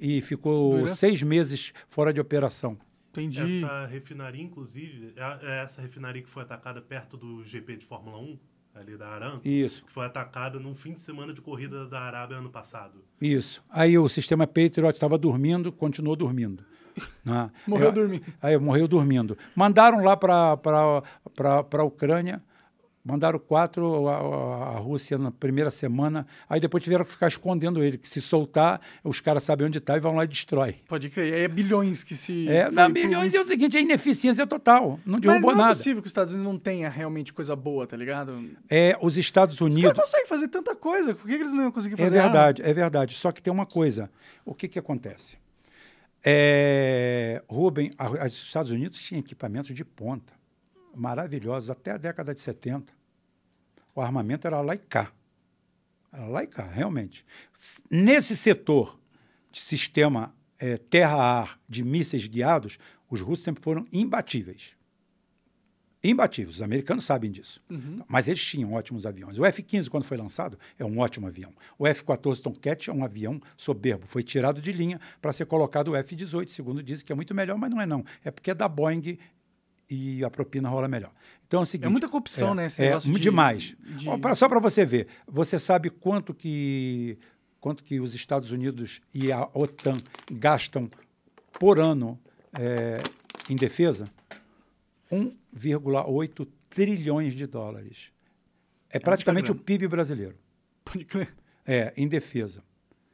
e 0.00 0.20
ficou 0.20 0.82
né? 0.82 0.88
seis 0.88 1.22
meses 1.22 1.72
fora 1.88 2.12
de 2.12 2.20
operação. 2.20 2.76
Entendi. 3.10 3.62
Essa 3.62 3.86
refinaria, 3.86 4.42
inclusive, 4.42 5.14
é 5.16 5.46
é 5.46 5.62
essa 5.62 5.80
refinaria 5.80 6.22
que 6.22 6.28
foi 6.28 6.42
atacada 6.42 6.82
perto 6.82 7.16
do 7.16 7.44
GP 7.44 7.76
de 7.76 7.86
Fórmula 7.86 8.18
1, 8.18 8.38
ali 8.74 8.96
da 8.96 9.08
Aramco, 9.08 9.48
Isso, 9.48 9.84
que 9.84 9.92
foi 9.92 10.04
atacada 10.04 10.58
num 10.58 10.74
fim 10.74 10.92
de 10.92 11.00
semana 11.00 11.32
de 11.32 11.40
corrida 11.40 11.86
da 11.86 12.00
Arábia 12.00 12.36
ano 12.36 12.50
passado. 12.50 13.02
isso. 13.20 13.64
Aí 13.70 13.96
o 13.96 14.06
sistema 14.08 14.46
Patriot 14.46 14.92
estava 14.92 15.16
dormindo, 15.16 15.72
continuou 15.72 16.14
dormindo. 16.16 16.62
Né? 17.24 17.50
Morreu 17.66 17.86
Eu- 17.88 17.92
dormindo. 17.92 18.24
Aí 18.42 18.58
morreu 18.58 18.88
dormindo. 18.88 19.36
Mandaram 19.54 20.02
lá 20.02 20.16
para 20.16 20.58
a 21.72 21.82
Ucrânia, 21.84 22.42
mandaram 23.04 23.38
quatro 23.38 24.08
a, 24.08 24.16
a- 24.16 24.68
a 24.74 24.78
Rússia 24.78 25.16
na 25.16 25.30
primeira 25.30 25.70
semana, 25.70 26.26
aí 26.48 26.58
depois 26.58 26.82
tiveram 26.82 27.04
que 27.04 27.12
ficar 27.12 27.28
escondendo 27.28 27.80
ele, 27.84 27.96
que 27.98 28.08
se 28.08 28.20
soltar, 28.20 28.80
os 29.04 29.20
caras 29.20 29.44
sabem 29.44 29.64
onde 29.66 29.78
está 29.78 29.96
e 29.96 30.00
vão 30.00 30.16
lá 30.16 30.24
e 30.24 30.26
destrói. 30.26 30.76
Pode 30.88 31.08
crer. 31.10 31.32
Aí 31.34 31.40
é 31.42 31.48
bilhões 31.48 32.02
que 32.02 32.16
se... 32.16 32.48
É, 32.48 32.68
não, 32.68 32.88
milhões 32.88 33.32
é 33.32 33.40
o 33.40 33.46
seguinte, 33.46 33.76
é 33.76 33.80
ineficiência 33.80 34.44
total, 34.44 34.98
não 35.06 35.20
derrubou 35.20 35.52
não 35.52 35.58
é 35.60 35.62
nada. 35.66 35.76
possível 35.76 36.02
que 36.02 36.06
os 36.08 36.10
Estados 36.10 36.34
Unidos 36.34 36.52
não 36.52 36.58
tenha 36.58 36.88
realmente 36.88 37.32
coisa 37.32 37.54
boa, 37.54 37.86
tá 37.86 37.96
ligado? 37.96 38.32
Os 38.32 38.50
É, 38.68 38.98
os 39.00 39.16
Estados 39.16 39.60
Unidos... 39.60 39.92
conseguem 39.92 40.26
fazer 40.26 40.48
tanta 40.48 40.74
coisa. 40.74 41.14
Por 41.14 41.26
que, 41.28 41.36
que 41.36 41.42
eles 41.42 41.52
não 41.52 41.62
iam 41.62 41.70
conseguir 41.72 41.94
É 41.94 41.98
fazer 41.98 42.18
arma? 42.18 42.32
verdade, 42.32 42.62
é 42.62 42.74
verdade. 42.74 43.14
Só 43.14 43.30
que 43.30 43.40
tem 43.40 43.52
uma 43.52 43.66
coisa. 43.66 44.10
O 44.44 44.52
que, 44.52 44.66
que 44.66 44.80
acontece? 44.80 45.36
É, 46.24 47.42
Rubem, 47.48 47.90
a- 47.98 48.10
os 48.26 48.32
Estados 48.32 48.70
Unidos 48.72 49.00
tinham 49.00 49.20
equipamentos 49.20 49.74
de 49.74 49.84
ponta, 49.84 50.32
maravilhosos, 50.94 51.70
até 51.70 51.92
a 51.92 51.96
década 51.96 52.34
de 52.34 52.40
70. 52.40 52.92
O 53.94 54.00
armamento 54.00 54.46
era 54.46 54.60
lá 54.60 54.74
e 54.74 54.78
cá. 54.78 55.12
Era 56.12 56.26
lá 56.26 56.42
e 56.42 56.46
cá, 56.46 56.66
realmente. 56.66 57.24
Nesse 57.90 58.36
setor 58.36 58.98
de 59.52 59.60
sistema 59.60 60.34
eh, 60.58 60.76
terra-ar 60.78 61.58
de 61.68 61.82
mísseis 61.84 62.26
guiados, 62.26 62.78
os 63.08 63.20
russos 63.20 63.44
sempre 63.44 63.62
foram 63.62 63.86
imbatíveis. 63.92 64.75
Imbatíveis. 66.10 66.56
Os 66.56 66.62
americanos 66.62 67.04
sabem 67.04 67.30
disso. 67.30 67.60
Mas 68.08 68.28
eles 68.28 68.42
tinham 68.44 68.72
ótimos 68.72 69.04
aviões. 69.06 69.38
O 69.38 69.44
F-15, 69.44 69.88
quando 69.88 70.04
foi 70.04 70.16
lançado, 70.16 70.58
é 70.78 70.84
um 70.84 70.98
ótimo 70.98 71.26
avião. 71.26 71.52
O 71.78 71.86
F-14 71.86 72.40
Tomcat 72.40 72.90
é 72.90 72.92
um 72.92 73.04
avião 73.04 73.40
soberbo. 73.56 74.06
Foi 74.06 74.22
tirado 74.22 74.60
de 74.60 74.72
linha 74.72 75.00
para 75.20 75.32
ser 75.32 75.46
colocado 75.46 75.88
o 75.88 75.96
F-18. 75.96 76.48
Segundo 76.48 76.82
dizem 76.82 77.04
que 77.04 77.12
é 77.12 77.14
muito 77.14 77.34
melhor, 77.34 77.56
mas 77.58 77.70
não 77.70 77.80
é 77.80 77.86
não. 77.86 78.04
É 78.24 78.30
porque 78.30 78.50
é 78.50 78.54
da 78.54 78.68
Boeing 78.68 79.18
e 79.88 80.24
a 80.24 80.30
propina 80.30 80.68
rola 80.68 80.88
melhor. 80.88 81.12
Então 81.46 81.60
é 81.60 81.62
o 81.62 81.66
seguinte... 81.66 81.86
É 81.86 81.90
muita 81.90 82.08
corrupção, 82.08 82.54
né, 82.54 82.66
esse 82.66 82.82
É, 82.82 82.98
de- 82.98 83.20
demais. 83.20 83.76
de- 83.80 84.06
Só 84.34 84.48
para 84.48 84.58
você 84.58 84.84
ver. 84.84 85.06
Você 85.28 85.58
sabe 85.58 85.90
quanto 85.90 86.34
que, 86.34 87.16
quanto 87.60 87.84
que 87.84 88.00
os 88.00 88.12
Estados 88.14 88.50
Unidos 88.50 89.00
e 89.14 89.30
a 89.30 89.48
OTAN 89.54 89.96
gastam 90.32 90.90
por 91.58 91.78
ano 91.78 92.18
é, 92.52 92.98
em 93.48 93.54
defesa? 93.54 94.08
1,8 95.10 96.46
trilhões 96.68 97.34
de 97.34 97.46
dólares. 97.46 98.10
É 98.90 98.98
praticamente 98.98 99.50
o. 99.50 99.54
PIB 99.54 99.88
brasileiro. 99.88 100.36
Pode 100.84 101.04
crer. 101.04 101.34
É, 101.66 101.92
em 101.96 102.06
defesa. 102.06 102.62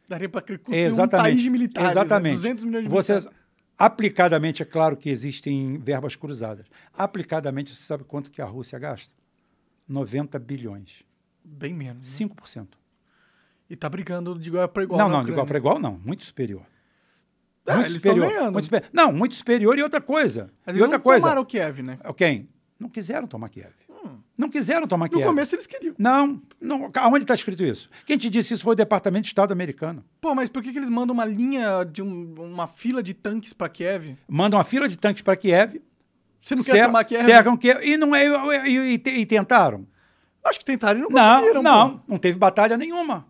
Daria 0.09 0.29
pra 0.29 0.43
construir 0.43 0.77
É, 0.77 0.83
exatamente. 0.85 1.15
um 1.15 1.23
país 1.33 1.43
de 1.43 1.51
militares. 1.51 1.91
Exatamente. 1.93 2.33
Né? 2.33 2.37
200 2.37 2.65
milhões 2.65 2.85
de 2.85 2.91
Vocês, 2.91 3.25
militares. 3.25 3.45
aplicadamente, 3.79 4.62
é 4.62 4.67
claro 4.67 4.97
que 4.97 5.09
existem 5.09 5.79
verbas 5.79 6.15
cruzadas. 6.17 6.67
Aplicadamente, 6.93 7.75
você 7.75 7.83
sabe 7.83 8.05
quanto 8.05 8.31
que 8.31 8.43
a 8.43 8.45
Rússia 8.45 8.79
gasta? 8.79 9.15
90 9.89 10.39
bilhões. 10.39 11.03
Bem 11.45 11.73
menos. 11.73 12.21
né? 12.21 12.27
5%. 12.27 12.69
E 13.71 13.77
tá 13.77 13.89
brigando 13.89 14.39
de 14.39 14.49
igual 14.51 14.69
para 14.69 14.83
igual. 14.83 14.99
não, 14.99 15.09
não, 15.09 15.25
de 15.25 15.31
igual 15.31 15.47
para 15.47 15.57
igual 15.57 15.79
não. 15.79 15.99
Muito 16.05 16.25
superior. 16.25 16.62
Ah, 17.66 17.74
muito 17.74 17.86
eles 17.86 17.97
estão 17.97 18.12
superior. 18.15 18.32
ganhando. 18.39 18.52
muito 18.52 18.65
superior. 18.65 18.91
Não, 18.92 19.12
muito 19.12 19.34
superior 19.36 19.78
e 19.78 19.82
outra 19.82 20.00
coisa. 20.00 20.50
Mas 20.66 20.74
e 20.74 20.78
eles 20.78 20.82
outra 20.82 20.99
não 20.99 21.02
coisa. 21.05 21.20
tomaram 21.23 21.42
o 21.42 21.47
Kiev, 21.47 21.81
né? 21.82 21.99
Quem? 22.16 22.49
Não 22.78 22.89
quiseram 22.89 23.26
tomar 23.28 23.49
Kiev. 23.49 23.70
Não 24.36 24.49
quiseram 24.49 24.89
tomar 24.89 25.05
No 25.07 25.10
Kiev. 25.12 25.24
começo 25.26 25.55
eles 25.55 25.66
queriam. 25.68 25.94
Não, 25.97 26.42
não. 26.60 26.91
Aonde 26.97 27.23
está 27.23 27.34
escrito 27.34 27.62
isso? 27.62 27.89
Quem 28.05 28.18
te 28.18 28.28
disse 28.28 28.55
isso 28.55 28.65
foi 28.65 28.73
o 28.73 28.76
Departamento 28.76 29.23
de 29.23 29.28
Estado 29.28 29.52
americano. 29.52 30.05
Pô, 30.20 30.34
mas 30.34 30.49
por 30.49 30.60
que, 30.62 30.73
que 30.73 30.78
eles 30.78 30.89
mandam 30.91 31.15
uma 31.15 31.24
linha 31.24 31.84
de 31.84 32.02
um- 32.02 32.34
uma 32.36 32.66
fila 32.66 33.00
de 33.02 33.15
tanques 33.15 33.52
pra 33.52 33.68
Kiev? 33.68 34.16
Mandam 34.26 34.58
uma 34.58 34.65
fila 34.65 34.89
de 34.89 34.99
tanques 34.99 35.23
para 35.23 35.36
Kiev, 35.36 35.81
Você 36.41 36.57
não 36.57 36.65
quer 36.65 36.73
cer- 36.73 36.86
tomar 36.86 37.05
Kiev? 37.05 37.24
cercam 37.24 37.57
Kiev 37.57 37.84
e, 37.86 37.97
não 37.97 38.12
é, 38.16 38.24
e, 38.26 38.70
e- 38.97 39.02
e- 39.07 39.20
e 39.20 39.26
tentaram. 39.26 39.86
Acho 40.44 40.58
que 40.58 40.65
tentaram 40.65 40.99
e 40.99 41.02
não 41.02 41.10
Não, 41.10 41.34
conseguiram. 41.36 41.62
não, 41.62 41.99
pô. 41.99 42.05
não 42.08 42.18
teve 42.18 42.36
batalha 42.36 42.76
nenhuma. 42.76 43.24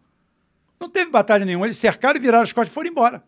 Não 0.81 0.89
teve 0.89 1.11
batalha 1.11 1.45
nenhuma. 1.45 1.67
Eles 1.67 1.77
cercaram 1.77 2.17
e 2.17 2.21
viraram 2.23 2.45
as 2.45 2.53
costas 2.55 2.73
e 2.73 2.75
foram 2.75 2.89
embora. 2.89 3.23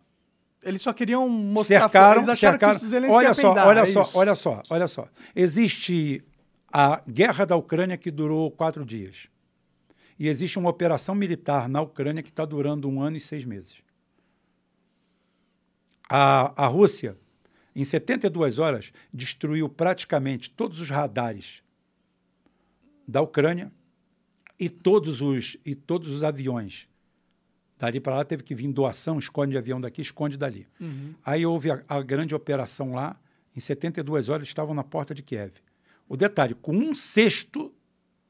Eles 0.64 0.82
só 0.82 0.92
queriam 0.92 1.28
mostrar... 1.28 1.80
cercaram, 1.80 2.16
eles 2.16 2.28
acharam 2.28 2.52
cercaram. 2.52 2.78
que 2.78 2.84
os 2.84 2.90
Zelensky 2.90 3.16
olha 3.16 3.34
só, 3.34 3.52
olha 3.52 3.80
é 3.80 3.84
só, 3.84 4.02
isso. 4.02 4.18
olha 4.18 4.34
só, 4.34 4.62
olha 4.70 4.88
só. 4.88 5.08
Existe 5.34 6.24
a 6.72 7.02
guerra 7.08 7.44
da 7.44 7.56
Ucrânia 7.56 7.96
que 7.96 8.10
durou 8.10 8.50
quatro 8.50 8.84
dias. 8.84 9.28
E 10.18 10.28
existe 10.28 10.58
uma 10.58 10.70
operação 10.70 11.14
militar 11.14 11.68
na 11.68 11.80
Ucrânia 11.80 12.22
que 12.22 12.30
está 12.30 12.44
durando 12.44 12.88
um 12.88 13.00
ano 13.00 13.16
e 13.16 13.20
seis 13.20 13.44
meses. 13.44 13.76
A, 16.08 16.64
a 16.64 16.66
Rússia, 16.66 17.16
em 17.74 17.84
72 17.84 18.58
horas, 18.58 18.92
destruiu 19.12 19.68
praticamente 19.68 20.50
todos 20.50 20.80
os 20.80 20.90
radares 20.90 21.62
da 23.06 23.20
Ucrânia 23.20 23.72
e 24.58 24.68
todos 24.68 25.20
os, 25.20 25.56
e 25.64 25.74
todos 25.74 26.10
os 26.10 26.22
aviões. 26.22 26.88
Dali 27.78 28.00
para 28.00 28.14
lá 28.16 28.24
teve 28.24 28.42
que 28.42 28.54
vir 28.54 28.72
doação, 28.72 29.18
esconde 29.18 29.58
avião 29.58 29.80
daqui, 29.80 30.00
esconde 30.00 30.36
dali. 30.36 30.66
Uhum. 30.80 31.14
Aí 31.24 31.44
houve 31.44 31.70
a, 31.70 31.82
a 31.88 32.00
grande 32.02 32.34
operação 32.34 32.94
lá, 32.94 33.20
em 33.56 33.60
72 33.60 34.28
horas 34.28 34.46
estavam 34.46 34.74
na 34.74 34.84
porta 34.84 35.14
de 35.14 35.22
Kiev. 35.22 35.52
O 36.08 36.16
detalhe, 36.16 36.54
com 36.54 36.72
um 36.76 36.94
sexto 36.94 37.72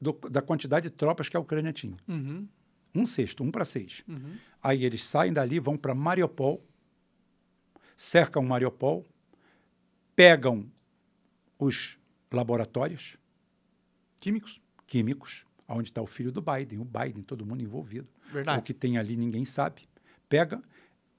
do- 0.01 0.13
da 0.29 0.41
quantidade 0.41 0.89
de 0.89 0.95
tropas 0.95 1.29
que 1.29 1.37
a 1.37 1.39
Ucrânia 1.39 1.71
tinha. 1.73 1.95
Uhum, 2.07 2.47
Um 2.93 3.05
sexto, 3.05 3.43
um 3.43 3.51
para 3.51 3.65
seis. 3.65 4.03
uhum. 4.07 4.35
Aí 4.63 4.83
eles 4.83 5.03
saem 5.03 5.31
dali, 5.33 5.59
vão 5.59 5.77
para 5.77 5.93
Mariupol, 5.93 6.63
cercam 7.95 8.43
Mariupol, 8.43 9.05
pegam 10.15 10.65
os 11.59 11.97
laboratórios 12.31 13.17
Químicos. 14.19 14.61
químicos, 14.87 15.45
onde 15.67 15.89
está 15.89 16.01
o 16.01 16.07
filho 16.07 16.31
do 16.31 16.41
Biden, 16.41 16.79
o 16.79 16.85
Biden, 16.85 17.23
todo 17.23 17.45
mundo 17.45 17.61
envolvido. 17.63 18.07
Verdade. 18.31 18.59
O 18.59 18.61
que 18.63 18.73
tem 18.73 18.97
ali 18.97 19.15
ninguém 19.15 19.45
sabe. 19.45 19.87
Pega 20.27 20.61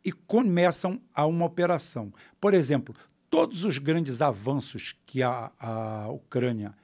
e 0.04 0.12
começam 0.12 1.00
a 1.12 1.26
uma 1.26 1.44
operação. 1.44 2.12
Por 2.40 2.54
exemplo, 2.54 2.94
todos 3.30 3.64
os 3.64 3.78
grandes 3.78 4.22
avanços 4.22 4.94
que 5.04 5.22
a, 5.22 5.50
a 5.58 6.08
Ucrânia 6.10 6.74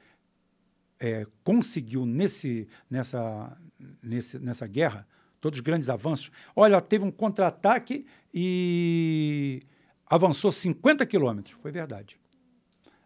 eh, 0.99 1.27
conseguiu 1.45 2.07
nesse, 2.07 2.67
nessa, 2.91 3.57
nesse, 4.03 4.39
nessa 4.39 4.67
guerra, 4.67 5.07
todos 5.41 5.59
os 5.59 5.63
grandes 5.63 5.89
avanços. 5.89 6.31
Olha, 6.55 6.81
teve 6.81 7.05
um 7.05 7.11
contra-ataque 7.11 8.07
e 8.33 9.63
avançou 10.07 10.51
50 10.51 11.05
quilômetros. 11.07 11.57
Foi 11.61 11.71
verdade. 11.71 12.19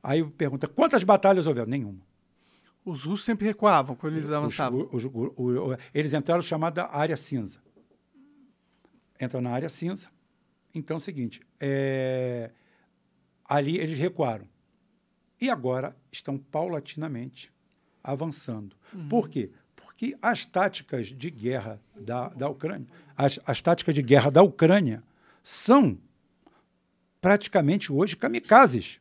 Aí 0.02 0.22
pergunta, 0.22 0.68
quantas 0.68 1.02
batalhas 1.02 1.46
houveram? 1.46 1.68
Nenhuma. 1.68 2.05
Os 2.86 3.02
russos 3.04 3.24
sempre 3.24 3.46
recuavam 3.46 3.96
quando 3.96 4.12
eles 4.14 4.26
Os- 4.26 4.32
avançavam. 4.32 4.88
os- 4.92 5.04
o- 5.04 5.34
o- 5.36 5.72
o- 5.72 5.78
eles 5.92 6.12
entraram 6.14 6.40
chamada 6.40 6.86
área 6.86 7.16
cinza. 7.16 7.58
Entra 9.20 9.40
na 9.40 9.50
área 9.50 9.68
cinza. 9.68 10.08
Então 10.72 10.94
é 10.96 10.98
o 10.98 11.00
seguinte: 11.00 11.40
é, 11.58 12.50
ali 13.44 13.76
eles 13.78 13.98
recuaram. 13.98 14.46
E 15.40 15.50
agora 15.50 15.96
estão 16.12 16.38
paulatinamente 16.38 17.52
avançando. 18.04 18.76
Por 19.10 19.28
quê? 19.28 19.50
Porque 19.74 20.16
as 20.22 20.46
táticas 20.46 21.08
de 21.08 21.30
guerra 21.30 21.82
da, 21.98 22.28
da 22.28 22.48
Ucrânia, 22.48 22.86
as, 23.16 23.40
as 23.44 23.60
táticas 23.60 23.94
de 23.94 24.02
guerra 24.02 24.30
da 24.30 24.42
Ucrânia 24.42 25.02
são 25.42 25.98
praticamente 27.20 27.92
hoje 27.92 28.16
kamikazes. 28.16 29.00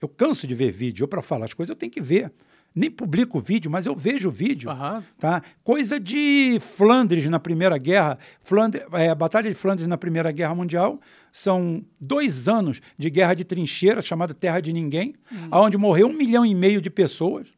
Eu 0.00 0.08
canso 0.08 0.46
de 0.46 0.54
ver 0.54 0.70
vídeo. 0.70 1.02
Eu, 1.04 1.08
para 1.08 1.22
falar 1.22 1.46
as 1.46 1.52
coisas, 1.54 1.70
eu 1.70 1.76
tenho 1.76 1.90
que 1.90 2.00
ver. 2.00 2.32
Nem 2.74 2.90
publico 2.90 3.40
vídeo, 3.40 3.70
mas 3.70 3.86
eu 3.86 3.94
vejo 3.94 4.30
vídeo. 4.30 4.70
Aham. 4.70 5.02
Tá? 5.18 5.42
Coisa 5.64 5.98
de 5.98 6.60
Flandres 6.60 7.26
na 7.26 7.40
Primeira 7.40 7.76
Guerra. 7.76 8.18
Flandre, 8.42 8.84
é, 8.92 9.08
a 9.08 9.14
Batalha 9.14 9.48
de 9.48 9.54
Flandres 9.54 9.88
na 9.88 9.96
Primeira 9.96 10.30
Guerra 10.30 10.54
Mundial 10.54 11.00
são 11.32 11.84
dois 12.00 12.48
anos 12.48 12.80
de 12.96 13.10
guerra 13.10 13.34
de 13.34 13.44
trincheira, 13.44 14.00
chamada 14.00 14.34
Terra 14.34 14.60
de 14.60 14.72
Ninguém, 14.72 15.14
onde 15.52 15.76
morreu 15.76 16.08
um 16.08 16.12
milhão 16.12 16.44
e 16.44 16.54
meio 16.54 16.80
de 16.80 16.90
pessoas. 16.90 17.48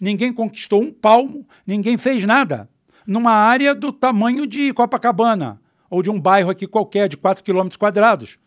Ninguém 0.00 0.32
conquistou 0.32 0.82
um 0.82 0.92
palmo, 0.92 1.46
ninguém 1.66 1.96
fez 1.96 2.24
nada. 2.24 2.68
Numa 3.06 3.32
área 3.32 3.74
do 3.74 3.92
tamanho 3.92 4.46
de 4.46 4.72
Copacabana, 4.72 5.60
ou 5.88 6.02
de 6.02 6.10
um 6.10 6.20
bairro 6.20 6.50
aqui 6.50 6.66
qualquer, 6.66 7.08
de 7.08 7.16
4 7.16 7.42
quilômetros 7.42 7.76
quadrados. 7.76 8.38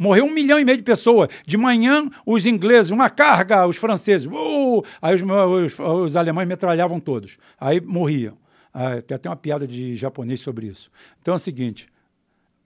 Morreu 0.00 0.24
um 0.24 0.32
milhão 0.32 0.58
e 0.58 0.64
meio 0.64 0.78
de 0.78 0.82
pessoas. 0.82 1.28
De 1.44 1.58
manhã, 1.58 2.08
os 2.24 2.46
ingleses, 2.46 2.90
uma 2.90 3.10
carga, 3.10 3.66
os 3.66 3.76
franceses. 3.76 4.26
Uh! 4.26 4.82
Aí 5.02 5.14
os, 5.14 5.22
os, 5.22 5.78
os 5.78 6.16
alemães 6.16 6.48
metralhavam 6.48 6.98
todos. 6.98 7.36
Aí 7.60 7.82
morriam. 7.82 8.38
Ah, 8.72 9.02
tem 9.02 9.14
até 9.14 9.28
uma 9.28 9.36
piada 9.36 9.68
de 9.68 9.94
japonês 9.94 10.40
sobre 10.40 10.68
isso. 10.68 10.90
Então 11.20 11.34
é 11.34 11.36
o 11.36 11.38
seguinte: 11.38 11.86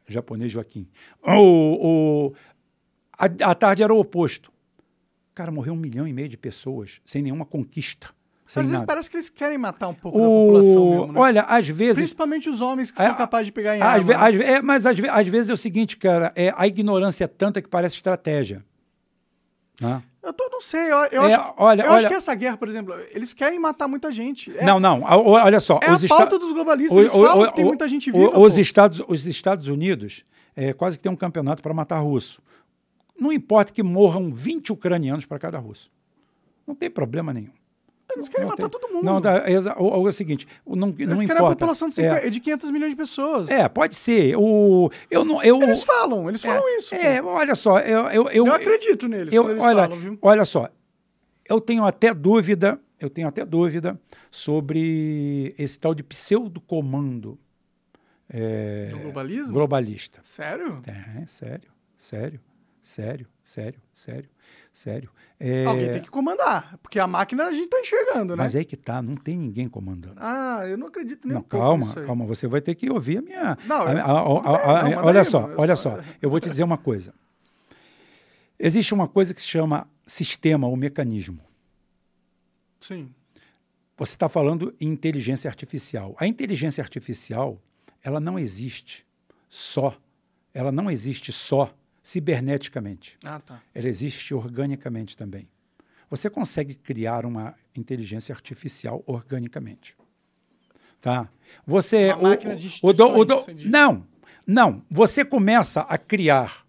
japonês 0.06 0.52
Joaquim. 0.52 0.86
O, 1.24 2.28
o, 2.28 2.34
a, 3.18 3.24
a 3.50 3.54
tarde 3.56 3.82
era 3.82 3.92
o 3.92 3.98
oposto. 3.98 4.52
Cara, 5.34 5.50
morreu 5.50 5.72
um 5.72 5.76
milhão 5.76 6.06
e 6.06 6.12
meio 6.12 6.28
de 6.28 6.36
pessoas 6.36 7.00
sem 7.04 7.20
nenhuma 7.20 7.44
conquista. 7.44 8.14
Às 8.46 8.54
vezes 8.56 8.72
nada. 8.72 8.86
parece 8.86 9.08
que 9.10 9.16
eles 9.16 9.30
querem 9.30 9.56
matar 9.56 9.88
um 9.88 9.94
pouco 9.94 10.18
da 10.18 10.24
população 10.24 10.82
O, 10.86 10.90
mesmo, 10.98 11.12
né? 11.14 11.20
olha, 11.20 11.42
às 11.42 11.66
vezes 11.68 11.94
Principalmente 11.96 12.48
os 12.50 12.60
homens 12.60 12.90
que 12.90 13.00
É, 13.00 13.06
são 13.06 13.14
capazes 13.14 13.46
de 13.46 13.52
pegar 13.52 13.76
em 13.76 13.80
às 13.80 13.86
arma. 13.86 14.04
ve- 14.04 14.12
né? 14.16 14.18
às 14.28 14.34
ve- 14.34 14.44
é, 14.44 14.62
mas 14.62 14.84
às, 14.86 14.98
ve- 14.98 15.08
às 15.08 15.26
vezes 15.28 15.48
é 15.48 15.52
o 15.54 15.56
seguinte, 15.56 15.96
cara, 15.96 16.30
é, 16.36 16.52
a 16.56 16.66
ignorância 16.66 17.24
é 17.24 17.26
tanta 17.26 17.62
que 17.62 17.68
parece 17.68 17.96
estratégia. 17.96 18.62
Né? 19.80 20.02
Eu 20.22 20.32
tô, 20.32 20.48
não 20.50 20.60
sei, 20.60 20.80
eu, 20.92 20.96
eu 21.10 21.22
É, 21.24 21.34
acho, 21.34 21.54
olha, 21.56 21.82
eu 21.82 21.88
olha- 21.88 21.98
acho 21.98 22.08
que 22.08 22.14
essa 22.14 22.34
guerra, 22.34 22.56
por 22.56 22.68
exemplo, 22.68 22.94
eles 23.12 23.34
querem 23.34 23.58
matar 23.58 23.88
muita 23.88 24.10
gente. 24.12 24.56
É, 24.56 24.64
Não, 24.64 24.78
não, 24.80 25.00
o- 25.02 25.30
olha 25.32 25.60
só. 25.60 25.78
é 25.82 25.88
a 25.90 25.94
Esta- 25.94 26.08
pauta 26.08 26.38
dos 26.38 26.52
globalistas, 26.52 26.96
o- 26.96 27.00
eles 27.00 27.14
o- 27.14 27.24
falam 27.26 27.42
o- 27.44 27.48
que 27.48 27.54
tem 27.56 27.64
o- 27.64 27.68
muita 27.68 27.88
gente 27.88 28.10
o- 28.10 28.12
viva. 28.12 28.38
os, 28.38 28.54
pô. 28.54 28.60
Estados, 28.60 29.02
os 29.08 29.26
Estados 29.26 29.68
Unidos 29.68 30.24
é, 30.56 30.72
quase 30.72 30.96
que 30.96 31.02
tem 31.02 31.10
um 31.12 31.16
campeonato 31.16 31.62
para 31.62 31.74
matar 31.74 31.98
russo. 31.98 32.40
Não 33.18 33.32
importa 33.32 33.72
que 33.72 33.82
morram 33.82 34.30
20 34.32 34.72
ucranianos 34.72 35.26
para 35.26 35.38
cada 35.38 35.58
russo. 35.58 35.90
Não 36.66 36.74
tem 36.74 36.88
problema 36.90 37.32
nenhum. 37.32 37.50
Eles 38.14 38.28
querem 38.28 38.44
Não 38.46 38.50
matar 38.50 38.68
tem- 38.68 38.80
todo 38.80 38.92
mundo. 38.92 39.04
Não, 39.04 39.20
dá- 39.20 39.36
é, 39.46 39.58
o, 39.78 40.06
é 40.06 40.10
o 40.10 40.12
seguinte, 40.12 40.46
não, 40.66 40.88
eles 40.88 41.08
não 41.08 41.16
querem 41.18 41.20
importa. 41.20 41.46
a 41.46 41.48
população 41.56 41.88
de, 41.88 42.00
É, 42.00 42.08
50 42.14 42.30
de 42.30 42.40
500 42.40 42.70
milhões 42.70 42.90
de 42.90 42.96
pessoas. 42.96 43.50
É, 43.50 43.68
pode 43.68 43.94
ser. 43.96 44.36
O, 44.36 44.90
eu 45.10 45.24
não, 45.24 45.42
eu, 45.42 45.60
Eles 45.62 45.82
falam, 45.84 46.28
eles 46.28 46.44
é, 46.44 46.48
falam 46.48 46.76
isso. 46.78 46.94
É, 46.94 47.20
pô. 47.22 47.28
olha 47.28 47.54
só, 47.54 47.78
eu, 47.80 48.00
eu, 48.08 48.28
eu, 48.30 48.46
eu 48.46 48.52
acredito 48.52 49.08
neles 49.08 49.32
eu- 49.32 49.50
eles 49.50 49.62
olha, 49.62 49.82
falam, 49.82 49.96
viu? 49.98 50.18
olha 50.22 50.44
só, 50.44 50.68
eu 51.48 51.60
tenho 51.60 51.84
até 51.84 52.12
dúvida, 52.14 52.80
eu 53.00 53.10
tenho 53.10 53.28
até 53.28 53.44
dúvida 53.44 54.00
sobre 54.30 55.54
esse 55.58 55.78
tal 55.78 55.94
de 55.94 56.02
pseudo-comando 56.02 57.38
é, 58.28 58.86
Do 58.90 58.98
globalismo? 59.00 59.52
globalista. 59.52 60.20
Sério? 60.24 60.80
É, 60.86 61.26
sério, 61.26 61.70
sério, 61.96 62.40
sério, 62.80 63.26
sério, 63.42 63.80
sério, 63.92 64.28
sério. 64.74 65.08
É, 65.40 65.64
Alguém 65.64 65.90
tem 65.92 66.02
que 66.02 66.10
comandar, 66.10 66.76
porque 66.82 66.98
a 66.98 67.06
máquina 67.06 67.44
a 67.46 67.52
gente 67.52 67.68
tá 67.68 67.78
enxergando, 67.80 68.36
né? 68.36 68.42
Mas 68.42 68.54
aí 68.56 68.64
que 68.64 68.76
tá, 68.76 69.00
não 69.00 69.14
tem 69.16 69.38
ninguém 69.38 69.68
comandando. 69.68 70.16
Ah, 70.18 70.64
eu 70.66 70.76
não 70.76 70.88
acredito 70.88 71.26
nem 71.26 71.34
Não, 71.34 71.40
um 71.40 71.44
calma, 71.44 71.94
calma, 71.94 72.26
você 72.26 72.46
vai 72.48 72.60
ter 72.60 72.74
que 72.74 72.90
ouvir 72.90 73.18
a 73.18 73.22
minha. 73.22 73.58
Não, 73.66 73.76
a- 73.76 73.90
a- 73.92 74.80
a- 74.80 74.88
não, 74.90 75.04
olha 75.04 75.20
aí, 75.20 75.24
só, 75.26 75.48
eu 75.48 75.58
olha 75.58 75.76
só- 75.76 75.96
só, 75.98 76.04
eu 76.20 76.28
vou 76.28 76.40
te 76.40 76.48
dizer 76.48 76.64
uma 76.64 76.76
coisa. 76.76 77.14
Existe 78.58 78.92
uma 78.92 79.06
coisa 79.08 79.32
que 79.32 79.40
se 79.40 79.48
chama 79.48 79.86
sistema 80.06 80.66
ou 80.66 80.76
mecanismo. 80.76 81.40
Sim. 82.80 83.10
Você 83.96 84.14
está 84.14 84.28
falando 84.28 84.74
em 84.80 84.88
inteligência 84.88 85.48
artificial. 85.48 86.14
A 86.18 86.26
inteligência 86.26 86.82
artificial, 86.82 87.60
ela 88.02 88.18
não 88.20 88.38
existe 88.38 89.06
só, 89.48 89.96
ela 90.52 90.72
não 90.72 90.90
existe 90.90 91.30
só 91.32 91.72
ciberneticamente. 92.04 93.16
Ah, 93.24 93.40
tá. 93.40 93.60
Ela 93.74 93.88
existe 93.88 94.34
organicamente 94.34 95.16
também. 95.16 95.48
Você 96.10 96.28
consegue 96.28 96.74
criar 96.74 97.24
uma 97.24 97.54
inteligência 97.76 98.32
artificial 98.32 99.02
organicamente. 99.06 99.96
Tá? 101.00 101.28
Você 101.66 102.12
Uma 102.12 102.28
máquina 102.30 102.54
de 102.54 102.78
o 102.82 102.92
do- 102.92 103.08
o 103.18 103.24
do- 103.24 103.42
não, 103.64 104.06
não. 104.46 104.82
Você 104.90 105.24
começa 105.24 105.80
a 105.80 105.96
criar 105.98 106.64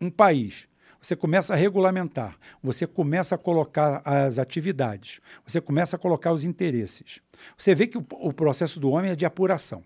um 0.00 0.08
país. 0.10 0.66
Você 1.00 1.14
começa 1.14 1.54
a 1.54 1.56
regulamentar, 1.56 2.36
você 2.60 2.84
começa 2.84 3.36
a 3.36 3.38
colocar 3.38 4.02
as 4.04 4.36
atividades, 4.36 5.20
você 5.46 5.60
começa 5.60 5.94
a 5.94 5.98
colocar 5.98 6.32
os 6.32 6.42
interesses. 6.42 7.20
Você 7.56 7.72
vê 7.72 7.86
que 7.86 7.96
o, 7.96 8.04
o 8.10 8.32
processo 8.32 8.80
do 8.80 8.90
homem 8.90 9.12
é 9.12 9.16
de 9.16 9.24
apuração. 9.24 9.84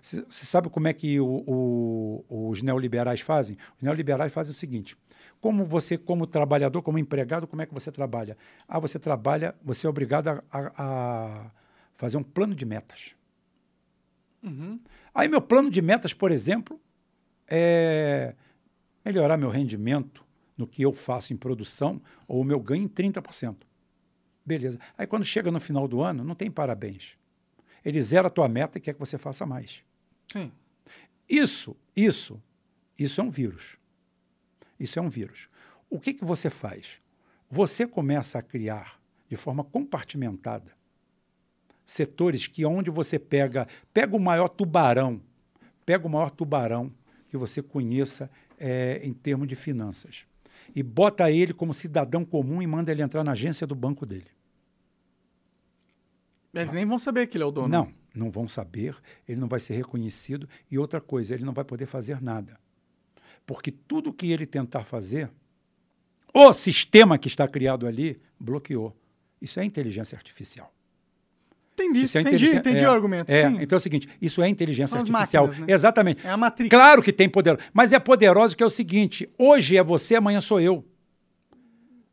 Você 0.00 0.24
sabe 0.30 0.68
como 0.68 0.88
é 0.88 0.92
que 0.92 1.20
o- 1.20 1.44
o- 1.46 2.48
os 2.50 2.60
neoliberais 2.62 3.20
fazem? 3.20 3.56
Os 3.76 3.82
neoliberais 3.82 4.32
fazem 4.32 4.50
o 4.50 4.54
seguinte: 4.54 4.96
como 5.40 5.64
você, 5.64 5.96
como 5.96 6.26
trabalhador, 6.26 6.82
como 6.82 6.98
empregado, 6.98 7.46
como 7.46 7.62
é 7.62 7.66
que 7.66 7.72
você 7.74 7.92
trabalha? 7.92 8.36
Ah, 8.66 8.78
você 8.80 8.98
trabalha, 8.98 9.54
você 9.62 9.86
é 9.86 9.90
obrigado 9.90 10.28
a, 10.28 10.42
a- 10.50 10.72
a 10.76 11.50
fazer 11.96 12.16
um 12.16 12.22
plano 12.22 12.54
de 12.54 12.64
metas. 12.66 13.14
Uhum. 14.42 14.80
Aí 15.14 15.28
meu 15.28 15.40
plano 15.40 15.70
de 15.70 15.82
metas, 15.82 16.12
por 16.12 16.30
exemplo, 16.32 16.80
é 17.48 18.34
melhorar 19.04 19.36
meu 19.36 19.48
rendimento 19.50 20.24
no 20.56 20.66
que 20.66 20.82
eu 20.82 20.92
faço 20.92 21.32
em 21.32 21.36
produção 21.36 22.00
ou 22.26 22.40
o 22.40 22.44
meu 22.44 22.60
ganho 22.60 22.82
em 22.84 22.88
30%. 22.88 23.66
Beleza. 24.44 24.78
Aí 24.96 25.06
quando 25.06 25.24
chega 25.24 25.50
no 25.50 25.60
final 25.60 25.86
do 25.86 26.00
ano, 26.02 26.24
não 26.24 26.34
tem 26.34 26.50
parabéns. 26.50 27.16
Ele 27.84 28.00
zera 28.02 28.28
a 28.28 28.30
tua 28.30 28.48
meta 28.48 28.78
e 28.78 28.80
quer 28.80 28.94
que 28.94 29.00
você 29.00 29.18
faça 29.18 29.46
mais. 29.46 29.84
Sim. 30.32 30.52
Isso, 31.28 31.76
isso, 31.94 32.42
isso 32.98 33.20
é 33.20 33.24
um 33.24 33.30
vírus. 33.30 33.76
Isso 34.78 34.98
é 34.98 35.02
um 35.02 35.08
vírus. 35.08 35.48
O 35.90 35.98
que, 35.98 36.14
que 36.14 36.24
você 36.24 36.50
faz? 36.50 37.00
Você 37.50 37.86
começa 37.86 38.38
a 38.38 38.42
criar 38.42 39.00
de 39.28 39.36
forma 39.36 39.64
compartimentada 39.64 40.76
setores 41.84 42.46
que 42.46 42.66
onde 42.66 42.90
você 42.90 43.18
pega, 43.18 43.66
pega 43.94 44.14
o 44.14 44.20
maior 44.20 44.48
tubarão, 44.48 45.22
pega 45.86 46.06
o 46.06 46.10
maior 46.10 46.30
tubarão 46.30 46.92
que 47.26 47.36
você 47.36 47.62
conheça 47.62 48.30
eh, 48.58 49.00
em 49.02 49.14
termos 49.14 49.48
de 49.48 49.56
finanças 49.56 50.26
e 50.74 50.82
bota 50.82 51.30
ele 51.30 51.54
como 51.54 51.72
cidadão 51.72 52.24
comum 52.26 52.60
e 52.60 52.66
manda 52.66 52.92
ele 52.92 53.02
entrar 53.02 53.24
na 53.24 53.32
agência 53.32 53.66
do 53.66 53.74
banco 53.74 54.04
dele. 54.04 54.26
Eles 56.54 56.72
nem 56.72 56.84
vão 56.86 56.98
saber 56.98 57.26
que 57.26 57.36
ele 57.36 57.44
é 57.44 57.46
o 57.46 57.50
dono. 57.50 57.68
Não, 57.68 57.92
não 58.14 58.30
vão 58.30 58.48
saber, 58.48 58.96
ele 59.28 59.38
não 59.38 59.48
vai 59.48 59.60
ser 59.60 59.74
reconhecido 59.74 60.48
e 60.70 60.78
outra 60.78 61.00
coisa, 61.00 61.34
ele 61.34 61.44
não 61.44 61.52
vai 61.52 61.64
poder 61.64 61.86
fazer 61.86 62.20
nada. 62.22 62.58
Porque 63.46 63.70
tudo 63.70 64.12
que 64.12 64.30
ele 64.30 64.46
tentar 64.46 64.84
fazer, 64.84 65.30
o 66.34 66.52
sistema 66.52 67.18
que 67.18 67.28
está 67.28 67.46
criado 67.46 67.86
ali 67.86 68.20
bloqueou. 68.38 68.96
Isso 69.40 69.60
é 69.60 69.64
inteligência 69.64 70.16
artificial. 70.16 70.72
Entendi, 71.74 72.02
Isso 72.02 72.18
é 72.18 72.22
entendi, 72.22 72.56
entendi 72.56 72.82
é, 72.82 72.88
o 72.88 72.90
argumento. 72.90 73.30
É, 73.30 73.42
então 73.60 73.76
é 73.76 73.78
o 73.78 73.80
seguinte, 73.80 74.08
isso 74.20 74.42
é 74.42 74.48
inteligência 74.48 74.98
São 74.98 75.06
artificial. 75.06 75.46
máquinas, 75.46 75.68
né? 75.68 75.72
Exatamente. 75.72 76.26
É 76.26 76.30
a 76.30 76.36
Matrix. 76.36 76.70
Claro 76.70 77.00
que 77.00 77.12
tem 77.12 77.28
poder, 77.28 77.56
mas 77.72 77.92
é 77.92 78.00
poderoso 78.00 78.56
que 78.56 78.62
é 78.64 78.66
o 78.66 78.70
seguinte, 78.70 79.30
hoje 79.38 79.76
é 79.76 79.82
você, 79.82 80.16
amanhã 80.16 80.40
sou 80.40 80.60
eu. 80.60 80.84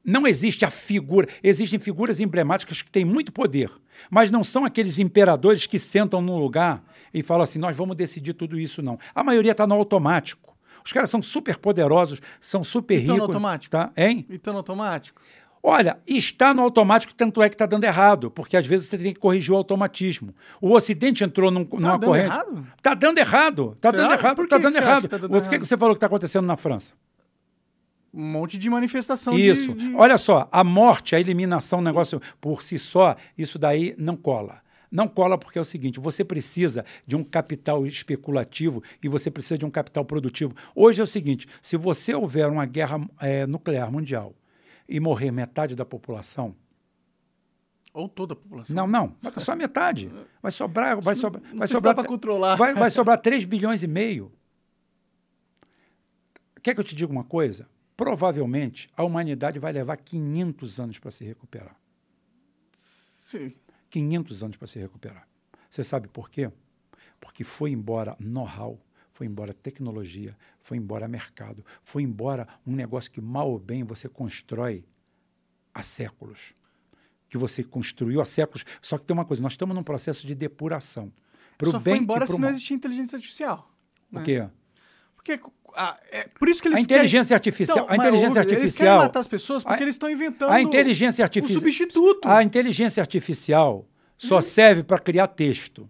Não 0.05 0.27
existe 0.27 0.63
a 0.63 0.69
figura, 0.69 1.27
existem 1.41 1.79
figuras 1.79 2.19
emblemáticas 2.19 2.81
que 2.81 2.91
têm 2.91 3.03
muito 3.03 3.31
poder, 3.31 3.71
mas 4.09 4.29
não 4.29 4.43
são 4.43 4.63
aqueles 4.63 4.99
imperadores 4.99 5.65
que 5.65 5.79
sentam 5.79 6.21
num 6.21 6.37
lugar 6.37 6.83
e 7.13 7.23
falam 7.23 7.43
assim, 7.43 7.57
nós 7.57 7.75
vamos 7.75 7.95
decidir 7.95 8.33
tudo 8.33 8.59
isso, 8.59 8.81
não. 8.81 8.99
A 9.15 9.23
maioria 9.23 9.51
está 9.53 9.65
no 9.65 9.73
automático. 9.73 10.55
Os 10.85 10.93
caras 10.93 11.09
são 11.09 11.21
super 11.21 11.57
poderosos, 11.57 12.21
são 12.39 12.63
super 12.63 12.95
Então 12.95 13.07
no 13.07 13.13
ricos. 13.23 13.29
automático? 13.29 13.71
Tá? 13.71 13.91
Hein? 13.97 14.25
Então 14.29 14.53
no 14.53 14.59
automático? 14.59 15.19
Olha, 15.63 15.97
está 16.05 16.53
no 16.53 16.61
automático, 16.61 17.11
tanto 17.15 17.41
é 17.41 17.49
que 17.49 17.55
está 17.55 17.65
dando 17.65 17.85
errado, 17.85 18.29
porque 18.29 18.55
às 18.55 18.67
vezes 18.67 18.87
você 18.87 18.99
tem 18.99 19.11
que 19.11 19.19
corrigir 19.19 19.51
o 19.51 19.57
automatismo. 19.57 20.35
O 20.61 20.73
Ocidente 20.73 21.23
entrou 21.23 21.49
num, 21.49 21.67
numa 21.71 21.93
dando 21.93 22.05
corrente. 22.05 22.25
errado? 22.27 22.67
Está 22.77 22.93
dando 22.93 23.17
errado. 23.17 23.71
Está 23.75 23.89
dando 23.89 24.13
errado. 24.13 24.43
Está 24.43 24.57
dando 24.59 24.73
você 24.73 24.77
acha 24.77 24.87
errado. 24.87 25.07
tá 25.07 25.17
dando 25.17 25.25
O 25.35 25.41
que, 25.41 25.47
errado? 25.47 25.59
que 25.61 25.65
você 25.67 25.75
falou 25.75 25.95
que 25.95 25.97
está 25.97 26.05
acontecendo 26.05 26.45
na 26.45 26.55
França? 26.55 26.93
Um 28.15 28.23
monte 28.31 28.57
de 28.57 28.69
manifestação 28.69 29.35
de- 29.35 29.41
Isso. 29.49 29.73
de... 29.73 29.93
Olha 29.93 30.17
só, 30.17 30.47
a 30.51 30.63
morte, 30.63 31.15
a 31.15 31.19
eliminação, 31.19 31.79
o 31.79 31.81
negócio 31.81 32.21
por 32.39 32.63
si 32.63 32.79
só, 32.79 33.15
isso 33.37 33.59
daí 33.59 33.93
não 33.97 34.15
cola. 34.15 34.61
Não 34.89 35.05
cola 35.07 35.37
porque 35.37 35.57
é 35.59 35.61
o 35.61 35.65
seguinte: 35.65 35.99
você 35.99 36.23
precisa 36.23 36.85
de 37.05 37.17
um 37.17 37.23
capital 37.25 37.85
especulativo 37.85 38.81
e 39.03 39.09
você 39.09 39.29
precisa 39.29 39.57
de 39.57 39.65
um 39.65 39.69
capital 39.69 40.05
produtivo. 40.05 40.55
Hoje 40.73 41.01
é 41.01 41.03
o 41.03 41.07
seguinte: 41.07 41.45
se 41.61 41.75
você 41.75 42.15
houver 42.15 42.47
uma 42.47 42.65
guerra 42.65 43.05
eh, 43.19 43.45
nuclear 43.45 43.91
mundial 43.91 44.33
e 44.87 44.97
morrer 44.99 45.31
metade 45.31 45.75
da 45.75 45.83
população, 45.83 46.55
Ou 47.93 48.07
toda 48.07 48.31
a 48.33 48.35
população. 48.37 48.73
Não, 48.75 48.87
não, 48.87 49.15
só 49.39 49.55
metade. 49.57 50.09
Vai 50.41 50.51
sobrar, 50.51 51.01
vai 51.01 51.15
sobrar, 51.15 51.43
Não 51.51 51.59
vai 51.59 51.67
sobrar, 51.67 51.95
pra 51.95 52.03
controlar. 52.05 52.55
vai, 52.55 52.73
vai 52.73 52.89
sobrar 52.89 53.17
3 53.19 53.43
bilhões 53.45 53.83
e 53.83 53.87
meio. 53.87 54.31
Quer 56.61 56.73
que 56.73 56.79
eu 56.79 56.83
te 56.83 56.95
diga 56.95 57.11
uma 57.11 57.23
coisa? 57.23 57.67
Provavelmente 57.95 58.89
a 58.95 59.03
humanidade 59.03 59.59
vai 59.59 59.71
levar 59.71 59.97
500 59.97 60.79
anos 60.79 60.99
para 60.99 61.11
se 61.11 61.23
recuperar. 61.23 61.75
Sim. 62.73 63.53
500 63.89 64.43
anos 64.43 64.57
para 64.57 64.67
se 64.67 64.79
recuperar. 64.79 65.27
Você 65.69 65.83
sabe 65.83 66.07
por 66.07 66.29
quê? 66.29 66.51
Porque 67.19 67.43
foi 67.43 67.71
embora 67.71 68.15
know-how, 68.19 68.79
foi 69.13 69.25
embora 69.27 69.53
tecnologia, 69.53 70.37
foi 70.59 70.77
embora 70.77 71.07
mercado, 71.07 71.65
foi 71.83 72.03
embora 72.03 72.47
um 72.67 72.75
negócio 72.75 73.09
que 73.09 73.21
mal 73.21 73.49
ou 73.49 73.59
bem 73.59 73.83
você 73.83 74.09
constrói 74.09 74.85
há 75.73 75.81
séculos. 75.81 76.53
Que 77.29 77.37
você 77.37 77.63
construiu 77.63 78.21
há 78.21 78.25
séculos. 78.25 78.65
Só 78.81 78.97
que 78.97 79.05
tem 79.05 79.13
uma 79.13 79.25
coisa, 79.25 79.41
nós 79.41 79.53
estamos 79.53 79.75
num 79.75 79.83
processo 79.83 80.27
de 80.27 80.35
depuração. 80.35 81.11
Pro 81.57 81.71
Só 81.71 81.79
bem 81.79 81.95
foi 81.95 82.03
embora 82.03 82.27
se 82.27 82.37
não 82.37 82.49
existia 82.49 82.75
inteligência 82.75 83.15
artificial. 83.15 83.71
O 84.11 84.15
né? 84.17 84.23
quê? 84.23 84.49
Porque 85.25 85.39
ah, 85.75 85.97
é 86.11 86.27
por 86.39 86.47
isso 86.47 86.61
que 86.61 86.67
eles 86.67 86.77
A 86.77 86.81
inteligência 86.81 87.29
querem... 87.29 87.35
artificial, 87.37 87.77
Então, 87.79 87.89
a 87.89 87.95
inteligência 87.97 88.27
Hugo, 88.27 88.39
Eles 88.39 88.45
querem 88.47 88.61
artificial, 88.63 88.97
matar 88.99 89.19
as 89.19 89.27
pessoas 89.27 89.63
porque 89.63 89.79
a- 89.81 89.85
eles 89.85 89.95
estão 89.95 90.09
inventando 90.09 90.51
a 90.51 90.61
inteligência 90.61 91.23
um 91.23 91.25
artificial, 91.25 91.59
substituto. 91.59 92.29
a 92.29 92.43
inteligência 92.43 93.01
artificial 93.01 93.87
só 94.17 94.39
serve 94.39 94.83
para 94.83 94.99
criar 94.99 95.27
texto. 95.27 95.89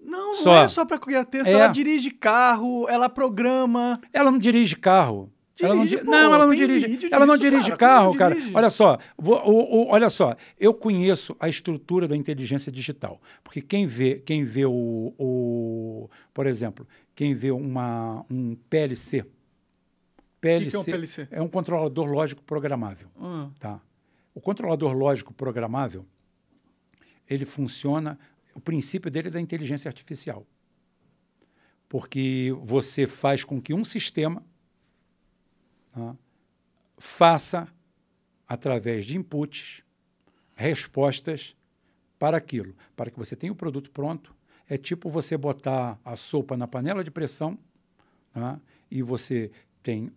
Não, 0.00 0.28
não 0.28 0.34
Só. 0.36 0.62
é 0.62 0.68
só 0.68 0.84
pra 0.84 0.98
criar 1.00 1.24
texto. 1.24 1.48
É. 1.48 1.52
Ela 1.52 1.66
dirige 1.66 2.12
carro, 2.12 2.88
ela 2.88 3.08
programa. 3.08 4.00
Ela 4.12 4.30
não 4.30 4.38
dirige 4.38 4.76
carro. 4.76 5.32
ela 5.60 5.74
não, 5.74 5.84
Dirige, 5.84 5.96
di- 6.00 6.04
pô, 6.04 6.10
não, 6.12 6.34
ela 6.34 6.46
não 6.46 6.54
dirige. 6.54 6.86
vídeo 6.86 7.08
ela 7.10 7.26
não 7.26 7.34
disso, 7.36 7.50
dirige 7.50 7.70
cara, 7.70 7.76
carro, 7.78 8.14
cara. 8.16 8.34
dirige? 8.34 8.52
Olha 8.54 8.70
só, 8.70 8.98
vou- 9.18 9.42
o- 9.44 9.84
o- 9.84 9.88
olha 9.88 10.08
só. 10.08 10.36
Eu 10.60 10.72
conheço 10.72 11.34
a 11.40 11.48
estrutura 11.48 12.06
da 12.06 12.14
inteligência 12.16 12.70
digital, 12.70 13.20
porque 13.42 13.60
quem 13.60 13.86
vê, 13.86 14.22
quem 14.24 14.44
vê 14.44 14.64
o, 14.64 15.12
o- 15.18 16.08
por 16.32 16.46
exemplo, 16.46 16.86
quem 17.16 17.34
vê 17.34 17.50
uma 17.50 18.24
um 18.30 18.54
PLC, 18.54 19.26
PLC, 20.38 20.70
que 20.70 20.76
é 20.76 20.78
um 20.78 20.84
PLC? 20.84 21.28
é 21.30 21.42
um 21.42 21.48
controlador 21.48 22.06
lógico 22.06 22.42
programável. 22.42 23.08
Ah, 23.18 23.50
Tá? 23.58 23.80
O 24.34 24.40
controlador 24.40 24.92
lógico 24.92 25.32
programável, 25.32 26.04
ele 27.26 27.46
funciona, 27.46 28.18
o 28.54 28.60
princípio 28.60 29.10
dele 29.10 29.28
é 29.28 29.30
da 29.30 29.40
inteligência 29.40 29.88
artificial. 29.88 30.46
Porque 31.88 32.54
você 32.60 33.06
faz 33.06 33.42
com 33.42 33.62
que 33.62 33.72
um 33.72 33.82
sistema 33.82 34.44
tá, 35.94 36.14
faça, 36.98 37.66
através 38.46 39.06
de 39.06 39.16
inputs, 39.16 39.82
respostas 40.54 41.56
para 42.18 42.36
aquilo, 42.36 42.76
para 42.94 43.10
que 43.10 43.18
você 43.18 43.34
tenha 43.34 43.52
o 43.52 43.56
produto 43.56 43.90
pronto. 43.90 44.35
É 44.68 44.76
tipo 44.76 45.08
você 45.08 45.36
botar 45.36 45.98
a 46.04 46.16
sopa 46.16 46.56
na 46.56 46.66
panela 46.66 47.04
de 47.04 47.10
pressão 47.10 47.58
tá, 48.32 48.60
e 48.90 49.02
você 49.02 49.50
tem 49.82 50.10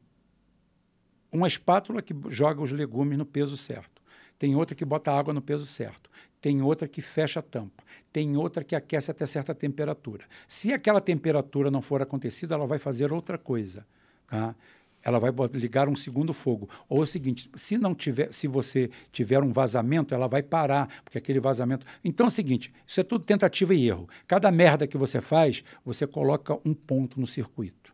uma 1.31 1.47
espátula 1.47 2.01
que 2.01 2.15
joga 2.29 2.61
os 2.61 2.71
legumes 2.71 3.17
no 3.17 3.25
peso 3.25 3.55
certo. 3.55 4.01
Tem 4.37 4.55
outra 4.55 4.75
que 4.75 4.85
bota 4.85 5.11
água 5.11 5.33
no 5.33 5.41
peso 5.41 5.65
certo. 5.65 6.09
Tem 6.41 6.61
outra 6.61 6.87
que 6.87 7.01
fecha 7.01 7.41
a 7.41 7.43
tampa. 7.43 7.83
Tem 8.11 8.37
outra 8.37 8.63
que 8.63 8.75
aquece 8.75 9.11
até 9.11 9.25
certa 9.25 9.53
temperatura. 9.53 10.25
Se 10.47 10.73
aquela 10.73 11.01
temperatura 11.01 11.69
não 11.69 11.81
for 11.81 12.01
acontecida, 12.01 12.55
ela 12.55 12.65
vai 12.65 12.79
fazer 12.79 13.11
outra 13.11 13.37
coisa. 13.37 13.85
Tá? 14.27 14.55
Ela 15.03 15.19
vai 15.19 15.31
ligar 15.53 15.87
um 15.87 15.95
segundo 15.95 16.33
fogo. 16.33 16.69
Ou 16.87 16.99
é 16.99 17.03
o 17.03 17.07
seguinte, 17.07 17.49
se 17.55 17.77
não 17.77 17.95
tiver, 17.95 18.33
se 18.33 18.47
você 18.47 18.89
tiver 19.11 19.41
um 19.41 19.51
vazamento, 19.51 20.13
ela 20.13 20.27
vai 20.27 20.43
parar, 20.43 20.89
porque 21.03 21.17
aquele 21.17 21.39
vazamento. 21.39 21.85
Então 22.03 22.25
é 22.25 22.27
o 22.27 22.31
seguinte, 22.31 22.71
isso 22.85 22.99
é 22.99 23.03
tudo 23.03 23.23
tentativa 23.23 23.73
e 23.73 23.87
erro. 23.87 24.09
Cada 24.27 24.51
merda 24.51 24.87
que 24.87 24.97
você 24.97 25.21
faz, 25.21 25.63
você 25.85 26.05
coloca 26.05 26.57
um 26.65 26.73
ponto 26.73 27.19
no 27.19 27.27
circuito. 27.27 27.93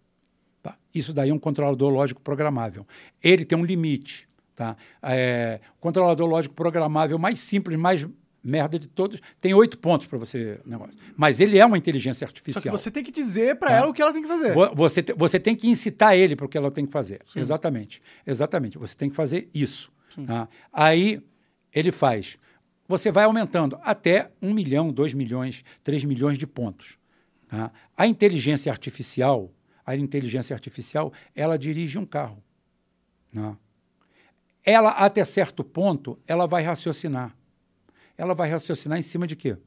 Tá? 0.64 0.76
Isso 0.94 1.14
daí 1.14 1.30
é 1.30 1.34
um 1.34 1.40
controlador 1.40 1.92
lógico 1.92 2.22
programável. 2.22 2.88
Ele 3.22 3.46
tem 3.46 3.58
um 3.58 3.66
limite. 3.66 4.28
Tá? 4.56 4.78
É, 5.04 5.60
controlador 5.80 6.28
lógico 6.28 6.56
programável 6.56 7.20
mais 7.20 7.40
simples, 7.40 7.78
mais 7.78 8.08
merda 8.46 8.78
de 8.80 8.88
todos, 8.88 9.20
tem 9.42 9.54
oito 9.54 9.78
pontos 9.80 10.06
para 10.08 10.18
você 10.20 10.60
negócio. 10.66 10.94
Mas 11.18 11.40
ele 11.40 11.58
é 11.58 11.66
uma 11.66 11.78
inteligência 11.78 12.26
artificial. 12.26 12.78
você 12.78 12.92
tem 12.92 13.04
que 13.04 13.12
dizer 13.12 13.58
pra 13.58 13.70
Tá. 13.70 13.76
ela 13.78 13.88
o 13.90 13.94
que 13.94 14.02
ela 14.02 14.14
tem 14.14 14.22
que 14.22 14.28
fazer. 14.28 14.54
Vo- 14.54 14.74
Você, 14.76 15.02
você 15.18 15.40
tem 15.40 15.56
que 15.56 15.68
incitar 15.68 16.16
ele 16.16 16.36
para 16.36 16.46
o 16.46 16.50
que 16.50 16.58
ela 16.58 16.70
tem 16.72 16.86
que 16.86 16.92
fazer. 16.92 17.22
Exatamente. 17.36 18.02
Exatamente. 18.26 18.78
Você 18.78 18.96
tem 18.96 19.10
que 19.10 19.16
fazer 19.16 19.50
isso. 19.54 19.92
tá? 20.28 20.48
Aí 20.72 21.22
ele 21.74 21.92
faz. 21.92 22.38
Você 22.88 23.12
vai 23.12 23.24
aumentando 23.26 23.78
até 23.82 24.32
um 24.42 24.54
milhão, 24.54 24.94
dois 24.94 25.14
milhões, 25.14 25.64
três 25.84 26.04
milhões 26.06 26.38
de 26.38 26.46
pontos. 26.46 26.98
tá? 27.48 27.72
A 27.98 28.06
inteligência 28.08 28.72
artificial, 28.72 29.52
a 29.86 29.96
inteligência 29.96 30.54
artificial, 30.54 31.12
ela 31.36 31.58
dirige 31.58 31.98
um 31.98 32.06
carro. 32.06 32.42
né? 33.34 33.58
Ela, 34.64 34.92
até 34.92 35.24
certo 35.26 35.64
ponto, 35.64 36.18
ela 36.28 36.48
vai 36.48 36.64
raciocinar. 36.64 37.36
Ela 38.18 38.34
vai 38.34 38.50
raciocinar 38.50 38.98
em 38.98 39.02
cima 39.02 39.28
de 39.28 39.36
quê? 39.36 39.58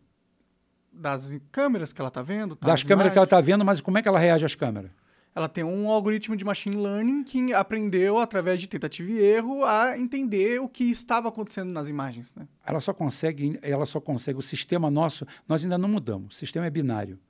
Das 0.93 1.39
câmeras 1.52 1.93
que 1.93 2.01
ela 2.01 2.10
tá 2.10 2.23
vendo. 2.23 2.57
tá? 2.57 2.67
Das 2.67 2.81
As 2.81 2.83
câmeras 2.83 3.12
que 3.12 3.18
ela 3.18 3.25
está 3.25 3.41
vendo, 3.41 3.65
mas 3.65 3.81
como 3.81 3.99
é 3.99 4.02
que 4.02 4.09
ela 4.09 4.18
reage 4.18 4.44
às 4.44 4.55
câmeras? 4.55 4.91
Ela 5.35 5.49
tem 5.49 5.62
um 5.62 5.89
algoritmo 5.89 6.35
de 6.36 6.44
machine 6.44 6.75
learning 6.77 7.23
que 7.23 7.52
aprendeu, 7.55 8.18
através 8.18 8.60
de 8.60 8.67
tentativa 8.68 9.09
e 9.09 9.18
erro, 9.20 9.65
a 9.65 9.97
entender 9.97 10.60
o 10.60 10.68
que 10.68 10.85
estava 10.91 11.28
acontecendo 11.28 11.70
nas 11.70 11.89
imagens. 11.89 12.35
Né? 12.35 12.49
ela 12.67 12.81
só 12.81 12.93
consegue, 12.93 13.57
ela 13.62 13.86
só 13.86 14.01
consegue, 14.01 14.39
o 14.39 14.43
sistema 14.43 14.91
nosso, 14.91 15.25
nós 15.47 15.62
ainda 15.62 15.78
não 15.78 15.89
mudamos, 15.89 16.35
o 16.35 16.39
sistema 16.39 16.67
é 16.67 16.70
binário. 16.70 17.20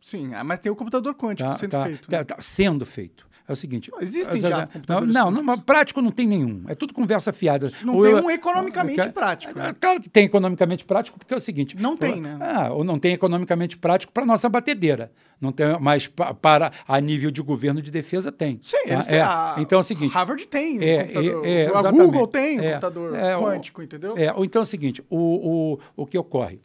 Sim, 0.00 0.34
ah, 0.34 0.42
mas 0.42 0.58
tem 0.58 0.70
o 0.72 0.76
computador 0.76 1.14
quântico 1.14 1.48
Tá, 1.50 1.58
sendo 1.58 1.70
tá, 1.70 1.84
feito. 1.84 2.10
né? 2.10 2.24
tá- 2.24 2.36
tá 2.36 2.42
sendo 2.42 2.84
feito. 2.86 3.25
É 3.48 3.52
o 3.52 3.56
seguinte. 3.56 3.92
Não, 3.92 4.00
existem 4.00 4.40
já 4.40 4.50
não, 4.62 4.66
computadores 4.66 5.14
não, 5.14 5.58
prático 5.60 6.02
não 6.02 6.10
tem 6.10 6.26
nenhum. 6.26 6.64
É 6.66 6.74
tudo 6.74 6.92
conversa 6.92 7.32
fiada. 7.32 7.70
Não 7.82 7.94
Ou 7.96 8.02
tem 8.02 8.10
eu- 8.10 8.24
um 8.24 8.30
economicamente 8.30 9.06
eu- 9.06 9.12
prático? 9.12 9.56
É, 9.56 9.72
Claro 9.72 10.00
que 10.00 10.08
tem 10.08 10.24
economicamente 10.24 10.84
prático, 10.84 11.16
porque 11.16 11.32
é 11.32 11.36
o 11.36 11.40
seguinte. 11.40 11.76
Não 11.80 11.96
tem, 11.96 12.14
ou- 12.14 12.20
né? 12.22 12.38
Ah, 12.40 12.72
ou 12.72 12.82
não 12.82 12.98
tem 12.98 13.12
economicamente 13.12 13.78
prático 13.78 14.12
para 14.12 14.26
nossa 14.26 14.48
batedeira. 14.48 15.12
Não 15.40 15.52
tem, 15.52 15.66
mas 15.80 16.08
pa- 16.08 16.34
para 16.34 16.72
a 16.88 17.00
nível 17.00 17.30
de 17.30 17.40
governo 17.40 17.80
de 17.80 17.90
defesa 17.90 18.32
tem. 18.32 18.58
Sim, 18.60 18.78
tá? 18.86 18.92
eles 18.92 19.06
têm 19.06 19.18
É, 19.18 19.22
a- 19.22 19.54
Então 19.58 19.76
é 19.78 19.80
o 19.80 19.84
seguinte. 19.84 20.12
Harvard 20.12 20.44
tem 20.48 20.82
É, 20.82 21.12
é, 21.12 21.62
é, 21.66 21.66
a. 21.72 21.90
Google 21.92 22.26
tem 22.26 22.58
um 22.58 22.62
É, 22.64 22.68
computador 22.72 23.14
é, 23.14 23.38
quântico, 23.38 23.80
entendeu? 23.82 24.16
É, 24.18 24.32
ou 24.32 24.44
então 24.44 24.60
é 24.60 24.64
o 24.64 24.66
seguinte, 24.66 25.04
o, 25.08 25.74
o, 25.74 26.02
o 26.02 26.04
que 26.06 26.18
ocorre? 26.18 26.60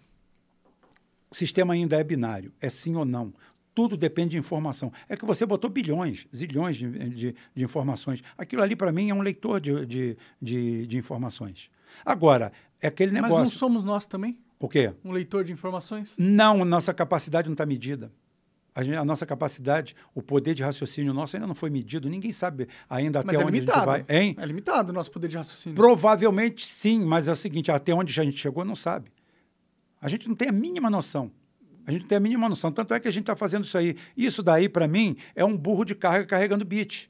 O 1.30 1.36
sistema 1.36 1.74
ainda 1.74 1.96
é 1.96 2.04
binário, 2.04 2.52
é 2.60 2.70
sim 2.70 2.96
ou 2.96 3.06
não. 3.06 3.32
Tudo 3.74 3.96
depende 3.96 4.32
de 4.32 4.38
informação. 4.38 4.92
É 5.08 5.16
que 5.16 5.26
você 5.26 5.46
botou 5.46 5.70
bilhões, 5.70 6.28
zilhões 6.36 6.76
de, 6.76 6.90
de, 7.10 7.36
de 7.56 7.64
informações. 7.64 8.22
Aquilo 8.38 8.62
ali, 8.62 8.76
para 8.76 8.92
mim, 8.92 9.10
é 9.10 9.14
um 9.14 9.22
leitor 9.22 9.62
de, 9.62 9.86
de, 9.86 10.18
de, 10.42 10.88
de 10.88 10.98
informações. 10.98 11.70
Agora, 12.06 12.52
é 12.82 12.88
aquele 12.88 13.12
Mas 13.14 13.22
negócio. 13.24 13.44
não 13.44 13.50
somos 13.52 13.84
nós 13.84 14.06
também? 14.06 14.38
O 14.60 14.68
quê? 14.68 14.94
Um 15.04 15.12
leitor 15.12 15.44
de 15.44 15.52
informações? 15.54 16.14
Não, 16.18 16.64
nossa 16.66 16.94
capacidade 16.94 17.48
não 17.48 17.54
está 17.54 17.66
medida. 17.66 18.12
A, 18.76 18.84
gente- 18.84 18.96
a 18.96 19.04
nossa 19.04 19.26
capacidade, 19.26 19.96
o 20.16 20.22
poder 20.22 20.54
de 20.54 20.64
raciocínio 20.64 21.14
nosso 21.14 21.36
ainda 21.36 21.48
não 21.48 21.56
foi 21.56 21.70
medido. 21.70 22.10
Ninguém 22.10 22.32
sabe 22.32 22.68
ainda 22.90 23.22
Mas 23.26 23.36
até 23.36 23.44
é 23.44 23.46
onde 23.48 23.60
limitado. 23.60 23.90
a 23.92 23.98
gente 23.98 24.08
vai. 24.08 24.18
Hein? 24.18 24.36
É 24.38 24.46
limitado 24.46 24.92
o 24.92 24.94
nosso 24.94 25.12
poder 25.12 25.28
de 25.28 25.36
raciocínio. 25.38 25.76
Provavelmente 25.76 26.66
sim, 26.66 27.00
mas 27.04 27.28
é 27.28 27.32
o 27.32 27.36
seguinte, 27.36 27.72
até 27.72 27.94
onde 27.94 28.18
a 28.20 28.24
gente 28.24 28.38
chegou 28.38 28.64
não 28.64 28.76
sabe. 28.76 29.12
A 30.00 30.08
gente 30.08 30.28
não 30.28 30.36
tem 30.36 30.48
a 30.50 30.52
mínima 30.54 30.90
noção. 30.90 31.32
A 31.86 31.92
gente 31.92 32.02
não 32.02 32.08
tem 32.08 32.18
a 32.18 32.22
mínima 32.22 32.48
noção. 32.50 32.72
Tanto 32.72 32.94
é 32.94 33.00
que 33.00 33.08
a 33.08 33.12
gente 33.12 33.24
está 33.24 33.36
fazendo 33.36 33.64
isso 33.66 33.78
aí. 33.78 33.96
Isso 34.16 34.42
daí, 34.44 34.70
para 34.70 34.88
mim, 34.88 35.16
é 35.36 35.44
um 35.44 35.58
burro 35.58 35.84
de 35.84 35.96
carga 35.96 36.26
carregando 36.26 36.64
bit. 36.66 37.10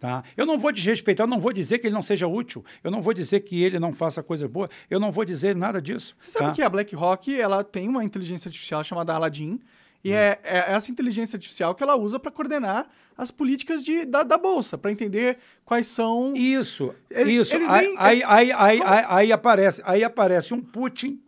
Tá? 0.00 0.22
Eu 0.36 0.46
não 0.46 0.56
vou 0.58 0.70
desrespeitar, 0.70 1.26
eu 1.26 1.28
não 1.30 1.40
vou 1.40 1.52
dizer 1.52 1.78
que 1.78 1.86
ele 1.88 1.94
não 1.94 2.02
seja 2.02 2.28
útil, 2.28 2.64
eu 2.84 2.90
não 2.90 3.02
vou 3.02 3.12
dizer 3.12 3.40
que 3.40 3.60
ele 3.60 3.80
não 3.80 3.92
faça 3.92 4.22
coisa 4.22 4.46
boa, 4.46 4.70
eu 4.88 5.00
não 5.00 5.10
vou 5.10 5.24
dizer 5.24 5.56
nada 5.56 5.82
disso. 5.82 6.14
Você 6.20 6.30
sabe 6.30 6.50
tá? 6.50 6.52
que 6.52 6.62
a 6.62 6.68
BlackRock 6.70 7.34
ela 7.40 7.64
tem 7.64 7.88
uma 7.88 8.04
inteligência 8.04 8.48
artificial 8.48 8.84
chamada 8.84 9.12
Aladdin, 9.12 9.54
Hum. 9.54 9.60
e 10.04 10.12
é, 10.12 10.38
é 10.44 10.58
essa 10.72 10.92
inteligência 10.92 11.36
artificial 11.36 11.74
que 11.74 11.82
ela 11.82 11.96
usa 11.96 12.20
para 12.20 12.30
coordenar 12.30 12.86
as 13.16 13.32
políticas 13.32 13.82
de, 13.82 14.04
da, 14.04 14.22
da 14.22 14.38
Bolsa, 14.38 14.78
para 14.78 14.92
entender 14.92 15.36
quais 15.64 15.88
são. 15.88 16.32
Isso, 16.36 16.94
Ele- 17.10 17.32
isso. 17.32 17.52
eles 17.52 17.68
aí, 17.68 17.86
nem- 17.88 17.96
aí, 17.98 18.22
aí, 18.22 18.52
aí, 18.52 18.80
aí, 18.80 19.04
aí 19.08 19.32
aparece, 19.32 19.82
aí 19.84 20.04
aparece 20.04 20.54
um 20.54 20.60
Putin, 20.60 21.20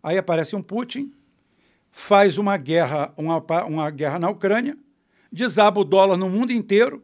aí 0.00 0.16
aparece 0.16 0.54
um 0.54 0.62
Putin, 0.62 1.10
faz 1.96 2.36
uma 2.36 2.58
guerra, 2.58 3.10
uma, 3.16 3.42
uma 3.64 3.90
guerra 3.90 4.18
na 4.18 4.28
Ucrânia, 4.28 4.76
desaba 5.32 5.80
o 5.80 5.84
dólar 5.84 6.18
no 6.18 6.28
mundo 6.28 6.52
inteiro, 6.52 7.02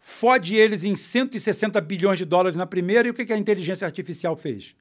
fode 0.00 0.56
eles 0.56 0.82
em 0.82 0.96
160 0.96 1.80
bilhões 1.80 2.18
de 2.18 2.24
dólares 2.24 2.56
na 2.56 2.66
primeira, 2.66 3.06
e 3.06 3.12
o 3.12 3.14
que, 3.14 3.24
que 3.24 3.32
a 3.32 3.38
inteligência 3.38 3.86
artificial 3.86 4.34
fez? 4.34 4.74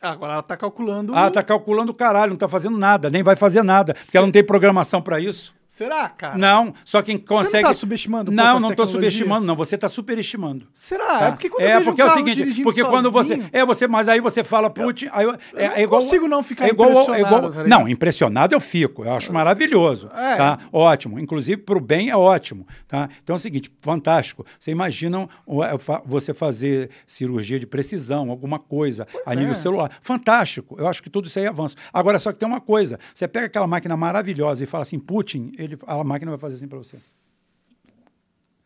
Agora 0.00 0.34
ela 0.34 0.40
está 0.40 0.56
calculando. 0.56 1.12
Ah, 1.16 1.28
tá 1.28 1.42
calculando 1.42 1.90
o 1.90 1.94
caralho, 1.94 2.30
não 2.30 2.38
tá 2.38 2.48
fazendo 2.48 2.78
nada, 2.78 3.10
nem 3.10 3.24
vai 3.24 3.34
fazer 3.34 3.64
nada, 3.64 3.92
porque 3.92 4.16
ela 4.16 4.26
não 4.26 4.32
tem 4.32 4.44
programação 4.44 5.02
para 5.02 5.18
isso. 5.18 5.52
Será, 5.80 6.10
cara? 6.10 6.36
Não, 6.36 6.74
só 6.84 7.00
quem 7.00 7.16
consegue. 7.16 7.64
tá 7.64 7.72
subestimando 7.72 8.30
um 8.30 8.34
pouco 8.36 8.50
Não, 8.52 8.60
não 8.60 8.70
estou 8.70 8.86
subestimando, 8.86 9.46
não. 9.46 9.56
Você 9.56 9.76
está 9.76 9.88
superestimando. 9.88 10.66
Será? 10.74 11.18
tá? 11.18 11.26
É 11.28 11.30
porque 11.32 11.48
quando 11.48 11.62
é, 11.62 11.72
eu 11.72 11.78
vejo 11.78 11.84
porque 11.86 12.02
um 12.02 12.06
é 12.06 12.08
o 12.10 12.12
seguinte, 12.14 12.62
porque 12.62 12.84
quando 12.84 13.10
você, 13.10 13.34
sozinho- 13.36 13.48
é 13.50 13.64
você, 13.64 13.88
mas 13.88 14.06
aí 14.06 14.20
você 14.20 14.44
fala 14.44 14.68
Putin, 14.68 15.08
aí 15.10 15.24
eu- 15.24 15.32
é, 15.54 15.68
não 15.68 15.74
é 15.76 15.82
igual, 15.82 16.02
consigo 16.02 16.28
não 16.28 16.42
ficar 16.42 16.66
é 16.66 16.68
igual, 16.68 16.88
é 16.90 16.92
impressionado, 16.92 17.26
igual- 17.26 17.40
tá 17.52 17.62
ligado? 17.62 17.80
não, 17.80 17.88
impressionado 17.88 18.54
eu 18.54 18.60
fico, 18.60 19.04
eu 19.06 19.12
acho 19.14 19.32
maravilhoso, 19.32 20.08
É. 20.14 20.36
tá? 20.36 20.58
Ótimo, 20.70 21.18
inclusive 21.18 21.62
para 21.62 21.78
o 21.78 21.80
bem 21.80 22.10
é 22.10 22.16
ótimo, 22.16 22.66
tá? 22.86 23.08
Então 23.22 23.34
é 23.34 23.38
o 23.38 23.40
seguinte, 23.40 23.72
fantástico. 23.80 24.44
Você 24.58 24.70
imagina 24.70 25.26
o- 25.46 25.64
é, 25.64 25.70
você 26.04 26.34
fazer 26.34 26.90
cirurgia 27.06 27.58
de 27.58 27.66
precisão, 27.66 28.28
alguma 28.30 28.58
coisa 28.58 29.06
a 29.24 29.34
nível 29.34 29.52
é. 29.52 29.54
celular, 29.54 29.90
fantástico. 30.02 30.76
Eu 30.78 30.86
acho 30.86 31.02
que 31.02 31.08
tudo 31.08 31.26
isso 31.26 31.38
aí 31.38 31.46
é 31.46 31.48
avanço. 31.48 31.74
Agora 31.90 32.18
só 32.18 32.32
que 32.32 32.38
tem 32.38 32.46
uma 32.46 32.60
coisa, 32.60 32.98
você 33.14 33.26
pega 33.26 33.46
aquela 33.46 33.66
máquina 33.66 33.96
maravilhosa 33.96 34.62
e 34.62 34.66
fala 34.66 34.82
assim, 34.82 34.98
Putin, 34.98 35.52
ele, 35.56 35.69
a 35.86 36.04
máquina 36.04 36.30
vai 36.30 36.38
fazer 36.38 36.54
assim 36.56 36.68
para 36.68 36.78
você. 36.78 36.96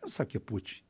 Não 0.03 0.09
sabe 0.09 0.29
o 0.29 0.31
que 0.33 0.37
é 0.37 0.41
Putin. 0.41 0.83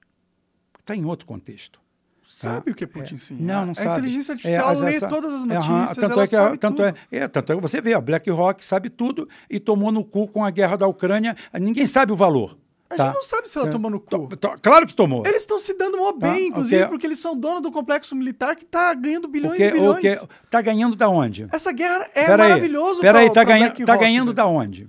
Está 0.81 0.95
em 0.97 1.05
outro 1.05 1.27
contexto. 1.27 1.81
Sabe 2.27 2.71
o 2.71 2.75
que 2.75 2.85
é 2.85 2.87
Putin, 2.87 3.19
sim. 3.19 3.37
Não, 3.39 3.67
não 3.67 3.73
a 3.73 3.75
sabe. 3.75 3.91
inteligência 4.01 4.33
É, 4.33 4.35
artificial 4.35 4.69
as- 4.71 4.81
lê 4.81 4.95
essa- 4.97 5.09
todas 5.09 5.33
as 5.35 5.43
é, 5.43 5.47
notícias, 5.47 5.97
tanto 5.99 6.21
é 6.21 6.27
que, 6.27 6.59
tanto 6.59 6.77
tudo. 6.77 6.83
é, 7.13 7.17
é, 7.19 7.29
tanto 7.29 7.53
é 7.53 7.55
que 7.57 7.61
você 7.61 7.81
vê, 7.83 7.93
a 7.93 8.01
BlackRock 8.01 8.65
sabe 8.65 8.89
tudo 8.89 9.29
e 9.49 9.61
tomou 9.61 9.93
no 9.93 10.03
cu 10.03 10.27
com 10.29 10.43
a 10.43 10.51
guerra 10.51 10.77
da 10.77 10.87
Ucrânia. 10.87 11.37
Ninguém 11.61 11.87
sabe 11.87 12.13
o 12.13 12.17
valor. 12.17 12.57
A 12.89 12.97
tá? 12.97 13.05
gente 13.07 13.15
não 13.15 13.23
sabe 13.23 13.49
se 13.51 13.59
ela 13.59 13.67
É. 13.69 13.71
tomou 13.71 13.91
no 13.91 14.01
cu. 14.01 14.09
To- 14.29 14.37
to- 14.37 14.55
Claro 14.63 14.87
que 14.87 14.95
tomou. 14.95 15.23
Eles 15.27 15.43
estão 15.43 15.59
se 15.61 15.75
dando 15.75 15.99
mó 15.99 16.13
bem, 16.13 16.49
inclusive, 16.49 16.77
ok. 16.83 16.89
porque 16.89 17.07
eles 17.07 17.19
são 17.19 17.37
donos 17.37 17.61
do 17.63 17.71
complexo 17.71 18.15
militar 18.17 18.57
que 18.57 18.65
tá 18.65 18.95
ganhando 18.95 19.29
bilhões 19.29 19.55
o 19.55 19.57
que, 19.57 19.65
e 19.65 19.73
bilhões. 19.73 19.99
o 20.23 20.27
que, 20.29 20.29
tá 20.51 20.63
ganhando 20.63 20.97
da 20.97 21.09
onde? 21.11 21.47
Essa 21.53 21.73
guerra 21.73 22.09
é 22.15 22.25
Pera 22.25 22.39
maravilhoso 22.39 23.01
Pera 23.03 23.19
aí, 23.19 23.27
pra- 23.27 23.35
tá, 23.35 23.41
pra 23.45 23.53
ganha, 23.55 23.67
BlackRock, 23.67 23.87
tá 23.87 23.97
ganhando 23.97 24.27
velho. 24.27 24.35
da 24.37 24.47
onde? 24.47 24.89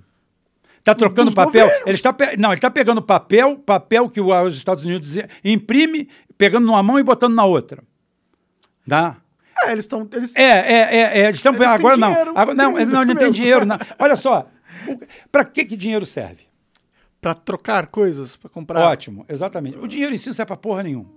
Tá 0.86 0.94
trocando 0.94 1.32
papel? 1.32 1.66
governos. 1.66 1.86
Ele 1.86 1.94
está 1.96 2.12
pe- 2.12 2.36
não, 2.36 2.50
ele 2.50 2.58
está 2.58 2.70
pegando 2.70 3.02
papel, 3.02 3.58
papel 3.58 4.08
que 4.08 4.20
os 4.20 4.56
Estados 4.56 4.84
Unidos 4.84 5.16
imprime, 5.44 6.08
pegando 6.38 6.64
numa 6.66 6.82
mão 6.82 6.98
e 6.98 7.02
botando 7.02 7.34
na 7.34 7.44
outra. 7.44 7.82
Tá? 8.88 9.16
É, 9.64 9.72
eles 9.72 9.84
estão... 9.84 10.08
Eles... 10.12 10.34
É, 10.36 10.42
é, 10.42 10.72
é, 10.72 11.18
é, 11.20 11.24
eles 11.28 11.36
estão 11.40 11.52
agora 11.54 11.96
não. 11.96 12.10
dinheiro 12.10 12.32
Agora, 12.36 12.54
não, 12.54 12.72
não, 12.86 13.04
não 13.04 13.14
tem 13.16 13.30
dinheiro. 13.30 13.64
Não. 13.66 13.76
Olha 13.98 14.14
só, 14.16 14.48
para 15.32 15.44
que 15.44 15.64
que 15.64 15.76
dinheiro 15.76 16.06
serve? 16.06 16.46
Pra 17.20 17.34
trocar 17.34 17.86
coisas, 17.88 18.36
pra 18.36 18.48
comprar... 18.48 18.80
Ótimo, 18.82 19.24
exatamente. 19.28 19.76
O 19.78 19.88
dinheiro 19.88 20.14
em 20.14 20.18
si 20.18 20.28
não 20.28 20.34
serve 20.34 20.46
para 20.48 20.56
porra 20.56 20.82
nenhuma. 20.84 21.10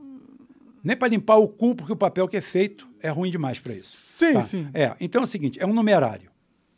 Nem 0.84 0.96
para 0.98 1.10
limpar 1.10 1.36
o 1.36 1.48
cu, 1.48 1.76
porque 1.76 1.92
o 1.94 1.96
papel 1.96 2.28
que 2.28 2.38
é 2.38 2.42
feito 2.42 2.88
é 3.02 3.10
ruim 3.10 3.30
demais 3.30 3.60
para 3.60 3.74
isso. 3.74 3.90
Sim, 3.92 4.34
Tá? 4.34 4.42
sim. 4.42 4.68
É, 4.74 4.96
então 5.00 5.22
é 5.22 5.24
o 5.26 5.28
seguinte, 5.28 5.60
é 5.62 5.66
um 5.68 5.74
numerário. 5.74 6.32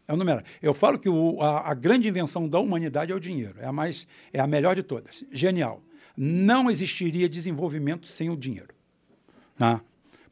É 0.07 0.13
um 0.13 0.17
numerário. 0.17 0.45
Eu 0.61 0.73
falo 0.73 0.99
que 0.99 1.07
o- 1.09 1.41
a, 1.41 1.69
a 1.71 1.73
grande 1.73 2.09
invenção 2.09 2.47
da 2.47 2.59
humanidade 2.59 3.11
é 3.11 3.15
o 3.15 3.19
dinheiro. 3.19 3.55
É 3.59 3.65
a 3.65 3.71
mais, 3.71 4.07
é 4.33 4.39
a 4.39 4.47
melhor 4.47 4.75
de 4.75 4.83
todas. 4.83 5.23
Genial. 5.31 5.81
Não 6.17 6.69
existiria 6.69 7.29
desenvolvimento 7.29 8.07
sem 8.07 8.29
o 8.29 8.35
dinheiro. 8.35 8.73
Tá? 9.57 9.81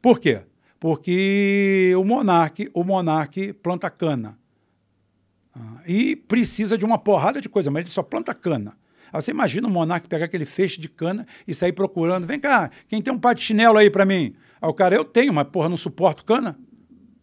Por 0.02 0.18
quê? 0.20 0.42
Porque 0.78 1.92
o 1.96 2.04
monarca, 2.04 2.64
o 2.74 2.82
monarca 2.84 3.54
planta 3.62 3.88
cana. 3.90 4.38
Ah, 5.54 5.82
e 5.86 6.14
precisa 6.16 6.76
de 6.78 6.84
uma 6.84 6.98
porrada 6.98 7.40
de 7.40 7.48
coisa, 7.48 7.70
mas 7.70 7.80
ele 7.82 7.90
só 7.90 8.02
planta 8.02 8.34
cana. 8.34 8.76
Aí 9.12 9.20
você 9.20 9.30
imagina 9.30 9.66
o 9.66 9.70
monarca 9.70 10.06
pegar 10.08 10.26
aquele 10.26 10.44
feixe 10.46 10.80
de 10.80 10.88
cana 10.88 11.26
e 11.46 11.54
sair 11.54 11.72
procurando. 11.72 12.26
Vem 12.26 12.38
cá, 12.38 12.70
quem 12.88 13.02
tem 13.02 13.12
um 13.12 13.18
par 13.18 13.34
de 13.34 13.42
chinelo 13.42 13.76
aí 13.78 13.90
para 13.90 14.04
mim? 14.06 14.34
Aí 14.60 14.68
o 14.68 14.74
cara, 14.74 14.94
eu 14.94 15.04
tenho, 15.04 15.32
mas 15.32 15.48
porra, 15.48 15.68
não 15.68 15.76
suporto 15.76 16.24
cana. 16.24 16.58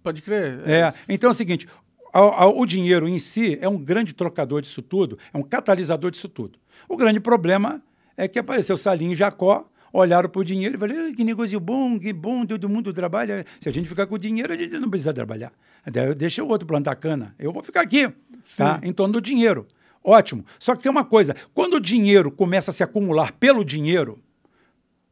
Pode 0.03 0.21
crer. 0.21 0.59
É, 0.67 0.93
então 1.07 1.29
é 1.29 1.31
o 1.31 1.35
seguinte, 1.35 1.67
o 2.13 2.65
dinheiro 2.65 3.07
em 3.07 3.19
si 3.19 3.57
é 3.61 3.67
um 3.67 3.77
grande 3.77 4.13
trocador 4.13 4.61
disso 4.61 4.81
tudo, 4.81 5.17
é 5.33 5.37
um 5.37 5.43
catalisador 5.43 6.11
disso 6.11 6.29
tudo. 6.29 6.57
O 6.87 6.95
grande 6.97 7.19
problema 7.19 7.81
é 8.15 8.27
que 8.27 8.39
apareceu 8.39 8.77
Salim 8.77 9.11
e 9.11 9.15
Jacó, 9.15 9.69
olharam 9.93 10.29
para 10.29 10.39
o 10.41 10.43
dinheiro 10.43 10.75
e 10.75 10.79
falaram, 10.79 11.07
"Ah, 11.09 11.13
que 11.15 11.23
negócio 11.23 11.59
bom, 11.59 11.97
que 11.99 12.11
bom, 12.13 12.45
todo 12.45 12.67
mundo 12.69 12.93
trabalha. 12.93 13.45
Se 13.59 13.69
a 13.69 13.71
gente 13.71 13.87
ficar 13.89 14.05
com 14.05 14.15
o 14.15 14.19
dinheiro, 14.19 14.53
a 14.53 14.57
gente 14.57 14.77
não 14.79 14.89
precisa 14.89 15.13
trabalhar. 15.13 15.51
Até 15.85 16.13
Deixa 16.13 16.43
o 16.43 16.47
outro 16.47 16.67
plantar 16.67 16.95
cana. 16.95 17.33
Eu 17.39 17.51
vou 17.53 17.63
ficar 17.63 17.81
aqui, 17.81 18.09
tá? 18.57 18.79
em 18.83 18.91
torno 18.93 19.13
do 19.13 19.21
dinheiro. 19.21 19.65
Ótimo. 20.03 20.45
Só 20.59 20.75
que 20.75 20.83
tem 20.83 20.91
uma 20.91 21.03
coisa, 21.05 21.35
quando 21.53 21.75
o 21.75 21.79
dinheiro 21.79 22.29
começa 22.31 22.71
a 22.71 22.73
se 22.73 22.83
acumular 22.83 23.31
pelo 23.33 23.63
dinheiro, 23.63 24.19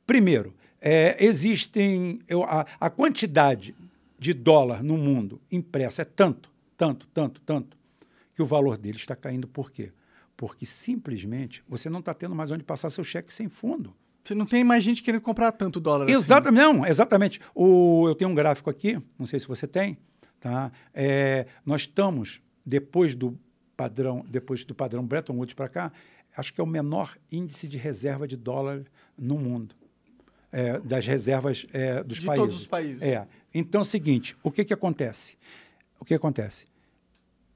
Primeiro, 0.05 0.53
é, 0.81 1.15
existem. 1.19 2.19
eu- 2.27 2.43
a, 2.43 2.65
a 2.79 2.89
quantidade 2.89 3.75
de 4.19 4.33
dólar 4.33 4.83
no 4.83 4.97
mundo 4.97 5.41
impressa 5.51 6.03
é 6.03 6.05
tanto, 6.05 6.49
tanto, 6.77 7.07
tanto, 7.07 7.41
tanto, 7.41 7.77
que 8.33 8.41
o 8.41 8.45
valor 8.45 8.77
dele 8.77 8.97
está 8.97 9.15
caindo. 9.15 9.47
Por 9.47 9.71
quê? 9.71 9.91
Porque 10.35 10.65
simplesmente 10.65 11.63
você 11.67 11.89
não 11.89 11.99
está 11.99 12.13
tendo 12.13 12.35
mais 12.35 12.51
onde 12.51 12.63
passar 12.63 12.89
seu 12.89 13.03
cheque 13.03 13.33
sem 13.33 13.47
fundo. 13.47 13.95
Você 14.23 14.33
não 14.33 14.45
tem 14.45 14.63
mais 14.63 14.83
gente 14.83 15.03
querendo 15.03 15.21
comprar 15.21 15.51
tanto 15.51 15.79
dólar 15.79 16.05
assim. 16.05 16.13
Exatamente, 16.13 16.61
não, 16.61 16.85
exatamente. 16.85 17.39
O, 17.53 18.07
eu 18.07 18.15
tenho 18.15 18.31
um 18.31 18.35
gráfico 18.35 18.69
aqui, 18.69 18.99
não 19.19 19.27
sei 19.27 19.39
se 19.39 19.47
você 19.47 19.67
tem, 19.67 19.97
tá? 20.39 20.71
É, 20.93 21.45
nós 21.63 21.81
estamos 21.81 22.41
depois 22.65 23.13
do 23.13 23.37
padrão, 23.77 24.25
depois 24.27 24.65
do 24.65 24.73
padrão 24.73 25.05
Bretton 25.05 25.33
Woods 25.33 25.53
para 25.53 25.69
cá, 25.69 25.91
acho 26.35 26.53
que 26.53 26.59
é 26.59 26.63
o 26.63 26.67
menor 26.67 27.15
índice 27.31 27.67
de 27.67 27.77
reserva 27.77 28.27
de 28.27 28.35
dólar 28.35 28.83
no 29.17 29.37
mundo, 29.37 29.75
é, 30.51 30.79
das 30.79 31.05
reservas 31.05 31.67
é, 31.71 32.03
dos 32.03 32.17
De 32.17 32.25
países. 32.25 32.43
todos 32.43 32.59
os 32.61 32.67
países. 32.67 33.01
É. 33.03 33.27
Então 33.53 33.81
é 33.81 33.83
o 33.83 33.85
seguinte, 33.85 34.35
o 34.41 34.49
que 34.49 34.65
que 34.65 34.73
acontece? 34.73 35.37
O 36.05 36.07
que 36.07 36.13
acontece? 36.13 36.67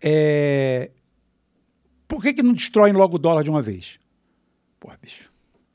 É, 0.01 0.89
por 2.07 2.19
que 2.19 2.33
que 2.33 2.41
não 2.41 2.51
destroem 2.53 2.93
logo 2.93 3.17
o 3.17 3.19
dólar 3.19 3.43
de 3.43 3.49
uma 3.51 3.61
vez? 3.61 3.99
Porra, 4.79 4.97
bicho. 4.99 5.31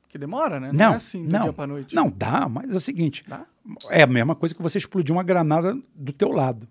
Que 0.09 0.19
demora, 0.19 0.59
né? 0.59 0.73
Não, 0.73 0.93
é 0.93 0.97
assim 0.97 1.25
do 1.25 1.33
não, 1.33 1.43
dia 1.45 1.53
pra 1.53 1.67
noite. 1.69 1.95
não 1.95 2.11
dá, 2.11 2.49
mas 2.49 2.73
é 2.73 2.77
o 2.77 2.81
seguinte, 2.81 3.25
Dá? 3.29 3.47
é 3.91 4.03
a 4.03 4.07
mesma 4.09 4.35
coisa 4.35 4.53
que 4.53 4.61
você 4.61 4.77
explodir 4.79 5.15
uma 5.15 5.23
granada 5.23 5.79
do 5.95 6.13
teu 6.13 6.31
lado. 6.31 6.67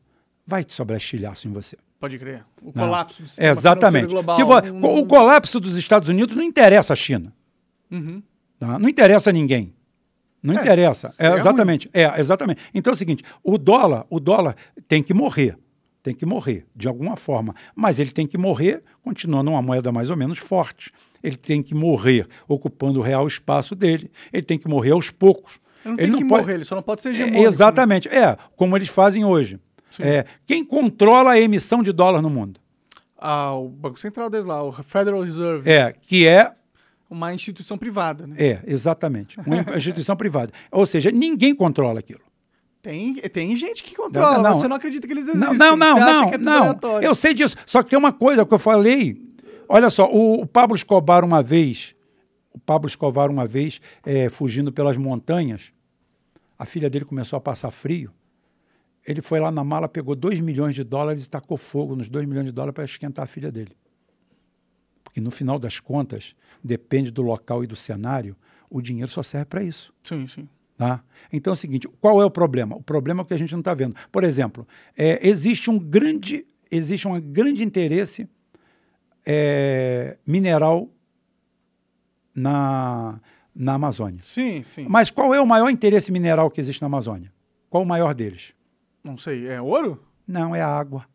Vai 0.45 0.65
te 0.65 0.73
sobrar 0.73 0.97
estilhaço 0.97 1.47
em 1.47 1.51
você. 1.53 1.77
Pode 2.01 2.19
crer. 2.19 2.43
O 2.61 2.65
Não. 2.65 2.73
colapso 2.73 3.21
do 3.21 3.27
sistema 3.29 3.49
Exatamente. 3.51 4.07
global. 4.07 4.35
Se 4.35 4.43
vo- 4.43 4.61
não- 4.61 4.95
O 4.99 5.05
colapso 5.07 5.57
dos 5.57 5.77
Estados 5.77 6.09
Unidos 6.09 6.35
não 6.35 6.43
interessa 6.43 6.91
a 6.91 6.95
China. 6.97 7.33
Uhum. 7.89 8.21
tá? 8.59 8.77
Não 8.77 8.89
interessa 8.89 9.29
a 9.29 9.33
ninguém. 9.33 9.73
Não 10.41 10.53
É, 10.57 10.61
interessa. 10.61 11.13
É, 11.17 11.23
seria 11.27 11.37
exatamente. 11.37 11.89
É, 11.93 12.19
exatamente. 12.19 12.59
Então 12.73 12.91
é 12.91 12.93
o 12.93 12.97
seguinte, 12.97 13.23
o 13.41 13.57
dólar, 13.57 14.05
o 14.09 14.19
dólar 14.19 14.57
tem 14.89 15.01
que 15.01 15.13
morrer. 15.13 15.57
Tem 16.03 16.13
que 16.13 16.25
morrer, 16.25 16.65
de 16.75 16.87
alguma 16.87 17.15
forma. 17.15 17.55
Mas 17.73 17.97
ele 17.97 18.11
tem 18.11 18.27
que 18.27 18.37
morrer 18.37 18.83
continuando 19.01 19.49
uma 19.49 19.61
moeda 19.61 19.89
mais 19.91 20.09
ou 20.09 20.17
menos 20.17 20.37
forte. 20.37 20.91
Ele 21.23 21.37
tem 21.37 21.63
que 21.63 21.73
morrer 21.73 22.27
ocupando 22.47 22.99
o 22.99 23.01
real 23.01 23.25
espaço 23.25 23.73
dele. 23.73 24.11
Ele 24.31 24.43
tem 24.43 24.59
que 24.59 24.67
morrer 24.67 24.91
aos 24.91 25.09
poucos. 25.09 25.61
Ele 25.85 25.91
não 25.91 25.97
tem 25.97 26.11
que 26.11 26.25
pode- 26.29 26.41
morrer, 26.43 26.53
ele 26.55 26.65
só 26.65 26.75
não 26.75 26.83
pode 26.83 27.01
ser 27.01 27.09
É, 27.09 27.11
hegemônico. 27.13 27.43
exatamente. 27.47 28.09
É, 28.09 28.37
como 28.57 28.75
eles 28.77 28.89
fazem 28.89 29.23
hoje. 29.23 29.57
É, 29.99 30.25
quem 30.45 30.63
controla 30.65 31.31
a 31.31 31.39
emissão 31.39 31.81
de 31.81 31.91
dólar 31.93 32.21
no 32.21 32.29
mundo? 32.29 32.59
Ah, 33.17 33.53
o 33.55 33.69
Banco 33.69 33.97
Central 33.99 34.29
deles 34.29 34.45
lá, 34.45 34.61
o 34.61 34.71
Federal 34.73 35.21
Reserve. 35.21 35.69
É, 35.69 35.93
que 35.93 36.27
é 36.27 36.51
Uma 37.09 37.31
instituição 37.33 37.77
privada, 37.77 38.25
né? 38.27 38.35
É, 38.39 38.61
exatamente. 38.65 39.37
Uma 39.45 39.61
instituição 39.77 40.15
privada. 40.17 40.51
Ou 40.71 40.85
seja, 40.85 41.11
ninguém 41.11 41.53
controla 41.55 41.99
aquilo. 41.99 42.21
Tem, 42.83 43.13
tem 43.13 43.55
gente 43.55 43.81
que 43.81 43.95
controla, 43.95 44.39
Não, 44.39 44.43
não. 44.43 44.53
você 44.55 44.67
não 44.67 44.75
acredita 44.75 45.07
que 45.07 45.13
eles 45.13 45.29
existem. 45.29 45.57
Não, 45.57 45.77
não, 45.77 45.95
não, 45.95 45.95
você 45.95 46.01
não. 46.01 46.33
é 46.33 46.37
não. 46.37 46.57
aleatório. 46.63 47.07
Eu 47.07 47.15
sei 47.15 47.33
disso. 47.33 47.55
Só 47.65 47.81
que 47.81 47.89
tem 47.89 47.97
uma 47.97 48.11
coisa 48.11 48.45
que 48.45 48.53
eu 48.53 48.59
falei. 48.59 49.19
Olha 49.69 49.89
só, 49.89 50.11
o, 50.11 50.41
o 50.41 50.45
Pablo 50.45 50.75
Escobar 50.75 51.23
uma 51.23 51.41
vez, 51.41 51.95
o 52.51 52.59
Pablo 52.59 52.85
Escobar 52.85 53.31
uma 53.31 53.47
vez, 53.47 53.79
é, 54.05 54.27
fugindo 54.27 54.69
pelas 54.69 54.97
montanhas, 54.97 55.71
a 56.59 56.65
filha 56.65 56.89
dele 56.89 57.05
começou 57.05 57.37
a 57.37 57.39
passar 57.39 57.71
frio. 57.71 58.11
Ele 59.07 59.21
foi 59.21 59.39
lá 59.39 59.49
na 59.49 59.63
mala, 59.63 59.87
pegou 59.87 60.13
2 60.13 60.41
milhões 60.41 60.75
de 60.75 60.83
dólares 60.83 61.23
e 61.23 61.29
tacou 61.29 61.55
fogo 61.55 61.95
nos 61.95 62.09
2 62.09 62.27
milhões 62.27 62.47
de 62.47 62.51
dólares 62.51 62.75
para 62.75 62.83
esquentar 62.83 63.23
a 63.23 63.27
filha 63.27 63.49
dele. 63.49 63.71
Porque 65.05 65.21
no 65.21 65.31
final 65.31 65.57
das 65.57 65.79
contas, 65.79 66.35
depende 66.61 67.11
do 67.11 67.21
local 67.21 67.63
e 67.63 67.67
do 67.67 67.77
cenário, 67.77 68.35
o 68.69 68.81
dinheiro 68.81 69.09
só 69.09 69.23
serve 69.23 69.45
para 69.45 69.63
isso. 69.63 69.93
Sim, 70.03 70.27
sim. 70.27 70.49
Tá? 70.83 71.01
Então 71.31 71.51
é 71.51 71.55
o 71.55 71.57
seguinte, 71.57 71.87
qual 72.01 72.21
é 72.21 72.25
o 72.25 72.29
problema? 72.29 72.75
O 72.75 72.83
problema 72.83 73.21
é 73.21 73.23
o 73.23 73.25
que 73.25 73.33
a 73.33 73.37
gente 73.37 73.53
não 73.53 73.59
está 73.59 73.73
vendo. 73.73 73.95
Por 74.11 74.21
exemplo, 74.25 74.67
é, 74.97 75.25
existe 75.25 75.69
um 75.69 75.79
grande, 75.79 76.45
existe 76.69 77.07
um 77.07 77.17
grande 77.21 77.63
interesse 77.63 78.27
é, 79.25 80.17
mineral 80.27 80.89
na, 82.35 83.21
na 83.55 83.75
Amazônia. 83.75 84.19
Sim, 84.21 84.61
sim. 84.61 84.85
Mas 84.89 85.09
qual 85.09 85.33
é 85.33 85.39
o 85.39 85.47
maior 85.47 85.69
interesse 85.69 86.11
mineral 86.11 86.51
que 86.51 86.59
existe 86.59 86.81
na 86.81 86.87
Amazônia? 86.87 87.31
Qual 87.69 87.81
o 87.83 87.85
maior 87.85 88.13
deles? 88.13 88.53
Não 89.01 89.15
sei, 89.15 89.47
é 89.47 89.61
ouro? 89.61 90.03
Não, 90.27 90.53
é 90.53 90.61
água. 90.61 91.05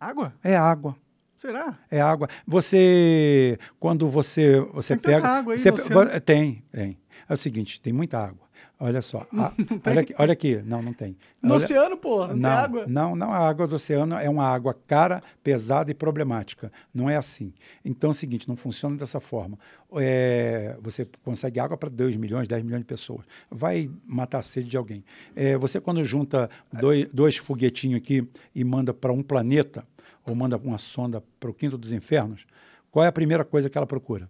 Água? 0.00 0.34
É 0.42 0.56
água. 0.56 0.96
Será? 1.36 1.78
É 1.88 2.00
água. 2.00 2.28
Você, 2.44 3.56
quando 3.78 4.08
você, 4.08 4.58
você 4.72 4.96
Tem 4.96 5.12
pega, 5.12 5.28
água 5.28 5.52
aí 5.54 5.58
você 5.58 5.70
no 5.70 5.76
pe- 5.76 5.82
oceano. 5.82 6.10
vo- 6.10 6.20
tem, 6.20 6.64
tem. 6.72 6.98
É 7.28 7.32
o 7.34 7.36
seguinte, 7.36 7.80
tem 7.80 7.92
muita 7.92 8.18
água. 8.18 8.43
Olha 8.78 9.00
só. 9.00 9.26
a- 9.38 9.52
olha, 9.86 10.00
aqui, 10.00 10.14
olha 10.18 10.32
aqui. 10.32 10.56
Não, 10.64 10.82
não 10.82 10.92
tem. 10.92 11.16
No 11.40 11.54
Olha- 11.54 11.64
oceano, 11.64 11.96
pô, 11.96 12.26
não, 12.26 12.34
não, 12.34 12.42
tem 12.42 12.50
água. 12.50 12.86
Não, 12.86 13.16
não, 13.16 13.32
a 13.32 13.38
água 13.38 13.66
do 13.66 13.76
oceano 13.76 14.16
é 14.16 14.28
uma 14.28 14.44
água 14.44 14.74
cara, 14.86 15.22
pesada 15.42 15.90
e 15.90 15.94
problemática. 15.94 16.72
Não 16.92 17.08
é 17.08 17.16
assim. 17.16 17.52
Então 17.84 18.08
é 18.08 18.10
o 18.10 18.14
seguinte, 18.14 18.48
não 18.48 18.56
funciona 18.56 18.96
dessa 18.96 19.20
forma. 19.20 19.58
É, 19.96 20.76
você 20.82 21.08
consegue 21.22 21.60
água 21.60 21.76
para 21.76 21.88
2 21.88 22.16
milhões, 22.16 22.48
10 22.48 22.62
milhões 22.64 22.80
de 22.80 22.86
pessoas. 22.86 23.24
Vai 23.50 23.88
matar 24.04 24.40
a 24.40 24.42
sede 24.42 24.68
de 24.68 24.76
alguém. 24.76 25.04
É, 25.36 25.56
você 25.56 25.80
quando 25.80 26.02
junta 26.02 26.50
dois, 26.72 27.08
dois 27.12 27.36
foguetinhos 27.36 27.98
aqui 27.98 28.28
e 28.54 28.64
manda 28.64 28.92
para 28.92 29.12
um 29.12 29.22
planeta, 29.22 29.86
ou 30.26 30.34
manda 30.34 30.56
uma 30.56 30.78
sonda 30.78 31.22
para 31.38 31.48
o 31.50 31.54
quinto 31.54 31.78
dos 31.78 31.92
infernos, 31.92 32.44
qual 32.90 33.04
é 33.04 33.08
a 33.08 33.12
primeira 33.12 33.44
coisa 33.44 33.70
que 33.70 33.78
ela 33.78 33.86
procura? 33.86 34.28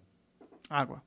Água. 0.69 1.01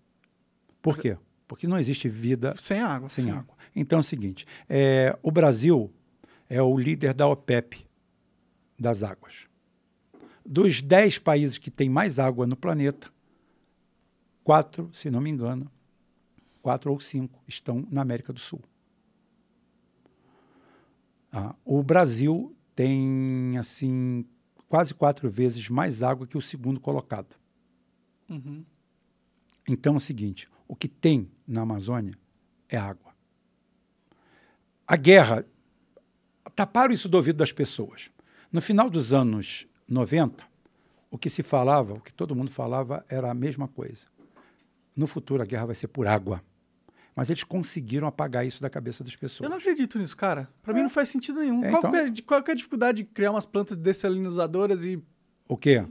Por 0.82 0.98
quê? 0.98 1.16
Porque 1.48 1.66
não 1.66 1.78
existe 1.78 2.08
vida 2.08 2.54
Sem 2.58 2.80
água. 2.80 3.08
sem 3.08 3.24
sim. 3.24 3.30
água. 3.30 3.56
Então 3.74 3.98
é 3.98 4.00
o 4.00 4.04
seguinte: 4.04 4.46
é, 4.68 5.18
o 5.22 5.30
Brasil 5.30 5.90
é 6.48 6.62
o 6.62 6.76
líder 6.78 7.14
da 7.14 7.26
OPEP 7.26 7.86
das 8.78 9.02
águas. 9.02 9.48
Dos 10.44 10.80
10 10.80 11.18
países 11.18 11.58
que 11.58 11.70
têm 11.70 11.88
mais 11.88 12.18
água 12.18 12.46
no 12.46 12.56
planeta, 12.56 13.10
quatro, 14.44 14.88
se 14.92 15.10
não 15.10 15.20
me 15.20 15.30
engano, 15.30 15.70
quatro 16.62 16.92
ou 16.92 17.00
cinco 17.00 17.42
estão 17.48 17.86
na 17.90 18.02
América 18.02 18.32
do 18.32 18.40
Sul. 18.40 18.60
Ah, 21.32 21.54
o 21.64 21.82
Brasil 21.82 22.54
tem 22.74 23.58
assim 23.58 24.24
quase 24.68 24.94
quatro 24.94 25.28
vezes 25.30 25.68
mais 25.68 26.02
água 26.02 26.26
que 26.26 26.36
o 26.38 26.42
segundo 26.42 26.78
colocado. 26.80 27.36
Uhum. 28.28 28.64
Então 29.68 29.94
é 29.94 29.96
o 29.98 30.00
seguinte: 30.00 30.48
o 30.66 30.74
que 30.74 30.88
tem 30.88 31.30
na 31.46 31.60
Amazônia 31.60 32.14
é 32.68 32.76
água. 32.76 33.12
A 34.86 34.96
guerra 34.96 35.44
taparam 36.56 36.94
isso 36.94 37.08
do 37.08 37.16
ouvido 37.16 37.36
das 37.36 37.52
pessoas. 37.52 38.10
No 38.50 38.60
final 38.62 38.88
dos 38.88 39.12
anos 39.12 39.66
90, 39.86 40.42
o 41.10 41.18
que 41.18 41.28
se 41.28 41.42
falava, 41.42 41.92
o 41.94 42.00
que 42.00 42.12
todo 42.12 42.34
mundo 42.34 42.50
falava, 42.50 43.04
era 43.08 43.30
a 43.30 43.34
mesma 43.34 43.68
coisa. 43.68 44.06
No 44.96 45.06
futuro 45.06 45.42
a 45.42 45.46
guerra 45.46 45.66
vai 45.66 45.74
ser 45.74 45.88
por 45.88 46.06
água. 46.06 46.42
Mas 47.14 47.28
eles 47.28 47.42
conseguiram 47.44 48.06
apagar 48.06 48.46
isso 48.46 48.62
da 48.62 48.70
cabeça 48.70 49.02
das 49.04 49.14
pessoas. 49.14 49.44
Eu 49.44 49.50
não 49.50 49.58
acredito 49.58 49.98
nisso, 49.98 50.16
cara. 50.16 50.48
Pra 50.62 50.72
mim 50.72 50.82
não 50.82 50.88
faz 50.88 51.08
sentido 51.08 51.40
nenhum. 51.40 51.64
É, 51.64 51.70
qual, 51.70 51.80
então- 51.80 51.90
que 51.92 52.20
é, 52.20 52.24
qual 52.24 52.42
é 52.46 52.50
a 52.52 52.54
dificuldade 52.54 52.98
de 52.98 53.04
criar 53.04 53.32
umas 53.32 53.44
plantas 53.44 53.76
dessalinizadoras 53.76 54.84
e. 54.84 55.02
O 55.48 55.56
quê? 55.56 55.84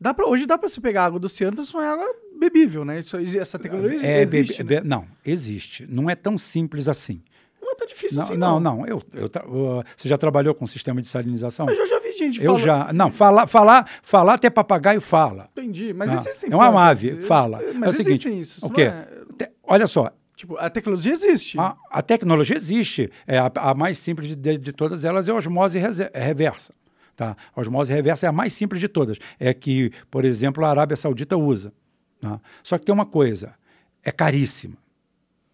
Dá 0.00 0.12
pra, 0.12 0.26
hoje 0.26 0.46
dá 0.46 0.58
pra 0.58 0.68
você 0.68 0.80
pegar 0.80 1.04
água 1.04 1.20
do 1.20 1.26
oceano 1.26 1.54
transformar 1.56 1.86
em 1.86 1.90
água 1.92 2.16
bebível, 2.38 2.84
né? 2.84 2.98
Isso, 2.98 3.16
essa 3.38 3.58
tecnologia 3.58 4.00
É, 4.06 4.20
existe. 4.22 4.62
bebe- 4.62 4.74
né? 4.76 4.80
be- 4.82 4.88
não, 4.88 5.06
existe. 5.24 5.86
Não 5.88 6.08
é 6.10 6.14
tão 6.14 6.36
simples 6.38 6.88
assim. 6.88 7.22
Não 7.60 7.72
é 7.72 7.74
tão 7.76 7.86
difícil 7.86 8.16
Não, 8.18 8.24
assim, 8.24 8.36
não, 8.36 8.60
não. 8.60 8.86
Eu, 8.86 9.02
eu 9.14 9.28
tra- 9.28 9.44
uh, 9.46 9.82
você 9.96 10.08
já 10.08 10.18
trabalhou 10.18 10.54
com 10.54 10.66
sistema 10.66 11.00
de 11.00 11.08
salinização? 11.08 11.66
Eu 11.68 11.74
já, 11.88 11.98
vi 12.00 12.12
gente 12.12 12.38
Eu 12.40 12.46
falando. 12.52 12.62
já. 12.64 12.92
Não, 12.92 13.10
falar, 13.10 13.46
falar, 13.46 13.88
falar 14.02 14.34
até 14.34 14.50
papagaio 14.50 15.00
fala. 15.00 15.48
Entendi, 15.56 15.92
mas 15.94 16.10
Ah, 16.10 16.14
existem. 16.16 16.52
é 16.52 16.56
uma 16.56 16.88
ave, 16.88 17.20
fala. 17.22 17.60
Mas 17.74 17.82
é 17.82 17.88
o 17.88 17.92
seguinte, 17.92 18.28
existem 18.28 18.40
isso. 18.40 18.60
o 18.64 18.68
não 18.68 18.74
quê? 18.74 18.82
é- 18.82 19.50
olha 19.62 19.86
só, 19.86 20.10
Tipo, 20.36 20.56
a 20.58 20.68
tecnologia 20.68 21.12
existe. 21.12 21.58
a, 21.58 21.76
a 21.90 22.02
tecnologia 22.02 22.56
existe. 22.56 23.10
É 23.26 23.38
a, 23.38 23.50
a 23.56 23.72
mais 23.74 23.98
simples 23.98 24.36
de, 24.36 24.58
de- 24.58 24.72
todas 24.72 25.04
elas 25.04 25.26
é 25.28 25.30
a 25.30 25.34
osmose 25.34 25.78
reversa. 26.12 26.74
Tá? 27.16 27.36
A 27.54 27.60
osmose 27.60 27.92
reversa 27.92 28.26
é 28.26 28.28
a 28.28 28.32
mais 28.32 28.52
simples 28.52 28.80
de 28.80 28.88
todas. 28.88 29.16
É 29.38 29.54
que, 29.54 29.92
por 30.10 30.24
exemplo, 30.24 30.64
a 30.64 30.70
Arábia 30.70 30.96
Saudita 30.96 31.36
usa. 31.36 31.72
Tá? 32.30 32.40
Só 32.62 32.78
que 32.78 32.84
tem 32.84 32.92
uma 32.92 33.06
coisa: 33.06 33.54
é 34.02 34.10
caríssima. 34.10 34.76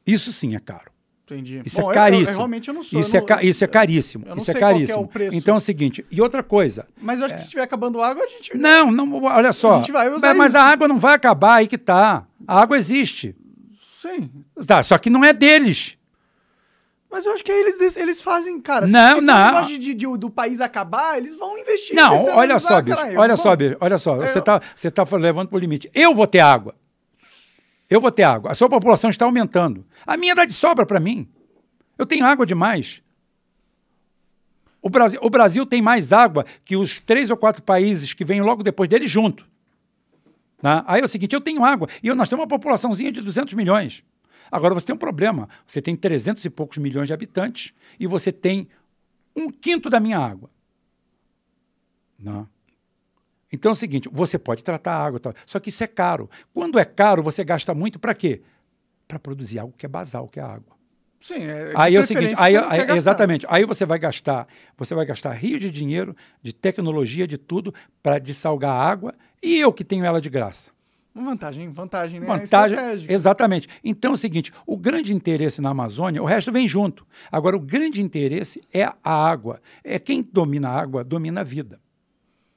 Isso 0.06 0.32
sim 0.32 0.54
é 0.54 0.60
caro. 0.60 0.90
Entendi. 1.24 1.62
Isso 1.64 1.76
Bom, 1.76 1.82
eu- 1.82 1.86
é 1.88 1.90
eu- 1.90 1.94
caríssimo. 1.94 2.30
eu 2.30 2.36
realmente 2.38 2.68
eu 2.68 2.74
não 2.74 2.82
sou. 2.82 3.00
Isso, 3.00 3.14
eu 3.14 3.18
é, 3.18 3.20
não- 3.20 3.26
ca- 3.28 3.42
isso 3.44 3.62
é 3.62 3.66
caríssimo. 3.68 4.24
eu 4.26 4.36
Isso 4.36 4.50
é 4.50 4.54
é 4.56 4.58
caríssimo. 4.58 5.06
preço. 5.06 5.36
Então 5.36 5.54
é 5.54 5.58
o 5.58 5.60
seguinte. 5.60 6.04
E 6.10 6.20
outra 6.20 6.42
coisa. 6.42 6.88
Mas 7.00 7.20
eu 7.20 7.26
acho 7.26 7.34
que 7.34 7.40
se 7.40 7.46
estiver 7.46 7.62
acabando 7.62 8.02
água, 8.02 8.24
a 8.24 8.26
gente. 8.26 8.56
Não, 8.56 8.90
não, 8.90 9.22
olha 9.22 9.52
só. 9.52 9.74
A 9.74 9.76
gente 9.80 9.92
vai 9.92 10.08
usar 10.08 10.28
mas, 10.28 10.36
mas 10.36 10.48
isso. 10.48 10.58
a 10.58 10.62
água 10.64 10.88
não 10.88 10.98
vai 10.98 11.14
acabar, 11.14 11.54
aí 11.56 11.68
que 11.68 11.78
tá. 11.78 12.26
A 12.48 12.60
água 12.60 12.76
existe. 12.76 13.36
Sim. 14.02 14.28
Tá, 14.66 14.82
só 14.82 14.98
que 14.98 15.08
não 15.10 15.24
é 15.24 15.32
deles. 15.32 15.96
Mas 17.10 17.26
eu 17.26 17.32
acho 17.32 17.42
que 17.42 17.50
aí 17.50 17.60
eles, 17.60 17.96
eles 17.96 18.22
fazem, 18.22 18.60
cara. 18.60 18.86
se- 18.86 18.92
Não, 18.92 19.14
se 19.16 19.20
não. 19.20 19.46
negócio 19.46 19.78
de, 19.78 19.94
de- 19.94 20.16
do 20.16 20.30
país 20.30 20.60
acabar, 20.60 21.18
eles 21.18 21.34
vão 21.34 21.58
investir. 21.58 21.96
Não, 21.96 22.14
olha 22.36 22.58
só, 22.60 22.80
bicho. 22.80 22.96
caralho, 22.96 23.18
Olha 23.18 23.36
só, 23.36 23.56
bicho. 23.56 23.76
Olha 23.80 23.98
só. 23.98 24.14
Você 24.16 24.38
Eu- 24.38 24.42
tá, 24.42 24.60
você 24.76 24.90
tá 24.90 25.04
levando 25.16 25.48
pro 25.48 25.58
limite. 25.58 25.90
Eu 25.92 26.14
vou 26.14 26.26
ter 26.26 26.38
água. 26.38 26.74
Eu 27.88 28.00
vou 28.00 28.12
ter 28.12 28.22
água. 28.22 28.52
A 28.52 28.54
sua 28.54 28.68
população 28.68 29.10
está 29.10 29.24
aumentando. 29.24 29.84
A 30.06 30.16
minha 30.16 30.34
dá 30.36 30.44
de 30.44 30.52
sobra 30.52 30.86
para 30.86 31.00
mim. 31.00 31.28
Eu 31.98 32.06
tenho 32.06 32.24
água 32.24 32.46
demais. 32.46 33.02
O 34.80 34.88
Brasil, 34.88 35.18
o 35.22 35.28
Brasil 35.28 35.66
tem 35.66 35.82
mais 35.82 36.12
água 36.12 36.46
que 36.64 36.76
os 36.76 37.00
três 37.00 37.28
ou 37.30 37.36
quatro 37.36 37.62
países 37.62 38.14
que 38.14 38.24
vêm 38.24 38.40
logo 38.40 38.62
depois 38.62 38.88
dele 38.88 39.06
junto. 39.08 39.46
Tá? 40.62 40.84
Aí 40.86 41.00
é 41.00 41.04
o 41.04 41.08
seguinte, 41.08 41.34
eu 41.34 41.40
tenho 41.40 41.64
água 41.64 41.88
e 42.02 42.08
eu- 42.08 42.14
nós 42.14 42.28
temos 42.28 42.42
uma 42.44 42.48
populaçãozinha 42.48 43.10
de 43.10 43.20
200 43.20 43.52
milhões. 43.54 44.04
Agora 44.50 44.74
você 44.74 44.86
tem 44.86 44.94
um 44.94 44.98
problema. 44.98 45.48
Você 45.66 45.80
tem 45.80 45.94
300 45.96 46.44
e 46.44 46.50
poucos 46.50 46.78
milhões 46.78 47.06
de 47.08 47.14
habitantes 47.14 47.72
e 47.98 48.06
você 48.06 48.32
tem 48.32 48.68
um 49.34 49.50
quinto 49.50 49.88
da 49.88 50.00
minha 50.00 50.18
água. 50.18 50.50
Não. 52.18 52.48
Então 53.52 53.70
é 53.70 53.72
o 53.72 53.76
seguinte, 53.76 54.08
você 54.12 54.38
pode 54.38 54.62
tratar 54.62 54.92
a 54.92 55.04
água, 55.04 55.18
tal, 55.18 55.34
só 55.44 55.58
que 55.58 55.70
isso 55.70 55.82
é 55.82 55.86
caro. 55.86 56.30
Quando 56.54 56.78
é 56.78 56.84
caro, 56.84 57.22
você 57.22 57.42
gasta 57.42 57.74
muito 57.74 57.98
para 57.98 58.14
quê? 58.14 58.42
Para 59.08 59.18
produzir 59.18 59.58
algo 59.58 59.74
que 59.76 59.84
é 59.84 59.88
basal, 59.88 60.28
que 60.28 60.38
é 60.38 60.42
a 60.42 60.46
água. 60.46 60.78
Sim, 61.20 61.42
é, 61.42 61.72
Aí 61.74 61.96
é 61.96 62.00
o 62.00 62.06
seguinte, 62.06 62.34
aí, 62.38 62.54
não 62.54 62.70
aí- 62.70 62.90
exatamente, 62.96 63.44
aí 63.48 63.66
você 63.66 63.84
vai 63.84 63.98
gastar, 63.98 64.46
você 64.76 64.94
vai 64.94 65.04
gastar 65.04 65.32
rio 65.32 65.58
de 65.58 65.70
dinheiro, 65.70 66.16
de 66.42 66.52
tecnologia, 66.54 67.26
de 67.26 67.36
tudo 67.36 67.74
para 68.02 68.18
dessalgar 68.18 68.70
a 68.70 68.82
água 68.82 69.14
e 69.42 69.58
eu 69.58 69.70
que 69.72 69.84
tenho 69.84 70.04
ela 70.04 70.20
de 70.20 70.30
graça. 70.30 70.70
Uma 71.14 71.24
vantagem, 71.24 71.68
vantagem, 71.72 72.20
né? 72.20 72.26
Vantagem, 72.26 72.76
Estratégico. 72.76 73.12
exatamente. 73.12 73.68
Então 73.82 74.12
é 74.12 74.14
o 74.14 74.16
seguinte, 74.16 74.52
o 74.64 74.76
grande 74.76 75.12
interesse 75.12 75.60
na 75.60 75.70
Amazônia, 75.70 76.22
o 76.22 76.26
resto 76.26 76.52
vem 76.52 76.68
junto. 76.68 77.04
Agora 77.32 77.56
o 77.56 77.60
grande 77.60 78.00
interesse 78.00 78.62
é 78.72 78.84
a 78.84 78.98
água. 79.04 79.60
É 79.82 79.98
quem 79.98 80.22
domina 80.22 80.68
a 80.68 80.80
água 80.80 81.02
domina 81.02 81.40
a 81.40 81.44
vida. 81.44 81.80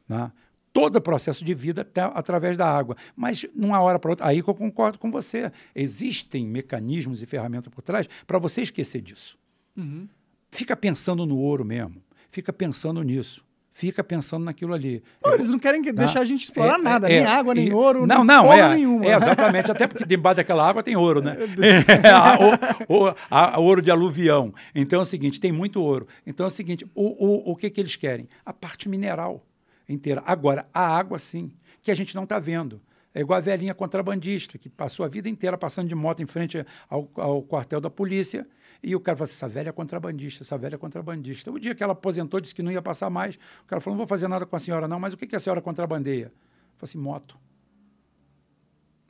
né? 0.07 0.31
Todo 0.71 0.95
o 0.95 1.01
processo 1.01 1.45
de 1.45 1.53
vida 1.53 1.81
está 1.81 2.07
através 2.07 2.57
da 2.57 2.67
água. 2.67 2.95
Mas, 3.15 3.45
numa 3.55 3.79
hora 3.79 3.99
para 3.99 4.09
outra, 4.11 4.27
aí 4.27 4.41
que 4.41 4.49
eu 4.49 4.55
concordo 4.55 4.97
com 4.97 5.11
você. 5.11 5.51
Existem 5.75 6.45
mecanismos 6.47 7.21
e 7.21 7.27
ferramentas 7.27 7.71
por 7.71 7.81
trás 7.83 8.07
para 8.25 8.39
você 8.39 8.61
esquecer 8.61 9.01
disso. 9.01 9.37
Uhum. 9.77 10.07
Fica 10.49 10.75
pensando 10.75 11.25
no 11.27 11.37
ouro 11.37 11.63
mesmo. 11.63 12.01
Fica 12.31 12.51
pensando 12.51 13.03
nisso. 13.03 13.42
Fica 13.75 14.03
pensando 14.03 14.43
naquilo 14.45 14.71
ali. 14.73 15.01
Pô, 15.19 15.31
eles 15.33 15.49
não 15.49 15.57
querem 15.57 15.81
que- 15.81 15.91
Tá? 15.91 16.03
deixar 16.03 16.21
a 16.21 16.25
gente 16.25 16.43
explorar 16.43 16.75
É, 16.79 16.81
nada, 16.83 17.07
é, 17.11 17.17
nem 17.21 17.25
água, 17.25 17.55
nem 17.55 17.69
e- 17.69 17.73
ouro, 17.73 18.05
não, 18.05 18.17
nem 18.17 18.25
não, 18.27 18.53
é, 18.53 18.75
nenhuma. 18.75 19.03
é, 19.05 19.15
exatamente, 19.15 19.71
até 19.71 19.87
porque 19.87 20.05
debaixo 20.05 20.37
daquela 20.37 20.67
água 20.69 20.83
tem 20.83 20.95
ouro, 20.95 21.21
né? 21.23 21.35
É, 21.41 21.43
o, 22.87 23.07
o- 23.07 23.15
a- 23.31 23.59
ouro 23.59 23.81
de 23.81 23.89
aluvião. 23.89 24.53
Então 24.75 24.99
é 24.99 25.01
o 25.01 25.05
seguinte, 25.05 25.39
tem 25.39 25.51
muito 25.51 25.81
ouro. 25.81 26.07
Então 26.25 26.43
é 26.45 26.47
o 26.47 26.51
seguinte, 26.51 26.85
o, 26.93 27.25
o, 27.49 27.51
o 27.51 27.55
que, 27.55 27.67
que 27.71 27.81
eles 27.81 27.95
querem? 27.95 28.29
A 28.45 28.53
parte 28.53 28.87
mineral 28.87 29.43
inteira. 29.89 30.21
Agora, 30.25 30.65
a 30.71 30.95
água, 30.95 31.17
sim, 31.17 31.51
que 31.81 31.89
a 31.89 31.95
gente 31.95 32.13
não 32.15 32.23
está 32.25 32.37
vendo. 32.37 32.79
É 33.15 33.21
igual 33.21 33.37
a 33.37 33.41
velhinha 33.41 33.73
contrabandista, 33.73 34.57
que 34.57 34.69
passou 34.69 35.05
a 35.05 35.09
vida 35.09 35.27
inteira 35.29 35.57
passando 35.57 35.87
de 35.87 35.93
moto 35.95 36.21
em 36.23 36.25
frente 36.25 36.63
ao, 36.89 37.09
ao 37.15 37.41
quartel 37.43 37.79
da 37.81 37.89
polícia, 37.89 38.47
e 38.83 38.95
o 38.95 38.99
cara 38.99 39.15
falou 39.17 39.25
assim, 39.25 39.35
essa 39.35 39.47
velha 39.47 39.69
é 39.69 39.71
contrabandista, 39.71 40.43
essa 40.43 40.57
velha 40.57 40.75
é 40.75 40.77
contrabandista. 40.77 41.49
O 41.51 41.57
dia 41.59 41.73
que 41.73 41.81
ela 41.83 41.93
aposentou, 41.93 42.39
disse 42.41 42.53
que 42.53 42.61
não 42.61 42.71
ia 42.71 42.81
passar 42.81 43.09
mais, 43.09 43.35
o 43.63 43.65
cara 43.67 43.79
falou, 43.81 43.95
não 43.95 43.99
vou 43.99 44.07
fazer 44.07 44.27
nada 44.27 44.45
com 44.45 44.55
a 44.55 44.59
senhora 44.59 44.87
não, 44.87 44.99
mas 44.99 45.13
o 45.13 45.17
que, 45.17 45.25
que 45.25 45.35
a 45.35 45.39
senhora 45.39 45.61
contrabandeia? 45.61 46.25
Eu 46.25 46.31
falei 46.77 46.83
assim, 46.83 46.97
moto. 46.97 47.37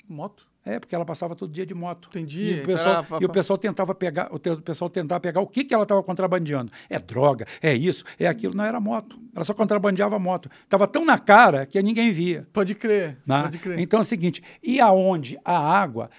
Moto? 0.08 0.48
É, 0.66 0.80
porque 0.80 0.95
ela 0.95 1.03
passava 1.03 1.35
todo 1.35 1.52
dia 1.52 1.66
de 1.66 1.74
moto. 1.74 2.08
Entendi. 2.10 2.42
E 2.42 2.50
o 2.52 2.53
Então 2.53 2.66
pessoal, 2.66 3.06
e 3.22 3.26
o 3.26 3.30
pessoal 3.30 3.58
tentava 3.58 3.93
pegar, 3.93 4.34
o 4.34 4.40
te- 4.40 4.50
o 4.52 4.61
pessoal 4.61 4.90
tentava 4.90 5.19
pegar 5.19 5.42
o 5.42 5.48
que, 5.48 5.64
que 5.66 5.74
ela 5.74 5.84
estava 5.84 6.02
contrabandeando. 6.02 6.72
É 6.90 6.98
droga, 7.00 7.45
é 7.61 7.74
isso, 7.74 8.06
é 8.18 8.27
aquilo. 8.27 8.53
Não 8.56 8.64
era 8.64 8.80
moto. 8.80 9.19
Ela 9.35 9.43
só 9.43 9.53
contrabandeava 9.53 10.18
moto. 10.19 10.50
Estava 10.64 10.88
tão 10.88 11.03
na 11.03 11.18
cara 11.19 11.66
que 11.66 11.82
ninguém 11.84 12.11
via. 12.11 12.48
Pode 12.53 12.76
crer. 12.76 13.18
né? 13.26 13.42
Pode 13.43 13.58
crer. 13.58 13.80
Então 13.80 14.00
é 14.00 14.02
o 14.02 14.06
seguinte, 14.06 14.42
e 14.64 14.80
aonde 14.80 15.38
a 15.43 15.58
água, 15.58 16.10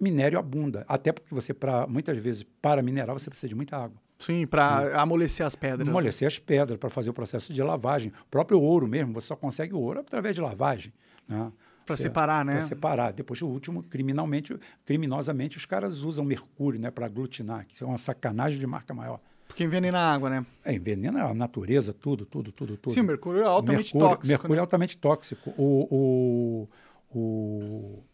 minério 0.00 0.38
abunda. 0.38 0.84
Até 0.88 1.12
porque 1.12 1.34
você, 1.34 1.52
pra, 1.54 1.86
muitas 1.86 2.16
vezes, 2.16 2.44
para 2.60 2.82
minerar, 2.82 3.12
você 3.14 3.28
precisa 3.28 3.48
de 3.48 3.54
muita 3.54 3.76
água. 3.76 3.96
Sim, 4.18 4.46
pra 4.46 5.00
amolecer 5.00 5.44
as 5.44 5.54
pedras. 5.54 5.86
Amolecer 5.86 6.26
as 6.26 6.38
pedras 6.38 6.78
para 6.78 6.88
fazer 6.88 7.10
o 7.10 7.14
processo 7.14 7.52
de 7.52 7.62
lavagem. 7.62 8.12
O 8.26 8.30
próprio 8.30 8.60
ouro 8.60 8.86
mesmo, 8.86 9.12
você 9.12 9.26
só 9.28 9.36
consegue 9.36 9.74
o 9.74 9.78
ouro 9.78 10.00
através 10.00 10.34
de 10.34 10.40
lavagem. 10.40 10.92
Né? 11.28 11.52
Você- 11.86 12.04
separar, 12.04 12.44
né? 12.44 12.54
Para 12.54 12.62
separar. 12.62 13.12
Depois, 13.12 13.40
o 13.42 13.46
último, 13.46 13.82
criminalmente, 13.82 14.58
criminosamente, 14.84 15.56
os 15.56 15.66
caras 15.66 15.98
usam 16.02 16.24
mercúrio 16.24 16.80
né, 16.80 16.90
para 16.90 17.06
aglutinar, 17.06 17.66
que 17.66 17.82
é 17.82 17.86
uma 17.86 17.98
sacanagem 17.98 18.58
de 18.58 18.66
marca 18.66 18.92
maior. 18.92 19.20
Porque 19.46 19.62
envenena 19.62 19.98
a 19.98 20.12
água, 20.12 20.28
né? 20.28 20.44
É, 20.64 20.74
envenena 20.74 21.24
a 21.24 21.34
natureza, 21.34 21.92
tudo, 21.92 22.26
tudo, 22.26 22.50
tudo, 22.50 22.76
tudo. 22.76 22.92
Sim, 22.92 23.00
o 23.00 23.04
mercúrio 23.04 23.42
é 23.42 23.46
altamente 23.46 23.94
mercúrio, 23.94 24.08
tóxico. 24.08 24.26
Mercúrio 24.28 24.52
é 24.52 24.56
né? 24.56 24.60
altamente 24.60 24.98
tóxico. 24.98 25.54
O, 25.56 26.68
o, 27.14 27.18
o, 27.18 28.04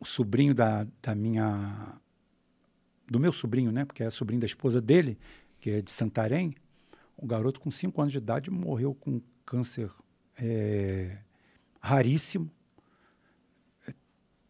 o 0.00 0.04
sobrinho 0.06 0.54
da, 0.54 0.86
da 1.02 1.14
minha. 1.14 2.00
do 3.06 3.20
meu 3.20 3.32
sobrinho, 3.32 3.70
né? 3.70 3.84
Porque 3.84 4.02
é 4.02 4.10
sobrinho 4.10 4.40
da 4.40 4.46
esposa 4.46 4.80
dele, 4.80 5.18
que 5.60 5.70
é 5.70 5.82
de 5.82 5.90
Santarém. 5.90 6.54
Um 7.22 7.26
garoto 7.26 7.60
com 7.60 7.70
5 7.70 8.00
anos 8.00 8.12
de 8.12 8.18
idade 8.18 8.50
morreu 8.50 8.94
com 8.94 9.20
câncer 9.44 9.92
é, 10.40 11.18
raríssimo. 11.78 12.50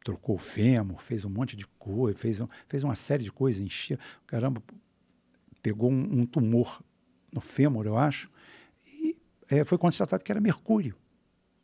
Trocou 0.04 0.36
o 0.36 0.38
fêmur, 0.38 1.02
fez 1.02 1.24
um 1.24 1.30
monte 1.30 1.56
de 1.56 1.66
coisa, 1.66 2.16
fez, 2.16 2.40
um, 2.40 2.48
fez 2.68 2.84
uma 2.84 2.94
série 2.94 3.24
de 3.24 3.32
coisas, 3.32 3.60
enchia. 3.60 3.98
Caramba, 4.26 4.62
pegou 5.60 5.90
um, 5.90 6.20
um 6.20 6.26
tumor 6.26 6.82
no 7.32 7.40
fêmur, 7.40 7.86
eu 7.86 7.96
acho, 7.96 8.30
e 8.86 9.16
é, 9.48 9.64
foi 9.64 9.78
constatado 9.78 10.24
que 10.24 10.32
era 10.32 10.40
mercúrio. 10.40 10.96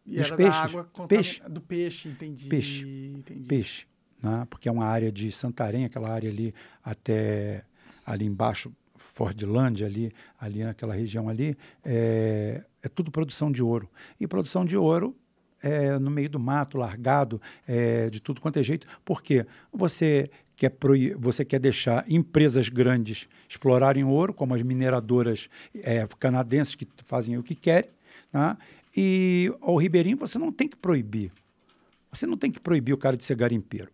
E 0.07 0.19
Dos 0.19 0.31
peixes. 0.31 0.73
Peixe. 1.09 1.43
Do 1.49 1.61
peixe, 1.61 2.09
entendi. 2.09 2.49
Peixe. 2.49 2.87
Entendi. 2.87 3.47
peixe, 3.47 3.87
né? 4.23 4.47
porque 4.49 4.69
é 4.69 4.73
uma 4.73 4.87
área 4.87 5.11
de 5.11 5.31
Santarém, 5.33 5.85
aquela 5.85 6.11
área 6.11 6.31
ali 6.31 6.55
até 6.83 7.65
ali 8.05 8.25
embaixo, 8.25 8.73
Fordlândia, 8.95 9.87
ali, 9.87 10.13
ali 10.39 10.63
naquela 10.63 10.95
região 10.95 11.29
ali, 11.29 11.57
é, 11.85 12.63
é 12.83 12.89
tudo 12.89 13.11
produção 13.11 13.51
de 13.51 13.63
ouro. 13.63 13.91
E 14.21 14.27
produção 14.27 14.65
de 14.65 14.77
ouro 14.77 15.17
é 15.63 15.99
no 15.99 16.11
meio 16.11 16.29
do 16.29 16.39
mato, 16.39 16.79
largado, 16.79 17.41
é, 17.67 18.09
de 18.11 18.21
tudo 18.21 18.41
quanto 18.41 18.59
é 18.59 18.63
jeito. 18.63 18.87
Por 19.05 19.23
quê? 19.23 19.47
Você 19.73 20.31
quer, 20.55 20.73
você 21.19 21.45
quer 21.45 21.59
deixar 21.59 22.05
empresas 22.09 22.69
grandes 22.69 23.29
explorarem 23.49 24.05
ouro, 24.05 24.33
como 24.33 24.55
as 24.55 24.63
mineradoras 24.63 25.49
é, 25.75 26.07
canadenses 26.19 26.75
que 26.75 26.87
fazem 27.05 27.37
o 27.37 27.43
que 27.43 27.55
querem, 27.55 27.91
né? 28.33 28.57
E 28.97 29.53
ao 29.61 29.77
Ribeirinho 29.77 30.17
você 30.17 30.39
não 30.39 30.51
tem 30.51 30.67
que 30.67 30.77
proibir. 30.77 31.31
Você 32.11 32.27
não 32.27 32.37
tem 32.37 32.51
que 32.51 32.59
proibir 32.59 32.95
o 32.95 32.99
cara 32.99 33.17
de 33.17 33.25
ser 33.25 33.37
garimpeiro. 33.37 33.91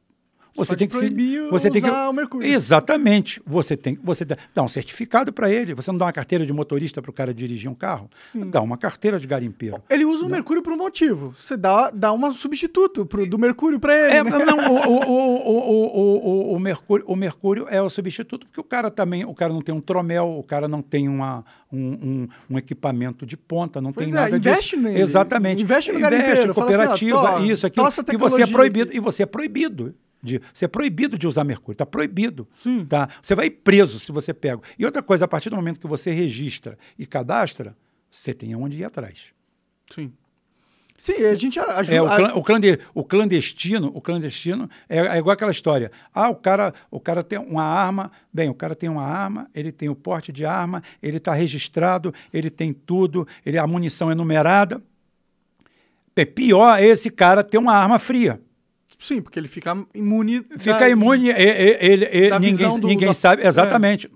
Você 0.54 0.76
tem 0.76 0.86
que 0.86 0.96
proibir 0.96 1.44
se, 1.44 1.50
você 1.50 1.70
tem 1.70 1.80
que 1.80 1.88
o 1.88 2.12
mercúrio. 2.12 2.46
Exatamente. 2.46 3.42
Você 3.46 3.76
tem 3.76 3.98
você 4.02 4.24
dá 4.24 4.62
um 4.62 4.68
certificado 4.68 5.32
para 5.32 5.50
ele. 5.50 5.74
Você 5.74 5.90
não 5.90 5.98
dá 5.98 6.06
uma 6.06 6.12
carteira 6.12 6.44
de 6.44 6.52
motorista 6.52 7.00
para 7.00 7.10
o 7.10 7.14
cara 7.14 7.32
dirigir 7.32 7.70
um 7.70 7.74
carro? 7.74 8.10
Sim. 8.32 8.50
Dá 8.50 8.60
uma 8.60 8.76
carteira 8.76 9.18
de 9.18 9.26
garimpeiro. 9.26 9.82
Ele 9.88 10.04
usa 10.04 10.24
o 10.24 10.28
mercúrio 10.28 10.62
por 10.62 10.72
um 10.72 10.76
motivo. 10.76 11.34
Você 11.38 11.56
dá 11.56 11.90
dá 11.90 12.12
um 12.12 12.32
substituto 12.34 13.06
pro, 13.06 13.26
do 13.28 13.38
mercúrio 13.38 13.80
para 13.80 13.94
ele. 13.94 14.16
É, 14.16 14.24
né? 14.24 14.44
Não, 14.44 14.58
o, 14.72 14.88
o, 14.88 16.52
o, 16.52 16.56
o, 16.56 16.60
mercúrio 16.60 17.04
o 17.08 17.16
mercúrio 17.16 17.66
é 17.68 17.80
o 17.80 17.88
substituto 17.88 18.46
porque 18.46 18.60
o 18.60 18.64
cara 18.64 18.90
também 18.90 19.24
o 19.24 19.34
cara 19.34 19.52
não 19.52 19.62
tem 19.62 19.74
um 19.74 19.80
tromel, 19.80 20.36
o 20.38 20.42
cara 20.42 20.68
não 20.68 20.82
tem 20.82 21.08
uma 21.08 21.44
um, 21.72 21.78
um, 21.78 22.28
um 22.50 22.58
equipamento 22.58 23.24
de 23.24 23.36
ponta, 23.36 23.80
não 23.80 23.92
pois 23.92 24.10
tem 24.10 24.18
é, 24.18 24.22
nada 24.22 24.36
investe 24.36 24.76
disso. 24.76 24.88
Nele. 24.88 25.00
Exatamente. 25.00 25.62
Investe 25.62 25.92
no 25.92 25.98
investe, 25.98 26.52
cooperativa, 26.52 27.34
assim, 27.34 27.42
ó, 27.42 27.52
isso 27.52 27.66
é 27.66 27.68
aqui 27.68 27.80
e 28.12 28.16
você 28.16 28.42
é 28.42 28.46
proibido 28.46 28.94
e 28.94 29.00
você 29.00 29.22
é 29.22 29.26
proibido 29.26 29.94
de, 30.22 30.40
você 30.54 30.66
é 30.66 30.68
proibido 30.68 31.18
de 31.18 31.26
usar 31.26 31.42
mercúrio, 31.42 31.72
está 31.74 31.84
proibido. 31.86 32.46
Sim. 32.52 32.84
Tá? 32.86 33.08
Você 33.20 33.34
vai 33.34 33.50
preso 33.50 33.98
se 33.98 34.12
você 34.12 34.32
pega. 34.32 34.60
E 34.78 34.84
outra 34.84 35.02
coisa, 35.02 35.24
a 35.24 35.28
partir 35.28 35.50
do 35.50 35.56
momento 35.56 35.80
que 35.80 35.86
você 35.86 36.12
registra 36.12 36.78
e 36.98 37.04
cadastra, 37.04 37.76
você 38.08 38.32
tem 38.32 38.52
aonde 38.52 38.78
ir 38.78 38.84
atrás. 38.84 39.32
Sim. 39.92 40.12
Sim, 40.96 41.24
a 41.24 41.34
gente 41.34 41.58
ajuda. 41.58 41.96
É, 41.96 42.00
o, 42.00 42.06
clan- 42.06 42.34
o 42.34 42.42
clande- 42.44 42.78
o 42.94 43.02
clandestino, 43.04 43.90
o 43.92 44.00
clandestino 44.00 44.70
é, 44.88 44.98
é 44.98 45.18
igual 45.18 45.32
aquela 45.32 45.50
história. 45.50 45.90
Ah, 46.14 46.30
o 46.30 46.36
cara, 46.36 46.72
o 46.88 47.00
cara 47.00 47.24
tem 47.24 47.40
uma 47.40 47.64
arma. 47.64 48.12
Bem, 48.32 48.48
o 48.48 48.54
cara 48.54 48.76
tem 48.76 48.88
uma 48.88 49.02
arma, 49.02 49.50
ele 49.52 49.72
tem 49.72 49.88
o 49.88 49.96
porte 49.96 50.30
de 50.30 50.44
arma, 50.44 50.80
ele 51.02 51.16
está 51.16 51.34
registrado, 51.34 52.14
ele 52.32 52.48
tem 52.50 52.72
tudo, 52.72 53.26
ele, 53.44 53.58
a 53.58 53.66
munição 53.66 54.08
é 54.12 54.14
numerada. 54.14 54.80
É 56.14 56.24
pior 56.24 56.78
é 56.78 56.84
esse 56.86 57.10
cara 57.10 57.42
ter 57.42 57.58
uma 57.58 57.72
arma 57.72 57.98
fria. 57.98 58.40
Sim, 59.02 59.20
porque 59.20 59.38
ele 59.38 59.48
fica 59.48 59.76
imune. 59.94 60.44
Fica 60.58 60.78
da- 60.78 60.88
imune, 60.88 61.28
ele, 61.30 62.08
e- 62.12 62.30
da 62.30 62.38
ninguém, 62.38 62.78
do- 62.80 62.86
ninguém 62.88 63.08
da- 63.08 63.14
sabe 63.14 63.42
é. 63.42 63.46
exatamente. 63.48 64.10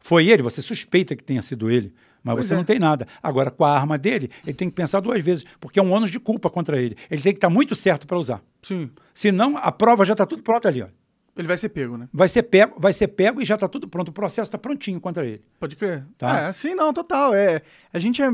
Foi 0.00 0.26
ele, 0.28 0.42
você 0.42 0.60
suspeita 0.60 1.14
que 1.16 1.22
tenha 1.22 1.40
sido 1.40 1.70
ele, 1.70 1.94
mas 2.22 2.34
Pois 2.34 2.46
você 2.46 2.54
é. 2.54 2.56
não 2.56 2.64
tem 2.64 2.78
nada. 2.78 3.06
Agora, 3.22 3.50
com 3.50 3.64
a 3.64 3.70
arma 3.74 3.96
dele, 3.96 4.30
ele 4.44 4.54
tem 4.54 4.68
que 4.68 4.74
pensar 4.74 5.00
duas 5.00 5.22
vezes, 5.22 5.44
porque 5.60 5.78
é 5.78 5.82
um 5.82 5.92
ônus 5.92 6.10
de 6.10 6.18
culpa 6.18 6.50
contra 6.50 6.80
ele. 6.80 6.96
Ele 7.10 7.22
tem 7.22 7.32
que 7.32 7.38
estar 7.38 7.48
muito 7.48 7.74
certo 7.74 8.06
para 8.06 8.18
usar. 8.18 8.42
Sim. 8.60 8.90
Senão, 9.14 9.56
a 9.56 9.70
prova 9.72 10.04
já 10.04 10.12
está 10.12 10.26
tudo 10.26 10.42
pronto 10.42 10.66
ali. 10.68 10.82
Ó. 10.82 10.88
Ele 11.36 11.48
vai 11.48 11.56
ser 11.56 11.68
pego, 11.70 11.96
né? 11.96 12.08
Vai 12.12 12.28
ser 12.28 12.42
pego, 12.44 12.74
vai 12.78 12.92
ser 12.92 13.08
pego 13.08 13.40
e 13.42 13.44
já 13.44 13.54
está 13.54 13.66
tudo 13.66 13.88
pronto. 13.88 14.08
O 14.08 14.12
processo 14.12 14.48
está 14.48 14.58
prontinho 14.58 15.00
contra 15.00 15.24
ele. 15.26 15.42
Pode 15.58 15.74
crer. 15.74 16.04
Tá. 16.18 16.48
É, 16.48 16.52
sim, 16.52 16.74
não, 16.74 16.92
total. 16.92 17.34
É, 17.34 17.60
a 17.92 17.98
gente 17.98 18.20
é- 18.22 18.28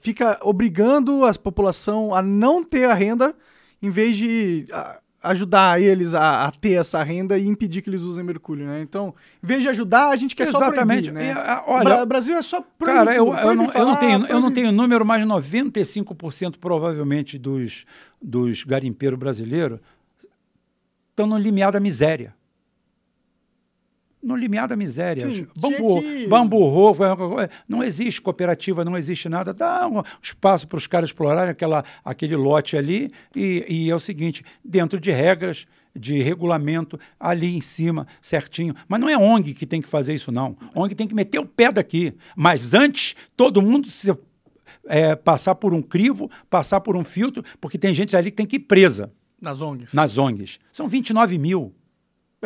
fica 0.00 0.38
obrigando 0.42 1.24
a 1.24 1.34
população 1.34 2.14
a 2.14 2.22
não 2.22 2.62
ter 2.64 2.84
a 2.88 2.94
renda 2.94 3.34
em 3.82 3.90
vez 3.90 4.16
de 4.16 4.66
a- 4.72 5.00
ajudar 5.30 5.80
eles 5.80 6.14
a, 6.14 6.46
a 6.46 6.50
ter 6.50 6.72
essa 6.72 7.02
renda 7.02 7.38
e 7.38 7.46
impedir 7.46 7.82
que 7.82 7.90
eles 7.90 8.02
usem 8.02 8.24
mercúrio, 8.24 8.66
né? 8.66 8.80
Então, 8.80 9.14
em 9.42 9.46
vez 9.46 9.62
de 9.62 9.68
ajudar, 9.68 10.10
a 10.10 10.16
gente 10.16 10.34
quer 10.36 10.48
Exatamente. 10.48 11.06
só 11.06 11.12
proibir, 11.12 11.12
né? 11.12 11.26
E, 11.28 11.30
a- 11.32 11.64
o 11.66 11.72
olha, 11.72 12.02
o 12.02 12.06
Brasil 12.06 12.36
é 12.36 12.42
só 12.42 12.60
proibir 12.78 12.98
Cara, 12.98 13.14
eu, 13.14 13.26
eu, 13.26 13.32
proibir 13.32 13.56
não, 13.56 13.64
eu, 13.64 13.66
não 13.66 13.72
falar, 13.72 13.96
tenho, 13.96 14.12
eu 14.12 14.20
não 14.20 14.26
proibir- 14.42 14.54
tenho 14.54 14.72
número, 14.72 15.04
mas 15.04 15.24
95% 15.26 16.56
provavelmente 16.60 17.38
dos, 17.38 17.84
dos 18.22 18.62
garimpeiros 18.64 19.18
brasileiros 19.18 19.80
estão 21.10 21.26
no 21.26 21.38
limiar 21.38 21.72
da 21.72 21.80
miséria. 21.80 22.34
No 24.26 24.34
limiar 24.34 24.66
da 24.66 24.74
miséria. 24.74 25.30
Sim, 25.32 25.46
bambu, 25.56 26.02
que- 26.02 26.26
bambu 26.26 26.64
roubo, 26.68 27.04
não 27.68 27.82
existe 27.84 28.20
cooperativa, 28.20 28.84
não 28.84 28.96
existe 28.96 29.28
nada. 29.28 29.54
Dá 29.54 29.86
um 29.86 30.02
espaço 30.20 30.66
para 30.66 30.76
os 30.78 30.86
caras 30.88 31.10
explorarem 31.10 31.50
aquela, 31.52 31.84
aquele 32.04 32.34
lote 32.34 32.76
ali 32.76 33.12
e, 33.36 33.64
e 33.68 33.88
é 33.90 33.94
o 33.94 34.00
seguinte, 34.00 34.44
dentro 34.64 34.98
de 34.98 35.12
regras, 35.12 35.64
de 35.94 36.20
regulamento, 36.20 36.98
ali 37.20 37.56
em 37.56 37.60
cima, 37.60 38.06
certinho. 38.20 38.74
Mas 38.88 39.00
não 39.00 39.08
é 39.08 39.16
ONG 39.16 39.54
que 39.54 39.64
tem 39.64 39.80
que 39.80 39.88
fazer 39.88 40.12
isso, 40.14 40.32
não. 40.32 40.56
ONG 40.74 40.94
tem 40.96 41.06
que 41.06 41.14
meter 41.14 41.38
o 41.38 41.46
pé 41.46 41.70
daqui. 41.70 42.12
Mas 42.34 42.74
antes, 42.74 43.14
todo 43.36 43.62
mundo 43.62 43.88
se, 43.88 44.12
é, 44.88 45.14
passar 45.14 45.54
por 45.54 45.72
um 45.72 45.80
crivo, 45.80 46.28
passar 46.50 46.80
por 46.80 46.96
um 46.96 47.04
filtro, 47.04 47.44
porque 47.60 47.78
tem 47.78 47.94
gente 47.94 48.16
ali 48.16 48.30
que 48.32 48.36
tem 48.36 48.46
que 48.46 48.56
ir 48.56 48.60
presa 48.60 49.12
Nas 49.40 49.60
ONGs. 49.62 49.92
nas 49.94 50.18
ONGs. 50.18 50.58
São 50.72 50.88
29 50.88 51.38
mil. 51.38 51.72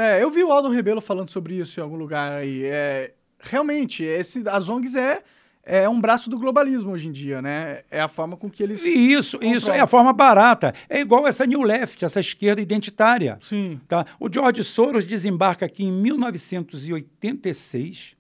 É, 0.01 0.23
eu 0.23 0.31
vi 0.31 0.43
o 0.43 0.51
Aldo 0.51 0.71
Rebelo 0.71 1.03
falando 1.03 1.31
sobre 1.31 1.57
isso 1.57 1.79
em 1.79 1.83
algum 1.83 1.97
lugar 1.97 2.33
aí. 2.33 2.65
É, 2.65 3.13
realmente, 3.39 4.03
esse, 4.03 4.43
as 4.49 4.67
ONGs 4.69 4.97
é, 4.97 5.23
é 5.63 5.87
um 5.89 6.01
braço 6.01 6.29
do 6.31 6.39
globalismo 6.39 6.93
hoje 6.93 7.09
em 7.09 7.13
dia, 7.13 7.43
né? 7.43 7.83
É 7.91 8.01
a 8.01 8.09
forma 8.09 8.35
com 8.37 8.49
que 8.49 8.63
eles. 8.63 8.83
E 8.83 9.13
isso, 9.13 9.39
isso 9.43 9.67
Controla. 9.67 9.77
é 9.77 9.81
a 9.81 9.87
forma 9.87 10.11
barata. 10.13 10.73
É 10.89 11.01
igual 11.01 11.29
essa 11.29 11.45
New 11.45 11.61
Left, 11.63 12.03
essa 12.03 12.19
esquerda 12.19 12.63
identitária. 12.63 13.37
Sim. 13.41 13.79
Tá? 13.87 14.07
O 14.19 14.33
George 14.33 14.65
Soros 14.65 15.05
desembarca 15.05 15.67
aqui 15.67 15.85
em 15.85 15.93
1986. 15.93 18.17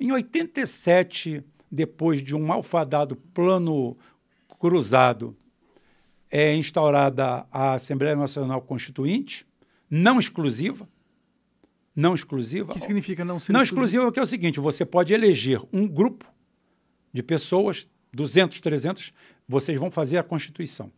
Em 0.00 0.10
87, 0.10 1.44
depois 1.70 2.20
de 2.20 2.34
um 2.34 2.44
malfadado 2.44 3.14
plano 3.32 3.96
cruzado, 4.58 5.36
é 6.28 6.56
instaurada 6.56 7.46
a 7.52 7.74
Assembleia 7.74 8.16
Nacional 8.16 8.60
Constituinte, 8.60 9.46
não 9.94 10.18
exclusiva. 10.18 10.88
Não 11.94 12.14
exclusiva. 12.14 12.72
O 12.72 12.74
que 12.74 12.80
significa 12.80 13.24
não 13.24 13.38
ser 13.38 13.52
Não 13.52 13.62
exclusiva, 13.62 14.10
que 14.10 14.18
é 14.18 14.22
o 14.22 14.26
seguinte: 14.26 14.58
você 14.58 14.84
pode 14.84 15.14
eleger 15.14 15.60
um 15.72 15.86
grupo 15.86 16.26
de 17.12 17.22
pessoas, 17.22 17.86
200, 18.12 18.58
300, 18.60 19.12
vocês 19.46 19.78
vão 19.78 19.90
fazer 19.90 20.18
a 20.18 20.22
Constituição. 20.24 20.90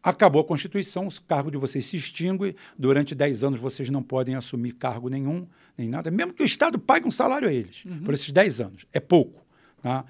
Acabou 0.00 0.40
a 0.40 0.44
Constituição, 0.44 1.08
o 1.08 1.22
cargo 1.22 1.50
de 1.50 1.56
vocês 1.56 1.84
se 1.84 1.96
extingue, 1.96 2.56
durante 2.78 3.14
10 3.14 3.44
anos 3.44 3.60
vocês 3.60 3.88
não 3.88 4.02
podem 4.02 4.34
assumir 4.34 4.72
cargo 4.72 5.08
nenhum, 5.08 5.46
nem 5.76 5.88
nada, 5.88 6.10
mesmo 6.10 6.32
que 6.32 6.42
o 6.42 6.46
Estado 6.46 6.78
pague 6.78 7.06
um 7.06 7.10
salário 7.10 7.48
a 7.48 7.52
eles, 7.52 7.84
por 8.04 8.14
esses 8.14 8.32
10 8.32 8.60
anos. 8.60 8.86
É 8.92 8.98
pouco. 9.00 9.44
Tá? 9.80 10.04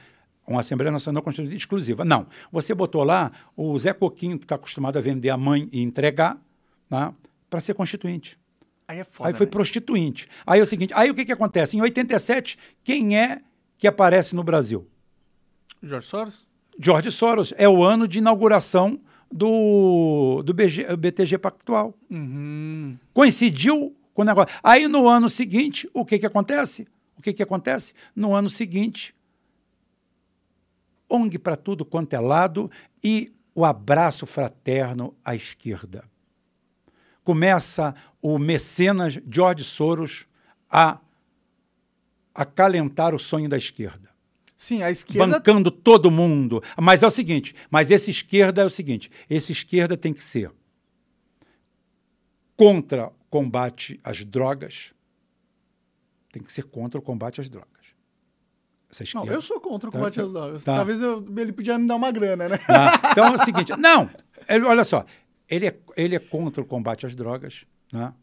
Uma 0.47 0.61
Assembleia 0.61 0.91
Nacional 0.91 1.23
Constituinte 1.23 1.57
exclusiva. 1.57 2.05
Não. 2.05 2.27
Você 2.51 2.75
botou 2.75 3.05
lá 3.05 3.33
o 3.57 3.79
Zé 3.79 3.93
Coquinho, 3.93 4.39
que 4.39 4.45
está 4.45 4.55
acostumado 4.55 4.99
a 4.99 5.01
vender 5.01 5.31
a 5.31 5.37
mãe 5.37 5.69
e 5.73 5.81
entregar, 5.83 6.39
tá? 6.89 7.15
Para 7.53 7.61
ser 7.61 7.75
constituinte. 7.75 8.41
Aí 8.89 9.01
é 9.01 9.05
foda. 9.05 9.29
Aí 9.29 9.35
foi 9.35 9.45
né? 9.45 9.51
prostituinte. 9.51 10.27
Aí 10.47 10.59
é 10.59 10.63
o 10.63 10.67
seguinte, 10.67 10.95
aí 10.97 11.11
o 11.11 11.15
que, 11.15 11.27
que 11.27 11.33
acontece? 11.33 11.77
Em 11.77 11.83
87, 11.83 12.57
quem 12.83 13.19
é 13.19 13.43
que 13.77 13.87
aparece 13.87 14.35
no 14.35 14.43
Brasil? 14.43 14.89
Jorge 15.83 16.07
Soros? 16.07 16.47
George 16.81 17.11
Soros. 17.11 17.53
É 17.59 17.69
o 17.69 17.85
ano 17.85 18.09
de 18.09 18.21
inauguração 18.21 18.99
do, 19.31 20.43
do 20.43 20.55
BG, 20.55 20.97
BTG 20.97 21.37
Pactual. 21.37 21.95
Uhum. 22.11 22.97
Coincidiu 23.13 23.95
com 24.15 24.23
o 24.23 24.25
negócio. 24.25 24.57
Aí 24.63 24.89
no 24.89 25.07
ano 25.07 25.29
seguinte, 25.29 25.87
o 25.93 26.07
que, 26.07 26.19
que 26.19 26.27
acontece? 26.27 26.89
O 27.19 27.21
que, 27.21 27.35
que 27.35 27.43
acontece? 27.43 27.93
No 28.17 28.35
ano 28.35 28.49
seguinte, 28.49 29.15
ONG 31.07 31.39
para 31.39 31.57
tudo 31.57 31.85
quanto 31.85 32.15
é 32.15 32.19
lado 32.19 32.71
e 33.05 33.31
o 33.55 33.63
abraço 33.67 34.25
fraterno 34.25 35.15
à 35.23 35.35
esquerda. 35.35 36.11
Começa 37.25 37.95
o 38.21 38.39
mecenas 38.39 39.19
George 39.31 39.65
Soros 39.65 40.27
a 40.71 40.99
acalentar 42.35 43.15
o 43.15 43.19
sonho 43.19 43.49
da 43.49 43.57
esquerda 43.57 44.11
Sim, 44.57 44.83
a 44.83 44.91
esquerda. 44.91 45.27
bancando 45.39 45.71
todo 45.71 46.11
mundo. 46.11 46.63
Mas 46.81 47.03
é 47.03 47.07
o 47.07 47.11
seguinte, 47.11 47.55
mas 47.71 47.91
esse 47.91 48.11
esquerda 48.11 48.63
é 48.63 48.65
o 48.65 48.71
seguinte, 48.71 49.11
esse 49.29 49.51
esquerda 49.53 49.97
tem 49.97 50.13
que 50.15 50.23
ser 50.23 50.51
contra 52.57 53.09
o 53.09 53.13
combate 53.29 53.99
às 54.05 54.25
drogas. 54.25 54.93
Tem 56.33 56.43
que 56.43 56.53
ser 56.53 56.63
contra 56.65 56.99
o 56.99 57.03
combate 57.03 57.41
às 57.41 57.49
drogas. 57.49 57.69
Essa 58.91 59.05
Não, 59.15 59.27
eu 59.27 59.41
sou 59.43 59.59
contra 59.61 59.89
o 59.89 59.93
Tá, 59.93 59.99
combate 59.99 60.15
tá, 60.17 60.23
às 60.23 60.33
drogas. 60.33 60.65
tá. 60.65 60.77
Talvez 60.77 61.01
eu- 61.03 61.25
ele 61.39 61.53
podia 61.53 61.79
me 61.79 61.87
dar 61.87 61.97
uma 61.97 62.11
grana, 62.11 62.49
né? 62.49 62.59
Tá? 62.59 63.01
Então 63.11 63.27
é 63.29 63.35
o 63.35 63.39
seguinte, 63.39 63.73
não, 63.79 64.09
olha 64.69 64.85
só, 64.85 65.05
ele 65.53 65.67
é, 65.67 65.79
ele 65.99 66.17
é 66.17 66.19
contra 66.19 66.63
o 66.63 66.67
combate 66.67 67.05
às 67.05 67.15
drogas, 67.15 67.67
né? 67.93 68.15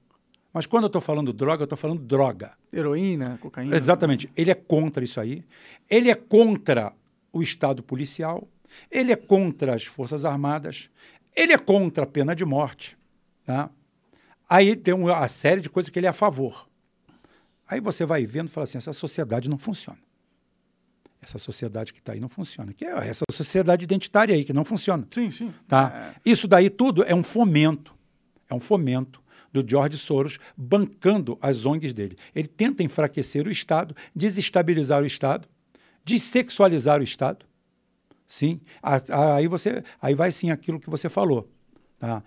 mas 0.51 0.66
quando 0.66 0.85
eu 0.85 0.88
estou 0.88 0.99
falando 0.99 1.32
droga, 1.32 1.61
eu 1.61 1.66
estou 1.66 1.77
falando 1.77 2.01
droga. 2.01 2.53
Heroína, 2.74 3.38
cocaína. 3.40 3.77
Exatamente, 3.77 4.27
ele 4.35 4.49
é 4.49 4.56
contra 4.56 5.03
isso 5.03 5.22
aí, 5.22 5.43
ele 5.88 6.09
é 6.09 6.16
contra 6.16 6.91
o 7.32 7.43
Estado 7.43 7.83
policial, 7.83 8.48
ele 8.90 9.11
é 9.11 9.16
contra 9.16 9.75
as 9.75 9.83
Forças 9.83 10.25
Armadas, 10.25 10.90
ele 11.35 11.53
é 11.53 11.58
contra 11.58 12.03
a 12.03 12.08
pena 12.08 12.35
de 12.35 12.43
morte. 12.43 12.98
Tá? 13.45 13.69
Aí 14.49 14.75
tem 14.75 14.95
uma 14.95 15.27
série 15.27 15.61
de 15.61 15.69
coisas 15.69 15.91
que 15.91 15.99
ele 15.99 16.08
é 16.08 16.09
a 16.09 16.14
favor. 16.14 16.67
Aí 17.67 17.80
você 17.80 18.08
vai 18.08 18.25
vendo 18.25 18.48
e 18.48 18.51
fala 18.51 18.64
assim, 18.64 18.80
essa 18.80 18.91
sociedade 18.91 19.48
não 19.48 19.58
funciona. 19.59 19.99
Essa 21.22 21.38
sociedade 21.38 21.93
que 21.93 21.99
está 21.99 22.14
aí 22.14 22.19
não 22.19 22.30
funciona. 22.30 22.73
Que 22.73 22.85
é 22.85 23.07
essa 23.07 23.25
sociedade 23.31 23.83
identitária 23.83 24.33
aí 24.33 24.45
que 24.45 24.53
não 24.53 24.64
funciona. 24.64 25.06
Sim, 25.09 25.30
sim. 25.30 25.53
Tá? 25.67 26.15
Isso 26.25 26.48
daí 26.48 26.69
tudo 26.69 27.03
é 27.03 27.14
um 27.14 27.23
fomento, 27.23 27.93
é 28.49 28.53
um 28.53 28.59
fomento 28.59 29.22
do 29.51 29.67
George 29.67 29.98
Soros 29.98 30.39
bancando 30.56 31.38
as 31.41 31.65
ONGs 31.65 31.93
dele. 31.93 32.17
Ele 32.33 32.48
tenta 32.48 32.83
enfraquecer 32.83 33.48
o 33.48 33.51
Estado, 33.51 33.95
desestabilizar 34.15 35.01
o 35.03 35.06
Estado, 35.06 35.48
dessexualizar 36.06 37.01
o 37.01 37.03
Estado. 37.03 37.45
Sim, 38.25 38.61
aí 38.81 39.48
você, 39.48 39.83
aí 39.99 40.14
vai 40.14 40.31
sim 40.31 40.51
aquilo 40.51 40.80
que 40.80 40.89
você 40.89 41.09
falou. 41.09 41.49
Tá? 41.98 42.23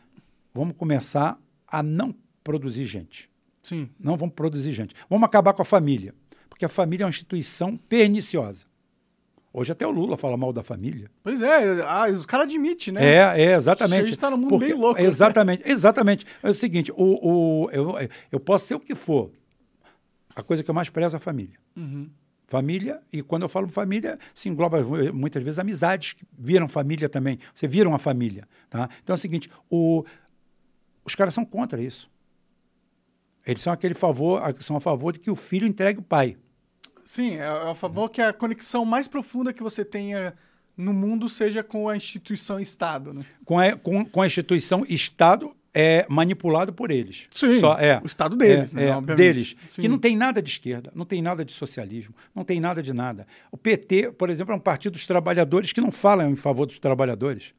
Vamos 0.53 0.77
começar 0.77 1.39
a 1.67 1.83
não 1.83 2.15
produzir 2.43 2.85
gente. 2.87 3.31
Sim. 3.63 3.89
Não 3.99 4.17
vamos 4.17 4.35
produzir 4.35 4.73
gente. 4.73 4.95
Vamos 5.09 5.25
acabar 5.25 5.55
com 5.55 5.63
a 5.63 5.65
família, 5.65 6.13
porque 6.49 6.65
a 6.65 6.69
família 6.69 7.05
é 7.05 7.07
uma 7.07 7.11
instituição 7.11 7.77
perniciosa. 7.77 8.67
Hoje 9.55 9.71
até 9.73 9.87
o 9.87 9.91
Lula 9.91 10.17
fala 10.17 10.37
mal 10.37 10.53
da 10.53 10.63
família. 10.63 11.11
Pois 11.23 11.43
é, 11.43 11.83
ah, 11.83 12.07
o 12.11 12.27
cara 12.27 12.45
admite, 12.45 12.91
né? 12.91 13.05
É, 13.05 13.43
é, 13.43 13.55
exatamente. 13.55 14.03
A 14.03 14.07
gente 14.07 14.19
tá 14.19 14.31
num 14.31 14.39
mundo 14.39 14.59
bem 14.59 14.73
louco, 14.73 14.99
né? 14.99 15.07
Exatamente, 15.07 15.63
exatamente. 15.67 16.27
É 16.43 16.49
o 16.49 16.55
seguinte, 16.55 16.91
o, 16.97 17.65
o, 17.65 17.71
eu, 17.71 17.95
eu 18.31 18.41
posso 18.41 18.67
ser 18.67 18.75
o 18.75 18.81
que 18.81 18.95
for. 18.95 19.31
A 20.35 20.43
coisa 20.43 20.63
que 20.63 20.71
eu 20.71 20.75
mais 20.75 20.89
prezo 20.89 21.17
é 21.17 21.19
a 21.19 21.21
família. 21.21 21.59
Uhum. 21.77 22.09
Família, 22.47 23.01
e 23.13 23.23
quando 23.23 23.43
eu 23.43 23.49
falo 23.49 23.69
família, 23.69 24.19
se 24.35 24.49
engloba 24.49 24.83
muitas 25.13 25.43
vezes 25.43 25.59
amizades 25.59 26.15
que 26.15 26.25
viram 26.39 26.67
família 26.67 27.09
também. 27.09 27.39
Você 27.55 27.69
vira 27.69 27.89
uma 27.89 27.99
família. 27.99 28.49
Tá? 28.71 28.89
Então 29.03 29.13
é 29.13 29.17
o 29.17 29.21
seguinte, 29.21 29.51
o, 29.71 30.05
os 31.05 31.15
caras 31.15 31.35
são 31.35 31.45
contra 31.45 31.81
isso. 31.81 32.11
Eles 33.47 33.61
são 33.61 33.73
aquele 33.73 33.95
favor, 33.95 34.41
são 34.61 34.77
a 34.77 34.81
favor 34.81 35.13
de 35.13 35.19
que 35.19 35.31
o 35.31 35.37
filho 35.37 35.67
entregue 35.67 35.99
o 35.99 36.03
pai. 36.03 36.37
Sim, 37.05 37.37
é 37.37 37.43
é 37.43 37.71
a 37.71 37.75
favor 37.75 38.09
que 38.09 38.21
a 38.21 38.33
conexão 38.33 38.85
mais 38.85 39.09
profunda 39.09 39.53
que 39.53 39.63
você 39.63 39.85
tenha 39.85 40.35
no 40.77 40.93
mundo 40.93 41.29
seja 41.29 41.63
com 41.63 41.89
a 41.89 41.97
instituição 41.97 42.59
Estado, 42.59 43.13
né? 43.13 43.25
Com 43.45 43.59
a, 43.59 43.77
com, 43.77 44.05
com 44.05 44.23
a 44.23 44.27
instituição 44.27 44.85
Estado 44.89 45.55
é 45.75 46.05
manipulado 46.09 46.73
por 46.73 46.91
eles. 46.91 47.27
Sim, 47.31 47.59
Só, 47.59 47.79
é, 47.79 48.01
o 48.03 48.07
Estado 48.07 48.37
deles, 48.37 48.73
é, 48.73 48.77
né, 48.77 48.87
é, 48.89 48.97
obviamente. 48.97 49.17
deles. 49.17 49.57
Sim. 49.71 49.83
Que 49.83 49.89
não 49.89 49.99
tem 49.99 50.17
nada 50.17 50.43
de 50.43 50.51
esquerda, 50.51 50.93
não 50.95 51.05
tem 51.05 51.23
nada 51.23 51.45
de 51.45 51.53
socialismo, 51.53 52.15
não 52.35 52.45
tem 52.45 52.61
nada 52.61 52.83
de 52.83 52.93
nada. 52.93 53.27
O 53.51 53.57
PT, 53.57 54.13
por 54.13 54.29
exemplo, 54.29 54.53
é 54.53 54.57
um 54.57 54.61
partido 54.61 54.93
dos 54.93 55.07
trabalhadores 55.07 55.73
que 55.73 55.81
não 55.81 55.91
fala 55.91 56.29
em 56.29 56.37
favor 56.37 56.67
dos 56.67 56.79
trabalhadores. 56.79 57.55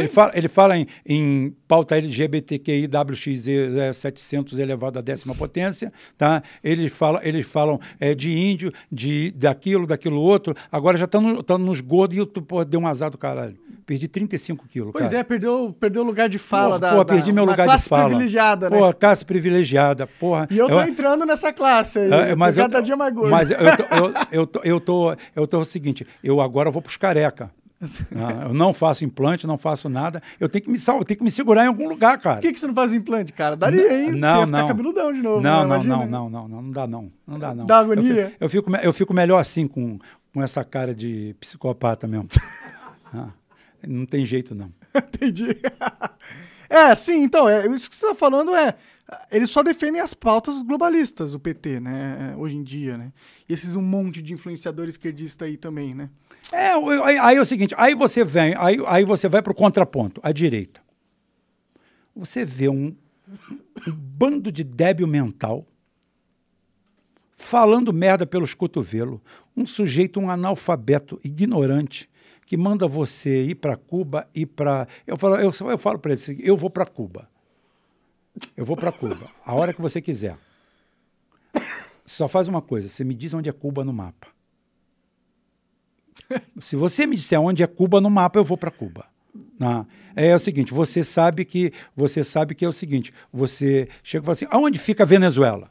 Ele 0.00 0.08
fala, 0.08 0.32
ele 0.34 0.48
fala 0.48 0.78
em, 0.78 0.86
em 1.06 1.54
pauta 1.68 1.96
LGBTQI, 1.96 2.86
WXZ 2.86 3.94
700 3.96 4.58
elevado 4.58 4.98
à 4.98 5.02
décima 5.02 5.34
potência, 5.34 5.92
tá? 6.16 6.42
Eles 6.62 6.92
falam, 6.92 7.20
eles 7.22 7.46
falam 7.46 7.78
é, 8.00 8.14
de 8.14 8.32
índio, 8.32 8.72
de 8.90 9.30
daquilo, 9.32 9.86
daquilo 9.86 10.20
outro. 10.20 10.54
Agora 10.70 10.96
já 10.96 11.04
estão 11.04 11.20
no, 11.20 11.42
tão 11.42 11.58
nos 11.58 11.80
gordos 11.80 12.16
e 12.16 12.20
eu 12.20 12.26
tô, 12.26 12.40
pô, 12.42 12.64
dei 12.64 12.78
um 12.78 12.86
azar 12.86 13.10
do 13.10 13.18
caralho. 13.18 13.56
Perdi 13.84 14.06
35 14.08 14.66
quilos. 14.68 14.92
Pois 14.92 15.06
cara. 15.08 15.18
é, 15.18 15.22
perdeu, 15.24 15.74
o 15.80 16.02
lugar 16.04 16.28
de 16.28 16.38
fala 16.38 16.68
Porra, 16.68 16.78
da, 16.80 16.90
porra, 16.92 17.04
da- 17.04 17.14
perdi 17.14 17.32
meu 17.32 17.44
lugar 17.44 17.64
classe 17.64 17.82
de 17.84 17.88
fala. 17.88 18.04
privilegiada, 18.04 18.70
né? 18.70 18.78
Porra, 18.78 18.92
classe 18.94 19.24
privilegiada, 19.24 20.06
porra. 20.06 20.46
E 20.50 20.56
eu 20.58 20.68
tô 20.68 20.80
entrando 20.82 21.26
nessa 21.26 21.52
classe 21.52 21.98
aí, 21.98 22.10
É, 22.30 22.34
mas 22.36 22.56
eu, 22.56 22.64
cada 22.64 22.80
dia 22.80 22.96
mais 22.96 23.12
gordo. 23.12 23.30
mas 23.30 23.50
eu 23.50 23.56
tô, 23.58 23.94
eu, 23.94 24.14
eu, 24.30 24.46
tô, 24.46 24.60
eu, 24.64 24.80
tô, 24.80 25.16
eu 25.34 25.46
tô 25.46 25.60
o 25.60 25.64
seguinte, 25.64 26.06
eu 26.22 26.40
agora 26.40 26.70
vou 26.70 26.80
pros 26.80 26.96
careca. 26.96 27.50
Ah, 28.14 28.46
eu 28.48 28.54
não 28.54 28.72
faço 28.72 29.04
implante, 29.04 29.46
não 29.46 29.58
faço 29.58 29.88
nada. 29.88 30.22
Eu 30.38 30.48
tenho 30.48 30.64
que 30.64 30.70
me 30.70 30.78
sal- 30.78 30.98
eu 30.98 31.04
tenho 31.04 31.18
que 31.18 31.24
me 31.24 31.30
segurar 31.30 31.64
em 31.64 31.68
algum 31.68 31.88
lugar, 31.88 32.16
cara. 32.18 32.36
Por 32.36 32.42
que, 32.42 32.52
que 32.52 32.60
você 32.60 32.66
não 32.68 32.74
faz 32.74 32.94
implante, 32.94 33.32
cara? 33.32 33.56
Daria, 33.56 33.92
hein? 33.92 34.12
você 34.12 34.18
Não, 34.18 34.40
ia 34.40 34.46
ficar 34.46 34.58
não. 34.60 34.68
cabeludão 34.68 35.12
de 35.12 35.20
novo. 35.22 35.40
Não, 35.40 35.62
né? 35.62 35.66
não, 35.68 35.74
Imagina. 35.74 35.96
não, 35.96 36.06
não, 36.06 36.30
não, 36.30 36.48
não, 36.48 36.62
não 36.62 36.70
dá 36.70 36.86
não. 36.86 37.12
Não 37.26 37.38
dá 37.38 37.54
não. 37.54 37.66
Dá 37.66 37.74
Eu 37.76 37.80
agonia? 37.80 38.26
fico, 38.26 38.36
eu 38.40 38.48
fico, 38.48 38.76
eu 38.76 38.92
fico 38.92 39.12
melhor 39.14 39.38
assim 39.38 39.66
com, 39.66 39.98
com 40.32 40.42
essa 40.42 40.62
cara 40.64 40.94
de 40.94 41.34
psicopata 41.40 42.06
mesmo. 42.06 42.28
Ah, 43.14 43.28
não 43.86 44.06
tem 44.06 44.24
jeito 44.24 44.54
não. 44.54 44.72
Entendi. 44.96 45.48
é, 46.70 46.94
sim, 46.94 47.22
então, 47.22 47.46
é, 47.46 47.66
isso 47.66 47.90
que 47.90 47.96
você 47.96 48.06
tá 48.06 48.14
falando 48.14 48.54
é. 48.54 48.74
Eles 49.30 49.50
só 49.50 49.62
defendem 49.62 50.00
as 50.00 50.14
pautas 50.14 50.62
globalistas, 50.62 51.34
o 51.34 51.38
PT, 51.38 51.78
né? 51.80 52.34
Hoje 52.38 52.56
em 52.56 52.62
dia, 52.62 52.96
né? 52.96 53.12
E 53.46 53.52
esses 53.52 53.74
um 53.74 53.82
monte 53.82 54.22
de 54.22 54.32
influenciador 54.32 54.88
esquerdista 54.88 55.44
aí 55.44 55.58
também, 55.58 55.94
né? 55.94 56.08
É, 56.50 56.72
aí 57.20 57.36
é 57.36 57.40
o 57.40 57.44
seguinte, 57.44 57.74
aí 57.78 57.94
você 57.94 58.24
vem, 58.24 58.54
aí, 58.58 58.76
aí 58.86 59.04
você 59.04 59.28
vai 59.28 59.40
para 59.40 59.52
o 59.52 59.54
contraponto, 59.54 60.20
a 60.24 60.32
direita. 60.32 60.82
Você 62.14 62.44
vê 62.44 62.68
um, 62.68 62.94
um 63.86 63.92
bando 63.92 64.50
de 64.50 64.64
débil 64.64 65.06
mental 65.06 65.66
falando 67.36 67.92
merda 67.92 68.26
pelos 68.26 68.54
cotovelos, 68.54 69.20
um 69.56 69.66
sujeito, 69.66 70.20
um 70.20 70.30
analfabeto, 70.30 71.18
ignorante, 71.24 72.08
que 72.46 72.56
manda 72.56 72.86
você 72.86 73.44
ir 73.44 73.56
para 73.56 73.76
Cuba 73.76 74.28
e 74.34 74.46
para. 74.46 74.86
Eu 75.06 75.16
falo, 75.16 75.36
eu, 75.36 75.50
eu 75.70 75.78
falo 75.78 75.98
para 75.98 76.12
ele, 76.12 76.20
assim, 76.20 76.36
eu 76.40 76.56
vou 76.56 76.70
para 76.70 76.86
Cuba. 76.86 77.28
Eu 78.56 78.64
vou 78.64 78.76
para 78.76 78.92
Cuba, 78.92 79.30
a 79.44 79.54
hora 79.54 79.74
que 79.74 79.80
você 79.80 80.00
quiser. 80.00 80.36
Só 82.04 82.28
faz 82.28 82.48
uma 82.48 82.62
coisa, 82.62 82.88
você 82.88 83.04
me 83.04 83.14
diz 83.14 83.34
onde 83.34 83.48
é 83.48 83.52
Cuba 83.52 83.84
no 83.84 83.92
mapa. 83.92 84.28
Se 86.60 86.76
você 86.76 87.06
me 87.06 87.16
disser 87.16 87.40
onde 87.40 87.62
é 87.62 87.66
Cuba 87.66 88.00
no 88.00 88.10
mapa, 88.10 88.38
eu 88.38 88.44
vou 88.44 88.56
para 88.56 88.70
Cuba. 88.70 89.06
Né? 89.58 89.86
É, 90.14 90.34
o 90.34 90.38
seguinte, 90.38 90.72
você 90.72 91.02
sabe 91.02 91.44
que 91.44 91.72
você 91.96 92.22
sabe 92.22 92.54
que 92.54 92.64
é 92.64 92.68
o 92.68 92.72
seguinte, 92.72 93.12
você 93.32 93.88
chega 94.02 94.22
e 94.22 94.26
fala 94.26 94.32
assim, 94.32 94.46
aonde 94.50 94.78
fica 94.78 95.02
a 95.04 95.06
Venezuela? 95.06 95.70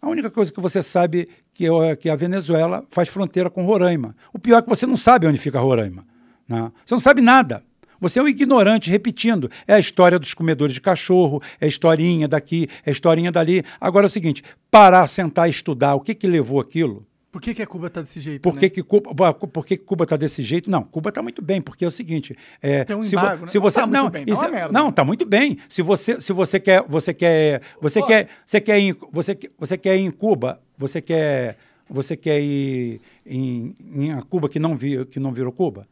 A 0.00 0.08
única 0.08 0.30
coisa 0.30 0.50
que 0.50 0.60
você 0.60 0.82
sabe 0.82 1.28
que, 1.52 1.66
é- 1.66 1.96
que 1.96 2.08
a 2.08 2.16
Venezuela 2.16 2.84
faz 2.88 3.08
fronteira 3.08 3.50
com 3.50 3.64
Roraima. 3.66 4.16
O 4.32 4.38
pior 4.38 4.58
é 4.58 4.62
que 4.62 4.68
você 4.68 4.86
não 4.86 4.96
sabe 4.96 5.26
onde 5.26 5.38
fica 5.38 5.60
Roraima. 5.60 6.06
né? 6.48 6.72
Você 6.84 6.94
não 6.94 7.00
sabe 7.00 7.20
nada. 7.20 7.62
Você 8.00 8.18
é 8.18 8.22
um 8.22 8.28
ignorante, 8.28 8.90
repetindo. 8.90 9.50
É 9.68 9.74
a 9.74 9.78
história 9.78 10.18
dos 10.18 10.32
comedores 10.32 10.72
de 10.72 10.80
cachorro, 10.80 11.42
é 11.60 11.66
a 11.66 11.68
historinha 11.68 12.26
daqui, 12.26 12.66
é 12.84 12.88
a 12.88 12.92
historinha 12.92 13.30
dali. 13.30 13.62
Agora 13.78 14.06
é 14.06 14.08
o 14.08 14.10
seguinte: 14.10 14.42
parar, 14.70 15.06
sentar 15.06 15.48
e 15.48 15.50
estudar 15.50 15.94
o 15.94 16.00
que, 16.00 16.14
que 16.14 16.26
levou 16.26 16.60
aquilo. 16.60 17.06
Por 17.32 17.40
que, 17.40 17.54
que 17.54 17.62
a 17.62 17.66
Cuba 17.66 17.88
tá 17.88 18.00
desse 18.00 18.20
jeito? 18.20 18.42
Por 18.42 18.54
né? 18.54 18.60
que, 18.60 18.70
que 18.70 18.82
Cuba, 18.82 19.32
por 19.34 19.64
que 19.64 19.76
que 19.76 19.84
Cuba 19.84 20.02
está 20.04 20.16
desse 20.16 20.42
jeito? 20.42 20.68
Não, 20.68 20.82
Cuba 20.82 21.10
está 21.10 21.22
muito 21.22 21.40
bem, 21.40 21.62
porque 21.62 21.84
é 21.84 21.88
o 21.88 21.90
seguinte. 21.90 22.36
É, 22.60 22.84
Tem 22.84 22.96
um 22.96 23.02
se 23.02 23.14
vo- 23.14 23.20
embargo, 23.22 23.42
né? 23.42 23.46
se 23.52 23.56
Não 23.56 23.62
você 23.62 23.80
tá 23.80 23.86
muito 23.86 24.10
bem, 24.10 24.26
tá 24.26 24.32
isso 24.32 24.44
é- 24.44 24.50
merda. 24.50 24.72
não, 24.72 24.90
tá 24.90 25.04
muito 25.04 25.24
bem. 25.24 25.56
Se 25.68 25.80
você, 25.80 26.20
se 26.20 26.32
você 26.32 26.58
quer, 26.58 26.82
você 26.88 27.14
quer, 27.14 27.62
você 27.80 28.02
quer, 28.02 28.28
você 28.44 28.60
quer 28.60 28.80
ir, 28.80 28.96
você, 29.12 29.38
você 29.58 29.78
quer 29.78 29.96
ir 29.96 30.00
em 30.00 30.10
Cuba, 30.10 30.60
você 30.76 31.00
quer, 31.00 31.56
você 31.88 32.16
quer 32.16 32.40
ir 32.40 33.00
em, 33.24 33.76
em 33.80 34.12
a 34.12 34.22
Cuba 34.22 34.48
que 34.48 34.58
não 34.58 34.76
que 34.76 35.20
não 35.20 35.32
virou 35.32 35.52
Cuba? 35.52 35.86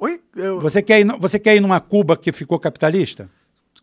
Oi? 0.00 0.20
Eu 0.36 0.60
Você 0.60 0.80
quer 0.80 1.00
ir, 1.00 1.06
você 1.18 1.40
quer 1.40 1.56
ir 1.56 1.60
numa 1.60 1.80
Cuba 1.80 2.16
que 2.16 2.30
ficou 2.32 2.58
capitalista? 2.60 3.28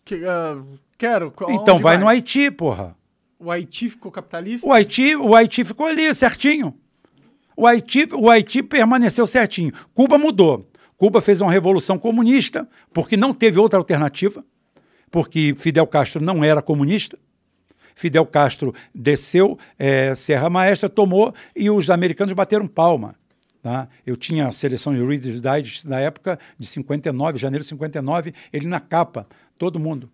que, 0.06 0.24
ah, 0.26 0.58
quero. 0.98 1.34
Então 1.50 1.74
onde 1.76 1.84
vai 1.84 1.98
no 1.98 2.08
Haiti, 2.08 2.50
porra. 2.52 2.96
O 3.40 3.52
Haiti 3.52 3.90
ficou 3.90 4.12
capitalista? 4.12 4.68
O 4.68 4.72
Haiti, 4.72 5.16
o 5.16 5.36
Haiti 5.36 5.64
ficou 5.66 5.88
ali, 5.88 6.14
certinho. 6.16 6.74
O 7.56 7.68
Haiti, 7.68 8.08
o 8.14 8.30
Haiti 8.30 8.62
permaneceu 8.64 9.26
certinho. 9.28 9.74
Cuba 9.94 10.18
mudou. 10.18 10.70
Cuba 10.98 11.22
fez 11.22 11.42
uma 11.42 11.52
revolução 11.52 11.98
comunista, 11.98 12.68
porque 12.94 13.18
não 13.18 13.34
teve 13.34 13.60
outra 13.60 13.78
alternativa, 13.78 14.44
porque 15.12 15.54
Fidel 15.58 15.86
Castro 15.88 16.22
não 16.22 16.44
era 16.44 16.62
comunista. 16.62 17.18
Fidel 17.96 18.26
Castro 18.26 18.74
desceu, 18.94 19.58
eh, 19.80 20.14
Serra 20.16 20.50
Maestra 20.50 20.90
tomou 20.90 21.34
e 21.56 21.70
os 21.70 21.90
americanos 21.90 22.34
bateram 22.34 22.68
palma. 22.68 23.16
Tá? 23.62 23.88
Eu 24.06 24.16
tinha 24.16 24.48
a 24.48 24.52
seleção 24.52 24.94
de 24.94 25.04
Reader's 25.04 25.42
Digest 25.42 25.86
na 25.86 26.00
época 26.00 26.38
de 26.60 26.68
59, 26.68 27.38
janeiro 27.38 27.64
de 27.64 27.70
59, 27.70 28.34
ele 28.54 28.68
na 28.68 28.80
capa, 28.80 29.26
todo 29.58 29.80
mundo. 29.80 30.10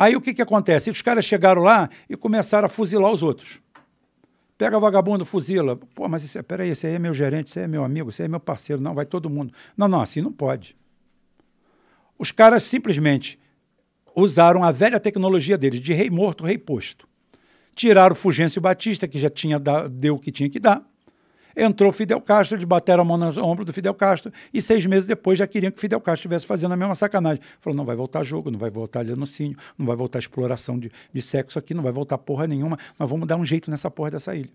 Aí 0.00 0.16
o 0.16 0.20
que, 0.22 0.32
que 0.32 0.40
acontece? 0.40 0.88
Os 0.88 1.02
caras 1.02 1.26
chegaram 1.26 1.60
lá 1.60 1.90
e 2.08 2.16
começaram 2.16 2.64
a 2.64 2.70
fuzilar 2.70 3.12
os 3.12 3.22
outros. 3.22 3.60
Pega 4.56 4.80
vagabundo, 4.80 5.26
fuzila. 5.26 5.76
Pô, 5.76 6.08
mas 6.08 6.24
isso, 6.24 6.38
é- 6.38 6.42
peraí, 6.42 6.70
esse 6.70 6.86
aí 6.86 6.94
é 6.94 6.98
meu 6.98 7.12
gerente, 7.12 7.48
esse 7.48 7.58
aí 7.58 7.66
é 7.66 7.68
meu 7.68 7.84
amigo, 7.84 8.08
esse 8.08 8.22
aí 8.22 8.24
é 8.24 8.28
meu 8.28 8.40
parceiro. 8.40 8.80
Não, 8.80 8.94
vai 8.94 9.04
todo 9.04 9.28
mundo. 9.28 9.52
Não, 9.76 9.86
não, 9.86 10.00
assim 10.00 10.22
não 10.22 10.32
pode. 10.32 10.74
Os 12.18 12.32
caras 12.32 12.62
simplesmente 12.62 13.38
usaram 14.16 14.64
a 14.64 14.72
velha 14.72 14.98
tecnologia 14.98 15.58
deles 15.58 15.82
de 15.82 15.92
rei 15.92 16.08
morto, 16.08 16.46
rei 16.46 16.56
posto. 16.56 17.06
Tiraram 17.74 18.14
o 18.14 18.16
Fulgêncio 18.16 18.58
Batista, 18.58 19.06
que 19.06 19.18
já 19.18 19.28
tinha 19.28 19.60
da, 19.60 19.86
deu 19.86 20.14
o 20.14 20.18
que 20.18 20.32
tinha 20.32 20.48
que 20.48 20.58
dar. 20.58 20.82
Entrou 21.56 21.92
Fidel 21.92 22.20
Castro, 22.20 22.56
eles 22.56 22.64
bateram 22.64 23.02
a 23.02 23.04
mão 23.04 23.16
no 23.16 23.44
ombro 23.44 23.64
do 23.64 23.72
Fidel 23.72 23.94
Castro 23.94 24.32
e 24.52 24.60
seis 24.62 24.86
meses 24.86 25.04
depois 25.04 25.38
já 25.38 25.46
queriam 25.46 25.70
que 25.70 25.80
Fidel 25.80 26.00
Castro 26.00 26.20
estivesse 26.20 26.46
fazendo 26.46 26.72
a 26.72 26.76
mesma 26.76 26.94
sacanagem. 26.94 27.42
Falou: 27.60 27.76
não 27.76 27.84
vai 27.84 27.96
voltar 27.96 28.22
jogo, 28.22 28.50
não 28.50 28.58
vai 28.58 28.70
voltar 28.70 29.04
lenocínio, 29.04 29.56
não 29.76 29.86
vai 29.86 29.96
voltar 29.96 30.18
exploração 30.18 30.78
de, 30.78 30.90
de 31.12 31.22
sexo 31.22 31.58
aqui, 31.58 31.74
não 31.74 31.82
vai 31.82 31.92
voltar 31.92 32.18
porra 32.18 32.46
nenhuma, 32.46 32.78
nós 32.98 33.08
vamos 33.10 33.26
dar 33.26 33.36
um 33.36 33.44
jeito 33.44 33.70
nessa 33.70 33.90
porra 33.90 34.12
dessa 34.12 34.34
ilha. 34.34 34.50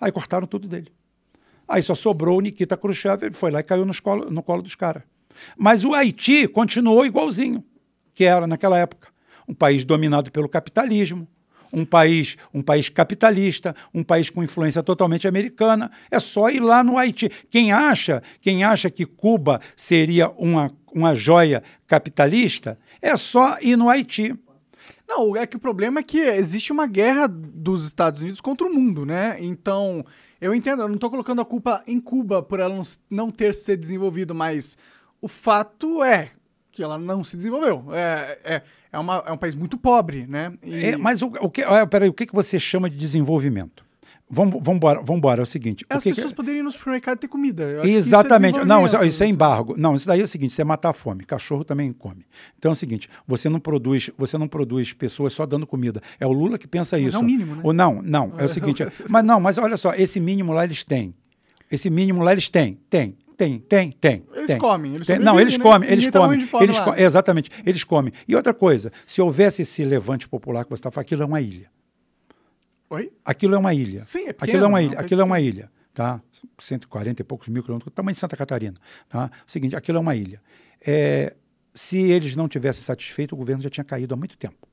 Aí 0.00 0.12
cortaram 0.12 0.46
tudo 0.46 0.66
dele. 0.68 0.90
Aí 1.66 1.82
só 1.82 1.94
sobrou 1.94 2.38
o 2.38 2.40
Nikita 2.40 2.76
Khrushchev, 2.76 3.24
ele 3.24 3.34
foi 3.34 3.50
lá 3.50 3.60
e 3.60 3.62
caiu 3.62 3.84
no 3.84 4.02
colo, 4.02 4.30
no 4.30 4.42
colo 4.42 4.62
dos 4.62 4.74
caras. 4.74 5.02
Mas 5.56 5.84
o 5.84 5.92
Haiti 5.92 6.48
continuou 6.48 7.04
igualzinho 7.04 7.62
que 8.14 8.24
era 8.24 8.48
naquela 8.48 8.76
época. 8.76 9.08
Um 9.46 9.54
país 9.54 9.84
dominado 9.84 10.32
pelo 10.32 10.48
capitalismo, 10.48 11.28
um 11.72 11.84
país, 11.84 12.36
um 12.52 12.62
país 12.62 12.88
capitalista, 12.88 13.74
um 13.92 14.02
país 14.02 14.30
com 14.30 14.42
influência 14.42 14.82
totalmente 14.82 15.28
americana. 15.28 15.90
É 16.10 16.18
só 16.18 16.50
ir 16.50 16.60
lá 16.60 16.82
no 16.82 16.98
Haiti. 16.98 17.30
Quem 17.50 17.72
acha, 17.72 18.22
quem 18.40 18.64
acha 18.64 18.90
que 18.90 19.04
Cuba 19.04 19.60
seria 19.76 20.30
uma, 20.30 20.72
uma 20.92 21.14
joia 21.14 21.62
capitalista, 21.86 22.78
é 23.00 23.16
só 23.16 23.58
ir 23.60 23.76
no 23.76 23.88
Haiti. 23.88 24.34
Não, 25.06 25.34
é 25.34 25.46
que 25.46 25.56
o 25.56 25.60
problema 25.60 26.00
é 26.00 26.02
que 26.02 26.18
existe 26.18 26.70
uma 26.70 26.86
guerra 26.86 27.26
dos 27.26 27.86
Estados 27.86 28.20
Unidos 28.20 28.42
contra 28.42 28.66
o 28.66 28.72
mundo, 28.72 29.06
né? 29.06 29.36
Então, 29.40 30.04
eu 30.38 30.54
entendo, 30.54 30.82
eu 30.82 30.88
não 30.88 30.98
tô 30.98 31.08
colocando 31.08 31.40
a 31.40 31.46
culpa 31.46 31.82
em 31.86 31.98
Cuba 31.98 32.42
por 32.42 32.60
ela 32.60 32.74
não, 32.74 32.82
não 33.08 33.30
ter 33.30 33.54
se 33.54 33.74
desenvolvido, 33.74 34.34
mas 34.34 34.76
o 35.20 35.26
fato 35.26 36.04
é 36.04 36.30
que 36.70 36.82
ela 36.82 36.98
não 36.98 37.24
se 37.24 37.36
desenvolveu. 37.36 37.86
É, 37.92 38.38
é, 38.44 38.62
é, 38.92 38.98
uma, 38.98 39.22
é 39.26 39.32
um 39.32 39.36
país 39.36 39.54
muito 39.54 39.76
pobre, 39.78 40.26
né? 40.26 40.52
E- 40.62 40.86
É, 40.86 40.96
mas 40.96 41.22
o, 41.22 41.26
o 41.40 41.50
que, 41.50 41.62
olha, 41.64 41.86
peraí, 41.86 42.08
o 42.08 42.12
que, 42.12 42.26
que 42.26 42.34
você 42.34 42.58
chama 42.58 42.88
de 42.88 42.96
desenvolvimento? 42.96 43.86
Vamos 44.30 44.56
embora, 44.68 44.98
vamos 45.00 45.16
embora, 45.16 45.40
é 45.40 45.42
o 45.42 45.46
seguinte. 45.46 45.86
o 45.90 45.96
as 45.96 46.02
que 46.02 46.10
que- 46.10 46.16
pessoas 46.16 46.34
poderiam 46.34 46.60
ir 46.60 46.62
no 46.62 46.70
supermercado 46.70 47.16
e 47.16 47.20
ter 47.20 47.28
comida. 47.28 47.64
Que 47.80 47.88
isso 47.88 47.94
é 47.96 47.96
Exatamente. 47.96 48.58
não, 48.66 48.84
isso, 48.84 49.02
isso 49.02 49.22
é 49.22 49.26
embargo. 49.26 49.74
Não, 49.78 49.94
isso 49.94 50.06
daí 50.06 50.20
é 50.20 50.24
o 50.24 50.28
seguinte: 50.28 50.50
isso 50.50 50.60
é 50.60 50.64
matar 50.64 50.90
a 50.90 50.92
fome. 50.92 51.24
Cachorro 51.24 51.64
também 51.64 51.90
come. 51.94 52.26
Então 52.58 52.70
é 52.70 52.72
o 52.72 52.74
seguinte: 52.74 53.08
você 53.26 53.48
não 53.48 53.58
produz, 53.58 54.10
você 54.18 54.36
não 54.36 54.46
produz 54.46 54.92
pessoas 54.92 55.32
só 55.32 55.46
dando 55.46 55.66
comida. 55.66 56.02
É 56.20 56.26
o 56.26 56.32
Lula 56.32 56.58
que 56.58 56.68
pensa 56.68 56.98
Mas 56.98 57.06
isso. 57.06 57.16
é 57.16 57.20
o 57.20 57.22
mínimo, 57.22 57.54
né? 57.54 57.62
Ou 57.64 57.72
não, 57.72 58.02
não. 58.02 58.32
É 58.36 58.44
o 58.44 58.48
seguinte. 58.50 58.84
mas 59.08 59.24
não, 59.24 59.40
mas 59.40 59.56
olha 59.56 59.78
só, 59.78 59.94
esse 59.94 60.20
mínimo 60.20 60.52
lá 60.52 60.62
eles 60.64 60.84
têm. 60.84 61.14
Esse 61.70 61.88
mínimo 61.88 62.22
lá 62.22 62.32
eles 62.32 62.50
têm. 62.50 62.78
Tem. 62.90 63.16
Tem, 63.38 63.60
tem, 63.60 63.92
tem. 63.92 64.24
Eles 64.34 64.48
tem. 64.48 64.58
comem, 64.58 64.96
eles 64.96 65.06
Tem. 65.06 65.16
Não, 65.20 65.38
eles 65.38 65.56
né? 65.56 65.62
comem, 65.62 65.88
eles 65.88 66.04
tá 66.06 66.18
comem. 66.18 66.40
eles 66.60 66.80
co- 66.80 66.94
exatamente, 66.96 67.50
eles 67.64 67.84
comem. 67.84 68.12
E 68.26 68.34
outra 68.34 68.52
coisa, 68.52 68.90
se 69.06 69.22
houvesse 69.22 69.62
esse 69.62 69.84
levante 69.84 70.28
popular 70.28 70.64
que 70.64 70.70
você 70.70 70.80
está 70.80 70.90
falando, 70.90 71.04
aquilo 71.06 71.22
é 71.22 71.26
uma 71.26 71.40
ilha. 71.40 71.70
Oi? 72.90 73.12
Aquilo 73.24 73.54
é 73.54 73.58
uma 73.58 73.72
ilha. 73.72 74.04
Sim, 74.06 74.26
é 74.26 74.30
Aquilo 74.30 74.38
pequeno, 74.40 74.64
é 74.64 74.66
uma 74.66 74.80
é 74.80 74.82
um 74.82 74.86
ilha. 74.86 74.98
Aquilo 74.98 75.20
é 75.20 75.24
uma 75.24 75.40
ilha, 75.40 75.70
tá? 75.94 76.20
140 76.58 77.22
e 77.22 77.24
poucos 77.24 77.46
mil 77.48 77.62
quilômetros, 77.62 77.94
tamanho 77.94 78.14
de 78.14 78.18
Santa 78.18 78.36
Catarina, 78.36 78.76
tá? 79.08 79.30
O 79.46 79.50
seguinte, 79.50 79.76
aquilo 79.76 79.98
é 79.98 80.00
uma 80.00 80.16
ilha. 80.16 80.42
É, 80.84 81.32
se 81.72 81.96
eles 81.98 82.34
não 82.34 82.48
tivessem 82.48 82.82
satisfeito, 82.82 83.36
o 83.36 83.38
governo 83.38 83.62
já 83.62 83.70
tinha 83.70 83.84
caído 83.84 84.14
há 84.14 84.16
muito 84.16 84.36
tempo. 84.36 84.66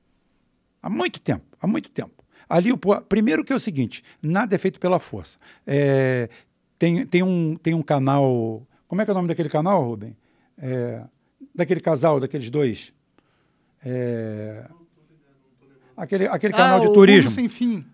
Há 0.82 0.90
muito 0.90 1.20
tempo, 1.20 1.46
há 1.62 1.68
muito 1.68 1.92
tempo. 1.92 2.26
Ali, 2.50 2.72
o 2.72 2.78
primeiro 2.78 3.44
que 3.46 3.54
é 3.54 3.56
o 3.56 3.60
seguinte, 3.60 4.04
nada 4.24 4.56
é 4.56 4.58
feito 4.58 4.80
pela 4.80 5.00
força. 5.00 5.38
É, 5.68 6.30
tem, 6.86 7.06
tem, 7.08 7.24
um, 7.24 7.56
tem 7.56 7.74
um 7.74 7.82
canal, 7.82 8.62
como 8.88 9.02
é 9.02 9.06
que 9.06 9.10
é 9.10 9.14
o 9.14 9.16
nome 9.16 9.28
daquele 9.28 9.50
canal, 9.50 9.84
Rubem? 9.84 10.16
É, 10.58 11.02
daquele 11.54 11.80
casal, 11.80 12.20
daqueles 12.20 12.50
dois. 12.52 12.94
É, 13.84 14.66
aquele 15.98 16.28
aquele 16.28 16.54
canal 16.54 16.78
Ah, 16.78 16.82
de 16.82 16.88
o 16.88 16.94
turismo. 16.94 17.24
Mundo 17.30 17.34
Sem 17.36 17.50
Fim. 17.50 17.86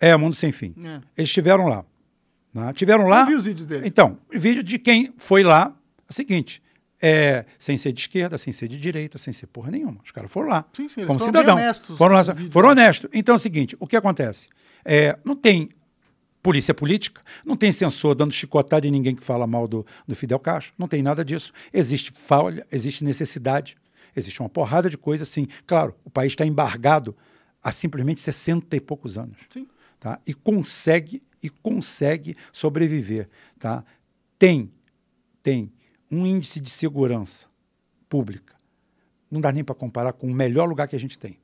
É, 0.00 0.16
Mundo 0.16 0.34
Sem 0.34 0.50
Fim. 0.52 0.74
É. 0.84 1.00
Eles 1.16 1.28
estiveram 1.30 1.68
lá. 1.68 1.84
né? 2.52 2.72
Tiveram 2.72 3.06
lá. 3.06 3.20
Eu 3.22 3.26
vi 3.26 3.34
os 3.36 3.44
vídeos 3.44 3.66
dele. 3.66 3.86
Então, 3.86 4.18
vídeo 4.32 4.62
de 4.62 4.78
quem 4.78 5.12
foi 5.18 5.42
lá. 5.44 5.74
É 6.00 6.10
o 6.10 6.12
seguinte: 6.12 6.60
é, 7.00 7.44
sem 7.58 7.78
ser 7.78 7.92
de 7.92 8.00
esquerda, 8.00 8.36
sem 8.38 8.52
ser 8.52 8.66
de 8.68 8.76
direita, 8.78 9.18
sem 9.18 9.32
ser 9.32 9.46
porra 9.46 9.70
nenhuma. 9.70 10.00
Os 10.04 10.10
caras 10.10 10.30
foram 10.32 10.48
lá. 10.48 10.64
Sim, 10.72 10.88
sim, 10.88 11.06
como 11.06 11.18
foram 11.18 11.26
cidadão. 11.32 11.54
honestos 11.56 11.96
foram 11.98 12.14
lá, 12.16 12.22
foram 12.50 12.68
honestos. 12.70 13.08
Então 13.12 13.34
é 13.34 13.36
o 13.36 13.40
seguinte: 13.40 13.76
o 13.78 13.86
que 13.86 13.96
acontece? 13.96 14.48
É, 14.84 15.16
não 15.24 15.36
tem 15.36 15.68
polícia 16.42 16.74
política, 16.74 17.22
não 17.44 17.56
tem 17.56 17.70
censor 17.70 18.14
dando 18.14 18.32
chicotada 18.32 18.86
em 18.86 18.90
ninguém 18.90 19.14
que 19.14 19.22
fala 19.22 19.46
mal 19.46 19.68
do, 19.68 19.86
do 20.06 20.16
Fidel 20.16 20.40
Castro, 20.40 20.74
não 20.76 20.88
tem 20.88 21.02
nada 21.02 21.24
disso. 21.24 21.52
Existe 21.72 22.12
falha, 22.14 22.66
existe 22.70 23.04
necessidade, 23.04 23.76
existe 24.16 24.40
uma 24.40 24.48
porrada 24.48 24.90
de 24.90 24.98
coisas, 24.98 25.28
sim. 25.28 25.46
Claro, 25.66 25.94
o 26.04 26.10
país 26.10 26.32
está 26.32 26.44
embargado 26.44 27.16
há 27.62 27.70
simplesmente 27.70 28.20
60 28.20 28.74
e 28.74 28.80
poucos 28.80 29.16
anos. 29.16 29.38
Sim. 29.52 29.68
Tá? 30.00 30.18
E 30.26 30.34
consegue, 30.34 31.22
e 31.40 31.48
consegue 31.48 32.36
sobreviver. 32.52 33.28
Tá? 33.60 33.84
Tem, 34.36 34.68
tem 35.42 35.72
um 36.10 36.26
índice 36.26 36.60
de 36.60 36.70
segurança 36.70 37.46
pública. 38.08 38.56
Não 39.30 39.40
dá 39.40 39.52
nem 39.52 39.62
para 39.62 39.76
comparar 39.76 40.12
com 40.12 40.26
o 40.26 40.34
melhor 40.34 40.68
lugar 40.68 40.88
que 40.88 40.96
a 40.96 40.98
gente 40.98 41.16
tem. 41.16 41.38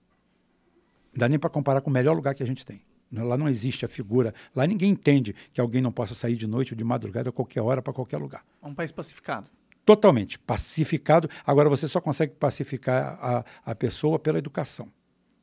Não 1.13 1.21
dá 1.21 1.29
nem 1.29 1.39
para 1.39 1.49
comparar 1.49 1.81
com 1.81 1.89
o 1.89 1.93
melhor 1.93 2.15
lugar 2.15 2.35
que 2.35 2.43
a 2.43 2.47
gente 2.47 2.67
tem. 2.67 2.83
Lá 3.11 3.37
não 3.37 3.49
existe 3.49 3.85
a 3.85 3.89
figura. 3.89 4.35
Lá 4.55 4.67
ninguém 4.67 4.91
entende 4.91 5.35
que 5.53 5.61
alguém 5.61 5.81
não 5.81 5.91
possa 5.91 6.15
sair 6.15 6.37
de 6.37 6.47
noite 6.47 6.73
ou 6.75 6.77
de 6.77 6.85
madrugada 6.85 7.31
a 7.31 7.33
qualquer 7.33 7.63
hora 7.63 7.81
para 7.81 7.93
qualquer 7.93 8.19
lugar. 8.19 8.45
É 8.63 8.67
um 8.67 8.75
país 8.75 8.93
pacificado. 8.93 9.51
Totalmente 9.85 10.39
pacificado. 10.39 11.29
Agora 11.47 11.69
você 11.71 11.89
só 11.89 12.01
consegue 12.01 12.35
pacificar 12.35 13.19
a, 13.21 13.45
a 13.65 13.75
pessoa 13.75 14.19
pela 14.19 14.39
educação. 14.39 14.89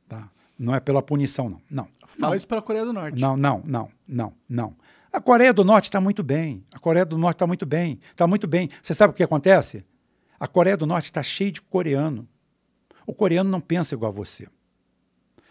Tá? 0.08 0.30
Não 0.58 0.74
é 0.74 0.80
pela 0.80 1.02
punição, 1.02 1.50
não. 1.50 1.60
Não. 1.68 1.88
Fala 2.06 2.30
não. 2.30 2.36
isso 2.36 2.46
pela 2.46 2.62
Coreia 2.62 2.84
do 2.84 2.92
Norte. 2.92 3.20
Não, 3.20 3.36
não, 3.36 3.62
não, 3.66 3.90
não, 4.06 4.32
não. 4.48 4.76
A 5.12 5.20
Coreia 5.20 5.52
do 5.52 5.64
Norte 5.64 5.84
está 5.84 6.00
muito 6.00 6.22
bem. 6.22 6.64
A 6.72 6.78
Coreia 6.78 7.04
do 7.04 7.18
Norte 7.18 7.36
está 7.36 7.46
muito 7.46 7.66
bem. 7.66 7.98
Está 8.10 8.26
muito 8.26 8.46
bem. 8.46 8.70
Você 8.82 8.94
sabe 8.94 9.12
o 9.12 9.14
que 9.14 9.22
acontece? 9.22 9.84
A 10.38 10.46
Coreia 10.46 10.76
do 10.76 10.86
Norte 10.86 11.06
está 11.06 11.22
cheia 11.22 11.50
de 11.50 11.60
coreano. 11.60 12.28
O 13.06 13.14
coreano 13.14 13.50
não 13.50 13.60
pensa 13.60 13.94
igual 13.94 14.12
a 14.12 14.14
você. 14.14 14.48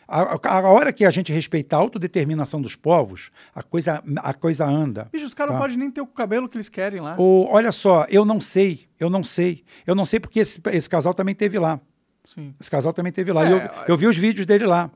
A, 0.07 0.37
a- 0.49 0.69
hora 0.69 0.93
que 0.93 1.03
a 1.05 1.09
gente 1.11 1.31
respeitar 1.33 1.77
a 1.77 1.79
autodeterminação 1.79 2.61
dos 2.61 2.75
povos, 2.75 3.31
a 3.53 3.63
coisa, 3.63 4.03
a 4.17 4.33
coisa 4.33 4.65
anda. 4.65 5.07
Bicho, 5.11 5.25
os 5.25 5.33
caras 5.33 5.51
Tá. 5.51 5.53
não 5.55 5.61
podem 5.61 5.77
nem 5.77 5.89
ter 5.91 6.01
o 6.01 6.07
cabelo 6.07 6.47
que 6.49 6.57
eles 6.57 6.69
querem 6.69 6.99
lá. 7.01 7.15
O, 7.17 7.47
olha 7.51 7.71
só, 7.71 8.05
eu 8.09 8.23
não 8.25 8.39
sei, 8.39 8.85
eu 8.99 9.09
não 9.09 9.23
sei. 9.23 9.63
Eu 9.85 9.95
não 9.95 10.05
sei 10.05 10.19
porque 10.19 10.39
esse, 10.39 10.61
esse 10.71 10.89
casal 10.89 11.13
também 11.13 11.33
teve 11.35 11.57
lá. 11.59 11.79
Sim. 12.23 12.53
Esse 12.59 12.71
casal 12.71 12.91
também 12.91 13.11
teve 13.11 13.31
lá. 13.31 13.47
É, 13.47 13.53
eu, 13.53 13.59
eu 13.89 13.97
vi 13.97 14.07
os 14.07 14.17
vídeos 14.17 14.45
dele 14.45 14.65
lá. 14.65 14.89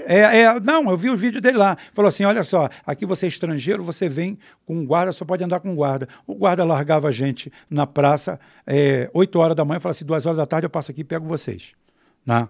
É, 0.00 0.40
é, 0.42 0.60
não, 0.60 0.90
eu 0.90 0.96
vi 0.98 1.08
os 1.10 1.20
vídeos 1.20 1.42
dele 1.42 1.56
lá. 1.58 1.76
Falou 1.94 2.08
assim: 2.08 2.24
olha 2.24 2.44
só, 2.44 2.68
aqui 2.86 3.06
você 3.06 3.24
é 3.26 3.28
estrangeiro, 3.28 3.82
você 3.82 4.08
vem 4.08 4.38
com 4.66 4.76
um 4.76 4.84
guarda, 4.86 5.10
só 5.12 5.24
pode 5.24 5.42
andar 5.44 5.60
com 5.60 5.70
um 5.70 5.74
guarda. 5.74 6.08
O 6.26 6.34
guarda 6.34 6.62
largava 6.64 7.08
a 7.08 7.10
gente 7.10 7.50
na 7.70 7.86
praça, 7.86 8.38
é, 8.66 9.10
8 9.14 9.38
horas 9.38 9.56
da 9.56 9.64
manhã, 9.64 9.80
falava 9.80 9.96
assim: 9.96 10.04
duas 10.04 10.24
horas 10.26 10.36
da 10.38 10.46
tarde 10.46 10.66
eu 10.66 10.70
passo 10.70 10.90
aqui 10.90 11.00
e 11.02 11.04
pego 11.04 11.26
vocês. 11.26 11.72
Né? 12.24 12.46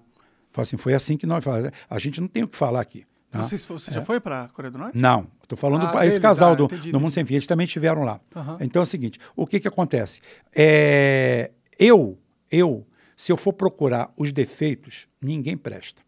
Assim: 0.62 0.76
foi 0.76 0.94
assim 0.94 1.16
que 1.16 1.26
nós 1.26 1.42
falamos. 1.44 1.70
A 1.88 1.98
gente 1.98 2.20
não 2.20 2.28
tem 2.28 2.42
o 2.42 2.48
que 2.48 2.56
falar 2.56 2.80
aqui. 2.80 3.04
tá? 3.30 3.42
Você, 3.42 3.56
você 3.58 3.90
já 3.90 4.02
foi 4.02 4.20
pra 4.20 4.48
Coreia 4.48 4.70
do 4.70 4.78
Norte? 4.78 4.96
Não, 4.96 5.26
estou 5.42 5.58
falando 5.58 5.86
Ah, 5.86 5.92
para 5.92 6.06
esse 6.06 6.20
casal 6.20 6.52
ah, 6.52 6.54
do, 6.54 6.64
entendi, 6.64 6.92
do 6.92 7.00
Mundo 7.00 7.10
entendi. 7.10 7.14
Sem 7.14 7.24
Fim, 7.26 7.34
eles 7.34 7.46
também 7.46 7.64
estiveram 7.64 8.02
lá. 8.04 8.20
Aham. 8.34 8.58
Então 8.60 8.80
é 8.80 8.84
o 8.84 8.86
seguinte, 8.86 9.18
o 9.34 9.46
que 9.46 9.58
que 9.60 9.66
acontece? 9.68 10.20
É, 10.54 11.50
eu, 11.78 12.18
eu, 12.50 12.86
se 13.16 13.32
eu 13.32 13.36
for 13.36 13.52
procurar 13.52 14.12
os 14.16 14.30
defeitos, 14.32 15.08
ninguém 15.20 15.56
presta. 15.56 16.02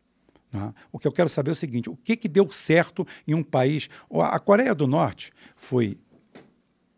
tá? 0.50 0.73
O 0.92 0.99
que 0.99 1.07
eu 1.08 1.12
quero 1.12 1.28
saber 1.28 1.50
é 1.50 1.52
o 1.52 1.57
seguinte, 1.57 1.91
o 1.91 1.97
que 1.97 2.16
que 2.16 2.28
deu 2.28 2.50
certo 2.52 3.07
em 3.26 3.34
um 3.34 3.42
país... 3.42 3.89
A 4.23 4.39
Coreia 4.39 4.75
do 4.75 4.86
Norte 4.86 5.33
foi 5.57 5.99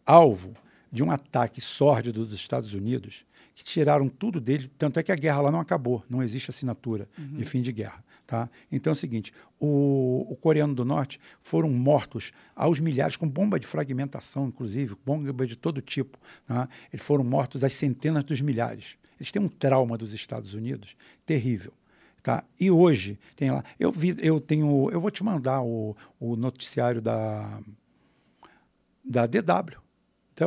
alvo 0.04 0.52
de 0.90 1.02
um 1.02 1.10
ataque 1.10 1.60
sórdido 1.60 2.24
dos 2.24 2.34
Estados 2.34 2.72
Unidos 2.74 3.24
que 3.58 3.64
tiraram 3.64 4.08
tudo 4.08 4.40
dele, 4.40 4.70
tanto 4.78 5.00
é 5.00 5.02
que 5.02 5.10
a 5.10 5.16
guerra 5.16 5.40
lá 5.40 5.50
não 5.50 5.58
acabou, 5.58 6.04
não 6.08 6.22
existe 6.22 6.48
assinatura 6.48 7.08
de 7.18 7.44
fim 7.44 7.60
de 7.60 7.72
guerra. 7.72 8.04
Tá? 8.24 8.48
Então 8.70 8.92
é 8.92 8.92
o 8.92 8.96
seguinte, 8.96 9.32
o, 9.58 10.24
o 10.30 10.36
coreano 10.36 10.76
do 10.76 10.84
norte 10.84 11.18
foram 11.42 11.68
mortos 11.68 12.30
aos 12.54 12.78
milhares, 12.78 13.16
com 13.16 13.28
bomba 13.28 13.58
de 13.58 13.66
fragmentação, 13.66 14.46
inclusive, 14.46 14.94
bomba 15.04 15.44
de 15.44 15.56
todo 15.56 15.82
tipo. 15.82 16.20
Tá? 16.46 16.68
Eles 16.92 17.04
foram 17.04 17.24
mortos 17.24 17.64
às 17.64 17.72
centenas 17.72 18.22
dos 18.22 18.40
milhares. 18.40 18.96
Eles 19.18 19.32
têm 19.32 19.42
um 19.42 19.48
trauma 19.48 19.98
dos 19.98 20.12
Estados 20.12 20.54
Unidos 20.54 20.94
terrível. 21.26 21.72
Tá? 22.22 22.44
E 22.60 22.70
hoje 22.70 23.18
tem 23.34 23.50
lá. 23.50 23.64
Eu 23.76 23.90
vi, 23.90 24.14
eu 24.20 24.38
tenho. 24.38 24.88
Eu 24.92 25.00
vou 25.00 25.10
te 25.10 25.24
mandar 25.24 25.62
o, 25.62 25.96
o 26.20 26.36
noticiário 26.36 27.02
da, 27.02 27.60
da 29.02 29.26
DW, 29.26 29.80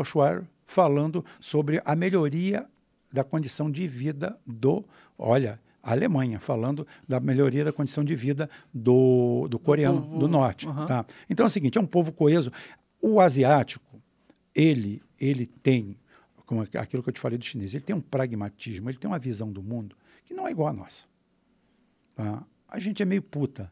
Schweier, 0.06 0.46
falando 0.66 1.26
sobre 1.42 1.82
a 1.84 1.94
melhoria 1.94 2.71
da 3.12 3.24
condição 3.24 3.70
de 3.70 3.88
vida 3.88 4.38
do, 4.46 4.86
olha, 5.18 5.60
a 5.84 5.92
Alemanha, 5.92 6.40
falando 6.40 6.86
da 7.08 7.20
melhoria 7.20 7.66
da 7.66 7.74
condição 7.74 8.04
de 8.04 8.16
vida 8.16 8.50
do, 8.74 9.48
do 9.50 9.58
coreano 9.58 10.02
povo- 10.02 10.20
do 10.20 10.28
norte. 10.28 10.68
Aham. 10.68 10.86
Tá? 10.86 11.06
Então 11.30 11.46
é 11.46 11.48
o 11.48 11.50
seguinte, 11.50 11.78
é 11.78 11.82
um 11.82 11.88
povo 11.88 12.12
coeso. 12.12 12.52
O 13.02 13.20
asiático, 13.20 14.00
ele, 14.54 15.02
ele 15.20 15.46
tem, 15.48 15.98
como 16.46 16.62
aquilo 16.62 17.02
que 17.02 17.10
eu 17.10 17.14
te 17.14 17.20
falei 17.20 17.38
do 17.38 17.44
chinês, 17.46 17.74
ele 17.74 17.84
tem 17.84 17.96
um 17.96 18.02
pragmatismo, 18.02 18.90
ele 18.90 18.98
tem 18.98 19.10
uma 19.10 19.18
visão 19.20 19.52
do 19.52 19.64
mundo 19.64 19.96
que 20.24 20.34
não 20.34 20.48
é 20.48 20.52
igual 20.52 20.68
à 20.70 20.74
nossa. 20.74 21.06
tá? 22.16 22.44
a 22.70 22.80
gente 22.80 23.02
é 23.02 23.06
meio 23.06 23.22
puta. 23.22 23.72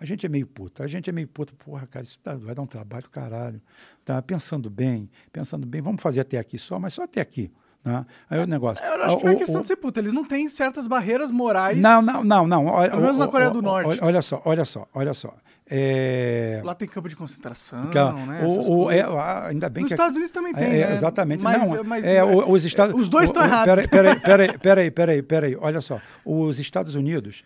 A 0.00 0.04
gente 0.04 0.24
é 0.24 0.28
meio 0.28 0.46
puta. 0.46 0.84
A 0.84 0.86
gente 0.86 1.10
é 1.10 1.12
meio 1.12 1.26
puta. 1.26 1.52
Porra, 1.54 1.84
cara, 1.86 2.04
isso 2.04 2.18
vai 2.22 2.54
dar 2.54 2.62
um 2.62 2.66
trabalho 2.66 3.02
do 3.02 3.10
caralho. 3.10 3.60
Tá? 4.04 4.22
Pensando 4.22 4.70
bem, 4.70 5.10
pensando 5.32 5.66
bem. 5.66 5.80
Vamos 5.80 6.00
fazer 6.00 6.20
até 6.20 6.38
aqui 6.38 6.56
só, 6.56 6.78
mas 6.78 6.92
só 6.94 7.02
até 7.02 7.20
aqui. 7.20 7.50
Né? 7.88 8.06
Aí 8.28 8.38
o 8.40 8.46
negócio. 8.46 8.84
Eu 8.84 9.02
acho 9.04 9.16
que 9.16 9.24
não 9.24 9.32
é 9.32 9.36
questão 9.36 9.62
de 9.62 9.66
ser 9.66 9.76
puta. 9.76 9.98
Eles 9.98 10.12
não 10.12 10.24
têm 10.24 10.46
certas 10.48 10.86
barreiras 10.86 11.30
morais. 11.30 11.78
Não, 11.78 12.02
não, 12.02 12.22
não, 12.22 12.46
não. 12.46 12.66
Olha, 12.66 12.90
Pelo 12.90 13.02
menos 13.02 13.18
na 13.18 13.28
Coreia 13.28 13.50
do 13.50 13.62
Norte. 13.62 13.98
Olha, 14.02 14.20
só, 14.20 14.42
olha 14.44 14.64
só, 14.66 14.86
olha 14.92 15.14
só. 15.14 15.34
É, 15.70 16.60
Lá 16.64 16.74
tem 16.74 16.88
campo 16.88 17.08
de 17.10 17.16
concentração, 17.16 17.90
a- 17.94 18.12
né? 18.26 18.40
o- 18.42 18.84
o- 18.84 18.90
é, 18.90 19.00
ah, 19.02 19.48
ainda 19.48 19.68
bem 19.68 19.82
Nos 19.82 19.88
que 19.88 19.94
Estados 19.94 20.16
Unidos 20.16 20.32
também 20.32 20.54
tem, 20.54 20.64
É, 20.66 20.86
né? 20.86 20.92
Exatamente. 20.92 21.42
Mas- 21.42 21.70
não, 21.70 21.84
mas- 21.84 22.04
é, 22.06 22.24
o- 22.24 22.50
os 22.50 22.64
Estados 22.64 22.94
os 22.98 23.06
dois 23.08 23.28
estão 23.28 23.42
errados. 23.44 23.74
Peraí, 23.74 23.86
peraí, 23.88 24.20
peraí, 24.20 24.58
peraí, 24.58 24.58
peraí, 24.58 24.90
peraí, 24.90 25.22
peraí. 25.22 25.56
Olha 25.60 25.80
só. 25.82 26.00
Os 26.24 26.58
Estados 26.58 26.94
Unidos, 26.94 27.44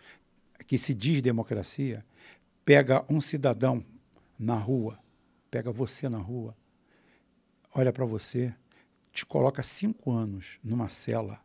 que 0.65 0.77
se 0.77 0.93
diz 0.93 1.21
democracia, 1.21 2.03
pega 2.63 3.03
um 3.09 3.19
cidadão 3.19 3.83
na 4.39 4.55
rua, 4.55 4.97
pega 5.51 5.69
você 5.69 6.07
na 6.07 6.17
rua, 6.17 6.55
olha 7.75 7.91
para 7.91 8.05
você, 8.05 8.53
te 9.13 9.25
coloca 9.25 9.61
cinco 9.61 10.11
anos 10.11 10.59
numa 10.63 10.89
cela 10.89 11.39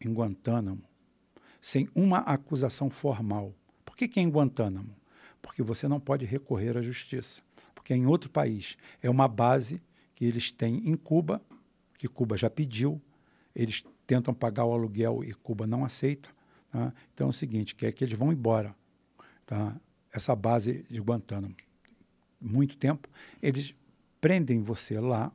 em 0.00 0.10
Guantánamo, 0.12 0.82
sem 1.60 1.88
uma 1.94 2.20
acusação 2.20 2.88
formal. 2.88 3.54
Por 3.84 3.94
que, 3.94 4.08
que 4.08 4.18
é 4.18 4.22
em 4.22 4.30
Guantánamo? 4.30 4.96
Porque 5.42 5.62
você 5.62 5.86
não 5.86 6.00
pode 6.00 6.24
recorrer 6.24 6.78
à 6.78 6.82
justiça. 6.82 7.42
Porque 7.74 7.92
é 7.92 7.96
em 7.96 8.06
outro 8.06 8.30
país. 8.30 8.78
É 9.02 9.10
uma 9.10 9.28
base 9.28 9.82
que 10.14 10.24
eles 10.24 10.50
têm 10.50 10.88
em 10.88 10.96
Cuba, 10.96 11.42
que 11.98 12.08
Cuba 12.08 12.36
já 12.36 12.48
pediu, 12.48 13.00
eles 13.54 13.84
tentam 14.06 14.32
pagar 14.32 14.64
o 14.64 14.72
aluguel 14.72 15.22
e 15.22 15.34
Cuba 15.34 15.66
não 15.66 15.84
aceita. 15.84 16.30
tá? 16.70 16.94
Então 17.12 17.26
é 17.26 17.30
o 17.30 17.32
seguinte, 17.32 17.74
que 17.74 17.84
é 17.84 17.92
que 17.92 18.02
eles 18.02 18.18
vão 18.18 18.32
embora. 18.32 18.74
Tá? 19.44 19.76
Essa 20.12 20.34
base 20.34 20.84
de 20.88 21.00
Guantánamo. 21.00 21.54
Muito 22.40 22.76
tempo, 22.76 23.08
eles 23.42 23.74
prendem 24.20 24.62
você 24.62 24.98
lá, 25.00 25.32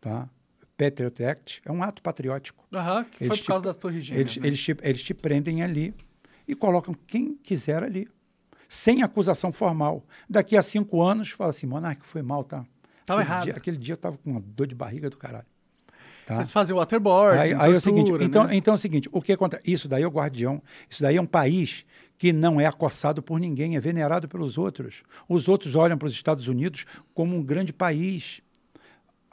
tá? 0.00 0.28
Patriot 0.76 1.24
Act 1.24 1.62
é 1.64 1.70
um 1.72 1.82
ato 1.82 2.02
patriótico. 2.02 2.64
Aham, 2.74 3.04
que 3.04 3.18
foi 3.18 3.26
Eles 3.28 3.38
por 3.38 3.44
te- 3.44 3.46
causa 3.48 3.64
das 3.66 3.76
torres 3.76 4.04
gêmeas. 4.04 4.30
Eles, 4.30 4.36
né? 4.38 4.46
eles, 4.48 4.60
te, 4.62 4.76
eles 4.82 5.02
te 5.02 5.14
prendem 5.14 5.62
ali 5.62 5.94
e 6.48 6.54
colocam 6.54 6.94
quem 7.06 7.34
quiser 7.36 7.82
ali, 7.82 8.08
sem 8.68 9.02
acusação 9.02 9.52
formal. 9.52 10.04
Daqui 10.28 10.56
a 10.56 10.62
cinco 10.62 11.02
anos, 11.02 11.30
fala 11.30 11.50
assim, 11.50 11.66
Monark, 11.66 12.04
foi 12.06 12.22
mal, 12.22 12.42
tá? 12.42 12.64
Tava 13.04 13.20
aquele 13.20 13.32
errado. 13.34 13.44
Dia, 13.44 13.54
aquele 13.56 13.76
dia 13.76 13.92
eu 13.94 13.96
tava 13.98 14.16
com 14.18 14.30
uma 14.30 14.40
dor 14.40 14.66
de 14.66 14.74
barriga 14.74 15.08
do 15.10 15.16
caralho. 15.16 15.46
Tá? 16.24 16.36
Eles 16.36 16.52
fazem 16.52 16.74
waterboard, 16.74 17.36
Aí, 17.36 17.52
aí 17.52 17.72
é 17.72 17.76
o 17.76 17.80
seguinte, 17.80 18.12
então, 18.20 18.44
né? 18.44 18.54
então 18.54 18.72
é 18.72 18.76
o 18.76 18.78
seguinte, 18.78 19.08
o 19.10 19.20
que 19.20 19.32
acontece? 19.32 19.62
Isso 19.70 19.88
daí 19.88 20.04
é 20.04 20.06
o 20.06 20.10
guardião, 20.10 20.62
isso 20.88 21.02
daí 21.02 21.16
é 21.16 21.20
um 21.20 21.26
país 21.26 21.84
que 22.16 22.32
não 22.32 22.60
é 22.60 22.66
acossado 22.66 23.20
por 23.20 23.40
ninguém, 23.40 23.76
é 23.76 23.80
venerado 23.80 24.28
pelos 24.28 24.56
outros. 24.56 25.02
Os 25.28 25.48
outros 25.48 25.74
olham 25.74 25.98
para 25.98 26.06
os 26.06 26.12
Estados 26.12 26.46
Unidos 26.46 26.86
como 27.12 27.36
um 27.36 27.42
grande 27.42 27.72
país. 27.72 28.40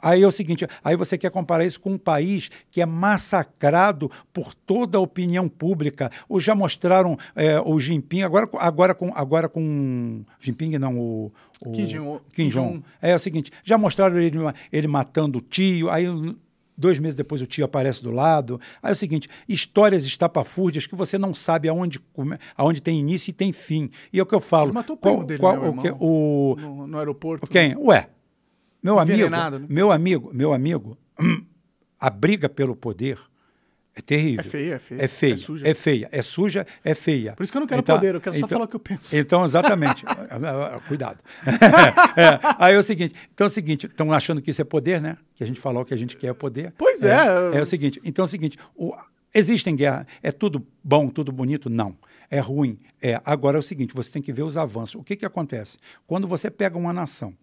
Aí 0.02 0.22
é 0.22 0.26
o 0.26 0.32
seguinte, 0.32 0.66
aí 0.82 0.96
você 0.96 1.16
quer 1.18 1.30
comparar 1.30 1.64
isso 1.64 1.80
com 1.80 1.92
um 1.92 1.98
país 1.98 2.50
que 2.70 2.80
é 2.80 2.86
massacrado 2.86 4.10
por 4.32 4.54
toda 4.54 4.98
a 4.98 5.00
opinião 5.00 5.48
pública. 5.48 6.10
Ou 6.28 6.40
já 6.40 6.54
mostraram 6.54 7.16
é, 7.34 7.60
o 7.60 7.78
Jinping, 7.78 8.22
agora, 8.22 8.46
com- 8.46 8.58
agora 8.58 8.94
com 8.94 9.12
agora 9.14 9.48
com 9.48 10.22
Jinping 10.40 10.78
não, 10.78 10.98
o, 10.98 11.32
o 11.64 11.70
Kim 11.72 11.84
Jong- 11.84 12.20
Kim 12.32 12.48
Jong. 12.48 12.72
Jong. 12.78 12.84
É 13.00 13.14
o 13.14 13.18
seguinte, 13.18 13.50
já 13.64 13.76
mostraram 13.78 14.18
ele, 14.18 14.38
ele 14.72 14.86
matando 14.86 15.38
o 15.38 15.40
tio, 15.40 15.88
aí 15.90 16.06
dois 16.76 16.98
meses 16.98 17.14
depois 17.14 17.42
o 17.42 17.46
tio 17.46 17.64
aparece 17.64 18.02
do 18.02 18.10
lado. 18.10 18.58
Aí 18.82 18.90
é 18.90 18.92
o 18.92 18.96
seguinte, 18.96 19.28
histórias 19.48 20.04
estapafúrdias 20.04 20.86
que 20.86 20.94
você 20.94 21.18
não 21.18 21.34
sabe 21.34 21.68
aonde, 21.68 22.00
aonde 22.56 22.80
tem 22.80 22.98
início 22.98 23.30
e 23.30 23.34
tem 23.34 23.52
fim. 23.52 23.90
E 24.12 24.18
é 24.18 24.22
o 24.22 24.26
que 24.26 24.34
eu 24.34 24.40
falo. 24.40 24.66
Ele 24.68 24.74
matou 24.74 24.96
o 24.96 24.98
qual- 24.98 25.14
primo 25.14 25.26
dele, 25.26 25.40
qual- 25.40 25.56
né, 25.60 25.68
o 25.68 25.74
que- 25.82 25.94
o, 26.00 26.56
no, 26.58 26.86
no 26.86 26.98
aeroporto. 26.98 27.46
quem? 27.46 27.76
Ué, 27.76 28.08
meu 28.82 28.98
amigo, 28.98 29.28
né? 29.28 29.38
meu 29.68 29.92
amigo, 29.92 30.30
meu 30.32 30.52
amigo, 30.52 30.98
a 31.98 32.10
briga 32.10 32.48
pelo 32.48 32.74
poder 32.74 33.18
é 33.94 34.00
terrível. 34.00 34.40
É 34.40 34.42
feia, 34.44 34.74
é 34.74 34.78
feia. 34.78 35.02
É 35.02 35.08
feia, 35.08 35.32
É 35.34 35.36
suja. 35.36 35.68
é 35.68 35.74
feia, 35.74 36.08
é 36.12 36.22
suja, 36.22 36.66
é 36.84 36.94
feia. 36.94 37.32
Por 37.34 37.42
isso 37.42 37.52
que 37.52 37.58
eu 37.58 37.60
não 37.60 37.66
quero 37.66 37.80
Então- 37.80 37.96
poder, 37.96 38.14
eu 38.14 38.20
quero 38.20 38.34
só 38.34 38.38
então- 38.38 38.48
falar 38.48 38.64
o 38.64 38.68
que 38.68 38.76
eu 38.76 38.80
penso. 38.80 39.16
Então, 39.16 39.44
exatamente. 39.44 40.04
Cuidado. 40.88 41.18
É, 42.16 42.38
Aí 42.58 42.74
é 42.74 42.78
o 42.78 42.82
seguinte, 42.82 43.14
então 43.34 43.44
é 43.46 43.48
o 43.48 43.50
seguinte, 43.50 43.86
estão 43.86 44.12
achando 44.12 44.40
que 44.40 44.50
isso 44.50 44.60
é 44.60 44.64
poder, 44.64 45.00
né? 45.00 45.16
Que 45.34 45.44
a 45.44 45.46
gente 45.46 45.60
falou 45.60 45.84
que 45.84 45.92
a 45.94 45.96
gente 45.96 46.16
quer 46.16 46.28
é 46.28 46.32
poder. 46.32 46.72
Pois 46.78 47.02
é. 47.04 47.14
É, 47.54 47.58
é 47.58 47.60
o 47.60 47.66
seguinte, 47.66 48.00
então 48.04 48.22
é 48.24 48.26
o 48.26 48.28
seguinte, 48.28 48.56
o, 48.76 48.94
existem 49.34 49.74
guerra, 49.76 50.06
é 50.22 50.30
tudo 50.32 50.66
bom, 50.82 51.08
tudo 51.08 51.30
bonito? 51.32 51.68
Não. 51.68 51.96
É 52.30 52.38
ruim. 52.38 52.78
É. 53.02 53.20
Agora 53.24 53.58
é 53.58 53.60
o 53.60 53.62
seguinte, 53.62 53.92
você 53.94 54.10
tem 54.10 54.22
que 54.22 54.32
ver 54.32 54.42
os 54.42 54.56
avanços. 54.56 54.94
O 54.94 55.02
que, 55.02 55.16
que 55.16 55.26
acontece? 55.26 55.78
Quando 56.06 56.28
você 56.28 56.48
pega 56.50 56.78
uma 56.78 56.92
nação 56.92 57.34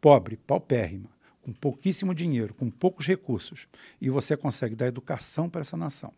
pobre, 0.00 0.36
paupérrima, 0.36 1.08
com 1.42 1.52
pouquíssimo 1.52 2.14
dinheiro, 2.14 2.54
com 2.54 2.70
poucos 2.70 3.06
recursos, 3.06 3.66
e 4.00 4.10
você 4.10 4.36
consegue 4.36 4.74
dar 4.76 4.86
educação 4.86 5.48
para 5.48 5.62
essa 5.62 5.76
nação, 5.76 6.12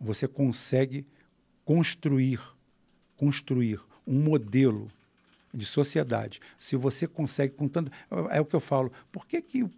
você 0.00 0.26
consegue 0.26 1.06
construir, 1.64 2.40
construir 3.16 3.80
um 4.06 4.20
modelo 4.20 4.90
de 5.52 5.64
sociedade. 5.64 6.40
Se 6.58 6.76
você 6.76 7.06
consegue 7.06 7.54
com 7.54 7.68
tanto, 7.68 7.90
é 8.30 8.40
o 8.40 8.44
que 8.44 8.56
eu 8.56 8.60
falo. 8.60 8.92
Por 9.12 9.26
que 9.26 9.40
que 9.40 9.70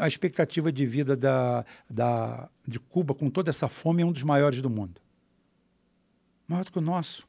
a 0.00 0.06
expectativa 0.06 0.72
de 0.72 0.86
vida 0.86 1.16
da, 1.16 1.64
da, 1.88 2.48
de 2.66 2.78
Cuba, 2.78 3.14
com 3.14 3.28
toda 3.30 3.50
essa 3.50 3.68
fome, 3.68 4.02
é 4.02 4.06
um 4.06 4.12
dos 4.12 4.22
maiores 4.22 4.62
do 4.62 4.70
mundo? 4.70 5.00
Maior 6.46 6.64
do 6.64 6.72
que 6.72 6.78
o 6.78 6.82
nosso. 6.82 7.26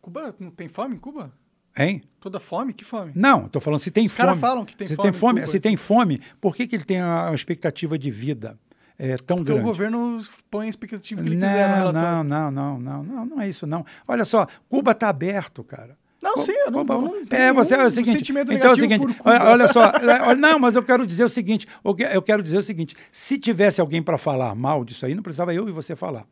Cuba 0.00 0.34
não 0.38 0.50
tem 0.50 0.68
fome 0.68 0.96
em 0.96 0.98
Cuba? 0.98 1.32
Hein? 1.76 2.02
Toda 2.20 2.38
fome? 2.40 2.72
Que 2.72 2.84
fome? 2.84 3.12
Não, 3.14 3.46
estou 3.46 3.62
falando 3.62 3.80
se 3.80 3.90
tem 3.90 4.06
Os 4.06 4.12
fome. 4.12 4.26
caras 4.26 4.40
falam 4.40 4.64
que 4.64 4.76
tem 4.76 4.86
se 4.86 4.94
fome 4.94 5.08
tem 5.10 5.16
em 5.16 5.20
fome, 5.20 5.46
se 5.46 5.60
tem 5.60 5.76
fome, 5.76 6.20
por 6.40 6.54
que, 6.54 6.66
que 6.66 6.76
ele 6.76 6.84
tem 6.84 7.00
a, 7.00 7.30
expectativa 7.32 7.98
de 7.98 8.10
vida 8.10 8.58
é, 8.98 9.16
tão 9.16 9.38
Porque 9.38 9.52
grande? 9.52 9.60
o 9.62 9.64
governo 9.64 10.18
põe 10.50 10.66
a 10.66 10.70
expectativa 10.70 11.22
que 11.22 11.28
ele 11.28 11.36
não, 11.36 11.48
quiser 11.48 11.68
no 11.68 11.74
relatório. 11.76 12.24
não, 12.24 12.24
não, 12.24 12.50
não, 12.50 12.78
não, 12.80 13.02
não, 13.02 13.26
não 13.26 13.40
é 13.40 13.48
isso 13.48 13.66
não. 13.66 13.84
Olha 14.06 14.24
só, 14.24 14.46
Cuba 14.68 14.90
está 14.90 15.08
aberto, 15.08 15.64
cara. 15.64 15.96
Não, 16.22 16.36
sim, 16.36 16.52
eu 16.52 16.70
não- 16.70 16.80
Cuba- 16.80 16.94
não 16.98 17.16
é, 17.30 17.50
você 17.50 17.74
é 17.76 17.82
o 17.82 17.90
seguinte, 17.90 18.30
então 18.30 18.70
é 18.70 18.72
o 18.74 18.76
seguinte, 18.76 19.16
olha, 19.24 19.44
olha 19.44 19.68
só, 19.68 19.84
é, 19.96 20.22
olha, 20.22 20.34
não, 20.34 20.58
mas 20.58 20.76
eu 20.76 20.82
quero 20.82 21.06
dizer 21.06 21.24
o 21.24 21.30
seguinte, 21.30 21.66
eu 22.12 22.20
quero 22.20 22.42
dizer 22.42 22.58
o 22.58 22.62
seguinte, 22.62 22.94
se 23.10 23.38
tivesse 23.38 23.80
alguém 23.80 24.02
para 24.02 24.18
falar 24.18 24.54
mal 24.54 24.84
disso 24.84 25.06
aí, 25.06 25.14
não 25.14 25.22
precisava 25.22 25.54
eu 25.54 25.66
e 25.66 25.72
você 25.72 25.96
falar. 25.96 26.26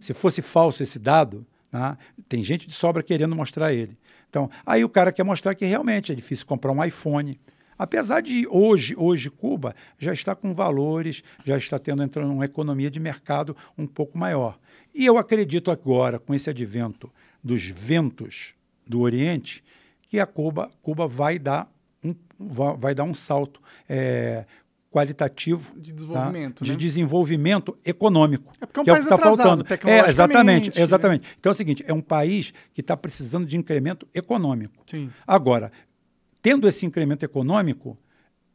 Se 0.00 0.14
fosse 0.14 0.40
falso 0.40 0.82
esse 0.82 0.98
dado, 0.98 1.46
tá? 1.70 1.98
tem 2.26 2.42
gente 2.42 2.66
de 2.66 2.72
sobra 2.72 3.02
querendo 3.02 3.36
mostrar 3.36 3.72
ele. 3.74 3.98
Então, 4.34 4.50
aí 4.66 4.84
o 4.84 4.88
cara 4.88 5.12
quer 5.12 5.22
mostrar 5.22 5.54
que 5.54 5.64
realmente 5.64 6.10
é 6.10 6.14
difícil 6.14 6.44
comprar 6.44 6.72
um 6.72 6.84
iPhone. 6.84 7.38
Apesar 7.78 8.20
de 8.20 8.48
hoje, 8.48 8.92
hoje 8.98 9.30
Cuba 9.30 9.76
já 9.96 10.12
está 10.12 10.34
com 10.34 10.52
valores, 10.52 11.22
já 11.44 11.56
está 11.56 11.78
tendo 11.78 12.02
entrando 12.02 12.30
numa 12.30 12.44
economia 12.44 12.90
de 12.90 12.98
mercado 12.98 13.56
um 13.78 13.86
pouco 13.86 14.18
maior. 14.18 14.58
E 14.92 15.06
eu 15.06 15.18
acredito 15.18 15.70
agora, 15.70 16.18
com 16.18 16.34
esse 16.34 16.50
advento 16.50 17.12
dos 17.44 17.64
ventos 17.64 18.56
do 18.84 19.02
Oriente, 19.02 19.62
que 20.02 20.18
a 20.18 20.26
Cuba, 20.26 20.68
Cuba 20.82 21.06
vai 21.06 21.38
dar 21.38 21.72
um, 22.02 22.12
vai 22.76 22.92
dar 22.92 23.04
um 23.04 23.14
salto 23.14 23.62
é, 23.88 24.46
qualitativo 24.94 25.72
De 25.76 25.92
desenvolvimento, 25.92 26.58
tá? 26.60 26.64
de 26.64 26.70
né? 26.70 26.76
desenvolvimento 26.76 27.76
econômico. 27.84 28.52
É 28.60 28.66
porque 28.66 28.78
é 28.78 28.82
um 28.82 28.84
que 28.84 28.90
país 28.92 29.06
o 29.06 29.08
que 29.08 29.14
está 29.14 29.18
faltando. 29.18 29.64
É, 29.90 30.08
exatamente, 30.08 30.68
né? 30.68 30.82
exatamente. 30.82 31.26
Então 31.40 31.50
é 31.50 31.52
o 31.52 31.54
seguinte, 31.54 31.84
é 31.84 31.92
um 31.92 32.00
país 32.00 32.54
que 32.72 32.80
está 32.80 32.96
precisando 32.96 33.44
de 33.44 33.56
incremento 33.56 34.06
econômico. 34.14 34.84
Sim. 34.86 35.10
Agora, 35.26 35.72
tendo 36.40 36.68
esse 36.68 36.86
incremento 36.86 37.24
econômico 37.24 37.98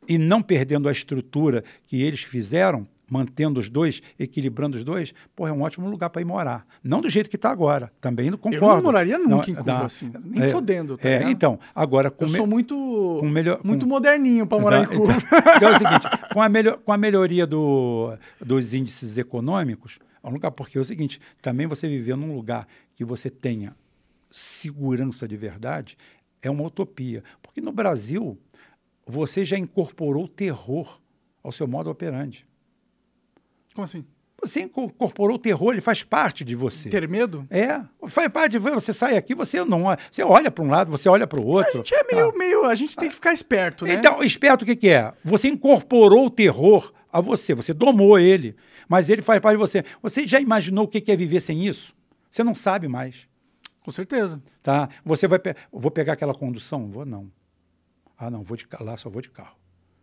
e 0.08 0.18
não 0.18 0.42
perdendo 0.42 0.88
a 0.88 0.94
estrutura 0.94 1.62
que 1.86 2.02
eles 2.02 2.22
fizeram, 2.22 2.88
mantendo 3.10 3.60
os 3.60 3.70
dois, 3.70 4.02
equilibrando 4.18 4.78
os 4.78 4.84
dois, 4.84 5.14
pô, 5.36 5.48
é 5.48 5.52
um 5.52 5.62
ótimo 5.62 5.90
lugar 5.90 6.10
para 6.10 6.22
ir 6.22 6.26
morar. 6.26 6.66
Não 6.84 7.02
do 7.02 7.10
jeito 7.10 7.30
que 7.30 7.36
está 7.36 7.50
agora, 7.52 7.92
também 8.00 8.30
não 8.30 8.38
concordo. 8.38 8.66
Eu 8.66 8.76
não 8.76 8.84
moraria 8.84 9.18
nunca 9.18 9.50
em 9.50 9.54
Não, 9.54 9.62
Cuba, 9.62 9.64
dá- 9.64 9.86
assim, 9.86 10.12
nem 10.24 10.44
é, 10.44 10.48
fodendo, 10.50 10.98
tá 10.98 11.10
é, 11.10 11.24
então, 11.30 11.60
agora 11.74 12.10
com 12.12 12.26
Eu 12.26 12.30
sou 12.30 12.48
muito, 12.48 13.22
melhor- 13.24 13.60
muito 13.64 13.86
com- 13.86 13.90
moderninho 13.90 14.46
para 14.48 14.60
morar 14.62 14.84
em 14.84 14.88
Cuba. 14.88 15.14
Então, 15.14 15.40
então 15.58 15.70
é 15.70 15.76
o 15.76 15.78
seguinte, 15.78 16.08
com 16.34 16.42
a, 16.42 16.50
melho- 16.50 16.78
com 16.80 16.92
a 16.92 16.98
melhoria 16.98 17.46
do- 17.48 18.16
dos 18.40 18.74
índices 18.74 19.18
econômicos, 19.18 20.00
é 20.24 20.28
um 20.28 20.32
lugar, 20.32 20.52
porque 20.52 20.78
é 20.78 20.82
o 20.82 20.86
seguinte, 20.86 21.20
também 21.42 21.66
você 21.68 21.88
viver 21.88 22.16
num 22.18 22.36
lugar 22.36 22.68
que 22.94 23.06
você 23.06 23.30
tenha 23.30 23.74
segurança 24.30 25.28
de 25.28 25.36
verdade 25.38 25.98
é 26.42 26.50
uma 26.50 26.64
utopia. 26.64 27.24
Porque 27.42 27.60
no 27.62 27.72
Brasil, 27.72 28.38
você 29.06 29.44
já 29.44 29.58
incorporou 29.58 30.28
terror 30.28 31.00
ao 31.44 31.52
seu 31.52 31.68
modo 31.68 31.90
operandi. 31.90 32.46
Como 33.80 33.86
assim? 33.86 34.04
Você 34.42 34.62
incorporou 34.62 35.36
o 35.38 35.40
terror, 35.40 35.72
ele 35.72 35.80
faz 35.82 36.04
parte 36.04 36.44
de 36.44 36.54
você. 36.54 36.90
Ter 36.90 37.08
medo? 37.08 37.48
É, 37.50 37.82
faz 38.10 38.28
parte 38.30 38.52
de 38.54 38.60
você. 38.60 38.74
Você 38.74 38.94
sai 38.94 39.16
aqui, 39.16 39.34
você 39.34 39.64
não 39.64 39.84
você 40.12 40.22
olha 40.22 40.52
para 40.52 40.64
um 40.64 40.70
lado, 40.70 40.92
você 40.92 41.08
olha 41.08 41.26
para 41.26 41.40
o 41.40 41.44
A 41.44 41.46
outro. 41.46 41.78
gente 41.78 41.94
é 41.94 42.04
meio, 42.04 42.30
Ah. 42.30 42.38
meio. 42.38 42.66
A 42.66 42.76
gente 42.76 42.94
tem 42.98 43.08
que 43.08 43.16
ficar 43.16 43.32
esperto, 43.34 43.86
né? 43.86 43.94
Então, 43.94 44.22
esperto 44.22 44.64
o 44.64 44.66
que, 44.66 44.76
que 44.76 44.90
é? 44.90 45.14
Você 45.24 45.48
incorporou 45.48 46.26
o 46.26 46.30
terror 46.30 46.92
a 47.12 47.22
você, 47.22 47.54
você 47.54 47.74
domou 47.74 48.20
ele, 48.20 48.54
mas 48.90 49.10
ele 49.10 49.22
faz 49.22 49.40
parte 49.40 49.56
de 49.56 49.62
você. 49.62 49.84
Você 50.02 50.28
já 50.28 50.42
imaginou 50.42 50.84
o 50.86 50.88
que 50.88 51.10
é 51.10 51.16
viver 51.16 51.40
sem 51.40 51.66
isso? 51.66 51.96
Você 52.30 52.44
não 52.44 52.54
sabe 52.56 52.88
mais. 52.90 53.28
Com 53.82 53.92
certeza. 53.92 54.42
Tá? 54.62 54.90
Você 55.06 55.26
vai 55.26 55.40
pe 55.40 55.56
vou 55.72 55.90
pegar 55.92 56.14
aquela 56.14 56.34
condução? 56.34 56.90
Vou 56.90 57.06
não. 57.06 57.32
Ah, 58.18 58.30
não, 58.30 58.44
vou 58.44 58.56
de 58.58 58.68
lá 58.82 58.98
só 58.98 59.10
vou 59.10 59.22
de 59.22 59.30
carro. 59.30 59.56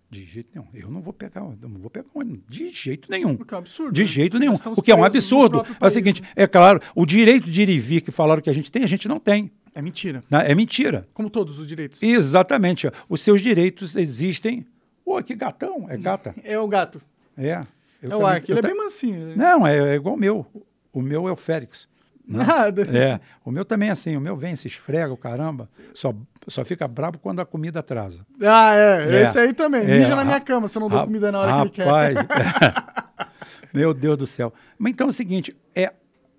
De 0.09 0.25
jeito 0.25 0.51
nenhum. 0.55 0.67
Eu 0.73 0.91
não 0.91 1.01
vou 1.01 1.13
pegar, 1.13 1.41
eu 1.41 1.69
não 1.69 1.81
vou 1.81 1.91
pegar 1.91 2.07
ônibus. 2.15 2.45
De 2.49 2.71
jeito 2.71 3.11
nenhum. 3.11 3.37
Porque 3.37 3.53
é 3.53 3.57
um 3.57 3.61
absurdo. 3.61 3.93
De 3.93 4.03
né? 4.03 4.07
jeito 4.09 4.39
nenhum. 4.39 4.55
O 4.77 4.81
que 4.83 4.93
é 4.93 4.95
um 4.95 5.05
absurdo. 5.05 5.59
É 5.59 5.61
o 5.73 5.75
país, 5.77 5.93
seguinte, 5.93 6.23
né? 6.23 6.29
é 6.37 6.47
claro, 6.47 6.81
o 6.95 7.05
direito 7.05 7.51
de 7.51 7.63
ir 7.63 7.69
e 7.69 7.79
vir 7.79 8.01
que 8.01 8.11
falaram 8.13 8.41
que 8.41 8.49
a 8.49 8.53
gente 8.53 8.71
tem, 8.71 8.85
a 8.85 8.87
gente 8.87 9.09
não 9.09 9.19
tem. 9.19 9.51
É 9.75 9.83
mentira. 9.83 10.23
né? 10.31 10.51
É 10.51 10.55
mentira. 10.55 11.07
Como 11.13 11.29
todos 11.29 11.59
os 11.59 11.67
direitos. 11.67 12.03
Exatamente. 12.03 12.91
Os 13.09 13.21
seus 13.21 13.43
direitos 13.43 13.97
existem. 13.97 14.65
Pô, 15.05 15.23
que 15.23 15.35
gatão. 15.35 15.87
É 15.91 15.97
gata. 15.97 16.35
É 16.45 16.59
o 16.59 16.67
gato. 16.69 17.01
É. 17.37 17.67
Eu 18.03 18.11
é 18.13 18.17
o 18.17 18.19
também- 18.21 18.27
Ark. 18.27 18.51
Ele 18.51 18.59
eu 18.59 18.59
é 18.59 18.63
bem 18.63 18.77
mansinho. 18.77 19.27
né? 19.27 19.35
Não, 19.37 19.67
é, 19.67 19.93
é 19.93 19.95
igual 19.97 20.15
o 20.15 20.19
meu. 20.19 20.47
O 20.93 21.03
meu 21.03 21.29
é 21.29 21.33
o 21.33 21.37
Félix. 21.37 21.89
Nada. 22.27 22.83
É, 22.97 23.21
o 23.45 23.51
meu 23.51 23.65
também 23.65 23.89
é 23.89 23.93
assim, 23.93 24.17
o 24.17 24.21
meu 24.21 24.37
vem, 24.37 24.57
se 24.57 24.67
esfrega, 24.67 25.13
o 25.13 25.17
caramba, 25.17 25.71
só, 25.95 26.13
só 26.49 26.65
fica 26.65 26.87
brabo 26.87 27.19
quando 27.19 27.41
a 27.41 27.47
comida 27.47 27.81
atrasa. 27.81 28.25
Ah, 28.41 28.75
é. 28.75 29.17
É. 29.17 29.23
Esse 29.23 29.39
aí 29.39 29.53
também. 29.53 29.83
É, 29.83 29.99
Mija 29.99 30.15
na 30.15 30.25
minha 30.25 30.41
cama 30.41 30.69
se 30.69 30.79
eu 30.79 30.81
não 30.81 30.89
dou 30.89 31.05
comida 31.05 31.33
na 31.33 31.41
hora 31.41 31.71
que 31.71 31.81
ele 31.81 31.89
rapaz, 31.89 32.15
quer. 32.15 33.27
meu 33.75 33.93
Deus 33.93 34.17
do 34.17 34.27
céu. 34.27 34.53
Mas 34.79 34.93
então 34.93 35.09
é 35.09 35.11
o 35.11 35.13
seguinte, 35.13 35.57
é, 35.75 35.93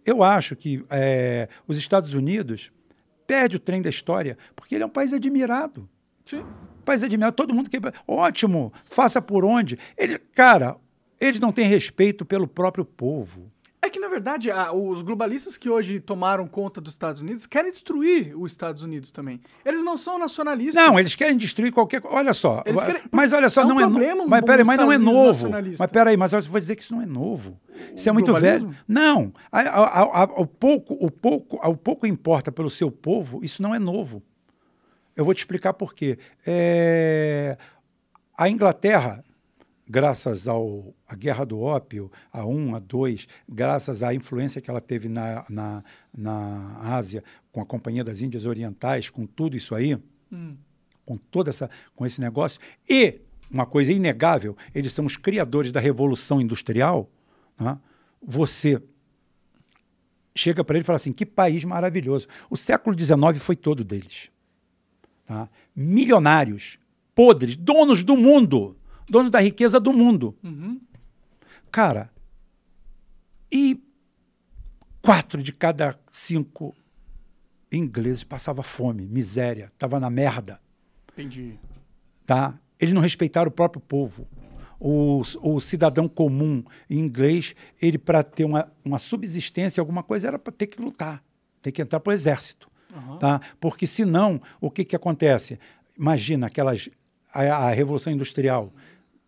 eu 0.05 0.23
acho 0.23 0.55
que 0.55 0.85
é, 0.89 1.49
os 1.67 1.77
Estados 1.77 2.13
Unidos 2.13 2.71
perde 3.27 3.57
o 3.57 3.59
trem 3.59 3.81
da 3.81 3.89
história, 3.89 4.37
porque 4.55 4.75
ele 4.75 4.83
é 4.83 4.87
um 4.87 4.89
país 4.89 5.11
admirado. 5.11 5.87
Sim. 6.23 6.45
País 6.85 7.03
admirado, 7.03 7.35
todo 7.35 7.53
mundo 7.53 7.69
quer. 7.69 7.81
Ótimo, 8.07 8.71
faça 8.85 9.21
por 9.21 9.43
onde. 9.43 9.77
Ele, 9.97 10.17
cara, 10.17 10.77
eles 11.19 11.39
não 11.39 11.51
têm 11.51 11.67
respeito 11.67 12.25
pelo 12.25 12.47
próprio 12.47 12.85
povo. 12.85 13.51
É 13.87 13.89
que, 13.89 13.99
na 14.01 14.09
verdade, 14.09 14.51
a- 14.51 14.73
os 14.73 15.01
globalistas 15.01 15.55
que 15.55 15.69
hoje 15.69 15.99
tomaram 16.01 16.45
conta 16.45 16.81
dos 16.81 16.93
Estados 16.93 17.21
Unidos 17.21 17.47
querem 17.47 17.71
destruir 17.71 18.35
os 18.37 18.51
Estados 18.51 18.81
Unidos 18.81 19.11
também. 19.11 19.39
Eles 19.63 19.81
não 19.83 19.97
são 19.97 20.19
nacionalistas. 20.19 20.75
Não, 20.75 20.99
eles 20.99 21.15
querem 21.15 21.37
destruir 21.37 21.71
qualquer 21.71 22.01
coisa. 22.01 22.17
Olha 22.17 22.33
só. 22.33 22.61
Querem- 22.85 23.01
Mas 23.11 23.31
olha 23.31 23.49
só, 23.49 23.61
é 23.61 23.65
um 23.65 23.67
não 23.69 23.79
é 23.79 23.85
um 23.87 23.89
Mas 24.27 24.41
peraí, 24.41 24.63
mas 24.65 24.77
não 24.77 24.91
é 24.91 24.97
novo. 24.97 25.49
Mas 25.79 25.91
peraí, 25.91 26.17
mas 26.17 26.33
eu 26.33 26.41
vou 26.41 26.59
dizer 26.59 26.75
que 26.75 26.81
isso 26.81 26.93
não 26.93 27.01
é 27.01 27.05
novo. 27.05 27.57
Isso 27.95 28.09
é 28.09 28.11
muito 28.11 28.31
velho. 28.41 28.75
Não. 28.87 29.33
A- 29.49 29.61
a- 29.61 30.21
a- 30.23 30.41
o, 30.41 30.45
pouco, 30.45 30.93
o, 30.99 31.09
pouco, 31.09 31.55
o 31.65 31.77
pouco 31.77 32.05
importa 32.05 32.51
pelo 32.51 32.69
seu 32.69 32.91
povo, 32.91 33.39
isso 33.43 33.61
não 33.61 33.73
é 33.73 33.79
novo. 33.79 34.21
Eu 35.15 35.23
vou 35.23 35.33
te 35.33 35.39
explicar 35.39 35.73
por 35.73 35.93
quê. 35.93 36.19
É, 36.45 37.57
A 38.37 38.47
Inglaterra, 38.49 39.23
graças 39.89 40.47
ao, 40.47 40.93
à 41.07 41.15
Guerra 41.15 41.45
do 41.45 41.59
Ópio, 41.59 42.11
a 42.31 42.45
um, 42.45 42.75
a 42.75 42.79
dois, 42.79 43.27
graças 43.47 44.03
à 44.03 44.13
influência 44.13 44.61
que 44.61 44.69
ela 44.69 44.81
teve 44.81 45.07
na, 45.07 45.45
na, 45.49 45.83
na 46.15 46.95
Ásia, 46.95 47.23
com 47.51 47.61
a 47.61 47.65
Companhia 47.65 48.03
das 48.03 48.21
Índias 48.21 48.45
Orientais, 48.45 49.09
com 49.09 49.25
tudo 49.25 49.55
isso 49.55 49.73
aí, 49.73 49.97
com 51.05 51.17
toda 51.17 51.49
essa, 51.49 51.69
com 51.95 52.05
esse 52.05 52.19
negócio, 52.19 52.59
e 52.89 53.21
uma 53.49 53.65
coisa 53.65 53.93
inegável, 53.93 54.57
eles 54.75 54.91
são 54.91 55.05
os 55.05 55.15
criadores 55.15 55.71
da 55.71 55.79
Revolução 55.79 56.41
Industrial, 56.41 57.09
né? 57.57 57.79
você 58.21 58.81
chega 60.35 60.63
para 60.63 60.75
ele 60.75 60.83
e 60.83 60.85
fala 60.85 60.97
assim, 60.97 61.13
que 61.13 61.25
país 61.25 61.63
maravilhoso. 61.63 62.27
O 62.49 62.57
século 62.57 62.97
XIX 62.97 63.41
foi 63.41 63.55
todo 63.55 63.83
deles. 63.83 64.29
Tá? 65.25 65.49
Milionários, 65.75 66.77
podres, 67.15 67.55
donos 67.55 68.03
do 68.03 68.15
mundo, 68.15 68.76
donos 69.09 69.31
da 69.31 69.39
riqueza 69.39 69.79
do 69.79 69.93
mundo. 69.93 70.35
Uhum. 70.43 70.79
Cara, 71.71 72.09
e 73.51 73.81
quatro 75.01 75.41
de 75.41 75.53
cada 75.53 75.97
cinco 76.11 76.75
ingleses 77.71 78.23
passava 78.23 78.63
fome, 78.63 79.05
miséria, 79.05 79.71
estava 79.73 79.99
na 79.99 80.09
merda. 80.09 80.59
Entendi. 81.13 81.57
Tá? 82.25 82.57
Eles 82.79 82.93
não 82.93 83.01
respeitaram 83.01 83.49
o 83.49 83.53
próprio 83.53 83.81
povo. 83.81 84.27
O, 84.79 85.21
o 85.41 85.59
cidadão 85.59 86.07
comum 86.07 86.63
inglês, 86.89 87.55
ele 87.81 87.97
para 87.97 88.21
ter 88.23 88.45
uma, 88.45 88.71
uma 88.85 88.99
subsistência, 88.99 89.81
alguma 89.81 90.03
coisa, 90.03 90.27
era 90.27 90.37
para 90.37 90.53
ter 90.53 90.67
que 90.67 90.79
lutar, 90.79 91.23
ter 91.61 91.71
que 91.71 91.81
entrar 91.81 91.99
para 91.99 92.11
o 92.11 92.13
exército. 92.13 92.69
Tá? 93.19 93.41
Porque 93.59 93.85
senão, 93.85 94.41
o 94.61 94.69
que, 94.69 94.83
que 94.83 94.95
acontece? 94.95 95.59
Imagina 95.97 96.47
aquelas 96.47 96.89
a, 97.33 97.41
a 97.41 97.71
Revolução 97.71 98.11
Industrial, 98.13 98.71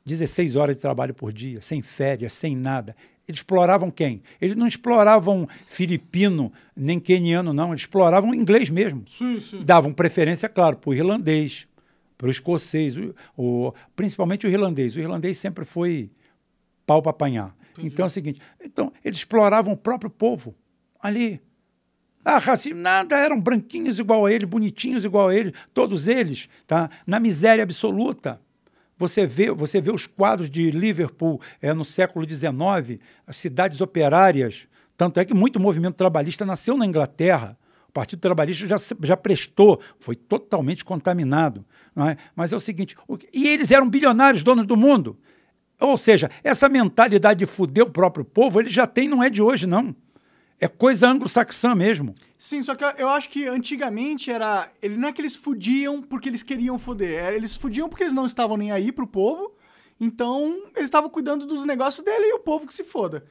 16 0.09 0.55
horas 0.55 0.75
de 0.75 0.81
trabalho 0.81 1.13
por 1.13 1.31
dia, 1.31 1.61
sem 1.61 1.81
férias, 1.81 2.33
sem 2.33 2.55
nada. 2.55 2.95
Eles 3.27 3.39
exploravam 3.39 3.91
quem? 3.91 4.23
Eles 4.41 4.55
não 4.55 4.65
exploravam 4.67 5.47
filipino, 5.67 6.51
nem 6.75 6.99
queniano, 6.99 7.53
não. 7.53 7.69
Eles 7.69 7.81
exploravam 7.81 8.33
inglês 8.33 8.69
mesmo 8.69 9.03
Sim, 9.07 9.39
sim. 9.39 9.61
davam 9.63 9.93
preferência, 9.93 10.49
claro, 10.49 10.77
para 10.77 10.89
o 10.89 10.93
irlandês, 10.95 11.67
para 12.17 12.27
o 12.27 12.31
escocês, 12.31 12.97
o, 12.97 13.13
o- 13.37 13.73
principalmente 13.95 14.47
o 14.47 14.49
irlandês. 14.49 14.95
O 14.95 14.99
irlandês 14.99 15.37
sempre 15.37 15.63
foi 15.63 16.09
pau 16.85 17.01
para 17.01 17.11
apanhar. 17.11 17.55
Então 17.77 18.03
é 18.05 18.07
o 18.07 18.09
seguinte: 18.09 18.41
então, 18.63 18.91
eles 19.05 19.19
exploravam 19.19 19.73
o 19.73 19.77
próprio 19.77 20.09
povo 20.09 20.55
ali. 20.99 21.39
Ah, 22.25 22.37
racismo, 22.37 22.79
nada, 22.81 23.15
eram 23.17 23.39
branquinhos 23.39 23.97
igual 23.97 24.25
a 24.25 24.31
ele, 24.33 24.45
bonitinhos 24.45 25.05
igual 25.05 25.29
a 25.29 25.35
ele, 25.35 25.53
todos 25.73 26.07
eles, 26.07 26.49
tá? 26.67 26.89
na 27.07 27.19
miséria 27.19 27.63
absoluta. 27.63 28.41
Você 28.99 29.25
vê, 29.25 29.49
você 29.49 29.79
vê 29.79 29.91
os 29.91 30.05
quadros 30.05 30.49
de 30.49 30.69
Liverpool 30.71 31.41
é, 31.61 31.73
no 31.73 31.85
século 31.85 32.29
XIX, 32.29 32.99
as 33.25 33.37
cidades 33.37 33.79
operárias. 33.79 34.67
Tanto 34.97 35.21
é 35.21 35.25
que 35.25 35.33
muito 35.33 35.57
movimento 35.57 35.95
trabalhista 35.95 36.45
nasceu 36.45 36.77
na 36.77 36.85
Inglaterra. 36.85 37.57
O 37.87 37.91
Partido 37.93 38.19
Trabalhista 38.19 38.67
já, 38.67 38.75
já 39.01 39.15
prestou, 39.15 39.79
foi 39.99 40.15
totalmente 40.15 40.83
contaminado. 40.83 41.65
é? 41.97 42.17
Mas 42.35 42.51
é 42.51 42.57
o 42.57 42.59
seguinte: 42.59 42.95
o 43.07 43.17
e 43.33 43.47
eles 43.47 43.71
eram 43.71 43.89
bilionários, 43.89 44.43
donos 44.43 44.67
do 44.67 44.75
mundo. 44.75 45.17
Ou 45.79 45.97
seja, 45.97 46.29
essa 46.43 46.67
mentalidade 46.67 47.39
de 47.39 47.45
fuder 47.45 47.85
o 47.85 47.89
próprio 47.89 48.25
povo, 48.25 48.59
ele 48.59 48.69
já 48.69 48.85
tem, 48.85 49.07
não 49.07 49.23
é 49.23 49.29
de 49.29 49.41
hoje, 49.41 49.65
não. 49.65 49.95
É 50.61 50.67
coisa 50.67 51.07
anglo-saxã 51.09 51.73
mesmo. 51.73 52.13
Sim, 52.37 52.61
só 52.61 52.75
que 52.75 52.83
eu- 52.83 52.91
eu 52.97 53.09
acho 53.09 53.29
que 53.29 53.47
antigamente 53.47 54.29
era. 54.29 54.69
Ele 54.81 54.97
não 54.97 55.07
é 55.09 55.11
que 55.13 55.21
eles 55.21 55.35
fudiam 55.35 56.01
porque 56.01 56.27
eles 56.27 56.43
queriam 56.43 56.77
foder. 56.77 57.17
era- 57.23 57.35
Eles 57.35 57.55
fudiam 57.55 57.87
porque 57.87 58.03
eles 58.03 58.13
não 58.13 58.25
estavam 58.25 58.57
nem 58.57 58.71
aí 58.71 58.91
pro 58.91 59.07
povo. 59.07 59.53
Então, 60.01 60.57
eles 60.75 60.85
estavam 60.87 61.09
cuidando 61.09 61.45
dos 61.45 61.65
negócios 61.65 62.03
dele 62.03 62.25
e 62.27 62.33
o 62.33 62.39
povo 62.39 62.65
que 62.67 62.73
se 62.73 62.83
foda. 62.83 63.23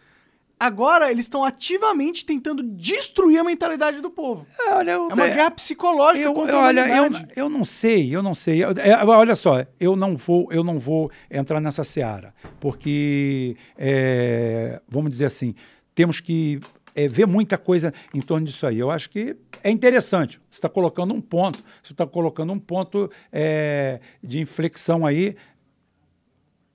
Agora, 0.61 1.11
eles 1.11 1.27
estão 1.27 1.45
ativamente 1.45 2.25
tentando 2.25 2.63
destruir 2.65 3.39
a 3.39 3.45
mentalidade 3.45 4.01
do 4.01 4.11
povo. 4.11 4.45
É, 4.59 4.75
olha, 4.75 4.91
eu- 4.93 5.09
É 5.11 5.15
uma 5.15 5.27
é- 5.27 5.35
guerra 5.35 5.51
psicológica 5.53 6.25
Eu, 6.27 6.35
contra 6.35 6.53
eu- 6.53 6.59
a 6.59 6.63
olha, 6.65 6.81
eu, 6.81 6.87
humanidade. 7.05 7.33
eu 7.37 7.49
não 7.49 7.65
sei, 7.65 8.15
eu 8.15 8.23
não 8.23 8.35
sei. 8.35 8.65
Eu- 8.65 8.71
é, 8.73 9.05
olha 9.05 9.37
só, 9.37 9.65
eu 9.79 9.95
não 9.95 10.17
vou, 10.17 10.49
eu 10.53 10.65
não 10.65 10.79
vou 10.79 11.11
entrar 11.31 11.61
nessa 11.61 11.85
seara, 11.85 12.35
porque 12.59 13.57
é, 13.77 14.81
vamos 14.89 15.11
dizer 15.13 15.27
assim, 15.27 15.55
temos 15.95 16.19
que 16.21 16.61
é, 16.99 17.07
ver 17.07 17.27
muita 17.27 17.57
coisa 17.57 17.95
em 18.13 18.21
torno 18.21 18.45
disso 18.45 18.67
aí. 18.67 18.79
Eu 18.79 18.91
acho 18.91 19.09
que 19.09 19.37
é 19.63 19.71
interessante. 19.71 20.41
Você 20.51 20.59
está 20.59 20.69
colocando 20.69 21.15
um 21.15 21.21
ponto, 21.21 21.63
você 21.81 21.93
está 21.93 22.05
colocando 22.05 22.53
um 22.53 22.59
ponto 22.59 23.09
é, 23.31 24.01
de 24.21 24.41
inflexão 24.41 25.07
aí. 25.07 25.37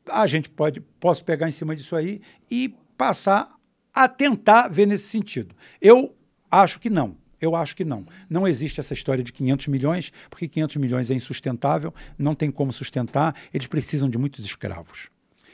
A 0.07 0.25
gente 0.25 0.49
pode, 0.49 0.79
posso 0.79 1.25
pegar 1.25 1.49
em 1.49 1.51
cima 1.51 1.75
disso 1.75 1.93
aí 1.93 2.21
e 2.49 2.73
passar 2.97 3.53
a 3.93 4.07
tentar 4.07 4.69
ver 4.69 4.87
nesse 4.87 5.07
sentido. 5.07 5.53
Eu 5.81 6.15
acho 6.49 6.79
que 6.79 6.89
não. 6.89 7.17
Eu 7.41 7.57
acho 7.57 7.75
que 7.75 7.83
não. 7.83 8.05
Não 8.29 8.47
existe 8.47 8.79
essa 8.79 8.93
história 8.93 9.21
de 9.21 9.33
500 9.33 9.67
milhões, 9.67 10.13
porque 10.29 10.47
500 10.47 10.77
milhões 10.77 11.11
é 11.11 11.13
insustentável, 11.13 11.93
não 12.17 12.33
tem 12.33 12.49
como 12.49 12.71
sustentar. 12.71 13.35
Eles 13.53 13.67
precisam 13.67 14.09
de 14.09 14.17
muitos 14.17 14.45
escravos. 14.45 15.09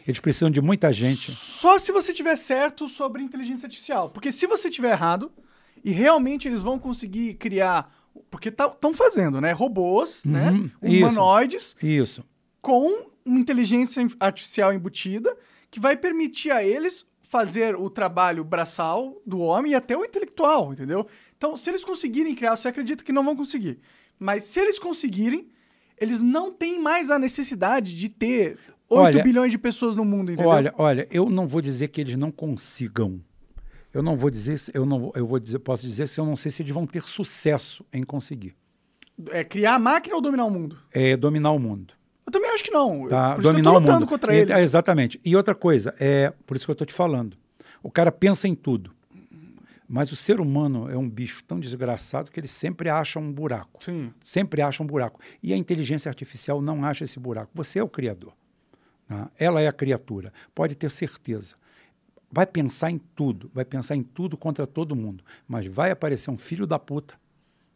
Eles 0.09 0.19
precisam 0.19 0.49
de 0.49 0.59
muita 0.59 0.91
gente. 0.91 1.31
Só 1.31 1.77
se 1.77 1.91
você 1.91 2.11
tiver 2.11 2.35
certo 2.35 2.89
sobre 2.89 3.21
inteligência 3.21 3.67
artificial. 3.67 4.09
Porque 4.09 4.31
se 4.31 4.47
você 4.47 4.67
tiver 4.67 4.89
errado, 4.89 5.31
e 5.83 5.91
realmente 5.91 6.47
eles 6.47 6.63
vão 6.63 6.79
conseguir 6.79 7.35
criar. 7.35 7.93
Porque 8.31 8.49
estão 8.49 8.91
fazendo, 8.91 9.39
né? 9.39 9.51
Robôs, 9.51 10.25
né? 10.25 10.49
Uhum, 10.49 10.71
isso. 10.81 11.05
Humanoides 11.05 11.75
Isso. 11.83 12.25
com 12.59 13.05
uma 13.23 13.39
inteligência 13.39 14.05
artificial 14.19 14.73
embutida 14.73 15.37
que 15.69 15.79
vai 15.79 15.95
permitir 15.95 16.49
a 16.49 16.63
eles 16.63 17.05
fazer 17.21 17.75
o 17.75 17.87
trabalho 17.87 18.43
braçal 18.43 19.21
do 19.23 19.37
homem 19.37 19.73
e 19.73 19.75
até 19.75 19.95
o 19.95 20.03
intelectual, 20.03 20.73
entendeu? 20.73 21.05
Então, 21.37 21.55
se 21.55 21.69
eles 21.69 21.85
conseguirem 21.85 22.33
criar, 22.33 22.55
você 22.55 22.67
acredita 22.67 23.03
que 23.03 23.13
não 23.13 23.23
vão 23.23 23.35
conseguir. 23.35 23.79
Mas 24.17 24.45
se 24.45 24.59
eles 24.59 24.79
conseguirem, 24.79 25.51
eles 25.99 26.19
não 26.19 26.51
têm 26.51 26.81
mais 26.81 27.11
a 27.11 27.19
necessidade 27.19 27.95
de 27.95 28.09
ter 28.09 28.57
8 28.89 29.15
Olha- 29.15 29.23
bilhões 29.23 29.51
de 29.51 29.57
pessoas 29.57 29.95
no 29.95 30.03
mundo, 30.03 30.31
entendeu? 30.31 30.49
Olha, 30.49 30.73
olha, 30.77 31.07
eu 31.11 31.29
não 31.29 31.47
vou 31.47 31.61
dizer 31.61 31.89
que 31.89 32.01
eles 32.01 32.15
não 32.17 32.31
consigam. 32.31 33.21
Eu 33.93 34.01
não 34.03 34.15
vou 34.17 34.29
dizer, 34.29 34.59
eu 34.73 34.85
não, 34.85 34.99
vou- 34.99 35.13
eu 35.15 35.25
vou 35.27 35.39
dizer, 35.39 35.59
posso 35.59 35.85
dizer 35.85 36.07
se 36.07 36.19
eu 36.19 36.25
não 36.25 36.35
sei 36.35 36.51
se 36.51 36.61
eles 36.61 36.71
vão 36.73 36.85
ter 36.85 37.01
sucesso 37.01 37.83
em 37.93 38.03
conseguir 38.03 38.55
É 39.31 39.43
criar 39.43 39.75
a 39.75 39.79
máquina 39.79 40.15
ou 40.15 40.21
dominar 40.21 40.45
o 40.45 40.49
mundo? 40.51 40.77
é, 40.93 41.15
dominar 41.17 41.51
o 41.51 41.59
mundo. 41.59 41.93
Eu 42.25 42.31
também 42.31 42.51
acho 42.51 42.63
que 42.63 42.69
não. 42.71 43.07
Tá? 43.07 43.33
Por 43.35 43.41
isso 43.41 43.41
que 43.41 43.47
eu 43.47 43.51
Dominar 43.63 43.71
tô 43.73 43.79
lutando 43.79 44.07
contra 44.07 44.35
ele. 44.35 44.51
é, 44.53 44.61
exatamente. 44.61 45.19
E 45.25 45.35
outra 45.35 45.55
coisa, 45.55 45.95
é 45.99 46.31
por 46.45 46.55
isso 46.55 46.65
que 46.65 46.69
eu 46.71 46.73
estou 46.73 46.85
te 46.85 46.93
falando. 46.93 47.35
O 47.81 47.89
cara 47.89 48.11
pensa 48.11 48.47
em 48.47 48.53
tudo. 48.53 48.91
Mas 49.87 50.11
o 50.11 50.15
ser 50.15 50.39
humano 50.39 50.87
é 50.91 50.95
um 50.95 51.09
bicho 51.09 51.43
tão 51.47 51.59
desgraçado 51.59 52.29
que 52.29 52.39
ele 52.39 52.47
sempre 52.47 52.87
acha 52.89 53.17
um 53.19 53.31
buraco. 53.33 53.83
Sim. 53.83 54.13
Sempre 54.23 54.61
acha 54.61 54.83
um 54.83 54.85
buraco. 54.85 55.19
E 55.41 55.51
a 55.51 55.57
inteligência 55.57 56.07
artificial 56.09 56.61
não 56.61 56.85
acha 56.85 57.03
esse 57.05 57.19
buraco. 57.19 57.49
Você 57.55 57.79
é 57.79 57.83
o 57.83 57.89
criador. 57.89 58.33
Tá? 59.09 59.29
Ela 59.37 59.59
é 59.59 59.67
a 59.67 59.73
criatura. 59.73 60.31
Pode 60.55 60.75
ter 60.75 60.89
certeza. 60.89 61.55
Vai 62.31 62.45
pensar 62.45 62.91
em 62.91 62.97
tudo. 62.97 63.51
Vai 63.53 63.65
pensar 63.65 63.95
em 63.95 64.03
tudo 64.03 64.37
contra 64.37 64.65
todo 64.65 64.95
mundo. 64.95 65.23
Mas 65.45 65.65
vai 65.65 65.91
aparecer 65.91 66.29
um 66.29 66.37
filho 66.37 66.65
da 66.65 66.79
puta. 66.79 67.15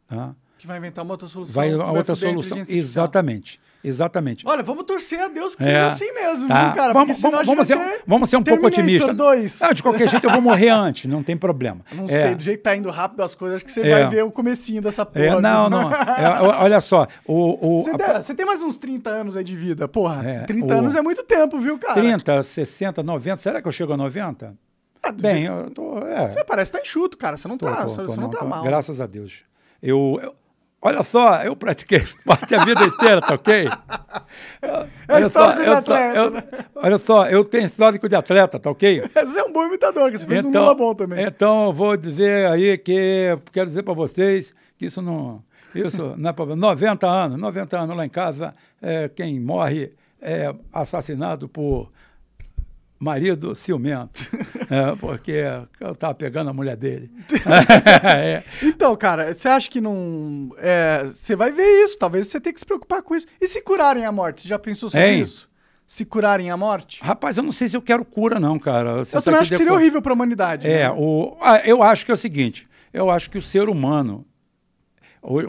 tá? 0.07 0.35
Que 0.57 0.67
vai 0.67 0.77
inventar 0.77 1.03
uma 1.03 1.15
outra 1.15 1.27
solução. 1.27 1.53
Vai 1.55 1.73
a 1.73 1.91
outra 1.91 2.15
solução. 2.15 2.59
Exatamente. 2.69 3.59
Exatamente. 3.83 4.47
Olha, 4.47 4.63
vamos 4.63 4.85
torcer 4.85 5.19
a 5.19 5.27
Deus 5.27 5.55
que 5.55 5.63
É. 5.63 5.65
seja 5.65 5.85
assim 5.87 6.11
mesmo, 6.13 6.47
Tá. 6.47 6.65
viu, 6.67 6.75
cara? 6.75 6.93
Vamos, 6.93 7.21
vamos, 7.21 7.45
vamos 7.45 7.67
ser, 7.67 7.77
ter 7.77 8.01
vamos 8.07 8.29
ser 8.29 8.37
um 8.37 8.43
pouco 8.43 8.65
otimistas. 8.65 9.13
2. 9.15 9.61
Ah, 9.61 9.73
de 9.73 9.83
qualquer 9.83 10.07
jeito 10.07 10.25
eu 10.25 10.31
vou 10.31 10.41
morrer 10.41 10.69
antes, 10.69 11.05
não 11.11 11.21
tem 11.21 11.35
problema. 11.35 11.81
Não 11.91 12.05
É. 12.05 12.07
sei, 12.07 12.35
do 12.35 12.41
jeito 12.41 12.59
que 12.59 12.63
tá 12.63 12.75
indo 12.75 12.89
rápido 12.89 13.21
as 13.21 13.35
coisas, 13.35 13.57
acho 13.57 13.65
que 13.65 13.71
você 13.71 13.81
É. 13.81 13.89
vai 13.89 14.07
ver 14.09 14.23
o 14.23 14.31
comecinho 14.31 14.81
dessa 14.81 15.05
porra. 15.05 15.25
É, 15.25 15.29
viu? 15.31 15.41
não, 15.41 15.69
não. 15.69 15.89
É, 16.17 16.41
olha 16.63 16.79
só, 16.79 17.07
o, 17.27 17.81
Você, 17.83 17.91
a- 17.91 17.97
tem, 17.97 18.07
você 18.21 18.33
tem 18.35 18.45
mais 18.45 18.61
uns 18.61 18.77
30 18.77 19.09
anos 19.09 19.35
aí 19.35 19.43
de 19.43 19.55
vida. 19.55 19.87
Porra, 19.87 20.23
É, 20.27 20.39
30 20.45 20.73
o- 20.75 20.77
anos 20.79 20.95
é 20.95 21.01
muito 21.01 21.23
tempo, 21.23 21.59
viu, 21.59 21.77
cara? 21.77 21.93
30, 21.95 22.41
60, 22.41 23.03
90, 23.03 23.37
será 23.37 23.61
que 23.61 23.67
eu 23.67 23.71
chego 23.71 23.91
a 23.93 23.97
90? 23.97 24.55
Ah, 25.03 25.11
Bem, 25.11 25.41
jeito- 25.41 25.51
eu 25.51 25.69
tô. 25.71 25.97
É, 26.07 26.31
Você 26.31 26.43
parece 26.45 26.71
que 26.71 26.77
tá 26.77 26.81
enxuto, 26.81 27.17
cara. 27.17 27.35
Você 27.35 27.45
não 27.49 27.57
tô, 27.57 27.65
tá, 27.65 27.83
tô, 27.83 27.89
você 27.89 28.01
tô, 28.03 28.13
você 28.13 28.21
não, 28.21 28.29
tá 28.29 28.45
mal. 28.45 28.63
Graças 28.63 29.01
a 29.01 29.05
Deus. 29.05 29.43
Eu, 29.81 30.17
eu- 30.23 30.33
olha 30.83 31.03
só, 31.03 31.41
eu 31.43 31.55
pratiquei 31.55 31.99
esporte 32.03 32.53
a 32.53 32.63
vida 32.65 32.83
inteira, 32.83 33.21
tá 33.21 33.35
ok? 33.35 33.67
É 35.07 35.19
histórico 35.19 35.61
de 35.61 35.67
eu, 35.67 35.73
atleta, 35.73 36.17
eu- 36.17 36.31
né? 36.31 36.43
olha 36.75 36.97
só, 36.97 37.27
eu 37.27 37.43
tenho 37.43 37.65
histórico 37.65 38.07
de 38.07 38.15
atleta, 38.15 38.57
tá 38.59 38.69
ok? 38.71 39.03
Você 39.13 39.39
é 39.39 39.43
um 39.43 39.51
bom 39.51 39.65
imitador, 39.65 40.09
que 40.11 40.17
você 40.17 40.25
fez 40.25 40.45
um 40.45 40.51
Lula 40.51 40.73
bom 40.73 40.95
também. 40.95 41.23
Então, 41.25 41.65
eu 41.65 41.73
vou 41.73 41.97
dizer 41.97 42.47
aí 42.47 42.77
que 42.77 43.37
quero 43.51 43.69
dizer 43.69 43.83
para 43.83 43.93
vocês 43.93 44.53
que 44.77 44.85
isso 44.85 45.01
não, 45.01 45.43
isso 45.75 46.13
não 46.17 46.29
é 46.29 46.33
problema. 46.33 46.61
90 46.61 47.05
anos, 47.07 47.39
90 47.39 47.77
anos 47.77 47.97
lá 47.97 48.05
em 48.05 48.09
casa, 48.09 48.53
é, 48.81 49.09
quem 49.09 49.39
morre 49.39 49.91
é 50.21 50.53
assassinado 50.71 51.47
por 51.49 51.91
marido 53.03 53.53
ciumento, 53.53 54.23
é, 54.71 54.95
porque 54.95 55.43
eu 55.79 55.91
estava 55.91 56.13
pegando 56.15 56.49
a 56.49 56.53
mulher 56.53 56.75
dele. 56.77 57.11
É. 58.15 58.43
Então, 58.61 58.95
cara, 58.95 59.33
você 59.33 59.47
acha 59.47 59.69
que 59.69 59.81
não. 59.81 60.51
é, 60.57 61.03
você 61.05 61.35
vai 61.35 61.51
ver 61.51 61.83
isso, 61.83 61.97
talvez 61.97 62.27
você 62.27 62.39
tenha 62.39 62.53
que 62.53 62.59
se 62.59 62.65
preocupar 62.65 63.01
com 63.01 63.15
isso. 63.15 63.25
E 63.41 63.47
se 63.47 63.61
curarem 63.61 64.05
a 64.05 64.11
morte? 64.11 64.41
Você 64.41 64.47
já 64.47 64.59
pensou 64.59 64.89
sobre 64.89 65.15
isso? 65.15 65.49
Se 65.85 66.05
curarem 66.05 66.49
a 66.49 66.57
morte? 66.57 67.03
Rapaz, 67.03 67.37
eu 67.37 67.43
não 67.43 67.51
sei 67.51 67.67
se 67.67 67.75
eu 67.75 67.81
quero 67.81 68.05
cura, 68.05 68.39
não, 68.39 68.57
cara. 68.57 69.03
Se 69.03 69.15
eu 69.15 69.21
também 69.21 69.41
acho 69.41 69.51
que 69.51 69.57
seria 69.57 69.73
horrível 69.73 70.01
pra 70.01 70.13
humanidade. 70.13 70.67
É, 70.67 70.87
né? 70.87 70.91
o, 70.91 71.37
ah, 71.41 71.61
eu 71.65 71.83
acho 71.83 72.05
que 72.05 72.11
é 72.11 72.13
o 72.13 72.17
seguinte: 72.17 72.67
eu 72.93 73.09
acho 73.09 73.29
que 73.29 73.37
o 73.37 73.41
ser 73.41 73.67
humano, 73.69 74.25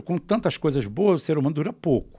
com 0.04 0.18
tantas 0.18 0.56
coisas 0.56 0.86
boas, 0.86 1.22
o 1.22 1.24
ser 1.24 1.38
humano 1.38 1.54
dura 1.54 1.72
pouco. 1.72 2.13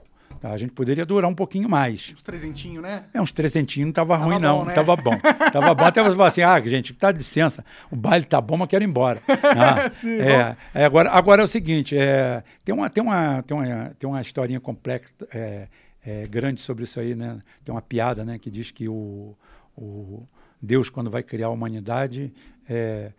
Tá? 0.46 0.52
A 0.52 0.56
gente 0.56 0.72
poderia 0.72 1.04
durar 1.04 1.30
um 1.30 1.34
pouquinho 1.34 1.68
mais. 1.68 2.12
Uns 2.14 2.22
trezentinhos, 2.22 2.82
né? 2.82 3.04
É, 3.12 3.20
uns 3.20 3.32
trezentinhos 3.32 3.86
não 3.86 3.92
tava, 3.92 4.16
ruim, 4.16 4.34
bom, 4.34 4.40
não. 4.40 4.64
né? 4.64 4.72
Tava 4.72 4.94
bom. 4.96 5.16
Tava 5.52 5.74
bom. 5.74 5.84
Até 5.84 6.02
você 6.02 6.14
falar 6.14 6.28
assim, 6.28 6.42
ah, 6.42 6.60
gente, 6.60 6.94
tá 6.94 7.10
de 7.10 7.18
licença, 7.18 7.64
o 7.90 7.96
baile 7.96 8.24
tá 8.24 8.40
bom, 8.40 8.56
mas 8.56 8.68
quero 8.68 8.84
ir 8.84 8.88
embora. 8.88 9.20
Ah, 9.56 9.88
Sim, 9.88 10.18
é, 10.18 10.56
é, 10.74 10.84
agora, 10.84 11.10
agora 11.10 11.42
é 11.42 11.44
o 11.44 11.48
seguinte, 11.48 11.96
é, 11.96 12.42
tem, 12.64 12.74
uma, 12.74 12.90
tem, 12.90 13.02
uma, 13.02 13.42
tem, 13.42 13.56
uma, 13.56 13.94
tem 13.98 14.08
uma 14.08 14.20
historinha 14.20 14.60
complexa, 14.60 15.12
é, 15.32 15.68
é, 16.04 16.26
grande 16.26 16.60
sobre 16.60 16.84
isso 16.84 17.00
aí, 17.00 17.14
né? 17.14 17.40
Tem 17.64 17.74
uma 17.74 17.80
piada, 17.80 18.24
né, 18.24 18.38
que 18.38 18.50
diz 18.50 18.70
que 18.70 18.88
o, 18.88 19.34
o 19.76 20.26
Deus, 20.60 20.90
quando 20.90 21.10
vai 21.10 21.22
criar 21.22 21.46
a 21.46 21.50
humanidade, 21.50 22.32
é, 22.68 23.12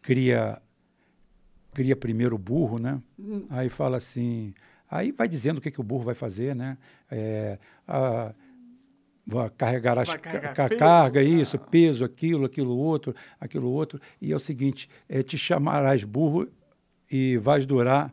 cria, 0.00 0.60
cria 1.74 1.96
primeiro 1.96 2.36
o 2.36 2.38
burro, 2.38 2.78
né? 2.78 3.00
Aí 3.50 3.68
fala 3.68 3.96
assim... 3.96 4.54
Aí 4.92 5.10
vai 5.10 5.26
dizendo 5.26 5.56
o 5.56 5.60
que, 5.62 5.70
que 5.70 5.80
o 5.80 5.82
burro 5.82 6.04
vai 6.04 6.14
fazer, 6.14 6.54
né? 6.54 6.76
É, 7.10 7.58
a- 7.88 8.34
vai 9.26 9.48
carregar 9.48 9.98
as 9.98 10.06
Vai 10.08 10.18
carregar 10.18 10.54
ca- 10.54 10.68
peso, 10.68 10.78
carga, 10.78 11.20
ah. 11.20 11.22
isso, 11.24 11.58
peso, 11.58 12.04
aquilo, 12.04 12.44
aquilo 12.44 12.76
outro, 12.76 13.14
aquilo 13.40 13.70
outro. 13.70 13.98
E 14.20 14.30
é 14.32 14.36
o 14.36 14.38
seguinte, 14.38 14.90
é, 15.08 15.22
te 15.22 15.38
chamarás 15.38 16.04
burro 16.04 16.46
e 17.10 17.38
vais 17.38 17.64
durar 17.64 18.12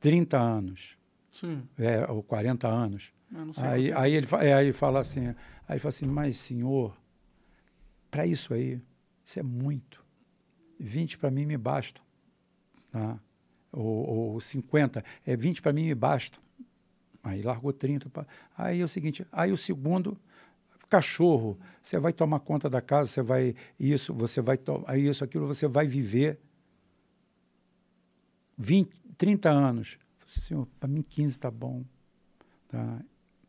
30 0.00 0.38
anos, 0.40 0.98
Sim. 1.28 1.62
é, 1.78 2.10
ou 2.10 2.20
40 2.24 2.66
anos. 2.66 3.12
Sei. 3.52 3.64
Aí, 3.64 3.90
é. 3.90 3.96
aí, 3.96 4.14
ele, 4.14 4.26
é, 4.40 4.54
aí 4.54 4.66
ele 4.66 4.72
fala 4.72 4.98
assim, 4.98 5.28
aí 5.28 5.34
ele 5.70 5.78
fala 5.78 5.88
assim, 5.90 6.06
mas 6.06 6.36
senhor, 6.36 6.96
para 8.10 8.26
isso 8.26 8.52
aí, 8.52 8.80
isso 9.24 9.38
é 9.38 9.42
muito. 9.44 10.04
20 10.80 11.16
para 11.16 11.30
mim 11.30 11.46
me 11.46 11.56
basta. 11.56 12.00
Tá? 12.90 13.20
Ou, 13.74 14.32
ou 14.34 14.40
50, 14.40 15.04
é 15.26 15.36
20 15.36 15.60
para 15.62 15.72
mim 15.72 15.84
me 15.86 15.94
basta. 15.94 16.38
Aí 17.22 17.42
largou 17.42 17.72
30. 17.72 18.08
Pra... 18.10 18.26
Aí 18.56 18.80
é 18.80 18.84
o 18.84 18.88
seguinte, 18.88 19.26
aí 19.32 19.50
o 19.50 19.56
segundo, 19.56 20.16
cachorro, 20.88 21.58
você 21.82 21.98
vai 21.98 22.12
tomar 22.12 22.40
conta 22.40 22.68
da 22.70 22.80
casa, 22.80 23.10
você 23.10 23.22
vai 23.22 23.54
isso, 23.80 24.12
você 24.14 24.40
vai 24.40 24.56
tomar 24.56 24.96
isso, 24.98 25.24
aquilo, 25.24 25.46
você 25.46 25.66
vai 25.66 25.86
viver 25.86 26.38
20, 28.56 28.90
30 29.16 29.50
anos. 29.50 29.98
Falei, 30.18 30.42
Senhor, 30.42 30.68
para 30.78 30.88
mim 30.88 31.02
15 31.02 31.30
está 31.30 31.50
bom. 31.50 31.82
Tá? 32.68 32.98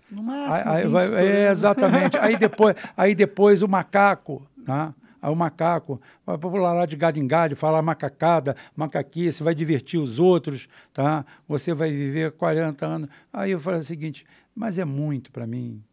No 0.09 0.19
Aí, 0.21 0.25
máximo. 0.25 0.71
aí 0.71 0.83
20 0.83 0.91
vai- 0.91 1.25
é, 1.27 1.51
exatamente. 1.51 2.17
aí, 2.17 2.37
depois, 2.37 2.75
aí 2.95 3.15
depois 3.15 3.61
o 3.63 3.67
macaco, 3.67 4.47
tá? 4.65 4.93
Aí 5.25 5.31
o 5.31 5.35
macaco 5.35 5.99
vai 6.23 6.37
pular 6.37 6.85
de 6.85 6.95
galho 6.95 7.19
em 7.19 7.25
galho, 7.25 7.55
falar 7.55 7.81
macacada, 7.81 8.55
macaquice, 8.75 9.41
vai 9.41 9.55
divertir 9.55 9.99
os 9.99 10.19
outros, 10.19 10.69
tá? 10.93 11.25
Você 11.47 11.73
vai 11.73 11.89
viver 11.89 12.33
40 12.33 12.85
anos. 12.85 13.09
Aí 13.33 13.49
eu 13.49 13.59
falei 13.59 13.79
o 13.79 13.83
seguinte, 13.83 14.23
mas 14.53 14.77
é 14.77 14.85
muito 14.85 15.31
para 15.31 15.47
mim, 15.47 15.83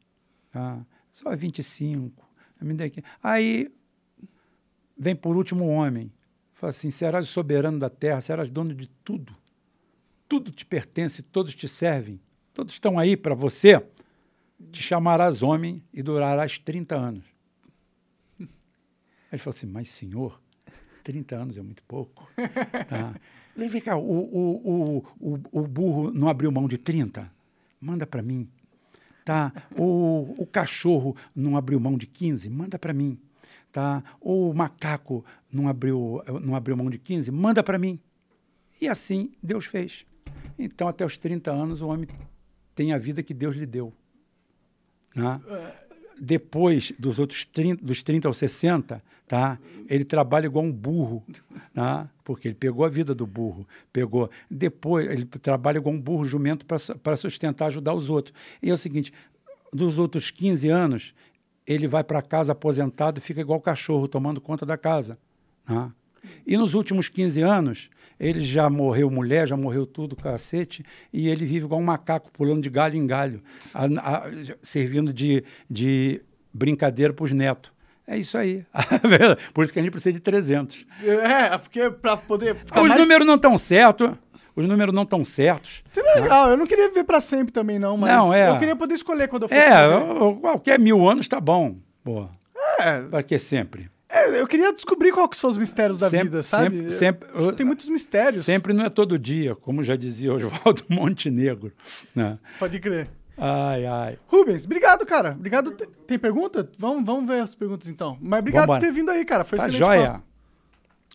tá? 0.51 0.85
Só 1.11 1.35
25. 1.35 2.23
me 2.61 2.75
dê 2.75 2.85
aqui. 2.85 3.03
Aí 3.23 3.73
vem 4.99 5.17
por 5.17 5.35
último 5.35 5.65
o 5.65 5.71
homem. 5.71 6.13
Fala 6.53 6.69
assim, 6.69 6.91
serás 6.91 7.27
soberano 7.27 7.79
da 7.79 7.89
terra, 7.89 8.21
serás 8.21 8.51
dono 8.51 8.75
de 8.75 8.87
tudo. 8.87 9.35
Tudo 10.29 10.51
te 10.51 10.67
pertence, 10.67 11.23
todos 11.23 11.55
te 11.55 11.67
servem. 11.67 12.21
Todos 12.53 12.75
estão 12.75 12.99
aí 12.99 13.17
para 13.17 13.35
você. 13.35 13.83
Te 14.71 14.83
chamarás 14.83 15.43
homem 15.43 15.83
e 15.91 16.03
durarás 16.03 16.59
30 16.59 16.95
anos. 16.95 17.32
Aí 19.33 19.37
ele 19.37 19.43
falou 19.43 19.57
assim, 19.57 19.67
mas 19.67 19.89
senhor, 19.89 20.39
30 21.03 21.35
anos 21.35 21.57
é 21.57 21.63
muito 21.63 21.83
pouco. 21.85 22.31
Tá? 22.87 23.15
Vem 23.57 23.81
cá, 23.81 23.97
o, 23.97 24.03
o, 24.03 24.99
o, 24.99 25.07
o, 25.21 25.41
o 25.53 25.67
burro 25.67 26.11
não 26.11 26.29
abriu 26.29 26.53
mão 26.53 26.69
de 26.69 26.77
30? 26.77 27.31
Manda 27.81 28.07
para 28.07 28.23
mim. 28.23 28.47
Tá? 29.25 29.53
O, 29.77 30.35
o 30.39 30.47
cachorro 30.47 31.17
não 31.35 31.57
abriu 31.57 31.81
mão 31.81 31.97
de 31.97 32.07
15? 32.07 32.51
Manda 32.51 32.79
para 32.79 32.93
mim. 32.93 33.19
Tá? 33.71 34.05
O 34.21 34.53
macaco 34.53 35.25
não 35.51 35.67
abriu, 35.67 36.23
não 36.43 36.55
abriu 36.55 36.77
mão 36.77 36.91
de 36.91 36.99
15? 36.99 37.31
Manda 37.31 37.63
para 37.63 37.79
mim. 37.79 37.99
E 38.81 38.89
assim 38.89 39.33
Deus 39.43 39.65
fez. 39.65 40.05
Então, 40.59 40.89
até 40.89 41.07
os 41.07 41.17
30 41.17 41.51
anos, 41.51 41.81
o 41.81 41.89
homem 41.89 42.07
tem 42.75 42.93
a 42.93 42.99
vida 42.99 43.23
que 43.23 43.33
Deus 43.33 43.57
lhe 43.57 43.67
deu. 43.67 43.93
Né? 45.15 45.41
Depois 46.25 46.93
dos 46.97 47.19
outros 47.19 47.45
30, 47.45 47.85
dos 47.85 48.05
30 48.05 48.29
aos 48.29 48.37
60, 48.37 49.03
tá? 49.27 49.59
ele 49.89 50.05
trabalha 50.05 50.47
igual 50.47 50.65
um 50.65 50.71
burro, 50.71 51.21
né? 51.75 52.09
porque 52.23 52.47
ele 52.47 52.55
pegou 52.55 52.85
a 52.85 52.89
vida 52.89 53.13
do 53.13 53.27
burro. 53.27 53.67
pegou 53.93 54.31
Depois, 54.49 55.11
ele 55.11 55.25
trabalha 55.25 55.79
igual 55.79 55.93
um 55.93 56.01
burro 56.01 56.25
jumento 56.25 56.65
para 56.65 57.17
sustentar, 57.17 57.67
ajudar 57.67 57.93
os 57.93 58.09
outros. 58.09 58.33
E 58.63 58.71
é 58.71 58.73
o 58.73 58.77
seguinte: 58.77 59.13
dos 59.73 59.99
outros 59.99 60.31
15 60.31 60.69
anos, 60.69 61.13
ele 61.67 61.89
vai 61.89 62.05
para 62.05 62.23
casa 62.23 62.53
aposentado 62.53 63.19
e 63.19 63.21
fica 63.21 63.41
igual 63.41 63.61
cachorro, 63.61 64.07
tomando 64.07 64.41
conta 64.41 64.65
da 64.65 64.79
casa. 64.79 65.19
Né? 65.69 65.91
E 66.47 66.57
nos 66.57 66.75
últimos 66.75 67.09
15 67.09 67.43
anos, 67.43 67.91
ele 68.19 68.41
já 68.41 68.69
morreu 68.71 69.11
mulher, 69.11 69.47
já 69.49 69.57
morreu 69.57 69.85
tudo, 69.87 70.15
cacete, 70.15 70.85
e 71.13 71.29
ele 71.29 71.45
vive 71.45 71.65
igual 71.67 71.81
um 71.81 71.85
macaco, 71.85 72.31
pulando 72.33 72.63
de 72.63 72.71
galho 72.71 72.97
em 72.97 73.07
galho, 73.07 73.43
a- 73.75 73.87
a- 73.87 74.31
servindo 74.63 75.13
de, 75.13 75.43
de 75.69 76.23
brincadeira 76.53 77.13
para 77.13 77.25
os 77.25 77.33
netos. 77.33 77.73
É 78.07 78.17
isso 78.17 78.37
aí. 78.37 78.65
Por 79.55 79.65
isso 79.65 79.73
que 79.73 79.79
a 79.79 79.83
gente 79.83 79.93
precisa 79.93 80.13
de 80.13 80.21
300. 80.21 80.85
É, 81.03 81.57
porque 81.57 81.91
pra 81.91 82.17
poder 82.17 82.57
Os 82.65 82.89
mais... 82.89 83.01
números 83.01 83.27
não 83.27 83.37
estão 83.37 83.57
certos, 83.57 84.11
os 84.55 84.67
números 84.67 84.95
não 84.95 85.05
estão 85.05 85.25
certos. 85.25 85.81
Seria 85.85 86.15
legal, 86.21 86.51
eu 86.51 86.57
não 86.57 86.67
queria 86.67 86.89
viver 86.89 87.05
pra 87.05 87.21
sempre 87.21 87.53
também 87.53 87.79
não, 87.79 87.97
mas 87.97 88.13
Não, 88.13 88.35
é. 88.35 88.51
eu 88.51 88.59
queria 88.59 88.77
poder 88.77 88.95
escolher 88.95 89.29
quando 89.29 89.45
eu 89.45 89.49
fosse 89.49 89.61
É, 89.61 90.35
qualquer 90.41 90.79
mil 90.79 91.09
anos 91.09 91.25
está 91.25 91.41
bom. 91.41 91.77
Pô, 92.05 92.29
É, 92.81 93.01
para 93.03 93.23
que 93.23 93.39
sempre? 93.39 93.89
É, 94.13 94.41
eu 94.41 94.47
queria 94.47 94.73
descobrir 94.73 95.11
qual 95.13 95.29
que 95.29 95.37
são 95.37 95.49
os 95.51 95.57
mistérios 95.59 95.99
da 95.99 96.09
Sempre- 96.11 96.25
vida, 96.29 96.43
sabe? 96.43 96.65
sempre- 96.65 96.87
Eu- 96.87 96.91
sempre- 96.91 97.51
que 97.51 97.57
tem 97.57 97.67
muitos 97.67 97.89
mistérios. 97.89 98.45
Sempre 98.45 98.73
não 98.73 98.85
é 98.85 98.91
todo 98.91 99.19
dia, 99.19 99.55
como 99.57 99.83
já 99.83 99.97
dizia 99.97 100.33
Oswaldo 100.35 100.85
Montenegro. 100.91 101.73
Né? 102.15 102.39
Pode 102.59 102.79
crer. 102.81 103.09
Ai, 103.39 103.87
ai. 103.87 104.19
Rubens, 104.29 104.67
obrigado, 104.67 105.07
cara. 105.07 105.33
Obrigado. 105.33 105.71
Te- 105.73 105.87
Tem 106.07 106.19
pergunta? 106.19 106.71
Vamos, 106.79 107.05
vamos 107.05 107.27
ver 107.27 107.41
as 107.43 107.55
perguntas 107.55 107.89
então. 107.89 108.19
Mas 108.21 108.41
obrigado 108.41 108.63
Vambora. 108.63 108.81
por 108.81 108.87
ter 108.87 108.93
vindo 108.93 109.11
aí, 109.11 109.25
cara. 109.25 109.45
Foi 109.45 109.59
Tá 109.59 109.65
excelente. 109.69 109.79
joia. 109.87 110.11
papo. 110.13 110.25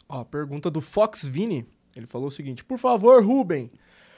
Ó, 0.09 0.23
pergunta 0.23 0.69
do 0.71 0.81
Fox 0.81 1.23
Vini. 1.23 1.65
Ele 1.95 2.07
falou 2.07 2.27
o 2.27 2.31
seguinte: 2.31 2.63
Por 2.65 2.77
favor, 2.79 3.23
Ruben, 3.23 3.71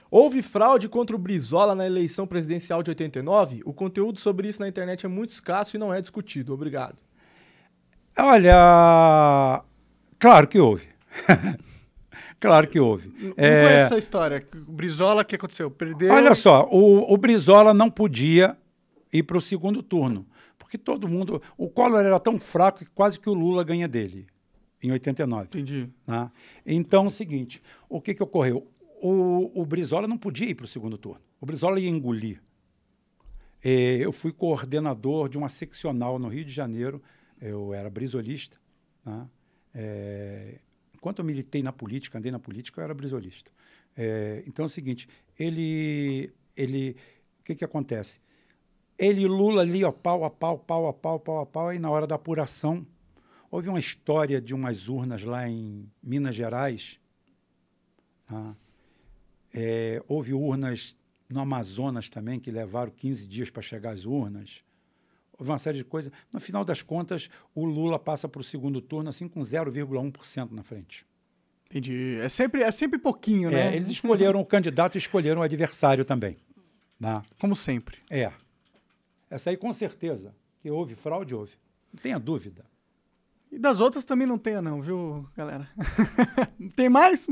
houve 0.09 0.41
fraude 0.41 0.88
contra 0.88 1.16
o 1.16 1.19
Brizola 1.19 1.75
na 1.75 1.85
eleição 1.85 2.25
presidencial 2.25 2.82
de 2.82 2.90
89? 2.91 3.61
O 3.66 3.74
conteúdo 3.74 4.17
sobre 4.19 4.48
isso 4.48 4.61
na 4.61 4.67
internet 4.67 5.06
é 5.06 5.09
muito 5.09 5.32
escasso 5.32 5.75
e 5.75 5.80
não 5.80 5.93
é 5.93 5.99
discutido. 5.99 6.53
Obrigado. 6.53 6.95
Olha, 8.17 9.63
claro 10.19 10.47
que 10.47 10.59
houve. 10.59 10.88
claro 12.39 12.67
que 12.67 12.79
houve. 12.79 13.11
Não 13.17 13.33
É, 13.38 13.81
essa 13.81 13.97
história. 13.97 14.45
O 14.67 14.71
Brizola, 14.71 15.21
o 15.21 15.25
que 15.25 15.35
aconteceu? 15.35 15.69
Perdeu. 15.71 16.13
Olha 16.13 16.35
só, 16.35 16.67
o, 16.71 17.13
o 17.13 17.17
Brizola 17.17 17.73
não 17.73 17.89
podia 17.89 18.57
ir 19.11 19.23
para 19.23 19.38
o 19.38 19.41
segundo 19.41 19.81
turno, 19.81 20.25
porque 20.57 20.77
todo 20.77 21.07
mundo. 21.07 21.41
O 21.57 21.69
Collor 21.69 22.01
era 22.01 22.19
tão 22.19 22.39
fraco 22.39 22.79
que 22.79 22.91
quase 22.91 23.19
que 23.19 23.29
o 23.29 23.33
Lula 23.33 23.63
ganha 23.63 23.88
dele, 23.88 24.27
em 24.81 24.91
89. 24.91 25.45
Entendi. 25.45 25.89
né? 26.05 26.29
Então, 26.65 27.05
é 27.05 27.07
o 27.07 27.11
seguinte: 27.11 27.61
o 27.88 28.01
que, 28.01 28.13
que 28.13 28.23
ocorreu? 28.23 28.67
O, 29.01 29.61
o 29.61 29.65
Brizola 29.65 30.07
não 30.07 30.17
podia 30.17 30.49
ir 30.49 30.55
para 30.55 30.65
o 30.65 30.67
segundo 30.67 30.97
turno. 30.97 31.21
O 31.39 31.45
Brizola 31.45 31.79
ia 31.79 31.89
engolir. 31.89 32.41
Eh, 33.63 33.97
eu 33.99 34.11
fui 34.11 34.31
coordenador 34.31 35.29
de 35.29 35.38
uma 35.38 35.49
seccional 35.49 36.17
no 36.19 36.27
Rio 36.27 36.45
de 36.45 36.51
Janeiro, 36.51 37.01
eu 37.41 37.73
era 37.73 37.89
brisolista. 37.89 38.57
né? 39.05 39.27
Eh, 39.73 40.59
enquanto 40.93 41.19
eu 41.19 41.25
militei 41.25 41.63
na 41.63 41.71
política, 41.71 42.17
andei 42.17 42.31
na 42.31 42.39
política, 42.39 42.81
eu 42.81 42.83
era 42.85 42.93
brisolista. 42.93 43.51
Eh, 43.95 44.43
então 44.47 44.63
é 44.63 44.67
o 44.67 44.69
seguinte: 44.69 45.07
ele. 45.37 46.31
ele 46.55 46.95
o 47.39 47.43
que, 47.43 47.55
que 47.55 47.65
acontece? 47.65 48.19
Ele 48.97 49.21
e 49.21 49.27
Lula 49.27 49.61
ali, 49.61 49.83
ó, 49.83 49.91
pau 49.91 50.23
a 50.25 50.29
pau, 50.29 50.59
pau 50.59 50.87
a 50.87 50.93
pau, 50.93 51.19
pau 51.19 51.39
a 51.39 51.45
pau, 51.45 51.69
aí 51.69 51.79
na 51.79 51.89
hora 51.89 52.05
da 52.05 52.15
apuração, 52.15 52.85
houve 53.49 53.69
uma 53.69 53.79
história 53.79 54.41
de 54.41 54.53
umas 54.53 54.89
urnas 54.89 55.23
lá 55.23 55.47
em 55.47 55.89
Minas 56.03 56.35
Gerais. 56.35 56.99
tá? 58.27 58.55
É, 59.53 60.03
houve 60.07 60.33
urnas 60.33 60.95
no 61.29 61.39
Amazonas 61.39 62.09
também, 62.09 62.39
que 62.39 62.51
levaram 62.51 62.91
15 62.91 63.27
dias 63.27 63.49
para 63.49 63.61
chegar 63.61 63.91
às 63.91 64.05
urnas. 64.05 64.63
Houve 65.39 65.51
uma 65.51 65.57
série 65.57 65.77
de 65.77 65.85
coisas. 65.85 66.11
No 66.33 66.39
final 66.39 66.65
das 66.65 66.81
contas, 66.81 67.29
o 67.55 67.63
Lula 67.65 67.97
passa 67.97 68.27
para 68.27 68.41
o 68.41 68.43
segundo 68.43 68.81
turno 68.81 69.09
assim 69.09 69.27
com 69.27 69.39
0,1% 69.41 70.51
na 70.51 70.61
frente. 70.63 71.05
Entendi. 71.67 72.19
É 72.21 72.27
sempre, 72.27 72.61
é 72.61 72.71
sempre 72.71 72.99
pouquinho, 72.99 73.47
É, 73.49 73.51
né? 73.53 73.75
eles 73.75 73.87
escolheram 73.87 74.41
o 74.41 74.45
candidato 74.45 74.95
e 74.95 74.97
escolheram 74.97 75.39
o 75.41 75.43
adversário 75.43 76.03
também. 76.03 76.35
tá? 76.99 77.23
Como 77.39 77.55
sempre. 77.55 77.97
É. 78.09 78.31
Essa 79.29 79.51
aí, 79.51 79.55
com 79.57 79.71
certeza, 79.71 80.35
que 80.61 80.69
houve 80.69 80.95
fraude, 80.95 81.33
houve. 81.35 81.53
Não 81.93 82.01
tenha 82.01 82.19
dúvida. 82.19 82.65
E 83.51 83.57
das 83.57 83.79
outras 83.79 84.03
também 84.03 84.27
não 84.27 84.37
tenha, 84.37 84.61
não, 84.61 84.81
viu, 84.81 85.27
galera? 85.37 85.69
Tem 86.75 86.89
mais? 86.89 87.27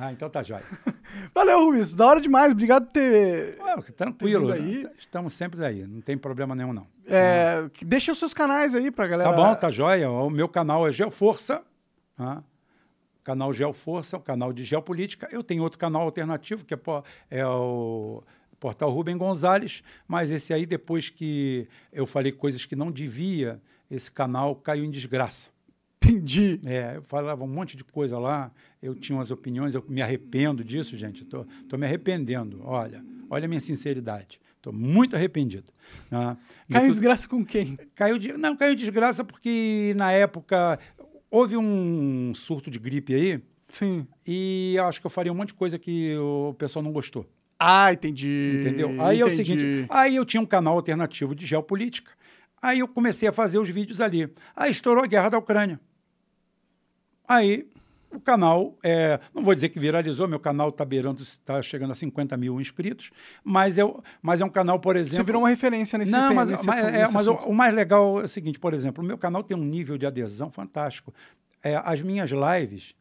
Ah, 0.00 0.12
então 0.12 0.30
tá 0.30 0.42
jóia. 0.44 0.62
Valeu, 1.34 1.64
Rubens. 1.64 1.92
Da 1.92 2.06
hora 2.06 2.20
demais. 2.20 2.52
Obrigado 2.52 2.86
por 2.86 2.92
ter. 2.92 3.58
Ué, 3.60 3.76
tranquilo. 3.96 4.52
Vindo 4.52 4.52
aí? 4.52 4.88
Estamos 4.98 5.32
sempre 5.32 5.64
aí. 5.64 5.84
Não 5.86 6.00
tem 6.00 6.16
problema 6.16 6.54
nenhum, 6.54 6.72
não. 6.72 6.86
É, 7.06 7.68
que- 7.72 7.84
deixa 7.84 8.12
os 8.12 8.18
seus 8.18 8.32
canais 8.32 8.74
aí 8.76 8.90
pra 8.92 9.08
galera. 9.08 9.30
Tá 9.30 9.36
bom, 9.36 9.54
tá 9.56 9.70
jóia. 9.70 10.08
O 10.10 10.30
meu 10.30 10.48
canal 10.48 10.86
é 10.86 10.92
Geoforça. 10.92 11.62
Tá? 12.16 12.42
Canal 13.24 13.52
Geoforça, 13.52 14.16
o 14.16 14.20
canal 14.20 14.52
de 14.52 14.64
geopolítica. 14.64 15.28
Eu 15.32 15.42
tenho 15.42 15.62
outro 15.62 15.78
canal 15.78 16.02
alternativo, 16.02 16.64
que 16.64 16.72
é, 16.74 16.78
é 17.30 17.46
o 17.46 18.22
Portal 18.60 18.90
Rubem 18.90 19.16
Gonzalez, 19.18 19.82
mas 20.06 20.30
esse 20.30 20.52
aí, 20.54 20.64
depois 20.64 21.10
que 21.10 21.68
eu 21.92 22.06
falei 22.06 22.32
coisas 22.32 22.64
que 22.64 22.74
não 22.74 22.90
devia, 22.90 23.60
esse 23.90 24.10
canal 24.10 24.54
caiu 24.56 24.84
em 24.84 24.90
desgraça. 24.90 25.50
Entendi. 26.08 26.60
É, 26.64 26.96
eu 26.96 27.02
falava 27.02 27.44
um 27.44 27.48
monte 27.48 27.76
de 27.76 27.84
coisa 27.84 28.18
lá, 28.18 28.50
eu 28.82 28.94
tinha 28.94 29.16
umas 29.16 29.30
opiniões, 29.30 29.74
eu 29.74 29.84
me 29.88 30.00
arrependo 30.02 30.64
disso, 30.64 30.96
gente. 30.96 31.22
Estou 31.22 31.46
tô, 31.68 31.76
me 31.76 31.86
arrependendo. 31.86 32.60
Olha, 32.64 33.04
olha 33.28 33.44
a 33.44 33.48
minha 33.48 33.60
sinceridade. 33.60 34.40
Estou 34.56 34.72
muito 34.72 35.14
arrependido. 35.14 35.70
né? 36.10 36.36
Caiu 36.70 36.82
tudo- 36.86 36.90
desgraça 36.92 37.28
com 37.28 37.44
quem? 37.44 37.76
Caiu 37.94 38.18
de, 38.18 38.32
não, 38.32 38.56
caiu 38.56 38.74
de 38.74 38.80
desgraça 38.80 39.22
porque 39.24 39.92
na 39.96 40.10
época 40.12 40.78
houve 41.30 41.56
um 41.56 42.32
surto 42.34 42.70
de 42.70 42.78
gripe 42.78 43.14
aí 43.14 43.40
Sim. 43.68 44.06
e 44.26 44.76
acho 44.82 45.00
que 45.00 45.06
eu 45.06 45.10
faria 45.10 45.30
um 45.32 45.34
monte 45.36 45.48
de 45.48 45.54
coisa 45.54 45.78
que 45.78 46.16
o 46.18 46.54
pessoal 46.58 46.82
não 46.82 46.92
gostou. 46.92 47.24
Ah, 47.58 47.92
entendi. 47.92 48.58
Entendeu? 48.60 49.00
Aí 49.02 49.20
é 49.20 49.24
o 49.24 49.28
Entendi. 49.28 49.44
seguinte, 49.52 49.86
aí 49.90 50.16
eu 50.16 50.24
tinha 50.24 50.40
um 50.40 50.46
canal 50.46 50.74
alternativo 50.74 51.34
de 51.34 51.44
geopolítica. 51.46 52.10
Aí 52.60 52.80
eu 52.80 52.88
comecei 52.88 53.28
a 53.28 53.32
fazer 53.32 53.58
os 53.58 53.68
vídeos 53.68 54.00
ali. 54.00 54.28
Aí 54.56 54.70
estourou 54.70 55.04
a 55.04 55.06
guerra 55.06 55.28
da 55.28 55.38
Ucrânia. 55.38 55.80
Aí 57.28 57.68
o 58.10 58.18
canal, 58.18 58.74
é, 58.82 59.20
não 59.34 59.42
vou 59.42 59.54
dizer 59.54 59.68
que 59.68 59.78
viralizou, 59.78 60.26
meu 60.26 60.40
canal 60.40 60.70
está 60.70 60.82
beirando, 60.84 61.22
está 61.22 61.60
chegando 61.60 61.90
a 61.92 61.94
50 61.94 62.36
mil 62.38 62.58
inscritos, 62.58 63.10
mas 63.44 63.76
é, 63.76 63.84
o- 63.84 64.02
mas 64.22 64.40
é 64.40 64.44
um 64.46 64.48
canal, 64.48 64.80
por 64.80 64.96
exemplo. 64.96 65.16
Você 65.16 65.22
virou 65.22 65.42
uma 65.42 65.50
referência 65.50 65.98
nesse 65.98 66.10
Não, 66.10 66.28
tema, 66.28 66.34
mas, 66.40 66.48
nesse 66.50 66.66
mas, 66.66 66.84
é, 66.86 67.02
nesse 67.02 67.12
mas 67.14 67.26
o, 67.26 67.34
o 67.34 67.54
mais 67.54 67.74
legal 67.74 68.20
é 68.20 68.24
o 68.24 68.28
seguinte, 68.28 68.58
por 68.58 68.72
exemplo, 68.72 69.04
o 69.04 69.06
meu 69.06 69.18
canal 69.18 69.42
tem 69.42 69.54
um 69.56 69.62
nível 69.62 69.98
de 69.98 70.06
adesão 70.06 70.50
fantástico. 70.50 71.12
É, 71.62 71.76
as 71.84 72.00
minhas 72.00 72.30
lives 72.30 72.94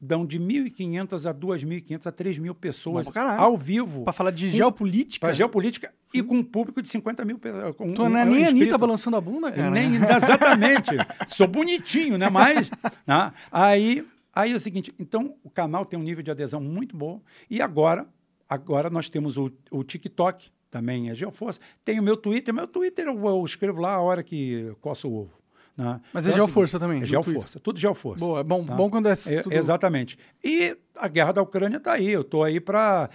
dão 0.00 0.24
de 0.24 0.40
1.500 0.40 1.28
a 1.28 1.34
2.500 1.34 2.06
a 2.06 2.12
3.000 2.12 2.54
pessoas 2.54 3.06
Bom 3.06 3.12
ao 3.20 3.58
vivo 3.58 4.02
Pra 4.04 4.12
falar 4.12 4.30
de 4.30 4.46
com- 4.50 4.56
geopolítica? 4.56 5.26
para 5.26 5.34
geopolítica 5.34 5.92
e 6.14 6.22
com 6.22 6.36
um 6.36 6.42
público 6.42 6.80
de 6.80 6.88
50 6.88 7.24
mil 7.24 7.38
pessoas. 7.38 7.76
Com 7.76 7.92
Tu 7.92 8.02
um- 8.02 8.08
não 8.08 8.18
é 8.18 8.24
um 8.24 8.30
nem 8.30 8.44
a 8.46 8.48
Anitta 8.48 8.78
balançando 8.78 9.16
a 9.16 9.20
bunda, 9.20 9.52
cara? 9.52 9.70
Nem, 9.70 9.96
exatamente. 10.00 10.90
Sou 11.28 11.46
bonitinho, 11.46 12.16
né? 12.16 12.28
Mas, 12.30 12.70
né? 13.06 13.32
Aí, 13.52 14.04
aí 14.34 14.52
é 14.52 14.56
o 14.56 14.60
seguinte, 14.60 14.92
então 14.98 15.36
o 15.44 15.50
canal 15.50 15.84
tem 15.84 15.98
um 15.98 16.02
nível 16.02 16.22
de 16.22 16.30
adesão 16.30 16.60
muito 16.60 16.96
bom. 16.96 17.20
E 17.50 17.60
agora, 17.60 18.06
agora 18.48 18.88
nós 18.90 19.08
temos 19.10 19.36
o, 19.36 19.52
o 19.70 19.84
TikTok, 19.84 20.48
também 20.70 21.10
é 21.10 21.14
Geoforça. 21.14 21.60
Tem 21.84 21.98
o 21.98 22.02
meu 22.02 22.16
Twitter. 22.16 22.54
Meu 22.54 22.66
Twitter 22.66 23.06
eu, 23.06 23.24
eu 23.26 23.44
escrevo 23.44 23.80
lá 23.80 23.94
a 23.94 24.00
hora 24.00 24.22
que 24.22 24.72
coço 24.80 25.08
o 25.08 25.14
ovo. 25.22 25.39
Né? 25.76 26.00
Mas 26.12 26.26
é 26.26 26.30
o 26.30 26.32
Geoforça 26.34 26.78
seguinte, 26.78 26.80
também, 26.80 27.02
É 27.02 27.06
Geoforça, 27.06 27.60
tudo 27.60 27.78
Geoforça. 27.78 28.24
Boa, 28.24 28.40
é 28.40 28.44
bom, 28.44 28.64
tá? 28.64 28.74
bom 28.74 28.90
quando 28.90 29.08
é, 29.08 29.12
É, 29.12 29.42
tudo... 29.42 29.54
Exatamente. 29.54 30.18
E 30.44 30.76
a 30.94 31.08
guerra 31.08 31.32
da 31.32 31.42
Ucrânia 31.42 31.78
está 31.78 31.92
aí. 31.92 32.10
Eu 32.10 32.20
estou 32.20 32.44
aí 32.44 32.60
para 32.60 33.10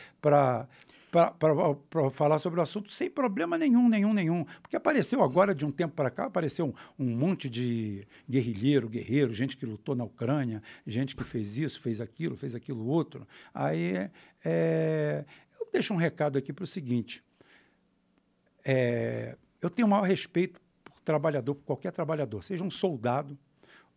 falar 2.11 2.39
sobre 2.39 2.59
o 2.59 2.63
assunto 2.63 2.91
sem 2.91 3.09
problema 3.09 3.57
nenhum, 3.57 3.87
nenhum, 3.87 4.13
nenhum. 4.13 4.45
Porque 4.61 4.75
apareceu 4.75 5.21
agora, 5.21 5.53
de 5.53 5.65
um 5.65 5.71
tempo 5.71 5.93
para 5.93 6.09
cá, 6.09 6.25
apareceu 6.25 6.73
um, 6.99 7.05
um 7.05 7.15
monte 7.15 7.49
de 7.49 8.07
guerrilheiro, 8.29 8.89
guerreiro, 8.89 9.33
gente 9.33 9.55
que 9.55 9.65
lutou 9.65 9.95
na 9.95 10.03
Ucrânia, 10.03 10.61
gente 10.85 11.15
que 11.15 11.23
fez 11.23 11.57
isso, 11.57 11.79
fez 11.79 12.01
aquilo, 12.01 12.35
fez 12.35 12.55
aquilo 12.55 12.85
outro. 12.87 13.27
Aí 13.53 14.09
é, 14.43 15.23
eu 15.59 15.67
deixo 15.71 15.93
um 15.93 15.97
recado 15.97 16.37
aqui 16.37 16.51
para 16.51 16.63
o 16.63 16.67
seguinte. 16.67 17.23
É, 18.63 19.37
eu 19.61 19.69
tenho 19.69 19.87
o 19.87 19.91
maior 19.91 20.03
respeito 20.03 20.59
trabalhador, 21.05 21.55
qualquer 21.55 21.91
trabalhador, 21.91 22.43
seja 22.43 22.63
um 22.63 22.69
soldado 22.69 23.37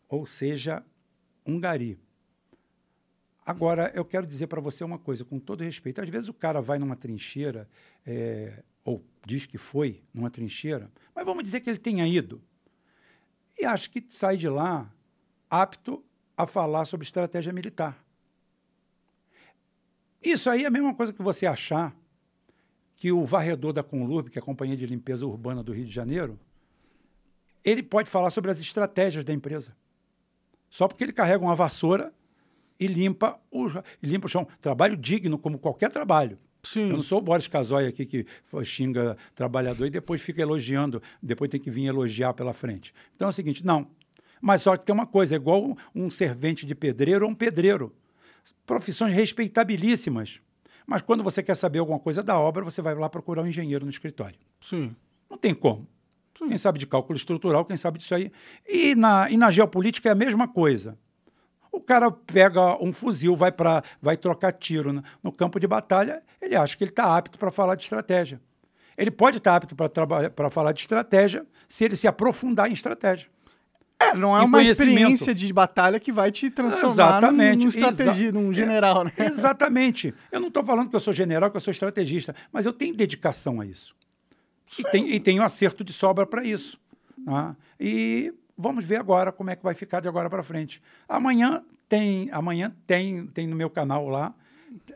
ou 0.08 0.26
seja 0.26 0.84
um 1.44 1.58
gari. 1.58 1.98
Agora, 3.44 3.90
eu 3.94 4.04
quero 4.04 4.26
dizer 4.26 4.46
para 4.46 4.60
você 4.60 4.84
uma 4.84 4.98
coisa, 4.98 5.24
com 5.24 5.38
todo 5.38 5.64
respeito. 5.64 6.02
Às 6.02 6.08
vezes 6.08 6.28
o 6.28 6.34
cara 6.34 6.60
vai 6.60 6.78
numa 6.78 6.94
trincheira, 6.94 7.66
é, 8.06 8.62
ou 8.84 9.02
diz 9.26 9.46
que 9.46 9.56
foi 9.56 10.04
numa 10.12 10.30
trincheira, 10.30 10.92
mas 11.14 11.24
vamos 11.24 11.42
dizer 11.42 11.60
que 11.60 11.70
ele 11.70 11.78
tenha 11.78 12.06
ido. 12.06 12.42
E 13.58 13.64
acho 13.64 13.90
que 13.90 14.04
sai 14.10 14.36
de 14.36 14.48
lá 14.48 14.92
apto 15.50 16.04
a 16.36 16.46
falar 16.46 16.84
sobre 16.84 17.04
estratégia 17.04 17.52
militar. 17.52 18.04
Isso 20.22 20.50
aí 20.50 20.64
é 20.64 20.66
a 20.66 20.70
mesma 20.70 20.94
coisa 20.94 21.12
que 21.12 21.22
você 21.22 21.46
achar 21.46 21.96
que 22.94 23.10
o 23.12 23.24
varredor 23.24 23.72
da 23.72 23.82
Conlurb, 23.82 24.28
que 24.28 24.38
é 24.38 24.42
a 24.42 24.44
Companhia 24.44 24.76
de 24.76 24.84
Limpeza 24.84 25.24
Urbana 25.24 25.62
do 25.62 25.72
Rio 25.72 25.84
de 25.84 25.92
Janeiro, 25.92 26.38
ele 27.64 27.82
pode 27.82 28.08
falar 28.08 28.30
sobre 28.30 28.50
as 28.50 28.60
estratégias 28.60 29.24
da 29.24 29.32
empresa. 29.32 29.76
Só 30.70 30.86
porque 30.86 31.04
ele 31.04 31.12
carrega 31.12 31.42
uma 31.42 31.54
vassoura 31.54 32.12
e 32.78 32.86
limpa 32.86 33.38
o, 33.50 33.66
limpa 34.02 34.26
o 34.26 34.28
chão. 34.28 34.46
Trabalho 34.60 34.96
digno, 34.96 35.38
como 35.38 35.58
qualquer 35.58 35.90
trabalho. 35.90 36.38
Sim. 36.62 36.88
Eu 36.88 36.94
não 36.94 37.02
sou 37.02 37.18
o 37.18 37.22
Boris 37.22 37.48
Casoy 37.48 37.86
aqui 37.86 38.04
que 38.04 38.26
xinga 38.64 39.16
trabalhador 39.34 39.86
e 39.86 39.90
depois 39.90 40.20
fica 40.20 40.42
elogiando, 40.42 41.02
depois 41.22 41.50
tem 41.50 41.60
que 41.60 41.70
vir 41.70 41.86
elogiar 41.86 42.34
pela 42.34 42.52
frente. 42.52 42.92
Então 43.14 43.28
é 43.28 43.30
o 43.30 43.32
seguinte, 43.32 43.64
não. 43.64 43.88
Mas 44.40 44.62
só 44.62 44.76
que 44.76 44.84
tem 44.84 44.94
uma 44.94 45.06
coisa, 45.06 45.34
é 45.34 45.36
igual 45.36 45.76
um 45.94 46.10
servente 46.10 46.66
de 46.66 46.74
pedreiro 46.74 47.24
ou 47.24 47.30
um 47.30 47.34
pedreiro. 47.34 47.94
Profissões 48.66 49.14
respeitabilíssimas. 49.14 50.40
Mas 50.86 51.02
quando 51.02 51.22
você 51.22 51.42
quer 51.42 51.54
saber 51.54 51.80
alguma 51.80 51.98
coisa 51.98 52.22
da 52.22 52.38
obra, 52.38 52.64
você 52.64 52.80
vai 52.80 52.94
lá 52.94 53.08
procurar 53.08 53.42
um 53.42 53.46
engenheiro 53.46 53.84
no 53.84 53.90
escritório. 53.90 54.38
Sim. 54.60 54.94
Não 55.28 55.36
tem 55.36 55.54
como. 55.54 55.86
Quem 56.46 56.58
sabe 56.58 56.78
de 56.78 56.86
cálculo 56.86 57.16
estrutural, 57.16 57.64
quem 57.64 57.76
sabe 57.76 57.98
disso 57.98 58.14
aí. 58.14 58.30
E 58.66 58.94
na, 58.94 59.30
e 59.30 59.36
na 59.36 59.50
geopolítica 59.50 60.08
é 60.08 60.12
a 60.12 60.14
mesma 60.14 60.46
coisa. 60.46 60.96
O 61.70 61.80
cara 61.80 62.10
pega 62.10 62.82
um 62.82 62.92
fuzil, 62.92 63.36
vai, 63.36 63.52
pra, 63.52 63.82
vai 64.00 64.16
trocar 64.16 64.52
tiro 64.52 64.92
no, 64.92 65.02
no 65.22 65.32
campo 65.32 65.60
de 65.60 65.66
batalha, 65.66 66.22
ele 66.40 66.56
acha 66.56 66.76
que 66.76 66.84
ele 66.84 66.90
está 66.90 67.16
apto 67.16 67.38
para 67.38 67.50
falar 67.50 67.74
de 67.74 67.82
estratégia. 67.82 68.40
Ele 68.96 69.10
pode 69.10 69.38
estar 69.38 69.54
apto 69.54 69.76
para 69.76 70.50
falar 70.50 70.72
de 70.72 70.80
estratégia 70.80 71.46
se 71.68 71.84
ele 71.84 71.94
se 71.94 72.08
aprofundar 72.08 72.68
em 72.68 72.72
estratégia. 72.72 73.28
É, 74.00 74.14
não 74.14 74.36
é 74.36 74.42
uma 74.42 74.62
experiência 74.62 75.34
de 75.34 75.52
batalha 75.52 75.98
que 75.98 76.12
vai 76.12 76.30
te 76.30 76.48
transformar 76.50 76.92
Exatamente, 76.92 77.66
num, 78.32 78.42
num 78.42 78.52
general, 78.52 79.04
né? 79.04 79.12
Exatamente. 79.18 80.14
Eu 80.30 80.40
não 80.40 80.48
estou 80.48 80.64
falando 80.64 80.88
que 80.88 80.94
eu 80.94 81.00
sou 81.00 81.12
general, 81.12 81.50
que 81.50 81.56
eu 81.56 81.60
sou 81.60 81.72
estrategista, 81.72 82.34
mas 82.52 82.64
eu 82.64 82.72
tenho 82.72 82.94
dedicação 82.94 83.60
a 83.60 83.66
isso. 83.66 83.97
E, 84.78 84.82
tem- 84.90 85.10
e 85.10 85.20
tenho 85.20 85.42
acerto 85.42 85.84
de 85.84 85.92
sobra 85.92 86.26
para 86.26 86.44
isso. 86.44 86.78
tá? 87.24 87.56
E 87.78 88.32
vamos 88.56 88.84
ver 88.84 88.96
agora 88.96 89.30
como 89.32 89.50
é 89.50 89.56
que 89.56 89.62
vai 89.62 89.74
ficar 89.74 90.00
de 90.00 90.08
agora 90.08 90.28
para 90.28 90.42
frente. 90.42 90.82
Amanhã 91.08 91.64
tem, 91.88 92.28
amanhã 92.32 92.74
tem, 92.86 93.26
tem 93.28 93.46
no 93.46 93.56
meu 93.56 93.70
canal 93.70 94.08
lá, 94.08 94.34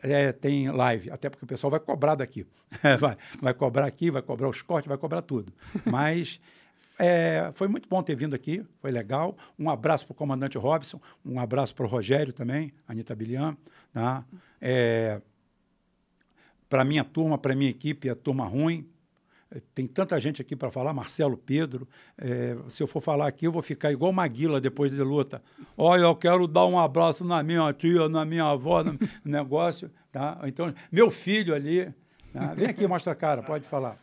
é, 0.03 0.31
tem 0.31 0.69
live, 0.69 1.09
até 1.11 1.29
porque 1.29 1.45
o 1.45 1.47
pessoal 1.47 1.71
vai 1.71 1.79
cobrar 1.79 2.15
daqui. 2.15 2.45
vai, 2.99 3.17
vai 3.41 3.53
cobrar 3.53 3.85
aqui, 3.85 4.11
vai 4.11 4.21
cobrar 4.21 4.49
os 4.49 4.61
cortes, 4.61 4.87
vai 4.87 4.97
cobrar 4.97 5.21
tudo. 5.21 5.51
Mas 5.85 6.39
é, 6.99 7.51
foi 7.55 7.67
muito 7.67 7.89
bom 7.89 8.01
ter 8.03 8.15
vindo 8.15 8.35
aqui, 8.35 8.63
foi 8.79 8.91
legal. 8.91 9.35
Um 9.57 9.69
abraço 9.69 10.05
para 10.05 10.13
o 10.13 10.15
comandante 10.15 10.57
Robson, 10.57 11.01
um 11.25 11.39
abraço 11.39 11.73
para 11.73 11.85
o 11.85 11.89
Rogério 11.89 12.31
também, 12.33 12.71
Anitta 12.87 13.15
Bilian. 13.15 13.57
Tá? 13.91 14.23
É, 14.61 15.19
para 16.69 16.83
minha 16.83 17.03
turma, 17.03 17.37
para 17.37 17.53
a 17.53 17.55
minha 17.55 17.69
equipe, 17.69 18.09
a 18.09 18.15
turma 18.15 18.45
ruim. 18.45 18.87
Tem 19.75 19.85
tanta 19.85 20.19
gente 20.19 20.41
aqui 20.41 20.55
para 20.55 20.71
falar, 20.71 20.93
Marcelo 20.93 21.37
Pedro. 21.37 21.87
eh, 22.17 22.55
se 22.69 22.81
eu 22.81 22.87
for 22.87 23.01
falar 23.01 23.27
aqui, 23.27 23.45
eu 23.47 23.51
vou 23.51 23.61
ficar 23.61 23.91
igual 23.91 24.11
Maguila 24.11 24.59
depois 24.59 24.91
de 24.91 25.01
luta. 25.01 25.41
Olha, 25.77 26.03
eu 26.03 26.15
quero 26.15 26.47
dar 26.47 26.65
um 26.65 26.77
abraço 26.79 27.23
na 27.23 27.43
minha 27.43 27.71
tia, 27.73 28.09
na 28.09 28.25
minha 28.25 28.45
avó, 28.45 28.83
no 28.83 28.97
negócio. 29.23 29.91
Tá? 30.11 30.39
Então, 30.45 30.73
meu 30.91 31.11
filho 31.11 31.53
ali. 31.53 31.91
tá? 32.31 32.53
Vem 32.55 32.67
aqui, 32.69 32.87
mostra 32.87 33.13
a 33.13 33.15
cara, 33.15 33.43
pode 33.43 33.65
falar. 33.67 33.97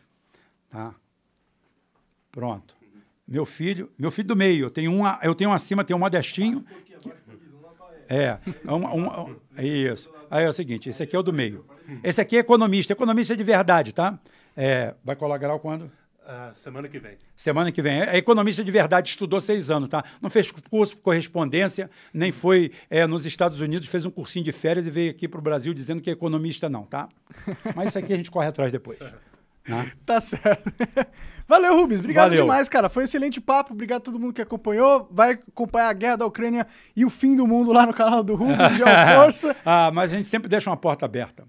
Tá? 0.71 0.95
Pronto. 2.31 2.77
Meu 3.27 3.45
filho, 3.47 3.91
meu 3.99 4.11
filho 4.11 4.29
do 4.29 4.37
meio, 4.37 4.67
eu 4.67 4.71
tenho 4.71 4.91
um, 4.93 5.03
eu 5.23 5.35
tenho 5.35 5.51
um 5.51 5.53
acima, 5.53 5.85
tenho 5.85 5.97
um 5.97 6.01
modestinho. 6.01 6.65
É, 8.09 8.39
é 8.67 8.73
um, 8.73 8.85
um- 8.87 9.21
um- 9.31 9.37
é 9.57 9.65
isso. 9.67 10.11
Aí 10.29 10.45
é 10.45 10.49
o 10.49 10.53
seguinte, 10.53 10.89
esse 10.89 11.03
aqui 11.03 11.15
é 11.15 11.19
o 11.19 11.23
do 11.23 11.33
meio. 11.33 11.65
Esse 12.05 12.21
aqui 12.21 12.37
é 12.37 12.41
economista, 12.41 12.93
economista 12.93 13.37
de 13.37 13.43
verdade, 13.45 13.93
tá? 13.93 14.19
É, 14.63 14.95
vai 15.03 15.17
colar 15.17 15.39
grau 15.39 15.59
quando? 15.59 15.91
Ah, 16.27 16.51
semana 16.53 16.87
que 16.87 16.99
vem. 16.99 17.17
Semana 17.35 17.73
que 17.73 17.81
vem. 17.81 18.03
É 18.03 18.19
economista 18.19 18.63
de 18.63 18.71
verdade, 18.71 19.09
estudou 19.09 19.41
seis 19.41 19.71
anos, 19.71 19.89
tá? 19.89 20.05
Não 20.21 20.29
fez 20.29 20.53
curso 20.53 20.95
por 20.97 21.05
correspondência, 21.05 21.89
nem 22.13 22.31
foi 22.31 22.71
é, 22.91 23.07
nos 23.07 23.25
Estados 23.25 23.63
Unidos, 23.63 23.89
fez 23.89 24.05
um 24.05 24.11
cursinho 24.11 24.45
de 24.45 24.53
férias 24.53 24.87
e 24.87 24.91
veio 24.91 25.11
aqui 25.13 25.27
para 25.27 25.39
o 25.41 25.43
Brasil 25.43 25.73
dizendo 25.73 26.03
que 26.03 26.11
é 26.11 26.13
economista, 26.13 26.69
não, 26.69 26.85
tá? 26.85 27.09
Mas 27.75 27.89
isso 27.89 27.99
aqui 27.99 28.13
a 28.13 28.17
gente 28.19 28.31
corre 28.31 28.49
atrás 28.49 28.71
depois. 28.71 28.99
né? 29.67 29.93
Tá 30.05 30.21
certo. 30.21 30.71
Valeu, 31.49 31.75
Rubens. 31.77 32.01
Obrigado 32.01 32.29
Valeu. 32.31 32.43
demais, 32.45 32.69
cara. 32.69 32.89
Foi 32.89 33.03
um 33.03 33.07
excelente 33.07 33.41
papo. 33.41 33.73
Obrigado 33.73 34.01
a 34.01 34.05
todo 34.05 34.19
mundo 34.19 34.33
que 34.35 34.43
acompanhou. 34.43 35.09
Vai 35.11 35.33
acompanhar 35.33 35.89
a 35.89 35.93
guerra 35.93 36.17
da 36.17 36.27
Ucrânia 36.27 36.67
e 36.95 37.05
o 37.05 37.11
fim 37.11 37.35
do 37.35 37.47
mundo 37.47 37.73
lá 37.73 37.87
no 37.87 37.95
canal 37.95 38.23
do 38.23 38.35
Rubens 38.35 38.59
Força 39.17 39.57
Ah, 39.65 39.91
mas 39.93 40.13
a 40.13 40.17
gente 40.17 40.29
sempre 40.29 40.49
deixa 40.49 40.69
uma 40.69 40.77
porta 40.77 41.07
aberta. 41.07 41.45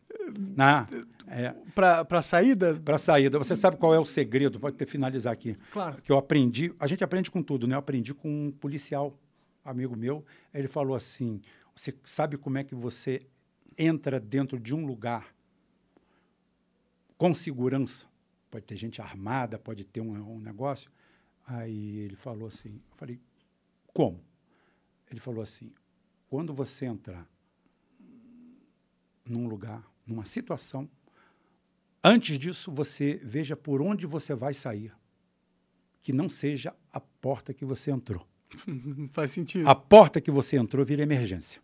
Né? 0.56 0.85
É, 1.33 1.55
pra, 1.73 2.03
pra 2.03 2.21
saída. 2.21 2.77
para 2.77 2.97
saída. 2.97 3.37
Você 3.37 3.55
sabe 3.55 3.77
qual 3.77 3.95
é 3.95 3.99
o 3.99 4.03
segredo? 4.03 4.59
Pode 4.59 4.75
ter 4.75 4.85
finalizar 4.85 5.31
aqui. 5.31 5.57
Claro. 5.71 6.01
Que 6.01 6.11
eu 6.11 6.17
aprendi. 6.17 6.73
A 6.77 6.85
gente 6.87 7.03
aprende 7.05 7.31
com 7.31 7.41
tudo, 7.41 7.65
né? 7.65 7.75
Eu 7.75 7.79
aprendi 7.79 8.13
com 8.13 8.47
um 8.47 8.51
policial, 8.51 9.17
amigo 9.63 9.95
meu. 9.95 10.25
Ele 10.53 10.67
falou 10.67 10.93
assim: 10.93 11.41
você 11.73 11.95
sabe 12.03 12.37
como 12.37 12.57
é 12.57 12.65
que 12.65 12.75
você 12.75 13.25
entra 13.77 14.19
dentro 14.19 14.59
de 14.59 14.75
um 14.75 14.85
lugar 14.85 15.33
com 17.17 17.33
segurança? 17.33 18.05
Pode 18.49 18.65
ter 18.65 18.75
gente 18.75 19.01
armada, 19.01 19.57
pode 19.57 19.85
ter 19.85 20.01
um, 20.01 20.35
um 20.35 20.39
negócio. 20.39 20.91
Aí 21.47 21.99
ele 21.99 22.17
falou 22.17 22.49
assim: 22.49 22.81
eu 22.91 22.97
falei, 22.97 23.17
como? 23.93 24.21
Ele 25.09 25.21
falou 25.21 25.41
assim: 25.41 25.71
quando 26.27 26.53
você 26.53 26.87
entrar 26.87 27.25
num 29.25 29.47
lugar, 29.47 29.89
numa 30.05 30.25
situação, 30.25 30.89
antes 32.03 32.38
disso 32.38 32.71
você 32.71 33.19
veja 33.23 33.55
por 33.55 33.81
onde 33.81 34.05
você 34.05 34.33
vai 34.33 34.53
sair, 34.53 34.93
que 36.01 36.11
não 36.11 36.30
seja 36.30 36.73
a 36.91 36.99
porta 36.99 37.53
que 37.53 37.65
você 37.65 37.91
entrou. 37.91 38.25
Faz 39.11 39.31
sentido. 39.31 39.67
A 39.69 39.75
porta 39.75 40.19
que 40.19 40.31
você 40.31 40.57
entrou 40.57 40.85
vira 40.85 41.03
emergência. 41.03 41.61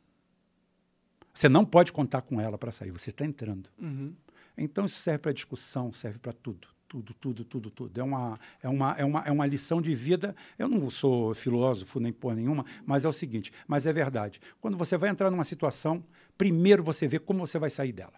Você 1.34 1.48
não 1.48 1.64
pode 1.64 1.94
contar 1.94 2.22
com 2.22 2.42
ela 2.42 2.58
para 2.58 2.72
sair, 2.72 2.92
você 2.92 3.10
está 3.12 3.24
entrando. 3.26 3.70
Uhum. 3.78 4.14
Então 4.58 4.86
isso 4.86 5.00
serve 5.00 5.20
para 5.20 5.32
discussão, 5.32 5.92
serve 5.92 6.18
para 6.18 6.34
tudo. 6.34 6.68
Tudo, 6.88 7.14
tudo, 7.14 7.44
tudo, 7.44 7.70
tudo. 7.70 8.00
É 8.00 8.04
uma, 8.04 8.40
é, 8.64 8.70
uma, 8.70 8.94
é, 8.94 9.04
uma, 9.04 9.20
é 9.24 9.32
uma 9.32 9.46
lição 9.46 9.82
de 9.82 9.94
vida. 9.94 10.34
Eu 10.58 10.70
não 10.70 10.90
sou 10.90 11.36
filósofo 11.36 12.00
nem 12.00 12.14
porra 12.14 12.36
nenhuma, 12.36 12.66
mas 12.86 13.04
é 13.04 13.10
o 13.10 13.14
seguinte: 13.14 13.52
mas 13.68 13.86
é 13.86 13.92
verdade. 13.92 14.40
Quando 14.62 14.78
você 14.78 14.98
vai 14.98 15.10
entrar 15.10 15.30
numa 15.30 15.44
situação, 15.44 16.04
primeiro 16.38 16.82
você 16.82 17.06
vê 17.06 17.20
como 17.20 17.46
você 17.46 17.60
vai 17.60 17.70
sair 17.70 17.92
dela. 17.92 18.14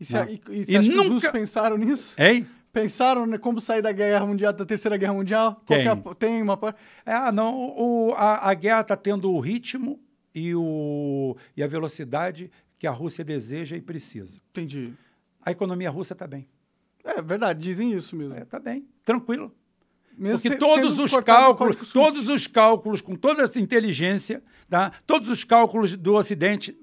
E 0.00 0.04
você, 0.06 0.14
Não. 0.18 0.24
e, 0.28 0.40
e 0.48 0.60
E 0.62 0.64
que 0.66 0.78
os 0.78 0.88
nunca- 0.88 1.08
russos 1.08 1.30
pensaram 1.30 1.76
nisso? 1.76 2.12
Hein? 2.18 2.46
Pensaram 2.72 3.26
né, 3.26 3.36
como 3.36 3.60
sair 3.60 3.82
da 3.82 3.92
guerra 3.92 4.24
mundial, 4.24 4.52
da 4.52 4.64
terceira 4.64 4.96
guerra 4.96 5.12
mundial? 5.12 5.54
Qual 5.66 5.78
que 5.80 5.86
é 5.88 5.94
Tem. 5.96 6.14
tem 6.14 6.42
uma. 6.42 6.56
par- 6.56 6.74
É, 7.04 7.12
ah, 7.12 7.32
não, 7.32 7.54
o, 7.76 8.14
a, 8.16 8.48
a 8.50 8.54
guerra 8.54 8.80
está 8.82 8.96
tendo 8.96 9.30
o 9.30 9.40
ritmo 9.40 10.00
e, 10.34 10.54
o, 10.54 11.36
e 11.56 11.62
a 11.62 11.66
velocidade 11.66 12.50
que 12.78 12.86
a 12.86 12.90
Rússia 12.92 13.24
deseja 13.24 13.76
e 13.76 13.80
precisa. 13.80 14.40
Entendi. 14.50 14.94
A 15.44 15.50
economia 15.50 15.90
russa 15.90 16.12
está 16.14 16.26
bem. 16.26 16.46
É 17.04 17.20
verdade, 17.20 17.60
dizem 17.60 17.92
isso 17.92 18.14
mesmo. 18.14 18.34
Está 18.36 18.60
bem, 18.60 18.86
tranquilo. 19.04 19.52
Mesmo 20.16 20.38
Porque 20.40 20.50
se- 20.50 20.56
todos 20.58 20.98
os 20.98 21.10
cálculos, 21.24 21.92
todos 21.92 22.28
os 22.28 22.46
cálculos, 22.46 23.00
com 23.00 23.16
toda 23.16 23.42
essa 23.42 23.58
inteligência, 23.58 24.42
tá? 24.68 24.92
todos 25.06 25.28
os 25.28 25.42
cálculos 25.44 25.96
do 25.96 26.14
Ocidente 26.14 26.78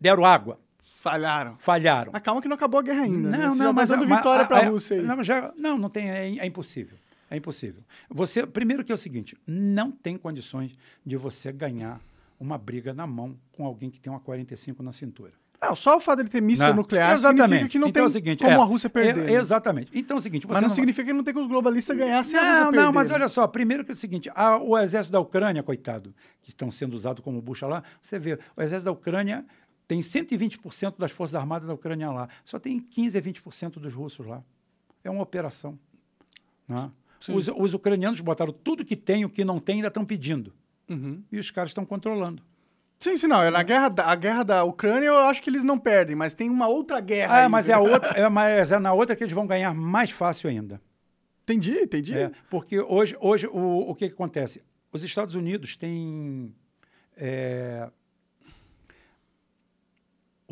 deram 0.00 0.24
água, 0.24 0.58
Falharam. 1.02 1.56
falharam. 1.58 2.12
Mas 2.12 2.22
calma 2.22 2.40
que 2.40 2.46
não 2.46 2.54
acabou 2.54 2.78
a 2.78 2.82
guerra 2.82 3.02
ainda. 3.02 3.28
né? 3.28 3.38
Não, 3.38 3.42
Você 3.42 3.48
não, 3.48 3.56
já 3.56 3.64
tá 3.66 3.72
mas 3.72 3.88
dando 3.88 4.06
mas- 4.08 4.18
vitória 4.18 4.44
a- 4.44 4.46
pra 4.46 4.58
a- 4.58 4.68
Rússia 4.68 4.96
aí. 4.96 5.02
Não, 5.02 5.22
já, 5.24 5.52
não, 5.58 5.76
não 5.76 5.90
tem, 5.90 6.08
é, 6.08 6.36
é 6.38 6.46
impossível. 6.46 6.96
É 7.28 7.36
impossível. 7.36 7.82
Você, 8.08 8.46
primeiro 8.46 8.84
que 8.84 8.92
é 8.92 8.94
o 8.94 8.98
seguinte, 8.98 9.36
não 9.46 9.90
tem 9.90 10.16
condições 10.16 10.76
de 11.04 11.16
você 11.16 11.50
ganhar 11.50 12.00
uma 12.38 12.56
briga 12.56 12.94
na 12.94 13.06
mão 13.06 13.36
com 13.52 13.66
alguém 13.66 13.90
que 13.90 13.98
tem 14.00 14.12
uma 14.12 14.20
45 14.20 14.80
na 14.82 14.92
cintura. 14.92 15.32
Não, 15.60 15.76
só 15.76 15.96
o 15.96 16.00
fato 16.00 16.16
de 16.16 16.22
ele 16.22 16.28
ter 16.28 16.42
míssil 16.42 16.66
Não. 16.68 16.74
nuclear 16.74 17.12
Exatamente. 17.14 17.68
que 17.68 17.78
não 17.78 17.86
então 17.86 17.92
tem 17.92 18.02
é 18.02 18.06
o 18.06 18.10
seguinte, 18.10 18.38
como 18.42 18.50
é, 18.50 18.60
a 18.60 18.64
Rússia 18.64 18.90
perder. 18.90 19.22
é, 19.22 19.26
né? 19.26 19.32
exatamente. 19.34 19.90
Então 19.94 20.16
é 20.16 20.18
o 20.18 20.20
seguinte, 20.20 20.42
você 20.44 20.54
Mas 20.54 20.60
não, 20.62 20.68
vai- 20.68 20.74
significa 20.74 21.06
que 21.06 21.12
não 21.12 21.22
tem 21.22 21.32
como 21.32 21.46
os 21.46 21.50
globalistas 21.52 21.96
ganhar 21.96 22.24
sem 22.24 22.36
a 22.36 22.42
Rússia 22.42 22.64
Não, 22.64 22.72
não, 22.86 22.92
mas 22.92 23.08
né? 23.10 23.14
olha 23.14 23.28
só, 23.28 23.46
primeiro 23.46 23.84
que 23.84 23.92
é 23.92 23.94
o 23.94 23.96
seguinte, 23.96 24.28
a- 24.34 24.58
o 24.58 24.76
exército 24.76 25.12
da 25.12 25.20
Ucrânia, 25.20 25.62
coitado, 25.62 26.12
que 26.42 26.50
estão 26.50 26.68
sendo 26.68 26.94
usados 26.94 27.22
como 27.24 27.40
bucha 27.40 27.68
lá, 27.68 27.84
você 28.02 28.18
vê, 28.18 28.36
o 28.56 28.60
exército 28.60 28.86
da 28.86 28.90
Ucrânia 28.92 29.44
tem 29.92 30.00
120% 30.00 30.94
das 30.96 31.10
forças 31.10 31.34
armadas 31.34 31.68
da 31.68 31.74
Ucrânia 31.74 32.10
lá, 32.10 32.26
só 32.46 32.58
tem 32.58 32.80
15 32.80 33.18
a 33.18 33.20
20% 33.20 33.72
dos 33.78 33.92
russos 33.92 34.26
lá. 34.26 34.42
É 35.04 35.10
uma 35.10 35.22
operação. 35.22 35.78
né? 36.66 36.90
Os, 37.28 37.48
os 37.48 37.74
ucranianos 37.74 38.18
botaram 38.22 38.54
tudo 38.54 38.86
que 38.86 38.96
tem, 38.96 39.26
o 39.26 39.28
que 39.28 39.44
não 39.44 39.60
tem, 39.60 39.76
ainda 39.76 39.88
estão 39.88 40.02
pedindo. 40.02 40.50
Uhum. 40.88 41.22
E 41.30 41.38
os 41.38 41.50
caras 41.50 41.70
estão 41.70 41.84
controlando. 41.84 42.42
Sim, 42.98 43.18
sim, 43.18 43.26
não. 43.26 43.42
é 43.42 43.50
Na 43.50 43.62
guerra 43.62 43.90
da, 43.90 44.06
a 44.06 44.14
guerra 44.14 44.42
da 44.44 44.64
Ucrânia 44.64 45.08
eu 45.08 45.18
acho 45.18 45.42
que 45.42 45.50
eles 45.50 45.62
não 45.62 45.78
perdem, 45.78 46.16
mas 46.16 46.34
tem 46.34 46.48
uma 46.48 46.68
outra 46.68 46.98
guerra. 46.98 47.34
Ah, 47.34 47.42
aí, 47.44 47.48
mas 47.50 47.66
né? 47.66 47.74
é, 47.74 47.76
a 47.76 47.80
outra, 47.84 48.10
é, 48.12 48.28
mas 48.30 48.72
é 48.72 48.78
na 48.78 48.94
outra 48.94 49.14
que 49.14 49.22
eles 49.22 49.34
vão 49.34 49.46
ganhar 49.46 49.74
mais 49.74 50.10
fácil 50.10 50.48
ainda. 50.48 50.80
Entendi, 51.42 51.72
entendi. 51.72 52.14
É, 52.16 52.30
porque 52.48 52.80
hoje, 52.80 53.14
hoje 53.20 53.46
o, 53.46 53.90
o 53.90 53.94
que, 53.94 54.08
que 54.08 54.14
acontece? 54.14 54.62
Os 54.90 55.04
Estados 55.04 55.34
Unidos 55.34 55.76
têm. 55.76 56.54
é, 57.14 57.90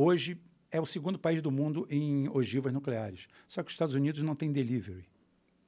hoje 0.01 0.41
é 0.70 0.81
o 0.81 0.87
segundo 0.87 1.19
país 1.19 1.43
do 1.43 1.51
mundo 1.51 1.87
em 1.91 2.29
ogivas 2.29 2.73
nucleares. 2.73 3.27
Só 3.47 3.62
que 3.62 3.69
os 3.69 3.75
Estados 3.75 3.95
Unidos 3.95 4.23
não 4.23 4.35
têm 4.35 4.51
delivery. 4.53 5.09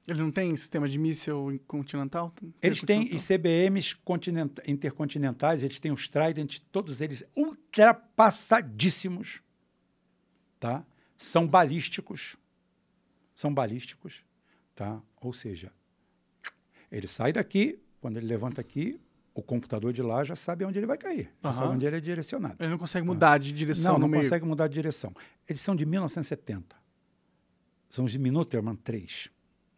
Ele 0.07 0.21
não 0.21 0.31
tem 0.31 0.55
sistema 0.57 0.87
de 0.87 0.97
míssil 0.97 1.61
continental? 1.65 2.33
Eles 2.61 2.81
têm? 2.81 3.03
ICBMs 3.15 3.95
continent- 4.03 4.59
intercontinentais, 4.67 5.63
eles 5.63 5.79
têm 5.79 5.93
os 5.93 6.09
Trident, 6.09 6.59
todos 6.71 6.99
eles 6.99 7.23
ultrapassadíssimos. 7.35 9.41
Tá? 10.59 10.85
São 11.15 11.47
balísticos. 11.47 12.35
São 13.35 13.53
balísticos. 13.53 14.25
Tá? 14.75 15.01
Ou 15.21 15.31
seja, 15.31 15.71
ele 16.91 17.07
sai 17.07 17.31
daqui, 17.31 17.79
quando 18.01 18.17
ele 18.17 18.27
levanta 18.27 18.59
aqui, 18.59 18.99
o 19.33 19.41
computador 19.41 19.91
de 19.91 20.01
lá 20.01 20.23
já 20.23 20.35
sabe 20.35 20.63
onde 20.63 20.77
ele 20.77 20.85
vai 20.85 20.97
cair, 20.97 21.31
já 21.43 21.53
sabe 21.53 21.73
onde 21.73 21.85
ele 21.85 21.97
é 21.97 21.99
direcionado. 21.99 22.55
Ele 22.59 22.69
não 22.69 22.77
consegue 22.77 23.05
mudar 23.05 23.39
de 23.39 23.51
direção 23.51 23.93
Não, 23.93 23.99
não 24.01 24.07
meio. 24.07 24.23
consegue 24.23 24.45
mudar 24.45 24.67
de 24.67 24.75
direção. 24.75 25.13
Eles 25.47 25.61
são 25.61 25.75
de 25.75 25.85
1970. 25.85 26.75
São 27.89 28.05
os 28.05 28.11
de 28.11 28.19
Minuteman 28.19 28.75
3. 28.75 29.29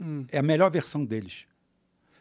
Hum. 0.02 0.26
É 0.30 0.40
a 0.40 0.44
melhor 0.44 0.70
versão 0.70 1.06
deles. 1.06 1.48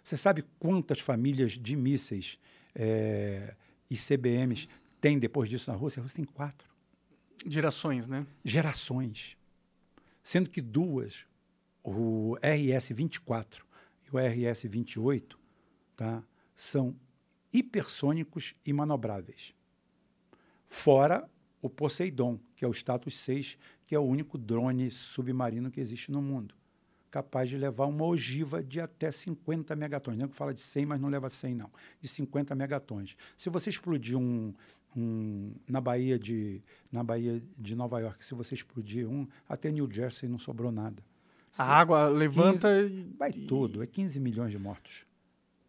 Você 0.02 0.16
sabe 0.16 0.44
quantas 0.58 1.00
famílias 1.00 1.52
de 1.52 1.74
mísseis 1.76 2.38
é, 2.74 3.54
e 3.90 3.96
CBMs 3.96 4.68
tem 5.00 5.18
depois 5.18 5.48
disso 5.48 5.70
na 5.70 5.76
Rússia? 5.76 6.00
A 6.00 6.02
Rússia 6.02 6.16
tem 6.16 6.24
quatro 6.24 6.68
Gerações, 7.46 8.08
né? 8.08 8.26
gerações. 8.44 9.36
Sendo 10.22 10.48
que 10.48 10.60
duas, 10.62 11.26
o 11.82 12.36
RS-24 12.42 13.60
e 14.06 14.10
o 14.10 14.18
RS-28, 14.18 15.36
tá, 15.94 16.22
são 16.54 16.94
hipersônicos 17.55 18.55
e 18.66 18.73
manobráveis. 18.73 19.55
Fora 20.68 21.28
o 21.62 21.70
Poseidon, 21.70 22.39
que 22.55 22.65
é 22.65 22.68
o 22.68 22.73
status 22.74 23.16
6, 23.18 23.57
que 23.86 23.94
é 23.94 23.99
o 23.99 24.02
único 24.02 24.36
drone 24.36 24.91
submarino 24.91 25.70
que 25.70 25.81
existe 25.81 26.10
no 26.12 26.20
mundo, 26.20 26.55
capaz 27.10 27.49
de 27.49 27.57
levar 27.57 27.86
uma 27.86 28.05
ogiva 28.05 28.62
de 28.62 28.81
até 28.81 29.10
50 29.10 29.74
megatons. 29.76 30.16
Não 30.18 30.28
fala 30.28 30.52
de 30.52 30.60
100, 30.60 30.84
mas 30.86 31.00
não 31.00 31.08
leva 31.08 31.31
100 31.31 31.55
não, 31.55 31.70
de 32.00 32.08
50 32.08 32.55
megatons. 32.55 33.16
Se 33.36 33.49
você 33.49 33.70
explodir 33.70 34.18
um, 34.18 34.52
um 34.97 35.52
na 35.66 35.81
Bahia 35.81 36.18
de 36.18 36.60
na 36.92 37.02
Bahia 37.02 37.42
de 37.58 37.74
Nova 37.74 37.99
York, 38.00 38.24
se 38.24 38.34
você 38.34 38.55
explodir 38.55 39.08
um, 39.08 39.26
até 39.49 39.70
New 39.70 39.89
Jersey 39.91 40.28
não 40.28 40.39
sobrou 40.39 40.70
nada. 40.73 41.02
Se- 41.50 41.62
A 41.62 41.66
água 41.66 42.08
levanta 42.08 42.68
e... 42.83 43.05
vai 43.16 43.33
tudo, 43.33 43.83
é 43.83 43.86
15 43.86 44.18
milhões 44.20 44.50
de 44.50 44.58
mortos. 44.58 45.07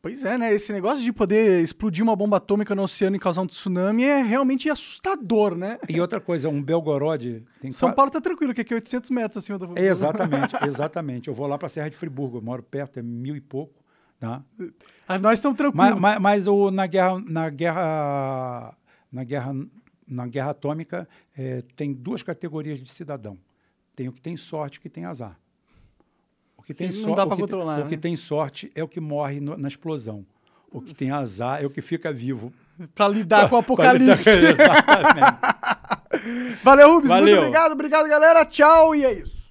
Pois 0.06 0.24
é, 0.24 0.38
né? 0.38 0.54
Esse 0.54 0.72
negócio 0.72 1.04
de 1.04 1.12
poder 1.12 1.64
explodir 1.64 2.04
uma 2.04 2.16
bomba 2.16 2.38
atômica 2.38 2.76
no 2.76 2.84
oceano 2.84 3.16
e 3.16 3.20
causar 3.20 3.42
um 3.42 3.48
tsunami 3.48 4.04
é 4.04 4.22
realmente 4.22 4.70
assustador, 4.70 5.56
né? 5.58 5.80
E 5.90 6.00
outra 6.00 6.22
coisa, 6.22 6.48
um 6.48 6.62
Belgorod 6.62 7.44
tem 7.60 7.72
São 7.72 7.90
qua- 7.90 7.96
Paulo 7.96 8.12
tá 8.12 8.22
tranquilo, 8.22 8.54
que 8.54 8.62
aqui 8.62 8.72
é 8.72 8.76
800 8.76 9.10
metros 9.10 9.38
acima 9.44 9.58
do... 9.58 9.74
Exatamente, 9.76 10.54
exatamente. 10.70 11.28
Eu 11.28 11.34
vou 11.34 11.48
lá 11.48 11.58
para 11.58 11.66
a 11.66 11.70
Serra 11.70 11.90
de 11.90 11.98
Friburgo, 11.98 12.38
eu 12.38 12.42
moro 12.44 12.62
perto, 12.62 13.00
é 13.00 13.02
mil 13.02 13.36
e 13.36 13.42
pouco, 13.42 13.84
tá? 14.20 14.44
Ah, 15.08 15.18
Nós 15.18 15.40
estamos 15.40 15.58
tranquilos. 15.58 15.90
Mas, 15.90 16.00
mas, 16.00 16.20
mas 16.22 16.48
o, 16.48 16.70
na 16.70 16.86
guerra, 16.86 17.20
na 17.26 17.50
guerra, 17.50 18.78
na 19.12 19.24
guerra, 19.24 19.56
na 20.08 20.28
guerra 20.28 20.52
atômica 20.52 21.10
eh, 21.36 21.64
tem 21.76 21.92
duas 21.92 22.22
categorias 22.22 22.80
de 22.80 22.92
cidadão. 22.92 23.40
Tem 23.96 24.08
o 24.08 24.12
que 24.14 24.22
tem 24.22 24.38
sorte 24.38 24.76
e 24.76 24.78
o 24.78 24.82
que 24.84 24.90
tem 24.90 25.06
azar. 25.06 25.36
Que 26.66 26.74
tem 26.74 26.90
Que 26.90 26.96
não 26.98 27.04
sorte, 27.04 27.16
dá 27.30 27.36
que, 27.36 27.42
controlar, 27.42 27.80
o 27.82 27.86
que 27.86 27.96
né? 27.96 28.02
tem 28.02 28.16
sorte 28.18 28.72
é 28.76 28.84
o 28.84 28.88
que 28.88 29.00
morre 29.00 29.40
no- 29.40 29.56
na 29.58 29.68
explosão. 29.68 30.26
O 30.72 30.82
que 30.82 30.94
tem 30.96 31.12
azar 31.12 31.62
é 31.64 31.66
o 31.66 31.70
que 31.70 31.82
fica 31.82 32.12
vivo. 32.12 32.52
Pra 32.96 33.08
lidar 33.08 33.50
com 33.50 33.58
o 33.58 33.64
Pra 33.64 33.94
lidar- 33.94 34.14
apocalipse. 34.14 34.30
Exatamente. 34.52 35.38
Valeu, 36.64 36.88
Rubens. 36.96 37.12
Muito 37.12 37.22
Valeu. 37.24 37.38
obrigado. 37.40 37.72
Obrigado, 37.74 38.08
galera. 38.10 38.46
Tchau. 38.46 38.96
E 38.96 39.06
é 39.06 39.14
isso. 39.14 39.44